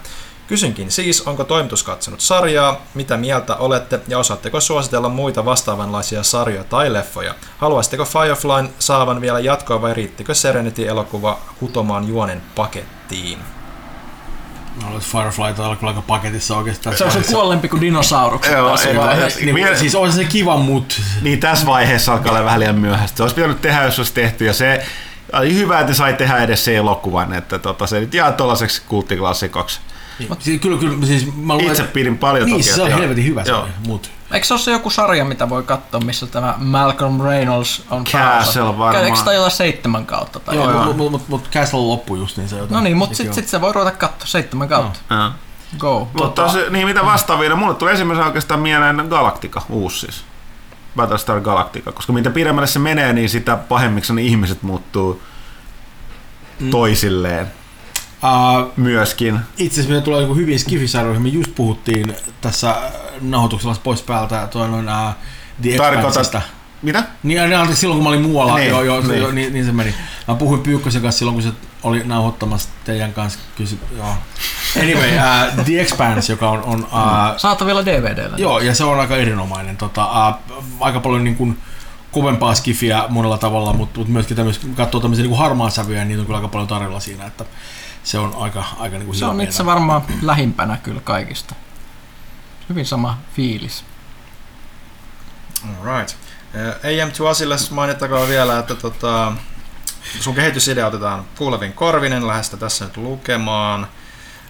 Kysynkin 0.48 0.92
siis, 0.92 1.22
onko 1.22 1.44
toimitus 1.44 1.84
katsonut 1.84 2.22
sarjaa, 2.22 2.82
mitä 2.94 3.18
mieltä 3.18 3.56
olette 3.56 4.00
ja 4.08 4.20
osaatteko 4.20 4.60
suositella 4.62 5.10
muita 5.10 5.46
vastaavanlaisia 5.46 6.24
sarjoja 6.24 6.64
tai 6.64 6.94
leffoja? 6.94 7.36
Haluaisitteko 7.58 8.06
Fireflyn 8.06 8.70
saavan 8.80 9.22
vielä 9.22 9.40
jatkoa 9.40 9.82
vai 9.82 9.94
riittikö 9.94 10.34
Serenity-elokuva 10.34 11.40
kutomaan 11.60 12.08
juonen 12.08 12.42
pakettiin? 12.56 13.40
Että 14.82 15.00
Firefly 15.00 15.44
taitaa 15.44 15.76
kyllä 15.76 15.90
aika 15.90 16.02
paketissa 16.02 16.58
oikeastaan. 16.58 16.98
Se 16.98 17.04
on 17.04 17.12
se 17.12 17.20
kuollempi 17.34 17.68
kuin 17.70 17.82
dinosaurukset. 17.82 18.54
Joo, 18.54 18.72
tässä 18.72 18.90
ei, 18.90 18.98
vaiheessa. 18.98 19.40
ei, 19.40 19.46
Niin, 19.46 19.56
Miele- 19.56 19.78
siis 19.78 19.96
on 19.96 20.12
se 20.12 20.24
kiva, 20.26 20.58
mut 20.58 21.02
Niin 21.22 21.40
tässä 21.40 21.66
vaiheessa 21.66 22.14
alkaa 22.14 22.32
olla 22.32 22.46
vähän 22.46 22.60
liian 22.60 22.76
myöhäistä. 22.80 23.18
Se 23.18 23.24
olisi 23.24 23.36
pitänyt 23.36 23.62
tehdä, 23.62 23.84
jos 23.84 24.00
olisi 24.00 24.14
tehty. 24.14 24.46
Ja 24.46 24.54
se 24.54 24.86
oli 25.34 25.54
hyvä, 25.56 25.80
että 25.80 25.94
sai 25.94 26.14
tehdä 26.14 26.38
edes 26.38 26.66
se 26.66 26.76
elokuvan. 26.76 27.34
Että 27.34 27.60
tota, 27.60 27.88
se 27.88 28.00
nyt 28.00 28.14
jää 28.14 28.32
tuollaiseksi 28.32 28.82
kulttiklassikoksi. 28.88 29.80
siis, 30.40 30.62
kyllä, 30.62 30.78
kyllä, 30.78 31.06
siis 31.06 31.36
mä 31.36 31.54
luulen, 31.54 31.72
Itse 31.72 31.84
pidin 31.84 32.18
paljon 32.18 32.46
Niin, 32.46 32.54
toki. 32.58 32.64
se 32.64 32.82
joo. 32.82 33.00
helvetin 33.00 33.26
hyvä 33.26 33.44
se 33.44 33.50
Joo. 33.50 33.68
mut 33.88 34.12
Eikö 34.32 34.48
se 34.48 34.54
ole 34.54 34.62
se 34.62 34.72
joku 34.72 34.90
sarja, 34.90 35.26
mitä 35.26 35.50
voi 35.50 35.64
katsoa, 35.64 36.00
missä 36.00 36.28
tämä 36.28 36.56
Malcolm 36.58 37.22
Reynolds 37.22 37.84
on 37.92 38.04
Castle 38.04 38.78
varmaan. 38.78 39.06
Eikö 39.06 39.18
sitä 39.18 39.34
jotain 39.34 39.52
seitsemän 39.52 40.06
kautta? 40.06 40.40
Tai 40.40 40.56
Joo, 40.56 40.72
mutta 40.74 40.94
mut, 40.94 41.12
mut, 41.12 41.30
mut 41.30 41.50
Castle 41.52 41.80
loppu 41.80 42.16
just 42.16 42.38
niin 42.38 42.50
se 42.50 42.56
jotain. 42.58 42.74
No 42.74 42.82
niin, 42.82 42.98
mutta 42.98 43.16
sitten 43.16 43.32
on. 43.32 43.36
sit 43.36 43.48
se 43.48 43.62
voi 43.62 43.74
ruveta 43.74 43.98
katsoa 43.98 44.28
seitsemän 44.28 44.68
kautta. 44.70 45.00
Ja. 45.10 45.32
Go. 45.78 46.08
Mutta 46.14 46.48
se, 46.48 46.66
niin 46.70 46.88
mitä 46.88 47.06
vastaavia, 47.06 47.56
mulle 47.56 47.76
tuli 47.76 47.92
ensimmäisenä 47.92 48.28
oikeastaan 48.28 48.60
mieleen 48.60 49.06
Galactica, 49.10 49.62
uusi 49.70 50.00
siis. 50.00 50.24
Battlestar 50.96 51.42
Galactica, 51.42 51.92
koska 51.92 52.14
mitä 52.14 52.30
pidemmälle 52.30 52.68
se 52.68 52.80
menee, 52.80 53.14
niin 53.14 53.30
sitä 53.30 53.56
pahemmiksi 53.58 54.14
ne 54.14 54.22
ihmiset 54.22 54.64
muuttuu 54.64 55.22
toisilleen 56.72 57.48
Uh, 58.24 58.72
myöskin. 58.78 59.40
itse 59.58 59.82
asiassa 59.82 60.02
tulee 60.02 60.20
niinku 60.20 60.36
hyvin 60.36 60.60
skifisarjoihin. 60.60 61.22
Me 61.24 61.30
just 61.30 61.56
puhuttiin 61.56 62.16
tässä 62.42 62.76
nauhoituksella 63.22 63.76
pois 63.84 64.02
päältä 64.02 64.48
tuo 64.52 64.68
noin 64.68 64.86
uh, 64.90 65.14
The 65.62 65.78
Tarkoitat-. 65.78 66.42
Mitä? 66.82 67.04
Niin, 67.24 67.42
anteeksi, 67.42 67.76
silloin 67.76 67.98
kun 67.98 68.04
mä 68.04 68.10
olin 68.10 68.22
muualla, 68.22 68.56
Niin, 68.56 68.70
joo, 68.70 68.84
joo, 68.84 69.00
niin. 69.00 69.10
niin. 69.10 69.22
Joo, 69.22 69.32
niin, 69.32 69.54
niin 69.54 69.66
se 69.66 69.72
meni. 69.72 69.96
Mä 70.28 70.36
puhuin 70.36 70.62
Pyykkösen 70.62 71.02
kanssa 71.02 71.20
silloin, 71.20 71.36
kun 71.36 71.44
se 71.44 71.52
oli 71.86 72.03
nauhoittamassa 72.03 72.70
teidän 72.86 73.14
kanssa. 73.14 73.40
Kysy, 73.57 73.80
joo. 73.98 74.16
Anyway, 74.82 75.10
uh, 75.16 75.66
The 75.66 75.82
Expanse, 75.82 76.34
joka 76.34 76.49
on, 76.49 76.64
on 76.64 76.84
uh, 76.84 77.38
Saatavilla 77.38 77.86
DVDllä. 77.86 78.38
Joo, 78.38 78.60
ja 78.60 78.76
se 78.76 78.84
on 78.84 78.99
aika 78.99 79.16
erinomainen. 79.16 79.78
Tota, 79.78 80.30
uh, 80.30 80.64
aika 80.80 80.99
paljon 80.99 81.24
niin 81.24 81.36
kuin, 81.36 81.57
kovempaa 82.16 82.56
skifiä 82.56 83.06
monella 83.10 83.38
tavalla, 83.38 83.74
mutta, 83.74 83.99
mutta 83.99 84.14
myöskin 84.14 84.38
tämmöis, 84.38 84.60
kun 84.60 84.76
katsoo 84.76 85.02
tämmöisiä 85.02 85.26
niin 85.26 85.38
harmaa 85.38 85.70
sävyjä, 85.70 85.99
niin 85.99 86.07
niitä 86.07 86.20
on 86.22 86.26
kyllä 86.26 86.38
aika 86.38 86.48
paljon 86.48 86.68
tarjolla 86.68 86.99
siinä, 86.99 87.26
että 87.26 87.45
se 88.03 88.20
on 88.20 88.36
aika, 88.38 88.64
aika 88.80 88.98
niin 88.98 89.06
kuin 89.06 89.18
Se 89.18 89.26
on 89.26 89.41
itse 89.41 89.66
varmaan 89.66 90.02
lähimpänä 90.22 90.78
kyllä 90.78 91.02
kaikista. 91.02 91.56
Hyvin 92.70 92.86
sama 92.86 93.18
fiilis. 93.36 93.84
Alright. 95.80 96.16
Eh, 96.53 97.07
AM2 97.07 97.28
Asille 97.28 97.56
mainittakoon 97.72 98.30
vielä, 98.30 98.60
että 98.60 98.76
tota, 98.76 99.34
sun 100.19 100.36
kehitysidea 100.36 100.88
otetaan 100.88 101.26
kuulevin 101.38 101.73
korvinen, 101.73 102.27
lähde 102.27 102.44
sitä 102.44 102.57
tässä 102.57 102.86
nyt 102.86 102.98
lukemaan. 102.98 103.88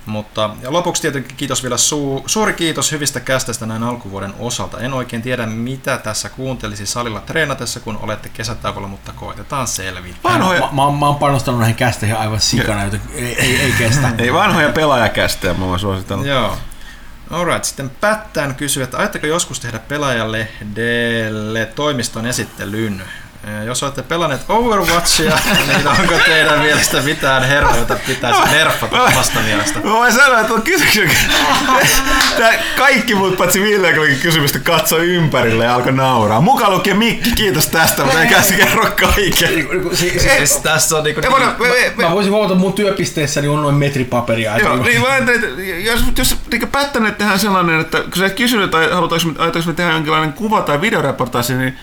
Mutta 0.05 0.49
ja 0.61 0.73
lopuksi 0.73 1.01
tietenkin 1.01 1.37
kiitos 1.37 1.63
vielä 1.63 1.75
su- 1.75 2.23
suuri 2.25 2.53
kiitos 2.53 2.91
hyvistä 2.91 3.19
kästeistä 3.19 3.65
näin 3.65 3.83
alkuvuoden 3.83 4.33
osalta. 4.39 4.79
En 4.79 4.93
oikein 4.93 5.21
tiedä 5.21 5.45
mitä 5.45 5.97
tässä 5.97 6.29
kuuntelisi 6.29 6.85
salilla 6.85 7.21
treenatessa, 7.21 7.79
kun 7.79 7.99
olette 8.01 8.29
kesätauolla, 8.29 8.87
mutta 8.87 9.11
koitetaan 9.11 9.67
selvittää. 9.67 10.31
Vanhoja, 10.31 10.59
Mä, 10.59 10.67
mä, 10.67 10.91
mä 10.99 11.05
oon 11.05 11.15
panostanut 11.15 11.59
näihin 11.59 11.75
kästeihin 11.75 12.17
aivan 12.17 12.39
sikana, 12.39 12.83
joten 12.83 13.01
ei, 13.13 13.35
ei, 13.41 13.61
ei 13.61 13.71
kestä. 13.71 14.11
ei 14.17 14.33
vanhoja 14.33 14.69
pelaajakästejä, 14.69 15.53
mä 15.53 15.65
oon 15.65 15.79
suositellut. 15.79 16.25
Joo. 16.25 16.57
Alright, 17.31 17.63
sitten 17.63 17.89
Pättään 17.89 18.55
kysyy, 18.55 18.83
että 18.83 18.97
ajatteko 18.97 19.27
joskus 19.27 19.59
tehdä 19.59 19.79
pelaajalehdelle 19.79 21.65
toimiston 21.65 22.25
esittelyn? 22.25 23.03
Eh, 23.45 23.65
Jos 23.65 23.83
olette 23.83 24.01
pelanneet 24.03 24.41
Overwatchia, 24.49 25.37
niin 25.67 25.87
onko 25.87 26.13
teidän 26.25 26.59
mielestä 26.59 27.01
mitään 27.01 27.43
herroja, 27.43 27.77
jota 27.77 27.95
pitäisi 28.07 28.41
nerfata 28.51 28.97
vasta 29.15 29.39
mielestä? 29.39 29.79
Mä 29.79 29.91
voin 29.93 30.13
sanoa, 30.13 30.39
että 30.39 30.53
on 30.53 30.61
kysymys. 30.61 31.17
Tää 32.37 32.53
kaikki 32.77 33.15
muut 33.15 33.37
paitsi 33.37 33.61
Ville, 33.61 33.93
kun 33.93 34.07
kysymystä 34.21 34.59
katsoi 34.59 35.05
ympärille 35.07 35.63
ja 35.65 35.75
alkoi 35.75 35.91
nauraa. 35.91 36.41
Mukaan 36.41 36.71
lukien 36.71 36.97
Mikki, 36.97 37.31
kiitos 37.31 37.67
tästä, 37.67 38.03
mutta 38.03 38.21
eikä 38.21 38.41
se 38.41 38.53
kerro 38.53 38.85
kaiken. 38.99 39.67
Si, 39.93 40.09
si, 40.09 40.19
Siis 40.19 40.57
tässä 40.57 40.97
on 40.97 41.03
niinku... 41.03 41.21
Ei 41.21 41.91
me- 41.97 42.03
mä 42.03 42.11
voisin 42.11 42.31
huomata, 42.31 42.53
että 42.53 42.61
mun 42.61 42.73
työpisteessäni 42.73 43.47
on 43.47 43.61
noin 43.61 43.75
metripaperia. 43.75 44.57
Joo, 44.57 44.75
niin- 44.75 44.85
niin 44.85 45.01
mä 45.01 45.07
ajattelin, 45.07 45.43
että 45.43 45.61
jos, 45.91 46.01
jos 46.17 46.37
niin 46.51 46.67
päättäneet 46.67 47.17
tehdä 47.17 47.37
sellainen, 47.37 47.79
että 47.79 47.97
kun 47.97 48.15
sä 48.17 48.25
et 48.25 48.33
kysynyt, 48.33 48.65
että 48.65 48.95
halutaanko 48.95 49.29
me 49.65 49.73
tehdä 49.73 49.91
jonkinlainen 49.91 50.33
kuva- 50.33 50.61
tai 50.61 50.81
videoreportaasi, 50.81 51.53
niin 51.53 51.77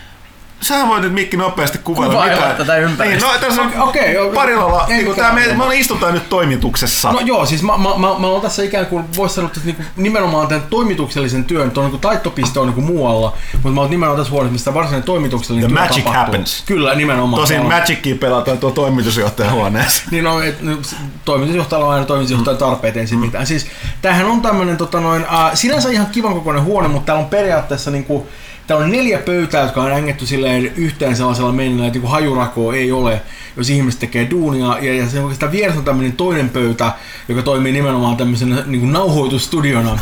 Sähän 0.63 0.87
voit 0.87 1.01
nyt 1.01 1.13
Mikki 1.13 1.37
nopeasti 1.37 1.77
kuvailla. 1.77 2.13
Kuvailla 2.13 2.41
mitä- 2.45 2.57
tätä 2.57 2.77
ympäristöä. 2.77 3.29
Niin, 3.31 3.41
no 3.41 3.47
tässä 3.47 3.61
on 3.61 3.67
Okei, 3.67 3.81
okei, 3.81 4.13
joo. 4.13 4.29
parilla, 4.33 4.85
Ei 4.89 4.97
niin 4.97 5.09
mitään 5.09 5.35
tää, 5.35 5.55
me, 5.57 5.65
me 5.67 5.75
istutaan 5.75 6.13
nyt 6.13 6.29
toimituksessa. 6.29 7.11
No 7.11 7.19
joo, 7.19 7.45
siis 7.45 7.63
mä, 7.63 7.77
mä, 7.77 7.89
mä, 7.89 8.07
mä 8.19 8.27
olen 8.27 8.41
tässä 8.41 8.63
ikään 8.63 8.85
kuin, 8.85 9.05
voisi 9.17 9.35
sanoa, 9.35 9.47
että 9.47 9.59
niinku 9.65 9.83
nimenomaan 9.95 10.47
tämän 10.47 10.63
toimituksellisen 10.69 11.43
työn, 11.45 11.71
tuon 11.71 11.85
niinku 11.85 11.97
taittopiste 11.97 12.59
on 12.59 12.65
niinku 12.67 12.81
muualla, 12.81 13.33
mutta 13.53 13.69
mä 13.69 13.79
olen 13.81 13.91
nimenomaan 13.91 14.17
tässä 14.17 14.31
huolissa, 14.31 14.51
mistä 14.53 14.73
varsinainen 14.73 15.03
toimituksellinen 15.05 15.69
The 15.69 15.75
työ 15.75 15.83
magic 15.87 15.97
tapahtuu. 16.03 16.23
happens. 16.23 16.63
Kyllä, 16.65 16.95
nimenomaan. 16.95 17.41
Tosin 17.41 17.59
on- 17.59 17.65
Magicia 17.67 18.15
pelataan 18.15 18.57
tuo 18.57 18.71
toimitusjohtajan 18.71 19.53
huoneessa. 19.53 20.03
Niin 20.11 20.23
no, 20.23 20.41
et, 20.41 20.61
no, 20.61 20.77
toimitusjohtajalla 21.25 21.87
on 21.87 21.93
aina 21.93 22.05
toimitusjohtajan 22.05 22.57
tarpeet 22.57 22.97
ensin 22.97 23.17
Mm. 23.17 23.25
mitään. 23.25 23.47
Siis 23.47 23.67
tämähän 24.01 24.25
on 24.25 24.41
tämmönen 24.41 24.77
tota 24.77 24.99
noin, 24.99 25.23
äh, 25.33 25.51
sinänsä 25.53 25.89
ihan 25.89 26.07
kivan 26.07 26.33
kokoinen 26.33 26.63
huone, 26.63 26.87
mutta 26.87 27.05
täällä 27.05 27.23
on 27.23 27.29
periaatteessa 27.29 27.91
niinku, 27.91 28.27
täällä 28.67 28.85
on 28.85 28.91
neljä 28.91 29.19
pöytää, 29.19 29.61
jotka 29.61 29.83
on 29.83 29.91
ängetty 29.91 30.25
silleen 30.25 30.65
yhteen 30.75 31.15
sellaisella 31.15 31.51
mennellä, 31.51 31.87
että 31.87 31.99
niinku 31.99 32.07
hajurakoa 32.07 32.73
ei 32.73 32.91
ole, 32.91 33.21
jos 33.57 33.69
ihmiset 33.69 33.99
tekee 33.99 34.29
duunia. 34.29 34.77
Ja, 34.81 34.93
ja 34.93 35.09
se 35.09 35.19
oikeastaan 35.19 35.51
vieressä 35.51 35.79
on 35.79 35.85
tämmöinen 35.85 36.13
toinen 36.13 36.49
pöytä, 36.49 36.91
joka 37.27 37.41
toimii 37.41 37.71
nimenomaan 37.71 38.17
tämmöisenä 38.17 38.63
niinku 38.65 38.87
nauhoitustudiona. 38.87 39.99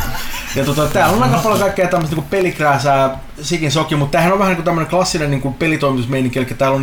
Ja 0.56 0.64
tota, 0.64 0.86
täällä 0.86 1.16
on 1.16 1.22
aika 1.22 1.38
paljon 1.38 1.60
kaikkea 1.60 1.88
tämmöistä 1.88 2.16
niinku 2.16 2.28
pelikrääsää, 2.30 3.18
sikin 3.42 3.70
soki, 3.70 3.96
mutta 3.96 4.12
tämähän 4.12 4.32
on 4.32 4.38
vähän 4.38 4.50
niinku 4.50 4.64
tämmöinen 4.64 4.90
klassinen 4.90 5.30
niinku 5.30 5.52
pelitoimitusmeininki, 5.52 6.38
eli 6.38 6.46
täällä 6.46 6.74
on 6.74 6.80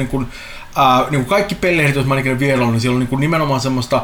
niinku, 0.75 1.03
äh, 1.03 1.11
niinku 1.11 1.29
kaikki 1.29 1.55
pellehdit, 1.55 1.95
jos 1.95 2.05
mä 2.05 2.13
ainakin 2.13 2.39
vierellä, 2.39 2.67
niin 2.67 2.81
siellä 2.81 2.95
on 2.95 2.99
niinku 2.99 3.15
nimenomaan 3.15 3.61
semmoista 3.61 4.01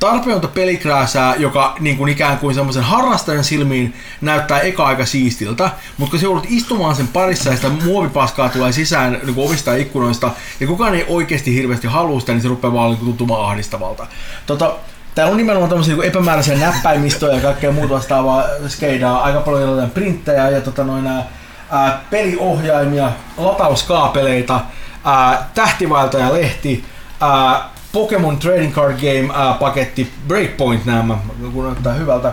tarpeetonta 0.00 0.48
pelikrääsää, 0.48 1.34
joka 1.36 1.76
niin 1.80 1.96
kuin 1.96 2.08
ikään 2.08 2.38
kuin 2.38 2.54
semmoisen 2.54 2.82
harrastajan 2.82 3.44
silmiin 3.44 3.94
näyttää 4.20 4.60
eka 4.60 4.86
aika 4.86 5.06
siistiltä, 5.06 5.70
mutta 5.96 6.10
kun 6.10 6.20
se 6.20 6.26
joudut 6.26 6.46
istumaan 6.48 6.96
sen 6.96 7.08
parissa 7.08 7.50
ja 7.50 7.56
sitä 7.56 7.68
muovipaskaa 7.68 8.48
tulee 8.48 8.72
sisään 8.72 9.12
niin 9.12 9.34
kuin 9.34 9.46
ovista 9.46 9.70
ja 9.70 9.76
ikkunoista, 9.76 10.30
ja 10.60 10.66
kukaan 10.66 10.94
ei 10.94 11.04
oikeasti 11.08 11.54
hirveästi 11.54 11.86
halua 11.86 12.20
sitä, 12.20 12.32
niin 12.32 12.42
se 12.42 12.48
rupeaa 12.48 12.74
vaan 12.74 12.90
niin 12.90 12.98
kuin 12.98 13.06
tuntumaan 13.06 13.50
ahdistavalta. 13.50 14.06
Tota, 14.46 14.74
Täällä 15.14 15.30
on 15.30 15.36
nimenomaan 15.36 15.68
tämmöisiä 15.68 15.94
niin 15.94 16.04
epämääräisiä 16.04 16.58
näppäimistöjä 16.58 17.34
ja 17.34 17.40
kaikkea 17.40 17.72
muuta 17.72 17.94
vastaavaa 17.94 18.44
skeidaa, 18.68 19.22
aika 19.22 19.40
paljon 19.40 19.70
jotain 19.70 19.90
printtejä 19.90 20.50
ja 20.50 20.60
tota 20.60 20.84
noin, 20.84 21.06
ää, 21.06 21.26
ää, 21.70 22.00
peliohjaimia, 22.10 23.12
latauskaapeleita, 23.36 24.60
ää, 25.04 25.50
tähtivaeltaja 25.54 26.32
lehti, 26.32 26.84
ää, 27.20 27.68
Pokemon 27.92 28.38
Trading 28.38 28.74
Card 28.74 28.96
Game 28.96 29.34
ää, 29.34 29.54
paketti, 29.54 30.12
Breakpoint 30.28 30.84
nämä, 30.84 31.18
kun 31.52 31.64
näyttää 31.64 31.92
hyvältä. 31.92 32.32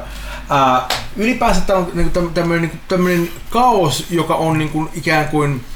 Ää, 0.49 0.81
ylipäänsä 1.15 1.61
täällä 1.61 1.85
on 1.85 1.91
niinku 1.93 2.19
täm- 2.19 2.33
tämmöinen 2.33 2.61
niinku, 2.61 2.77
tämmönen 2.87 3.29
kaos, 3.49 4.05
joka 4.09 4.35
on 4.35 4.57
niinku 4.57 4.89
ikään 4.93 5.27
kuin 5.27 5.51
äh, 5.53 5.74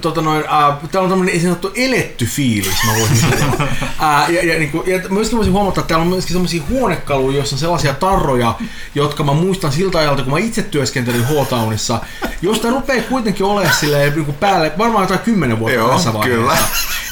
tota 0.00 0.20
noin, 0.20 0.44
äh, 0.44 0.90
täällä 0.90 1.04
on 1.04 1.10
tämmöinen 1.10 1.34
niin 1.34 1.42
sanottu 1.42 1.72
eletty 1.74 2.26
fiilis, 2.26 2.84
mä 2.86 2.92
voisin 2.98 3.38
sanoa. 3.38 3.68
äh, 4.22 4.30
ja, 4.30 4.52
ja, 4.52 4.58
niin 4.58 4.70
kuin, 4.70 4.90
ja 4.90 5.00
myöskin 5.10 5.36
voisin 5.36 5.52
huomata, 5.52 5.80
että 5.80 5.88
täällä 5.88 6.02
on 6.02 6.08
myöskin 6.08 6.32
sellaisia 6.32 6.62
huonekaluja, 6.68 7.36
joissa 7.36 7.56
on 7.56 7.60
sellaisia 7.60 7.94
tarroja, 7.94 8.54
jotka 8.94 9.24
mä 9.24 9.32
muistan 9.32 9.72
siltä 9.72 9.98
ajalta, 9.98 10.22
kun 10.22 10.32
mä 10.32 10.38
itse 10.38 10.62
työskentelin 10.62 11.24
H-Townissa, 11.24 11.98
josta 12.42 12.70
rupeaa 12.70 13.02
kuitenkin 13.02 13.46
olemaan 13.46 13.74
silleen 13.74 14.14
niin 14.14 14.24
kuin 14.24 14.36
päälle, 14.36 14.72
varmaan 14.78 15.02
jotain 15.02 15.20
kymmenen 15.20 15.58
vuotta 15.58 15.78
Joo, 15.78 15.94
tässä 15.94 16.12
vaiheessa. 16.12 16.40
kyllä. 16.40 16.56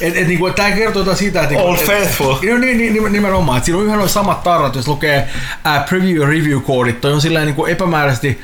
Et, 0.01 0.17
et, 0.17 0.27
niin 0.27 0.39
kuin, 0.39 0.55
tää 0.55 0.71
kertoo 0.71 1.01
jotain 1.01 1.17
siitä, 1.17 1.43
että... 1.43 1.55
Old 1.59 1.79
et, 1.79 1.87
faithful. 1.87 2.33
No 2.33 2.59
niin, 2.59 2.79
niin, 2.79 2.93
niin, 2.93 3.13
nimenomaan. 3.13 3.59
Että 3.59 3.65
siinä 3.65 3.79
on 3.79 3.85
yhä 3.85 3.97
noin 3.97 4.09
samat 4.09 4.43
tarrat, 4.43 4.75
jos 4.75 4.89
lukee 4.89 5.29
ää, 5.65 5.81
preview 5.89 6.21
ja 6.21 6.27
review 6.27 6.61
koodit, 6.61 7.01
toi 7.01 7.13
on 7.13 7.21
silleen 7.21 7.47
niin 7.47 7.55
kuin 7.57 7.73
epämääräisesti 7.73 8.41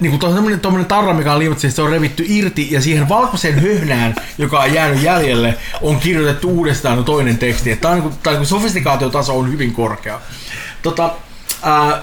niin 0.00 0.10
kuin 0.10 0.20
tommonen, 0.20 0.60
tommonen 0.60 0.86
tarra, 0.86 1.14
mikä 1.14 1.32
on 1.32 1.38
liimattu, 1.38 1.70
se 1.70 1.82
on 1.82 1.90
revitty 1.90 2.24
irti 2.28 2.68
ja 2.70 2.80
siihen 2.80 3.08
valkoiseen 3.08 3.60
höhnään, 3.60 4.14
joka 4.38 4.60
on 4.60 4.74
jäänyt 4.74 5.02
jäljelle, 5.02 5.54
on 5.82 6.00
kirjoitettu 6.00 6.48
uudestaan 6.48 7.04
toinen 7.04 7.38
teksti. 7.38 7.76
Tää 7.76 7.90
on, 7.90 7.96
niin 7.96 8.02
kuin, 8.02 8.14
tää, 8.22 8.32
niin 8.32 8.38
kuin 8.38 8.46
sofistikaatiotaso 8.46 9.38
on 9.38 9.52
hyvin 9.52 9.72
korkea. 9.72 10.20
Tota, 10.82 11.10
ää, 11.62 12.02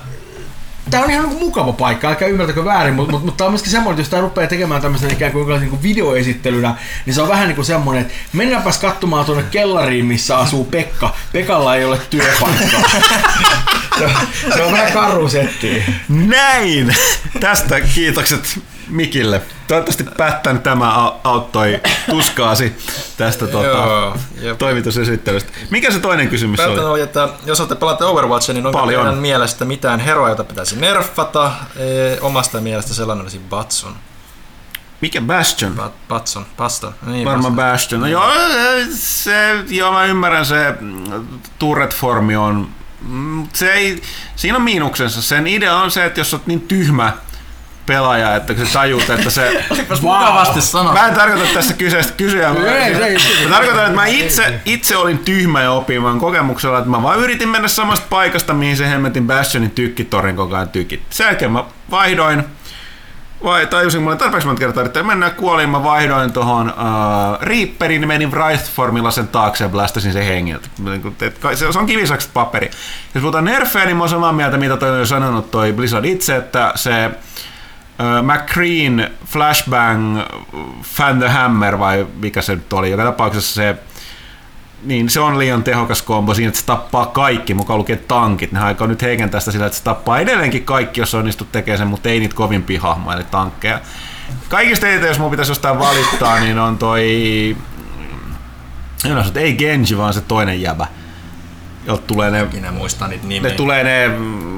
Tämä 0.89 1.03
on 1.03 1.11
ihan 1.11 1.29
niin 1.29 1.39
mukava 1.39 1.73
paikka, 1.73 2.07
älkää 2.07 2.27
ymmärtäkö 2.27 2.65
väärin, 2.65 2.93
mutta 2.93 3.11
mut, 3.11 3.25
mut 3.25 3.37
tämä 3.37 3.45
on 3.45 3.51
myöskin 3.51 3.71
semmoinen, 3.71 3.93
että 3.93 4.01
jos 4.01 4.09
tämä 4.09 4.21
rupeaa 4.21 4.47
tekemään 4.47 4.81
tämmöisen 4.81 5.13
ikään 5.13 5.31
kuin, 5.31 5.59
niin 5.59 5.69
kuin 5.69 5.83
videoesittelynä, 5.83 6.75
niin 7.05 7.13
se 7.13 7.21
on 7.21 7.27
vähän 7.27 7.47
niin 7.47 7.55
kuin 7.55 7.65
semmoinen, 7.65 8.01
että 8.01 8.13
mennäänpäs 8.33 8.77
katsomaan 8.77 9.25
tuonne 9.25 9.43
kellariin, 9.51 10.05
missä 10.05 10.37
asuu 10.37 10.65
Pekka. 10.65 11.15
Pekalla 11.31 11.75
ei 11.75 11.85
ole 11.85 11.99
työpaikkaa. 12.09 12.81
se, 13.99 14.05
on, 14.05 14.11
se 14.53 14.63
on 14.63 14.71
vähän 14.71 14.91
karusetti. 14.91 15.83
Näin! 16.09 16.95
Tästä 17.39 17.81
kiitokset 17.81 18.59
Mikille. 18.87 19.41
Toivottavasti 19.67 20.03
Pättän 20.17 20.59
tämä 20.61 20.91
au- 20.91 21.13
auttoi 21.23 21.81
tuskaasi 22.09 22.77
tästä 23.17 23.47
tuota, 23.47 24.13
toimitusesittelystä. 24.57 25.51
Mikä 25.69 25.91
se 25.91 25.99
toinen 25.99 26.29
kysymys 26.29 26.57
Pelton 26.57 26.83
oli? 26.83 26.91
oli, 26.91 27.01
että 27.01 27.29
jos 27.45 27.59
olette 27.59 27.75
pelaatte 27.75 28.05
Overwatchia, 28.05 28.53
niin 28.53 28.65
onko 28.65 28.79
Paljon. 28.79 29.03
teidän 29.05 29.21
mielestä 29.21 29.65
mitään 29.65 29.99
heroja, 29.99 30.29
joita 30.29 30.43
pitäisi 30.43 30.79
nerfata? 30.79 31.51
Ee, 31.75 32.17
omasta 32.21 32.61
mielestä 32.61 32.93
sellainen 32.93 33.21
olisi 33.23 33.41
Batson. 33.49 33.95
Mikä 35.01 35.21
Bastion? 35.21 35.73
Bat, 35.75 35.93
Batson, 36.07 36.45
Baston. 36.57 36.93
Niin, 37.05 37.25
Varmaan. 37.25 37.55
Bastion. 37.55 38.01
No 38.01 38.07
joo, 38.07 38.31
se, 38.93 39.63
joo, 39.69 39.91
mä 39.91 40.05
ymmärrän 40.05 40.45
se 40.45 40.75
mm, 40.79 41.03
turret-formi 41.59 42.35
on, 42.37 42.69
mm, 43.07 43.47
se 43.53 43.73
ei, 43.73 44.01
siinä 44.35 44.55
on 44.57 44.63
miinuksensa. 44.63 45.21
Sen 45.21 45.47
idea 45.47 45.75
on 45.75 45.91
se, 45.91 46.05
että 46.05 46.19
jos 46.19 46.33
olet 46.33 46.47
niin 46.47 46.61
tyhmä, 46.61 47.13
pelaaja, 47.87 48.35
että 48.35 48.53
kun 48.53 48.65
sä 48.65 48.73
tajuut, 48.73 49.09
että 49.09 49.29
se... 49.29 49.65
Olipas 49.69 50.01
mukavasti 50.01 50.61
sanottu. 50.61 50.99
Mä 50.99 51.07
en 51.07 51.13
tarkoita 51.13 51.53
tässä 51.53 51.73
kyseistä 51.73 52.13
kysyä. 52.17 52.53
Mä, 52.53 52.59
mä 53.43 53.55
tarkoitan, 53.55 53.85
että 53.85 53.95
mä 53.95 54.05
itse, 54.05 54.59
itse 54.65 54.97
olin 54.97 55.19
tyhmä 55.19 55.61
ja 55.61 55.71
opivan 55.71 56.19
kokemuksella, 56.19 56.77
että 56.77 56.89
mä 56.89 57.03
vaan 57.03 57.19
yritin 57.19 57.49
mennä 57.49 57.67
samasta 57.67 58.05
paikasta, 58.09 58.53
mihin 58.53 58.77
se 58.77 58.89
hemmetin 58.89 59.27
Bastionin 59.27 59.71
tykkitorin 59.71 60.35
koko 60.35 60.55
ajan 60.55 60.69
tykit. 60.69 61.01
Sen 61.09 61.25
jälkeen 61.25 61.51
mä 61.51 61.63
vaihdoin 61.91 62.43
vai 63.43 63.67
tajusin 63.67 64.01
mulle 64.01 64.15
tarpeeksi 64.15 64.47
monta 64.47 64.59
kertaa, 64.59 64.85
että 64.85 65.03
mennään 65.03 65.31
kuoliin, 65.31 65.69
mä 65.69 65.83
vaihdoin 65.83 66.33
tuohon 66.33 66.69
uh, 66.69 67.41
Reaperin, 67.41 68.07
menin 68.07 68.31
Wraithformilla 68.31 69.11
sen 69.11 69.27
taakse 69.27 69.63
ja 69.63 69.69
blastasin 69.69 70.13
sen 70.13 70.23
hengiltä. 70.23 70.67
Niinku, 70.79 71.13
Se 71.55 71.79
on 71.79 71.85
kivisakset 71.85 72.33
paperi. 72.33 72.71
Jos 73.15 73.21
puhutaan 73.21 73.45
nerfejä, 73.45 73.85
niin 73.85 73.97
mä 73.97 74.03
oon 74.03 74.09
samaa 74.09 74.33
mieltä, 74.33 74.57
mitä 74.57 74.77
toi 74.77 74.99
on 74.99 75.07
sanonut 75.07 75.51
toi 75.51 75.73
Blizzard 75.73 76.05
itse, 76.05 76.35
että 76.35 76.71
se 76.75 77.11
uh, 77.99 78.33
McCreen, 78.33 79.11
Flashbang, 79.25 80.19
Fan 80.83 81.19
the 81.19 81.29
Hammer 81.29 81.79
vai 81.79 82.07
mikä 82.21 82.41
se 82.41 82.55
nyt 82.55 82.73
oli, 82.73 82.91
joka 82.91 83.03
tapauksessa 83.03 83.55
se 83.55 83.75
niin 84.83 85.09
se 85.09 85.19
on 85.19 85.39
liian 85.39 85.63
tehokas 85.63 86.01
kombo 86.01 86.33
siinä, 86.33 86.47
että 86.47 86.59
se 86.59 86.65
tappaa 86.65 87.05
kaikki, 87.05 87.53
mukaan 87.53 87.79
lukee 87.79 87.95
tankit. 87.95 88.51
Ne 88.51 88.59
aikoo 88.59 88.87
nyt 88.87 89.01
heikentää 89.01 89.39
sitä 89.39 89.51
sillä, 89.51 89.65
että 89.65 89.77
se 89.77 89.83
tappaa 89.83 90.19
edelleenkin 90.19 90.65
kaikki, 90.65 90.99
jos 90.99 91.15
onnistut 91.15 91.51
tekemään 91.51 91.77
sen, 91.77 91.87
mutta 91.87 92.09
ei 92.09 92.19
niitä 92.19 92.35
kovimpia 92.35 92.81
hahmoja, 92.81 93.17
eli 93.17 93.25
tankkeja. 93.31 93.79
Kaikista 94.49 94.87
eniten, 94.87 95.07
jos 95.07 95.19
mun 95.19 95.31
pitäisi 95.31 95.51
jostain 95.51 95.79
valittaa, 95.79 96.39
niin 96.39 96.59
on 96.59 96.77
toi... 96.77 97.57
Että 99.27 99.39
ei 99.39 99.53
Genji, 99.53 99.97
vaan 99.97 100.13
se 100.13 100.21
toinen 100.21 100.61
jäbä. 100.61 100.87
Jolta 101.85 102.03
tulee 102.07 102.31
ne 102.31 102.43
Ikinä 102.43 102.71
muista 102.71 103.07
niitä 103.07 103.23
ne 103.23 103.29
nimiä. 103.29 103.51
tulee 103.51 103.83
ne 103.83 104.11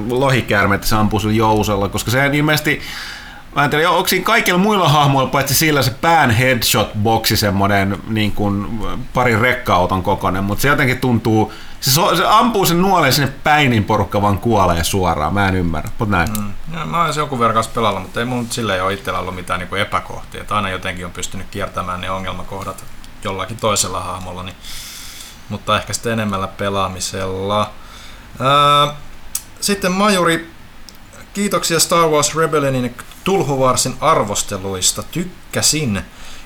lohikäärmeet, 0.08 0.84
se 0.84 0.96
ampuu 0.96 1.20
jousella, 1.20 1.88
koska 1.88 2.10
se 2.10 2.30
ilmeisesti 2.32 2.80
Mä 3.56 3.64
en 3.64 3.70
tiedä, 3.70 3.90
onko 3.90 4.08
siinä 4.08 4.24
kaikilla 4.24 4.58
muilla 4.58 4.88
hahmoilla, 4.88 5.30
paitsi 5.30 5.54
sillä 5.54 5.82
se 5.82 5.90
pään 5.90 6.30
headshot-boksi 6.30 7.36
semmoinen 7.36 7.98
niin 8.08 8.32
kuin 8.32 8.80
pari 9.14 9.40
rekka-auton 9.40 10.02
kokoinen, 10.02 10.44
mutta 10.44 10.62
se 10.62 10.68
jotenkin 10.68 11.00
tuntuu, 11.00 11.52
se, 11.80 11.90
so, 11.90 12.16
se 12.16 12.26
ampuu 12.26 12.66
sen 12.66 12.82
nuoleen 12.82 13.12
sinne 13.12 13.32
päin, 13.44 13.70
niin 13.70 13.84
porukka 13.84 14.22
vaan 14.22 14.38
kuolee 14.38 14.84
suoraan, 14.84 15.34
mä 15.34 15.48
en 15.48 15.54
ymmärrä, 15.54 15.90
mutta 15.98 16.16
näin. 16.16 16.28
Mm. 16.32 16.78
Ja 16.78 16.84
mä 16.84 17.02
oon 17.02 17.16
jonkun 17.16 17.38
verran 17.38 17.64
pelalla, 17.74 18.00
mutta 18.00 18.20
ei 18.20 18.26
mun 18.26 18.42
nyt 18.42 18.52
silleen 18.52 18.84
ole 18.84 18.92
itsellä 18.92 19.18
ollut 19.18 19.34
mitään 19.34 19.60
niinku 19.60 19.74
epäkohtia. 19.74 20.40
Että 20.40 20.56
aina 20.56 20.70
jotenkin 20.70 21.06
on 21.06 21.12
pystynyt 21.12 21.46
kiertämään 21.50 22.00
ne 22.00 22.10
ongelmakohdat 22.10 22.84
jollakin 23.24 23.56
toisella 23.56 24.00
hahmolla. 24.00 24.42
Niin, 24.42 24.56
mutta 25.48 25.76
ehkä 25.76 25.92
sitten 25.92 26.12
enemmällä 26.12 26.48
pelaamisella. 26.48 27.70
Ää, 28.40 28.94
sitten 29.60 29.92
Majuri, 29.92 30.50
kiitoksia 31.34 31.80
Star 31.80 32.08
Wars 32.08 32.36
Rebellionin 32.36 32.94
Tulhuvarsin 33.24 33.94
arvosteluista. 34.00 35.02
Tykkäsin. 35.02 36.02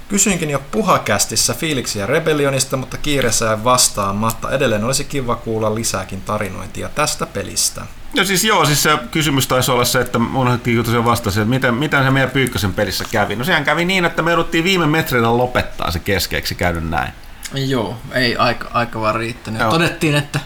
Kysyinkin 0.08 0.50
jo 0.50 0.62
puhakästissä 0.70 1.54
fiiliksiä 1.54 2.06
Rebellionista, 2.06 2.76
mutta 2.76 2.96
kiireessä 2.96 3.44
jäin 3.44 3.64
vastaamatta. 3.64 4.50
Edelleen 4.50 4.84
olisi 4.84 5.04
kiva 5.04 5.36
kuulla 5.36 5.74
lisääkin 5.74 6.20
tarinointia 6.20 6.88
tästä 6.88 7.26
pelistä. 7.26 7.86
Ja 8.14 8.24
siis 8.24 8.44
joo, 8.44 8.64
siis 8.64 8.82
se 8.82 8.98
kysymys 9.10 9.46
taisi 9.46 9.70
olla 9.70 9.84
se, 9.84 10.00
että 10.00 10.18
unohdettiin 10.34 10.84
tosiaan 10.84 11.04
vastasi, 11.04 11.40
että 11.40 11.50
miten, 11.50 11.74
miten 11.74 12.04
se 12.04 12.10
meidän 12.10 12.30
Pyykkösen 12.30 12.74
pelissä 12.74 13.04
kävi. 13.10 13.36
No 13.36 13.44
sehän 13.44 13.64
kävi 13.64 13.84
niin, 13.84 14.04
että 14.04 14.22
me 14.22 14.30
jouduttiin 14.30 14.64
viime 14.64 14.86
metreillä 14.86 15.36
lopettaa 15.38 15.90
se 15.90 15.98
keskeeksi 15.98 16.54
käynyt 16.54 16.90
näin. 16.90 17.12
Joo, 17.54 17.96
ei 18.12 18.36
aika, 18.36 18.68
aika 18.72 19.00
vaan 19.00 19.14
riittänyt. 19.14 19.60
Joo. 19.60 19.70
Todettiin, 19.70 20.14
että 20.14 20.40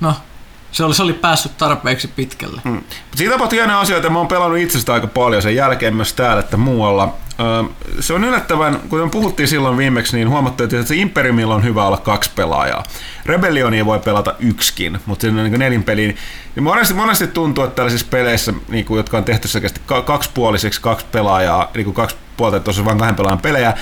no, 0.00 0.16
se 0.72 0.84
oli, 0.84 0.94
se 0.94 1.02
oli 1.02 1.12
päässyt 1.12 1.58
tarpeeksi 1.58 2.08
pitkälle. 2.08 2.60
Mm. 2.64 2.80
Siinä 3.14 3.32
tapahtui 3.32 3.58
hienoja 3.58 3.80
asioita, 3.80 4.10
mä 4.10 4.18
oon 4.18 4.28
pelannut 4.28 4.58
itsestä 4.58 4.92
aika 4.92 5.06
paljon 5.06 5.42
sen 5.42 5.54
jälkeen 5.54 5.96
myös 5.96 6.12
täällä 6.12 6.40
että 6.40 6.56
muualla. 6.56 7.14
Se 8.00 8.14
on 8.14 8.24
yllättävän, 8.24 8.80
kuten 8.88 9.10
puhuttiin 9.10 9.48
silloin 9.48 9.76
viimeksi, 9.76 10.16
niin 10.16 10.28
huomattiin, 10.28 10.64
että 10.74 10.88
se 10.88 10.96
Imperiumilla 10.96 11.54
on 11.54 11.64
hyvä 11.64 11.84
olla 11.84 11.96
kaksi 11.96 12.30
pelaajaa. 12.36 12.84
Rebellionia 13.26 13.86
voi 13.86 13.98
pelata 13.98 14.34
yksikin, 14.38 14.98
mutta 15.06 15.20
siinä 15.20 15.42
on 15.42 15.50
niin 15.50 15.58
nelin 15.58 15.82
peliä. 15.82 16.14
Ja 16.56 16.62
monesti, 16.62 16.94
monesti 16.94 17.26
tuntuu, 17.26 17.64
että 17.64 17.76
tällaisissa 17.76 18.06
peleissä, 18.10 18.52
niin 18.68 18.84
kuin, 18.84 18.96
jotka 18.96 19.18
on 19.18 19.24
tehty 19.24 19.48
selkeästi 19.48 19.80
ka- 19.86 20.02
kaksipuoliseksi, 20.02 20.80
kaksi 20.80 21.06
pelaajaa, 21.12 21.70
niin 21.74 21.84
kuin 21.84 21.94
kaksi 21.94 22.16
puolta, 22.36 22.56
että 22.56 22.70
on 22.78 22.84
vain 22.84 22.98
kahden 22.98 23.16
pelaajan 23.16 23.40
pelejä, 23.40 23.74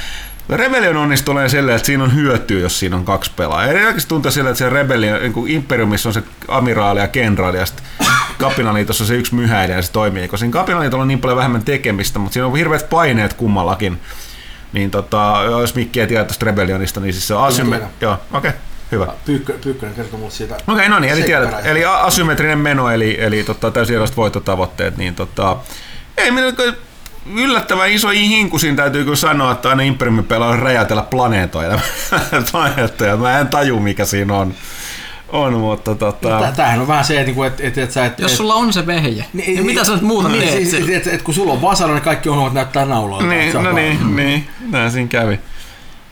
Rebellion 0.56 0.96
onnistuu 0.96 1.32
olemaan 1.32 1.50
silleen, 1.50 1.76
että 1.76 1.86
siinä 1.86 2.04
on 2.04 2.14
hyötyä, 2.14 2.60
jos 2.60 2.78
siinä 2.78 2.96
on 2.96 3.04
kaksi 3.04 3.30
pelaajaa. 3.36 3.72
Eli 3.72 3.78
oikeasti 3.78 4.08
tuntuu 4.08 4.30
silleen, 4.30 4.50
että 4.52 4.58
se 4.58 4.70
Rebellion, 4.70 5.20
niin 5.20 5.32
kuin 5.32 5.50
Imperiumissa 5.50 6.08
on 6.08 6.12
se 6.12 6.22
amiraali 6.48 7.00
ja 7.00 7.08
kenraali, 7.08 7.58
ja 7.58 7.66
sitten 7.66 7.86
kapinaliitossa 8.38 9.04
on 9.04 9.08
se 9.08 9.14
yksi 9.14 9.34
myhäilijä 9.34 9.78
ja 9.78 9.82
se 9.82 9.92
toimii. 9.92 10.28
Koska 10.28 10.36
siinä 10.36 10.52
kapinaliitolla 10.52 11.02
on 11.02 11.08
niin 11.08 11.20
paljon 11.20 11.36
vähemmän 11.36 11.64
tekemistä, 11.64 12.18
mutta 12.18 12.32
siinä 12.32 12.46
on 12.46 12.56
hirveät 12.56 12.90
paineet 12.90 13.32
kummallakin. 13.32 14.00
Niin 14.72 14.90
tota, 14.90 15.36
jos 15.50 15.74
Mikki 15.74 16.00
ei 16.00 16.06
tiedä 16.06 16.24
tästä 16.24 16.46
Rebellionista, 16.46 17.00
niin 17.00 17.12
siis 17.12 17.28
se 17.28 17.34
on 17.34 17.44
asymme... 17.44 17.80
Joo, 18.00 18.12
okei, 18.32 18.48
okay, 18.48 18.60
hyvä. 18.92 19.06
Pyykkö, 19.24 19.52
Pyykkönen 19.64 19.94
kertoo 19.94 20.18
mulle 20.18 20.30
siitä. 20.30 20.54
Okei, 20.54 20.74
okay, 20.74 20.88
no 20.88 20.98
niin, 20.98 21.12
eli 21.12 21.22
tiedät. 21.22 21.66
Eli 21.66 21.84
asymmetrinen 21.84 22.58
meno, 22.58 22.90
eli, 22.90 23.16
eli 23.20 23.44
tota, 23.44 23.70
täysin 23.70 23.94
erilaiset 23.94 24.16
voittotavoitteet, 24.16 24.96
niin 24.96 25.14
tota, 25.14 25.56
ei 26.16 26.30
minä 26.30 26.52
yllättävän 27.36 27.90
iso 27.90 28.08
hinku 28.08 28.58
siinä 28.58 28.76
täytyy 28.76 29.04
kyllä 29.04 29.16
sanoa, 29.16 29.52
että 29.52 29.68
aina 29.68 29.82
Imperiumin 29.82 30.24
pelaa 30.24 30.56
räjäytellä 30.56 31.02
planeetoja. 31.02 31.78
planeettoja. 32.52 33.16
Mä 33.16 33.38
en 33.38 33.48
taju, 33.48 33.80
mikä 33.80 34.04
siinä 34.04 34.36
on. 34.36 34.54
On, 35.28 35.54
mutta 35.54 35.94
tota... 35.94 36.28
Tää- 36.28 36.52
Tämähän 36.52 36.80
on 36.80 36.88
vähän 36.88 37.04
se, 37.04 37.14
että, 37.14 37.26
niinku, 37.26 37.42
et, 37.42 37.60
et, 37.60 37.78
et 37.78 37.92
sä 37.92 38.06
et... 38.06 38.18
Jos 38.18 38.36
sulla 38.36 38.54
on 38.54 38.72
se 38.72 38.86
vehje, 38.86 39.24
niin, 39.32 39.66
mitä 39.66 39.84
sä 39.84 39.92
nyt 39.92 40.02
muuta 40.02 40.28
niin, 40.28 40.42
teet? 40.42 40.54
siis, 40.54 40.70
sillä? 40.70 40.96
et, 40.96 41.06
et, 41.06 41.14
et, 41.14 41.22
kun 41.22 41.34
sulla 41.34 41.52
on 41.52 41.62
vasara, 41.62 41.94
niin 41.94 42.02
kaikki 42.02 42.28
ohjelmat 42.28 42.52
näyttää 42.52 42.84
nauloilta. 42.84 43.26
Niin, 43.26 43.62
no 43.62 43.72
niin, 43.72 44.16
niin, 44.16 44.48
näin 44.60 44.90
siinä 44.90 45.08
kävi. 45.08 45.40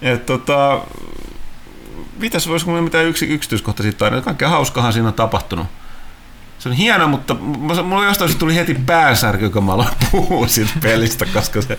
Et 0.03 0.27
tota, 0.27 0.81
mitäs 2.19 2.49
voisiko 2.49 2.71
mulla 2.71 2.83
mitään 2.83 3.07
yksi, 3.07 3.27
yksityiskohtaisia 3.27 3.93
tarinoita? 3.93 4.25
Kaikkea 4.25 4.49
hauskahan 4.49 4.93
siinä 4.93 5.09
on 5.09 5.15
tapahtunut. 5.15 5.67
Se 6.67 6.71
on 6.71 6.77
hieno, 6.77 7.09
mutta 7.09 7.35
mulla 7.35 8.05
jostain 8.05 8.33
se 8.33 8.39
tuli 8.39 8.55
heti 8.55 8.77
päänsärky, 8.87 9.51
kun 9.51 9.65
mä 9.65 9.73
aloin 9.73 9.89
puhua 10.11 10.49
siitä 10.49 10.71
pelistä, 10.83 11.27
koska 11.27 11.63
se, 11.63 11.79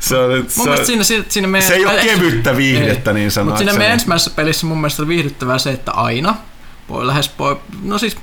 se, 0.00 0.16
on, 0.16 0.44
se, 0.48 0.56
Mun 0.56 0.66
mielestä 0.66 0.86
siinä, 0.86 1.04
siinä, 1.04 1.24
siinä 1.28 1.48
meidän, 1.48 1.68
se 1.68 1.74
ei 1.74 1.86
ole 1.86 2.00
kevyttä 2.02 2.56
viihdettä 2.56 3.12
niin 3.12 3.30
Mutta 3.44 3.58
siinä 3.58 3.72
meidän 3.72 3.92
ensimmäisessä 3.92 4.30
pelissä 4.30 4.66
mun 4.66 4.78
mielestä 4.78 5.08
viihdyttävää 5.08 5.58
se, 5.58 5.70
että 5.70 5.92
aina, 5.92 6.34
voi 6.88 7.06
lähes 7.06 7.30
voi, 7.38 7.60
no 7.82 7.98
siis 7.98 8.16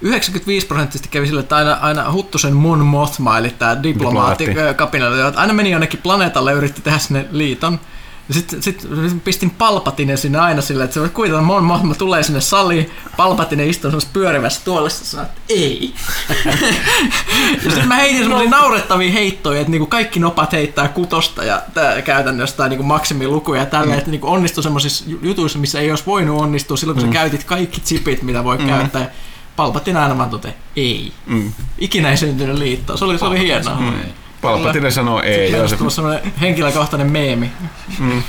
95 0.00 0.66
prosenttisesti 0.66 1.08
kävi 1.08 1.26
sille, 1.26 1.40
että 1.40 1.56
aina, 1.56 1.72
aina 1.72 2.12
Huttusen 2.12 2.56
Mon 2.56 2.86
Mothma, 2.86 3.38
eli 3.38 3.50
tämä 3.50 3.82
diplomaatti, 3.82 4.46
Diplomaatti. 4.46 4.78
kapinalli, 4.78 5.20
että 5.20 5.40
aina 5.40 5.52
meni 5.52 5.70
jonnekin 5.70 6.00
planeetalle 6.02 6.50
ja 6.50 6.56
yritti 6.56 6.82
tehdä 6.82 6.98
sinne 6.98 7.26
liiton. 7.30 7.80
Sitten 8.30 8.62
sit 8.62 8.86
pistin 9.24 9.50
Palpatinen 9.50 10.18
sinne 10.18 10.38
aina 10.38 10.62
silleen, 10.62 10.84
että 10.84 11.00
se 11.00 11.06
että 11.06 11.40
Mon 11.40 11.64
Mothma 11.64 11.94
tulee 11.94 12.22
sinne 12.22 12.40
saliin, 12.40 12.90
Palpatinen 13.16 13.70
istuu 13.70 13.90
semmoisessa 13.90 14.12
pyörivässä 14.12 14.60
tuolissa 14.64 15.04
ja 15.04 15.08
sanoo, 15.08 15.26
että 15.26 15.40
ei. 15.48 15.94
ja 17.64 17.70
sitten 17.70 17.88
mä 17.88 17.94
heitin 17.94 18.18
semmoisia 18.18 18.50
naurettavia 18.50 19.12
heittoja, 19.12 19.60
että 19.60 19.70
niinku 19.70 19.86
kaikki 19.86 20.20
nopat 20.20 20.52
heittää 20.52 20.88
kutosta 20.88 21.44
ja 21.44 21.62
tää 21.74 22.02
käytännössä 22.02 22.56
tai 22.56 22.68
niinku 22.68 22.84
maksimilukuja 22.84 23.60
ja 23.60 23.66
tällä, 23.66 23.92
mm. 23.92 23.98
että 23.98 24.10
niinku 24.10 24.28
onnistui 24.28 24.62
semmoisissa 24.62 25.04
jutuissa, 25.22 25.58
missä 25.58 25.80
ei 25.80 25.90
olisi 25.90 26.06
voinut 26.06 26.40
onnistua 26.40 26.76
silloin, 26.76 26.98
kun 26.98 27.06
mm. 27.08 27.12
sä 27.12 27.18
käytit 27.18 27.44
kaikki 27.44 27.80
chipit, 27.80 28.22
mitä 28.22 28.44
voi 28.44 28.58
mm. 28.58 28.66
käyttää. 28.66 29.10
Palpatin 29.56 29.96
aina 29.96 30.18
vaan 30.18 30.30
tote, 30.30 30.54
ei. 30.76 31.12
Mm. 31.26 31.52
Ikinä 31.78 32.10
ei 32.10 32.16
syntynyt 32.16 32.58
liittoa. 32.58 32.96
Se 32.96 33.04
oli, 33.04 33.18
se 33.18 33.24
oli 33.24 33.38
hienoa. 33.38 33.80
Mm. 33.80 33.94
Palpatinen 34.42 34.92
sanoo 34.92 35.22
ei. 35.22 35.50
Se, 35.50 35.68
Sitten 35.68 35.90
semmoinen 35.90 36.32
henkilökohtainen 36.40 37.10
meemi. 37.12 37.52
mm. 37.98 38.22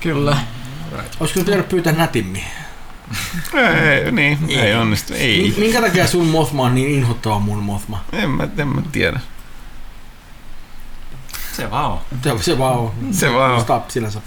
Kyllä. 0.00 0.36
Olisiko 1.20 1.40
nyt 1.40 1.46
pitänyt 1.46 1.68
pyytää 1.68 1.92
nätimmin? 1.92 2.44
ei, 3.54 4.12
niin, 4.12 4.38
ei, 4.48 4.56
ei 4.58 4.74
onnistu. 4.74 5.14
Ei. 5.14 5.42
Mi- 5.42 5.60
Minkä 5.64 5.80
takia 5.80 6.06
sun 6.06 6.26
Mothma 6.26 6.62
on 6.62 6.74
niin 6.74 6.88
inhottava 6.90 7.38
mun 7.38 7.58
Mothma? 7.62 8.04
En 8.12 8.30
mä, 8.30 8.48
en 8.58 8.68
mä 8.68 8.82
tiedä. 8.92 9.20
Se 11.56 11.70
vaan 11.70 11.90
on. 11.92 11.98
Se, 12.22 12.32
se 12.42 12.58
vaan 12.58 12.74
on. 12.78 12.92
Se 13.10 13.32
vaan 13.32 13.50
on. 13.50 13.60
Stop 13.60 13.90
sinänsä. 13.90 14.20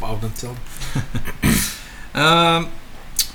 Öö, 2.18 2.62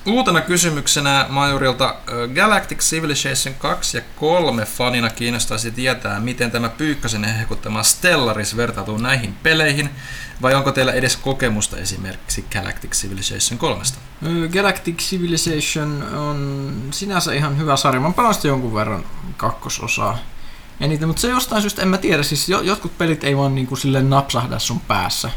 uutena 0.07 0.41
kysymyksenä 0.41 1.27
Majurilta 1.29 1.95
ö, 2.09 2.29
Galactic 2.35 2.79
Civilization 2.79 3.55
2 3.55 3.97
ja 3.97 4.03
3 4.17 4.65
fanina 4.65 5.11
kiinnostaisi 5.11 5.71
tietää, 5.71 6.21
miten 6.21 6.51
tämä 6.51 6.69
Pyykkösen 6.69 7.25
hehkuttama 7.25 7.83
Stellaris 7.83 8.57
vertautuu 8.57 8.99
näihin 8.99 9.35
peleihin, 9.43 9.91
vai 10.43 10.55
onko 10.55 10.73
teillä 10.73 10.93
edes 10.93 11.17
kokemusta 11.17 11.77
esimerkiksi 11.77 12.45
Galactic 12.53 12.91
Civilization 12.91 13.59
3? 13.59 13.83
Ö, 14.27 14.49
Galactic 14.49 14.97
Civilization 14.97 16.03
on 16.17 16.73
sinänsä 16.91 17.33
ihan 17.33 17.59
hyvä 17.59 17.77
sarja. 17.77 18.01
Mä 18.01 18.07
oon 18.07 18.35
jonkun 18.45 18.75
verran 18.75 19.05
kakkososaa. 19.37 20.19
Eniten, 20.81 21.09
mutta 21.09 21.21
se 21.21 21.29
jostain 21.29 21.63
syystä, 21.63 21.83
en 21.83 21.89
mä 21.89 21.99
tiedä, 21.99 22.23
siis 22.23 22.49
jo, 22.49 22.61
jotkut 22.61 22.99
pelit 22.99 23.25
ei 23.25 23.37
vaan 23.37 23.55
niinku 23.55 23.77
silleen 23.77 24.11
napsahda 24.11 24.59
sun 24.59 24.81
päässä. 24.81 25.31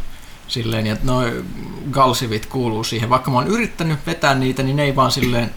Silleen, 0.48 0.88
että 0.88 1.06
noi 1.06 1.44
galsivit 1.92 2.46
kuuluu 2.46 2.84
siihen. 2.84 3.10
Vaikka 3.10 3.32
mä 3.32 3.38
oon 3.38 3.48
yrittänyt 3.48 4.00
vetää 4.06 4.36
niitä, 4.36 4.64
niin 4.64 4.76
ne 4.76 4.84
ei 4.84 4.96
vaan 4.96 5.12
silleen 5.12 5.52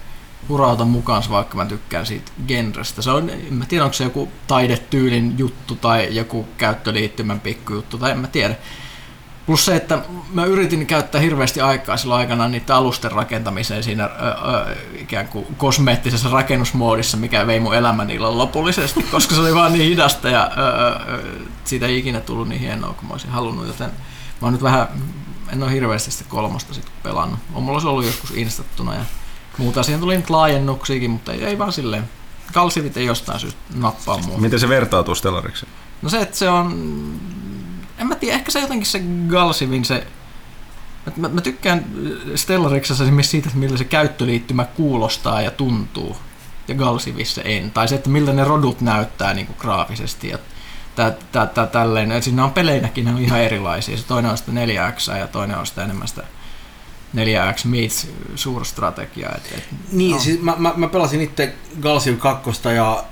hurauta 0.49 0.85
mukaansa, 0.85 1.29
vaikka 1.29 1.57
mä 1.57 1.65
tykkään 1.65 2.05
siitä 2.05 2.31
genrestä. 2.47 3.01
Se 3.01 3.11
on, 3.11 3.29
en 3.29 3.53
mä 3.53 3.65
tiedä, 3.65 3.83
onko 3.83 3.93
se 3.93 4.03
joku 4.03 4.29
taidetyylin 4.47 5.37
juttu 5.37 5.75
tai 5.75 6.15
joku 6.15 6.47
käyttöliittymän 6.57 7.39
pikkujuttu, 7.39 7.97
tai 7.97 8.11
en 8.11 8.19
mä 8.19 8.27
tiedä. 8.27 8.55
Plus 9.45 9.65
se, 9.65 9.75
että 9.75 9.99
mä 10.33 10.45
yritin 10.45 10.85
käyttää 10.87 11.21
hirveästi 11.21 11.61
aikaa 11.61 11.97
silloin 11.97 12.19
aikana 12.19 12.47
niiden 12.47 12.75
alusten 12.75 13.11
rakentamiseen 13.11 13.83
siinä 13.83 14.05
ö, 14.05 14.09
ö, 14.09 14.75
ikään 15.01 15.27
kuin 15.27 15.45
kosmeettisessa 15.57 16.29
rakennusmoodissa, 16.29 17.17
mikä 17.17 17.47
vei 17.47 17.59
mun 17.59 17.75
elämän 17.75 18.09
illan 18.09 18.37
lopullisesti, 18.37 19.03
koska 19.03 19.35
se 19.35 19.41
oli 19.41 19.55
vaan 19.55 19.73
niin 19.73 19.89
hidasta 19.89 20.29
ja 20.29 20.51
ö, 20.57 21.13
ö, 21.13 21.23
siitä 21.63 21.85
ei 21.85 21.97
ikinä 21.97 22.19
tullut 22.19 22.47
niin 22.47 22.61
hienoa 22.61 22.93
kuin 22.93 23.07
mä 23.07 23.11
olisin 23.11 23.31
halunnut, 23.31 23.67
joten 23.67 23.91
mä 24.41 24.45
oon 24.45 24.53
nyt 24.53 24.63
vähän, 24.63 24.87
en 25.53 25.63
ole 25.63 25.71
hirveästi 25.71 26.11
sitä 26.11 26.25
kolmosta 26.29 26.73
sit 26.73 26.85
pelannut. 27.03 27.39
On 27.53 27.63
mulla 27.63 27.79
se 27.79 27.87
ollut 27.87 28.05
joskus 28.05 28.31
instattuna 28.31 28.95
ja 28.95 29.01
muuta. 29.57 29.83
Siihen 29.83 29.99
tuli 29.99 30.17
nyt 30.17 30.29
laajennuksiakin, 30.29 31.11
mutta 31.11 31.33
ei, 31.33 31.43
ei 31.43 31.57
vaan 31.57 31.73
silleen. 31.73 32.09
Kalsivit 32.53 32.97
ei 32.97 33.05
jostain 33.05 33.39
syystä 33.39 33.59
nappaa 33.75 34.17
mua. 34.17 34.37
Miten 34.37 34.59
se 34.59 34.69
vertautuu 34.69 35.15
Stellariksi? 35.15 35.65
No 36.01 36.09
se, 36.09 36.21
että 36.21 36.37
se 36.37 36.49
on... 36.49 36.71
En 37.97 38.07
mä 38.07 38.15
tiedä, 38.15 38.35
ehkä 38.35 38.51
se 38.51 38.59
jotenkin 38.59 38.87
se 38.87 39.01
Galsivin 39.27 39.85
se... 39.85 40.07
Mä, 41.15 41.29
mä 41.29 41.41
tykkään 41.41 41.85
Stellariksessa 42.35 43.03
esimerkiksi 43.03 43.31
siitä, 43.31 43.47
että 43.47 43.59
millä 43.59 43.77
se 43.77 43.83
käyttöliittymä 43.83 44.65
kuulostaa 44.65 45.41
ja 45.41 45.51
tuntuu. 45.51 46.17
Ja 46.67 46.75
Galsivissa 46.75 47.41
en. 47.41 47.71
Tai 47.71 47.87
se, 47.87 47.95
että 47.95 48.09
miltä 48.09 48.33
ne 48.33 48.43
rodut 48.43 48.81
näyttää 48.81 49.33
niin 49.33 49.47
kuin 49.47 49.57
graafisesti. 49.59 50.29
Ja 50.29 50.37
tää, 50.99 51.11
tää, 51.31 51.45
tää, 51.45 51.67
tälleen. 51.67 52.11
Ja 52.11 52.21
siinä 52.21 52.43
on 52.43 52.51
peleinäkin 52.51 53.05
ne 53.05 53.11
on 53.13 53.21
ihan 53.21 53.39
erilaisia. 53.41 53.97
Se 53.97 54.03
toinen 54.05 54.31
on 54.31 54.37
sitä 54.37 54.51
4X 54.51 55.17
ja 55.17 55.27
toinen 55.27 55.57
on 55.57 55.67
sitä 55.67 55.83
enemmän 55.83 56.07
sitä 56.07 56.23
4X 57.15 57.65
meets 57.67 58.07
suurstrategia. 58.35 59.29
Et, 59.35 59.53
et, 59.57 59.63
Niin, 59.91 60.11
no. 60.11 60.19
siis 60.19 60.41
mä, 60.41 60.55
mä, 60.57 60.73
mä 60.75 60.87
pelasin 60.87 61.21
itse 61.21 61.53
Galsiv 61.81 62.17
2 62.17 62.49
ja 62.75 63.03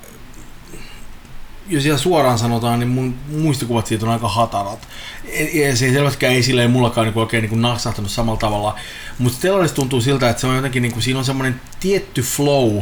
jos 1.69 1.85
ihan 1.85 1.99
suoraan 1.99 2.39
sanotaan, 2.39 2.79
niin 2.79 2.89
mun 2.89 3.15
muistikuvat 3.37 3.87
siitä 3.87 4.05
on 4.05 4.11
aika 4.11 4.27
hatarat. 4.27 4.87
E- 5.25 5.69
e- 5.69 5.75
Se 5.75 5.85
ei 5.85 5.93
selvästikään 5.93 6.33
ei 6.33 6.43
silleen 6.43 6.71
mullakaan 6.71 7.07
niin 7.07 7.17
oikein 7.17 7.49
niin 7.49 7.61
naksahtanut 7.61 8.11
samalla 8.11 8.39
tavalla. 8.39 8.75
Mutta 9.19 9.37
Stellarissa 9.37 9.75
tuntuu 9.75 10.01
siltä, 10.01 10.29
että 10.29 10.41
se 10.41 10.47
on 10.47 10.55
jotenkin, 10.55 10.81
niin 10.81 10.91
kuin, 10.91 11.03
siinä 11.03 11.19
on 11.19 11.25
semmoinen 11.25 11.61
tietty 11.79 12.21
flow, 12.21 12.81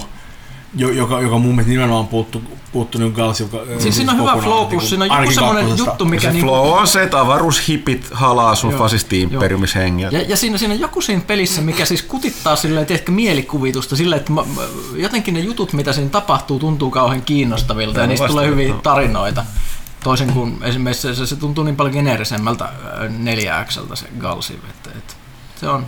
jo- 0.76 0.92
joka, 0.92 1.22
joka 1.22 1.38
mun 1.38 1.52
mielestä 1.52 1.70
nimenomaan 1.70 2.08
puuttu, 2.08 2.42
puuttu 2.72 2.98
niin 2.98 3.12
Galsiv 3.12 3.48
Siis 3.80 3.96
siinä 3.96 4.12
on 4.12 4.18
hyvä 4.18 4.38
flow, 4.44 4.68
plus 4.68 4.90
siinä 4.90 5.06
on 5.06 5.22
joku 5.22 5.32
semmoinen 5.34 5.78
juttu, 5.78 6.06
mikä 6.06 6.28
Se 6.28 6.34
niinku- 6.34 6.48
flow 6.48 6.70
on 6.70 6.88
se, 6.88 7.04
että 7.04 7.20
avaruushipit 7.20 8.10
halaa 8.12 8.56
sun 8.56 8.72
Joo, 8.72 8.80
fasisti-imperiumishengiä. 8.80 10.10
Ja, 10.12 10.22
ja 10.22 10.38
siinä, 10.38 10.58
siinä 10.58 10.74
on 10.74 10.80
joku 10.80 11.02
siinä 11.02 11.22
pelissä, 11.28 11.62
mikä 11.62 11.86
siis 11.86 12.02
kutittaa 12.02 12.56
silleen, 12.56 12.86
tiedätkö, 12.86 13.12
mielikuvitusta 13.12 13.96
silleen, 13.96 14.20
että 14.20 14.32
mä, 14.32 14.42
mä, 14.56 14.62
jotenkin 14.96 15.34
ne 15.34 15.40
jutut, 15.40 15.74
mitä 15.74 15.94
siinä 15.94 16.10
tapahtuu, 16.10 16.60
tuntuu 16.60 16.92
kauhean 16.92 17.22
kiinnostavilta 17.22 18.00
ja 18.00 18.04
Joo, 18.04 18.10
niistä 18.10 18.28
tulee 18.28 18.48
hyviä 18.48 18.74
tarinoita. 18.84 19.46
Toisin 20.04 20.34
kuin 20.34 20.58
esimerkiksi 20.64 21.02
se, 21.02 21.16
se, 21.16 21.26
se 21.26 21.36
tuntuu 21.36 21.64
niin 21.64 21.76
paljon 21.76 21.94
geneerisemmältä 21.94 22.70
4 23.10 23.66
x 23.68 23.80
se 23.94 24.06
Galsiv, 24.20 24.60
että, 24.70 24.90
että 24.98 25.14
se 25.60 25.70
on 25.70 25.86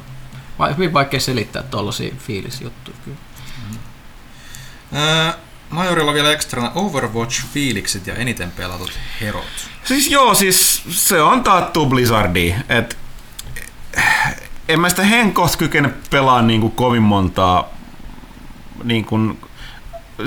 vai, 0.59 0.73
hyvin 0.73 0.93
vaikea 0.93 1.19
selittää 1.19 1.63
tuollaisia 1.63 2.13
fiilisjuttuja 2.17 2.97
kyllä. 3.05 3.17
Majorilla 5.69 6.13
vielä 6.13 6.31
ekstrana 6.31 6.71
Overwatch-fiilikset 6.75 8.07
ja 8.07 8.15
eniten 8.15 8.51
pelatut 8.51 8.99
herot. 9.21 9.69
Siis 9.83 10.11
joo, 10.11 10.33
siis 10.33 10.83
se 10.89 11.21
on 11.21 11.43
taattu 11.43 11.85
Blizzardi. 11.85 12.55
Et, 12.69 12.97
en 14.69 14.79
mä 14.79 14.89
sitä 14.89 15.03
henkoht 15.03 15.55
kykene 15.55 15.89
pelaa 16.09 16.41
niinku 16.41 16.69
kovin 16.69 17.03
montaa 17.03 17.69
niinku, 18.83 19.37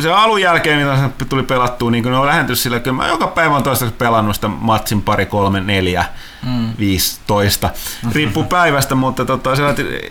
se 0.03 0.13
alun 0.13 0.41
jälkeen, 0.41 0.89
mitä 0.89 1.27
tuli 1.29 1.43
pelattua, 1.43 1.91
niin 1.91 2.05
ne 2.05 2.17
on 2.17 2.27
lähentynyt 2.27 2.59
sillä, 2.59 2.77
että 2.77 2.93
mä 2.93 3.09
joka 3.09 3.27
päivä 3.27 3.57
on 3.57 3.63
toistaiseksi 3.63 3.99
pelannut 3.99 4.35
sitä 4.35 4.49
matsin 4.49 5.03
pari, 5.03 5.27
kolme, 5.27 5.61
neljä, 5.61 6.05
mm. 6.47 6.73
15. 6.79 7.71
Riippuu 8.13 8.45
päivästä, 8.45 8.95
mutta 8.95 9.25
tota, 9.25 9.57
se, 9.57 9.63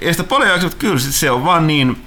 ei 0.02 0.14
sitä 0.14 0.24
paljon 0.24 0.50
jaksa, 0.50 0.66
mutta 0.66 0.80
kyllä 0.80 1.00
se 1.00 1.32
on 1.32 1.46
vaan 1.46 1.68
niin, 1.68 2.06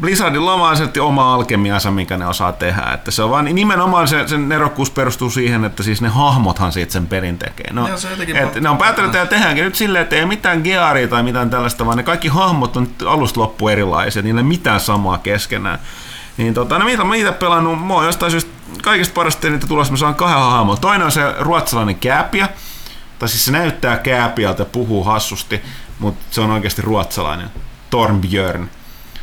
Blizzardilla 0.00 0.54
on 0.54 0.60
vaan 0.60 0.76
se 0.76 1.00
oma 1.00 1.34
alkemiansa, 1.34 1.90
mikä 1.90 2.16
ne 2.16 2.26
osaa 2.26 2.52
tehdä. 2.52 2.82
Että 2.94 3.10
se 3.10 3.22
on 3.22 3.30
vaan 3.30 3.44
nimenomaan 3.44 4.08
se, 4.08 4.28
sen 4.28 4.48
nerokkuus 4.48 4.90
perustuu 4.90 5.30
siihen, 5.30 5.64
että 5.64 5.82
siis 5.82 6.02
ne 6.02 6.08
hahmothan 6.08 6.72
siitä 6.72 6.92
sen 6.92 7.06
perin 7.06 7.38
tekee. 7.38 7.72
No, 7.72 7.96
se 7.96 8.10
jotenkin 8.10 8.36
et 8.36 8.54
ne 8.54 8.68
on 8.68 8.78
päättänyt, 8.78 9.14
että 9.14 9.26
tehdäänkin 9.26 9.64
nyt 9.64 9.74
silleen, 9.74 10.02
että 10.02 10.16
ei 10.16 10.26
mitään 10.26 10.60
gearia 10.60 11.08
tai 11.08 11.22
mitään 11.22 11.50
tällaista, 11.50 11.86
vaan 11.86 11.96
ne 11.96 12.02
kaikki 12.02 12.28
hahmot 12.28 12.76
on 12.76 12.82
nyt 12.82 13.02
alusta 13.06 13.40
loppu 13.40 13.68
erilaisia, 13.68 14.22
niillä 14.22 14.40
ei 14.40 14.44
mitään 14.44 14.80
samaa 14.80 15.18
keskenään. 15.18 15.78
Niin 16.36 16.54
tota, 16.54 16.78
no 16.78 16.84
mitä 16.84 17.04
mä 17.04 17.14
itse 17.14 17.32
pelannut, 17.32 17.86
mä 17.86 17.94
oon 17.94 18.06
jostain 18.06 18.30
syystä 18.30 18.50
kaikista 18.82 19.14
parasta 19.14 19.50
niitä 19.50 19.66
tulossa, 19.66 19.92
mä 19.92 19.96
saan 19.96 20.14
kahden 20.14 20.38
hahmoa. 20.38 20.76
Toinen 20.76 21.04
on 21.04 21.12
se 21.12 21.34
ruotsalainen 21.38 21.96
kääpiä, 21.96 22.48
tai 23.18 23.28
siis 23.28 23.44
se 23.44 23.52
näyttää 23.52 23.96
kääpiältä 23.96 24.62
ja 24.62 24.66
puhuu 24.66 25.04
hassusti, 25.04 25.62
mutta 25.98 26.24
se 26.30 26.40
on 26.40 26.50
oikeasti 26.50 26.82
ruotsalainen. 26.82 27.50
Torbjörn. 27.90 28.68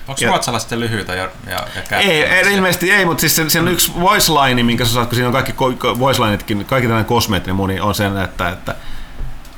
Onko 0.08 0.22
Ja- 0.22 0.28
ruotsalaiset 0.30 0.72
lyhyitä 0.72 1.16
ja, 1.16 1.30
ja, 1.48 1.60
ja 1.92 1.98
Ei, 1.98 2.24
ei, 2.24 2.54
ilmeisesti 2.54 2.92
ei, 2.92 3.06
mutta 3.06 3.22
siis 3.22 3.36
se, 3.36 3.50
se 3.50 3.60
on 3.60 3.68
yksi 3.68 3.92
voice 4.00 4.32
line, 4.32 4.64
minkä 4.64 4.86
sä 4.86 4.94
saat, 4.94 5.08
kun 5.10 5.16
siinä 5.16 5.28
on 5.28 5.34
kaikki 5.34 5.52
ko- 5.52 5.86
ko- 5.86 6.00
voice 6.00 6.22
lineetkin, 6.22 6.66
kaikki 6.66 6.88
tällainen 6.88 7.06
kosmeettinen 7.06 7.56
muni 7.56 7.80
on 7.80 7.96
sen, 7.96 8.18
että, 8.18 8.50
että, 8.50 8.76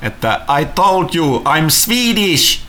että 0.02 0.40
I 0.60 0.64
told 0.64 1.08
you, 1.14 1.42
I'm 1.44 1.70
Swedish. 1.70 2.60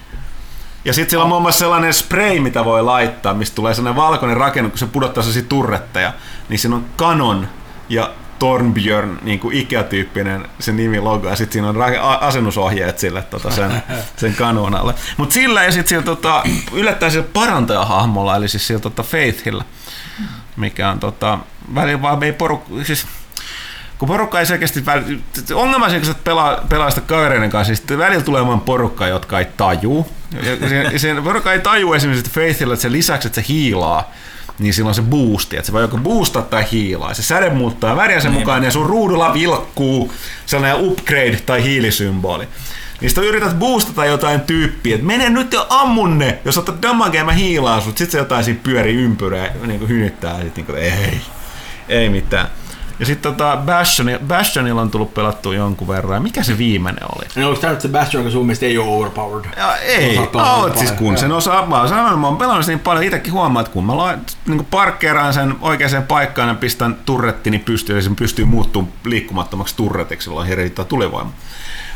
Ja 0.86 0.94
sitten 0.94 1.10
siellä 1.10 1.24
on 1.24 1.30
muun 1.30 1.42
muassa 1.42 1.60
sellainen 1.60 1.94
spray, 1.94 2.40
mitä 2.40 2.66
voi 2.66 2.84
laittaa, 2.84 3.34
mistä 3.34 3.56
tulee 3.56 3.74
sellainen 3.74 4.02
valkoinen 4.04 4.38
rakenne, 4.38 4.70
kun 4.70 4.80
se 4.80 4.86
pudottaa 4.86 5.24
sellaisia 5.24 5.50
turretteja, 5.50 6.14
niin 6.50 6.60
siinä 6.60 6.76
on 6.76 6.86
Canon 6.98 7.48
ja 7.90 8.10
Tornbjörn, 8.40 9.18
niin 9.22 9.40
kuin 9.40 9.56
Ikea-tyyppinen 9.56 10.48
se 10.60 10.72
nimi 10.72 11.00
logo, 11.00 11.30
ja 11.30 11.36
sitten 11.36 11.54
siinä 11.54 11.70
on 11.70 11.76
asennusohjeet 12.20 13.00
sille 13.00 13.22
tota, 13.22 13.52
sen, 13.52 13.84
sen 14.18 14.36
kanonalle. 14.36 14.94
Mutta 15.18 15.34
sillä 15.34 15.64
ja 15.64 15.72
sitten 15.72 15.90
sillä 15.90 16.04
tota, 16.04 16.44
yllättäen 16.74 17.12
sillä 17.12 17.28
parantajahahmolla, 17.34 18.36
eli 18.36 18.48
siis 18.48 18.68
sillä 18.68 18.80
tota, 18.80 19.04
Faithillä, 19.04 19.64
mikä 20.58 20.90
on 20.90 21.00
tota, 21.00 21.40
välillä 21.76 22.02
vaan 22.02 22.24
ei 22.24 22.34
porukka, 22.34 22.74
siis 22.84 23.08
kun 23.98 24.08
porukka 24.08 24.40
ei 24.40 24.46
selkeästi, 24.46 24.80
väl- 24.80 25.54
ongelma 25.54 25.86
on 25.86 25.92
se, 25.92 25.98
kun 25.98 26.06
sä 26.06 26.14
pelaa, 26.24 26.58
pelaa 26.70 26.90
sitä 26.90 27.02
kavereiden 27.02 27.50
kanssa, 27.50 27.72
niin 27.72 27.78
sitten 27.78 27.98
välillä 27.98 28.24
tulee 28.24 28.48
vaan 28.48 28.62
porukka, 28.62 29.08
jotka 29.08 29.40
ei 29.40 29.48
tajuu. 29.58 30.08
Ja 30.62 30.70
se, 30.70 30.84
ja 30.84 31.00
se 31.00 31.16
porukka 31.24 31.54
ei 31.54 31.60
tajuu 31.60 31.94
esimerkiksi 31.94 32.32
Faithilla, 32.32 32.74
että 32.74 32.82
se 32.82 32.92
lisäksi, 32.92 33.28
että 33.28 33.42
se 33.42 33.48
hiilaa, 33.50 34.12
niin 34.60 34.74
silloin 34.74 34.96
se 34.96 35.02
boosti, 35.02 35.58
että 35.58 35.66
se 35.66 35.74
voi 35.74 35.82
joko 35.82 35.98
boostaa 35.98 36.42
tai 36.42 36.66
hiilaa. 36.72 37.14
Se 37.14 37.24
säde 37.24 37.50
muuttaa 37.50 37.96
väriä 37.96 38.20
sen 38.20 38.32
mukaan 38.32 38.64
ja 38.64 38.72
sun 38.72 38.86
ruudulla 38.86 39.34
vilkkuu 39.34 40.14
sellainen 40.46 40.86
upgrade 40.86 41.40
tai 41.46 41.64
hiilisymboli. 41.64 42.48
Niin 43.02 43.10
sitten 43.10 43.24
yrität 43.24 43.60
boostata 43.60 44.06
jotain 44.06 44.42
tyyppiä, 44.42 44.96
että 44.96 45.08
mene 45.08 45.30
nyt 45.30 45.54
ja 45.54 45.66
ammun 45.70 46.18
ne, 46.18 46.40
jos 46.46 46.58
otat 46.58 46.82
damagea 46.82 47.26
mä 47.26 47.32
hiilaan 47.32 47.82
sut, 47.82 47.98
sit 47.98 48.12
se 48.12 48.18
jotain 48.18 48.44
siinä 48.44 48.60
pyörii 48.64 48.96
ympyrää, 48.96 49.52
niin 49.66 49.80
kuin 49.80 49.90
hynyttää, 49.90 50.38
ja 50.38 50.44
sit 50.44 50.56
niin 50.56 50.66
kuin, 50.66 50.78
ei, 50.78 51.22
ei 51.90 52.10
mitään. 52.10 52.48
Ja 53.00 53.06
sitten 53.06 53.34
tota 53.34 53.58
Bastion, 53.66 54.20
Bastionilla 54.28 54.82
on 54.82 54.92
tullut 54.92 55.14
pelattua 55.14 55.56
jonkun 55.56 55.88
verran. 55.88 56.24
Mikä 56.24 56.44
se 56.44 56.58
viimeinen 56.58 57.04
oli? 57.16 57.26
Niin 57.36 57.46
onko 57.46 57.60
tämä 57.60 57.74
nyt 57.74 57.82
se 57.82 57.88
Bastion, 57.88 58.24
joka 58.24 58.32
sun 58.32 58.46
mielestä 58.46 58.66
ei 58.66 58.78
ole 58.78 58.98
overpowered? 58.98 59.50
Ja 59.58 59.76
ei, 59.78 60.18
oot 60.18 60.76
niin 60.76 60.78
siis 60.78 60.92
kun 60.92 61.18
sen 61.18 61.32
osaa, 61.32 61.66
mä 61.66 61.80
oon 61.80 61.90
sanonut, 61.90 62.20
mä 62.20 62.28
oon 62.28 62.38
pelannut 62.38 62.68
niin 62.68 62.80
paljon, 62.80 63.04
itsekin 63.04 63.34
huomaa, 63.34 63.62
että 63.62 63.74
kun 63.74 63.86
mä 63.86 63.98
la, 63.98 64.14
niin 64.48 64.66
parkkeeraan 64.66 65.34
sen 65.34 65.56
oikeaan 65.62 66.04
paikkaan 66.08 66.50
ja 66.50 66.56
pistän 66.56 66.98
turrettini 67.06 67.60
pystyyn, 67.60 67.98
ja 67.98 68.04
sen 68.04 68.16
pystyy 68.16 68.46
muuttumaan 68.46 68.94
liikkumattomaksi 69.04 69.76
turretiksi, 69.76 70.26
silloin 70.26 70.48
hirvittää 70.48 70.86
tulivoima. 70.86 71.32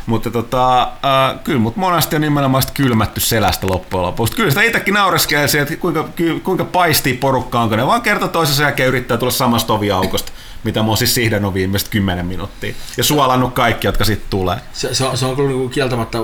Mutta 0.06 0.30
tota, 0.30 0.82
äh, 0.82 1.40
kyllä 1.44 1.60
mut 1.60 1.76
monesti 1.76 2.16
on 2.16 2.22
nimenomaan 2.22 2.62
kylmätty 2.74 3.20
selästä 3.20 3.66
loppujen 3.66 4.02
lopuksi. 4.02 4.36
Kyllä 4.36 4.50
sitä 4.50 4.62
itsekin 4.62 4.94
naureskelee 4.94 5.46
että 5.62 5.76
kuinka, 5.76 6.08
kuinka 6.42 6.64
paistii 6.64 7.14
porukka 7.14 7.60
onko 7.60 7.76
ne 7.76 7.86
vaan 7.86 8.02
kerta 8.02 8.28
toisensa 8.28 8.62
jälkeen 8.62 8.88
yrittää 8.88 9.16
tulla 9.16 9.32
samasta 9.32 9.72
oviaukosta, 9.72 10.32
mitä 10.64 10.82
mä 10.82 10.88
oon 10.88 10.96
siis 10.96 11.14
sihdannut 11.14 11.54
viimeiset 11.54 11.88
kymmenen 11.88 12.26
minuuttia. 12.26 12.74
Ja 12.96 13.04
suolannut 13.04 13.54
kaikki, 13.54 13.86
jotka 13.86 14.04
sitten 14.04 14.30
tulee. 14.30 14.58
Se, 14.72 14.94
se, 14.94 15.04
on, 15.04 15.18
se 15.18 15.26
on 15.26 15.36
kyllä 15.36 15.48
niinku 15.48 15.68
kieltämättä 15.68 16.18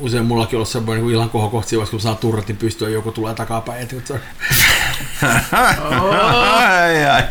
usein 0.00 0.26
mullakin 0.26 0.56
ollut 0.56 0.68
semmoinen 0.68 1.04
niinku 1.04 1.14
illan 1.14 1.30
kohokohti, 1.30 1.76
kun 1.90 2.00
saa 2.00 2.14
turretin 2.14 2.56
pystyä 2.56 2.88
ja 2.88 2.94
joku 2.94 3.12
tulee 3.12 3.34
takapäin. 3.34 3.82
Et, 3.82 4.06
se 4.06 4.14
on, 6.00 6.16
ai, 6.16 7.04
ai. 7.06 7.22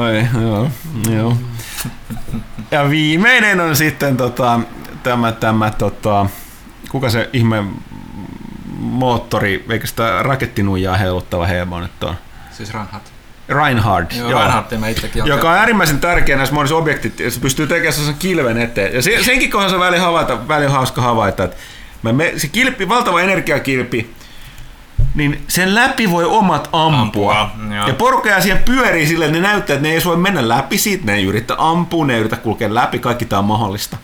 Oi, 0.00 0.26
joo, 0.42 0.70
joo. 1.16 1.36
Ja 2.70 2.90
viimeinen 2.90 3.60
on 3.60 3.76
sitten 3.76 4.16
tota, 4.16 4.60
tämä, 5.02 5.32
tämä 5.32 5.70
tota, 5.70 6.26
kuka 6.90 7.10
se 7.10 7.30
ihme 7.32 7.64
moottori, 8.78 9.64
eikä 9.70 9.86
sitä 9.86 10.22
rakettinuijaa 10.22 10.96
heiluttava 10.96 11.46
heimo 11.46 11.80
nyt 11.80 12.04
on? 12.04 12.14
Siis 12.52 12.72
Ranhat. 12.72 13.13
Reinhard. 13.48 14.06
Joo, 14.16 14.30
Reinhardtia 14.30 14.78
mä 14.78 14.88
itsekin 14.88 15.22
olen 15.22 15.30
joka 15.30 15.50
on 15.50 15.56
äärimmäisen 15.56 16.00
tärkeä 16.00 16.36
näissä 16.36 16.54
monissa 16.54 16.76
objektit, 16.76 17.20
että 17.20 17.34
se 17.34 17.40
pystyy 17.40 17.66
tekemään 17.66 17.92
sen 17.92 18.14
kilven 18.18 18.58
eteen. 18.58 18.94
Ja 18.94 19.02
se, 19.02 19.22
senkin 19.24 19.50
kohdalla 19.50 19.70
se 19.70 19.76
on 19.76 19.80
välillä 19.80 20.04
havaita, 20.04 20.48
välillä 20.48 20.72
hauska 20.72 21.02
havaita, 21.02 21.44
että 21.44 21.56
mä 22.02 22.12
me, 22.12 22.32
se 22.36 22.48
kilpi, 22.48 22.88
valtava 22.88 23.20
energiakilpi, 23.20 24.14
niin 25.14 25.44
sen 25.48 25.74
läpi 25.74 26.10
voi 26.10 26.24
omat 26.24 26.68
ampua. 26.72 27.40
Ampua, 27.40 27.74
joo. 27.76 27.88
ja 27.88 27.94
porukka 27.94 28.28
jää 28.28 28.40
siihen 28.40 28.62
pyörii 28.64 29.06
silleen, 29.06 29.30
että 29.30 29.42
ne 29.42 29.48
näyttää, 29.48 29.74
että 29.74 29.88
ne 29.88 29.94
ei 29.94 30.04
voi 30.04 30.16
mennä 30.16 30.48
läpi 30.48 30.78
siitä, 30.78 31.04
ne 31.04 31.14
ei 31.14 31.24
yritä 31.24 31.54
ampua, 31.58 32.06
ne 32.06 32.14
ei 32.14 32.20
yritä 32.20 32.36
kulkea 32.36 32.74
läpi, 32.74 32.98
kaikki 32.98 33.24
tämä 33.24 33.38
on 33.38 33.44
mahdollista. 33.44 33.96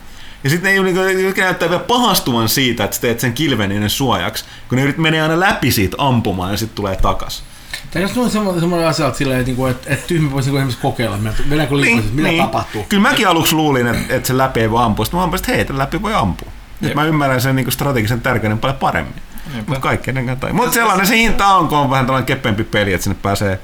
Ja 0.43 0.49
sitten 0.49 0.83
ne 0.83 1.21
jotka 1.21 1.41
näyttää 1.41 1.69
vielä 1.69 1.83
pahastuvan 1.83 2.49
siitä, 2.49 2.83
että 2.83 2.95
sä 2.95 3.01
teet 3.01 3.19
sen 3.19 3.33
kilven 3.33 3.69
niiden 3.69 3.89
suojaksi, 3.89 4.45
kun 4.69 4.75
ne 4.75 4.83
yrit 4.83 4.97
menee 4.97 5.21
aina 5.21 5.39
läpi 5.39 5.71
siitä 5.71 5.97
ampumaan 5.99 6.51
ja 6.51 6.57
sitten 6.57 6.75
tulee 6.75 6.95
takas. 6.95 7.43
Tai 7.91 8.01
jos 8.01 8.17
on 8.17 8.29
semmoinen, 8.31 8.87
asia, 8.87 9.07
että, 9.07 9.17
silleen, 9.17 9.39
että, 9.39 9.49
niinku, 9.49 9.65
että, 9.65 9.93
että 9.93 10.07
tyhmä 10.07 10.31
voisi 10.31 10.49
niinku 10.49 10.57
esimerkiksi 10.57 10.81
kokeilla, 10.81 11.15
että 11.29 11.43
mennäänkö 11.45 11.81
liikaa, 11.81 12.03
mitä 12.11 12.43
tapahtuu. 12.43 12.85
Kyllä 12.89 13.01
mäkin 13.01 13.27
aluksi 13.27 13.55
luulin, 13.55 13.87
että, 13.87 14.15
että 14.15 14.27
sen 14.27 14.37
läpi 14.37 14.59
ei 14.59 14.71
voi 14.71 14.83
ampua. 14.83 15.05
Sitten 15.05 15.17
mä 15.17 15.23
ampuin, 15.23 15.39
että 15.39 15.51
hei, 15.51 15.65
tämän 15.65 15.79
läpi 15.79 16.01
voi 16.01 16.13
ampua. 16.13 16.51
Nyt 16.81 16.95
mä 16.95 17.03
ymmärrän 17.03 17.41
sen 17.41 17.55
niin 17.55 17.71
strategisen 17.71 18.21
tärkeyden 18.21 18.59
paljon 18.59 18.79
paremmin. 18.79 19.21
Mutta 19.67 19.79
kaikki 19.79 20.09
ennen 20.09 20.37
tai. 20.39 20.53
Mutta 20.53 20.73
sellainen 20.73 21.05
se 21.05 21.17
hinta 21.17 21.47
on, 21.47 21.67
kun 21.67 21.77
on 21.77 21.89
vähän 21.89 22.05
tällainen 22.05 22.25
keppempi 22.25 22.63
peli, 22.63 22.93
että 22.93 23.03
sinne 23.03 23.17
pääsee 23.21 23.59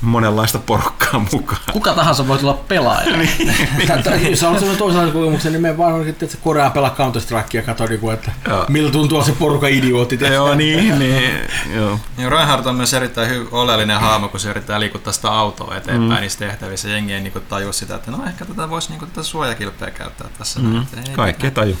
monenlaista 0.00 0.58
porukkaa 0.58 1.26
mukaan. 1.32 1.60
Kuka 1.72 1.94
tahansa 1.94 2.28
voi 2.28 2.38
tulla 2.38 2.54
pelaaja. 2.54 3.06
Tai 4.04 4.30
Jos 4.30 4.42
on 4.42 4.54
sellainen 4.54 4.78
toisenlainen 4.78 5.12
kokemuksen, 5.12 5.52
niin 5.52 5.62
me 5.62 5.78
vaan 5.78 5.92
onkin, 5.92 6.08
että 6.08 6.26
se 6.26 6.38
Koreaan 6.44 6.72
pelaa 6.72 6.90
Counter 6.90 7.22
Strikea 7.22 7.60
ja 7.60 7.62
katso, 7.62 7.86
niinku, 7.86 8.10
että 8.10 8.32
Joo. 8.48 8.64
miltä 8.68 8.92
tuntuu 8.92 9.24
se 9.24 9.32
porukka 9.32 9.68
idiootti. 9.68 10.18
Joo, 10.32 10.54
niin, 10.54 10.98
niin. 10.98 11.40
Joo. 11.74 12.00
Ja 12.18 12.28
Reinhardt 12.28 12.66
on 12.66 12.74
myös 12.74 12.94
erittäin 12.94 13.30
hy- 13.30 13.48
oleellinen 13.50 14.00
hahmo, 14.00 14.28
kun 14.28 14.40
se 14.40 14.50
yrittää 14.50 14.80
liikuttaa 14.80 15.12
sitä 15.12 15.30
autoa 15.30 15.76
eteenpäin 15.76 16.10
mm. 16.10 16.20
niissä 16.20 16.38
tehtävissä. 16.38 16.88
Jengi 16.88 17.12
ei 17.12 17.20
niinku 17.20 17.40
tajua 17.40 17.72
sitä, 17.72 17.94
että 17.94 18.10
no 18.10 18.24
ehkä 18.26 18.44
tätä 18.44 18.70
voisi 18.70 18.90
niinku 18.90 19.06
tätä 19.06 19.22
suojakilpeä 19.22 19.90
käyttää 19.90 20.28
tässä. 20.38 20.60
Mm. 20.60 20.76
Ei 20.76 21.14
Kaikki 21.16 21.46
ei 21.46 21.50
taju. 21.50 21.76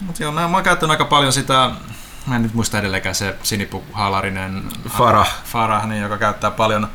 Mutta 0.00 0.22
joo, 0.22 0.32
mä, 0.32 0.48
mä 0.48 0.56
oon 0.56 0.64
käyttänyt 0.64 0.90
aika 0.90 1.04
paljon 1.04 1.32
sitä, 1.32 1.70
mä 2.26 2.36
en 2.36 2.42
nyt 2.42 2.54
muista 2.54 2.78
edelleenkään 2.78 3.14
se 3.14 3.36
sinipuhalarinen 3.42 4.62
Farah. 4.88 5.34
Farah 5.44 5.88
niin, 5.88 6.02
joka 6.02 6.18
käyttää 6.18 6.50
paljon 6.50 6.88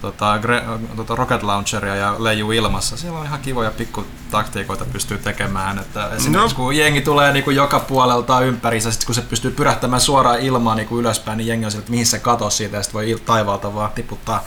tota, 0.00 0.38
gre, 0.38 0.62
tota 0.96 1.14
rocket 1.14 1.42
launcheria 1.42 1.96
ja 1.96 2.14
leijuu 2.18 2.52
ilmassa. 2.52 2.96
Siellä 2.96 3.18
on 3.18 3.26
ihan 3.26 3.40
kivoja 3.40 3.70
pikkutaktiikoita 3.70 4.84
pystyy 4.84 5.18
tekemään. 5.18 5.78
Että 5.78 6.10
esimerkiksi 6.10 6.56
No. 6.56 6.64
kun 6.64 6.76
jengi 6.76 7.00
tulee 7.00 7.32
niin 7.32 7.44
kuin 7.44 7.56
joka 7.56 7.80
puolelta 7.80 8.40
ympärissä, 8.40 8.92
sit 8.92 9.04
kun 9.04 9.14
se 9.14 9.22
pystyy 9.22 9.50
pyrähtämään 9.50 10.00
suoraan 10.00 10.40
ilmaan 10.40 10.76
niin 10.76 10.88
kuin 10.88 11.00
ylöspäin, 11.00 11.38
niin 11.38 11.46
jengi 11.46 11.64
on 11.64 11.70
sillä, 11.70 11.80
että 11.82 11.90
mihin 11.90 12.06
se 12.06 12.18
katosi 12.18 12.56
siitä 12.56 12.76
ja 12.76 12.82
sitten 12.82 12.94
voi 12.98 13.20
taivaalta 13.26 13.74
vaan 13.74 13.92
tiputtaa 13.92 14.44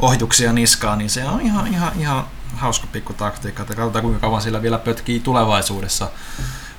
ohjuksia 0.00 0.52
niskaan, 0.52 0.98
niin 0.98 1.10
se 1.10 1.24
on 1.24 1.40
ihan, 1.40 1.66
ihan, 1.66 1.92
ihan 1.98 2.24
hauska 2.54 2.86
pikku 2.92 3.12
taktiikka, 3.12 3.62
että 3.62 3.74
katsotaan 3.74 4.02
kuinka 4.02 4.20
kauan 4.20 4.42
sillä 4.42 4.62
vielä 4.62 4.78
pötkii 4.78 5.20
tulevaisuudessa 5.20 6.08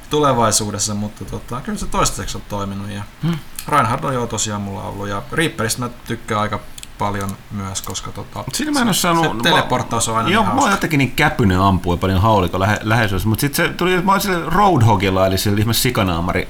tulevaisuudessa, 0.10 0.94
mutta 0.94 1.26
tota, 1.26 1.61
kyllä 1.61 1.77
se 1.77 1.86
toistaiseksi 1.86 2.38
on 2.38 2.44
toiminut. 2.49 2.90
Ja 2.90 3.03
hmm. 3.23 3.40
Reinhard 3.68 4.03
on 4.03 4.14
jo 4.14 4.27
tosiaan 4.27 4.61
mulla 4.61 4.84
ollut 4.84 5.07
ja 5.07 5.23
Reaperistä 5.31 5.81
mä 5.81 5.90
tykkään 6.07 6.41
aika 6.41 6.60
paljon 6.99 7.38
myös, 7.51 7.81
koska 7.81 8.11
tota, 8.11 8.43
Siinä 8.53 8.71
mä 8.71 8.80
en 8.80 8.88
ole 8.88 8.93
saanut... 8.93 9.26
se 9.26 9.43
teleporttaus 9.43 10.09
on 10.09 10.17
aina 10.17 10.30
Joo, 10.30 10.43
niin 10.43 10.55
mä 10.55 10.61
oon 10.61 10.71
jotenkin 10.71 10.97
niin 10.97 11.11
käpynen 11.11 11.59
ampua 11.59 11.97
paljon 11.97 12.21
haulikon 12.21 12.59
lähe, 12.59 12.80
läheisyydessä, 12.81 13.30
mutta 13.30 13.41
sitten 13.41 13.65
se 13.65 13.73
tuli, 13.73 14.01
mä 14.01 14.11
oon 14.11 14.21
sille 14.21 14.45
Roadhogilla, 14.45 15.27
eli 15.27 15.38
sillä 15.38 15.59
ihme 15.59 15.73
sikanaamari 15.73 16.49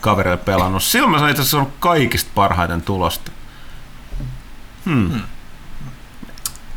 kaverille 0.00 0.36
pelannut. 0.36 0.82
Silloin 0.82 1.10
mä 1.10 1.18
sain 1.18 1.30
itse 1.30 1.42
asiassa 1.42 1.70
kaikista 1.80 2.30
parhaiten 2.34 2.82
tulosta. 2.82 3.30
Hmm. 4.84 5.20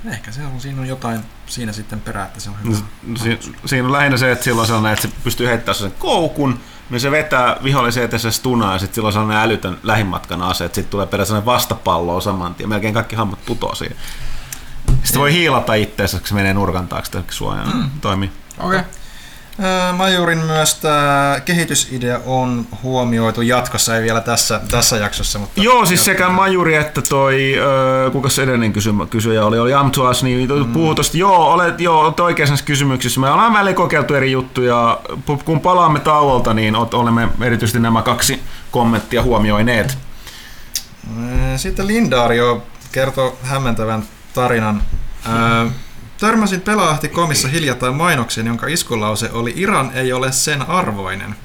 Ehkä 0.06 0.31
se 0.31 0.41
on, 0.45 0.61
siinä 0.61 0.81
on 0.81 0.88
jotain 0.88 1.22
siinä 1.48 1.72
sitten 1.72 2.02
perää, 2.02 2.26
että 2.26 2.40
se 2.40 2.49
on 2.49 2.56
hyvä. 2.64 2.78
Si- 3.15 3.53
siinä 3.65 3.86
on 3.88 3.91
lähinnä 3.91 4.18
se, 4.18 4.32
että 4.32 4.44
silloin 4.44 4.68
sellainen, 4.68 4.94
että 4.94 5.07
se 5.07 5.14
pystyy 5.24 5.48
heittämään 5.48 5.80
sen 5.80 5.91
koukun, 5.91 6.60
niin 6.90 7.02
se 7.02 7.11
vetää 7.11 7.57
vihollisen 7.64 8.03
eteen 8.03 8.19
se 8.19 8.32
stunaa 8.32 8.74
ja 8.74 8.80
sitten 8.80 8.95
silloin 8.95 9.07
on 9.07 9.14
sellainen 9.14 9.44
älytön 9.44 9.78
lähimatkan 9.84 10.41
ase, 10.41 10.65
että 10.65 10.76
sitten 10.76 10.91
tulee 10.91 11.06
periaatteessa 11.06 11.32
sellainen 11.32 11.53
vastapallo 11.53 12.22
saman 12.22 12.56
tien, 12.56 12.69
melkein 12.69 12.94
kaikki 12.94 13.15
hammat 13.15 13.45
putoo 13.45 13.76
siihen. 13.76 13.98
Sitten 15.03 15.22
voi 15.22 15.34
hiilata 15.34 15.74
itseensä, 15.74 16.18
kun 16.18 16.28
se 16.28 16.34
menee 16.34 16.53
nurkan 16.53 16.88
taakse 16.88 17.24
suojaan. 17.30 17.78
Mm. 17.78 17.90
Toimii. 18.02 18.32
Okei. 18.57 18.80
Okay. 18.80 18.91
Majurin 19.93 20.38
myös 20.38 20.75
tämä 20.75 21.35
kehitysidea 21.45 22.19
on 22.25 22.67
huomioitu 22.84 23.41
jatkossa, 23.41 23.95
ei 23.95 24.03
vielä 24.03 24.21
tässä, 24.21 24.61
tässä 24.71 24.97
jaksossa. 24.97 25.39
Mutta 25.39 25.61
Joo, 25.61 25.85
siis 25.85 26.05
sekä 26.05 26.29
Majuri 26.29 26.75
että 26.75 27.01
toi, 27.01 27.55
kuka 28.11 28.29
se 28.29 28.43
edellinen 28.43 28.73
kysymä, 28.73 29.05
kysyjä 29.05 29.45
oli, 29.45 29.59
oli 29.59 29.73
Amtuas, 29.73 30.23
niin 30.23 30.49
mm. 30.49 30.73
puhuu 30.73 30.95
tosta, 30.95 31.17
joo, 31.17 31.53
olet, 31.53 31.81
joo, 31.81 32.01
olet 32.01 32.19
oikeassa 32.19 32.51
näissä 32.51 32.65
kysymyksissä. 32.65 33.19
Me 33.19 33.29
ollaan 33.29 33.53
välillä 33.53 33.73
kokeiltu 33.73 34.13
eri 34.13 34.31
juttuja. 34.31 34.99
Kun 35.45 35.59
palaamme 35.59 35.99
tauolta, 35.99 36.53
niin 36.53 36.75
olemme 36.75 37.27
erityisesti 37.41 37.79
nämä 37.79 38.01
kaksi 38.01 38.43
kommenttia 38.71 39.23
huomioineet. 39.23 39.97
Sitten 41.55 41.88
Lindaario 41.88 42.63
kertoo 42.91 43.38
hämmentävän 43.43 44.03
tarinan. 44.34 44.84
Ää, 45.25 45.65
Törmäsin 46.19 46.64
komissa 47.11 47.48
hiljattain 47.48 47.95
mainokseen, 47.95 48.48
jonka 48.48 48.68
iskulause 48.68 49.31
oli 49.31 49.53
Iran 49.56 49.91
ei 49.94 50.14
ole 50.14 50.31
sen 50.31 50.69
arvoinen. 50.69 51.35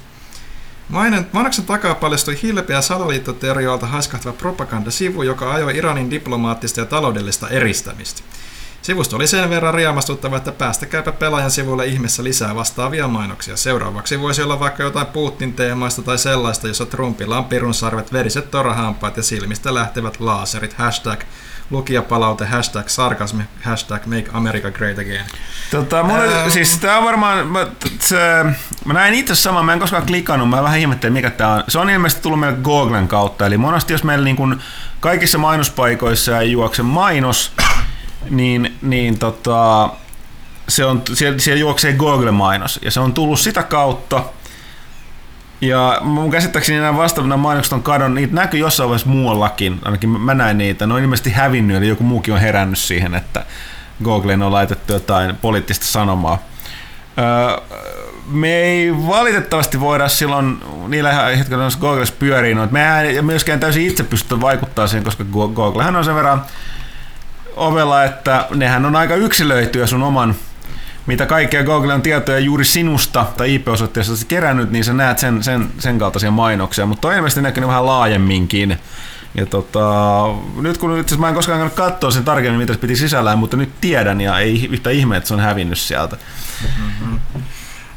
Mainen, 0.89 1.27
mainoksen 1.33 1.65
takaa 1.65 1.95
paljastui 1.95 2.39
hilpeä 2.43 2.81
salaliittoteorioilta 2.81 3.87
haiskahtava 3.87 4.33
propagandasivu, 4.33 5.23
joka 5.23 5.55
ajoi 5.55 5.77
Iranin 5.77 6.11
diplomaattista 6.11 6.81
ja 6.81 6.87
taloudellista 6.87 7.49
eristämistä. 7.49 8.23
Sivusto 8.83 9.17
oli 9.17 9.27
sen 9.27 9.51
verran 9.51 9.75
riemastuttava, 9.75 10.37
että 10.37 10.53
päästäkääpä 10.53 11.13
pelaajan 11.13 11.51
sivulle 11.51 11.87
ihmeessä 11.87 12.25
lisää 12.25 12.55
vastaavia 12.55 13.09
mainoksia. 13.09 13.57
Seuraavaksi 13.57 14.21
voisi 14.21 14.43
olla 14.43 14.61
vaikka 14.61 14.83
jotain 14.83 15.07
Putin-teemaista 15.07 16.03
tai 16.03 16.19
sellaista, 16.19 16.69
jossa 16.69 16.87
Trumpilla 16.87 17.39
on 17.39 17.45
pirunsarvet, 17.45 18.13
veriset 18.13 18.51
torahampaat 18.51 19.17
ja 19.17 19.23
silmistä 19.23 19.75
lähtevät 19.75 20.21
laaserit. 20.21 20.73
Hashtag 20.73 21.21
lukijapalaute, 21.73 22.45
hashtag 22.45 22.89
sarkasmi, 22.89 23.43
hashtag 23.63 24.07
make 24.07 24.31
America 24.33 24.71
great 24.71 24.99
again. 24.99 25.25
Tota, 25.71 26.03
mulla, 26.03 26.23
Ää, 26.23 26.51
siis 26.51 26.79
tää 26.79 26.99
on 26.99 27.05
varmaan, 27.05 27.47
mä, 27.47 27.67
se, 27.99 28.17
mä 28.85 28.93
näin 28.93 29.15
itse 29.15 29.35
sama, 29.35 29.63
mä 29.63 29.73
en 29.73 29.79
koskaan 29.79 30.07
klikannut, 30.07 30.51
mä 30.51 30.63
vähän 30.63 30.79
ihmettelin 30.79 31.13
mikä 31.13 31.31
tää 31.31 31.49
on. 31.49 31.65
Se 31.69 31.79
on 31.79 31.91
ilmeisesti 31.91 32.23
tullut 32.23 32.41
meille 32.41 32.59
Googlen 32.63 33.09
kautta, 33.09 33.47
eli 33.47 33.59
monesti 33.59 33.93
jos 33.93 34.05
meillä 34.05 34.25
niin 34.25 34.37
kun 34.37 34.61
kaikissa 35.01 35.39
mainospaikoissa 35.39 36.41
ei 36.41 36.53
juokse 36.53 36.83
mainos, 36.83 37.53
niin, 38.31 38.77
niin 38.83 39.19
tota, 39.19 39.91
se 40.69 40.85
on, 40.85 41.03
siellä, 41.15 41.39
siellä 41.39 41.61
juoksee 41.61 41.93
Google-mainos, 41.93 42.81
ja 42.83 42.91
se 42.91 43.01
on 43.01 43.15
tullut 43.15 43.41
sitä 43.41 43.63
kautta, 43.63 44.25
ja 45.63 45.99
mun 46.01 46.31
käsittääkseni 46.31 46.81
nämä 46.81 46.97
vastaavat 46.97 47.41
mainokset 47.41 47.73
on 47.73 47.83
kadonnut, 47.83 48.15
niitä 48.15 48.35
näkyy 48.35 48.61
jossain 48.61 48.89
vaiheessa 48.89 49.09
muuallakin, 49.09 49.79
ainakin 49.85 50.11
mä 50.11 50.35
näin 50.35 50.59
niitä, 50.59 50.87
ne 50.87 50.95
on 50.95 51.01
ilmeisesti 51.01 51.31
hävinnyt, 51.31 51.77
eli 51.77 51.89
joku 51.89 52.05
muukin 52.05 52.35
on 52.35 52.41
herännyt 52.41 52.79
siihen, 52.79 53.15
että 53.15 53.47
Googleen 54.05 54.43
on 54.43 54.53
laitettu 54.53 54.93
jotain 54.93 55.37
poliittista 55.37 55.87
sanomaa. 55.87 56.39
Öö, 57.19 57.79
me 58.27 58.55
ei 58.55 58.95
valitettavasti 59.07 59.81
voida 59.81 60.09
silloin 60.09 60.61
niillä 60.89 61.13
hetkellä, 61.13 61.69
kun 61.71 61.81
Googlessa 61.81 62.15
pyörii, 62.19 62.55
no, 62.55 62.69
me 62.71 63.01
ei 63.01 63.23
myöskään 63.23 63.61
täysin 63.61 63.87
itse 63.87 64.03
pystytä 64.03 64.41
vaikuttaa 64.41 64.87
siihen, 64.87 65.05
koska 65.05 65.25
Go- 65.25 65.49
Googlehan 65.49 65.97
on 65.97 66.05
sen 66.05 66.15
verran 66.15 66.43
ovella, 67.57 68.05
että 68.05 68.47
nehän 68.55 68.87
on 68.87 68.97
aika 68.97 69.15
yksilöityjä 69.15 69.87
sun 69.87 70.03
oman 70.03 70.35
mitä 71.07 71.27
kaikkea 71.27 71.65
Google 71.65 71.95
on 71.95 72.03
tietoja 72.03 72.39
juuri 72.39 72.65
sinusta 72.65 73.27
tai 73.37 73.55
IP-osoitteesta 73.55 74.27
kerännyt, 74.29 74.71
niin 74.71 74.85
sä 74.85 74.93
näet 74.93 75.19
sen, 75.19 75.43
sen, 75.43 75.71
sen 75.79 75.99
kaltaisia 75.99 76.31
mainoksia, 76.31 76.87
mutta 76.87 77.09
on 77.09 77.15
ilmeisesti 77.15 77.43
näkynyt 77.43 77.69
vähän 77.69 77.87
laajemminkin. 77.87 78.79
Ja 79.35 79.47
tota, 79.47 79.81
nyt 80.57 80.79
kun 80.79 80.99
itse 80.99 81.17
mä 81.17 81.29
en 81.29 81.35
koskaan 81.35 81.59
käynyt 81.59 81.75
katsoa 81.75 82.11
sen 82.11 82.25
tarkemmin, 82.25 82.61
mitä 82.61 82.73
se 82.73 82.79
piti 82.79 82.97
sisällään, 82.97 83.39
mutta 83.39 83.57
nyt 83.57 83.81
tiedän 83.81 84.21
ja 84.21 84.39
ei 84.39 84.69
yhtä 84.71 84.91
ihme, 84.91 85.17
että 85.17 85.29
se 85.29 85.35
on 85.35 85.41
hävinnyt 85.41 85.79
sieltä. 85.79 86.17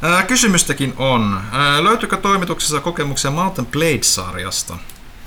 Ää, 0.02 0.22
kysymystäkin 0.22 0.94
on. 0.96 1.40
Ää, 1.52 1.84
löytyykö 1.84 2.16
toimituksessa 2.16 2.80
kokemuksia 2.80 3.30
Mountain 3.30 3.66
Blade-sarjasta? 3.66 4.76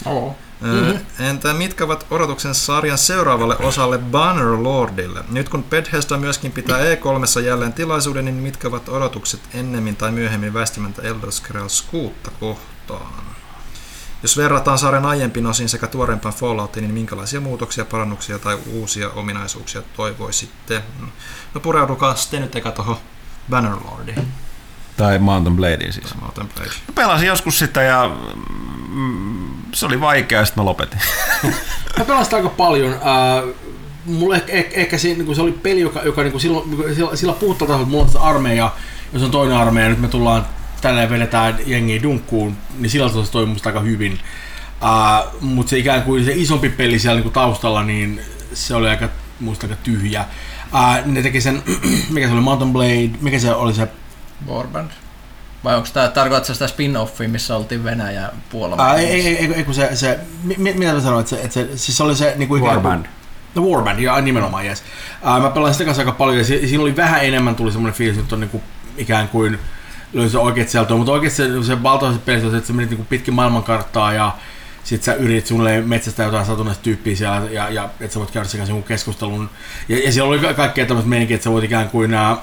Oo. 0.06 0.36
Mm-hmm. 0.62 1.26
Entä 1.26 1.54
mitkä 1.54 1.84
ovat 1.84 2.06
odotuksen 2.12 2.56
sarjan 2.56 2.98
seuraavalle 2.98 3.58
osalle 3.58 3.98
Bannerlordille? 3.98 5.24
Nyt 5.30 5.50
kun 5.50 5.64
Bethesda 5.64 6.18
myöskin 6.18 6.52
pitää 6.52 6.80
E3 6.80 7.42
jälleen 7.46 7.74
tilaisuuden, 7.74 8.26
niin 8.26 8.36
mitkä 8.36 8.68
ovat 8.68 8.90
odotukset 8.90 9.42
ennemmin 9.54 9.96
tai 9.96 10.12
myöhemmin 10.12 10.54
väistämättä 10.54 11.02
Elder 11.02 11.32
Scrolls 11.32 11.82
6 11.82 12.14
kohtaan? 12.40 13.24
Jos 14.22 14.38
verrataan 14.38 14.78
sarjan 14.78 15.06
aiempiin 15.06 15.48
osiin 15.48 15.70
sekä 15.70 15.88
tuoreempaan 15.88 16.36
Falloutiin, 16.36 16.84
niin 16.84 16.94
minkälaisia 16.94 17.42
muutoksia, 17.42 17.86
parannuksia 17.86 18.40
tai 18.40 18.58
uusia 18.72 19.10
ominaisuuksia 19.10 19.82
toivoisitte? 19.96 20.84
No 21.54 21.62
pureudukaa 21.62 22.16
sitten 22.16 22.42
nyt 22.42 22.56
eka 22.56 22.72
tuohon 22.72 22.98
Bannerlordiin. 23.50 24.28
Tai 25.00 25.20
Mountain 25.20 25.56
Bladeen 25.56 25.94
siis. 25.94 26.16
Mountain 26.22 26.50
Blade. 26.56 26.70
Mä 26.88 26.94
pelasin 26.96 27.28
joskus 27.28 27.60
sitä 27.60 27.82
ja 27.82 28.12
mm, 28.90 29.48
se 29.74 29.86
oli 29.86 30.02
vaikea, 30.02 30.46
sitten 30.46 30.64
mä 30.64 30.66
lopetin. 30.66 31.00
Mä 31.98 32.06
pelasin 32.06 32.36
aika 32.36 32.50
paljon. 32.50 32.94
Äh, 32.94 33.56
mulla 34.06 34.36
ehkä, 34.36 34.52
ehkä, 34.52 34.76
ehkä 34.76 34.98
se, 34.98 35.08
niin 35.08 35.36
se 35.36 35.42
oli 35.42 35.52
peli, 35.52 35.80
joka, 35.80 36.02
joka 36.02 36.24
niin 36.24 36.40
silloin, 36.40 36.70
niin 36.70 36.96
sillä, 36.96 37.16
sillä 37.16 37.34
puhuttaa 37.34 37.68
taas, 37.68 37.82
että 37.82 37.92
mulla 37.92 38.04
on 38.04 38.10
se 38.10 38.20
armeija, 38.20 38.72
jos 39.14 39.24
on 39.24 39.32
toinen 39.32 39.58
armeija, 39.58 39.90
nyt 39.90 40.00
me 40.00 40.08
tullaan 40.08 40.46
tälleen 40.82 41.10
vedetään 41.10 41.60
jengiä 41.66 42.04
dunkkuun, 42.04 42.58
niin 42.80 42.90
sillä 42.90 43.08
tavalla 43.08 43.26
se 43.26 43.32
toimii 43.32 43.54
musta 43.54 43.70
aika 43.70 43.80
hyvin. 43.80 44.20
Uh, 44.82 45.42
mutta 45.42 45.70
se 45.70 45.78
ikään 45.78 46.04
kuin 46.04 46.26
se 46.26 46.32
isompi 46.36 46.70
peli 46.70 47.00
siellä 47.00 47.16
niinku 47.16 47.32
taustalla, 47.32 47.84
niin 47.84 48.22
se 48.54 48.76
oli 48.76 48.90
aika, 48.90 49.10
muista 49.40 49.68
aika 49.68 49.78
tyhjä. 49.84 50.26
Uh, 50.74 51.06
ne 51.06 51.22
teki 51.22 51.42
sen, 51.42 51.64
mikä 52.14 52.28
se 52.28 52.34
oli, 52.34 52.42
Mountain 52.42 52.74
Blade, 52.74 53.10
mikä 53.22 53.40
se 53.40 53.54
oli 53.54 53.74
se 53.74 53.88
Warband. 54.48 54.90
Vai 55.64 55.76
onko 55.76 55.88
tämä, 55.94 56.08
tarkoitatko 56.08 56.54
sitä 56.54 56.66
spin-offia, 56.68 57.28
missä 57.28 57.56
oltiin 57.56 57.84
Venäjä 57.84 58.30
puolella? 58.50 58.84
Aa, 58.84 58.96
ei, 58.96 59.06
ei, 59.08 59.38
ei, 59.38 59.54
ei, 59.54 59.64
kun 59.64 59.74
se, 59.74 59.96
se 59.96 60.20
mi, 60.44 60.56
mi- 60.58 60.74
mitä 60.74 60.94
mä 60.94 61.02
sanoin, 61.02 61.20
että 61.20 61.30
se, 61.30 61.42
että 61.42 61.54
se, 61.54 61.78
siis 61.78 61.98
se 61.98 62.04
oli 62.04 62.16
se 62.16 62.34
niinku 62.38 62.56
ikään 62.56 62.74
kuin- 62.82 62.84
Warband. 62.84 63.06
No 63.56 63.62
Warband, 63.64 64.00
joo, 64.00 64.22
nimenomaan, 64.22 64.66
yes. 64.66 64.84
Uh, 65.24 65.42
mä 65.42 65.50
pelasin 65.50 65.74
sitä 65.74 65.86
kanssa 65.86 66.02
aika 66.02 66.12
paljon 66.12 66.38
ja 66.38 66.44
si- 66.44 66.68
siinä 66.68 66.84
oli 66.84 66.96
vähän 66.96 67.26
enemmän 67.26 67.56
tuli 67.56 67.72
semmoinen 67.72 67.98
fiilis, 67.98 68.18
että 68.18 68.36
on 68.36 68.40
niinku 68.40 68.62
ikään 68.98 69.28
kuin 69.28 69.60
löysi 70.14 70.38
oikeat 70.38 70.70
sieltä, 70.70 70.94
mutta 70.94 71.12
oikeasti 71.12 71.38
se, 71.38 71.64
se 71.64 71.84
valtaosassa 71.84 72.22
pelissä 72.26 72.48
on 72.48 72.52
se, 72.52 72.58
että 72.58 72.68
sä 72.68 72.74
menit 72.74 72.90
niinku 72.90 73.06
pitkin 73.10 73.34
maailmankarttaa 73.34 74.14
ja 74.14 74.36
sit 74.84 75.04
sä 75.04 75.14
yritit 75.14 75.48
suunnilleen 75.48 75.88
metsästä 75.90 76.24
jotain 76.24 76.46
satunnaista 76.46 76.84
tyyppiä 76.84 77.16
siellä 77.16 77.42
ja, 77.52 77.70
ja 77.70 77.90
että 78.00 78.14
sä 78.14 78.20
voit 78.20 78.32
käydä 78.32 78.48
sen 78.48 78.60
kanssa 78.60 78.72
jonkun 78.74 78.88
keskustelun. 78.88 79.50
Ja, 79.90 80.00
ja 80.06 80.12
siellä 80.12 80.30
oli 80.30 80.40
ka- 80.40 80.54
kaikkea 80.54 80.86
tämmöistä 80.86 81.10
meininkiä, 81.10 81.36
että 81.36 81.44
sä 81.44 81.52
voit 81.52 81.64
ikään 81.64 81.90
kuin 81.90 82.14
äh, 82.14 82.38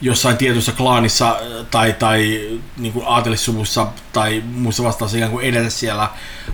jossain 0.00 0.36
tietyssä 0.36 0.72
klaanissa 0.72 1.30
äh, 1.30 1.66
tai, 1.70 1.92
tai 1.92 2.48
niin 2.76 2.92
kuin 2.92 3.04
aatelissuvussa 3.08 3.86
tai 4.12 4.42
muissa 4.52 4.82
vastaavassa 4.82 5.16
ikään 5.16 5.32
kuin 5.32 5.46
edetä 5.46 5.70
siellä, 5.70 6.08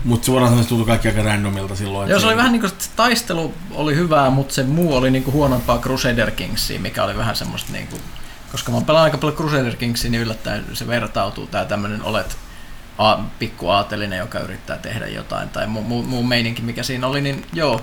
mutta 0.04 0.26
suoraan 0.26 0.50
sanoen 0.50 0.64
se 0.64 0.68
tuntui 0.68 0.86
kaikki 0.86 1.08
aika 1.08 1.22
randomilta 1.22 1.76
silloin. 1.76 2.10
Joo, 2.10 2.20
se 2.20 2.26
oli 2.26 2.36
vähän 2.36 2.52
niin 2.52 2.60
kuin, 2.60 2.72
että 2.72 2.84
taistelu 2.96 3.54
oli 3.70 3.96
hyvää, 3.96 4.30
mutta 4.30 4.54
se 4.54 4.62
muu 4.62 4.96
oli 4.96 5.10
niin 5.10 5.24
kuin 5.24 5.34
huonompaa 5.34 5.78
Crusader 5.78 6.30
Kingsia, 6.30 6.80
mikä 6.80 7.04
oli 7.04 7.16
vähän 7.16 7.36
semmoista 7.36 7.72
niin 7.72 7.86
kuin, 7.86 8.02
koska 8.52 8.72
mä 8.72 8.80
pelaan 8.80 9.04
aika 9.04 9.18
paljon 9.18 9.36
Crusader 9.36 9.76
Kingsia, 9.76 10.10
niin 10.10 10.22
yllättäen 10.22 10.64
se 10.72 10.86
vertautuu 10.86 11.46
tää 11.46 11.64
tämmönen 11.64 12.02
olet 12.02 12.36
a, 12.98 13.16
pikku 13.38 13.68
aatelinen, 13.68 14.18
joka 14.18 14.38
yrittää 14.38 14.78
tehdä 14.78 15.06
jotain, 15.06 15.48
tai 15.48 15.66
muu, 15.66 15.82
muu, 15.82 16.02
muu 16.02 16.22
meininki, 16.22 16.62
mikä 16.62 16.82
siinä 16.82 17.06
oli, 17.06 17.20
niin 17.20 17.46
joo. 17.52 17.80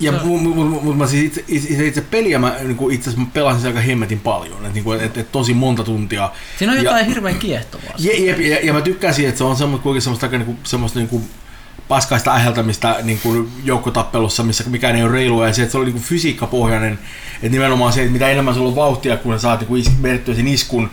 Ja 0.00 0.12
Se- 0.12 0.18
mu- 0.18 0.22
mu- 0.22 0.54
mu- 0.54 0.84
mu- 0.90 0.94
mä 0.94 1.06
siis 1.06 1.24
itse, 1.24 1.44
itse, 1.48 1.86
itse 1.86 2.00
peliä 2.00 2.38
mä 2.38 2.56
niin 2.62 2.90
itse 2.92 3.10
asiassa 3.10 3.30
pelasin 3.34 3.58
sitä 3.60 3.68
aika 3.68 3.80
hemmetin 3.80 4.20
paljon, 4.20 4.66
että 4.66 4.80
niin 4.80 5.00
et, 5.00 5.16
et, 5.18 5.32
tosi 5.32 5.54
monta 5.54 5.84
tuntia. 5.84 6.30
Siinä 6.58 6.72
on 6.72 6.78
Ja- 6.78 6.84
jotain 6.84 7.06
hirveän 7.06 7.38
kiehtovaa. 7.38 7.94
Je, 7.98 8.12
jep, 8.12 8.40
ja, 8.40 8.58
ja, 8.62 8.72
mä 8.72 8.80
tykkään 8.80 9.14
siitä, 9.14 9.28
että 9.28 9.38
se 9.38 9.44
on 9.44 9.56
semmoista, 9.56 9.82
kuitenkin 9.82 10.02
semmoista, 10.02 10.26
aika 10.26 10.38
niinku, 10.38 10.56
semmoista 10.64 10.98
niinku 10.98 11.22
paskaista 11.88 12.34
äheltämistä 12.34 12.96
niin 13.02 13.18
kuin 13.22 13.48
joukkotappelussa, 13.64 14.42
missä 14.42 14.64
mikään 14.70 14.96
ei 14.96 15.02
ole 15.02 15.12
reilua, 15.12 15.46
ja 15.46 15.52
se, 15.54 15.62
että 15.62 15.72
se 15.72 15.78
oli 15.78 15.84
niin 15.84 15.92
kuin 15.92 16.02
fysiikkapohjainen, 16.04 16.98
että 17.34 17.48
nimenomaan 17.48 17.92
se, 17.92 18.00
että 18.00 18.12
mitä 18.12 18.28
enemmän 18.28 18.54
sulla 18.54 18.68
on 18.68 18.76
vauhtia, 18.76 19.16
kun 19.16 19.34
sä 19.34 19.38
saat 19.38 19.60
niin 19.60 19.76
is, 19.80 20.02
vedettyä 20.02 20.34
sen 20.34 20.48
iskun, 20.48 20.90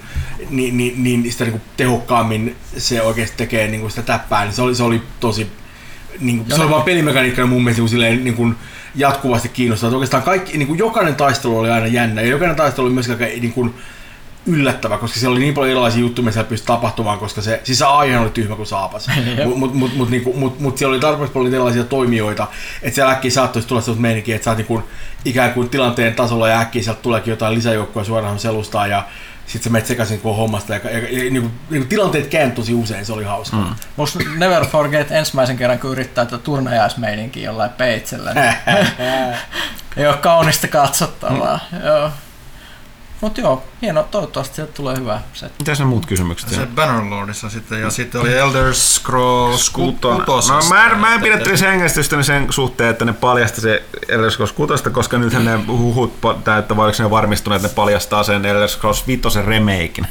niin, 0.49 0.77
niin, 0.77 1.03
niin 1.03 1.31
sitä 1.31 1.43
niin 1.43 1.51
kuin 1.51 1.61
tehokkaammin 1.77 2.55
se 2.77 3.01
oikeasti 3.01 3.37
tekee 3.37 3.67
niin 3.67 3.81
kuin 3.81 3.91
sitä 3.91 4.01
täppää, 4.01 4.43
niin 4.43 4.53
se 4.53 4.61
oli, 4.61 4.75
se 4.75 4.83
oli 4.83 5.01
tosi, 5.19 5.47
niin 6.19 6.37
kuin, 6.37 6.55
se 6.55 6.61
oli 6.61 6.69
vaan 6.69 6.83
pelimekaniikkana 6.83 7.47
mun 7.47 7.63
mielestä 7.63 7.79
niin 7.79 7.83
kuin, 7.83 7.89
silleen, 7.89 8.23
niin 8.23 8.35
kuin 8.35 8.55
jatkuvasti 8.95 9.49
kiinnostaa. 9.49 9.87
Että 9.87 9.97
oikeastaan 9.97 10.23
kaikki, 10.23 10.57
niin 10.57 10.67
kuin 10.67 10.79
jokainen 10.79 11.15
taistelu 11.15 11.59
oli 11.59 11.69
aina 11.69 11.87
jännä, 11.87 12.21
ja 12.21 12.27
jokainen 12.27 12.55
taistelu 12.55 12.85
oli 12.85 12.93
myöskin 12.93 13.13
aika 13.13 13.25
niin 13.25 13.53
kuin, 13.53 13.73
yllättävä, 14.45 14.97
koska 14.97 15.19
siellä 15.19 15.33
oli 15.33 15.39
niin 15.39 15.53
paljon 15.53 15.71
erilaisia 15.71 16.01
juttuja, 16.01 16.23
mitä 16.23 16.33
siellä 16.33 16.49
pystyi 16.49 16.67
tapahtumaan, 16.67 17.19
koska 17.19 17.41
se, 17.41 17.61
siis 17.63 17.77
se 17.79 17.85
aihe 17.85 18.17
oli 18.17 18.29
tyhmä 18.29 18.55
kuin 18.55 18.67
saapas. 18.67 19.09
Mutta 19.45 19.59
mut, 19.59 19.73
mut, 19.73 19.95
mut, 19.95 20.09
niinku, 20.09 20.33
mut, 20.33 20.59
mut 20.59 20.77
siellä 20.77 20.93
oli 20.93 20.99
tarpeeksi 20.99 21.33
paljon 21.33 21.53
erilaisia 21.53 21.83
toimijoita, 21.83 22.47
että 22.81 22.95
siellä 22.95 23.11
äkkiä 23.11 23.31
saattaisi 23.31 23.67
tulla 23.67 23.81
sellaista 23.81 24.01
meininkiä, 24.01 24.35
että 24.35 24.43
sä 24.45 24.51
oot 24.51 24.57
niinku, 24.57 24.83
ikään 25.25 25.53
kuin 25.53 25.69
tilanteen 25.69 26.15
tasolla 26.15 26.47
ja 26.47 26.59
äkkiä 26.59 26.83
sieltä 26.83 27.01
tuleekin 27.01 27.31
jotain 27.31 27.55
lisäjoukkoja 27.55 28.03
suoraan 28.03 28.39
selustaa 28.39 28.87
ja 28.87 29.03
sitten 29.51 29.63
sä 29.63 29.69
menet 29.69 29.87
sekaisin 29.87 30.21
koko 30.21 30.35
hommasta 30.35 30.73
ja, 30.73 30.79
ja, 30.83 30.99
ja, 30.99 31.23
ja 31.23 31.31
niinku, 31.31 31.51
niinku, 31.69 31.89
tilanteet 31.89 32.27
kääntyi 32.27 32.55
tosi 32.55 32.73
usein, 32.73 33.05
se 33.05 33.13
oli 33.13 33.23
hauska. 33.23 33.57
Mm. 33.57 33.75
Musta 33.95 34.19
Never 34.37 34.65
Forget 34.65 35.11
ensimmäisen 35.11 35.57
kerran, 35.57 35.79
kun 35.79 35.91
yrittää 35.91 36.25
tätä 36.25 36.37
turnajaismeininkiä 36.37 37.45
jollain 37.45 37.71
peitsellä. 37.71 38.33
Niin 38.33 38.53
ei 39.97 40.07
ole 40.07 40.17
kaunista 40.17 40.67
katsottavaa. 40.67 41.59
Mm. 41.71 41.85
Joo. 41.85 42.11
Mut 43.21 43.37
joo, 43.37 43.63
hieno, 43.81 44.03
toivottavasti 44.11 44.55
sieltä 44.55 44.73
tulee 44.73 44.95
hyvä 44.97 45.21
setti. 45.33 45.55
Mitäs 45.59 45.79
ne 45.79 45.85
muut 45.85 46.05
kysymykset? 46.05 46.49
Se 46.49 46.55
siellä? 46.55 46.71
Bannerlordissa 46.75 47.49
sitten, 47.49 47.81
ja 47.81 47.89
sitten 47.89 48.21
oli 48.21 48.33
Elder 48.37 48.73
Scrolls 48.73 49.69
Kutona. 49.69 50.19
kutosesta. 50.19 50.53
No, 50.53 50.61
mä 50.69 50.85
en, 50.91 50.99
mä 50.99 51.13
en 51.13 51.21
pidettelisi 51.21 51.65
hengästystäni 51.65 52.23
sen 52.23 52.47
suhteen, 52.49 52.89
että 52.89 53.05
ne 53.05 53.13
paljasti 53.13 53.61
se 53.61 53.83
Elder 54.07 54.31
Scrolls 54.31 54.51
6, 54.53 54.73
koska 54.91 55.17
nythän 55.17 55.45
ne 55.45 55.55
huhut 55.67 56.13
täyttä, 56.43 56.77
vai 56.77 56.85
oliko 56.85 57.03
ne 57.03 57.09
varmistuneet, 57.09 57.59
että 57.61 57.73
ne 57.73 57.75
paljastaa 57.75 58.23
sen 58.23 58.45
Elder 58.45 58.67
Scrolls 58.69 59.07
5 59.07 59.21
remakein. 59.45 60.07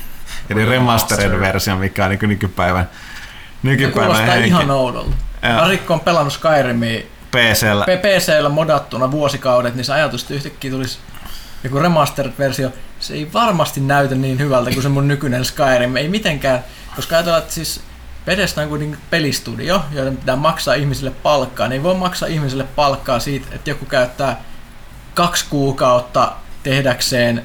Eli 0.51 0.65
remastered 0.65 1.41
versio, 1.41 1.77
mikä 1.77 2.05
on 2.05 2.11
niin 2.11 2.29
nykypäivän, 2.29 2.85
Se 2.93 3.59
nykypäivän 3.63 4.07
kuulostaa 4.07 4.35
henki. 4.35 4.49
ihan 4.49 4.71
oudolta. 4.71 5.11
Joo. 5.43 5.57
Varikko 5.61 5.95
on 5.95 6.01
pelannut 6.01 6.33
Skyrimia 6.33 7.01
PCllä. 7.31 7.85
PCllä 7.85 8.49
modattuna 8.49 9.11
vuosikaudet, 9.11 9.75
niin 9.75 9.85
se 9.85 9.93
ajatus, 9.93 10.23
että 10.23 10.35
yhtäkkiä 10.35 10.71
tulisi 10.71 10.99
joku 11.65 11.79
remastered-versio, 11.79 12.71
se 13.01 13.15
ei 13.15 13.33
varmasti 13.33 13.81
näytä 13.81 14.15
niin 14.15 14.39
hyvältä 14.39 14.70
kuin 14.70 14.83
se 14.83 14.89
mun 14.89 15.09
nykyinen 15.09 15.45
Skyrim. 15.45 15.97
Ei 15.97 16.09
mitenkään, 16.09 16.65
koska 16.97 17.17
ajatellaan, 17.17 17.43
että 17.43 17.55
siis 17.55 17.81
Bethesda 18.27 18.62
on 18.62 18.69
kuitenkin 18.69 18.99
pelistudio, 19.11 19.85
joiden 19.93 20.17
pitää 20.17 20.37
maksaa 20.37 20.75
ihmisille 20.75 21.11
palkkaa. 21.11 21.69
Ne 21.69 21.75
ei 21.75 21.83
voi 21.83 21.95
maksaa 21.95 22.29
ihmisille 22.29 22.65
palkkaa 22.65 23.20
siitä, 23.20 23.47
että 23.53 23.70
joku 23.70 23.85
käyttää 23.85 24.45
kaksi 25.15 25.45
kuukautta 25.51 26.33
tehdäkseen 26.62 27.43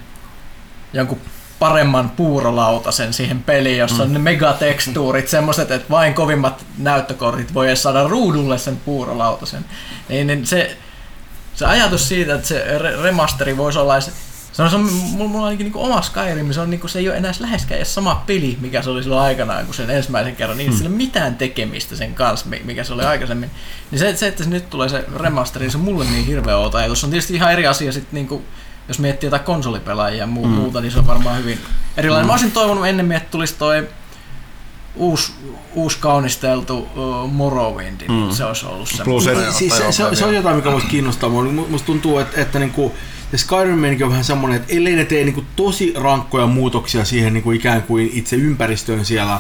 jonkun 0.94 1.22
paremman 1.60 2.10
puurolautasen 2.10 3.14
siihen 3.14 3.44
peliin, 3.44 3.78
jossa 3.78 4.04
on 4.04 4.14
ne 4.14 4.20
megatekstuurit, 4.20 5.28
semmoiset, 5.28 5.72
että 5.72 5.90
vain 5.90 6.14
kovimmat 6.14 6.66
näyttökortit 6.78 7.54
voi 7.54 7.68
edes 7.68 7.84
saada 7.84 8.08
ruudulle 8.08 8.58
sen 8.58 8.78
puurolautasen. 8.78 9.66
Niin, 10.10 10.28
niin 10.28 10.46
se, 10.46 10.78
se 11.54 11.66
ajatus 11.66 12.08
siitä, 12.08 12.36
että 12.36 12.48
se 12.48 12.78
re- 12.78 13.04
remasteri 13.04 13.58
voisi 13.58 13.80
olla 13.80 13.96
edes- 13.96 14.35
se 14.56 14.64
on, 14.64 14.70
se 14.70 14.76
on 14.76 14.84
mulla, 14.84 15.30
mulla 15.30 15.40
on 15.40 15.46
ainakin 15.46 15.66
niin 15.66 15.76
oma 15.76 16.02
Skyrim, 16.02 16.54
se, 16.54 16.62
on, 16.62 16.70
niin 16.70 16.90
se 16.90 17.00
ei 17.00 17.10
ole 17.10 17.18
enää 17.18 17.32
läheskään 17.40 17.78
edes 17.78 17.96
sama 17.96 18.24
peli, 18.28 18.58
mikä 18.62 18.82
se 18.82 18.90
oli 18.90 19.04
silloin 19.04 19.22
aikanaan, 19.22 19.66
kun 19.66 19.76
sen 19.76 19.90
ensimmäisen 19.90 20.36
kerran, 20.36 20.58
niin 20.58 20.72
mm. 20.72 20.78
sillä 20.78 20.90
ei 20.90 20.94
ole 20.94 20.98
mitään 20.98 21.36
tekemistä 21.36 21.96
sen 21.96 22.14
kanssa, 22.16 22.46
mi- 22.50 22.62
mikä 22.66 22.84
se 22.84 22.94
oli 22.94 23.04
aikaisemmin. 23.04 23.52
Niin 23.92 24.00
se, 24.00 24.16
se 24.16 24.28
että 24.28 24.44
se 24.44 24.50
nyt 24.50 24.70
tulee 24.70 24.90
se 24.90 25.06
remasteri, 25.20 25.72
se 25.72 25.78
on 25.78 25.84
mulle 25.84 26.06
niin 26.06 26.26
hirveä 26.26 26.58
outo 26.58 26.78
ajatus. 26.78 27.00
Se 27.00 27.06
on 27.06 27.10
tietysti 27.10 27.36
ihan 27.36 27.54
eri 27.54 27.68
asia 27.68 27.92
sitten 27.92 28.14
niin 28.14 28.28
kuin, 28.28 28.44
jos 28.88 29.00
miettii 29.00 29.28
jotain 29.28 29.44
konsolipelaajia 29.44 30.20
ja 30.20 30.28
muu, 30.28 30.46
mm. 30.46 30.52
muuta, 30.52 30.82
niin 30.82 30.92
se 30.92 31.00
on 31.00 31.08
varmaan 31.08 31.38
hyvin 31.38 31.60
erilainen. 31.98 32.26
Mm. 32.26 32.28
Mä 32.28 32.34
olisin 32.34 32.52
toivonut 32.52 32.88
ennemmin, 32.88 33.18
että 33.18 33.32
tulisi 33.32 33.56
toi 33.56 33.88
uusi, 34.96 35.32
uusi 35.74 35.98
kaunisteltu 36.00 36.78
uh, 36.78 37.32
Morrowind, 37.32 38.02
mm. 38.08 38.32
se 38.32 38.46
olisi 38.46 38.66
ollut 38.66 38.90
se. 38.90 39.04
Plus, 39.04 39.24
Siis, 39.24 39.58
siis 39.58 39.78
se, 39.78 39.92
se, 39.92 40.16
se, 40.16 40.26
on 40.26 40.36
jotain, 40.36 40.56
mikä 40.56 40.72
voisi 40.72 40.88
kiinnostaa. 40.88 41.30
mua. 41.30 41.44
Mu- 41.44 41.70
Musta 41.70 41.86
tuntuu, 41.86 42.20
että, 42.20 42.42
että 42.42 42.60
niinku, 42.60 42.94
ja 43.36 43.40
Skyrim 43.40 44.04
on 44.04 44.10
vähän 44.10 44.24
semmoinen, 44.24 44.62
että 44.62 44.74
ellei 44.76 44.96
ne 44.96 45.06
tee 45.06 45.24
niinku 45.24 45.44
tosi 45.56 45.94
rankkoja 45.96 46.48
muutoksia 46.48 47.06
siihen 47.06 47.34
niinku 47.34 47.52
ikään 47.52 47.84
kuin 47.84 48.10
itse 48.14 48.36
ympäristöön 48.36 49.06
siellä, 49.06 49.40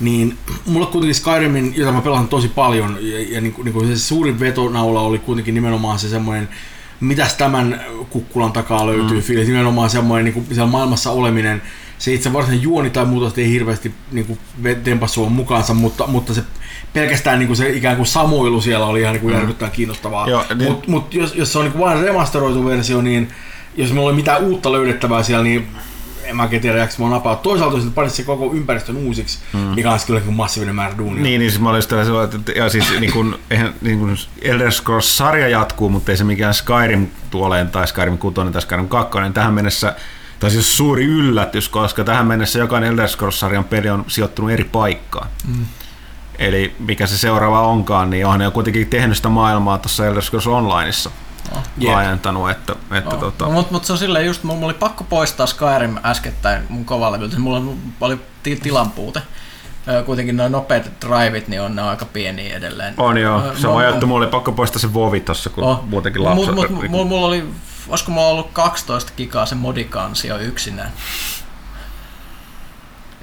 niin 0.00 0.38
mulle 0.66 0.86
kuitenkin 0.86 1.14
Skyrimin, 1.14 1.72
jota 1.76 1.92
mä 1.92 2.00
pelaan 2.00 2.28
tosi 2.28 2.48
paljon, 2.48 2.98
ja, 3.00 3.34
ja 3.34 3.40
niinku, 3.40 3.62
niinku 3.62 3.86
se 3.86 3.98
suurin 3.98 4.40
vetonaula 4.40 5.00
oli 5.00 5.18
kuitenkin 5.18 5.54
nimenomaan 5.54 5.98
se 5.98 6.08
semmoinen, 6.08 6.48
mitäs 7.00 7.34
tämän 7.34 7.80
kukkulan 8.10 8.52
takaa 8.52 8.86
löytyy 8.86 9.16
mm. 9.16 9.22
fiilis, 9.22 9.48
nimenomaan 9.48 9.90
semmoinen 9.90 10.24
niin 10.24 10.34
kuin 10.34 10.46
siellä 10.46 10.70
maailmassa 10.70 11.10
oleminen, 11.10 11.62
se 12.00 12.14
itse 12.14 12.32
varsinainen 12.32 12.62
juoni 12.62 12.90
tai 12.90 13.04
muuta 13.04 13.40
ei 13.40 13.50
hirveästi 13.50 13.94
niin 14.12 14.26
kuin 14.26 14.38
tempassua 14.84 15.28
mukaansa, 15.28 15.74
mutta, 15.74 16.06
mutta 16.06 16.34
se 16.34 16.42
pelkästään 16.92 17.38
niin 17.38 17.46
kuin 17.46 17.56
se 17.56 17.68
ikään 17.68 17.96
kuin 17.96 18.06
samoilu 18.06 18.60
siellä 18.60 18.86
oli 18.86 19.00
ihan 19.00 19.12
niin 19.12 19.22
kuin 19.22 19.34
järkyttävän 19.34 19.72
kiinnostavaa. 19.72 20.26
Niin- 20.26 20.70
Mutta 20.70 20.90
mut 20.90 21.14
jos, 21.14 21.34
jos 21.34 21.52
se 21.52 21.58
on 21.58 21.64
niin 21.64 21.72
kuin 21.72 21.80
vain 21.82 22.00
remasteroitu 22.00 22.64
versio, 22.64 23.02
niin 23.02 23.28
jos 23.76 23.92
meillä 23.92 24.06
oli 24.06 24.16
mitään 24.16 24.42
uutta 24.42 24.72
löydettävää 24.72 25.22
siellä, 25.22 25.44
niin 25.44 25.68
en 26.24 26.36
mä 26.36 26.48
tiedä, 26.48 26.78
jääkö 26.78 26.92
mä 26.98 27.08
napaa. 27.08 27.36
Toisaalta 27.36 27.76
jos 27.76 27.86
panisi 27.94 28.16
se 28.16 28.22
koko 28.22 28.54
ympäristön 28.54 28.96
uusiksi, 28.96 29.38
mm. 29.52 29.58
mikä 29.60 29.90
olisi 29.90 30.06
kyllä 30.06 30.18
niin 30.18 30.26
kuin 30.26 30.36
massiivinen 30.36 30.74
määrä 30.74 30.98
duunia. 30.98 31.22
Niin, 31.22 31.38
niin 31.38 31.50
siis 31.50 31.62
mä 31.62 31.70
olin 31.70 31.82
sitä 31.82 32.04
sellainen, 32.04 32.38
että 32.38 32.52
ja 32.52 32.68
siis 32.68 32.84
niin 33.00 33.12
kuin, 33.12 33.34
eihän, 33.50 33.74
niin 33.80 33.98
kuin 33.98 34.16
Elder 34.42 34.72
Scrolls-sarja 34.72 35.48
jatkuu, 35.48 35.88
mutta 35.88 36.12
ei 36.12 36.16
se 36.16 36.24
mikään 36.24 36.54
Skyrim 36.54 37.06
tuoleen 37.30 37.68
tai 37.70 37.88
Skyrim 37.88 38.18
6 38.18 38.34
tai 38.52 38.62
Skyrim 38.62 38.88
2, 38.88 39.18
tähän 39.34 39.54
mennessä 39.54 39.94
tai 40.40 40.50
siis 40.50 40.76
suuri 40.76 41.04
yllätys, 41.04 41.68
koska 41.68 42.04
tähän 42.04 42.26
mennessä 42.26 42.58
jokainen 42.58 42.90
Elder 42.90 43.08
Scrolls-sarjan 43.08 43.64
peli 43.64 43.90
on 43.90 44.04
sijoittunut 44.08 44.50
eri 44.50 44.64
paikkaan. 44.64 45.28
Mm. 45.46 45.66
Eli 46.38 46.74
mikä 46.78 47.06
se 47.06 47.18
seuraava 47.18 47.60
onkaan, 47.62 48.10
niin 48.10 48.24
onhan 48.26 48.38
ne 48.38 48.44
jo 48.44 48.50
kuitenkin 48.50 48.86
tehnyt 48.86 49.16
sitä 49.16 49.28
maailmaa 49.28 49.78
tuossa 49.78 50.06
Elder 50.06 50.22
Scrolls 50.22 50.46
Onlineissa 50.46 51.10
Oh. 51.56 51.62
Jep. 51.78 51.92
laajentanut, 51.94 52.50
että, 52.50 52.74
että 52.94 53.14
Oh. 53.14 53.20
tota, 53.20 53.44
No, 53.44 53.50
mutta 53.50 53.72
mut 53.72 53.84
se 53.84 53.92
on 53.92 53.98
silleen 53.98 54.26
just, 54.26 54.42
mulla 54.44 54.66
oli 54.66 54.74
pakko 54.74 55.04
poistaa 55.04 55.46
Skyrim 55.46 55.96
äskettäin 56.04 56.62
mun 56.68 56.84
kovalevyltä, 56.84 57.38
mulla 57.38 57.62
oli 58.00 58.18
ti- 58.42 58.56
tilan 58.56 58.90
puute. 58.90 59.22
Kuitenkin 60.06 60.36
noin 60.36 60.52
nopeat 60.52 60.90
driveit, 61.06 61.48
niin 61.48 61.62
on 61.62 61.76
ne 61.76 61.82
on 61.82 61.88
aika 61.88 62.04
pieniä 62.04 62.56
edelleen. 62.56 62.94
on 62.96 63.18
joo. 63.18 63.42
Se 63.56 63.68
on 63.68 63.76
ajattu, 63.76 64.06
mulla 64.06 64.24
oli 64.24 64.30
pakko 64.30 64.52
poistaa 64.52 64.78
se 64.78 64.94
Vovi 64.94 65.20
tossa, 65.20 65.50
kun 65.50 65.64
Oh. 65.64 65.84
muutenkin 65.88 66.24
lapset. 66.24 66.54
Mut, 66.54 66.70
mut, 66.70 66.88
mulla, 66.88 67.04
mulla 67.04 67.26
oli, 67.26 67.44
olisiko 67.88 68.10
mulla 68.10 68.28
ollut 68.28 68.50
12 68.52 69.12
gigaa 69.16 69.46
se 69.46 69.54
modikansio 69.54 70.38
yksinään. 70.38 70.92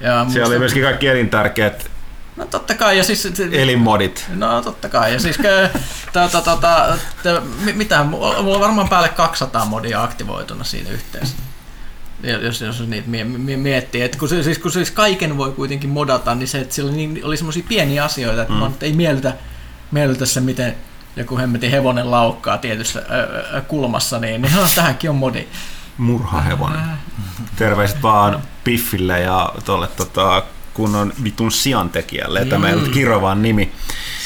Ja 0.00 0.26
Siellä 0.28 0.48
oli 0.48 0.58
myöskin 0.58 0.82
kaikki 0.82 1.08
elintärkeät 1.08 1.90
No 2.38 2.46
totta 2.46 2.74
kai, 2.74 2.98
ja 2.98 3.04
siis... 3.04 3.28
Elinmodit. 3.52 4.26
No 4.34 4.62
totta 4.62 4.88
kai, 4.88 5.12
ja 5.12 5.20
siis 5.20 5.38
kö, 5.38 5.68
tota, 6.12 6.40
tota, 6.40 6.98
t- 7.22 7.64
mi- 7.64 7.72
mitä, 7.72 8.04
mulla 8.04 8.36
on 8.36 8.60
varmaan 8.60 8.88
päälle 8.88 9.08
200 9.08 9.64
modia 9.64 10.02
aktivoituna 10.02 10.64
siinä 10.64 10.90
yhteensä. 10.90 11.34
Jos, 12.42 12.60
jos 12.60 12.80
niitä 12.80 13.08
mie- 13.08 13.24
mie- 13.24 13.56
miettii, 13.56 14.02
että 14.02 14.18
kun, 14.18 14.28
se, 14.28 14.42
siis, 14.42 14.58
kun 14.58 14.72
siis 14.72 14.90
kaiken 14.90 15.36
voi 15.36 15.52
kuitenkin 15.52 15.90
modata, 15.90 16.34
niin 16.34 16.48
se, 16.48 16.58
että 16.58 16.74
sillä 16.74 16.92
niin, 16.92 17.20
oli 17.24 17.36
semmoisia 17.36 17.64
pieniä 17.68 18.04
asioita, 18.04 18.42
että 18.42 18.54
mm. 18.54 18.72
ei 18.80 18.92
miellytä, 18.92 19.32
miellytä 19.90 20.26
se, 20.26 20.40
miten 20.40 20.76
joku 21.18 21.38
hemmetin 21.38 21.70
hevonen 21.70 22.10
laukkaa 22.10 22.58
tietyssä 22.58 23.02
kulmassa, 23.68 24.18
niin, 24.18 24.42
niin 24.42 24.54
no, 24.56 24.62
tähänkin 24.74 25.10
on 25.10 25.16
modi. 25.16 25.46
Murhahevonen. 25.98 26.80
Terveiset 27.56 28.02
vaan 28.02 28.42
Piffille 28.64 29.20
ja 29.20 29.52
tolle 29.64 29.86
tota, 29.86 30.42
kunnon 30.74 31.12
vitun 31.24 31.52
siantekijälle. 31.52 32.44
Tämä 32.44 32.68
ei 32.68 32.74
ollut 32.74 32.88
Kirovan 32.88 33.42
nimi. 33.42 33.72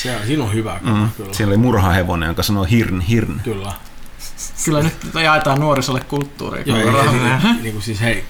Se, 0.02 0.18
siinä 0.26 0.44
on 0.44 0.52
hyvä 0.54 0.78
Mm. 0.82 1.08
kyllä. 1.16 1.32
Siinä 1.32 1.48
oli 1.48 1.56
murhahevonen, 1.56 2.28
joka 2.28 2.42
sanoi 2.42 2.70
hirn, 2.70 3.00
hirn. 3.00 3.40
Kyllä. 3.44 3.72
Kyllä 4.64 4.82
nyt 4.82 4.94
jaetaan 5.22 5.60
nuorisolle 5.60 6.00
kulttuuria. 6.00 6.62
Joo, 6.66 6.78
ei, 6.78 6.84
ei, 6.84 7.52
niin 7.62 7.72
kuin 7.72 7.82
siis 7.82 8.00
hei, 8.00 8.24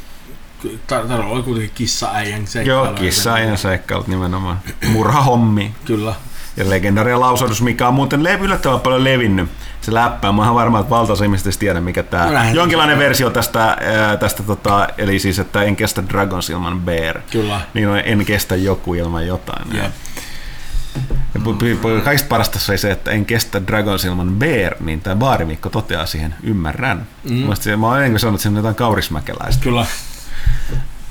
Tarvalla 0.86 1.24
oli 1.24 1.42
kuitenkin 1.42 1.74
kissa-äijän 1.74 2.46
seikkailu. 2.46 2.84
Joo, 2.84 2.94
kissa 2.94 3.38
ja 3.38 3.56
seikkailut 3.56 4.08
nimenomaan. 4.08 4.60
Murhahommi. 4.88 5.74
Kyllä. 5.84 6.14
Ja 6.56 6.70
legendaria 6.70 7.20
lausahdus, 7.20 7.62
mikä 7.62 7.88
on 7.88 7.94
muuten 7.94 8.24
le- 8.24 8.38
yllättävän 8.40 8.80
paljon 8.80 9.04
levinnyt. 9.04 9.50
Se 9.80 9.94
läppää. 9.94 10.32
Mä 10.32 10.46
oon 10.46 10.54
varma, 10.54 10.80
että 10.80 10.90
valtaosa 10.90 11.24
ihmisistä 11.24 11.48
ei 11.48 11.56
tiedä, 11.58 11.80
mikä 11.80 12.02
tää 12.02 12.26
No 12.26 12.32
näin. 12.32 12.56
Jonkinlainen 12.56 12.98
versio 12.98 13.30
tästä, 13.30 13.64
ää, 13.64 14.16
tästä 14.16 14.42
tota, 14.42 14.88
eli 14.98 15.18
siis, 15.18 15.38
että 15.38 15.62
en 15.62 15.76
kestä 15.76 16.02
Dragons 16.08 16.50
ilman 16.50 16.80
Bear. 16.80 17.20
Kyllä. 17.30 17.60
Niin 17.74 17.88
on, 17.88 17.98
en 18.04 18.24
kestä 18.24 18.56
joku 18.56 18.94
ilman 18.94 19.26
jotain. 19.26 19.76
Jep. 19.76 19.92
Ja 21.34 21.40
kaikista 22.04 22.28
parasta 22.28 22.58
se 22.58 22.76
se, 22.76 22.90
että 22.90 23.10
en 23.10 23.24
kestä 23.24 23.66
Dragons 23.66 24.04
ilman 24.04 24.34
Bear, 24.34 24.74
niin 24.80 25.00
tämä 25.00 25.16
baarimikko 25.16 25.70
toteaa 25.70 26.06
siihen, 26.06 26.34
ymmärrän. 26.42 27.06
Mm. 27.24 27.34
Mä, 27.34 27.76
mä 27.76 27.86
oon 27.86 28.02
ennen 28.02 28.20
sanonut, 28.20 28.40
että 28.40 28.48
on 28.48 28.56
jotain 28.56 28.74
kaurismäkeläistä. 28.74 29.62
Kyllä. 29.62 29.86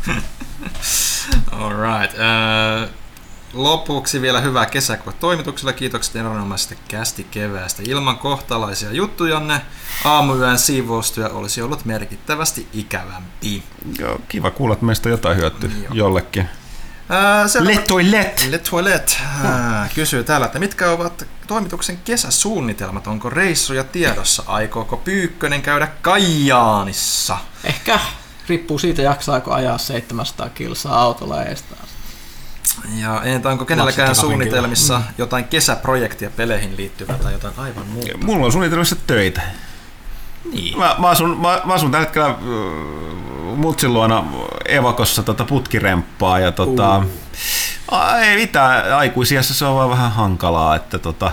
Alright. 1.52 2.20
Äh, 2.20 2.90
lopuksi 3.54 4.22
vielä 4.22 4.42
hyvää 4.42 4.66
kesäkuun 4.66 5.16
toimituksella. 5.20 5.74
Kiitokset 5.74 6.16
erinomaisesta 6.16 6.76
kästi 6.88 7.24
keväästä. 7.32 7.84
Ilman 7.88 8.18
kohtalaisia 8.18 8.92
juttujanne 8.92 9.62
aamuyön 10.06 10.60
siivoustyö 10.60 11.30
olisi 11.30 11.62
ollut 11.62 11.86
merkittävästi 11.86 12.68
ikävämpi. 12.74 13.64
Joo, 14.00 14.22
kiva 14.30 14.52
kuulla, 14.52 14.74
että 14.74 14.86
meistä 14.86 15.10
on 15.10 15.12
jotain 15.12 15.38
hyötyä 15.38 15.70
Joo. 15.84 15.94
jollekin. 15.94 16.50
Äh, 17.12 17.66
Le 17.66 17.78
toilet! 17.78 18.48
Le 18.50 18.62
äh, 19.46 19.94
kysyy 19.96 20.24
täällä, 20.24 20.46
että 20.46 20.60
mitkä 20.60 20.92
ovat 20.92 21.28
toimituksen 21.48 21.98
kesäsuunnitelmat? 21.98 23.08
Onko 23.08 23.30
reissuja 23.30 23.84
tiedossa? 23.84 24.44
Aikooko 24.48 24.98
Pyykkönen 24.98 25.62
käydä 25.62 25.88
Kajaanissa? 26.02 27.38
Ehkä 27.64 28.00
riippuu 28.48 28.80
siitä, 28.80 29.02
jaksaako 29.02 29.54
ajaa 29.54 29.78
700 29.78 30.50
kilsaa 30.50 31.02
autolla 31.02 31.44
eestään. 31.44 31.88
Ja 33.00 33.22
entä 33.24 33.50
onko 33.50 33.66
kenelläkään 33.66 34.16
suunnitelmissa 34.16 35.02
jotain 35.18 35.44
kesäprojektia 35.46 36.30
peleihin 36.30 36.78
liittyvää 36.78 37.18
tai 37.18 37.34
jotain 37.34 37.54
aivan 37.58 37.88
muuta? 37.88 38.18
Mulla 38.26 38.46
on 38.46 38.52
suunnitelmissa 38.52 38.96
töitä. 39.08 39.42
Niin. 40.54 40.78
Mä, 40.78 40.96
mä, 41.00 41.10
asun, 41.10 41.38
mä, 41.42 41.62
mä 41.66 41.74
asun 41.74 41.92
tällä 41.92 42.06
hetkellä 42.06 42.28
äh, 42.28 42.36
Mutsin 43.56 43.94
luona 43.94 44.24
evakossa 44.66 45.24
tota 45.24 45.46
putkiremppaa 45.46 46.40
ja 46.40 46.52
tota, 46.52 46.98
Uh. 46.98 47.06
a, 47.98 48.20
ei 48.20 48.36
mitään, 48.36 48.94
aikuisiassa 48.94 49.54
se 49.54 49.66
on 49.66 49.76
vaan 49.76 49.90
vähän 49.90 50.12
hankalaa, 50.12 50.76
että 50.76 51.00
tota, 51.00 51.32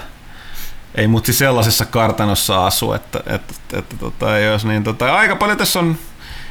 ei 0.95 1.07
mutsi 1.07 1.33
sellaisessa 1.33 1.85
kartanossa 1.85 2.67
asu, 2.67 2.93
että, 2.93 3.21
että, 3.27 3.55
että 3.73 3.97
tota, 3.97 4.39
jos 4.39 4.65
niin, 4.65 4.85
tota, 4.85 5.17
aika 5.17 5.37
paljon 5.37 5.59
tässä 5.59 5.79
on, 5.79 5.99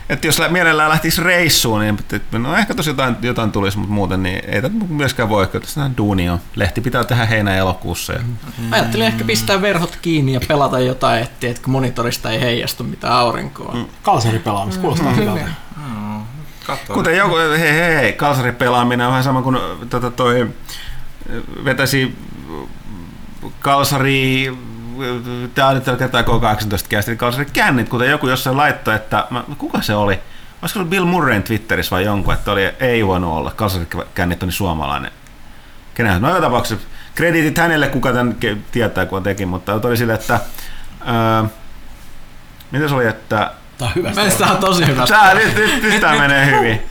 että 0.10 0.28
jos 0.28 0.40
lä- 0.40 0.50
mielellään 0.50 0.90
lähtisi 0.90 1.24
reissuun, 1.24 1.80
niin 1.80 1.98
että- 2.14 2.40
no 2.40 2.56
ehkä 2.56 2.76
tosi 2.76 2.90
jotain, 2.90 3.16
jotain 3.22 3.52
tulisi, 3.52 3.78
mutta 3.78 3.94
muuten 3.94 4.24
niin 4.24 4.42
ei 4.48 4.62
tätä 4.62 4.76
myöskään 4.90 5.30
voi, 5.30 5.48
kun 5.48 5.62
tässä 5.62 5.92
duuni 5.98 6.30
on. 6.30 6.40
Lehti 6.56 6.82
pitää 6.82 7.04
tehdä 7.04 7.26
heinä-elokuussa. 7.26 8.14
Ja, 8.14 8.20
Ajattelin 8.72 9.08
ehkä 9.08 9.24
pistää 9.24 9.62
verhot 9.62 9.98
kiinni 10.02 10.34
ja 10.34 10.40
pelata 10.48 10.80
jotain, 10.80 11.24
ettei, 11.24 11.50
että 11.50 11.62
kun 11.64 11.72
monitorista 11.72 12.32
ei 12.32 12.42
heijastu 12.42 12.84
mitään 12.84 13.14
aurinkoa. 13.14 13.74
Mm. 13.74 13.86
Kalsaripelaamista, 14.02 14.82
kuulostaa 14.82 15.14
hyvältä. 15.14 15.48
Katso. 16.68 16.94
Kuten 16.94 17.18
joku, 17.18 17.36
hei 17.36 17.74
hei, 17.74 17.96
hei 17.96 18.14
kalsaripelaaminen 18.14 19.06
on 19.08 19.12
vähän 19.12 19.24
sama 19.24 19.42
kuin 19.42 19.58
tota, 19.90 20.12
toi 20.12 20.50
vetäisi 21.66 22.16
kalsari 23.60 24.58
Tämä 25.56 25.68
on 25.68 25.76
nyt 25.76 25.84
tällä 25.84 26.00
kertaa 26.00 26.22
K18 26.22 26.88
kästi, 26.90 27.12
eli 27.12 27.18
kalsari 27.18 27.46
kännit, 27.54 27.90
kuten 27.90 28.10
joku 28.10 28.28
jossain 28.28 28.58
laittoi, 28.58 28.96
että 28.96 29.28
mä, 29.30 29.44
kuka 29.58 29.82
se 29.82 29.96
oli? 29.96 30.20
Olisiko 30.62 30.80
ollut 30.80 30.90
Bill 30.90 31.06
Murrayn 31.06 31.44
Twitterissä 31.44 31.96
vai 31.96 32.04
jonkun, 32.06 32.34
että 32.34 32.52
oli, 32.52 32.74
ei 32.80 33.08
voinut 33.08 33.34
olla, 33.34 33.52
kalsarikännit 33.52 34.44
on 34.44 34.48
niin 34.48 34.54
suomalainen. 34.54 35.12
Kenhän? 35.94 36.22
No 36.22 36.30
joka 36.30 36.42
tapauksessa 36.42 36.88
krediitit 37.16 37.58
hänelle, 37.58 37.88
kuka 37.88 38.14
tämän 38.14 38.36
tietää, 38.72 39.06
kun 39.06 39.24
teki, 39.24 39.46
mutta 39.46 39.74
oli 39.84 39.98
sille, 39.98 40.14
että 40.14 40.40
öö, 41.08 41.44
mitä 42.72 42.88
se 42.88 42.96
oli, 42.96 43.08
että 43.08 43.52
Tää 43.78 43.88
on 43.88 43.96
hyvä. 43.96 44.12
Meistä 44.16 44.46
on 44.46 44.58
tosi 44.58 44.88
hyvä. 44.88 45.06
Tää, 45.06 45.34
nyt, 45.34 45.56
nyt, 45.56 45.84
nyt 45.84 46.02
tää 46.02 46.16
menee 46.20 46.46
hyvin. 46.46 46.82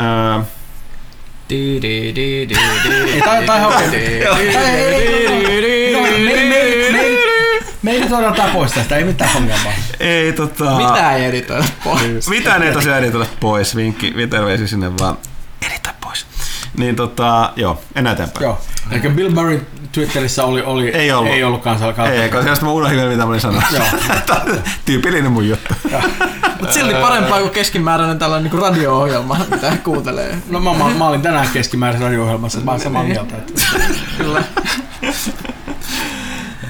Öö, 0.00 0.42
Di, 1.50 1.82
di, 1.82 2.14
di, 2.14 2.46
di, 2.48 2.54
di, 2.84 3.12
Ei, 3.12 3.20
tää- 3.20 3.42
tää 3.46 3.66
on. 3.66 3.74
Me, 7.82 7.90
ei 7.90 8.00
nyt 8.00 8.12
odottaa 8.12 8.48
pois 8.48 8.72
tästä, 8.72 8.96
ei 8.96 9.04
mitään 9.04 9.36
ongelmaa. 9.36 9.72
ei 10.00 10.32
tota... 10.32 10.64
Mitä 10.64 11.12
ei 11.16 11.24
editoida 11.24 11.64
pois? 11.84 12.28
Mitään 12.28 12.62
ei 12.62 12.72
tosiaan 12.72 12.98
editoida 12.98 13.26
pois, 13.40 13.76
vinkki, 13.76 14.14
terveisiä 14.30 14.66
sinne 14.66 14.98
vaan 14.98 15.18
editoida 15.66 15.98
pois. 16.00 16.26
Niin 16.78 16.96
tota, 16.96 17.52
joo, 17.56 17.82
enää 17.94 18.12
eteenpäin. 18.12 18.44
Joo. 18.44 18.58
Eli 18.90 19.00
Bill 19.00 19.30
Murray 19.30 19.60
Twitterissä 19.92 20.44
oli, 20.44 20.62
oli 20.62 20.88
Ei 20.88 21.12
ollut. 21.12 21.32
ei 21.32 21.44
ollut 21.44 21.62
kanssa 21.62 21.86
Ei, 21.86 22.28
koska 22.28 22.54
sitten 22.54 22.68
mä 22.68 22.72
unohdin 22.72 22.96
vielä, 22.96 23.10
mitä 23.10 23.22
mä 23.22 23.28
olin 23.28 23.40
sanonut. 23.40 23.64
Joo. 23.72 23.86
Tyypillinen 24.84 25.32
mun 25.32 25.48
juttu. 25.48 25.74
Mutta 26.60 26.74
silti 26.74 26.94
parempaa 26.94 27.40
kuin 27.40 27.50
keskimääräinen 27.50 28.18
tällainen 28.18 28.50
niin 28.52 28.62
radio-ohjelma, 28.62 29.36
mitä 29.50 29.76
kuuntelee. 29.84 30.38
No 30.48 30.60
mä, 30.60 30.74
mä, 30.74 30.90
mä 30.98 31.08
olin 31.08 31.22
tänään 31.22 31.48
keskimääräisessä 31.52 32.04
radio-ohjelmassa, 32.04 32.60
mä 32.60 32.70
olen 32.70 32.82
samaa 32.82 33.02
mieltä. 33.02 33.36
Että 33.36 33.62
Kyllä. 34.18 34.42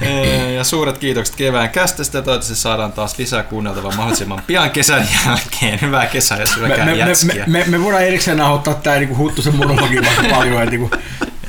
Ee, 0.01 0.53
Ja 0.53 0.63
suuret 0.63 0.97
kiitokset 0.97 1.35
kevään 1.35 1.69
kästestä 1.69 2.17
ja 2.17 2.21
toivottavasti 2.21 2.55
saadaan 2.61 2.91
taas 2.93 3.17
lisää 3.17 3.43
kuunneltavaa 3.43 3.91
mahdollisimman 3.95 4.41
pian 4.47 4.71
kesän 4.71 5.07
jälkeen. 5.25 5.81
Hyvää 5.81 6.05
kesää 6.05 6.37
ja 6.37 6.45
me, 6.45 6.53
syökää 6.53 6.85
me, 6.85 6.91
me, 6.91 6.97
jätskiä. 6.97 7.43
me, 7.47 7.63
me, 7.67 7.83
voidaan 7.83 8.03
erikseen 8.03 8.37
nauhoittaa 8.37 8.73
tää 8.73 8.99
niinku 8.99 9.17
huttusen 9.17 9.55
monologi 9.55 10.01
vaikka 10.05 10.35
paljon, 10.35 10.63
että 10.63 10.69
niinku, 10.77 10.91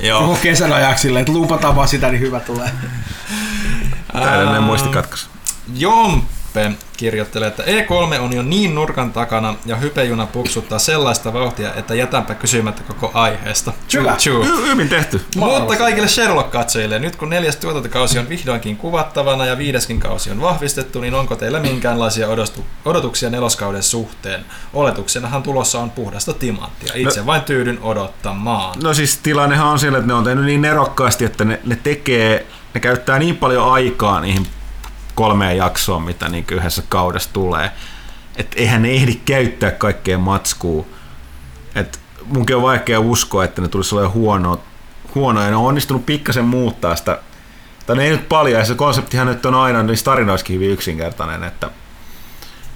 Joo. 0.00 0.20
koko 0.20 0.38
kesän 0.42 0.72
ajaksi 0.72 1.02
silleen, 1.02 1.20
että 1.22 1.32
luupataan 1.32 1.76
vaan 1.76 1.88
sitä, 1.88 2.08
niin 2.08 2.20
hyvä 2.20 2.40
tulee. 2.40 2.70
Täydellinen 4.12 4.62
muistikatkos. 4.62 5.28
Jompe 6.60 6.78
kirjoittelee, 6.96 7.48
että 7.48 7.62
E3 7.62 8.20
on 8.20 8.32
jo 8.32 8.42
niin 8.42 8.74
nurkan 8.74 9.12
takana 9.12 9.54
ja 9.66 9.76
hypejuna 9.76 10.26
puksuttaa 10.26 10.78
sellaista 10.78 11.32
vauhtia, 11.32 11.74
että 11.74 11.94
jätänpä 11.94 12.34
kysymättä 12.34 12.82
koko 12.82 13.10
aiheesta. 13.14 13.72
Choo. 13.88 14.42
Hy- 14.42 14.66
hyvin 14.66 14.88
tehty. 14.88 15.20
Mutta 15.36 15.76
kaikille 15.76 16.08
Sherlock-katsojille, 16.08 16.98
nyt 16.98 17.16
kun 17.16 17.30
neljäs 17.30 17.56
tuotantokausi 17.56 18.18
on 18.18 18.28
vihdoinkin 18.28 18.76
kuvattavana 18.76 19.46
ja 19.46 19.58
viideskin 19.58 20.00
kausi 20.00 20.30
on 20.30 20.40
vahvistettu, 20.40 21.00
niin 21.00 21.14
onko 21.14 21.36
teillä 21.36 21.60
minkäänlaisia 21.60 22.28
odotuksia 22.84 23.30
neloskauden 23.30 23.82
suhteen? 23.82 24.44
Oletuksenahan 24.74 25.42
tulossa 25.42 25.78
on 25.80 25.90
puhdasta 25.90 26.32
timanttia. 26.32 26.92
Itse 26.94 27.20
No- 27.20 27.26
vain 27.26 27.42
tyydyn 27.42 27.78
odottamaan. 27.82 28.78
No 28.82 28.94
siis 28.94 29.18
tilannehan 29.22 29.68
on 29.68 29.78
siellä, 29.78 29.98
että 29.98 30.08
ne 30.08 30.14
on 30.14 30.24
tehnyt 30.24 30.44
niin 30.44 30.62
nerokkaasti, 30.62 31.24
että 31.24 31.44
ne, 31.44 31.60
ne 31.64 31.78
tekee, 31.82 32.46
ne 32.74 32.80
käyttää 32.80 33.18
niin 33.18 33.36
paljon 33.36 33.72
aikaa 33.72 34.20
niihin 34.20 34.46
kolmeen 35.14 35.56
jaksoon, 35.56 36.02
mitä 36.02 36.28
niin 36.28 36.44
yhdessä 36.52 36.82
kaudessa 36.88 37.30
tulee. 37.32 37.70
Että 38.36 38.56
eihän 38.56 38.82
ne 38.82 38.90
ehdi 38.90 39.14
käyttää 39.14 39.70
kaikkea 39.70 40.18
matskua. 40.18 40.84
Et 41.74 42.00
munkin 42.26 42.56
on 42.56 42.62
vaikea 42.62 43.00
uskoa, 43.00 43.44
että 43.44 43.62
ne 43.62 43.68
tulisi 43.68 43.94
olemaan 43.94 44.14
huono, 44.14 44.60
huonoja. 45.14 45.50
Ne 45.50 45.56
on 45.56 45.66
onnistunut 45.66 46.06
pikkasen 46.06 46.44
muuttaa 46.44 46.96
sitä, 46.96 47.18
tai 47.86 47.96
ne 47.96 48.04
ei 48.04 48.10
nyt 48.10 48.28
paljon, 48.28 48.58
ja 48.58 48.64
se 48.64 48.74
konseptihan 48.74 49.26
nyt 49.26 49.46
on 49.46 49.54
aina 49.54 49.82
niissä 49.82 50.04
tarinoissakin 50.04 50.56
hyvin 50.56 50.70
yksinkertainen, 50.70 51.44
että, 51.44 51.70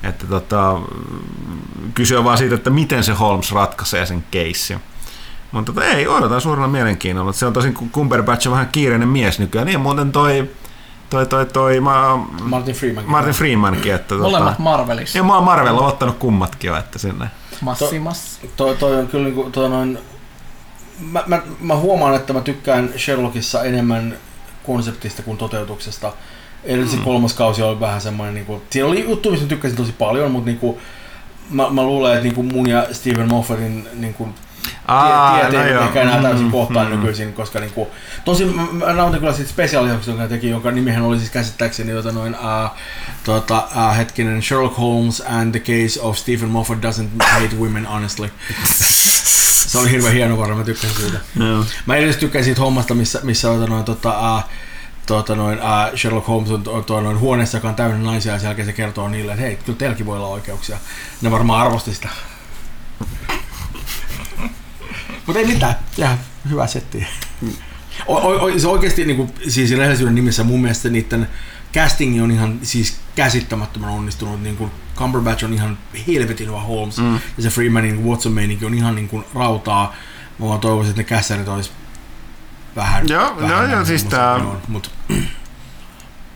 että 0.02 0.26
tota, 0.26 0.81
kysyä 1.94 2.24
vaan 2.24 2.39
siitä, 2.39 2.55
että 2.55 2.70
miten 2.70 3.05
se 3.05 3.12
Holmes 3.12 3.52
ratkaisee 3.52 4.06
sen 4.06 4.24
keissin. 4.31 4.81
Mutta 5.52 5.73
tota, 5.73 5.86
ei, 5.86 6.08
odotan 6.08 6.40
suurella 6.40 6.68
mielenkiinnolla. 6.68 7.32
Se 7.32 7.47
on 7.47 7.52
tosin 7.52 7.74
Cumberbatch 7.92 8.47
on 8.47 8.52
vähän 8.52 8.68
kiireinen 8.68 9.08
mies 9.08 9.39
nykyään. 9.39 9.66
Niin 9.66 9.81
muuten 9.81 10.12
toi, 10.12 10.50
toi, 11.10 11.26
toi, 11.26 11.47
toi 11.47 11.81
ma, 11.81 12.28
Martin 12.43 12.75
Freeman. 12.75 13.05
Martin 13.07 13.35
Freemankin. 13.35 13.94
Että, 13.94 14.15
Molemmat 14.15 14.51
tota, 14.51 14.62
Marvelissa. 14.62 15.18
ja 15.18 15.25
mä 15.25 15.41
Marvel 15.41 15.78
on 15.78 15.86
ottanut 15.86 16.18
kummatkin 16.18 16.68
jo, 16.68 16.76
että 16.76 16.99
sinne. 16.99 17.26
Massimas. 17.60 18.41
Toi, 18.57 18.76
toi 18.76 18.97
on 18.97 19.07
kyllä 19.07 19.25
niinku, 19.25 19.51
toi 19.51 19.68
noin, 19.68 19.99
mä, 21.01 21.25
mä, 21.26 21.43
mä, 21.60 21.76
huomaan, 21.76 22.15
että 22.15 22.33
mä 22.33 22.41
tykkään 22.41 22.93
Sherlockissa 22.97 23.65
enemmän 23.65 24.17
konseptista 24.62 25.23
kuin 25.23 25.39
toteutuksesta. 25.39 26.12
Eli 26.65 26.89
se 26.89 26.97
kolmas 26.97 27.35
kausi 27.35 27.62
oli 27.62 27.81
vähän 27.81 28.01
semmoinen, 28.01 28.35
niin 28.35 28.47
kuin, 28.47 28.62
siinä 28.70 28.89
oli 28.89 29.05
juttu, 29.09 29.31
missä 29.31 29.44
mä 29.44 29.49
tykkäsin 29.49 29.76
tosi 29.76 29.93
paljon, 29.93 30.31
mutta 30.31 30.47
niin 30.47 30.59
kuin, 30.59 30.78
mä, 31.51 31.70
mä 31.70 31.83
luulen, 31.83 32.12
että 32.12 32.23
niin 32.23 32.35
kuin 32.35 32.55
mun 32.55 32.68
ja 32.68 32.86
Stephen 32.93 33.28
Moffatin 33.28 33.89
niin 33.94 34.15
Aa, 34.86 35.41
tie, 35.41 35.51
tie, 35.51 35.75
no 35.75 35.81
ehkä 35.81 36.02
enää 36.02 36.23
täysin 36.23 36.47
Mm, 36.47 36.52
kohtaan 36.52 36.86
mm. 36.86 36.97
nykyisin, 36.97 37.33
koska 37.33 37.60
niinku, 37.60 37.89
tosi 38.25 38.44
mä, 38.44 38.93
nautin 38.93 39.20
kyllä 39.20 39.33
siitä 39.33 39.51
spesiaalijaksosta, 39.51 40.10
jonka 40.10 40.28
teki, 40.28 40.51
jonka 40.51 40.70
nimihän 40.70 41.02
oli 41.02 41.18
siis 41.18 41.31
käsittääkseni 41.31 41.93
jota 41.93 42.12
noin 42.12 42.35
uh, 42.35 42.70
tota, 43.25 43.68
uh, 43.76 43.97
hetkinen 43.97 44.43
Sherlock 44.43 44.78
Holmes 44.78 45.23
and 45.26 45.51
the 45.51 45.60
case 45.60 46.01
of 46.01 46.17
Stephen 46.17 46.49
Moffat 46.49 46.78
doesn't 46.78 47.25
hate 47.25 47.57
women 47.60 47.86
honestly. 47.86 48.31
Se 49.67 49.78
oli 49.78 49.91
hirveän 49.91 50.15
hieno 50.15 50.39
varma, 50.39 50.55
mä 50.55 50.65
tykkäsin 50.65 50.97
siitä. 50.97 51.18
Joo. 51.36 51.65
Mä 51.86 51.97
edes 51.97 52.17
tykkäsin 52.17 52.44
siitä 52.44 52.60
hommasta, 52.60 52.94
missä, 52.94 53.20
missä 53.23 53.49
tota, 53.49 53.67
noin, 53.67 53.85
tota, 53.85 54.36
uh, 54.36 54.43
tota, 55.07 55.35
noin, 55.36 55.59
uh, 55.59 55.99
Sherlock 55.99 56.28
Holmes 56.28 56.51
on 56.51 56.62
to, 56.62 56.83
to, 56.83 57.01
noin 57.01 57.20
huoneessa, 57.20 57.57
joka 57.57 57.68
on 57.68 57.75
täynnä 57.75 57.99
naisia, 57.99 58.33
ja 58.33 58.39
sen 58.39 58.47
jälkeen 58.47 58.67
se 58.67 58.73
kertoo 58.73 59.09
niille, 59.09 59.33
että 59.33 59.43
hei, 59.43 59.57
kyllä 59.57 59.78
teilläkin 59.78 60.07
voi 60.07 60.17
olla 60.17 60.28
oikeuksia. 60.28 60.76
Ne 61.23 61.31
varmaan 61.31 61.67
arvosti 61.67 61.94
sitä. 61.94 62.09
Mutta 65.26 65.38
ei 65.40 65.46
mitään, 65.46 65.74
ihan 65.98 66.18
hyvä 66.50 66.66
setti. 66.66 67.06
O, 68.06 68.14
o, 68.16 68.44
o, 68.44 68.58
se 68.58 68.68
oikeasti 68.68 69.05
niin 69.05 69.16
kuin, 69.16 69.34
siis 69.48 69.70
rehellisyyden 69.70 70.14
nimissä 70.14 70.44
mun 70.44 70.60
mielestä 70.60 70.88
niiden 70.88 71.28
casting 71.74 72.22
on 72.22 72.30
ihan 72.30 72.58
siis 72.62 72.96
käsittämättömän 73.14 73.90
onnistunut. 73.90 74.42
Niin 74.42 74.56
kuin 74.56 74.70
Cumberbatch 74.96 75.44
on 75.44 75.52
ihan 75.55 75.78
helvetin 76.06 76.46
hyvä 76.48 76.60
Holmes 76.60 76.98
mm. 76.98 77.14
ja 77.14 77.42
se 77.42 77.48
Freemanin 77.50 78.05
Watson 78.05 78.32
meininki 78.32 78.64
on 78.64 78.74
ihan 78.74 78.94
niin 78.94 79.08
kuin 79.08 79.24
rautaa. 79.34 79.94
Mä 80.38 80.46
vaan 80.46 80.60
toivoisin, 80.60 80.90
että 80.90 81.00
ne 81.02 81.05
kässärit 81.05 81.48
olisi 81.48 81.70
vähän... 82.76 83.08
Joo, 83.08 83.36
vähän 83.36 83.50
joo, 83.50 83.64
joo, 83.76 83.84
siis 83.84 84.05
tää- 84.05 84.38
joo, 84.38 84.60
Mut, 84.68 84.90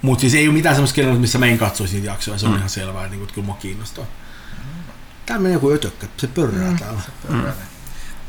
mut 0.03 0.21
siis 0.21 0.35
ei 0.35 0.49
ole 0.49 0.55
mitään 0.55 0.75
semmoista 0.75 0.95
kelloa, 0.97 1.15
missä 1.19 1.39
mä 1.39 1.47
en 1.47 1.59
katsoisi 1.59 1.95
niitä 1.95 2.09
jaksoja. 2.11 2.39
Se 2.39 2.47
on 2.47 2.53
Mm. 2.53 2.57
ihan 2.59 2.71
selvää, 2.71 3.01
että, 3.05 3.11
niin 3.11 3.19
kuin, 3.19 3.25
että 3.25 3.35
kyllä 3.35 3.47
mua 3.47 3.57
kiinnostaa. 3.57 4.05
Täällä 5.27 5.43
menee 5.43 5.55
joku 5.55 5.71
ötökkä, 5.71 6.07
se 6.17 6.27
pörrää 6.27 6.71
mm. 6.71 6.79
täällä. 6.79 7.01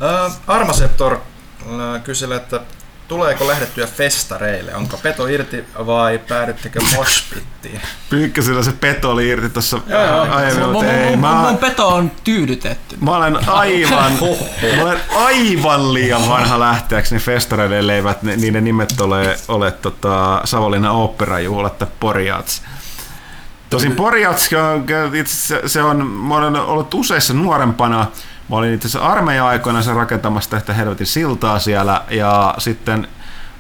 Äh, 0.04 0.32
Armaseptor 0.48 1.14
äh, 1.14 2.04
kyselee, 2.04 2.38
että 2.38 2.60
tuleeko 3.08 3.48
lähdettyä 3.48 3.88
festareille? 3.88 4.76
Onko 4.76 4.98
peto 4.98 5.28
irti 5.28 5.66
vai 5.86 6.18
päädyttekö 6.18 6.80
moshpittiin? 6.96 7.82
Pyykkösellä 8.10 8.64
se 8.64 8.72
peto 8.72 9.12
oli 9.12 9.28
irti 9.30 9.50
tuossa 9.50 9.80
aiemmin, 10.30 10.64
mun, 10.64 10.72
mutta 10.72 10.94
ei. 10.94 11.10
mun, 11.10 11.20
Mä, 11.20 11.34
mun 11.34 11.58
peto 11.58 11.88
on 11.88 12.12
tyydytetty. 12.24 12.98
mä 13.02 13.18
olen 13.18 13.50
aivan, 13.50 14.12
mä 14.78 14.82
olen 14.82 15.00
aivan 15.16 15.94
liian 15.94 16.30
vanha 16.30 16.78
niin 17.12 17.22
festareille, 17.22 17.80
elleivät 17.80 18.24
ne, 18.24 18.36
niiden 18.36 18.64
nimet 18.64 19.02
ole, 19.02 19.38
ole 19.48 19.72
tota, 19.72 20.42
Savonlinnan 20.44 20.92
oopperajuhlat 20.92 21.78
tai 21.78 21.88
Porjats. 22.00 22.62
Tosin 23.70 23.96
Porjats, 23.96 24.50
itse 25.14 25.34
asiassa 25.56 25.70
se 25.70 25.84
on, 25.84 26.06
mä 26.06 26.36
olen 26.36 26.56
ollut 26.56 26.94
useissa 26.94 27.34
nuorempana, 27.34 28.08
mä 28.52 28.58
olin 28.58 28.74
itse 28.74 28.88
asiassa 28.88 29.08
armeija-aikoina 29.08 29.82
sen 29.82 29.96
rakentamassa 29.96 30.50
tästä 30.50 30.74
helvetin 30.74 31.08
siltaa 31.08 31.60
siellä, 31.60 32.02
ja 32.10 32.56
sitten 32.58 33.08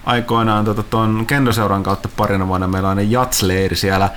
aikoinaan 0.05 0.65
tuon 0.65 0.75
tota, 0.75 0.97
Kendoseuran 1.27 1.83
kautta 1.83 2.09
parina 2.17 2.47
vuonna 2.47 2.67
meillä 2.67 2.89
on 2.89 3.11
jatsleiri 3.11 3.75
siellä. 3.75 4.09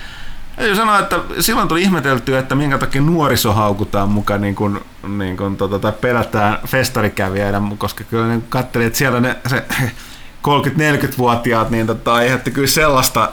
Täytyy 0.57 0.77
sanoa, 0.77 0.99
että 0.99 1.17
silloin 1.41 1.69
tuli 1.69 1.83
ihmeteltyä, 1.83 2.39
että 2.39 2.55
minkä 2.55 2.78
takia 2.78 3.03
nuoriso 3.03 3.53
haukutaan 3.53 4.09
mukaan 4.09 4.41
niin 4.41 4.55
kuin, 4.55 4.81
niin 5.09 5.36
kuin, 5.36 5.57
tota, 5.57 5.78
tai 5.78 5.93
pelätään 5.93 6.59
festarikävijöitä, 6.67 7.62
koska 7.78 8.05
kyllä 8.05 8.27
ne 8.27 8.41
katselin, 8.49 8.86
että 8.86 8.99
siellä 8.99 9.20
ne 9.20 9.36
se 9.47 9.65
30-40-vuotiaat 10.49 11.70
niin 11.70 11.86
tota, 11.86 12.15
aiheutti 12.15 12.51
kyllä 12.51 12.69
sellaista 12.69 13.31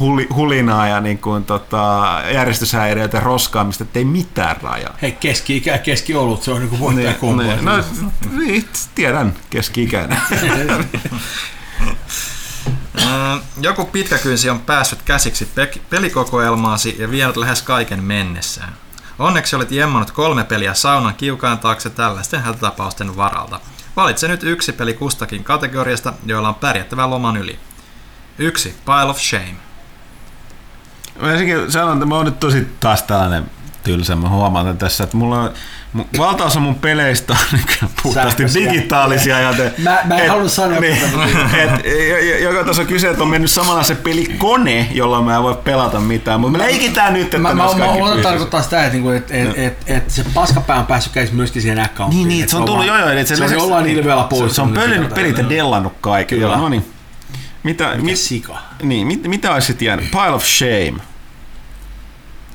huli, 0.00 0.26
hulinaa 0.34 0.88
ja 0.88 1.00
niin 1.00 1.18
kuin, 1.18 1.44
tota, 1.44 2.04
järjestyshäiriöitä 2.34 3.16
ja 3.16 3.20
roskaamista, 3.20 3.84
että 3.84 3.98
ei 3.98 4.04
mitään 4.04 4.56
rajaa. 4.62 4.96
Hei, 5.02 5.12
keski-ikä 5.12 5.72
ja 5.72 5.78
keskiolut, 5.78 6.42
se 6.42 6.50
on 6.50 6.60
niinku 6.60 6.78
voittajakombo. 6.78 7.42
Niin, 7.42 7.64
no, 7.64 7.84
niin, 8.38 8.64
tiedän, 8.94 9.34
keski-ikäinen. 9.50 10.18
Mm, 12.94 13.40
joku 13.60 13.84
pitkäkynsi 13.84 14.50
on 14.50 14.60
päässyt 14.60 15.02
käsiksi 15.02 15.48
pe- 15.54 15.80
pelikokoelmaasi 15.90 16.96
ja 16.98 17.10
vienyt 17.10 17.36
lähes 17.36 17.62
kaiken 17.62 18.04
mennessään. 18.04 18.72
Onneksi 19.18 19.56
olet 19.56 19.70
jemmannut 19.70 20.10
kolme 20.10 20.44
peliä 20.44 20.74
saunan 20.74 21.14
kiukaan 21.14 21.58
taakse 21.58 21.90
tällaisten 21.90 22.42
hätätapausten 22.42 23.16
varalta. 23.16 23.60
Valitse 23.96 24.28
nyt 24.28 24.42
yksi 24.42 24.72
peli 24.72 24.94
kustakin 24.94 25.44
kategoriasta, 25.44 26.12
joilla 26.26 26.48
on 26.48 26.54
pärjättävä 26.54 27.10
loman 27.10 27.36
yli. 27.36 27.58
Yksi, 28.38 28.74
Pile 28.84 29.02
of 29.10 29.18
Shame. 29.18 29.56
Mä 31.20 31.32
ensinnäkin 31.32 31.72
sanon, 31.72 31.92
että 31.92 32.06
mä 32.06 32.14
oon 32.16 32.24
nyt 32.24 32.40
tosi 32.40 32.68
taas 32.80 33.02
tällainen 33.02 33.44
tylsä. 33.82 34.16
Mä 34.16 34.28
huomaan 34.28 34.68
että 34.68 34.84
tässä, 34.86 35.04
että 35.04 35.16
mulla 35.16 35.40
on, 35.40 35.50
mu- 35.96 36.18
valtaosa 36.18 36.60
mun 36.60 36.74
peleistä 36.74 37.32
on 37.32 37.38
nykyään 37.58 37.88
puhtaasti 38.02 38.30
Sähköisiä. 38.30 38.72
digitaalisia. 38.72 39.40
Joten, 39.40 39.74
Mä- 39.78 39.98
mä 40.04 40.18
en 40.18 40.28
halunnut 40.28 40.52
sanoa 40.52 40.80
niin, 40.80 40.96
et, 41.62 41.70
jo- 42.08 42.18
jo- 42.18 42.38
joka 42.38 42.64
tuossa 42.64 42.82
on 42.82 42.88
kyse, 42.88 43.08
että 43.10 43.22
on 43.22 43.28
mennyt 43.28 43.50
samalla 43.50 43.82
se 43.82 43.94
pelikone, 43.94 44.88
jolla 44.92 45.22
mä 45.22 45.36
en 45.36 45.42
voi 45.42 45.58
pelata 45.64 46.00
mitään. 46.00 46.40
Mutta 46.40 46.58
me 46.58 46.64
leikitään 46.64 47.12
nyt, 47.12 47.22
että 47.24 47.38
Mä, 47.38 47.48
mä, 47.54 47.54
mä, 47.54 47.68
kaikki 47.78 48.00
mä 48.02 48.22
tarkoittaa 48.22 48.62
sitä, 48.62 48.80
että, 48.80 48.92
niinku, 48.92 49.10
et, 49.10 49.30
et, 49.30 49.58
et, 49.58 49.78
et 49.86 50.10
se 50.10 50.24
paskapää 50.34 50.78
on 50.78 50.86
päässyt 50.86 51.12
käys 51.12 51.32
myöskin 51.32 51.62
siihen 51.62 51.80
accountiin. 51.80 52.18
Niin, 52.18 52.28
niin, 52.28 52.38
Et 52.40 52.42
että 52.44 52.50
se 52.50 52.56
on 52.56 52.64
tullut, 52.64 52.86
vaan- 52.86 53.00
joo. 53.00 53.08
että 53.10 53.36
Se 53.36 53.44
on 53.44 53.52
jollain 53.52 53.86
ilveellä 53.86 54.24
pois. 54.24 54.50
Se, 54.50 54.54
se 54.54 54.62
on 54.62 54.72
pöllinyt 54.72 55.14
pelit 55.14 55.38
ja 55.38 55.48
dellannut 55.48 55.92
kaiken. 56.00 56.38
Kyllä. 56.38 56.56
No 56.56 56.68
niin. 56.68 56.93
Mitä, 57.64 57.88
Mikä 57.90 58.02
mit, 58.02 58.16
sika? 58.16 58.58
niin, 58.82 59.06
mit, 59.06 59.22
mitä 59.22 59.52
olisit 59.52 59.82
jäänyt? 59.82 60.10
Pile 60.10 60.30
of 60.30 60.44
shame. 60.44 60.94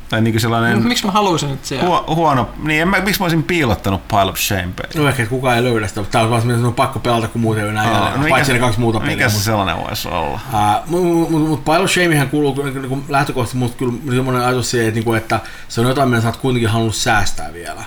Tai 0.09 0.21
niinku 0.21 0.39
sellainen 0.39 0.75
Mut 0.77 0.87
Miksi 0.87 1.05
mä 1.05 1.11
haluaisin 1.11 1.49
nyt 1.51 1.65
siellä? 1.65 1.85
huo, 1.87 2.03
huono, 2.07 2.49
niin 2.63 2.81
en 2.81 2.87
mä, 2.87 2.99
miksi 3.01 3.19
mä 3.21 3.23
olisin 3.25 3.43
piilottanut 3.43 4.07
Pile 4.07 4.21
of 4.31 4.37
shame 4.37 4.69
peli? 4.75 5.03
No 5.03 5.09
ehkä 5.09 5.25
kukaan 5.25 5.55
ei 5.57 5.63
löydä 5.63 5.87
sitä, 5.87 5.99
mutta 6.01 6.11
tää 6.11 6.21
on 6.21 6.29
vaan 6.29 6.51
että 6.51 6.67
on 6.67 6.73
pakko 6.73 6.99
pelata, 6.99 7.27
kun 7.27 7.41
muuten 7.41 7.63
ei 7.63 7.69
enää 7.69 7.83
Aa, 7.83 7.89
jäljellä. 7.93 8.11
no 8.11 8.17
mikä 8.17 8.29
Paitsi 8.29 8.47
se- 8.47 8.53
ne 8.53 8.59
kaksi 8.59 8.79
muuta 8.79 8.99
peliä. 8.99 9.15
Mikä 9.15 9.29
se 9.29 9.33
mutta- 9.33 9.45
sellainen 9.45 9.77
voisi 9.77 10.07
olla? 10.07 10.39
Mutta 10.51 10.81
mut, 10.87 11.29
mut, 11.31 11.47
mut 11.47 11.65
Pile 11.65 11.77
of 11.79 11.89
Shamehän 11.91 12.29
kuuluu 12.29 12.63
niin 12.63 12.89
kuin 12.89 13.05
lähtökohtaisesti 13.09 13.57
musta 13.57 13.77
kyllä 13.77 13.93
semmoinen 14.15 14.43
ajatus 14.43 14.71
siihen, 14.71 14.87
että, 14.87 14.95
niinku, 14.97 15.13
että 15.13 15.39
se 15.67 15.81
on 15.81 15.87
jotain, 15.87 16.09
mitä 16.09 16.21
sä 16.21 16.27
oot 16.27 16.37
kuitenkin 16.37 16.69
halunnut 16.69 16.95
säästää 16.95 17.53
vielä. 17.53 17.83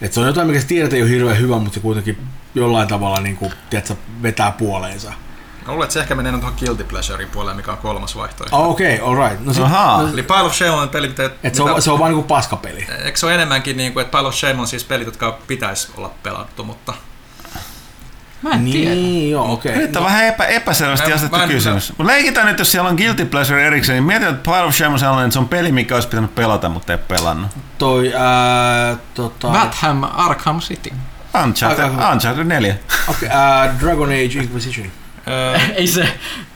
Et 0.00 0.12
se 0.12 0.20
on 0.20 0.26
jotain, 0.26 0.46
mikä 0.46 0.60
sä 0.60 0.66
tiedät 0.66 0.92
ei 0.92 1.02
ole 1.02 1.10
hirveän 1.10 1.38
hyvä, 1.38 1.58
mutta 1.58 1.74
se 1.74 1.80
kuitenkin 1.80 2.18
jollain 2.54 2.88
tavalla 2.88 3.20
niin 3.20 3.36
kuin, 3.36 3.52
tiedätkö, 3.70 3.94
vetää 4.22 4.50
puoleensa. 4.50 5.12
Mä 5.66 5.72
luulen, 5.72 5.84
että 5.84 5.94
se 5.94 6.00
ehkä 6.00 6.14
menee 6.14 6.32
tuohon 6.32 6.54
Guilty 6.58 6.84
Pleasurein 6.84 7.30
puoleen, 7.30 7.56
mikä 7.56 7.72
on 7.72 7.78
kolmas 7.78 8.16
vaihtoehto. 8.16 8.56
Oh, 8.56 8.70
Okei, 8.70 9.00
okay, 9.00 9.08
alright. 9.08 9.44
No 9.44 9.52
sit, 9.52 9.64
Ahaa. 9.64 10.02
no, 10.02 10.08
Eli 10.08 10.22
Pile 10.22 10.42
of 10.42 10.54
Shame 10.54 10.70
on 10.70 10.88
peli, 10.88 11.08
mitä... 11.08 11.30
et 11.42 11.54
se, 11.54 11.62
on, 11.62 11.82
se 11.82 11.90
on 11.90 11.98
vaan 11.98 12.10
niinku 12.10 12.28
paskapeli. 12.28 12.86
Eikö 13.04 13.18
se 13.18 13.26
ole 13.26 13.34
enemmänkin 13.34 13.76
niin 13.76 13.92
kuin, 13.92 14.04
että 14.04 14.18
Pile 14.18 14.28
of 14.28 14.34
Shame 14.34 14.60
on 14.60 14.66
siis 14.66 14.84
pelit, 14.84 15.06
jotka 15.06 15.38
pitäisi 15.46 15.92
olla 15.96 16.10
pelattu, 16.22 16.64
mutta... 16.64 16.94
Mä 18.42 18.50
en 18.50 18.64
tiedä. 18.64 18.94
Niin, 18.94 19.30
joo, 19.30 19.52
okei. 19.52 19.72
Okay. 19.72 19.82
Nyt 19.86 19.96
on 19.96 20.04
vähän 20.04 20.24
epä, 20.24 20.44
epäselvästi 20.44 21.08
Mä- 21.08 21.14
asetettu 21.14 21.38
mä 21.38 21.46
kysymys. 21.46 21.92
Mut 21.98 22.06
leikitään 22.06 22.46
nyt, 22.46 22.58
jos 22.58 22.72
siellä 22.72 22.90
on 22.90 22.96
Guilty 22.96 23.24
Pleasure 23.24 23.66
erikseen, 23.66 23.96
niin 23.96 24.04
mietin, 24.04 24.28
että 24.28 24.50
Pile 24.50 24.62
of 24.62 24.74
Shame 24.74 24.92
on 24.92 24.98
sellainen, 24.98 25.24
että 25.24 25.32
se 25.32 25.38
on 25.38 25.48
peli, 25.48 25.72
mikä 25.72 25.94
olisi 25.94 26.08
pitänyt 26.08 26.34
pelata, 26.34 26.68
mutta 26.68 26.92
ei 26.92 26.98
pelannut. 26.98 27.50
Toi, 27.78 28.14
ää, 28.14 28.96
tota... 29.14 29.48
Batham 29.48 30.02
Arkham 30.02 30.60
City. 30.60 30.90
Uncharted, 31.44 31.84
Uncharted 32.12 32.44
4. 32.44 32.74
Okei, 33.08 33.28
ää, 33.28 33.74
Dragon 33.80 34.08
Age 34.08 34.38
Inquisition. 34.38 34.92
Öö, 35.28 35.58
Ei 35.74 35.86
se. 35.86 36.08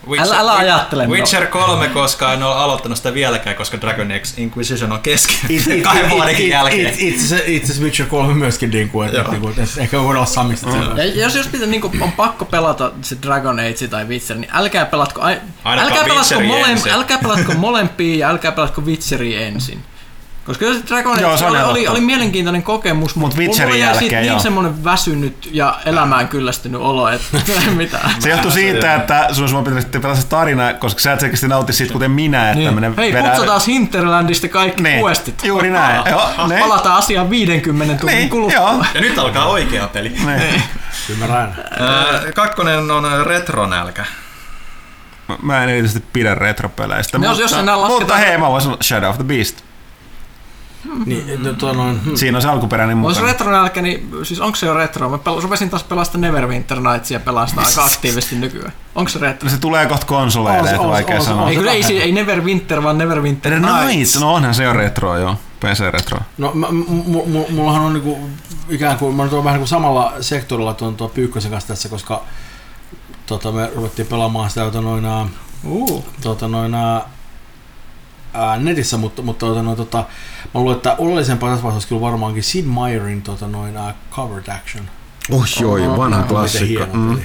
Witcher- 0.09 0.21
Älä- 0.21 0.39
älä 0.39 0.53
ajattele 0.57 1.07
Witcher 1.07 1.47
3, 1.47 1.89
koska 1.89 2.33
en 2.33 2.43
ole 2.43 2.55
aloittanut 2.55 2.97
sitä 2.99 3.15
vieläkään, 3.15 3.57
koska 3.57 3.81
Dragon 3.81 4.07
Age 4.11 4.23
Inquisition 4.37 4.93
on 4.93 5.01
kesken 5.01 5.37
It- 5.49 5.67
it- 5.67 5.83
kahden 5.83 6.05
it- 6.05 6.11
vuodenkin 6.11 6.45
it- 6.45 6.51
jälkeen. 6.51 6.87
it- 6.87 6.97
Itse 6.99 7.37
asiassa- 7.37 7.83
Witcher 7.83 8.07
3 8.07 8.35
myöskin, 8.35 8.71
niinku, 8.71 9.03
että, 9.03 9.17
Joo. 9.19 9.31
niinku, 9.31 9.49
että 9.49 9.63
ehkä 9.81 9.97
voidaan 9.99 10.17
olla 10.17 10.27
samista 10.27 10.71
siellä. 10.71 11.03
Ja 11.03 11.23
jos, 11.23 11.35
jos 11.35 11.47
pitää, 11.47 11.67
niin 11.67 11.83
on 12.03 12.13
pakko 12.13 12.45
pelata 12.45 12.93
se 13.03 13.17
Dragon 13.23 13.59
Age 13.61 13.89
tai 13.91 14.05
Witcher, 14.05 14.37
niin 14.37 14.51
älkää 14.55 14.85
pelatko, 14.87 15.21
ai, 15.21 15.41
älkää 15.65 15.89
pelatko, 16.05 16.15
Witcheria 16.15 16.49
molem, 16.49 16.71
ensin. 16.71 16.93
älkää 16.93 17.19
pelatko 17.19 17.53
molempia 17.55 18.17
ja 18.19 18.29
älkää 18.31 18.53
pelatko 18.53 18.81
Witcheria 18.81 19.41
ensin. 19.41 19.85
Koska 20.49 20.67
se 20.67 20.81
Dragon 20.89 21.21
Joo, 21.21 21.33
Age 21.35 21.47
oli, 21.47 21.63
oli, 21.63 21.89
oli, 21.89 22.01
mielenkiintoinen 22.01 22.63
kokemus, 22.63 23.17
Mut 23.17 23.21
mutta 23.25 23.39
Witcherin 23.39 23.75
mulla 23.75 23.85
jäi 23.87 23.99
siitä 23.99 24.15
jälkeen, 24.15 24.33
niin 24.33 24.43
semmoinen 24.43 24.85
väsynyt 24.85 25.49
ja 25.53 25.77
elämään 25.85 26.29
kyllästynyt 26.29 26.81
olo, 26.81 27.09
että 27.09 27.27
mitään. 27.77 28.11
Se 28.19 28.31
johtuu 28.31 28.51
siitä, 28.51 28.95
että 28.95 29.29
sun 29.33 29.65
pitäisi 29.65 29.89
pelata 29.89 30.21
se 30.21 30.27
tarina, 30.27 30.75
koska 30.75 31.01
sä 31.01 31.13
et 31.13 31.21
selkeästi 31.21 31.49
nauti 31.49 31.73
siitä, 31.73 31.93
kuten 31.93 32.11
minä, 32.11 32.51
että 32.51 32.65
tämmönen 32.65 32.95
Hei, 32.97 33.13
vedää- 33.13 33.31
putsataan 33.31 33.61
Hinterlandista 33.67 34.49
kaikki 34.49 34.83
Niin, 34.83 35.01
questit. 35.05 35.45
juuri 35.45 35.71
näin. 35.71 36.03
Joo, 36.11 36.47
ne. 36.47 36.59
Palataan 36.61 36.97
asiaan 36.97 37.31
50 37.31 37.95
tunnin 38.01 38.17
Niin, 38.19 38.31
kuluttua. 38.31 38.61
joo. 38.61 38.85
Ja 38.95 39.01
nyt 39.01 39.19
alkaa 39.19 39.47
oikea 39.47 39.89
peli. 39.89 40.09
Niin. 40.09 40.63
Ymmärrän. 41.09 41.65
Öö, 41.81 42.33
kakkonen 42.33 42.91
on 42.91 43.27
retronälkä. 43.27 44.05
Mä- 45.29 45.37
Mä 45.43 45.63
en 45.63 45.69
erityisesti 45.69 46.05
pidä 46.13 46.35
retropeleistä, 46.35 47.19
jos- 47.19 47.27
mutta, 47.27 47.43
jos 47.43 47.53
enää 47.53 47.77
lasketaan- 47.81 48.01
mutta 48.03 48.17
hei, 48.17 48.39
mä 48.39 48.49
voisin 48.49 48.65
sanoa 48.67 48.79
Shadow 48.83 49.11
of 49.11 49.17
the 49.17 49.25
Beast. 49.25 49.68
Niin, 51.07 51.43
no, 51.43 51.53
tuo 51.53 51.73
noin, 51.73 52.05
hmm. 52.05 52.17
Siinä 52.17 52.39
on 52.39 52.43
se 52.43 52.49
alkuperäinen 52.49 52.99
Olisi 53.05 53.21
mukana. 53.21 53.33
retro 53.33 53.51
nälkä, 53.53 53.83
niin 53.83 54.11
siis 54.23 54.41
onko 54.41 54.57
se 54.57 54.67
jo 54.67 54.75
retro? 54.75 55.09
Mä 55.11 55.17
pel- 55.17 55.43
rupesin 55.43 55.71
taas 55.71 55.83
pelasta 55.85 56.19
Neverwinter 56.19 56.81
Nightsia 56.81 57.21
pelastaa 57.21 57.65
aika 57.65 57.85
aktiivisesti 57.85 58.37
nykyään. 58.37 58.73
Onko 58.95 59.09
se 59.09 59.19
retro? 59.19 59.47
No 59.49 59.55
se 59.55 59.61
tulee 59.61 59.87
kohta 59.87 60.07
konsoleille, 60.07 60.71
että 60.71 60.89
vaikea 60.89 61.21
sanoa. 61.21 61.49
Ei, 61.51 61.57
kyllä 61.57 61.73
ei, 61.73 61.83
se- 61.83 61.93
ei 61.93 62.13
Neverwinter, 62.13 62.83
vaan 62.83 62.99
Neverwinter 62.99 63.61
Nights. 63.61 63.87
Nice, 63.87 64.21
no 64.21 64.35
onhan 64.35 64.55
se 64.55 64.65
jo 64.65 64.73
retro 64.73 65.19
joo. 65.19 65.37
PC-retro. 65.61 66.19
No, 66.39 66.51
mä, 66.55 66.67
m- 66.71 66.75
m- 66.75 67.39
m- 67.39 67.55
mullahan 67.55 67.83
on 67.83 67.93
niinku, 67.93 68.19
ikään 68.69 68.99
kuin, 68.99 69.15
mä 69.17 69.25
nyt 69.25 69.33
oon 69.33 69.45
vähän 69.45 69.55
niinku 69.59 69.67
samalla 69.67 70.13
sektorilla 70.21 70.75
tuon 70.75 70.95
tuon 70.97 71.11
Pyykkösen 71.11 71.51
kanssa 71.51 71.69
tässä, 71.69 71.89
koska 71.89 72.23
tota, 73.27 73.53
me 73.53 73.71
ruvettiin 73.77 74.09
pelaamaan 74.09 74.49
sitä 74.51 74.65
tota, 74.65 74.81
noin, 74.81 75.05
ää, 75.05 75.27
Uh. 75.65 76.05
tota, 76.21 76.49
noin, 76.49 76.75
ää, 76.75 77.01
ää, 78.35 78.59
netissä, 78.59 78.97
mutta, 78.97 79.23
mutta 79.23 79.47
tota, 79.47 79.63
noin, 79.63 79.77
tota, 79.77 80.05
mä 80.55 80.61
luulen, 80.61 80.77
että 80.77 80.95
oleellisempaa 80.99 81.49
tässä 81.51 81.63
vaiheessa 81.63 81.77
olisi 81.77 81.89
kyllä 81.89 82.01
varmaankin 82.01 82.43
Sid 82.43 82.65
Meierin 82.67 83.23
tota, 83.23 83.47
noin, 83.49 83.77
ää, 83.77 83.95
Covered 84.11 84.49
Action. 84.55 84.85
Oh 85.31 85.45
joo, 85.61 85.97
vanha 85.97 86.23
klassikko. 86.23 86.87
Mm. 86.93 87.19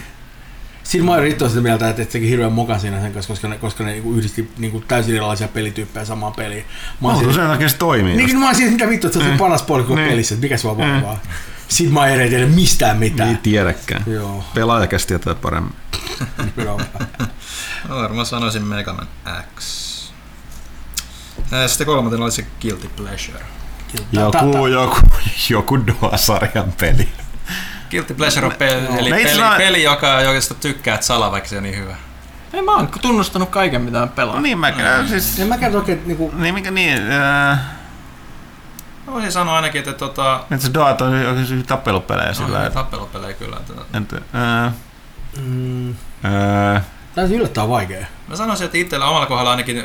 Sid 0.83 1.01
Meier 1.01 1.23
itse 1.25 1.43
on 1.43 1.49
sitä 1.49 1.61
mieltä, 1.61 1.89
että, 1.89 2.05
teki 2.05 2.29
hirveän 2.29 2.51
mokan 2.51 2.79
siinä 2.79 3.01
sen 3.01 3.13
kanssa, 3.13 3.33
koska 3.33 3.47
ne, 3.47 3.57
koska 3.57 3.83
ne 3.83 3.91
niinku 3.91 4.13
yhdisti 4.13 4.51
niinku 4.57 4.79
täysin 4.87 5.15
erilaisia 5.15 5.47
pelityyppejä 5.47 6.05
samaan 6.05 6.33
peliin. 6.33 6.65
Mä 7.01 7.07
oon 7.07 7.15
Oh, 7.15 7.21
siinä- 7.21 7.33
sen 7.33 7.47
takia 7.47 7.69
se 7.69 7.77
toimii. 7.77 8.15
niin, 8.15 8.25
niin 8.27 8.39
mä 8.39 8.45
oon 8.45 8.55
siis 8.55 8.71
mitä 8.71 8.89
vittu, 8.89 9.07
että 9.07 9.19
se 9.19 9.25
on 9.25 9.31
Mm. 9.31 9.37
paras 9.37 9.61
puoli 9.63 9.83
koko 9.83 9.95
Niin. 9.95 10.09
pelissä, 10.09 10.35
että 10.35 10.43
mikä 10.45 10.57
se 10.57 10.67
on 10.67 10.77
Mm. 10.77 11.01
vaan. 11.01 11.17
Sid 11.67 11.89
Meier 11.89 12.21
ei 12.21 12.29
tiedä 12.29 12.45
mistään 12.47 12.97
mitään. 12.97 13.29
Ei 13.29 13.35
tiedäkään. 13.43 14.03
Joo. 14.07 14.43
Pelaajakäs 14.53 15.05
tietää 15.05 15.35
paremmin. 15.35 15.73
No, 16.65 16.77
varmaan 18.01 18.25
sanoisin 18.25 18.63
Mega 18.65 18.93
Man 18.93 19.07
X. 19.59 19.92
Sitten 21.67 21.87
kolmantena 21.87 22.23
oli 22.23 22.31
se 22.31 22.45
Guilty 22.61 22.87
Pleasure. 22.95 23.39
Joku, 24.11 24.67
joku, 24.67 24.99
joku 25.49 25.79
Doa-sarjan 25.87 26.73
peli. 26.79 27.09
Guilty 27.91 28.13
Pleasure 28.13 28.45
on 28.45 28.53
peli, 28.57 28.85
eli 28.97 29.09
No 29.09 29.15
peli, 29.15 29.29
asiassa- 29.31 29.57
peli 29.57 29.83
joka 29.83 30.21
josta 30.21 30.53
tykkäät 30.53 31.03
salaa, 31.03 31.31
vaikka 31.31 31.49
se 31.49 31.57
on 31.57 31.63
niin 31.63 31.77
hyvä. 31.77 31.95
Ei 32.53 32.61
mä 32.61 32.71
oon 32.75 32.89
tunnustanut 33.01 33.49
kaiken 33.49 33.81
mitä 33.81 33.99
mä 33.99 34.07
pelaan. 34.07 34.35
No 34.35 34.41
niin, 34.41 34.57
mä 34.59 34.71
mm. 34.71 35.07
siis... 35.07 35.39
En 35.39 35.47
mäkään 35.47 35.75
oikein 35.75 36.01
niinku... 36.05 36.31
Niin, 36.35 36.53
mikä 36.53 36.71
niin... 36.71 37.11
Äh, 37.11 37.59
Mä 39.07 39.13
voisin 39.13 39.31
sanoa 39.31 39.55
ainakin, 39.55 39.79
että 39.79 39.93
tota, 39.93 40.39
että 40.51 40.65
se 40.67 40.73
Doat 40.73 41.01
on 41.01 41.13
oikeasti 41.13 41.63
tappelupelejä 41.63 42.33
sillä, 42.33 42.59
no, 42.59 42.65
että... 42.65 42.73
tappelupelejä 42.79 43.33
kyllä. 43.33 43.57
Että, 43.57 43.73
että 43.97 44.15
äh, 44.65 44.73
Mm, 45.45 45.89
äh, 45.89 46.83
Tää 47.15 47.23
on 47.23 47.31
yllättävän 47.31 47.69
vaikea. 47.69 48.05
mä 48.27 48.35
sanoisin, 48.35 48.65
että 48.65 48.77
itsellä 48.77 49.05
omalla 49.05 49.25
kohdalla 49.25 49.51
ainakin 49.51 49.83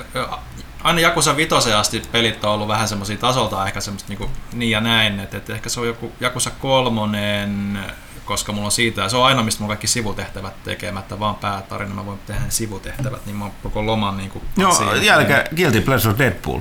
aina 0.85 1.01
Jakusa 1.01 1.37
vitosen 1.37 1.77
asti 1.77 2.03
pelit 2.13 2.45
on 2.45 2.51
ollut 2.51 2.69
vähän 2.69 2.89
semmosia 2.89 3.17
tasolta 3.17 3.67
ehkä 3.67 3.81
semmoista 3.81 4.09
niinku 4.09 4.31
niin 4.53 4.71
ja 4.71 4.81
näin, 4.81 5.21
että, 5.21 5.37
että 5.37 5.55
ehkä 5.55 5.69
se 5.69 5.81
on 5.81 5.87
joku 5.87 6.13
Jakusa 6.21 6.51
kolmonen, 6.51 7.79
koska 8.25 8.53
mulla 8.53 8.67
on 8.67 8.73
siitä, 8.73 9.01
ja 9.01 9.09
se 9.09 9.17
on 9.17 9.27
aina 9.27 9.43
mistä 9.43 9.61
mulla 9.61 9.73
on 9.73 9.77
kaikki 9.77 9.87
sivutehtävät 9.87 10.65
tekemättä, 10.65 11.21
vaan 11.21 11.35
päätarina, 11.35 11.95
mä 11.95 12.07
voin 12.07 12.19
tehdä 12.27 12.43
sivutehtävät, 12.49 13.27
niin 13.27 13.37
mä 13.37 13.45
oon 13.45 13.55
koko 13.63 13.87
loman 13.87 14.17
niinku 14.17 14.43
joo, 14.57 14.75
siihen. 14.75 15.05
jälkeen 15.05 15.45
Guilty 15.57 15.81
Pleasure 15.81 16.19
Deadpool. 16.19 16.61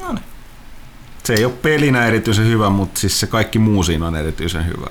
No 0.00 0.12
niin. 0.12 0.24
Se 1.24 1.34
ei 1.34 1.44
ole 1.44 1.52
pelinä 1.52 2.06
erityisen 2.06 2.46
hyvä, 2.46 2.70
mutta 2.70 3.00
siis 3.00 3.20
se 3.20 3.26
kaikki 3.26 3.58
muu 3.58 3.82
siinä 3.82 4.06
on 4.06 4.16
erityisen 4.16 4.66
hyvä. 4.66 4.86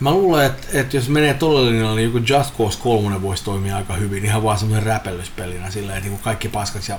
Mä 0.00 0.10
luulen, 0.10 0.46
että, 0.46 0.66
että 0.72 0.96
jos 0.96 1.08
menee 1.08 1.36
linjalle, 1.40 1.96
niin 1.96 2.04
joku 2.04 2.18
Just 2.18 2.58
Cause 2.58 2.78
3 2.78 3.22
voisi 3.22 3.44
toimia 3.44 3.76
aika 3.76 3.94
hyvin, 3.94 4.24
ihan 4.24 4.42
vaan 4.42 4.58
semmoisen 4.58 4.86
räpellyspelinä, 4.86 5.70
silleen, 5.70 5.98
että 5.98 6.08
niinku 6.08 6.24
kaikki 6.24 6.48
paskaksi 6.48 6.92
ja 6.92 6.98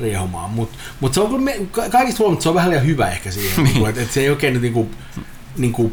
riehumaan. 0.00 0.50
Mutta 0.50 0.78
mut 1.00 1.14
se 1.14 1.20
on 1.20 1.26
kyllä, 1.28 1.42
me, 1.42 1.56
kaikista 1.90 2.18
huolimatta 2.18 2.42
se 2.42 2.48
on 2.48 2.54
vähän 2.54 2.70
liian 2.70 2.86
hyvä 2.86 3.08
ehkä 3.08 3.30
siihen, 3.30 3.64
niinku, 3.64 3.86
että, 3.86 4.00
että 4.02 4.14
se 4.14 4.20
ei 4.20 4.30
oikein 4.30 4.52
nyt 4.52 4.62
niinku, 4.62 4.90
niinku 5.56 5.92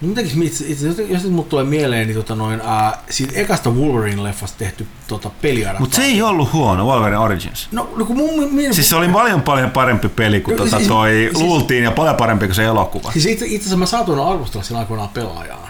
mitä 0.00 0.20
itse, 0.20 0.64
itse, 0.66 0.86
jos, 0.86 0.98
jos 1.08 1.22
nyt 1.24 1.32
mut 1.32 1.48
tulee 1.48 1.64
mieleen, 1.64 2.06
niin 2.06 2.16
tota 2.16 2.34
noin, 2.34 2.60
ää, 2.64 2.98
siitä 3.10 3.32
ekasta 3.36 3.70
Wolverine-leffasta 3.70 4.54
tehty 4.58 4.86
tota, 5.08 5.30
peliadaptaatio. 5.42 5.80
Mutta 5.80 5.96
se 5.96 6.02
ei 6.02 6.22
ollut 6.22 6.52
huono, 6.52 6.84
Wolverine 6.86 7.18
Origins. 7.18 7.68
No, 7.72 7.90
no 7.96 8.04
kun 8.04 8.16
mun, 8.16 8.52
mun, 8.52 8.74
Siis 8.74 8.88
se 8.88 8.96
oli 8.96 9.08
paljon 9.08 9.42
paljon 9.42 9.70
parempi 9.70 10.08
peli 10.08 10.40
kuin 10.40 10.56
No, 10.56 10.64
tota 10.64 10.76
siis- 10.76 10.88
toi 10.88 11.10
siis- 11.10 11.40
luultiin 11.44 11.84
ja 11.84 11.90
paljon 11.90 12.16
parempi 12.16 12.46
kuin 12.46 12.54
se 12.54 12.64
elokuva. 12.64 13.12
Siis 13.12 13.26
itse, 13.26 13.44
itse 13.46 13.56
asiassa 13.56 13.76
mä 13.76 13.86
saatoin 13.86 14.20
arvostella 14.20 14.64
sen 14.64 14.76
aikoinaan 14.76 15.08
pelaajaa. 15.08 15.69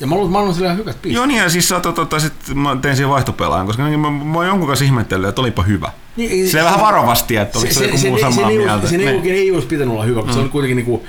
Ja 0.00 0.06
mä 0.06 0.14
luulen, 0.14 0.26
että 0.28 0.32
mä 0.32 0.38
annan 0.38 0.54
sille 0.54 0.66
ihan 0.66 0.78
hyvät 0.78 0.96
pisteet. 1.02 1.14
Joo 1.14 1.26
niin, 1.26 1.38
ja 1.42 1.50
siis 1.50 1.68
tota, 1.68 1.92
tota, 1.92 2.20
sit 2.20 2.32
mä 2.54 2.76
tein 2.82 2.96
siihen 2.96 3.10
vaihtopelaajan, 3.10 3.66
koska 3.66 3.82
mä, 3.82 3.96
mä, 3.96 4.10
mä 4.10 4.38
oon 4.38 4.46
jonkun 4.46 4.66
kanssa 4.68 4.84
ihmetellyt, 4.84 5.28
että 5.28 5.40
olipa 5.40 5.62
hyvä. 5.62 5.92
Niin, 6.16 6.50
Se 6.50 6.64
vähän 6.64 6.80
varovasti, 6.80 7.36
että 7.36 7.58
oliko 7.58 7.74
se, 7.74 7.84
joku 7.84 7.98
muu 7.98 8.18
se, 8.18 8.20
samaa 8.20 8.50
ei, 8.50 8.58
mieltä. 8.58 8.88
Sen 8.88 9.00
ei, 9.00 9.20
Niin. 9.20 9.34
ei 9.34 9.52
olisi 9.52 9.66
pitänyt 9.66 9.94
olla 9.94 10.04
hyvä, 10.04 10.20
koska 10.20 10.32
se 10.34 10.40
oli 10.40 10.48
kuitenkin 10.48 10.76
niinku 10.76 11.06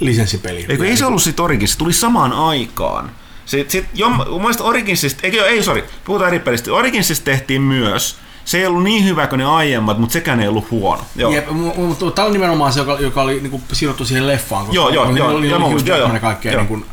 lisenssipeli. 0.00 0.66
Eikö, 0.68 0.86
ei 0.86 0.96
se 0.96 1.06
ollut 1.06 1.22
sit 1.22 1.40
Origins, 1.40 1.72
se 1.72 1.78
tuli 1.78 1.92
samaan 1.92 2.32
aikaan. 2.32 3.10
Sit, 3.46 3.70
sit, 3.70 3.86
jo, 3.94 4.10
mun 4.10 4.40
mielestä 4.40 4.64
Originsista, 4.64 5.20
eikö, 5.22 5.46
ei 5.46 5.62
sorry, 5.62 5.84
puhutaan 6.04 6.28
eri 6.28 6.38
pelistä. 6.38 6.72
Originsista 6.72 7.24
tehtiin 7.24 7.62
myös, 7.62 8.16
se 8.44 8.58
ei 8.58 8.66
ollut 8.66 8.82
niin 8.82 9.04
hyvä 9.04 9.26
kuin 9.26 9.38
ne 9.38 9.44
aiemmat, 9.44 9.98
mutta 9.98 10.12
sekään 10.12 10.40
ei 10.40 10.48
ollut 10.48 10.70
huono. 10.70 11.02
Joo. 11.16 11.32
Jep, 11.32 11.50
mutta 11.76 12.10
tämä 12.10 12.26
on 12.26 12.32
nimenomaan 12.32 12.72
se, 12.72 12.80
joka, 12.80 12.96
joka 13.00 13.22
oli 13.22 13.40
niinku 13.40 13.60
sidottu 13.72 14.04
siihen 14.04 14.26
leffaan. 14.26 14.66
Koska 14.66 14.74
Joo, 14.76 14.88
joo, 14.88 15.04
oli, 15.08 15.18
joo, 15.18 15.28
oli, 15.28 15.48
joo, 15.48 15.56
oli 15.56 15.58
mä 15.58 15.64
Hugh 15.64 15.70
muistan, 15.70 15.88
joo, 15.88 15.98
Jackman 15.98 16.14
ja 16.16 16.20
joo. 16.20 16.30
kaikkea 16.30 16.52
Joo. 16.52 16.60
niin 16.60 16.68
kuin, 16.68 16.84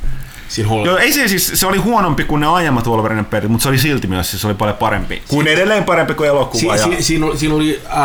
siinä 0.56 0.70
Hol- 0.70 0.86
Joo, 0.86 0.98
ei 0.98 1.14
se 1.14 1.28
siis, 1.28 1.52
se 1.56 1.68
oli 1.68 1.78
huonompi 1.78 2.24
kuin 2.24 2.40
ne 2.40 2.48
aiemmat 2.48 2.88
Wolverine 2.88 3.24
pelit, 3.24 3.50
mutta 3.50 3.64
se 3.64 3.70
oli 3.70 3.78
silti 3.78 4.08
myös, 4.08 4.30
siis 4.30 4.42
se 4.42 4.48
oli 4.48 4.54
paljon 4.54 4.78
parempi. 4.78 5.24
Kuin 5.28 5.48
edelleen 5.48 5.84
parempi 5.84 6.14
kuin 6.14 6.30
elokuva. 6.30 6.78
Si, 6.78 6.90
ja... 6.90 6.98
si, 6.98 7.04
siinä 7.04 7.26
oli, 7.26 7.38
siinä 7.38 7.56
oli 7.56 7.82
äh, 7.86 7.98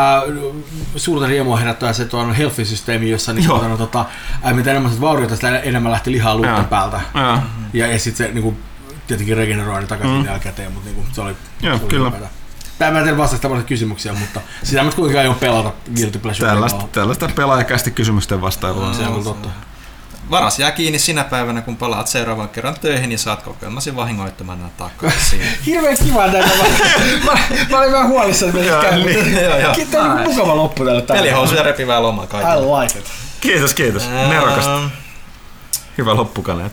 suurta 0.96 1.26
riemua 1.26 1.56
herättävä 1.56 1.92
se 1.92 2.04
tuon 2.04 2.34
healthy-systeemi, 2.34 3.10
jossa 3.10 3.32
niin, 3.32 3.44
Joo. 3.44 3.58
tota, 3.58 3.76
tota, 3.76 4.04
äh, 4.46 4.54
mitä 4.54 4.70
enemmän 4.70 4.92
sit 4.92 5.00
vaurioita, 5.00 5.34
sitä 5.34 5.58
enemmän 5.58 5.92
lähti 5.92 6.12
lihaa 6.12 6.34
luutten 6.34 6.54
Joo. 6.54 6.64
päältä. 6.64 7.00
Joo. 7.14 7.38
Ja, 7.72 7.86
ja 7.86 7.98
sitten 7.98 8.26
se 8.26 8.32
niin 8.32 8.42
kuin, 8.42 8.56
tietenkin 9.06 9.36
regeneroidi 9.36 9.86
takaisin 9.86 10.16
mm. 10.16 10.24
jälkikäteen, 10.24 10.72
mutta 10.72 10.88
niin 10.88 10.96
kuin, 10.96 11.06
se 11.12 11.20
oli, 11.20 11.36
Joo, 11.62 11.76
se 11.76 11.82
oli 11.82 11.90
kyllä. 11.90 12.08
upeata. 12.08 12.28
Tämä 12.78 12.90
mä 12.90 12.98
en 12.98 13.04
tiedä 13.04 13.18
vastata 13.18 13.42
tämmöisiä 13.42 13.68
kysymyksiä, 13.68 14.12
mutta 14.12 14.40
sitä 14.62 14.82
mä 14.82 14.90
kuitenkin 14.90 15.20
aion 15.20 15.34
pelata 15.34 15.72
Guilty 15.96 16.18
Pleasure. 16.18 16.48
Tällaista, 16.48 16.84
tällaista 16.92 17.28
pelaajakästi 17.34 17.90
kysymysten 17.90 18.40
vastailua. 18.40 18.92
Se 18.92 19.02
on 19.02 19.24
totta. 19.24 19.48
Varas 20.31 20.59
jää 20.59 20.70
kiinni 20.70 20.99
sinä 20.99 21.25
päivänä, 21.25 21.62
kun 21.62 21.76
palaat 21.76 22.07
seuraavan 22.07 22.49
kerran 22.49 22.76
töihin, 22.81 23.09
niin 23.09 23.18
saat 23.18 23.42
kokeilmasi 23.42 23.97
vahingoittamana 23.97 24.70
takaisin. 24.76 25.41
Hirveän 25.67 25.97
kiva 26.05 26.26
näitä. 26.26 26.50
Mä, 26.57 26.62
mä, 27.33 27.39
mä 27.70 27.78
olin 27.78 27.92
vähän 27.92 28.09
huolissani, 28.09 28.50
että 28.50 28.70
Joo, 28.70 28.83
käy, 28.83 28.99
mutta. 28.99 29.86
Tämä 29.91 30.12
on 30.15 30.20
mukava 30.20 30.57
loppu 30.57 30.84
tälle. 30.84 31.02
Pelihousuja 31.02 31.62
repivää 31.62 32.02
lomaa 32.02 32.25
I 32.25 32.28
kaikille. 32.28 32.81
like 32.83 32.99
it. 32.99 33.05
Kiitos, 33.41 33.75
kiitos. 33.75 34.09
Nerokasta. 34.28 34.76
Ähm, 34.76 34.86
Hyvä 35.99 36.15
loppukaneet. 36.15 36.73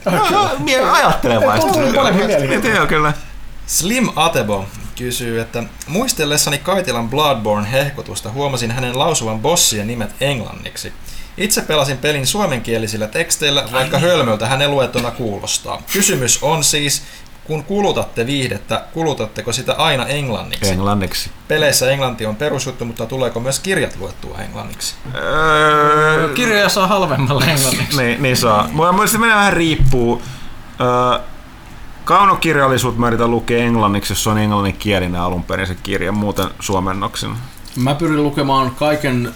Ajattelevaista. 0.92 1.72
Tuli 1.74 1.94
paremmin 1.94 2.26
mieli. 2.26 2.48
Niin, 2.48 2.76
Joo, 2.76 2.88
kyllä. 2.88 3.14
Slim 3.68 4.10
Atebo 4.16 4.66
kysyy, 4.96 5.42
että 5.42 5.64
muistellessani 5.88 6.58
Kaitilan 6.58 7.10
Bloodborne 7.10 7.72
hehkutusta 7.72 8.32
huomasin 8.32 8.72
hänen 8.72 9.00
lausuvan 9.00 9.40
bossien 9.40 9.88
nimet 9.88 10.10
englanniksi. 10.22 10.94
Itse 11.38 11.62
pelasin 11.62 11.98
pelin 11.98 12.28
suomenkielisillä 12.28 13.08
teksteillä, 13.08 13.64
vaikka 13.72 14.00
hölmöltä 14.00 14.48
hänen 14.48 14.72
luettuna 14.72 15.12
kuulostaa. 15.12 15.82
Kysymys 15.94 16.44
on 16.44 16.64
siis, 16.64 17.04
kun 17.44 17.64
kulutatte 17.64 18.26
viihdettä, 18.26 18.84
kulutatteko 18.94 19.54
sitä 19.54 19.74
aina 19.74 20.06
englanniksi? 20.08 20.70
Englanniksi. 20.72 21.30
Peleissä 21.48 21.92
englanti 21.92 22.26
on 22.26 22.36
perusjuttu, 22.36 22.86
mutta 22.86 23.06
tuleeko 23.06 23.40
myös 23.40 23.60
kirjat 23.60 23.96
luettua 24.00 24.38
englanniksi? 24.38 24.96
Öö, 25.16 26.34
Kirjoja 26.34 26.70
saa 26.70 26.88
halvemmalla 26.88 27.46
englanniksi. 27.56 27.98
niin, 27.98 28.24
niin 28.24 28.38
saa. 28.38 28.68
Mun 28.72 28.96
mielestä 28.96 29.12
se 29.16 29.18
menee 29.22 29.36
vähän 29.36 29.54
riippuu. 29.54 30.22
Öö, 30.82 31.20
kaunokirjallisuutta 32.06 33.00
mä 33.02 33.08
yritän 33.08 33.32
lukea 33.32 33.64
englanniksi, 33.64 34.12
jos 34.14 34.24
se 34.24 34.30
on 34.30 34.38
englanninkielinen 34.38 35.22
alun 35.22 35.44
perin 35.44 35.68
se 35.68 35.76
kirja, 35.76 36.12
muuten 36.12 36.48
suomennoksena. 36.60 37.36
Mä 37.76 37.96
pyrin 37.96 38.24
lukemaan 38.24 38.72
kaiken 38.76 39.34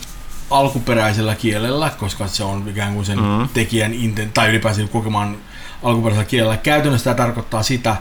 alkuperäisellä 0.51 1.35
kielellä, 1.35 1.89
koska 1.99 2.27
se 2.27 2.43
on 2.43 2.67
ikään 2.67 2.93
kuin 2.93 3.05
sen 3.05 3.17
Mm. 3.19 3.49
tekijän 3.53 3.93
inten, 3.93 4.31
tai 4.33 4.49
ylipäänsä 4.49 4.81
kokemaan 4.91 5.37
alkuperäisellä 5.83 6.29
kielellä. 6.29 6.57
Käytännössä 6.57 7.03
tämä 7.03 7.25
tarkoittaa 7.27 7.63
sitä, 7.63 7.95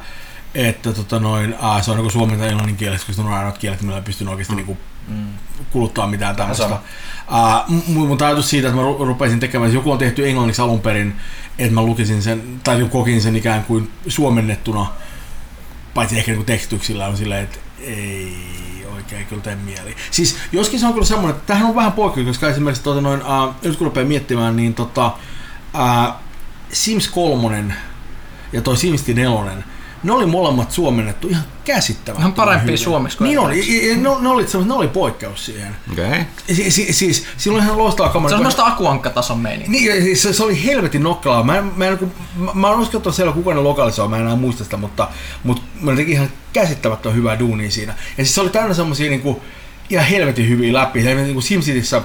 että 0.55 0.93
tota 0.93 1.19
noin, 1.20 1.55
ää, 1.61 1.83
se 1.83 1.91
on 1.91 1.97
niin 1.97 2.11
suomen 2.11 2.39
tai 2.39 2.49
englannin 2.49 2.77
kielestä, 2.77 3.07
koska 3.07 3.23
ne 3.23 3.29
on 3.29 3.35
ainoat 3.35 3.59
kielet, 3.59 3.83
millä 3.83 4.01
pystyn 4.01 4.29
oikeasti 4.29 4.55
mm. 4.55 4.62
niin 4.67 4.79
kuluttaa 5.70 6.07
mitään 6.07 6.37
tämmöistä. 6.37 6.69
m- 7.69 7.93
mun 7.93 8.23
ajatus 8.23 8.51
siitä, 8.51 8.69
että 8.69 8.81
mä 8.81 8.87
ru- 8.87 9.05
rupesin 9.07 9.41
tekemään, 9.41 9.73
joku 9.73 9.93
on 9.93 9.99
tehty 9.99 10.29
englanniksi 10.29 10.62
alun 10.62 10.81
perin, 10.81 11.17
että 11.59 11.75
mä 11.75 11.83
lukisin 11.83 12.23
sen, 12.23 12.61
tai 12.65 12.87
kokin 12.91 13.23
sen 13.23 13.37
ikään 13.37 13.65
kuin 13.65 13.91
suomennettuna, 14.09 14.87
paitsi 15.95 16.19
ehkä 16.19 16.33
niin 16.33 16.45
tekstyksillä 16.45 17.07
on 17.07 17.17
silleen, 17.17 17.45
että 17.45 17.59
ei 17.81 18.37
oikein 19.11 19.27
kyllä 19.27 19.43
tee 19.43 19.57
mieli. 19.57 19.97
Siis 20.11 20.37
joskin 20.53 20.81
se 20.81 20.87
on 20.87 20.93
kyllä 20.93 21.07
semmoinen, 21.07 21.37
että 21.37 21.47
tämähän 21.47 21.69
on 21.69 21.75
vähän 21.75 21.93
poikkeus, 21.93 22.27
koska 22.27 22.49
esimerkiksi 22.49 22.83
tota 22.83 23.01
noin, 23.01 23.21
uh, 23.21 23.55
nyt 23.63 23.77
kun 23.77 23.85
rupeaa 23.85 24.07
miettimään, 24.07 24.57
niin 24.57 24.75
tota, 24.75 25.13
uh, 25.75 26.15
Sims 26.73 27.09
3 27.09 27.75
ja 28.53 28.63
toi 28.63 28.77
Sims 28.77 29.07
4, 29.07 29.63
ne 30.03 30.12
oli 30.12 30.27
molemmat 30.27 30.70
suomennettu 30.73 31.29
ihan 31.29 31.45
käsittämättömän 31.65 32.20
Ihan 32.20 32.33
parempia 32.33 32.62
hyvin. 32.65 32.79
suomeksi 32.79 33.19
kuin 33.19 33.29
Niin 33.29 33.39
oli, 33.39 33.97
ne, 33.97 34.03
ne, 34.20 34.29
oli, 34.29 34.47
ne 34.67 34.75
oli 34.75 34.89
poikkeus 34.89 35.47
siihen. 35.47 35.77
Okei. 35.93 36.07
Okay. 36.07 36.25
Si, 36.53 36.70
si, 36.70 36.93
siis, 36.93 37.27
sillä 37.37 37.57
oli 37.57 37.65
ihan 37.65 37.79
loistava 37.79 38.09
kamera. 38.09 38.29
Se 38.29 38.35
on 38.35 38.39
semmoista 38.39 38.67
akuankkatason 38.67 39.39
meininkiä. 39.39 39.93
Niin, 39.93 40.03
siis 40.03 40.23
se, 40.23 40.33
se, 40.33 40.45
oli 40.45 40.65
helvetin 40.65 41.03
nokkelaa. 41.03 41.43
Mä, 41.43 41.59
en- 41.59 41.73
mä, 41.77 41.85
en, 41.87 41.99
kun- 41.99 42.12
mä, 42.37 42.51
mä 42.55 42.69
en 42.69 42.79
usko, 42.79 43.12
siellä 43.12 43.33
kukaan 43.33 43.57
ne 43.57 43.62
lokalisoi, 43.62 44.09
mä 44.09 44.17
en 44.17 44.23
enää 44.23 44.37
muista 44.37 44.65
sitä, 44.65 44.77
mutta, 44.77 45.09
mutta 45.45 45.62
mä 45.81 45.97
teki 45.97 46.12
ihan 46.12 46.29
käsittämättömän 46.53 47.17
hyvää 47.17 47.39
duunia 47.39 47.70
siinä. 47.70 47.93
Ja 48.19 48.25
siis 48.25 48.35
se 48.35 48.41
oli 48.41 48.51
täynnä 48.51 48.75
semmosia 48.75 49.11
niinku, 49.11 49.43
ihan 49.91 50.07
helvetin 50.07 50.49
hyviä 50.49 50.73
läpi. 50.73 51.05
Helvetin 51.05 51.25
niinku 51.27 51.41
SimCityssä, 51.41 52.03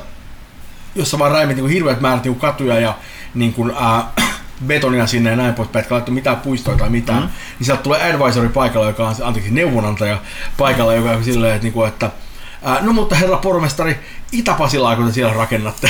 jossa 0.95 1.19
vaan 1.19 1.31
räimit 1.31 1.55
niinku 1.55 1.69
hirveät 1.69 2.01
määrät 2.01 2.23
niinku 2.23 2.39
katuja 2.39 2.79
ja 2.79 2.97
niinku, 3.33 3.69
ää, 3.75 4.11
betonia 4.67 5.07
sinne 5.07 5.29
ja 5.29 5.35
näin 5.35 5.53
poispäin, 5.53 5.81
etkä 5.83 5.95
laittu 5.95 6.11
mitään 6.11 6.37
puistoja 6.37 6.77
tai 6.77 6.89
mitään, 6.89 7.21
mm. 7.23 7.29
niin 7.59 7.65
sieltä 7.65 7.83
tulee 7.83 8.13
advisory 8.13 8.49
paikalla, 8.49 8.87
joka 8.87 9.07
on, 9.07 9.15
anteeksi, 9.23 9.51
neuvonantaja 9.51 10.21
paikalla, 10.57 10.93
joka 10.93 11.11
on 11.11 11.23
silleen, 11.23 11.55
että, 11.55 11.63
niinku, 11.63 11.83
että 11.83 12.09
ää, 12.63 12.81
no 12.81 12.93
mutta 12.93 13.15
herra 13.15 13.37
pormestari, 13.37 13.99
Itä-Pasilaa, 14.31 14.95
kun 14.95 15.05
te 15.07 15.13
siellä 15.13 15.33
rakennatte. 15.33 15.89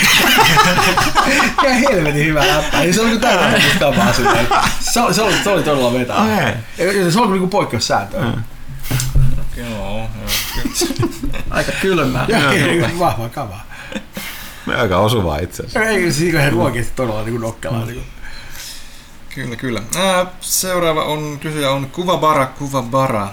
ja 1.63 1.73
helvetin 1.73 2.25
hyvä 2.25 2.47
läppä. 2.47 2.83
Ja 2.83 2.93
se 2.93 3.01
oli 3.01 3.19
mustavaa 3.63 4.13
silleen. 4.13 4.47
Se, 4.79 5.01
oli- 5.01 5.13
se, 5.13 5.21
oli, 5.21 5.33
se 5.43 5.49
oli 5.49 5.63
todella 5.63 5.93
vetää. 5.93 6.51
Ja- 6.77 6.91
ja 6.91 7.11
Se 7.11 7.19
oli 7.19 7.31
niinku 7.31 7.47
poikkeussääntö. 7.47 8.17
Mm. 8.21 8.43
Joo, 9.57 9.69
joo. 9.97 10.07
Aika 11.49 11.71
kylmää. 11.81 12.25
Ja 12.27 12.53
ja- 12.53 12.89
vahva 12.99 13.29
kavaa. 13.29 13.65
Aika 14.77 14.97
osuvaa 14.97 15.37
itse 15.37 15.63
asiassa. 15.63 15.89
Ei, 15.89 16.11
siinä 16.11 16.39
he 16.41 16.49
ruokisesti 16.49 16.93
todella 16.95 17.23
niinku 17.23 17.41
nokkelaa. 17.41 17.85
Niinku. 17.85 18.03
Kyllä, 19.35 19.55
kyllä. 19.55 19.81
Ää, 19.95 20.25
seuraava 20.41 21.03
on, 21.03 21.39
kysyjä 21.39 21.71
on 21.71 21.87
Kuvabara 21.91 22.45
Kuvabara. 22.45 23.21
Ää, 23.23 23.29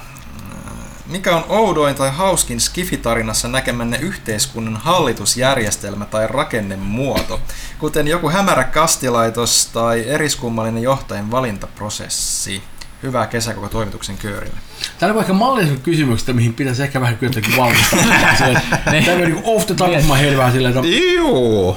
Mikä 1.06 1.36
on 1.36 1.44
oudoin 1.48 1.94
tai 1.94 2.10
hauskin 2.10 2.60
skifitarinassa 2.60 3.48
näkemänne 3.48 3.96
yhteiskunnan 3.96 4.76
hallitusjärjestelmä 4.76 6.04
tai 6.04 6.26
rakennemuoto, 6.26 7.40
kuten 7.78 8.08
joku 8.08 8.30
hämärä 8.30 8.64
kastilaitos 8.64 9.70
tai 9.72 10.04
eriskummallinen 10.08 10.82
johtajan 10.82 11.30
valintaprosessi? 11.30 12.62
Hyvää 13.02 13.26
kesää 13.26 13.54
koko 13.54 13.68
toimituksen 13.68 14.16
köörille. 14.18 14.56
Täällä 14.98 15.12
on 15.12 15.16
vaikka 15.16 15.34
malliset 15.34 15.80
kysymykset, 15.80 16.36
mihin 16.36 16.54
pitäisi 16.54 16.82
ehkä 16.82 17.00
vähän 17.00 17.18
valmistautua. 17.56 18.12
Silleen, 18.38 18.56
että 18.56 19.02
Tää 19.04 19.14
on 19.14 19.20
niinku 19.20 19.56
off 19.56 19.66
the 19.66 19.74
top 19.74 19.88
of 19.88 20.04
my 20.06 20.18
head 20.18 20.36
vähän 20.36 20.52
silleen, 20.52 20.76
että 20.76 20.88
Juu. 21.16 21.76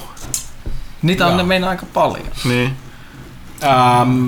Niitä 1.02 1.28
on 1.28 1.38
ne 1.38 1.44
meinaa 1.44 1.70
aika 1.70 1.86
paljon. 1.94 2.28
Niin. 2.46 2.85
Ähm, 3.64 4.28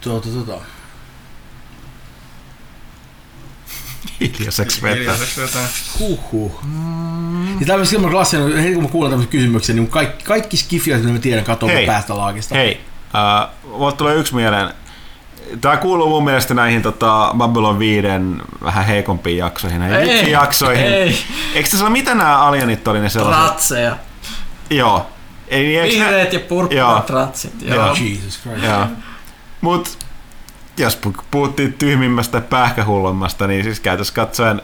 tuota, 0.00 0.28
tuota. 0.28 0.60
Hiljaiseksi 4.20 4.82
vetää. 4.82 5.14
Huhhuh. 5.98 6.60
Mm. 6.64 7.60
Ja 7.60 7.66
tämä 7.66 7.78
on 7.78 7.86
semmoinen 7.86 8.12
klassinen, 8.16 8.56
heti 8.62 8.74
kun 8.74 8.82
mä 8.82 8.88
kuulen 8.88 9.10
tämmöisen 9.10 9.30
kysymyksen, 9.30 9.76
niin 9.76 9.88
kaikki, 9.88 10.24
kaikki 10.24 10.56
skifiat, 10.56 11.00
mitä 11.00 11.12
mä 11.12 11.18
tiedän, 11.18 11.44
katsoa 11.44 11.68
Hei. 11.68 11.86
päästä 11.86 12.16
laakista. 12.16 12.54
Hei, 12.54 12.80
äh, 13.14 13.48
mulle 13.76 13.92
tulee 13.92 14.14
yksi 14.14 14.34
mieleen. 14.34 14.70
Tämä 15.60 15.76
kuuluu 15.76 16.08
mun 16.08 16.24
mielestä 16.24 16.54
näihin 16.54 16.82
tota, 16.82 17.34
Babylon 17.38 17.78
5 17.78 18.06
vähän 18.64 18.84
heikompiin 18.86 19.38
jaksoihin, 19.38 19.80
näihin 19.80 20.10
Ei, 20.10 20.30
jaksoihin. 20.30 20.86
ei. 20.86 21.18
Eikö 21.54 21.68
tässä 21.68 21.84
ole, 21.84 21.92
mitä 21.92 22.14
nämä 22.14 22.38
alienit 22.38 22.88
oli 22.88 23.00
ne 23.00 23.08
sellaiset? 23.08 23.50
Ratseja. 23.50 23.96
Joo. 24.70 25.06
Ei, 25.48 25.62
niin, 25.66 25.80
eikö 25.82 25.94
Vihreät 25.94 26.32
ja 26.32 26.38
Joo. 26.38 26.48
purppurat 26.48 27.10
ratsit. 27.10 27.52
Joo. 27.62 27.74
Joo. 27.86 27.96
Jesus 28.00 28.40
Christ. 28.42 28.64
Joo. 28.64 28.86
Mut 29.60 29.98
jos 30.78 30.98
pu- 31.06 31.22
puhuttiin 31.30 31.72
tyhmimmästä 31.72 32.40
pähkähullommasta, 32.40 33.46
niin 33.46 33.64
siis 33.64 33.80
käytössä 33.80 34.14
katsoen, 34.14 34.62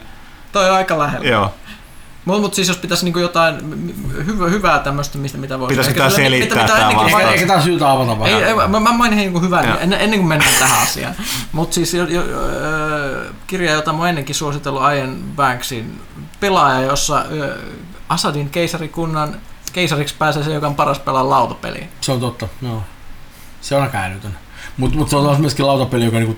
Toi 0.51 0.69
on 0.69 0.75
aika 0.75 0.99
lähellä. 0.99 1.27
joo, 1.27 1.53
Mutta 2.25 2.41
mut 2.41 2.53
siis 2.53 2.67
jos 2.67 2.77
pitäisi 2.77 3.05
niinku 3.05 3.19
jotain 3.19 3.55
m- 3.65 3.73
m- 3.75 4.25
hyvä, 4.25 4.47
hyvää 4.49 4.79
tämmöistä, 4.79 5.17
mistä 5.17 5.37
mitä 5.37 5.59
voisi... 5.59 5.69
Pitäisikö 5.75 6.03
sille- 6.09 6.15
selittää 6.15 6.61
mitä- 6.61 6.73
ennenkin- 6.77 6.97
vastaus? 6.97 7.21
Eikä, 7.21 7.31
eikä 7.33 7.47
tää 7.47 7.61
syytä 7.61 7.91
avata 7.91 8.19
vähän. 8.19 8.33
Ei, 8.37 8.43
ei, 8.43 8.55
mä, 8.55 8.79
mä 8.79 8.91
mainin 8.91 9.17
niinku 9.17 9.39
hyvää 9.39 9.63
Joo. 9.63 9.77
ennen, 9.79 10.01
ennen 10.01 10.19
kuin 10.19 10.27
mennään 10.29 10.53
tähän 10.59 10.81
asiaan. 10.83 11.15
Mutta 11.51 11.73
siis 11.75 11.93
jo, 11.93 12.05
jo, 12.05 12.21
ö, 12.21 13.25
kirja, 13.47 13.71
jota 13.71 13.93
mä 13.93 13.99
oon 13.99 14.09
ennenkin 14.09 14.35
suositellut 14.35 14.81
Ian 14.97 15.15
Banksin 15.35 16.01
pelaaja, 16.39 16.81
jossa 16.81 17.25
ö, 17.31 17.57
Assadin 18.09 18.49
keisarikunnan 18.49 19.35
keisariksi 19.73 20.15
pääsee 20.19 20.43
se, 20.43 20.53
joka 20.53 20.67
on 20.67 20.75
paras 20.75 20.99
pelaa 20.99 21.29
lautapeliä. 21.29 21.87
Se 22.01 22.11
on 22.11 22.19
totta, 22.19 22.47
joo. 22.61 22.83
Se 23.61 23.75
on 23.75 23.81
aika 23.81 23.97
älytön. 23.97 24.37
Mutta 24.77 24.97
mut 24.97 25.09
se 25.09 25.15
on 25.15 25.25
taas 25.25 25.39
myöskin 25.39 25.67
lautapeli, 25.67 26.05
joka 26.05 26.17
niinku 26.17 26.37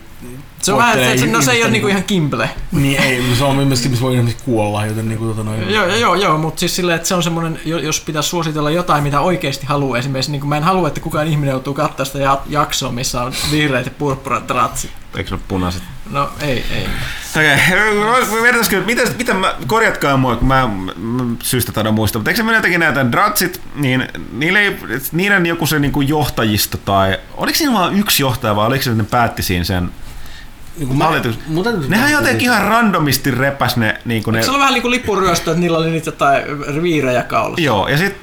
Se 0.61 0.71
on 0.71 0.77
vähän, 0.77 1.19
se, 1.19 1.25
no 1.25 1.41
se 1.41 1.51
ei 1.51 1.57
ole 1.57 1.57
ihmistä 1.57 1.69
niinku 1.71 1.87
ihan 1.87 2.03
kimble. 2.03 2.49
Niin 2.71 3.01
ei, 3.01 3.23
se 3.37 3.43
on 3.43 3.55
myöskin, 3.55 3.91
missä 3.91 4.05
voi 4.05 4.15
ihmiset 4.15 4.41
kuolla, 4.41 4.85
joten 4.85 5.09
niinku 5.09 5.25
tota 5.25 5.43
noin. 5.43 5.69
Joo, 5.73 5.85
joo, 5.85 6.15
joo, 6.15 6.37
mutta 6.37 6.59
siis 6.59 6.75
silleen, 6.75 6.95
että 6.95 7.07
se 7.07 7.15
on 7.15 7.23
semmoinen, 7.23 7.59
jo- 7.65 7.77
jos 7.79 8.01
pitäisi 8.01 8.29
suositella 8.29 8.69
jotain, 8.71 9.03
mitä 9.03 9.19
oikeasti 9.21 9.65
haluaa. 9.65 9.97
Esimerkiksi 9.99 10.31
niin 10.31 10.47
mä 10.47 10.57
en 10.57 10.63
halua, 10.63 10.87
että 10.87 10.99
kukaan 10.99 11.27
ihminen 11.27 11.51
joutuu 11.51 11.73
katsoa 11.73 12.05
sitä 12.05 12.19
ja- 12.19 12.41
jaksoa, 12.49 12.91
missä 12.91 13.21
on 13.21 13.33
vihreät 13.51 13.85
ja 13.85 13.91
purppurat 13.97 14.49
ratsit. 14.49 14.91
eikö 15.17 15.29
ne 15.29 15.33
ole 15.35 15.41
punaiset? 15.47 15.83
No 16.09 16.29
ei, 16.41 16.65
ei. 16.71 16.87
Okei, 17.35 17.53
okay. 18.61 18.85
miten, 18.85 19.07
miten 19.17 19.35
mä, 19.35 19.55
korjatkaa 19.67 20.17
mua, 20.17 20.35
kun 20.35 20.47
mä, 20.47 20.69
mä 20.97 21.23
syystä 21.43 21.71
taida 21.71 21.91
muista, 21.91 22.19
mutta 22.19 22.29
eikö 22.31 22.37
se 22.37 22.43
mene 22.43 22.57
jotenkin 22.57 22.79
näitä 22.79 23.11
dratsit, 23.11 23.61
niin 23.75 24.07
niillä 24.31 24.59
ei, 24.59 24.77
niiden 25.11 25.45
joku 25.45 25.65
se 25.65 25.79
niinku 25.79 26.01
johtajisto 26.01 26.77
tai, 26.77 27.17
oliko 27.37 27.57
siinä 27.57 27.73
vaan 27.73 27.99
yksi 27.99 28.23
johtaja 28.23 28.55
vai 28.55 28.67
oliko 28.67 28.83
se, 28.83 28.89
että 28.89 29.03
ne 29.03 29.09
päätti 29.11 29.43
siinä 29.43 29.63
sen, 29.63 29.91
Niinku 30.77 30.93
mä, 30.93 31.03
Hallitus. 31.03 31.39
täytyy- 31.63 31.89
nehän 31.89 32.11
jotenkin 32.11 32.45
ihan 32.45 32.67
randomisti 32.67 33.31
repäs 33.31 33.77
ne, 33.77 34.01
niinku 34.05 34.31
ne 34.31 34.43
Se 34.43 34.51
on 34.51 34.59
vähän 34.59 34.73
niin 34.73 34.81
kuin 34.81 34.91
lippuryöstö, 34.91 35.51
että 35.51 35.61
niillä 35.61 35.77
oli 35.77 35.89
niitä 35.89 36.07
jotain 36.07 36.43
riirejä 36.81 37.23
kaulassa. 37.23 37.63
joo, 37.65 37.87
ja 37.87 37.97
sit, 37.97 38.15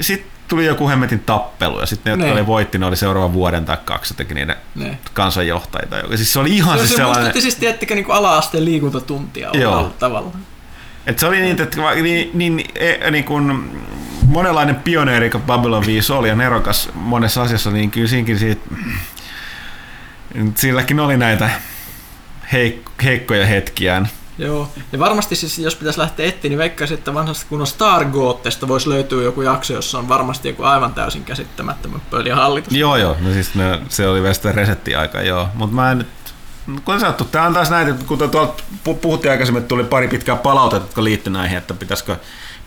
sit 0.00 0.29
tuli 0.50 0.66
joku 0.66 0.88
hemmetin 0.88 1.20
tappelu, 1.20 1.80
ja 1.80 1.86
sitten 1.86 2.10
ne, 2.10 2.12
jotka 2.24 2.34
Ne. 2.34 2.40
oli 2.40 2.46
voitti, 2.46 2.78
ne 2.78 2.86
oli 2.86 2.96
seuraavan 2.96 3.32
vuoden 3.32 3.64
tai 3.64 3.76
kaksi 3.84 4.12
jotenkin 4.14 4.34
niiden 4.34 4.56
Ne. 4.74 4.98
kansanjohtajia. 5.14 5.98
Ja 6.10 6.16
siis 6.16 6.32
se 6.32 6.38
oli 6.38 6.56
ihan 6.56 6.78
Se, 6.78 6.78
siis 6.78 6.90
se 6.90 6.96
sellainen... 6.96 7.22
muistutti 7.22 7.40
siis, 7.40 7.56
tiettikö, 7.56 7.94
niin 7.94 8.06
ala-asteen 8.08 8.64
liikuntatuntia 8.64 9.50
Joo. 9.52 9.92
Tavalla. 9.98 10.30
Et 11.06 11.18
se 11.18 11.26
oli 11.26 11.40
niin, 11.40 11.60
että 11.62 11.78
niin, 12.02 12.30
niin, 12.34 12.64
e, 12.74 13.10
niin 13.10 13.24
kuin 13.24 13.70
monenlainen 14.26 14.74
pioneeri, 14.76 15.30
kun 15.30 15.42
Babylon 15.42 15.86
5 15.86 16.12
oli 16.12 16.28
ja 16.28 16.34
nerokas 16.34 16.88
monessa 16.94 17.42
asiassa, 17.42 17.70
niin 17.70 17.90
kyllä 17.90 18.08
siinkin 18.08 18.38
siitä, 18.38 18.60
silläkin 20.54 21.00
oli 21.00 21.16
näitä 21.16 21.50
heik- 22.52 22.90
heikkoja 23.04 23.46
hetkiään. 23.46 24.08
Joo. 24.40 24.68
Ja 24.92 24.98
varmasti 24.98 25.36
siis, 25.36 25.58
jos 25.58 25.76
pitäisi 25.76 25.98
lähteä 25.98 26.26
etsiä, 26.26 26.48
niin 26.48 26.58
veikkaisin, 26.58 26.98
että 26.98 27.14
vanhasta 27.14 27.46
kunnon 27.48 27.66
Stargoattesta 27.66 28.68
voisi 28.68 28.88
löytyä 28.88 29.22
joku 29.22 29.42
jakso, 29.42 29.72
jossa 29.72 29.98
on 29.98 30.08
varmasti 30.08 30.48
joku 30.48 30.62
aivan 30.62 30.94
täysin 30.94 31.24
käsittämättömän 31.24 32.02
pöliä 32.10 32.36
hallitus. 32.36 32.72
Joo, 32.72 32.96
joo, 32.96 33.16
no 33.20 33.32
siis 33.32 33.54
ne, 33.54 33.80
se 33.88 34.08
oli 34.08 34.22
vielä 34.22 34.34
sitä 34.34 34.52
resettiaika, 34.52 35.22
joo. 35.22 35.48
Mutta 35.54 35.76
mä 35.76 35.90
en 35.90 35.98
nyt, 35.98 36.08
kun 36.84 37.00
sanottu, 37.00 37.24
tämä 37.24 37.46
on 37.46 37.54
taas 37.54 37.70
näitä, 37.70 37.94
kun 38.06 38.18
tuolta 38.18 38.54
pu- 38.88 38.94
puhuttiin 38.94 39.30
aikaisemmin, 39.30 39.60
että 39.60 39.68
tuli 39.68 39.84
pari 39.84 40.08
pitkää 40.08 40.36
palautetta, 40.36 40.86
jotka 40.88 41.04
liittyi 41.04 41.32
näihin, 41.32 41.58
että 41.58 41.74
pitäisikö 41.74 42.16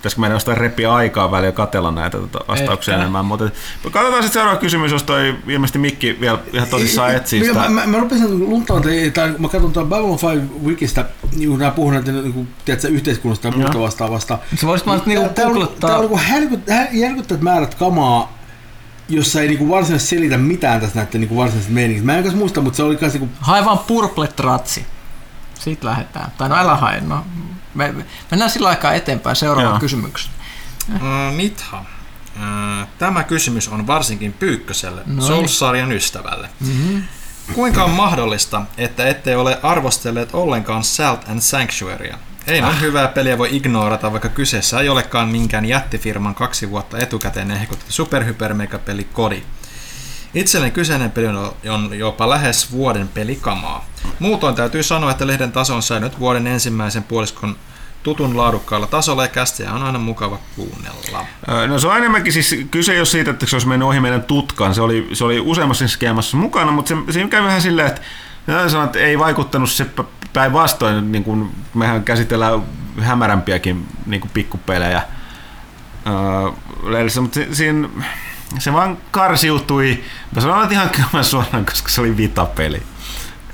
pitäisikö 0.03 0.21
meidän 0.21 0.35
jostain 0.35 0.57
repiä 0.57 0.93
aikaa 0.93 1.31
välillä 1.31 1.51
katella 1.51 1.91
näitä 1.91 2.17
tota, 2.17 2.39
vastauksia 2.47 2.93
Ehkä. 2.93 3.01
enemmän. 3.01 3.25
Mutta 3.25 3.51
katsotaan 3.91 4.23
sitten 4.23 4.31
seuraava 4.31 4.59
kysymys, 4.59 4.91
jos 4.91 5.03
toi 5.03 5.35
ilmeisesti 5.47 5.79
Mikki 5.79 6.17
vielä 6.21 6.39
ihan 6.53 6.67
tosissaan 6.67 7.15
etsii 7.15 7.45
sitä. 7.45 7.59
Mä, 7.59 7.69
mä, 7.69 7.85
mä 7.85 7.97
rupesin 7.99 8.49
luntaan, 8.49 8.83
tai 9.13 9.35
mä 9.37 9.47
katson 9.49 9.73
tuon 9.73 9.89
Babylon 9.89 10.19
5 10.33 10.53
wikistä, 10.65 11.05
niin 11.35 11.49
kun 11.49 11.59
nää 11.59 11.71
puhuu 11.71 11.91
näitä 11.91 12.11
niin 12.11 12.47
tiedätkö, 12.65 12.87
yhteiskunnasta 12.87 13.47
ja 13.47 13.51
muuta 13.57 13.79
vastaavasta. 13.79 14.37
Se 14.55 14.67
voisit 14.67 14.87
vaan 14.87 15.01
niinku 15.05 15.29
googlettaa- 15.41 15.89
tää 15.89 15.97
on 15.97 16.09
niinku 16.39 16.59
järkyttävät 16.91 17.41
määrät 17.41 17.75
kamaa, 17.75 18.37
jossa 19.09 19.41
ei 19.41 19.47
niinku 19.47 19.69
varsinaisesti 19.69 20.15
selitä 20.15 20.37
mitään 20.37 20.81
tästä 20.81 20.99
näiden 20.99 21.21
niinku 21.21 21.37
varsinaisesta 21.37 21.73
meiningistä. 21.73 22.05
Mä 22.05 22.17
en 22.17 22.23
kanssa 22.23 22.39
muista, 22.39 22.61
mutta 22.61 22.77
se 22.77 22.83
oli 22.83 22.95
kanssa 22.95 23.19
niinku, 23.19 23.35
Hae 23.39 23.65
vaan 23.65 23.79
purplet 23.79 24.39
ratsi. 24.39 24.85
Siitä 25.59 25.87
lähdetään. 25.87 26.31
Tai 26.37 26.49
no 26.49 26.55
älä 26.55 26.75
hae. 26.75 27.01
No, 27.01 27.25
me, 27.73 27.91
me- 27.91 28.05
mennään 28.31 28.51
sillä 28.51 28.69
aikaa 28.69 28.93
eteenpäin 28.93 29.35
seuraavaan 29.35 29.73
Joo. 29.73 29.79
kysymykseen. 29.79 30.33
Äh, 30.93 31.33
Mitha. 31.35 31.77
Äh, 32.41 32.87
Tämä 32.97 33.23
kysymys 33.23 33.67
on 33.67 33.87
varsinkin 33.87 34.33
Pyykköselle, 34.33 35.01
Noin. 35.05 35.21
Souls-sarjan 35.27 35.91
ystävälle. 35.91 36.49
Mm-hmm. 36.59 37.03
Kuinka 37.53 37.83
on 37.83 37.89
mahdollista, 37.91 38.61
että 38.77 39.07
ette 39.07 39.37
ole 39.37 39.59
arvostelleet 39.63 40.29
ollenkaan 40.33 40.83
Salt 40.83 41.29
and 41.29 41.41
Sanctuarya? 41.41 42.17
Ei 42.47 42.61
noin 42.61 42.81
hyvää 42.81 43.07
peliä 43.07 43.37
voi 43.37 43.55
ignorata, 43.55 44.11
vaikka 44.11 44.29
kyseessä 44.29 44.79
ei 44.79 44.89
olekaan 44.89 45.27
minkään 45.29 45.65
jättifirman 45.65 46.35
kaksi 46.35 46.69
vuotta 46.69 46.97
etukäteen 46.97 47.51
ehkutettu 47.51 47.91
superhypermegapeli 47.91 49.03
Kodi. 49.03 49.43
Itselleni 50.33 50.71
kyseinen 50.71 51.11
peli 51.11 51.27
on, 51.69 51.99
jopa 51.99 52.29
lähes 52.29 52.71
vuoden 52.71 53.07
pelikamaa. 53.07 53.85
Muutoin 54.19 54.55
täytyy 54.55 54.83
sanoa, 54.83 55.11
että 55.11 55.27
lehden 55.27 55.51
taso 55.51 55.75
on 55.75 55.83
säilynyt 55.83 56.19
vuoden 56.19 56.47
ensimmäisen 56.47 57.03
puoliskon 57.03 57.55
tutun 58.03 58.37
laadukkaalla 58.37 58.87
tasolla 58.87 59.23
ja 59.23 59.27
kästiä 59.27 59.73
on 59.73 59.83
aina 59.83 59.99
mukava 59.99 60.39
kuunnella. 60.55 61.25
No 61.67 61.79
se 61.79 61.87
on 61.87 61.97
enemmänkin 61.97 62.33
siis 62.33 62.55
kyse 62.71 62.97
ole 62.97 63.05
siitä, 63.05 63.31
että 63.31 63.45
se 63.45 63.55
olisi 63.55 63.67
mennyt 63.67 63.87
ohi 63.87 63.99
meidän 63.99 64.23
tutkaan. 64.23 64.75
Se 64.75 64.81
oli, 64.81 65.09
se 65.13 65.23
oli 65.23 65.39
useammassa 65.39 65.87
skeemassa 65.87 66.37
mukana, 66.37 66.71
mutta 66.71 66.89
se, 66.89 67.13
siinä 67.13 67.29
kävi 67.29 67.45
vähän 67.45 67.61
silleen, 67.61 67.87
että 67.87 68.01
Mä 68.47 68.69
sanon, 68.69 68.85
että 68.85 68.99
ei 68.99 69.19
vaikuttanut 69.19 69.71
se 69.71 69.85
päinvastoin, 70.33 71.11
niin 71.11 71.23
kuin 71.23 71.51
mehän 71.73 72.03
käsitellään 72.03 72.61
hämärämpiäkin 73.01 73.87
niin 74.05 74.21
kuin 74.21 74.31
pikkupelejä 74.33 75.01
öö, 76.07 77.21
mutta 77.21 77.35
se, 77.35 77.47
siinä, 77.51 77.89
se 78.59 78.73
vaan 78.73 78.97
karsiutui. 79.11 80.03
Mä 80.35 80.41
sanon 80.41 80.63
että 80.63 80.75
ihan 80.75 80.89
kyllä 80.89 81.23
suoraan, 81.23 81.65
koska 81.65 81.89
se 81.89 82.01
oli 82.01 82.17
vitapeli. 82.17 82.83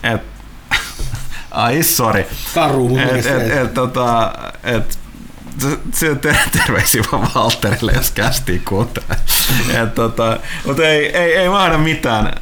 Et, 0.03 0.21
ai 1.51 1.83
sorry. 1.83 2.25
Karu 2.53 2.97
Et, 2.97 3.25
et, 3.25 3.51
et, 3.51 3.73
tota, 3.73 4.33
et, 4.63 4.99
se- 5.59 5.79
se 5.93 6.15
ter- 6.15 6.49
terveisiä 6.57 7.03
vaan 7.11 7.27
Valterille, 7.35 7.91
jos 7.91 8.11
kästiin 8.11 8.61
kuuntelee. 8.67 9.17
Tota, 9.95 10.37
mutta 10.65 10.87
ei, 10.87 11.17
ei, 11.17 11.35
ei 11.35 11.49
mahda 11.49 11.77
mitään. 11.77 12.33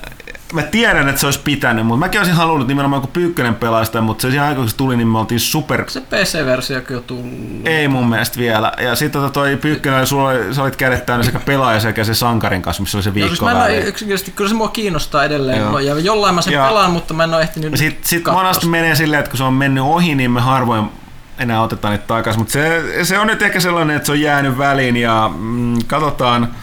Mä 0.54 0.62
tiedän, 0.62 1.10
että 1.10 1.22
se 1.22 1.28
olisi 1.28 1.40
pitänyt, 1.44 1.86
mutta 1.86 2.00
mäkin 2.00 2.20
olisin 2.20 2.36
halunnut 2.36 2.68
nimenomaan 2.68 3.02
kun 3.02 3.12
Pyykkönen 3.12 3.56
pelaa 3.56 3.86
sitä, 3.86 4.02
mutta 4.02 4.22
se 4.22 4.30
siinä 4.30 4.44
aikoina 4.44 4.62
kun 4.62 4.70
se 4.70 4.78
tuli, 4.78 4.98
niin 4.98 5.08
me 5.08 5.20
oltiin 5.20 5.40
super... 5.40 5.84
Se 5.88 6.02
PC-versiokin 6.02 6.98
on 6.98 7.04
tullut. 7.04 7.26
Ei 7.66 7.88
mun 7.88 8.10
mielestä 8.10 8.40
vielä. 8.40 8.72
Ja 8.82 8.96
sitten 8.96 9.22
tota 9.22 9.34
toi 9.34 9.56
Pyykkönen, 9.58 10.08
sulla 10.08 10.30
oli, 10.30 10.54
sä 10.56 10.64
olit 10.64 10.76
kädet 10.76 11.06
täynnä 11.06 11.24
sekä 11.24 11.40
pelaaja 11.40 11.80
sekä 11.80 12.04
se 12.04 12.14
sankarin 12.14 12.62
kanssa, 12.62 12.84
missä 12.84 12.98
oli 12.98 13.04
se 13.04 13.10
Joo, 13.10 13.28
siis 13.28 13.42
viikko 13.42 13.46
mä 13.58 13.68
en 13.68 13.88
yksinkertaisesti, 13.88 14.32
kyllä 14.32 14.50
se 14.50 14.56
mua 14.56 14.68
kiinnostaa 14.68 15.24
edelleen. 15.24 15.60
Joo. 15.60 15.80
Ja 15.80 16.00
jollain 16.00 16.36
mä 16.36 16.42
sen 16.42 16.54
Ja- 16.54 16.68
pelaan, 16.68 16.92
mutta 16.92 17.14
mä 17.14 17.24
en 17.24 17.34
ole 17.34 17.42
ehtinyt 17.42 17.78
Sitten 17.78 18.06
sit 18.10 18.24
katsoa 18.24 18.44
monasti 18.44 18.68
menee 18.68 18.96
silleen, 18.96 19.20
että 19.20 19.30
kun 19.30 19.38
se 19.38 19.44
on 19.44 19.54
mennyt 19.54 19.84
ohi, 19.84 20.16
niin 20.16 20.32
me 20.32 20.42
harvoin 20.42 20.86
enää 21.40 21.62
otetaan 21.62 21.92
niitä 21.92 22.08
takaisin. 22.08 22.42
Mutta 22.42 22.52
se, 22.54 22.84
se 23.04 23.20
on 23.20 23.28
nyt 23.28 23.42
ehkä 23.42 23.60
sellainen, 23.60 23.96
että 23.96 24.06
se 24.06 24.12
on 24.12 24.22
jäänyt 24.22 24.58
väliin 24.58 24.98
ja 24.98 25.32
mm, 25.38 25.76
katsotaan. 25.88 26.56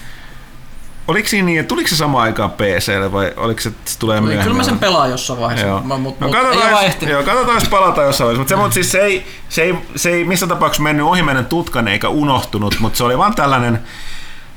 Oliko 1.08 1.28
siinä 1.28 1.46
niin, 1.46 1.60
että 1.60 1.68
tuliko 1.68 1.88
se 1.88 1.96
samaan 1.96 2.24
aikaan 2.24 2.50
PClle 2.50 3.12
vai 3.12 3.32
oliko 3.36 3.60
se, 3.60 3.68
että 3.68 3.90
se 3.90 3.98
tulee 3.98 4.20
Kyllä 4.20 4.32
myöhemmin? 4.34 4.56
mä 4.56 4.62
sen 4.62 4.78
pelaan 4.78 5.10
jossain 5.10 5.40
vaiheessa, 5.40 5.66
Joo. 5.66 5.80
mä, 5.80 5.96
mut, 5.98 6.20
No 6.20 6.26
mut 6.26 6.36
ei 6.36 6.42
katsotaan, 6.42 6.64
ole 6.66 6.72
vaan 6.72 6.84
jos, 6.84 6.92
ehtinyt. 6.94 7.12
joo, 7.12 7.22
katsotaan, 7.22 7.54
jos 7.60 7.68
palataan 7.68 8.06
jossain 8.06 8.26
vaiheessa. 8.26 8.40
Mutta 8.40 8.56
se, 8.56 8.62
mut 8.62 8.72
siis 8.72 8.92
se, 8.92 8.98
ei, 9.00 9.26
se, 9.48 9.62
ei, 9.62 9.74
se 9.96 10.10
ei 10.10 10.24
missään 10.24 10.48
tapauksessa 10.48 10.82
mennyt 10.82 11.06
ohi 11.06 11.22
meidän 11.22 11.46
tutkan 11.46 11.88
eikä 11.88 12.08
unohtunut, 12.08 12.76
mutta 12.80 12.96
se 12.96 13.04
oli 13.04 13.18
vaan 13.18 13.34
tällainen, 13.34 13.78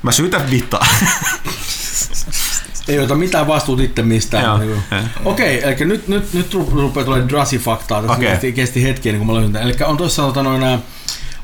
mä 0.04 0.12
syytän 0.12 0.52
vitaa. 0.52 0.86
Ei 2.88 3.00
ota 3.00 3.16
mitään 3.16 3.48
vastuuta 3.48 3.84
itse 3.84 4.02
mistään. 4.02 4.44
Joo. 4.44 4.58
Niin. 4.58 5.10
Okei, 5.26 5.64
eli 5.64 5.76
nyt, 5.86 6.08
nyt, 6.08 6.34
nyt 6.34 6.54
ru- 6.54 6.72
rupeaa 6.74 7.06
tulemaan 7.06 7.30
Drassi-faktaa. 7.30 8.02
Tässä 8.02 8.14
Okei. 8.18 8.30
kesti, 8.32 8.54
kesti 8.54 8.84
hetki 8.84 9.10
ennen 9.10 9.20
kuin 9.20 9.28
mä 9.28 9.34
löysin 9.34 9.54
tämän. 9.54 9.68
Eli 9.70 9.78
on 9.86 9.98
tuossa 9.98 10.22
tota, 10.22 10.44
noin, 10.44 10.62
nää- 10.62 10.80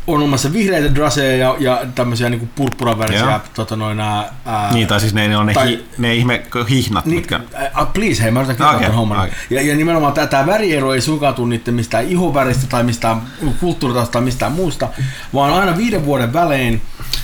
on 0.07 0.15
olemassa 0.17 0.53
vihreitä 0.53 0.95
draseja 0.95 1.37
ja, 1.37 1.55
ja 1.59 1.85
tämmöisiä 1.95 2.29
niin 2.29 2.49
purppuravärisiä 2.55 3.39
tota, 3.53 3.75
noin, 3.75 3.99
ää, 3.99 4.33
niin, 4.73 4.87
tai 4.87 4.99
siis 4.99 5.13
ne, 5.13 5.27
ne 5.27 5.37
on 5.37 5.45
ne, 5.45 5.53
Tai- 5.53 5.67
hi, 5.67 5.85
ne 5.97 6.15
ihme 6.15 6.43
hihnat, 6.69 7.05
Niin, 7.05 7.15
mitkä... 7.15 7.39
äh, 7.55 7.93
please, 7.93 8.23
hei, 8.23 8.31
mä 8.31 8.39
yritän 8.39 8.55
kertoa 8.55 8.79
tämän 8.79 8.93
homman. 8.93 9.19
okei. 9.19 9.33
Ja, 9.49 9.61
ja 9.61 9.75
nimenomaan 9.75 10.13
tämä, 10.13 10.27
tämä 10.27 10.45
väriero 10.45 10.93
ei 10.93 11.01
suinkaan 11.01 11.33
tule 11.35 11.49
niiden 11.49 11.73
mistään 11.73 12.07
ihoväristä 12.07 12.67
tai 12.67 12.83
mistään 12.83 13.21
kulttuuritasosta 13.59 14.13
tai 14.13 14.21
mistään 14.21 14.51
muusta, 14.51 14.87
vaan 15.33 15.53
aina 15.53 15.77
viiden 15.77 16.05
vuoden 16.05 16.33
välein 16.33 16.81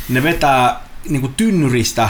ne 0.09 0.23
vetää 0.23 0.79
niin 1.09 1.21
kuin 1.21 1.33
tynnyristä 1.33 2.09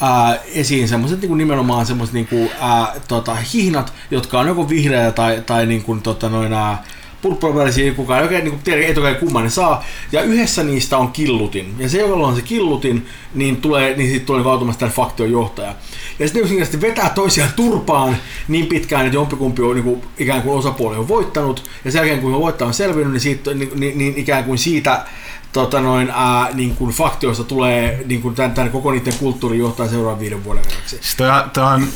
ää, 0.00 0.36
esiin 0.54 0.88
semmoiset 0.88 1.20
niin 1.20 1.38
nimenomaan 1.38 1.86
semmoiset 1.86 2.14
niin 2.14 2.26
kuin, 2.26 2.50
ää, 2.60 2.92
tota, 3.08 3.34
hihnat, 3.54 3.92
jotka 4.10 4.40
on 4.40 4.46
joko 4.46 4.68
vihreitä 4.68 5.12
tai, 5.12 5.42
tai 5.46 5.66
niin 5.66 5.82
kuin, 5.82 6.02
tota, 6.02 6.28
noin, 6.28 6.52
ää, 6.52 6.82
purppuraversio, 7.22 7.94
kukaan 7.94 8.18
ei 8.18 8.24
oikein 8.24 8.44
niin 8.44 8.58
tiedä 8.64 8.86
etukäteen 8.86 9.20
kumman 9.20 9.44
ne 9.44 9.50
saa. 9.50 9.84
Ja 10.12 10.22
yhdessä 10.22 10.62
niistä 10.62 10.98
on 10.98 11.12
killutin. 11.12 11.74
Ja 11.78 11.88
se, 11.88 11.98
jolla 11.98 12.26
on 12.26 12.36
se 12.36 12.42
killutin, 12.42 13.06
niin, 13.34 13.56
tulee, 13.56 13.96
niin 13.96 14.10
siitä 14.10 14.26
tulee 14.26 14.44
automaattisesti 14.44 14.78
tämän 14.78 15.08
faktion 15.08 15.30
johtaja. 15.30 15.74
Ja 16.18 16.26
sitten 16.26 16.42
yksinkertaisesti 16.42 16.86
vetää 16.86 17.10
toisiaan 17.10 17.50
turpaan 17.56 18.16
niin 18.48 18.66
pitkään, 18.66 19.06
että 19.06 19.16
jompikumpi 19.16 19.62
on 19.62 19.74
niin 19.74 19.84
kuin, 19.84 20.02
ikään 20.18 20.42
kuin 20.42 20.58
osapuoli 20.58 20.96
on 20.96 21.08
voittanut. 21.08 21.70
Ja 21.84 21.90
sen 21.90 21.98
jälkeen 21.98 22.20
kun 22.20 22.34
on 22.34 22.40
voittanut 22.40 22.68
on 22.68 22.74
selvinnyt, 22.74 23.12
niin, 23.12 23.20
siitä, 23.20 23.54
niin, 23.54 23.70
niin, 23.80 23.98
niin 23.98 24.14
ikään 24.16 24.44
kuin 24.44 24.58
siitä 24.58 25.04
tota 25.52 25.80
noin, 25.80 26.10
ää, 26.10 26.48
niin 26.54 26.76
kuin 26.76 26.90
faktioista 26.90 27.44
tulee 27.44 28.04
niin 28.06 28.22
kuin 28.22 28.34
tämän, 28.34 28.52
tämän 28.52 28.70
koko 28.70 28.92
niiden 28.92 29.14
kulttuurin 29.18 29.60
johtaja 29.60 29.90
seuraavan 29.90 30.20
viiden 30.20 30.44
vuoden 30.44 30.64
ajaksi. 30.64 30.96
Siis 30.96 31.16
toi, 31.16 31.28
toi 31.52 31.64
on, 31.64 31.88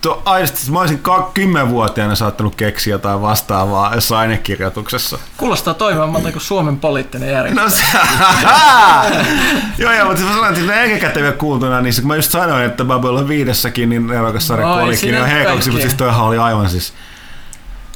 toi, 0.00 0.22
aidosti, 0.24 0.70
mä 0.70 0.80
olisin 0.80 1.00
kymmenvuotiaana 1.34 2.14
saattanut 2.14 2.54
keksiä 2.54 2.94
jotain 2.94 3.22
vastaavaa 3.22 3.94
jossain 3.94 4.20
ainekirjoituksessa. 4.20 5.18
Kuulostaa 5.36 5.74
toimivalta 5.74 6.32
kuin 6.32 6.42
Suomen 6.42 6.76
poliittinen 6.76 7.32
järjestelmä. 7.32 7.70
No 7.70 7.76
se, 7.76 7.84
joo, 9.82 9.92
joo, 9.92 10.06
mutta 10.06 10.22
mä 10.22 10.32
sanoin, 10.34 10.54
että 10.54 10.82
eikä 10.82 11.32
kuultuna, 11.38 11.80
niin 11.80 11.94
kun 11.94 12.06
mä 12.06 12.16
just 12.16 12.30
sanoin, 12.30 12.64
että 12.64 12.84
Babylon 12.84 13.28
viidessäkin, 13.28 13.88
niin 13.88 14.06
nerokas 14.06 14.46
sarja 14.46 14.66
No, 14.66 14.74
olikin, 14.74 15.10
niin 15.10 15.22
on 15.22 15.28
heikoksi, 15.28 15.70
mutta 15.70 15.82
siis 15.82 15.96
toihan 15.96 16.26
oli 16.26 16.38
aivan 16.38 16.70
siis... 16.70 16.92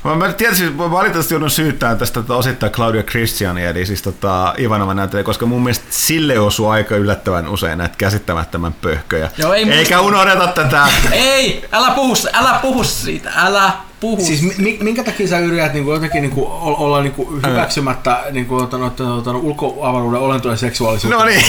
Mä, 0.05 0.15
mä 0.15 0.33
tietysti 0.33 0.71
mä 0.71 0.91
valitettavasti 0.91 1.35
joudun 1.35 1.51
syyttämään 1.51 1.99
tästä 1.99 2.21
tota, 2.23 2.37
osittain 2.37 2.73
Claudia 2.73 3.03
Christiania, 3.03 3.71
eli 3.71 3.87
siis 3.87 4.03
tota, 4.03 4.55
Ivanova 4.59 4.95
näyttelijä, 4.95 5.25
koska 5.25 5.47
mun 5.47 5.63
mielestä 5.63 5.85
sille 5.91 6.39
osuu 6.39 6.69
aika 6.69 6.97
yllättävän 6.97 7.49
usein 7.49 7.79
näitä 7.79 7.95
käsittämättömän 7.99 8.73
pöhköjä. 8.73 9.31
Joo, 9.39 9.53
ei 9.53 9.71
Eikä 9.73 9.97
muista- 9.97 10.01
unohdeta 10.07 10.47
tätä. 10.47 10.89
Ei, 11.13 11.69
älä 11.73 11.91
puhu, 11.91 12.15
älä 12.33 12.59
puhu 12.63 12.85
siitä, 12.85 13.31
älä 13.37 13.73
puhu. 14.01 14.25
Siis 14.25 14.59
mi- 14.59 14.79
minkä 14.81 15.05
takia 15.05 15.29
sä 15.29 15.39
yrität 15.39 15.73
niinku 15.73 15.93
jotenkin 15.93 16.23
niinku 16.23 16.47
olla 16.61 17.03
niinku 17.03 17.41
hyväksymättä 17.47 18.23
niinku, 18.31 18.57
ota, 18.57 18.77
ota, 18.77 19.15
ota, 19.15 19.31
ulkoavaruuden 19.31 20.21
olentojen 20.21 20.59
seksuaalisuutta? 20.59 21.19
No 21.19 21.25
niin. 21.25 21.45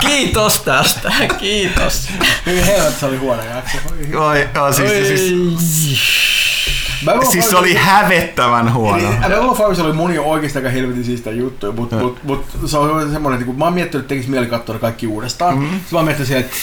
Kiitos 0.00 0.60
tästä, 0.60 1.12
kiitos. 1.38 2.08
Hyvin 2.46 2.64
helvetti, 2.64 3.00
se 3.00 3.06
oli 3.06 3.16
huono 3.16 3.42
jakso. 3.42 3.78
Oi, 4.18 4.48
joo, 4.54 4.72
siis, 4.72 5.08
siis, 5.08 5.28
Babylon 5.28 6.87
siis 7.30 7.50
se 7.50 7.56
oli 7.56 7.74
hävettävän 7.74 8.74
huono. 8.74 8.98
Eli 8.98 9.34
Babylon 9.34 9.56
5 9.68 9.82
oli 9.82 9.92
moni 9.92 10.18
oikeasti 10.18 10.58
aika 10.58 10.68
helvetin 10.70 11.04
siistä 11.04 11.30
juttuja, 11.30 11.72
mutta 11.72 11.96
mut, 11.96 12.24
mut, 12.24 12.44
se 12.66 12.78
on 12.78 13.10
semmoinen, 13.12 13.38
että 13.40 13.46
kun 13.46 13.58
mä 13.58 13.64
oon 13.64 13.74
miettinyt, 13.74 14.04
että 14.04 14.08
tekisi 14.08 14.30
mieli 14.30 14.46
katsoa 14.46 14.78
kaikki 14.78 15.06
uudestaan, 15.06 15.54
Mhm. 15.54 15.64
mm-hmm. 15.64 15.80
mä 15.92 15.98
oon 15.98 16.04
miettinyt 16.04 16.30
että 16.32 16.56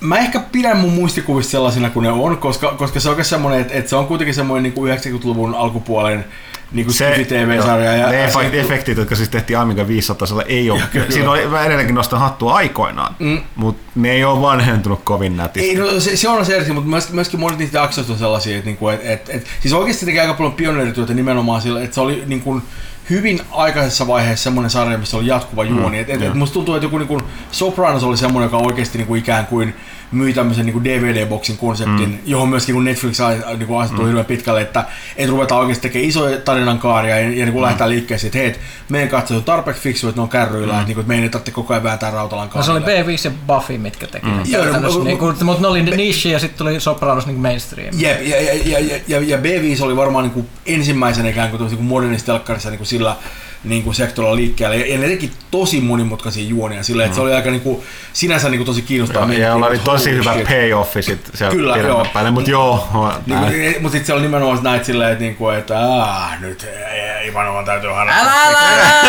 mä 0.00 0.18
ehkä 0.18 0.40
pidän 0.52 0.76
mun 0.76 0.92
muistikuvista 0.92 1.50
sellaisina 1.50 1.90
kuin 1.90 2.04
ne 2.04 2.10
on, 2.10 2.38
koska, 2.38 2.74
koska 2.78 3.00
se 3.00 3.10
on 3.10 3.24
semmoinen, 3.24 3.60
että, 3.60 3.74
että 3.74 3.90
se 3.90 3.96
on 3.96 4.06
kuitenkin 4.06 4.34
semmoinen 4.34 4.62
niin 4.62 4.72
kuin 4.72 4.92
90-luvun 4.98 5.54
alkupuolen 5.54 6.24
niin 6.72 6.86
kuin 6.86 6.94
Se, 6.94 7.24
TV-sarja. 7.28 7.92
Ja, 7.92 8.06
ne 8.08 8.20
ja 8.20 8.30
se- 8.30 8.60
efektit, 8.60 8.98
jotka 8.98 9.16
siis 9.16 9.28
tehtiin 9.28 9.58
Amiga 9.58 9.88
500, 9.88 10.28
ei 10.46 10.70
ole, 10.70 10.82
kyllä. 10.92 11.06
siinä 11.10 11.30
oli, 11.30 11.46
mä 11.46 11.64
edelleenkin 11.64 11.94
nostan 11.94 12.20
hattua 12.20 12.54
aikoinaan, 12.54 13.16
Mm. 13.18 13.40
mutta 13.56 13.82
ne 13.94 14.10
ei 14.12 14.24
ole 14.24 14.40
vanhentunut 14.40 15.00
kovin 15.04 15.36
nätisti. 15.36 15.68
Ei, 15.70 15.76
no, 15.76 16.00
se, 16.00 16.16
se 16.16 16.28
on 16.28 16.46
se 16.46 16.56
eri, 16.56 16.72
mutta 16.72 16.90
myöskin, 16.90 17.14
myöskin 17.14 17.40
monet 17.40 17.58
niistä 17.58 17.78
jaksoista 17.78 18.12
on 18.12 18.18
sellaisia, 18.18 18.56
että, 18.56 18.66
niinku, 18.66 18.88
et, 18.88 19.00
et, 19.04 19.28
et, 19.28 19.46
siis 19.60 19.74
oikeasti 19.74 20.06
teki 20.06 20.20
aika 20.20 20.34
paljon 20.34 20.52
pioneerityötä 20.52 21.14
nimenomaan 21.14 21.62
sillä, 21.62 21.82
että 21.82 21.94
se 21.94 22.00
oli 22.00 22.22
niin 22.26 22.40
kuin, 22.40 22.62
hyvin 23.10 23.40
aikaisessa 23.50 24.06
vaiheessa 24.06 24.44
semmoinen 24.44 24.70
sarja, 24.70 24.98
missä 24.98 25.16
oli 25.16 25.26
jatkuva 25.26 25.64
juoni. 25.64 25.96
Mm, 25.96 26.02
et, 26.02 26.10
et, 26.10 26.22
et 26.22 26.34
musta 26.34 26.54
tuntuu, 26.54 26.74
että 26.74 26.84
joku 26.84 26.98
niin 26.98 27.08
kuin 27.08 27.22
Sopranos 27.52 28.04
oli 28.04 28.16
semmoinen, 28.16 28.46
joka 28.46 28.56
oikeasti 28.56 28.98
niin 28.98 29.08
kuin 29.08 29.18
ikään 29.18 29.46
kuin 29.46 29.74
myi 30.12 30.32
tämmöisen 30.32 30.66
niin 30.66 30.84
DVD-boksin 30.84 31.56
konseptin, 31.56 32.08
mm. 32.08 32.18
johon 32.24 32.48
myöskin 32.48 32.74
kun 32.74 32.84
Netflix 32.84 33.20
a- 33.20 33.30
niin 33.30 33.66
kuin 33.66 33.80
asettuu 33.80 34.04
mm. 34.04 34.06
hirveän 34.06 34.26
pitkälle, 34.26 34.60
että 34.60 34.84
et 35.16 35.28
ruvetaan 35.28 35.60
oikeasti 35.60 35.82
tekemään 35.82 36.08
isoja 36.08 36.40
tarinankaaria 36.40 37.16
ja, 37.16 37.22
ja 37.22 37.28
niin 37.28 37.52
kuin 37.52 37.56
mm. 37.56 37.62
lähdetään 37.62 37.90
liikkeelle 37.90 38.20
siitä, 38.20 38.38
että 38.38 38.58
hei, 38.58 38.68
meidän 38.88 39.08
katsojat 39.08 39.38
on 39.38 39.44
tarpeeksi 39.44 39.82
fiksu, 39.82 40.08
että 40.08 40.18
ne 40.18 40.22
on 40.22 40.28
kärryillä, 40.28 40.72
mm. 40.72 40.78
että, 40.78 40.86
niin 40.86 40.94
kuin, 40.94 41.02
että 41.02 41.08
meidän 41.08 41.24
ei 41.24 41.30
tarvitse 41.30 41.52
koko 41.52 41.74
ajan 41.74 41.82
vääntää 41.82 42.10
rautalankaa. 42.10 42.60
No 42.60 42.66
se 42.66 42.72
oli 42.72 42.80
B5 42.80 43.20
ja 43.24 43.30
Buffy, 43.46 43.78
mitkä 43.78 44.06
teki 44.06 44.26
mm. 44.26 44.42
Joo, 44.46 44.64
no, 44.64 45.04
niin 45.04 45.18
kuin, 45.18 45.44
mutta 45.44 45.62
ne 45.62 45.68
oli 45.68 45.82
niche 45.82 46.28
ja 46.28 46.38
sitten 46.38 46.58
tuli 46.58 46.80
Sopranos 46.80 47.26
niin 47.26 47.38
mainstream. 47.38 47.94
Jep, 47.98 48.22
ja, 48.22 48.42
ja, 48.42 48.54
ja, 48.54 48.78
ja, 48.78 49.00
ja, 49.08 49.20
ja 49.20 49.36
B5 49.36 49.84
oli 49.84 49.96
varmaan 49.96 50.24
niin 50.24 50.32
kuin 50.32 50.48
ensimmäisenä 50.66 51.28
ikään 51.28 51.50
kuin, 51.50 51.62
niin 51.62 51.76
kuin 51.76 51.86
modernissa 51.86 52.26
telkkarissa 52.26 52.70
niin 52.70 52.78
kuin 52.78 52.86
sillä 52.86 53.16
niin 53.64 53.82
kuin 53.82 53.94
sektorilla 53.94 54.36
liikkeelle. 54.36 54.76
Ja, 54.76 54.86
ja 54.92 54.98
ne 54.98 55.08
teki 55.08 55.30
tosi 55.50 55.80
monimutkaisia 55.80 56.44
juonia 56.48 56.82
sillä, 56.82 57.04
että 57.04 57.14
se 57.14 57.20
oli 57.20 57.34
aika 57.34 57.50
niin 57.50 57.60
kuin, 57.60 57.82
sinänsä 58.12 58.48
niin 58.48 58.58
kuin 58.58 58.66
tosi 58.66 58.82
kiinnostavaa. 58.82 59.26
Mm. 59.26 59.32
Joo, 59.32 59.40
ja 59.42 59.54
miettiä, 59.54 59.68
oli 59.70 59.78
tosi 59.78 60.10
hyvä 60.10 60.34
payoffi 60.48 61.02
sit 61.02 61.30
siellä 61.34 61.54
Kyllä, 61.56 61.76
joo. 61.76 62.06
päälle, 62.12 62.30
mutta 62.30 62.50
joo, 62.50 62.88
Niin, 63.26 63.40
näin. 63.40 63.52
kuin- 63.54 63.82
mutta 63.82 63.90
sitten 63.92 64.06
se 64.06 64.12
oli 64.12 64.22
nimenomaan 64.22 64.62
näitä 64.62 64.84
silleen, 64.84 65.12
että, 65.12 65.24
niin 65.24 65.36
kuin, 65.36 65.56
että 65.58 65.78
aah, 65.80 66.40
nyt 66.40 66.62
ei- 66.92 67.10
Ivanovan 67.28 67.64
täytyy 67.64 67.90
harrastaa 67.90 68.26
Älä, 68.46 68.58
älä, 68.58 69.00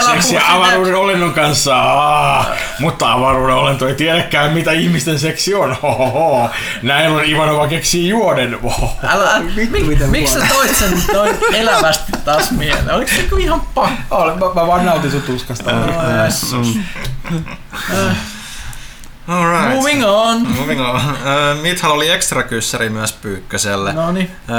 älä 0.00 0.42
avaruuden 0.48 0.94
olennon 0.96 1.32
kanssa, 1.32 1.76
aah, 1.82 2.46
mutta 2.78 3.12
avaruuden 3.12 3.54
olento 3.56 3.88
ei 3.88 3.94
tiedäkään, 3.94 4.52
mitä 4.52 4.72
ihmisten 4.72 5.18
seksi 5.18 5.54
on. 5.54 5.76
Hohoho. 5.82 6.50
Näin 6.82 7.10
on 7.10 7.24
Ivanova 7.24 7.66
keksii 7.68 8.08
juoden. 8.08 8.58
Älä, 9.08 9.42
miksi 10.10 10.34
sä 10.34 10.46
toit 10.54 10.76
sen 10.76 11.02
noin 11.14 11.36
elävästi 11.54 12.12
taas 12.24 12.50
mieleen? 12.50 12.90
Oliko 12.94 13.10
se 13.10 13.16
niinku 13.16 13.36
ihan? 13.36 13.60
Olen, 14.10 14.38
mä, 14.38 14.46
mä 14.54 14.66
vaan 14.66 14.86
nautin 14.86 15.10
sun 15.10 15.22
tuskasta. 15.22 15.70
Mm. 15.72 16.84
Alright. 19.30 19.76
Moving 19.76 20.04
on. 20.06 20.48
Moving 20.58 20.80
on. 20.80 21.00
Mithal 21.62 21.90
oli 21.90 22.10
ekstra 22.10 22.42
kyssäri 22.42 22.90
myös 22.90 23.12
Pyykköselle. 23.12 23.94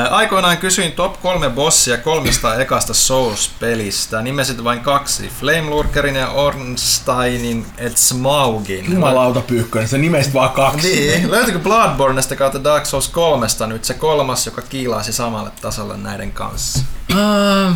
Aikoinaan 0.09 0.57
kysyin 0.57 0.91
top 0.91 1.21
kolme 1.21 1.49
bossia 1.49 1.97
kolmesta 1.97 2.55
ekasta 2.55 2.93
Souls-pelistä. 2.93 4.21
Nimesit 4.21 4.63
vain 4.63 4.79
kaksi. 4.79 5.31
Flame 5.39 5.69
Lurkerin 5.69 6.15
ja 6.15 6.29
Ornsteinin 6.29 7.65
et 7.77 7.97
Smaugin. 7.97 8.93
Jumalauta 8.93 9.41
pyykkönen, 9.41 9.87
se 9.87 9.97
nimestä 9.97 10.33
vaan 10.33 10.49
kaksi. 10.49 10.87
Niin, 10.87 11.31
löytyykö 11.31 11.59
Bloodborneista 11.59 12.35
kautta 12.35 12.63
Dark 12.63 12.85
Souls 12.85 13.07
3 13.09 13.47
nyt 13.67 13.85
se 13.85 13.93
kolmas, 13.93 14.45
joka 14.45 14.61
kiilaisi 14.61 15.13
samalle 15.13 15.51
tasolle 15.61 15.97
näiden 15.97 16.31
kanssa? 16.31 16.79
Äh, 17.11 17.75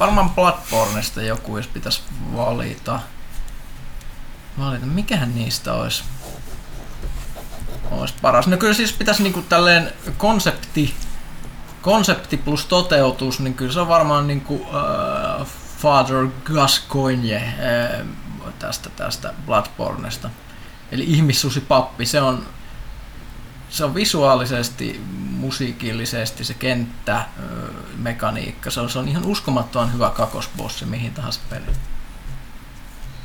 varmaan 0.00 0.30
Bloodborneista 0.30 1.22
joku, 1.22 1.56
jos 1.56 1.66
pitäisi 1.66 2.02
valita. 2.36 3.00
Valita, 4.58 4.86
mikähän 4.86 5.34
niistä 5.34 5.72
olisi? 5.72 6.04
Olisi 7.90 8.14
paras. 8.22 8.46
No 8.46 8.56
kyllä 8.56 8.74
siis 8.74 8.92
pitäisi 8.92 9.22
niinku 9.22 9.42
tälleen 9.42 9.92
konsepti, 10.18 10.94
konsepti 11.82 12.36
plus 12.36 12.66
toteutus, 12.66 13.40
niin 13.40 13.54
kyllä 13.54 13.72
se 13.72 13.80
on 13.80 13.88
varmaan 13.88 14.26
niinku 14.26 14.66
äh, 14.66 15.46
Father 15.78 16.28
Gascoigne 16.44 17.36
äh, 17.36 18.06
tästä, 18.58 18.90
tästä 18.90 19.34
Bloodborneista. 19.46 20.30
Eli 20.92 21.04
ihmissusipappi, 21.04 22.06
se 22.06 22.20
on, 22.20 22.46
se 23.70 23.84
on 23.84 23.94
visuaalisesti, 23.94 25.00
musiikillisesti 25.44 26.44
se 26.44 26.54
kenttä, 26.54 27.24
ö, 27.38 27.72
mekaniikka, 27.96 28.70
se 28.70 28.80
on, 28.80 28.90
se 28.90 28.98
on 28.98 29.08
ihan 29.08 29.24
uskomattoman 29.24 29.92
hyvä 29.92 30.10
kakosbossi 30.10 30.84
mihin 30.84 31.14
tahansa 31.14 31.40
peliin. 31.50 31.76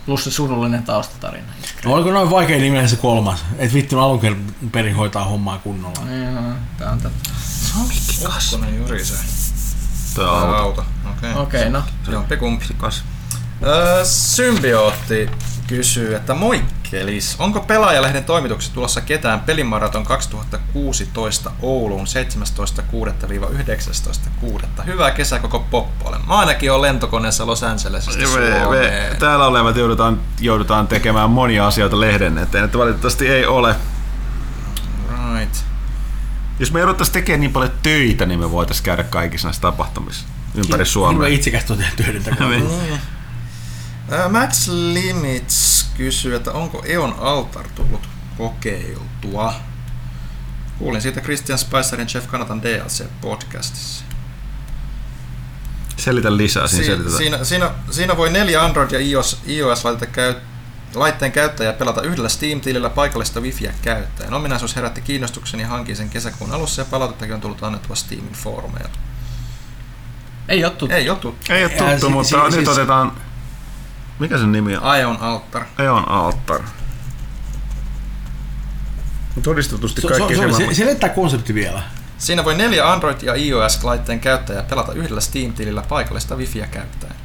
Plus 0.05 0.23
se 0.23 0.31
surullinen 0.31 0.83
taustatarina. 0.83 1.47
No 1.85 1.93
oliko 1.93 2.11
noin 2.11 2.29
vaikea 2.29 2.57
nimeä 2.57 2.87
se 2.87 2.95
kolmas? 2.95 3.45
Et 3.57 3.73
vittu 3.73 3.99
alun 3.99 4.19
perin 4.71 4.95
hoitaa 4.95 5.25
hommaa 5.25 5.57
kunnolla. 5.57 6.11
Joo, 6.11 6.53
tää 6.77 6.91
on 6.91 7.01
tätä. 7.01 7.15
Ukkonen 7.81 8.77
juuri 8.77 9.05
se. 9.05 9.13
Tää 10.15 10.25
Tää 10.25 10.31
on 10.31 10.55
auto. 10.55 10.85
Okei. 11.11 11.31
Okay. 11.31 11.43
Okei, 11.43 11.69
no. 11.69 11.83
Jompikumpi. 12.07 12.65
Öö, 13.63 14.05
Symbiootti 14.05 15.29
kysyy, 15.69 16.15
että 16.15 16.33
moikkelis, 16.33 17.35
onko 17.39 17.59
Pelaajalehden 17.59 18.23
toimitukset 18.23 18.73
tulossa 18.73 19.01
ketään 19.01 19.39
pelimaraton 19.39 20.03
2016 20.03 21.51
Ouluun 21.61 22.05
17.6-19.6. 22.05 24.85
Hyvää 24.85 25.11
kesää 25.11 25.39
koko 25.39 25.59
poppolle. 25.59 26.17
Mä 26.27 26.39
ainakin 26.39 26.71
on 26.71 26.81
lentokoneessa 26.81 27.47
Los 27.47 27.63
Angelesista 27.63 28.19
me, 28.19 28.25
me, 28.39 28.59
Suomeen. 28.63 29.17
täällä 29.17 29.47
olevat 29.47 29.75
joudutaan, 29.75 30.21
joudutaan 30.39 30.87
tekemään 30.87 31.29
monia 31.29 31.67
asioita 31.67 31.99
lehden 31.99 32.37
eteen, 32.37 32.65
että 32.65 32.77
valitettavasti 32.77 33.27
ei 33.27 33.45
ole. 33.45 33.75
Right. 35.39 35.55
Jos 36.59 36.71
me 36.71 36.79
jouduttaisiin 36.79 37.13
tekemään 37.13 37.39
niin 37.39 37.53
paljon 37.53 37.71
töitä, 37.83 38.25
niin 38.25 38.39
me 38.39 38.51
voitaisiin 38.51 38.85
käydä 38.85 39.03
kaikissa 39.03 39.47
näissä 39.47 39.61
tapahtumissa 39.61 40.25
ympäri 40.55 40.73
Hyvä 40.73 40.85
Suomea. 40.85 41.27
itsekästä 41.27 41.75
tehdä 41.75 41.91
töiden 41.95 42.23
takana. 42.23 42.55
Max 44.29 44.67
Limits 44.67 45.85
kysyy, 45.97 46.35
että 46.35 46.51
onko 46.51 46.83
Eon 46.87 47.15
Altar 47.19 47.67
tullut 47.75 48.09
kokeiltua? 48.37 49.53
Kuulin 50.79 51.01
siitä 51.01 51.21
Christian 51.21 51.59
Spicerin 51.59 52.07
Jeff 52.13 52.27
Kanatan 52.27 52.61
DLC-podcastissa. 52.63 54.03
Selitä 55.97 56.37
lisää, 56.37 56.67
siinä 56.67 56.83
Si- 56.83 56.87
selitetään. 56.91 57.17
siinä, 57.17 57.43
siinä, 57.43 57.71
siinä 57.91 58.17
voi 58.17 58.29
neljä 58.29 58.61
Android- 58.67 58.91
ja 58.93 58.99
iOS, 58.99 59.41
iOS 59.47 59.83
käy, 60.11 60.35
laitteen 60.95 61.31
käyttäjää 61.31 61.73
pelata 61.73 62.01
yhdellä 62.01 62.29
Steam-tilillä 62.29 62.89
paikallista 62.89 63.39
wifiä 63.41 63.73
käyttäen. 63.81 64.33
Ominaisuus 64.33 64.75
herätti 64.75 65.01
kiinnostuksen 65.01 65.59
ja 65.59 65.67
hankin 65.67 65.95
sen 65.95 66.09
kesäkuun 66.09 66.51
alussa 66.51 66.81
ja 66.81 66.85
palautettakin 66.85 67.35
on 67.35 67.41
tullut 67.41 67.63
annettua 67.63 67.95
Steamin 67.95 68.33
foorumeilla. 68.33 68.89
Ei 70.47 70.65
ole 70.65 70.73
tuttu. 70.73 70.95
Ei 70.95 71.09
ole 71.09 71.17
tuttu. 71.19 71.53
Ei 71.53 71.63
ole 71.65 71.71
Ja 71.73 71.77
tuttu, 71.91 72.05
si- 72.07 72.11
mutta 72.13 72.29
si- 72.29 72.35
nyt 72.45 72.53
siis- 72.53 72.67
otetaan... 72.69 73.11
Mikä 74.19 74.37
sen 74.37 74.51
nimi 74.51 74.77
on? 74.77 74.97
Ion 74.99 75.17
Altar. 75.21 75.65
Eon 75.79 76.09
Altar. 76.09 76.61
Todistetusti 79.43 80.01
So, 80.01 80.07
kaikki 80.07 80.35
so, 80.35 80.41
so, 80.41 80.57
se, 80.57 80.65
se, 80.65 80.73
selittää 80.73 81.09
konsepti 81.09 81.53
vielä. 81.53 81.83
Siinä 82.17 82.45
voi 82.45 82.55
neljä 82.55 82.83
Android- 82.83 83.25
ja 83.25 83.33
iOS-laitteen 83.35 84.19
käyttäjää 84.19 84.63
pelata 84.63 84.93
yhdellä 84.93 85.21
Steam-tilillä 85.21 85.83
paikallista 85.89 86.35
wifiä 86.35 86.67
käyttäen. 86.67 87.15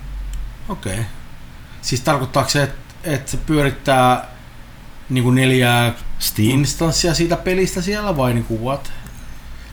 Okei. 0.69 0.93
Okay. 0.93 1.05
Siis 1.83 2.01
tarkoittaako 2.01 2.51
se, 2.51 2.63
että 2.63 2.95
et 3.05 3.29
se 3.29 3.37
pyörittää 3.37 4.29
niinku 5.09 5.31
neljää 5.31 5.93
instanssia 6.39 7.15
siitä 7.15 7.37
pelistä 7.37 7.83
siellä 7.83 8.17
vai 8.17 8.35
niinku 8.35 8.65
what? 8.65 8.93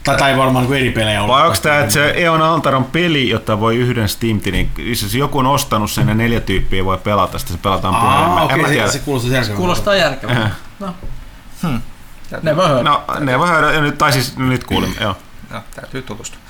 Tai, 0.03 0.17
tai 0.17 0.37
varmaan 0.37 0.63
niinku 0.63 0.73
eri 0.73 0.91
pelejä 0.91 1.23
olla. 1.23 1.33
Vai 1.33 1.45
onko 1.45 1.57
tämä, 1.61 1.79
että 1.79 1.93
se 1.93 2.13
Eon 2.15 2.41
Altar 2.41 2.75
on 2.75 2.83
peli, 2.85 3.29
jota 3.29 3.59
voi 3.59 3.75
yhden 3.75 4.09
Steam-tilin, 4.09 4.69
siis 4.75 5.03
jos 5.03 5.15
joku 5.15 5.39
on 5.39 5.47
ostanut 5.47 5.91
sen 5.91 6.07
ja 6.07 6.13
neljä 6.13 6.39
tyyppiä 6.39 6.85
voi 6.85 6.97
pelata, 6.97 7.39
sitten 7.39 7.57
se 7.57 7.61
pelataan 7.63 7.95
Aa, 7.95 8.01
puhelimella. 8.01 8.41
okei, 8.41 8.81
mä 8.81 8.87
se, 8.87 8.91
se 8.91 8.99
kuulostaa 8.99 9.31
järkevältä. 9.33 9.57
Kuulostaa 9.57 9.95
järkevältä. 9.95 10.41
Äh. 10.41 10.51
No. 10.79 10.95
Never 12.41 12.67
heard. 12.67 12.83
No, 12.83 13.03
ne 13.19 13.39
voi 13.39 13.47
höydä, 13.47 13.71
ja 13.71 13.81
nyt, 13.81 13.97
tai 13.97 14.11
siis 14.11 14.37
nyt 14.37 14.63
kuulimme, 14.63 14.95
joo. 15.01 15.15
No, 15.49 15.61
täytyy 15.75 16.01
tutustua. 16.01 16.40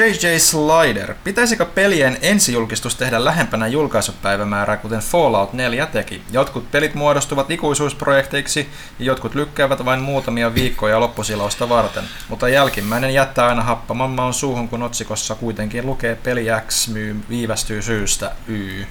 JJ 0.00 0.38
Slider. 0.38 1.14
Pitäisikö 1.24 1.64
pelien 1.64 2.18
ensijulkistus 2.22 2.94
tehdä 2.94 3.24
lähempänä 3.24 3.66
julkaisupäivämäärää, 3.66 4.76
kuten 4.76 5.00
Fallout 5.00 5.52
4 5.52 5.86
teki? 5.86 6.22
Jotkut 6.32 6.70
pelit 6.70 6.94
muodostuvat 6.94 7.50
ikuisuusprojekteiksi 7.50 8.68
ja 8.98 9.04
jotkut 9.04 9.34
lykkäävät 9.34 9.84
vain 9.84 10.00
muutamia 10.00 10.54
viikkoja 10.54 11.00
loppusilausta 11.00 11.68
varten, 11.68 12.04
mutta 12.28 12.48
jälkimmäinen 12.48 13.14
jättää 13.14 13.46
aina 13.46 13.62
happaman 13.62 14.10
maun 14.10 14.34
suuhun, 14.34 14.68
kun 14.68 14.82
otsikossa 14.82 15.34
kuitenkin 15.34 15.86
lukee 15.86 16.14
peli 16.14 16.46
X 16.66 16.88
myy 16.88 17.16
viivästyy 17.28 17.82
syystä 17.82 18.32
Y. 18.48 18.84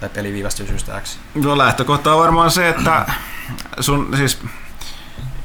Tai 0.00 0.08
peli 0.08 0.32
viivästyy 0.32 0.66
syystä 0.66 1.00
X. 1.00 1.16
No 1.34 1.58
lähtökohta 1.58 2.12
on 2.12 2.20
varmaan 2.20 2.50
se, 2.50 2.68
että 2.68 3.06
sun 3.80 4.16
siis 4.16 4.38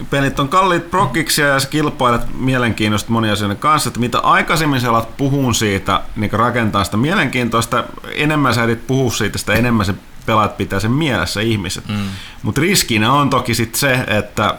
pelit 0.09 0.39
on 0.39 0.49
kalliit 0.49 0.91
prokkiksi 0.91 1.41
ja 1.41 1.59
sä 1.59 1.67
kilpailet 1.67 2.21
mielenkiintoista 2.39 3.11
monia 3.11 3.33
asioiden 3.33 3.57
kanssa, 3.57 3.87
että 3.87 3.99
mitä 3.99 4.19
aikaisemmin 4.19 4.81
sä 4.81 4.89
alat 4.89 5.17
puhun 5.17 5.55
siitä, 5.55 6.01
niin 6.15 6.31
rakentaa 6.33 6.83
sitä 6.83 6.97
mielenkiintoista, 6.97 7.83
enemmän 8.13 8.53
sä 8.53 8.63
edit 8.63 8.87
puhua 8.87 9.11
siitä, 9.11 9.37
sitä 9.37 9.53
enemmän 9.53 9.85
se 9.85 9.93
pelaat 10.25 10.57
pitää 10.57 10.79
sen 10.79 10.91
mielessä 10.91 11.41
ihmiset. 11.41 11.87
Mm. 11.87 12.05
Mutta 12.43 12.61
riskinä 12.61 13.13
on 13.13 13.29
toki 13.29 13.55
sit 13.55 13.75
se, 13.75 13.93
että 14.07 14.55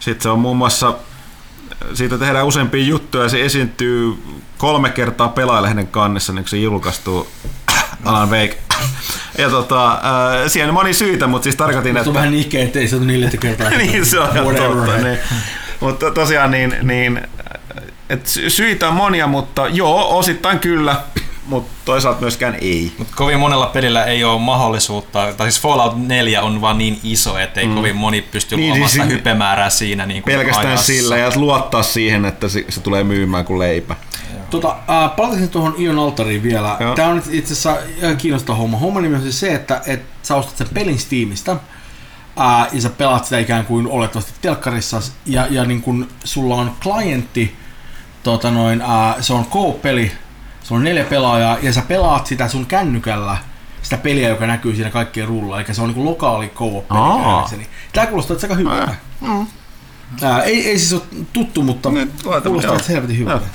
sit 0.00 0.22
se 0.22 0.28
on 0.28 0.38
muun 0.38 0.56
muassa 0.56 0.94
siitä 1.94 2.18
tehdään 2.18 2.46
useampia 2.46 2.84
juttuja 2.84 3.22
ja 3.22 3.28
se 3.28 3.44
esiintyy 3.44 4.22
kolme 4.58 4.90
kertaa 4.90 5.28
pelaajalehden 5.28 5.86
kannessa, 5.86 6.32
niin 6.32 6.44
kun 6.44 6.48
se 6.48 6.56
julkaistuu 6.56 7.28
Alan 8.04 8.30
Wake. 8.30 8.58
Ja 9.38 9.50
tota, 9.50 9.92
äh, 9.92 9.98
siihen 10.48 10.68
on 10.68 10.74
moni 10.74 10.94
syitä, 10.94 11.26
mutta 11.26 11.44
siis 11.44 11.56
tarkoitin, 11.56 11.94
Se 11.94 11.98
että... 11.98 12.10
on 12.10 12.14
vähän 12.14 12.30
nihkeä, 12.30 12.64
ettei 12.64 12.88
se 12.88 12.96
ole 12.96 13.04
neljättä 13.04 13.36
kertaa. 13.36 13.70
niin, 13.78 14.06
se 14.06 14.20
on 14.20 14.28
totta. 14.28 14.96
Niin. 14.96 15.18
Mutta 15.80 16.10
tosiaan 16.10 16.50
niin, 16.50 16.76
niin 16.82 17.20
et 18.10 18.26
sy- 18.26 18.50
syitä 18.50 18.88
on 18.88 18.94
monia, 18.94 19.26
mutta 19.26 19.68
joo, 19.68 20.18
osittain 20.18 20.58
kyllä, 20.58 20.96
mutta 21.46 21.72
toisaalta 21.84 22.20
myöskään 22.20 22.56
ei. 22.60 22.92
Mutta 22.98 23.16
kovin 23.16 23.38
monella 23.38 23.66
pelillä 23.66 24.04
ei 24.04 24.24
ole 24.24 24.40
mahdollisuutta, 24.40 25.32
tai 25.36 25.50
siis 25.50 25.62
Fallout 25.62 26.06
4 26.08 26.42
on 26.42 26.60
vaan 26.60 26.78
niin 26.78 27.00
iso, 27.02 27.38
ettei 27.38 27.66
mm. 27.66 27.74
kovin 27.74 27.96
moni 27.96 28.22
pysty 28.22 28.56
Niin, 28.56 28.74
niin, 28.74 28.88
siis 28.88 29.08
hypemäärää 29.08 29.70
siinä 29.70 30.06
niin 30.06 30.22
kuin 30.22 30.34
Pelkästään 30.34 30.66
ajassa. 30.66 30.86
sillä 30.86 31.16
ja 31.16 31.32
luottaa 31.36 31.82
siihen, 31.82 32.24
että 32.24 32.48
se, 32.48 32.64
se 32.68 32.80
tulee 32.80 33.04
myymään 33.04 33.44
kuin 33.44 33.58
leipä. 33.58 33.96
Tota, 34.50 34.68
äh, 34.68 35.16
palatasin 35.16 35.48
tuohon 35.48 35.74
Ion 35.78 35.98
Altariin 35.98 36.42
vielä. 36.42 36.76
Joo. 36.80 36.94
Tämä 36.94 37.08
on 37.08 37.22
itse 37.30 37.52
asiassa 37.52 37.76
ihan 37.96 38.16
kiinnostava 38.16 38.56
homma. 38.56 38.76
Homma 38.76 39.00
nimi 39.00 39.14
on 39.14 39.22
siis 39.22 39.40
se, 39.40 39.54
että 39.54 39.82
et 39.86 40.02
sä 40.22 40.34
ostat 40.34 40.56
sen 40.56 40.68
pelin 40.74 40.98
Steamista 40.98 41.56
ää, 42.36 42.66
ja 42.72 42.80
sä 42.80 42.90
pelaat 42.90 43.24
sitä 43.24 43.38
ikään 43.38 43.66
kuin 43.66 43.86
olettavasti 43.86 44.32
telkkarissa 44.40 45.00
ja, 45.26 45.46
ja 45.50 45.64
niin 45.64 45.82
kun 45.82 46.08
sulla 46.24 46.54
on 46.54 46.72
klientti, 46.82 47.56
tota 48.22 48.50
noin, 48.50 48.82
ää, 48.82 49.22
se 49.22 49.32
on 49.32 49.46
co-peli, 49.46 50.12
se 50.62 50.74
on 50.74 50.84
neljä 50.84 51.04
pelaajaa 51.04 51.58
ja 51.62 51.72
sä 51.72 51.82
pelaat 51.82 52.26
sitä 52.26 52.48
sun 52.48 52.66
kännykällä 52.66 53.36
sitä 53.82 53.96
peliä, 53.96 54.28
joka 54.28 54.46
näkyy 54.46 54.74
siinä 54.74 54.90
kaikkien 54.90 55.28
ruulla, 55.28 55.60
eli 55.60 55.74
se 55.74 55.82
on 55.82 55.90
niin 55.90 56.04
lokaali 56.04 56.48
co-op-peli. 56.48 57.66
Tää 57.92 58.06
kuulostaa 58.06 58.36
aika 58.42 58.54
hyvältä. 58.54 58.94
Ää, 60.22 60.42
ei, 60.42 60.68
ei 60.68 60.78
siis 60.78 60.92
ole 60.92 61.02
tuttu, 61.32 61.62
mutta 61.62 61.90
kuulostaa 62.22 62.52
joo. 62.62 62.74
että 62.74 62.86
se 62.86 62.92
helvetin 62.92 63.18
hyvältä. 63.18 63.46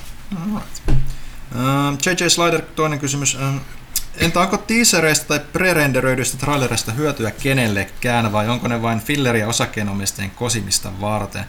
JJ 2.06 2.30
Slider, 2.30 2.62
toinen 2.62 3.00
kysymys. 3.00 3.38
Entä 4.18 4.40
onko 4.40 4.58
teasereista 4.58 5.28
tai 5.28 5.40
pre-renderöidyistä 5.40 6.38
trailerista 6.38 6.92
hyötyä 6.92 7.32
kenellekään 7.32 8.32
vai 8.32 8.50
onko 8.50 8.68
ne 8.68 8.82
vain 8.82 9.00
filleriä 9.00 9.48
osakkeenomistajien 9.48 10.32
kosimista 10.32 10.90
varten? 11.02 11.45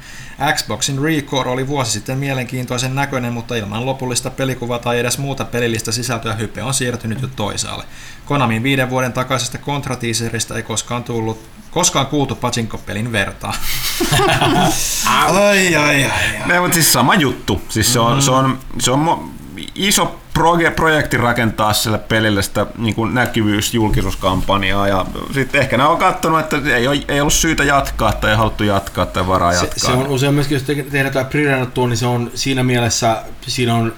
Xboxin 0.54 1.02
Recore 1.02 1.50
oli 1.50 1.66
vuosi 1.66 1.90
sitten 1.90 2.18
mielenkiintoisen 2.18 2.94
näköinen, 2.94 3.32
mutta 3.32 3.54
ilman 3.54 3.86
lopullista 3.86 4.30
pelikuvaa 4.30 4.78
tai 4.78 4.98
edes 4.98 5.18
muuta 5.18 5.44
pelillistä 5.44 5.92
sisältöä 5.92 6.34
hype 6.34 6.62
on 6.62 6.74
siirtynyt 6.74 7.22
jo 7.22 7.28
toisaalle. 7.36 7.84
Konamin 8.24 8.62
viiden 8.62 8.90
vuoden 8.90 9.12
takaisesta 9.12 9.58
kontratiiserista 9.58 10.56
ei 10.56 10.62
koskaan 10.62 11.04
tullut 11.04 11.48
koskaan 11.76 12.06
kuultu 12.06 12.34
pachinko-pelin 12.34 13.12
vertaa. 13.12 13.54
ai, 15.06 15.76
ai, 15.76 15.76
ai, 15.76 16.04
ai. 16.04 16.46
Ne, 16.46 16.60
mutta 16.60 16.74
siis 16.74 16.92
sama 16.92 17.14
juttu. 17.14 17.62
Siis 17.68 17.92
se 17.92 18.00
on, 18.00 18.14
mm. 18.14 18.20
se 18.20 18.30
on, 18.30 18.58
se 18.78 18.90
on 18.90 19.06
mo- 19.06 19.28
iso 19.74 20.20
proge- 20.38 20.70
projekti 20.70 21.16
rakentaa 21.16 21.72
sille 21.72 21.98
pelille 21.98 22.42
sitä 22.42 22.66
niin 22.78 22.94
kuin 22.94 23.14
näkyvyys, 23.14 23.74
julkisuuskampanjaa 23.74 24.88
ja 24.88 25.06
sitten 25.34 25.60
ehkä 25.60 25.76
ne 25.76 25.84
on 25.84 25.98
katsonut, 25.98 26.40
että 26.40 26.76
ei, 26.76 26.88
ole, 26.88 27.02
ei 27.08 27.20
ollut 27.20 27.32
syytä 27.32 27.64
jatkaa 27.64 28.12
tai 28.12 28.30
ei 28.30 28.36
haluttu 28.36 28.64
jatkaa 28.64 29.06
tai 29.06 29.26
varaa 29.26 29.52
Se, 29.52 29.58
jatkaa. 29.58 29.90
se 29.90 29.92
on 29.92 30.06
usein 30.06 30.34
myöskin, 30.34 30.54
jos 30.54 30.62
te- 30.62 30.74
tehdään 30.74 31.06
jotain 31.06 31.26
pre 31.26 31.40
niin 31.86 31.96
se 31.96 32.06
on 32.06 32.30
siinä 32.34 32.62
mielessä, 32.62 33.22
siinä 33.46 33.74
on 33.74 33.92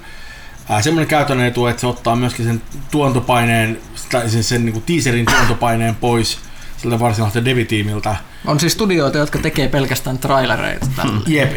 äh, 0.71 0.83
semmoinen 0.83 1.09
käytännön 1.09 1.47
etu, 1.47 1.67
että 1.67 1.81
se 1.81 1.87
ottaa 1.87 2.17
myöskin 2.17 2.47
sen 2.47 2.63
tuontopaineen, 2.91 3.79
tai 4.11 4.31
sen, 4.31 4.45
sen 4.45 4.65
niin 4.65 4.73
kuin 4.73 4.85
teaserin 4.87 5.27
tuontopaineen 5.27 5.95
pois 5.95 6.48
siltä 6.79 6.99
varsinaiselta 6.99 7.45
devitiimiltä. 7.45 8.17
On 8.47 8.61
siis 8.61 8.73
studioita, 8.73 9.19
jotka 9.19 9.39
tekee 9.39 9.69
pelkästään 9.69 10.19
trailereita. 10.19 10.87
tälle. 10.97 11.21
Jep, 11.27 11.53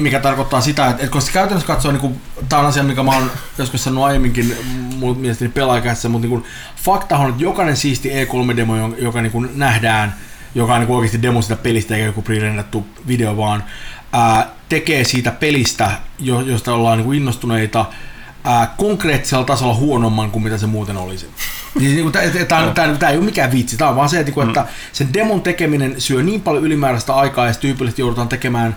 mikä 0.00 0.20
tarkoittaa 0.20 0.60
sitä, 0.60 0.86
että, 0.86 1.02
että 1.02 1.12
koska 1.12 1.32
käytännössä 1.32 1.66
katsoo, 1.66 1.92
niin 1.92 2.00
kuin, 2.00 2.20
tämä 2.48 2.60
on 2.60 2.68
asia, 2.68 2.82
mikä 2.82 3.02
mä 3.02 3.14
oon 3.14 3.30
joskus 3.58 3.84
sanonut 3.84 4.04
aiemminkin 4.04 4.56
mun 4.96 5.18
mielestäni 5.18 5.50
pelaajakässä, 5.50 6.08
mutta 6.08 6.28
niin 6.28 6.40
kuin, 6.40 6.44
fakta 6.76 7.18
on, 7.18 7.30
että 7.30 7.42
jokainen 7.42 7.76
siisti 7.76 8.08
E3-demo, 8.08 8.96
joka, 8.98 9.22
niin 9.22 9.32
kuin 9.32 9.50
nähdään, 9.54 10.14
joka 10.54 10.74
on 10.74 10.80
niin 10.80 10.86
kuin 10.86 10.96
oikeasti 10.96 11.22
demo 11.22 11.42
sitä 11.42 11.56
pelistä 11.56 11.94
eikä 11.94 12.06
joku 12.06 12.22
pre 12.22 12.36
video, 13.08 13.36
vaan 13.36 13.64
ää, 14.12 14.50
tekee 14.68 15.04
siitä 15.04 15.30
pelistä, 15.30 15.90
jo, 16.18 16.40
josta 16.40 16.74
ollaan 16.74 16.98
niin 16.98 17.04
kuin 17.04 17.18
innostuneita, 17.18 17.86
ää, 18.44 18.74
konkreettisella 18.76 19.44
tasolla 19.44 19.74
huonomman 19.74 20.30
kuin 20.30 20.42
mitä 20.42 20.58
se 20.58 20.66
muuten 20.66 20.96
olisi. 20.96 21.30
Siis 21.78 21.94
niin 21.94 22.12
tämä 22.48 23.10
ei 23.10 23.16
ole 23.16 23.24
mikään 23.24 23.52
vitsi, 23.52 23.76
tämä 23.76 23.90
on 23.90 23.96
vaan 23.96 24.08
se, 24.08 24.20
että, 24.20 24.30
niinku, 24.30 24.40
että 24.40 24.66
sen 24.92 25.14
demon 25.14 25.42
tekeminen 25.42 26.00
syö 26.00 26.22
niin 26.22 26.40
paljon 26.40 26.64
ylimääräistä 26.64 27.14
aikaa 27.14 27.46
ja 27.46 27.54
tyypillisesti 27.54 28.02
joudutaan 28.02 28.28
tekemään 28.28 28.76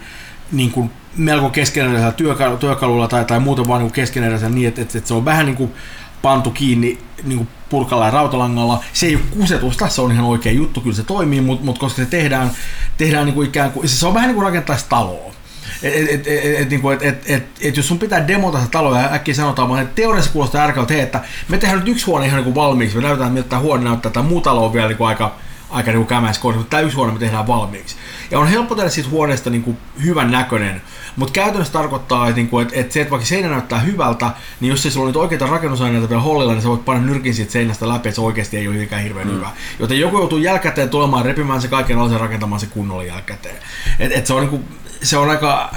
niin 0.52 0.72
kuin 0.72 0.92
melko 1.18 1.50
keskeneräisellä 1.50 2.12
työkalu, 2.12 2.58
työkalulla 2.58 3.08
tai, 3.08 3.26
tai 3.26 3.40
muuten 3.40 3.68
vaan 3.68 3.82
niin 3.82 3.92
keskeneräisellä 3.92 4.56
niin, 4.56 4.68
että, 4.68 4.82
että, 4.82 4.98
että 4.98 5.08
se 5.08 5.14
on 5.14 5.26
vähän 5.26 5.46
niin 5.46 5.56
kuin 5.56 5.74
pantu 6.22 6.52
kiinni 6.52 7.00
niin 7.24 7.38
kuin 7.38 7.48
purkalla 7.70 8.06
ja 8.06 8.12
rautalangalla. 8.12 8.84
Se 8.94 9.06
ei 9.06 9.16
ole 9.16 9.24
kusetusta, 9.40 9.88
se 9.88 10.02
on 10.02 10.12
ihan 10.12 10.26
oikea 10.26 10.52
juttu, 10.52 10.82
kyllä 10.82 10.96
se 10.96 11.04
toimii, 11.04 11.42
mutta, 11.42 11.66
mutta 11.66 11.80
koska 11.80 12.04
se 12.04 12.10
tehdään, 12.10 12.52
tehdään 12.98 13.26
niin 13.26 13.34
kuin 13.34 13.48
ikään 13.48 13.72
kuin, 13.72 13.90
se 13.90 14.08
on 14.08 14.14
vähän 14.14 14.28
niin 14.28 14.36
kuin 14.36 14.46
rakentaisi 14.46 14.86
taloa. 14.90 15.34
Et, 15.84 15.94
et, 15.96 16.10
et, 16.10 16.28
et, 16.28 16.62
et, 16.62 16.70
niinku, 16.70 16.90
et, 16.90 17.04
et, 17.04 17.30
et, 17.30 17.44
et, 17.62 17.78
jos 17.78 17.88
sun 17.88 18.00
pitää 18.00 18.28
demota 18.28 18.60
sitä 18.60 18.72
taloa 18.72 19.00
ja 19.00 19.14
äkkiä 19.14 19.34
sanotaan 19.34 19.70
vaan, 19.70 19.82
että 19.82 19.96
teoriassa 19.96 20.32
kuulostaa 20.32 20.62
järkevältä, 20.62 20.94
että 20.94 21.20
hei, 21.20 21.28
että 21.32 21.50
me 21.50 21.58
tehdään 21.58 21.80
nyt 21.80 21.88
yksi 21.88 22.06
huone 22.06 22.26
ihan 22.26 22.38
niin 22.38 22.44
kuin 22.44 22.56
valmiiksi, 22.56 22.96
me 22.96 23.02
näytetään 23.02 23.32
miltä 23.32 23.50
tämä 23.50 23.62
huone 23.62 23.84
näyttää, 23.84 24.12
tämä 24.12 24.30
muu 24.30 24.42
talo 24.42 24.66
on 24.66 24.74
vielä 24.74 24.88
niin 24.88 24.98
kuin 24.98 25.08
aika, 25.08 25.36
aika 25.70 25.92
niin 25.92 26.08
kämäis 26.08 26.44
mutta 26.44 26.64
tämä 26.70 26.82
yksi 26.82 26.96
huone 26.96 27.14
me 27.14 27.20
tehdään 27.20 27.48
valmiiksi. 27.48 27.96
Ja 28.32 28.40
on 28.40 28.48
helppo 28.48 28.76
tehdä 28.76 28.90
siitä 28.90 29.10
huoneesta 29.10 29.50
niin 29.50 29.64
kuin 29.64 29.78
hyvän 30.04 30.32
näköinen, 30.32 30.82
mutta 31.16 31.34
käytännössä 31.34 31.74
tarkoittaa, 31.74 32.28
että, 32.28 32.36
niin 32.36 32.50
kuin, 32.50 32.68
että, 32.68 32.80
että 32.80 32.94
se, 32.94 33.02
että 33.02 33.12
vaikka 33.12 33.28
seinä 33.28 33.50
näyttää 33.50 33.80
hyvältä, 33.80 34.32
niin 34.60 34.70
jos 34.70 34.86
ei 34.86 34.92
sulla 34.92 35.06
on 35.06 35.08
niitä 35.08 35.20
oikeita 35.20 35.48
rakennusaineita 35.48 36.10
vielä 36.10 36.22
hollilla, 36.22 36.54
niin 36.54 36.62
sä 36.62 36.70
voit 36.70 36.86
panna 36.86 37.06
nyrkin 37.06 37.36
siitä 37.36 37.52
seinästä 37.52 37.88
läpi, 37.88 38.10
että 38.10 38.16
se 38.16 38.22
oikeasti 38.22 38.58
ei 38.58 38.68
ole 38.68 38.74
mitenkään 38.74 39.04
hirveän 39.04 39.28
mm. 39.28 39.34
hyvä. 39.34 39.50
Joten 39.80 40.00
joku 40.00 40.18
joutuu 40.18 40.40
jälkikäteen 40.40 40.90
tulemaan 40.90 41.26
repimään 41.26 41.62
se 41.62 41.68
kaiken 41.68 41.98
alaisen 41.98 42.20
rakentamaan 42.20 42.60
se 42.60 42.68
kunnolla 42.68 43.04
jälkikäteen. 43.04 43.56
Et, 44.00 44.12
et 44.12 44.26
se, 44.26 44.34
on, 44.34 44.40
niin 44.42 44.50
kuin, 44.50 44.66
se 45.02 45.18
on 45.18 45.30
aika 45.30 45.72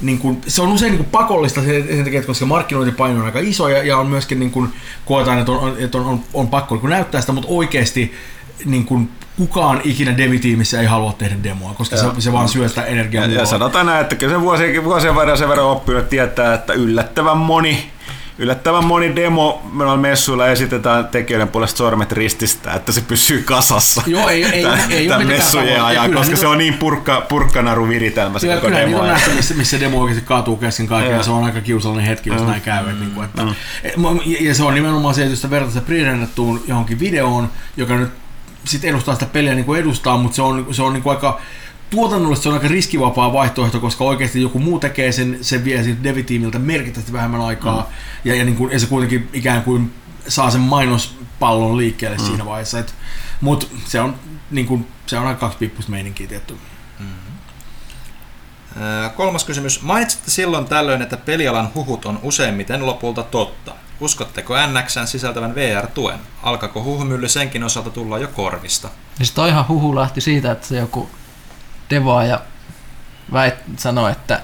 niin 0.00 0.18
kuin, 0.18 0.40
se 0.46 0.62
on 0.62 0.68
usein 0.68 0.90
niin 0.90 0.98
kuin 0.98 1.10
pakollista 1.10 1.62
sen 1.62 1.86
sen 1.88 2.04
takia, 2.04 2.18
että 2.20 2.26
koska 2.26 2.46
markkinointipaino 2.46 3.20
on 3.20 3.26
aika 3.26 3.38
iso 3.38 3.68
ja, 3.68 3.82
ja 3.82 3.98
on 3.98 4.06
myöskin 4.06 4.40
niin 4.40 4.50
kuin, 4.50 4.72
koetaan, 5.04 5.38
että 5.38 5.52
on, 5.52 5.76
että 5.78 5.98
on, 5.98 6.04
on, 6.04 6.20
on 6.34 6.48
pakko 6.48 6.74
niin 6.74 6.80
kuin 6.80 6.90
näyttää 6.90 7.20
sitä, 7.20 7.32
mutta 7.32 7.48
oikeasti 7.50 8.14
niin 8.64 8.84
kuin, 8.86 9.10
kukaan 9.36 9.80
ikinä 9.84 10.16
devitiimissä 10.16 10.80
ei 10.80 10.86
halua 10.86 11.12
tehdä 11.12 11.36
demoa, 11.42 11.74
koska 11.74 11.96
se, 11.96 12.06
se 12.18 12.32
vaan 12.32 12.48
syö 12.48 12.68
sitä 12.68 12.84
energiaa. 12.84 13.24
Ja, 13.26 13.38
ja 13.40 13.46
sanotaan 13.46 13.86
näin, 13.86 14.00
että 14.00 14.14
kyllä 14.16 14.34
se 14.34 14.40
vuosien, 14.40 14.84
vuosien 14.84 15.14
varrella 15.14 15.36
sen 15.38 15.48
verran 15.48 15.66
oppinut 15.66 16.08
tietää, 16.08 16.54
että 16.54 16.72
yllättävän 16.72 17.36
moni 17.36 17.90
Yllättävän 18.38 18.84
moni 18.84 19.16
demo 19.16 19.62
noilla 19.72 19.96
messuilla 19.96 20.46
esitetään 20.48 21.06
tekijöiden 21.08 21.48
puolesta 21.48 21.76
sormet 21.78 22.12
rististä, 22.12 22.72
että 22.72 22.92
se 22.92 23.00
pysyy 23.00 23.42
kasassa. 23.42 24.02
Joo, 24.06 24.28
ei- 24.28 24.44
ei- 24.44 24.64
Tän- 24.64 24.78
ei 24.92 25.02
mitenkään 25.02 25.26
messujen 25.26 25.84
ajan, 25.84 26.04
Kyllä 26.06 26.16
koska 26.18 26.28
niitä 26.30 26.40
se 26.40 26.46
on- 26.46 26.52
on 26.52 26.58
niin 26.58 26.74
purkka, 26.74 27.20
purkkanaru 27.28 27.88
viritelmä 27.88 28.38
se 28.38 28.46
Kyllä, 28.46 28.60
koko 28.60 28.66
kyllä 28.66 28.78
niitä 28.78 28.90
demo. 28.90 29.02
on 29.02 29.08
nähty, 29.08 29.30
missä, 29.30 29.54
missä 29.54 29.80
demo 29.80 30.00
oikeasti 30.00 30.24
kaatuu 30.26 30.56
kesken 30.56 30.86
kaiken, 30.86 31.10
ja 31.10 31.16
Joo. 31.16 31.22
se 31.24 31.30
on 31.30 31.44
aika 31.44 31.60
kiusallinen 31.60 32.06
hetki, 32.06 32.30
jos 32.30 32.42
näin 32.42 32.62
käy. 32.62 32.78
Että, 32.88 33.00
niin 33.00 33.10
kuin, 33.10 33.24
että, 33.24 33.42
ja- 34.26 34.48
ja 34.48 34.54
se 34.54 34.62
on 34.62 34.74
nimenomaan 34.74 35.14
se, 35.14 35.20
että 35.22 35.32
jos 35.32 35.38
sitä 35.38 35.50
vertaa 35.50 35.80
pre 35.86 35.96
johonkin 36.68 37.00
videoon, 37.00 37.48
joka 37.76 37.96
nyt 37.96 38.10
sit 38.66 38.84
edustaa 38.84 39.14
sitä 39.14 39.26
peliä 39.26 39.54
niin 39.54 39.64
kuin 39.64 39.80
edustaa, 39.80 40.18
mutta 40.18 40.36
se 40.36 40.42
on, 40.42 40.66
se 40.70 40.82
on 40.82 40.92
niin 40.92 41.02
kuin 41.02 41.14
aika 41.14 41.40
tuotannollisesti 41.90 42.42
se 42.42 42.48
on 42.48 42.54
aika 42.54 42.68
riskivapaa 42.68 43.32
vaihtoehto, 43.32 43.80
koska 43.80 44.04
oikeasti 44.04 44.42
joku 44.42 44.58
muu 44.58 44.78
tekee 44.78 45.12
sen, 45.12 45.38
se 45.40 45.64
vie 45.64 45.82
siitä 45.82 46.04
devitiimiltä 46.04 46.58
merkittävästi 46.58 47.12
vähemmän 47.12 47.40
aikaa, 47.40 47.80
mm. 47.80 47.86
ja, 48.24 48.34
ja, 48.34 48.44
niin 48.44 48.56
kuin, 48.56 48.72
ja 48.72 48.78
se 48.78 48.86
kuitenkin 48.86 49.28
ikään 49.32 49.62
kuin 49.62 49.92
saa 50.28 50.50
sen 50.50 50.60
mainospallon 50.60 51.76
liikkeelle 51.76 52.16
mm. 52.16 52.24
siinä 52.24 52.44
vaiheessa. 52.44 52.84
Mutta 53.40 53.66
se 53.84 54.00
on, 54.00 54.14
niin 54.50 54.66
kuin, 54.66 54.86
se 55.06 55.18
on 55.18 55.26
aika 55.26 55.40
kaksipiippuista 55.40 55.92
meininkiä 55.92 56.26
tietty. 56.26 56.56
Ää, 58.80 59.08
Kolmas 59.08 59.44
kysymys. 59.44 59.82
Mainitsitte 59.82 60.30
silloin 60.30 60.64
tällöin, 60.64 61.02
että 61.02 61.16
pelialan 61.16 61.70
huhut 61.74 62.04
on 62.04 62.18
useimmiten 62.22 62.86
lopulta 62.86 63.22
totta. 63.22 63.74
Uskotteko 64.00 64.54
NXn 64.66 65.06
sisältävän 65.06 65.54
VR-tuen? 65.54 66.18
Alkaako 66.42 66.82
huhumylly 66.82 67.28
senkin 67.28 67.64
osalta 67.64 67.90
tulla 67.90 68.18
jo 68.18 68.28
korvista? 68.28 68.88
Niin 69.18 69.26
sit 69.26 69.38
ihan 69.48 69.68
huhu 69.68 69.94
lähti 69.94 70.20
siitä, 70.20 70.52
että 70.52 70.66
se 70.66 70.76
joku 70.76 71.10
devaaja 71.90 72.40
väit, 73.32 73.54
sanoi, 73.76 74.12
että 74.12 74.42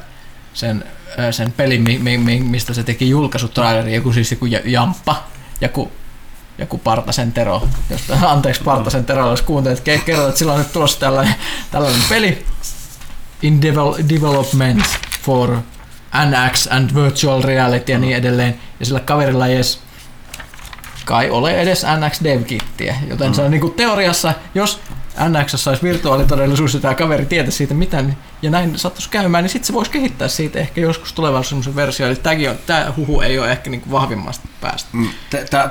sen, 0.54 0.84
sen 1.30 1.52
pelin, 1.52 1.82
mi, 1.82 1.98
mi, 1.98 2.18
mi, 2.18 2.40
mistä 2.40 2.74
se 2.74 2.82
teki 2.82 3.10
julkaisutraileri, 3.10 3.94
joku 3.94 4.12
siis 4.12 4.30
joku 4.30 4.46
jamppa, 4.64 5.22
joku, 5.60 5.92
joku 6.58 6.78
Partasen 6.78 7.32
Tero, 7.32 7.68
josta, 7.90 8.18
anteeksi 8.22 8.62
Partasen 8.62 9.04
Tero, 9.04 9.30
jos 9.30 9.42
kuuntelet, 9.42 9.78
ke- 9.78 10.04
kerrot, 10.04 10.28
että 10.28 10.38
sillä 10.38 10.52
on 10.52 10.58
nyt 10.58 10.72
tulossa 10.72 11.00
tällainen, 11.00 11.34
tällainen 11.70 12.02
peli 12.08 12.46
in 13.42 13.62
devel, 13.62 13.94
development 14.08 14.84
for 15.22 15.58
NX 16.26 16.68
and 16.70 16.94
virtual 16.94 17.42
reality 17.42 17.92
ja 17.92 17.98
niin 17.98 18.16
edelleen, 18.16 18.60
ja 18.80 18.86
sillä 18.86 19.00
kaverilla 19.00 19.46
ei 19.46 19.54
edes 19.54 19.80
kai 21.04 21.30
ole 21.30 21.60
edes 21.60 21.86
NX 21.98 22.24
Dev-kittiä, 22.24 22.96
joten 23.08 23.28
mm. 23.28 23.34
se 23.34 23.42
on 23.42 23.50
niinku 23.50 23.70
teoriassa, 23.70 24.34
jos 24.54 24.80
NX 25.28 25.66
olisi 25.66 25.82
virtuaalitodellisuus 25.82 26.74
ja 26.74 26.80
tämä 26.80 26.94
kaveri 26.94 27.26
tietäisi 27.26 27.58
siitä 27.58 27.74
mitä, 27.74 28.02
niin- 28.02 28.16
ja 28.42 28.50
näin 28.50 28.78
sattuisi 28.78 29.10
käymään, 29.10 29.44
niin 29.44 29.50
sitten 29.50 29.66
se 29.66 29.72
voisi 29.72 29.90
kehittää 29.90 30.28
siitä 30.28 30.58
ehkä 30.58 30.80
joskus 30.80 31.12
tulevaisuudessa 31.12 31.48
semmoisen 31.48 31.76
versio. 31.76 32.06
Eli 32.06 32.16
tämäkin 32.16 32.50
on, 32.50 32.56
tämä 32.66 32.92
huhu 32.96 33.20
ei 33.20 33.38
ole 33.38 33.52
ehkä 33.52 33.70
niinku 33.70 33.90
vahvimmasta 33.90 34.48
päästä. 34.60 34.88
Mm. 34.92 35.08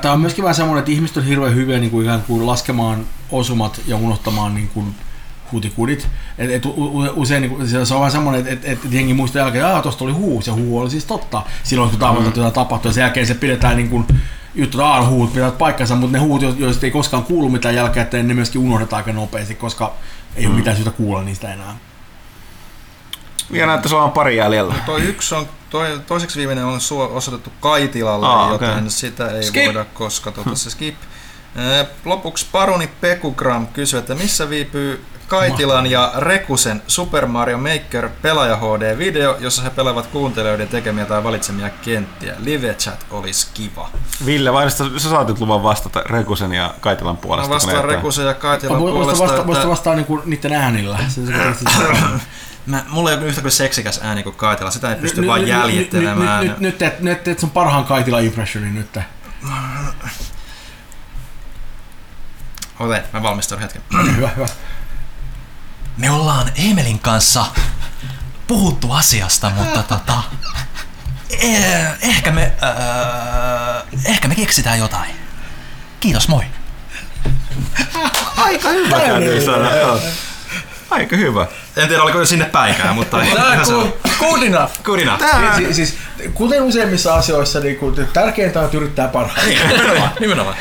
Tämä 0.00 0.14
on 0.14 0.20
myöskin 0.20 0.44
vähän 0.44 0.54
semmoinen, 0.54 0.78
että 0.78 0.92
ihmiset 0.92 1.16
on 1.16 1.24
hirveän 1.24 1.54
hyviä 1.54 1.78
niin 1.78 1.90
kuin 1.90 2.06
ikään 2.06 2.22
kuin 2.22 2.46
laskemaan 2.46 3.06
osumat 3.30 3.80
ja 3.86 3.96
unohtamaan 3.96 4.54
niin 4.54 4.68
kuin 4.68 4.94
hutikudit. 5.52 6.08
Et, 6.38 6.50
et, 6.50 6.62
usein 7.14 7.42
niin 7.42 7.50
kuin, 7.50 7.68
se 7.68 7.94
on 7.94 8.00
vähän 8.00 8.12
semmoinen, 8.12 8.46
että 8.46 8.70
et, 8.70 8.78
et 8.84 8.92
jengi 8.92 9.14
muistaa 9.14 9.42
jälkeen, 9.42 9.66
että 9.66 9.82
tuosta 9.82 10.04
oli 10.04 10.12
huu, 10.12 10.42
se 10.42 10.50
huu 10.50 10.78
oli 10.78 10.90
siis 10.90 11.04
totta. 11.04 11.42
Silloin 11.62 11.90
kun 11.90 11.98
tavoittaa 11.98 12.30
mm. 12.30 12.36
jotain 12.36 12.52
tapahtuu 12.52 12.88
ja 12.88 12.92
sen 12.92 13.02
jälkeen 13.02 13.26
se 13.26 13.34
pidetään 13.34 13.76
niin 13.76 13.90
kuin, 13.90 14.06
juttu, 14.54 14.78
että 14.78 14.88
aah, 14.88 15.08
huut 15.08 15.32
pitävät 15.32 15.58
paikkansa, 15.58 15.96
mutta 15.96 16.12
ne 16.12 16.18
huut, 16.18 16.42
jo- 16.42 16.54
joista 16.58 16.86
ei 16.86 16.92
koskaan 16.92 17.24
kuulu 17.24 17.48
mitään 17.48 17.74
jälkeen, 17.74 18.28
ne 18.28 18.34
myöskin 18.34 18.60
unohdetaan 18.60 19.00
aika 19.00 19.12
nopeasti, 19.12 19.54
koska 19.54 19.92
ei 20.36 20.46
ole 20.46 20.54
mitään 20.54 20.76
syytä 20.76 20.90
kuulla 20.90 21.22
niistä 21.22 21.52
enää. 21.52 21.76
Vielä 23.52 23.66
näyttäisi 23.66 23.94
olevan 23.94 24.12
pari 24.12 24.36
jäljellä. 24.36 24.74
Toi 24.86 25.02
yksi 25.02 25.34
on, 25.34 25.48
toi, 25.70 26.00
toiseksi 26.06 26.38
viimeinen 26.38 26.64
on 26.64 26.80
suo, 26.80 27.10
osoitettu 27.14 27.52
Kaitilalle, 27.60 28.26
Aa, 28.26 28.52
joten 28.52 28.70
okei. 28.70 28.90
sitä 28.90 29.30
ei 29.30 29.42
Skip. 29.42 29.64
voida 29.64 29.84
koska 29.84 30.32
tuota 30.32 30.54
se 30.54 30.70
skip. 30.70 30.96
Lopuksi 32.04 32.46
Paroni 32.52 32.86
Pekugram 32.86 33.66
kysyy, 33.66 33.98
että 33.98 34.14
missä 34.14 34.50
viipyy 34.50 35.04
Kaitilan 35.32 35.86
ja 35.86 36.12
Rekusen 36.16 36.82
Super 36.86 37.26
Mario 37.26 37.58
Maker 37.58 38.08
pelaaja 38.22 38.56
HD-video, 38.56 39.36
jossa 39.40 39.62
he 39.62 39.70
pelaavat 39.70 40.06
kuuntelijoiden 40.06 40.68
tekemiä 40.68 41.04
tai 41.04 41.24
valitsemia 41.24 41.70
kenttiä. 41.70 42.34
Live 42.38 42.74
chat 42.74 43.06
olisi 43.10 43.46
kiva. 43.54 43.90
Ville, 44.26 44.52
vai 44.52 44.70
sä 44.70 44.84
sä 44.98 45.10
saat 45.10 45.28
nyt 45.28 45.40
luvan 45.40 45.62
vastata 45.62 46.02
Rekusen 46.06 46.52
ja 46.52 46.74
Kaitilan 46.80 47.14
Mä 47.14 47.20
puolesta. 47.20 47.48
kun 47.48 47.54
vastaan 47.54 47.84
Rekusen 47.84 48.26
ja 48.26 48.34
Kaitilan 48.34 48.80
Voisi 48.80 48.92
puolesta, 48.92 49.22
vasta, 49.24 49.46
vasta 49.46 49.52
että 49.60 49.68
vastaa 49.68 49.94
niin 49.94 50.06
kuin 50.06 50.22
niiden 50.24 50.52
äänillä. 50.52 50.98
Mä, 52.66 52.84
mulla 52.88 53.10
ei 53.10 53.16
ole 53.16 53.26
yhtä 53.26 53.40
kuin 53.40 53.52
seksikäs 53.52 54.00
ääni 54.02 54.22
kuin 54.22 54.34
Kaitila, 54.36 54.70
sitä 54.70 54.90
ei 54.90 54.96
pysty 55.00 55.20
Nyt- 55.20 55.28
vaan 55.28 55.40
nyt- 55.40 55.48
jäljittelemään. 55.48 56.40
Nyt, 56.40 56.50
nyt, 56.50 56.60
nyt, 56.60 56.78
teet, 56.78 57.00
nyt 57.00 57.24
teet 57.24 57.38
sun 57.38 57.50
parhaan 57.50 57.84
kaitila 57.84 58.18
impressionin 58.18 58.74
nyt. 58.74 58.98
Ote, 62.80 63.04
mä 63.12 63.22
valmistaudun 63.22 63.62
hetken. 63.62 63.82
Hyvä, 64.16 64.28
hyvä. 64.36 64.46
Me 65.96 66.10
ollaan 66.10 66.52
Emelin 66.56 66.98
kanssa 66.98 67.46
puhuttu 68.46 68.92
asiasta, 68.92 69.50
mutta 69.50 69.82
tota... 69.82 70.22
Eh, 71.30 71.86
ehkä 72.00 72.30
me... 72.30 72.42
Äh, 72.62 73.82
ehkä 74.04 74.28
me 74.28 74.34
keksitään 74.34 74.78
jotain. 74.78 75.10
Kiitos, 76.00 76.28
moi. 76.28 76.44
Aika 78.36 78.68
hyvä. 78.68 78.96
Aika 80.90 81.16
hyvä. 81.16 81.46
En 81.76 81.88
tiedä, 81.88 82.02
oliko 82.02 82.18
jo 82.18 82.26
sinne 82.26 82.44
päinkään, 82.44 82.94
mutta 82.94 83.22
ihan 83.22 83.66
se 83.66 83.74
on. 83.74 83.92
Good 84.18 84.42
enough. 84.42 84.72
Good 84.82 85.00
enough. 85.00 85.18
Tää, 85.18 85.56
Si- 85.56 85.74
siis, 85.74 85.96
kuten 86.34 86.62
useimmissa 86.62 87.14
asioissa, 87.14 87.60
niin 87.60 87.76
kun 87.76 88.08
tärkeintä 88.12 88.58
on, 88.58 88.64
että 88.64 88.76
yrittää 88.76 89.08
parhaan. 89.08 89.48
Nimenomaan, 89.48 90.10
nimenomaan. 90.20 90.56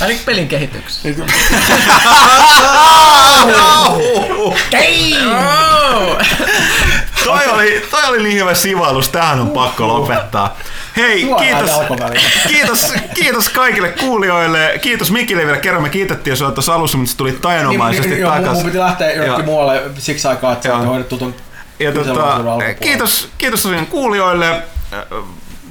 Ainakin 0.00 0.22
pelin 0.24 0.48
kehityksessä. 0.48 1.08
toi, 7.24 7.46
oli, 7.46 7.86
toi 7.90 8.04
oli 8.08 8.22
niin 8.22 8.36
hyvä 8.36 8.54
sivallus, 8.54 9.08
tähän 9.08 9.40
on 9.40 9.50
pakko 9.50 9.88
lopettaa. 9.88 10.56
Hei, 10.96 11.20
Suoraan 11.22 11.44
kiitos, 11.44 11.70
kiitos, 12.48 12.92
kiitos 13.14 13.48
kaikille 13.48 13.88
kuulijoille. 13.88 14.78
Kiitos 14.82 15.10
Mikille 15.10 15.46
vielä 15.46 15.58
kerran. 15.58 15.82
Me 15.82 15.88
kiitettiin 15.88 16.36
jo 16.40 16.50
tuossa 16.50 16.74
alussa, 16.74 16.98
mutta 16.98 17.10
se 17.10 17.16
tuli 17.16 17.32
tajanomaisesti 17.32 18.08
Niin, 18.08 18.20
joo, 18.20 18.30
mun- 18.30 18.36
Mun 18.36 18.44
takaisin. 18.44 18.66
piti 18.66 18.78
lähteä 18.78 19.12
jonnekin 19.12 19.44
muualle 19.44 19.82
siksi 19.98 20.28
aikaa, 20.28 20.52
että 20.52 20.68
saatte 20.68 20.86
hoidettu 20.86 21.18
ton 21.18 21.34
Ja 21.78 21.92
tota, 21.92 22.38
kiitos, 22.82 23.28
kiitos 23.38 23.62
tosiaan 23.62 23.86
kuulijoille. 23.86 24.62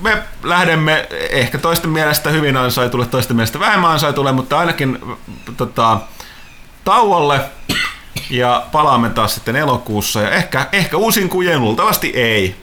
Me 0.01 0.17
lähdemme 0.43 1.07
ehkä 1.29 1.57
toisten 1.57 1.89
mielestä 1.89 2.29
hyvin 2.29 2.57
ansaitulle, 2.57 3.05
toisten 3.05 3.35
mielestä 3.35 3.59
vähemmän 3.59 3.91
ansaitulle, 3.91 4.31
mutta 4.31 4.59
ainakin 4.59 4.99
tota, 5.57 5.97
tauolle. 6.83 7.39
Ja 8.29 8.63
palaamme 8.71 9.09
taas 9.09 9.35
sitten 9.35 9.55
elokuussa. 9.55 10.21
Ja 10.21 10.29
ehkä, 10.31 10.67
ehkä 10.71 10.97
uusin 10.97 11.29
kujen, 11.29 11.61
luultavasti 11.61 12.09
ei. 12.15 12.55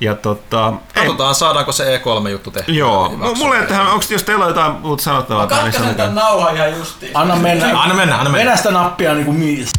Ja 0.00 0.14
tota, 0.14 0.72
ei, 0.96 1.02
Katsotaan, 1.02 1.34
saadaanko 1.34 1.72
se 1.72 1.96
E3-juttu 1.98 2.50
tehty. 2.50 2.72
joo, 2.72 3.08
M- 3.08 3.38
mulle 3.38 3.58
ei 3.60 3.66
tähän, 3.66 3.86
onko 3.86 4.04
jos 4.10 4.22
teillä 4.22 4.44
on 4.44 4.50
jotain 4.50 4.72
muuta 4.72 5.02
sanottavaa? 5.02 5.46
tai 5.46 5.58
niin 5.58 5.64
Katkaisen 5.72 5.82
sanotaan? 5.96 6.08
tän 6.08 6.14
nauhan 6.24 6.56
ihan 6.56 6.72
justiin. 6.78 7.12
Anna 7.16 7.36
mennä. 7.36 7.80
Anna 7.82 7.94
mennä, 7.94 8.16
anna 8.18 8.30
mennä. 8.30 8.44
Venä 8.44 8.56
sitä 8.56 8.70
nappia 8.70 9.14
niin 9.14 9.24
kuin 9.26 9.38
mies. 9.38 9.70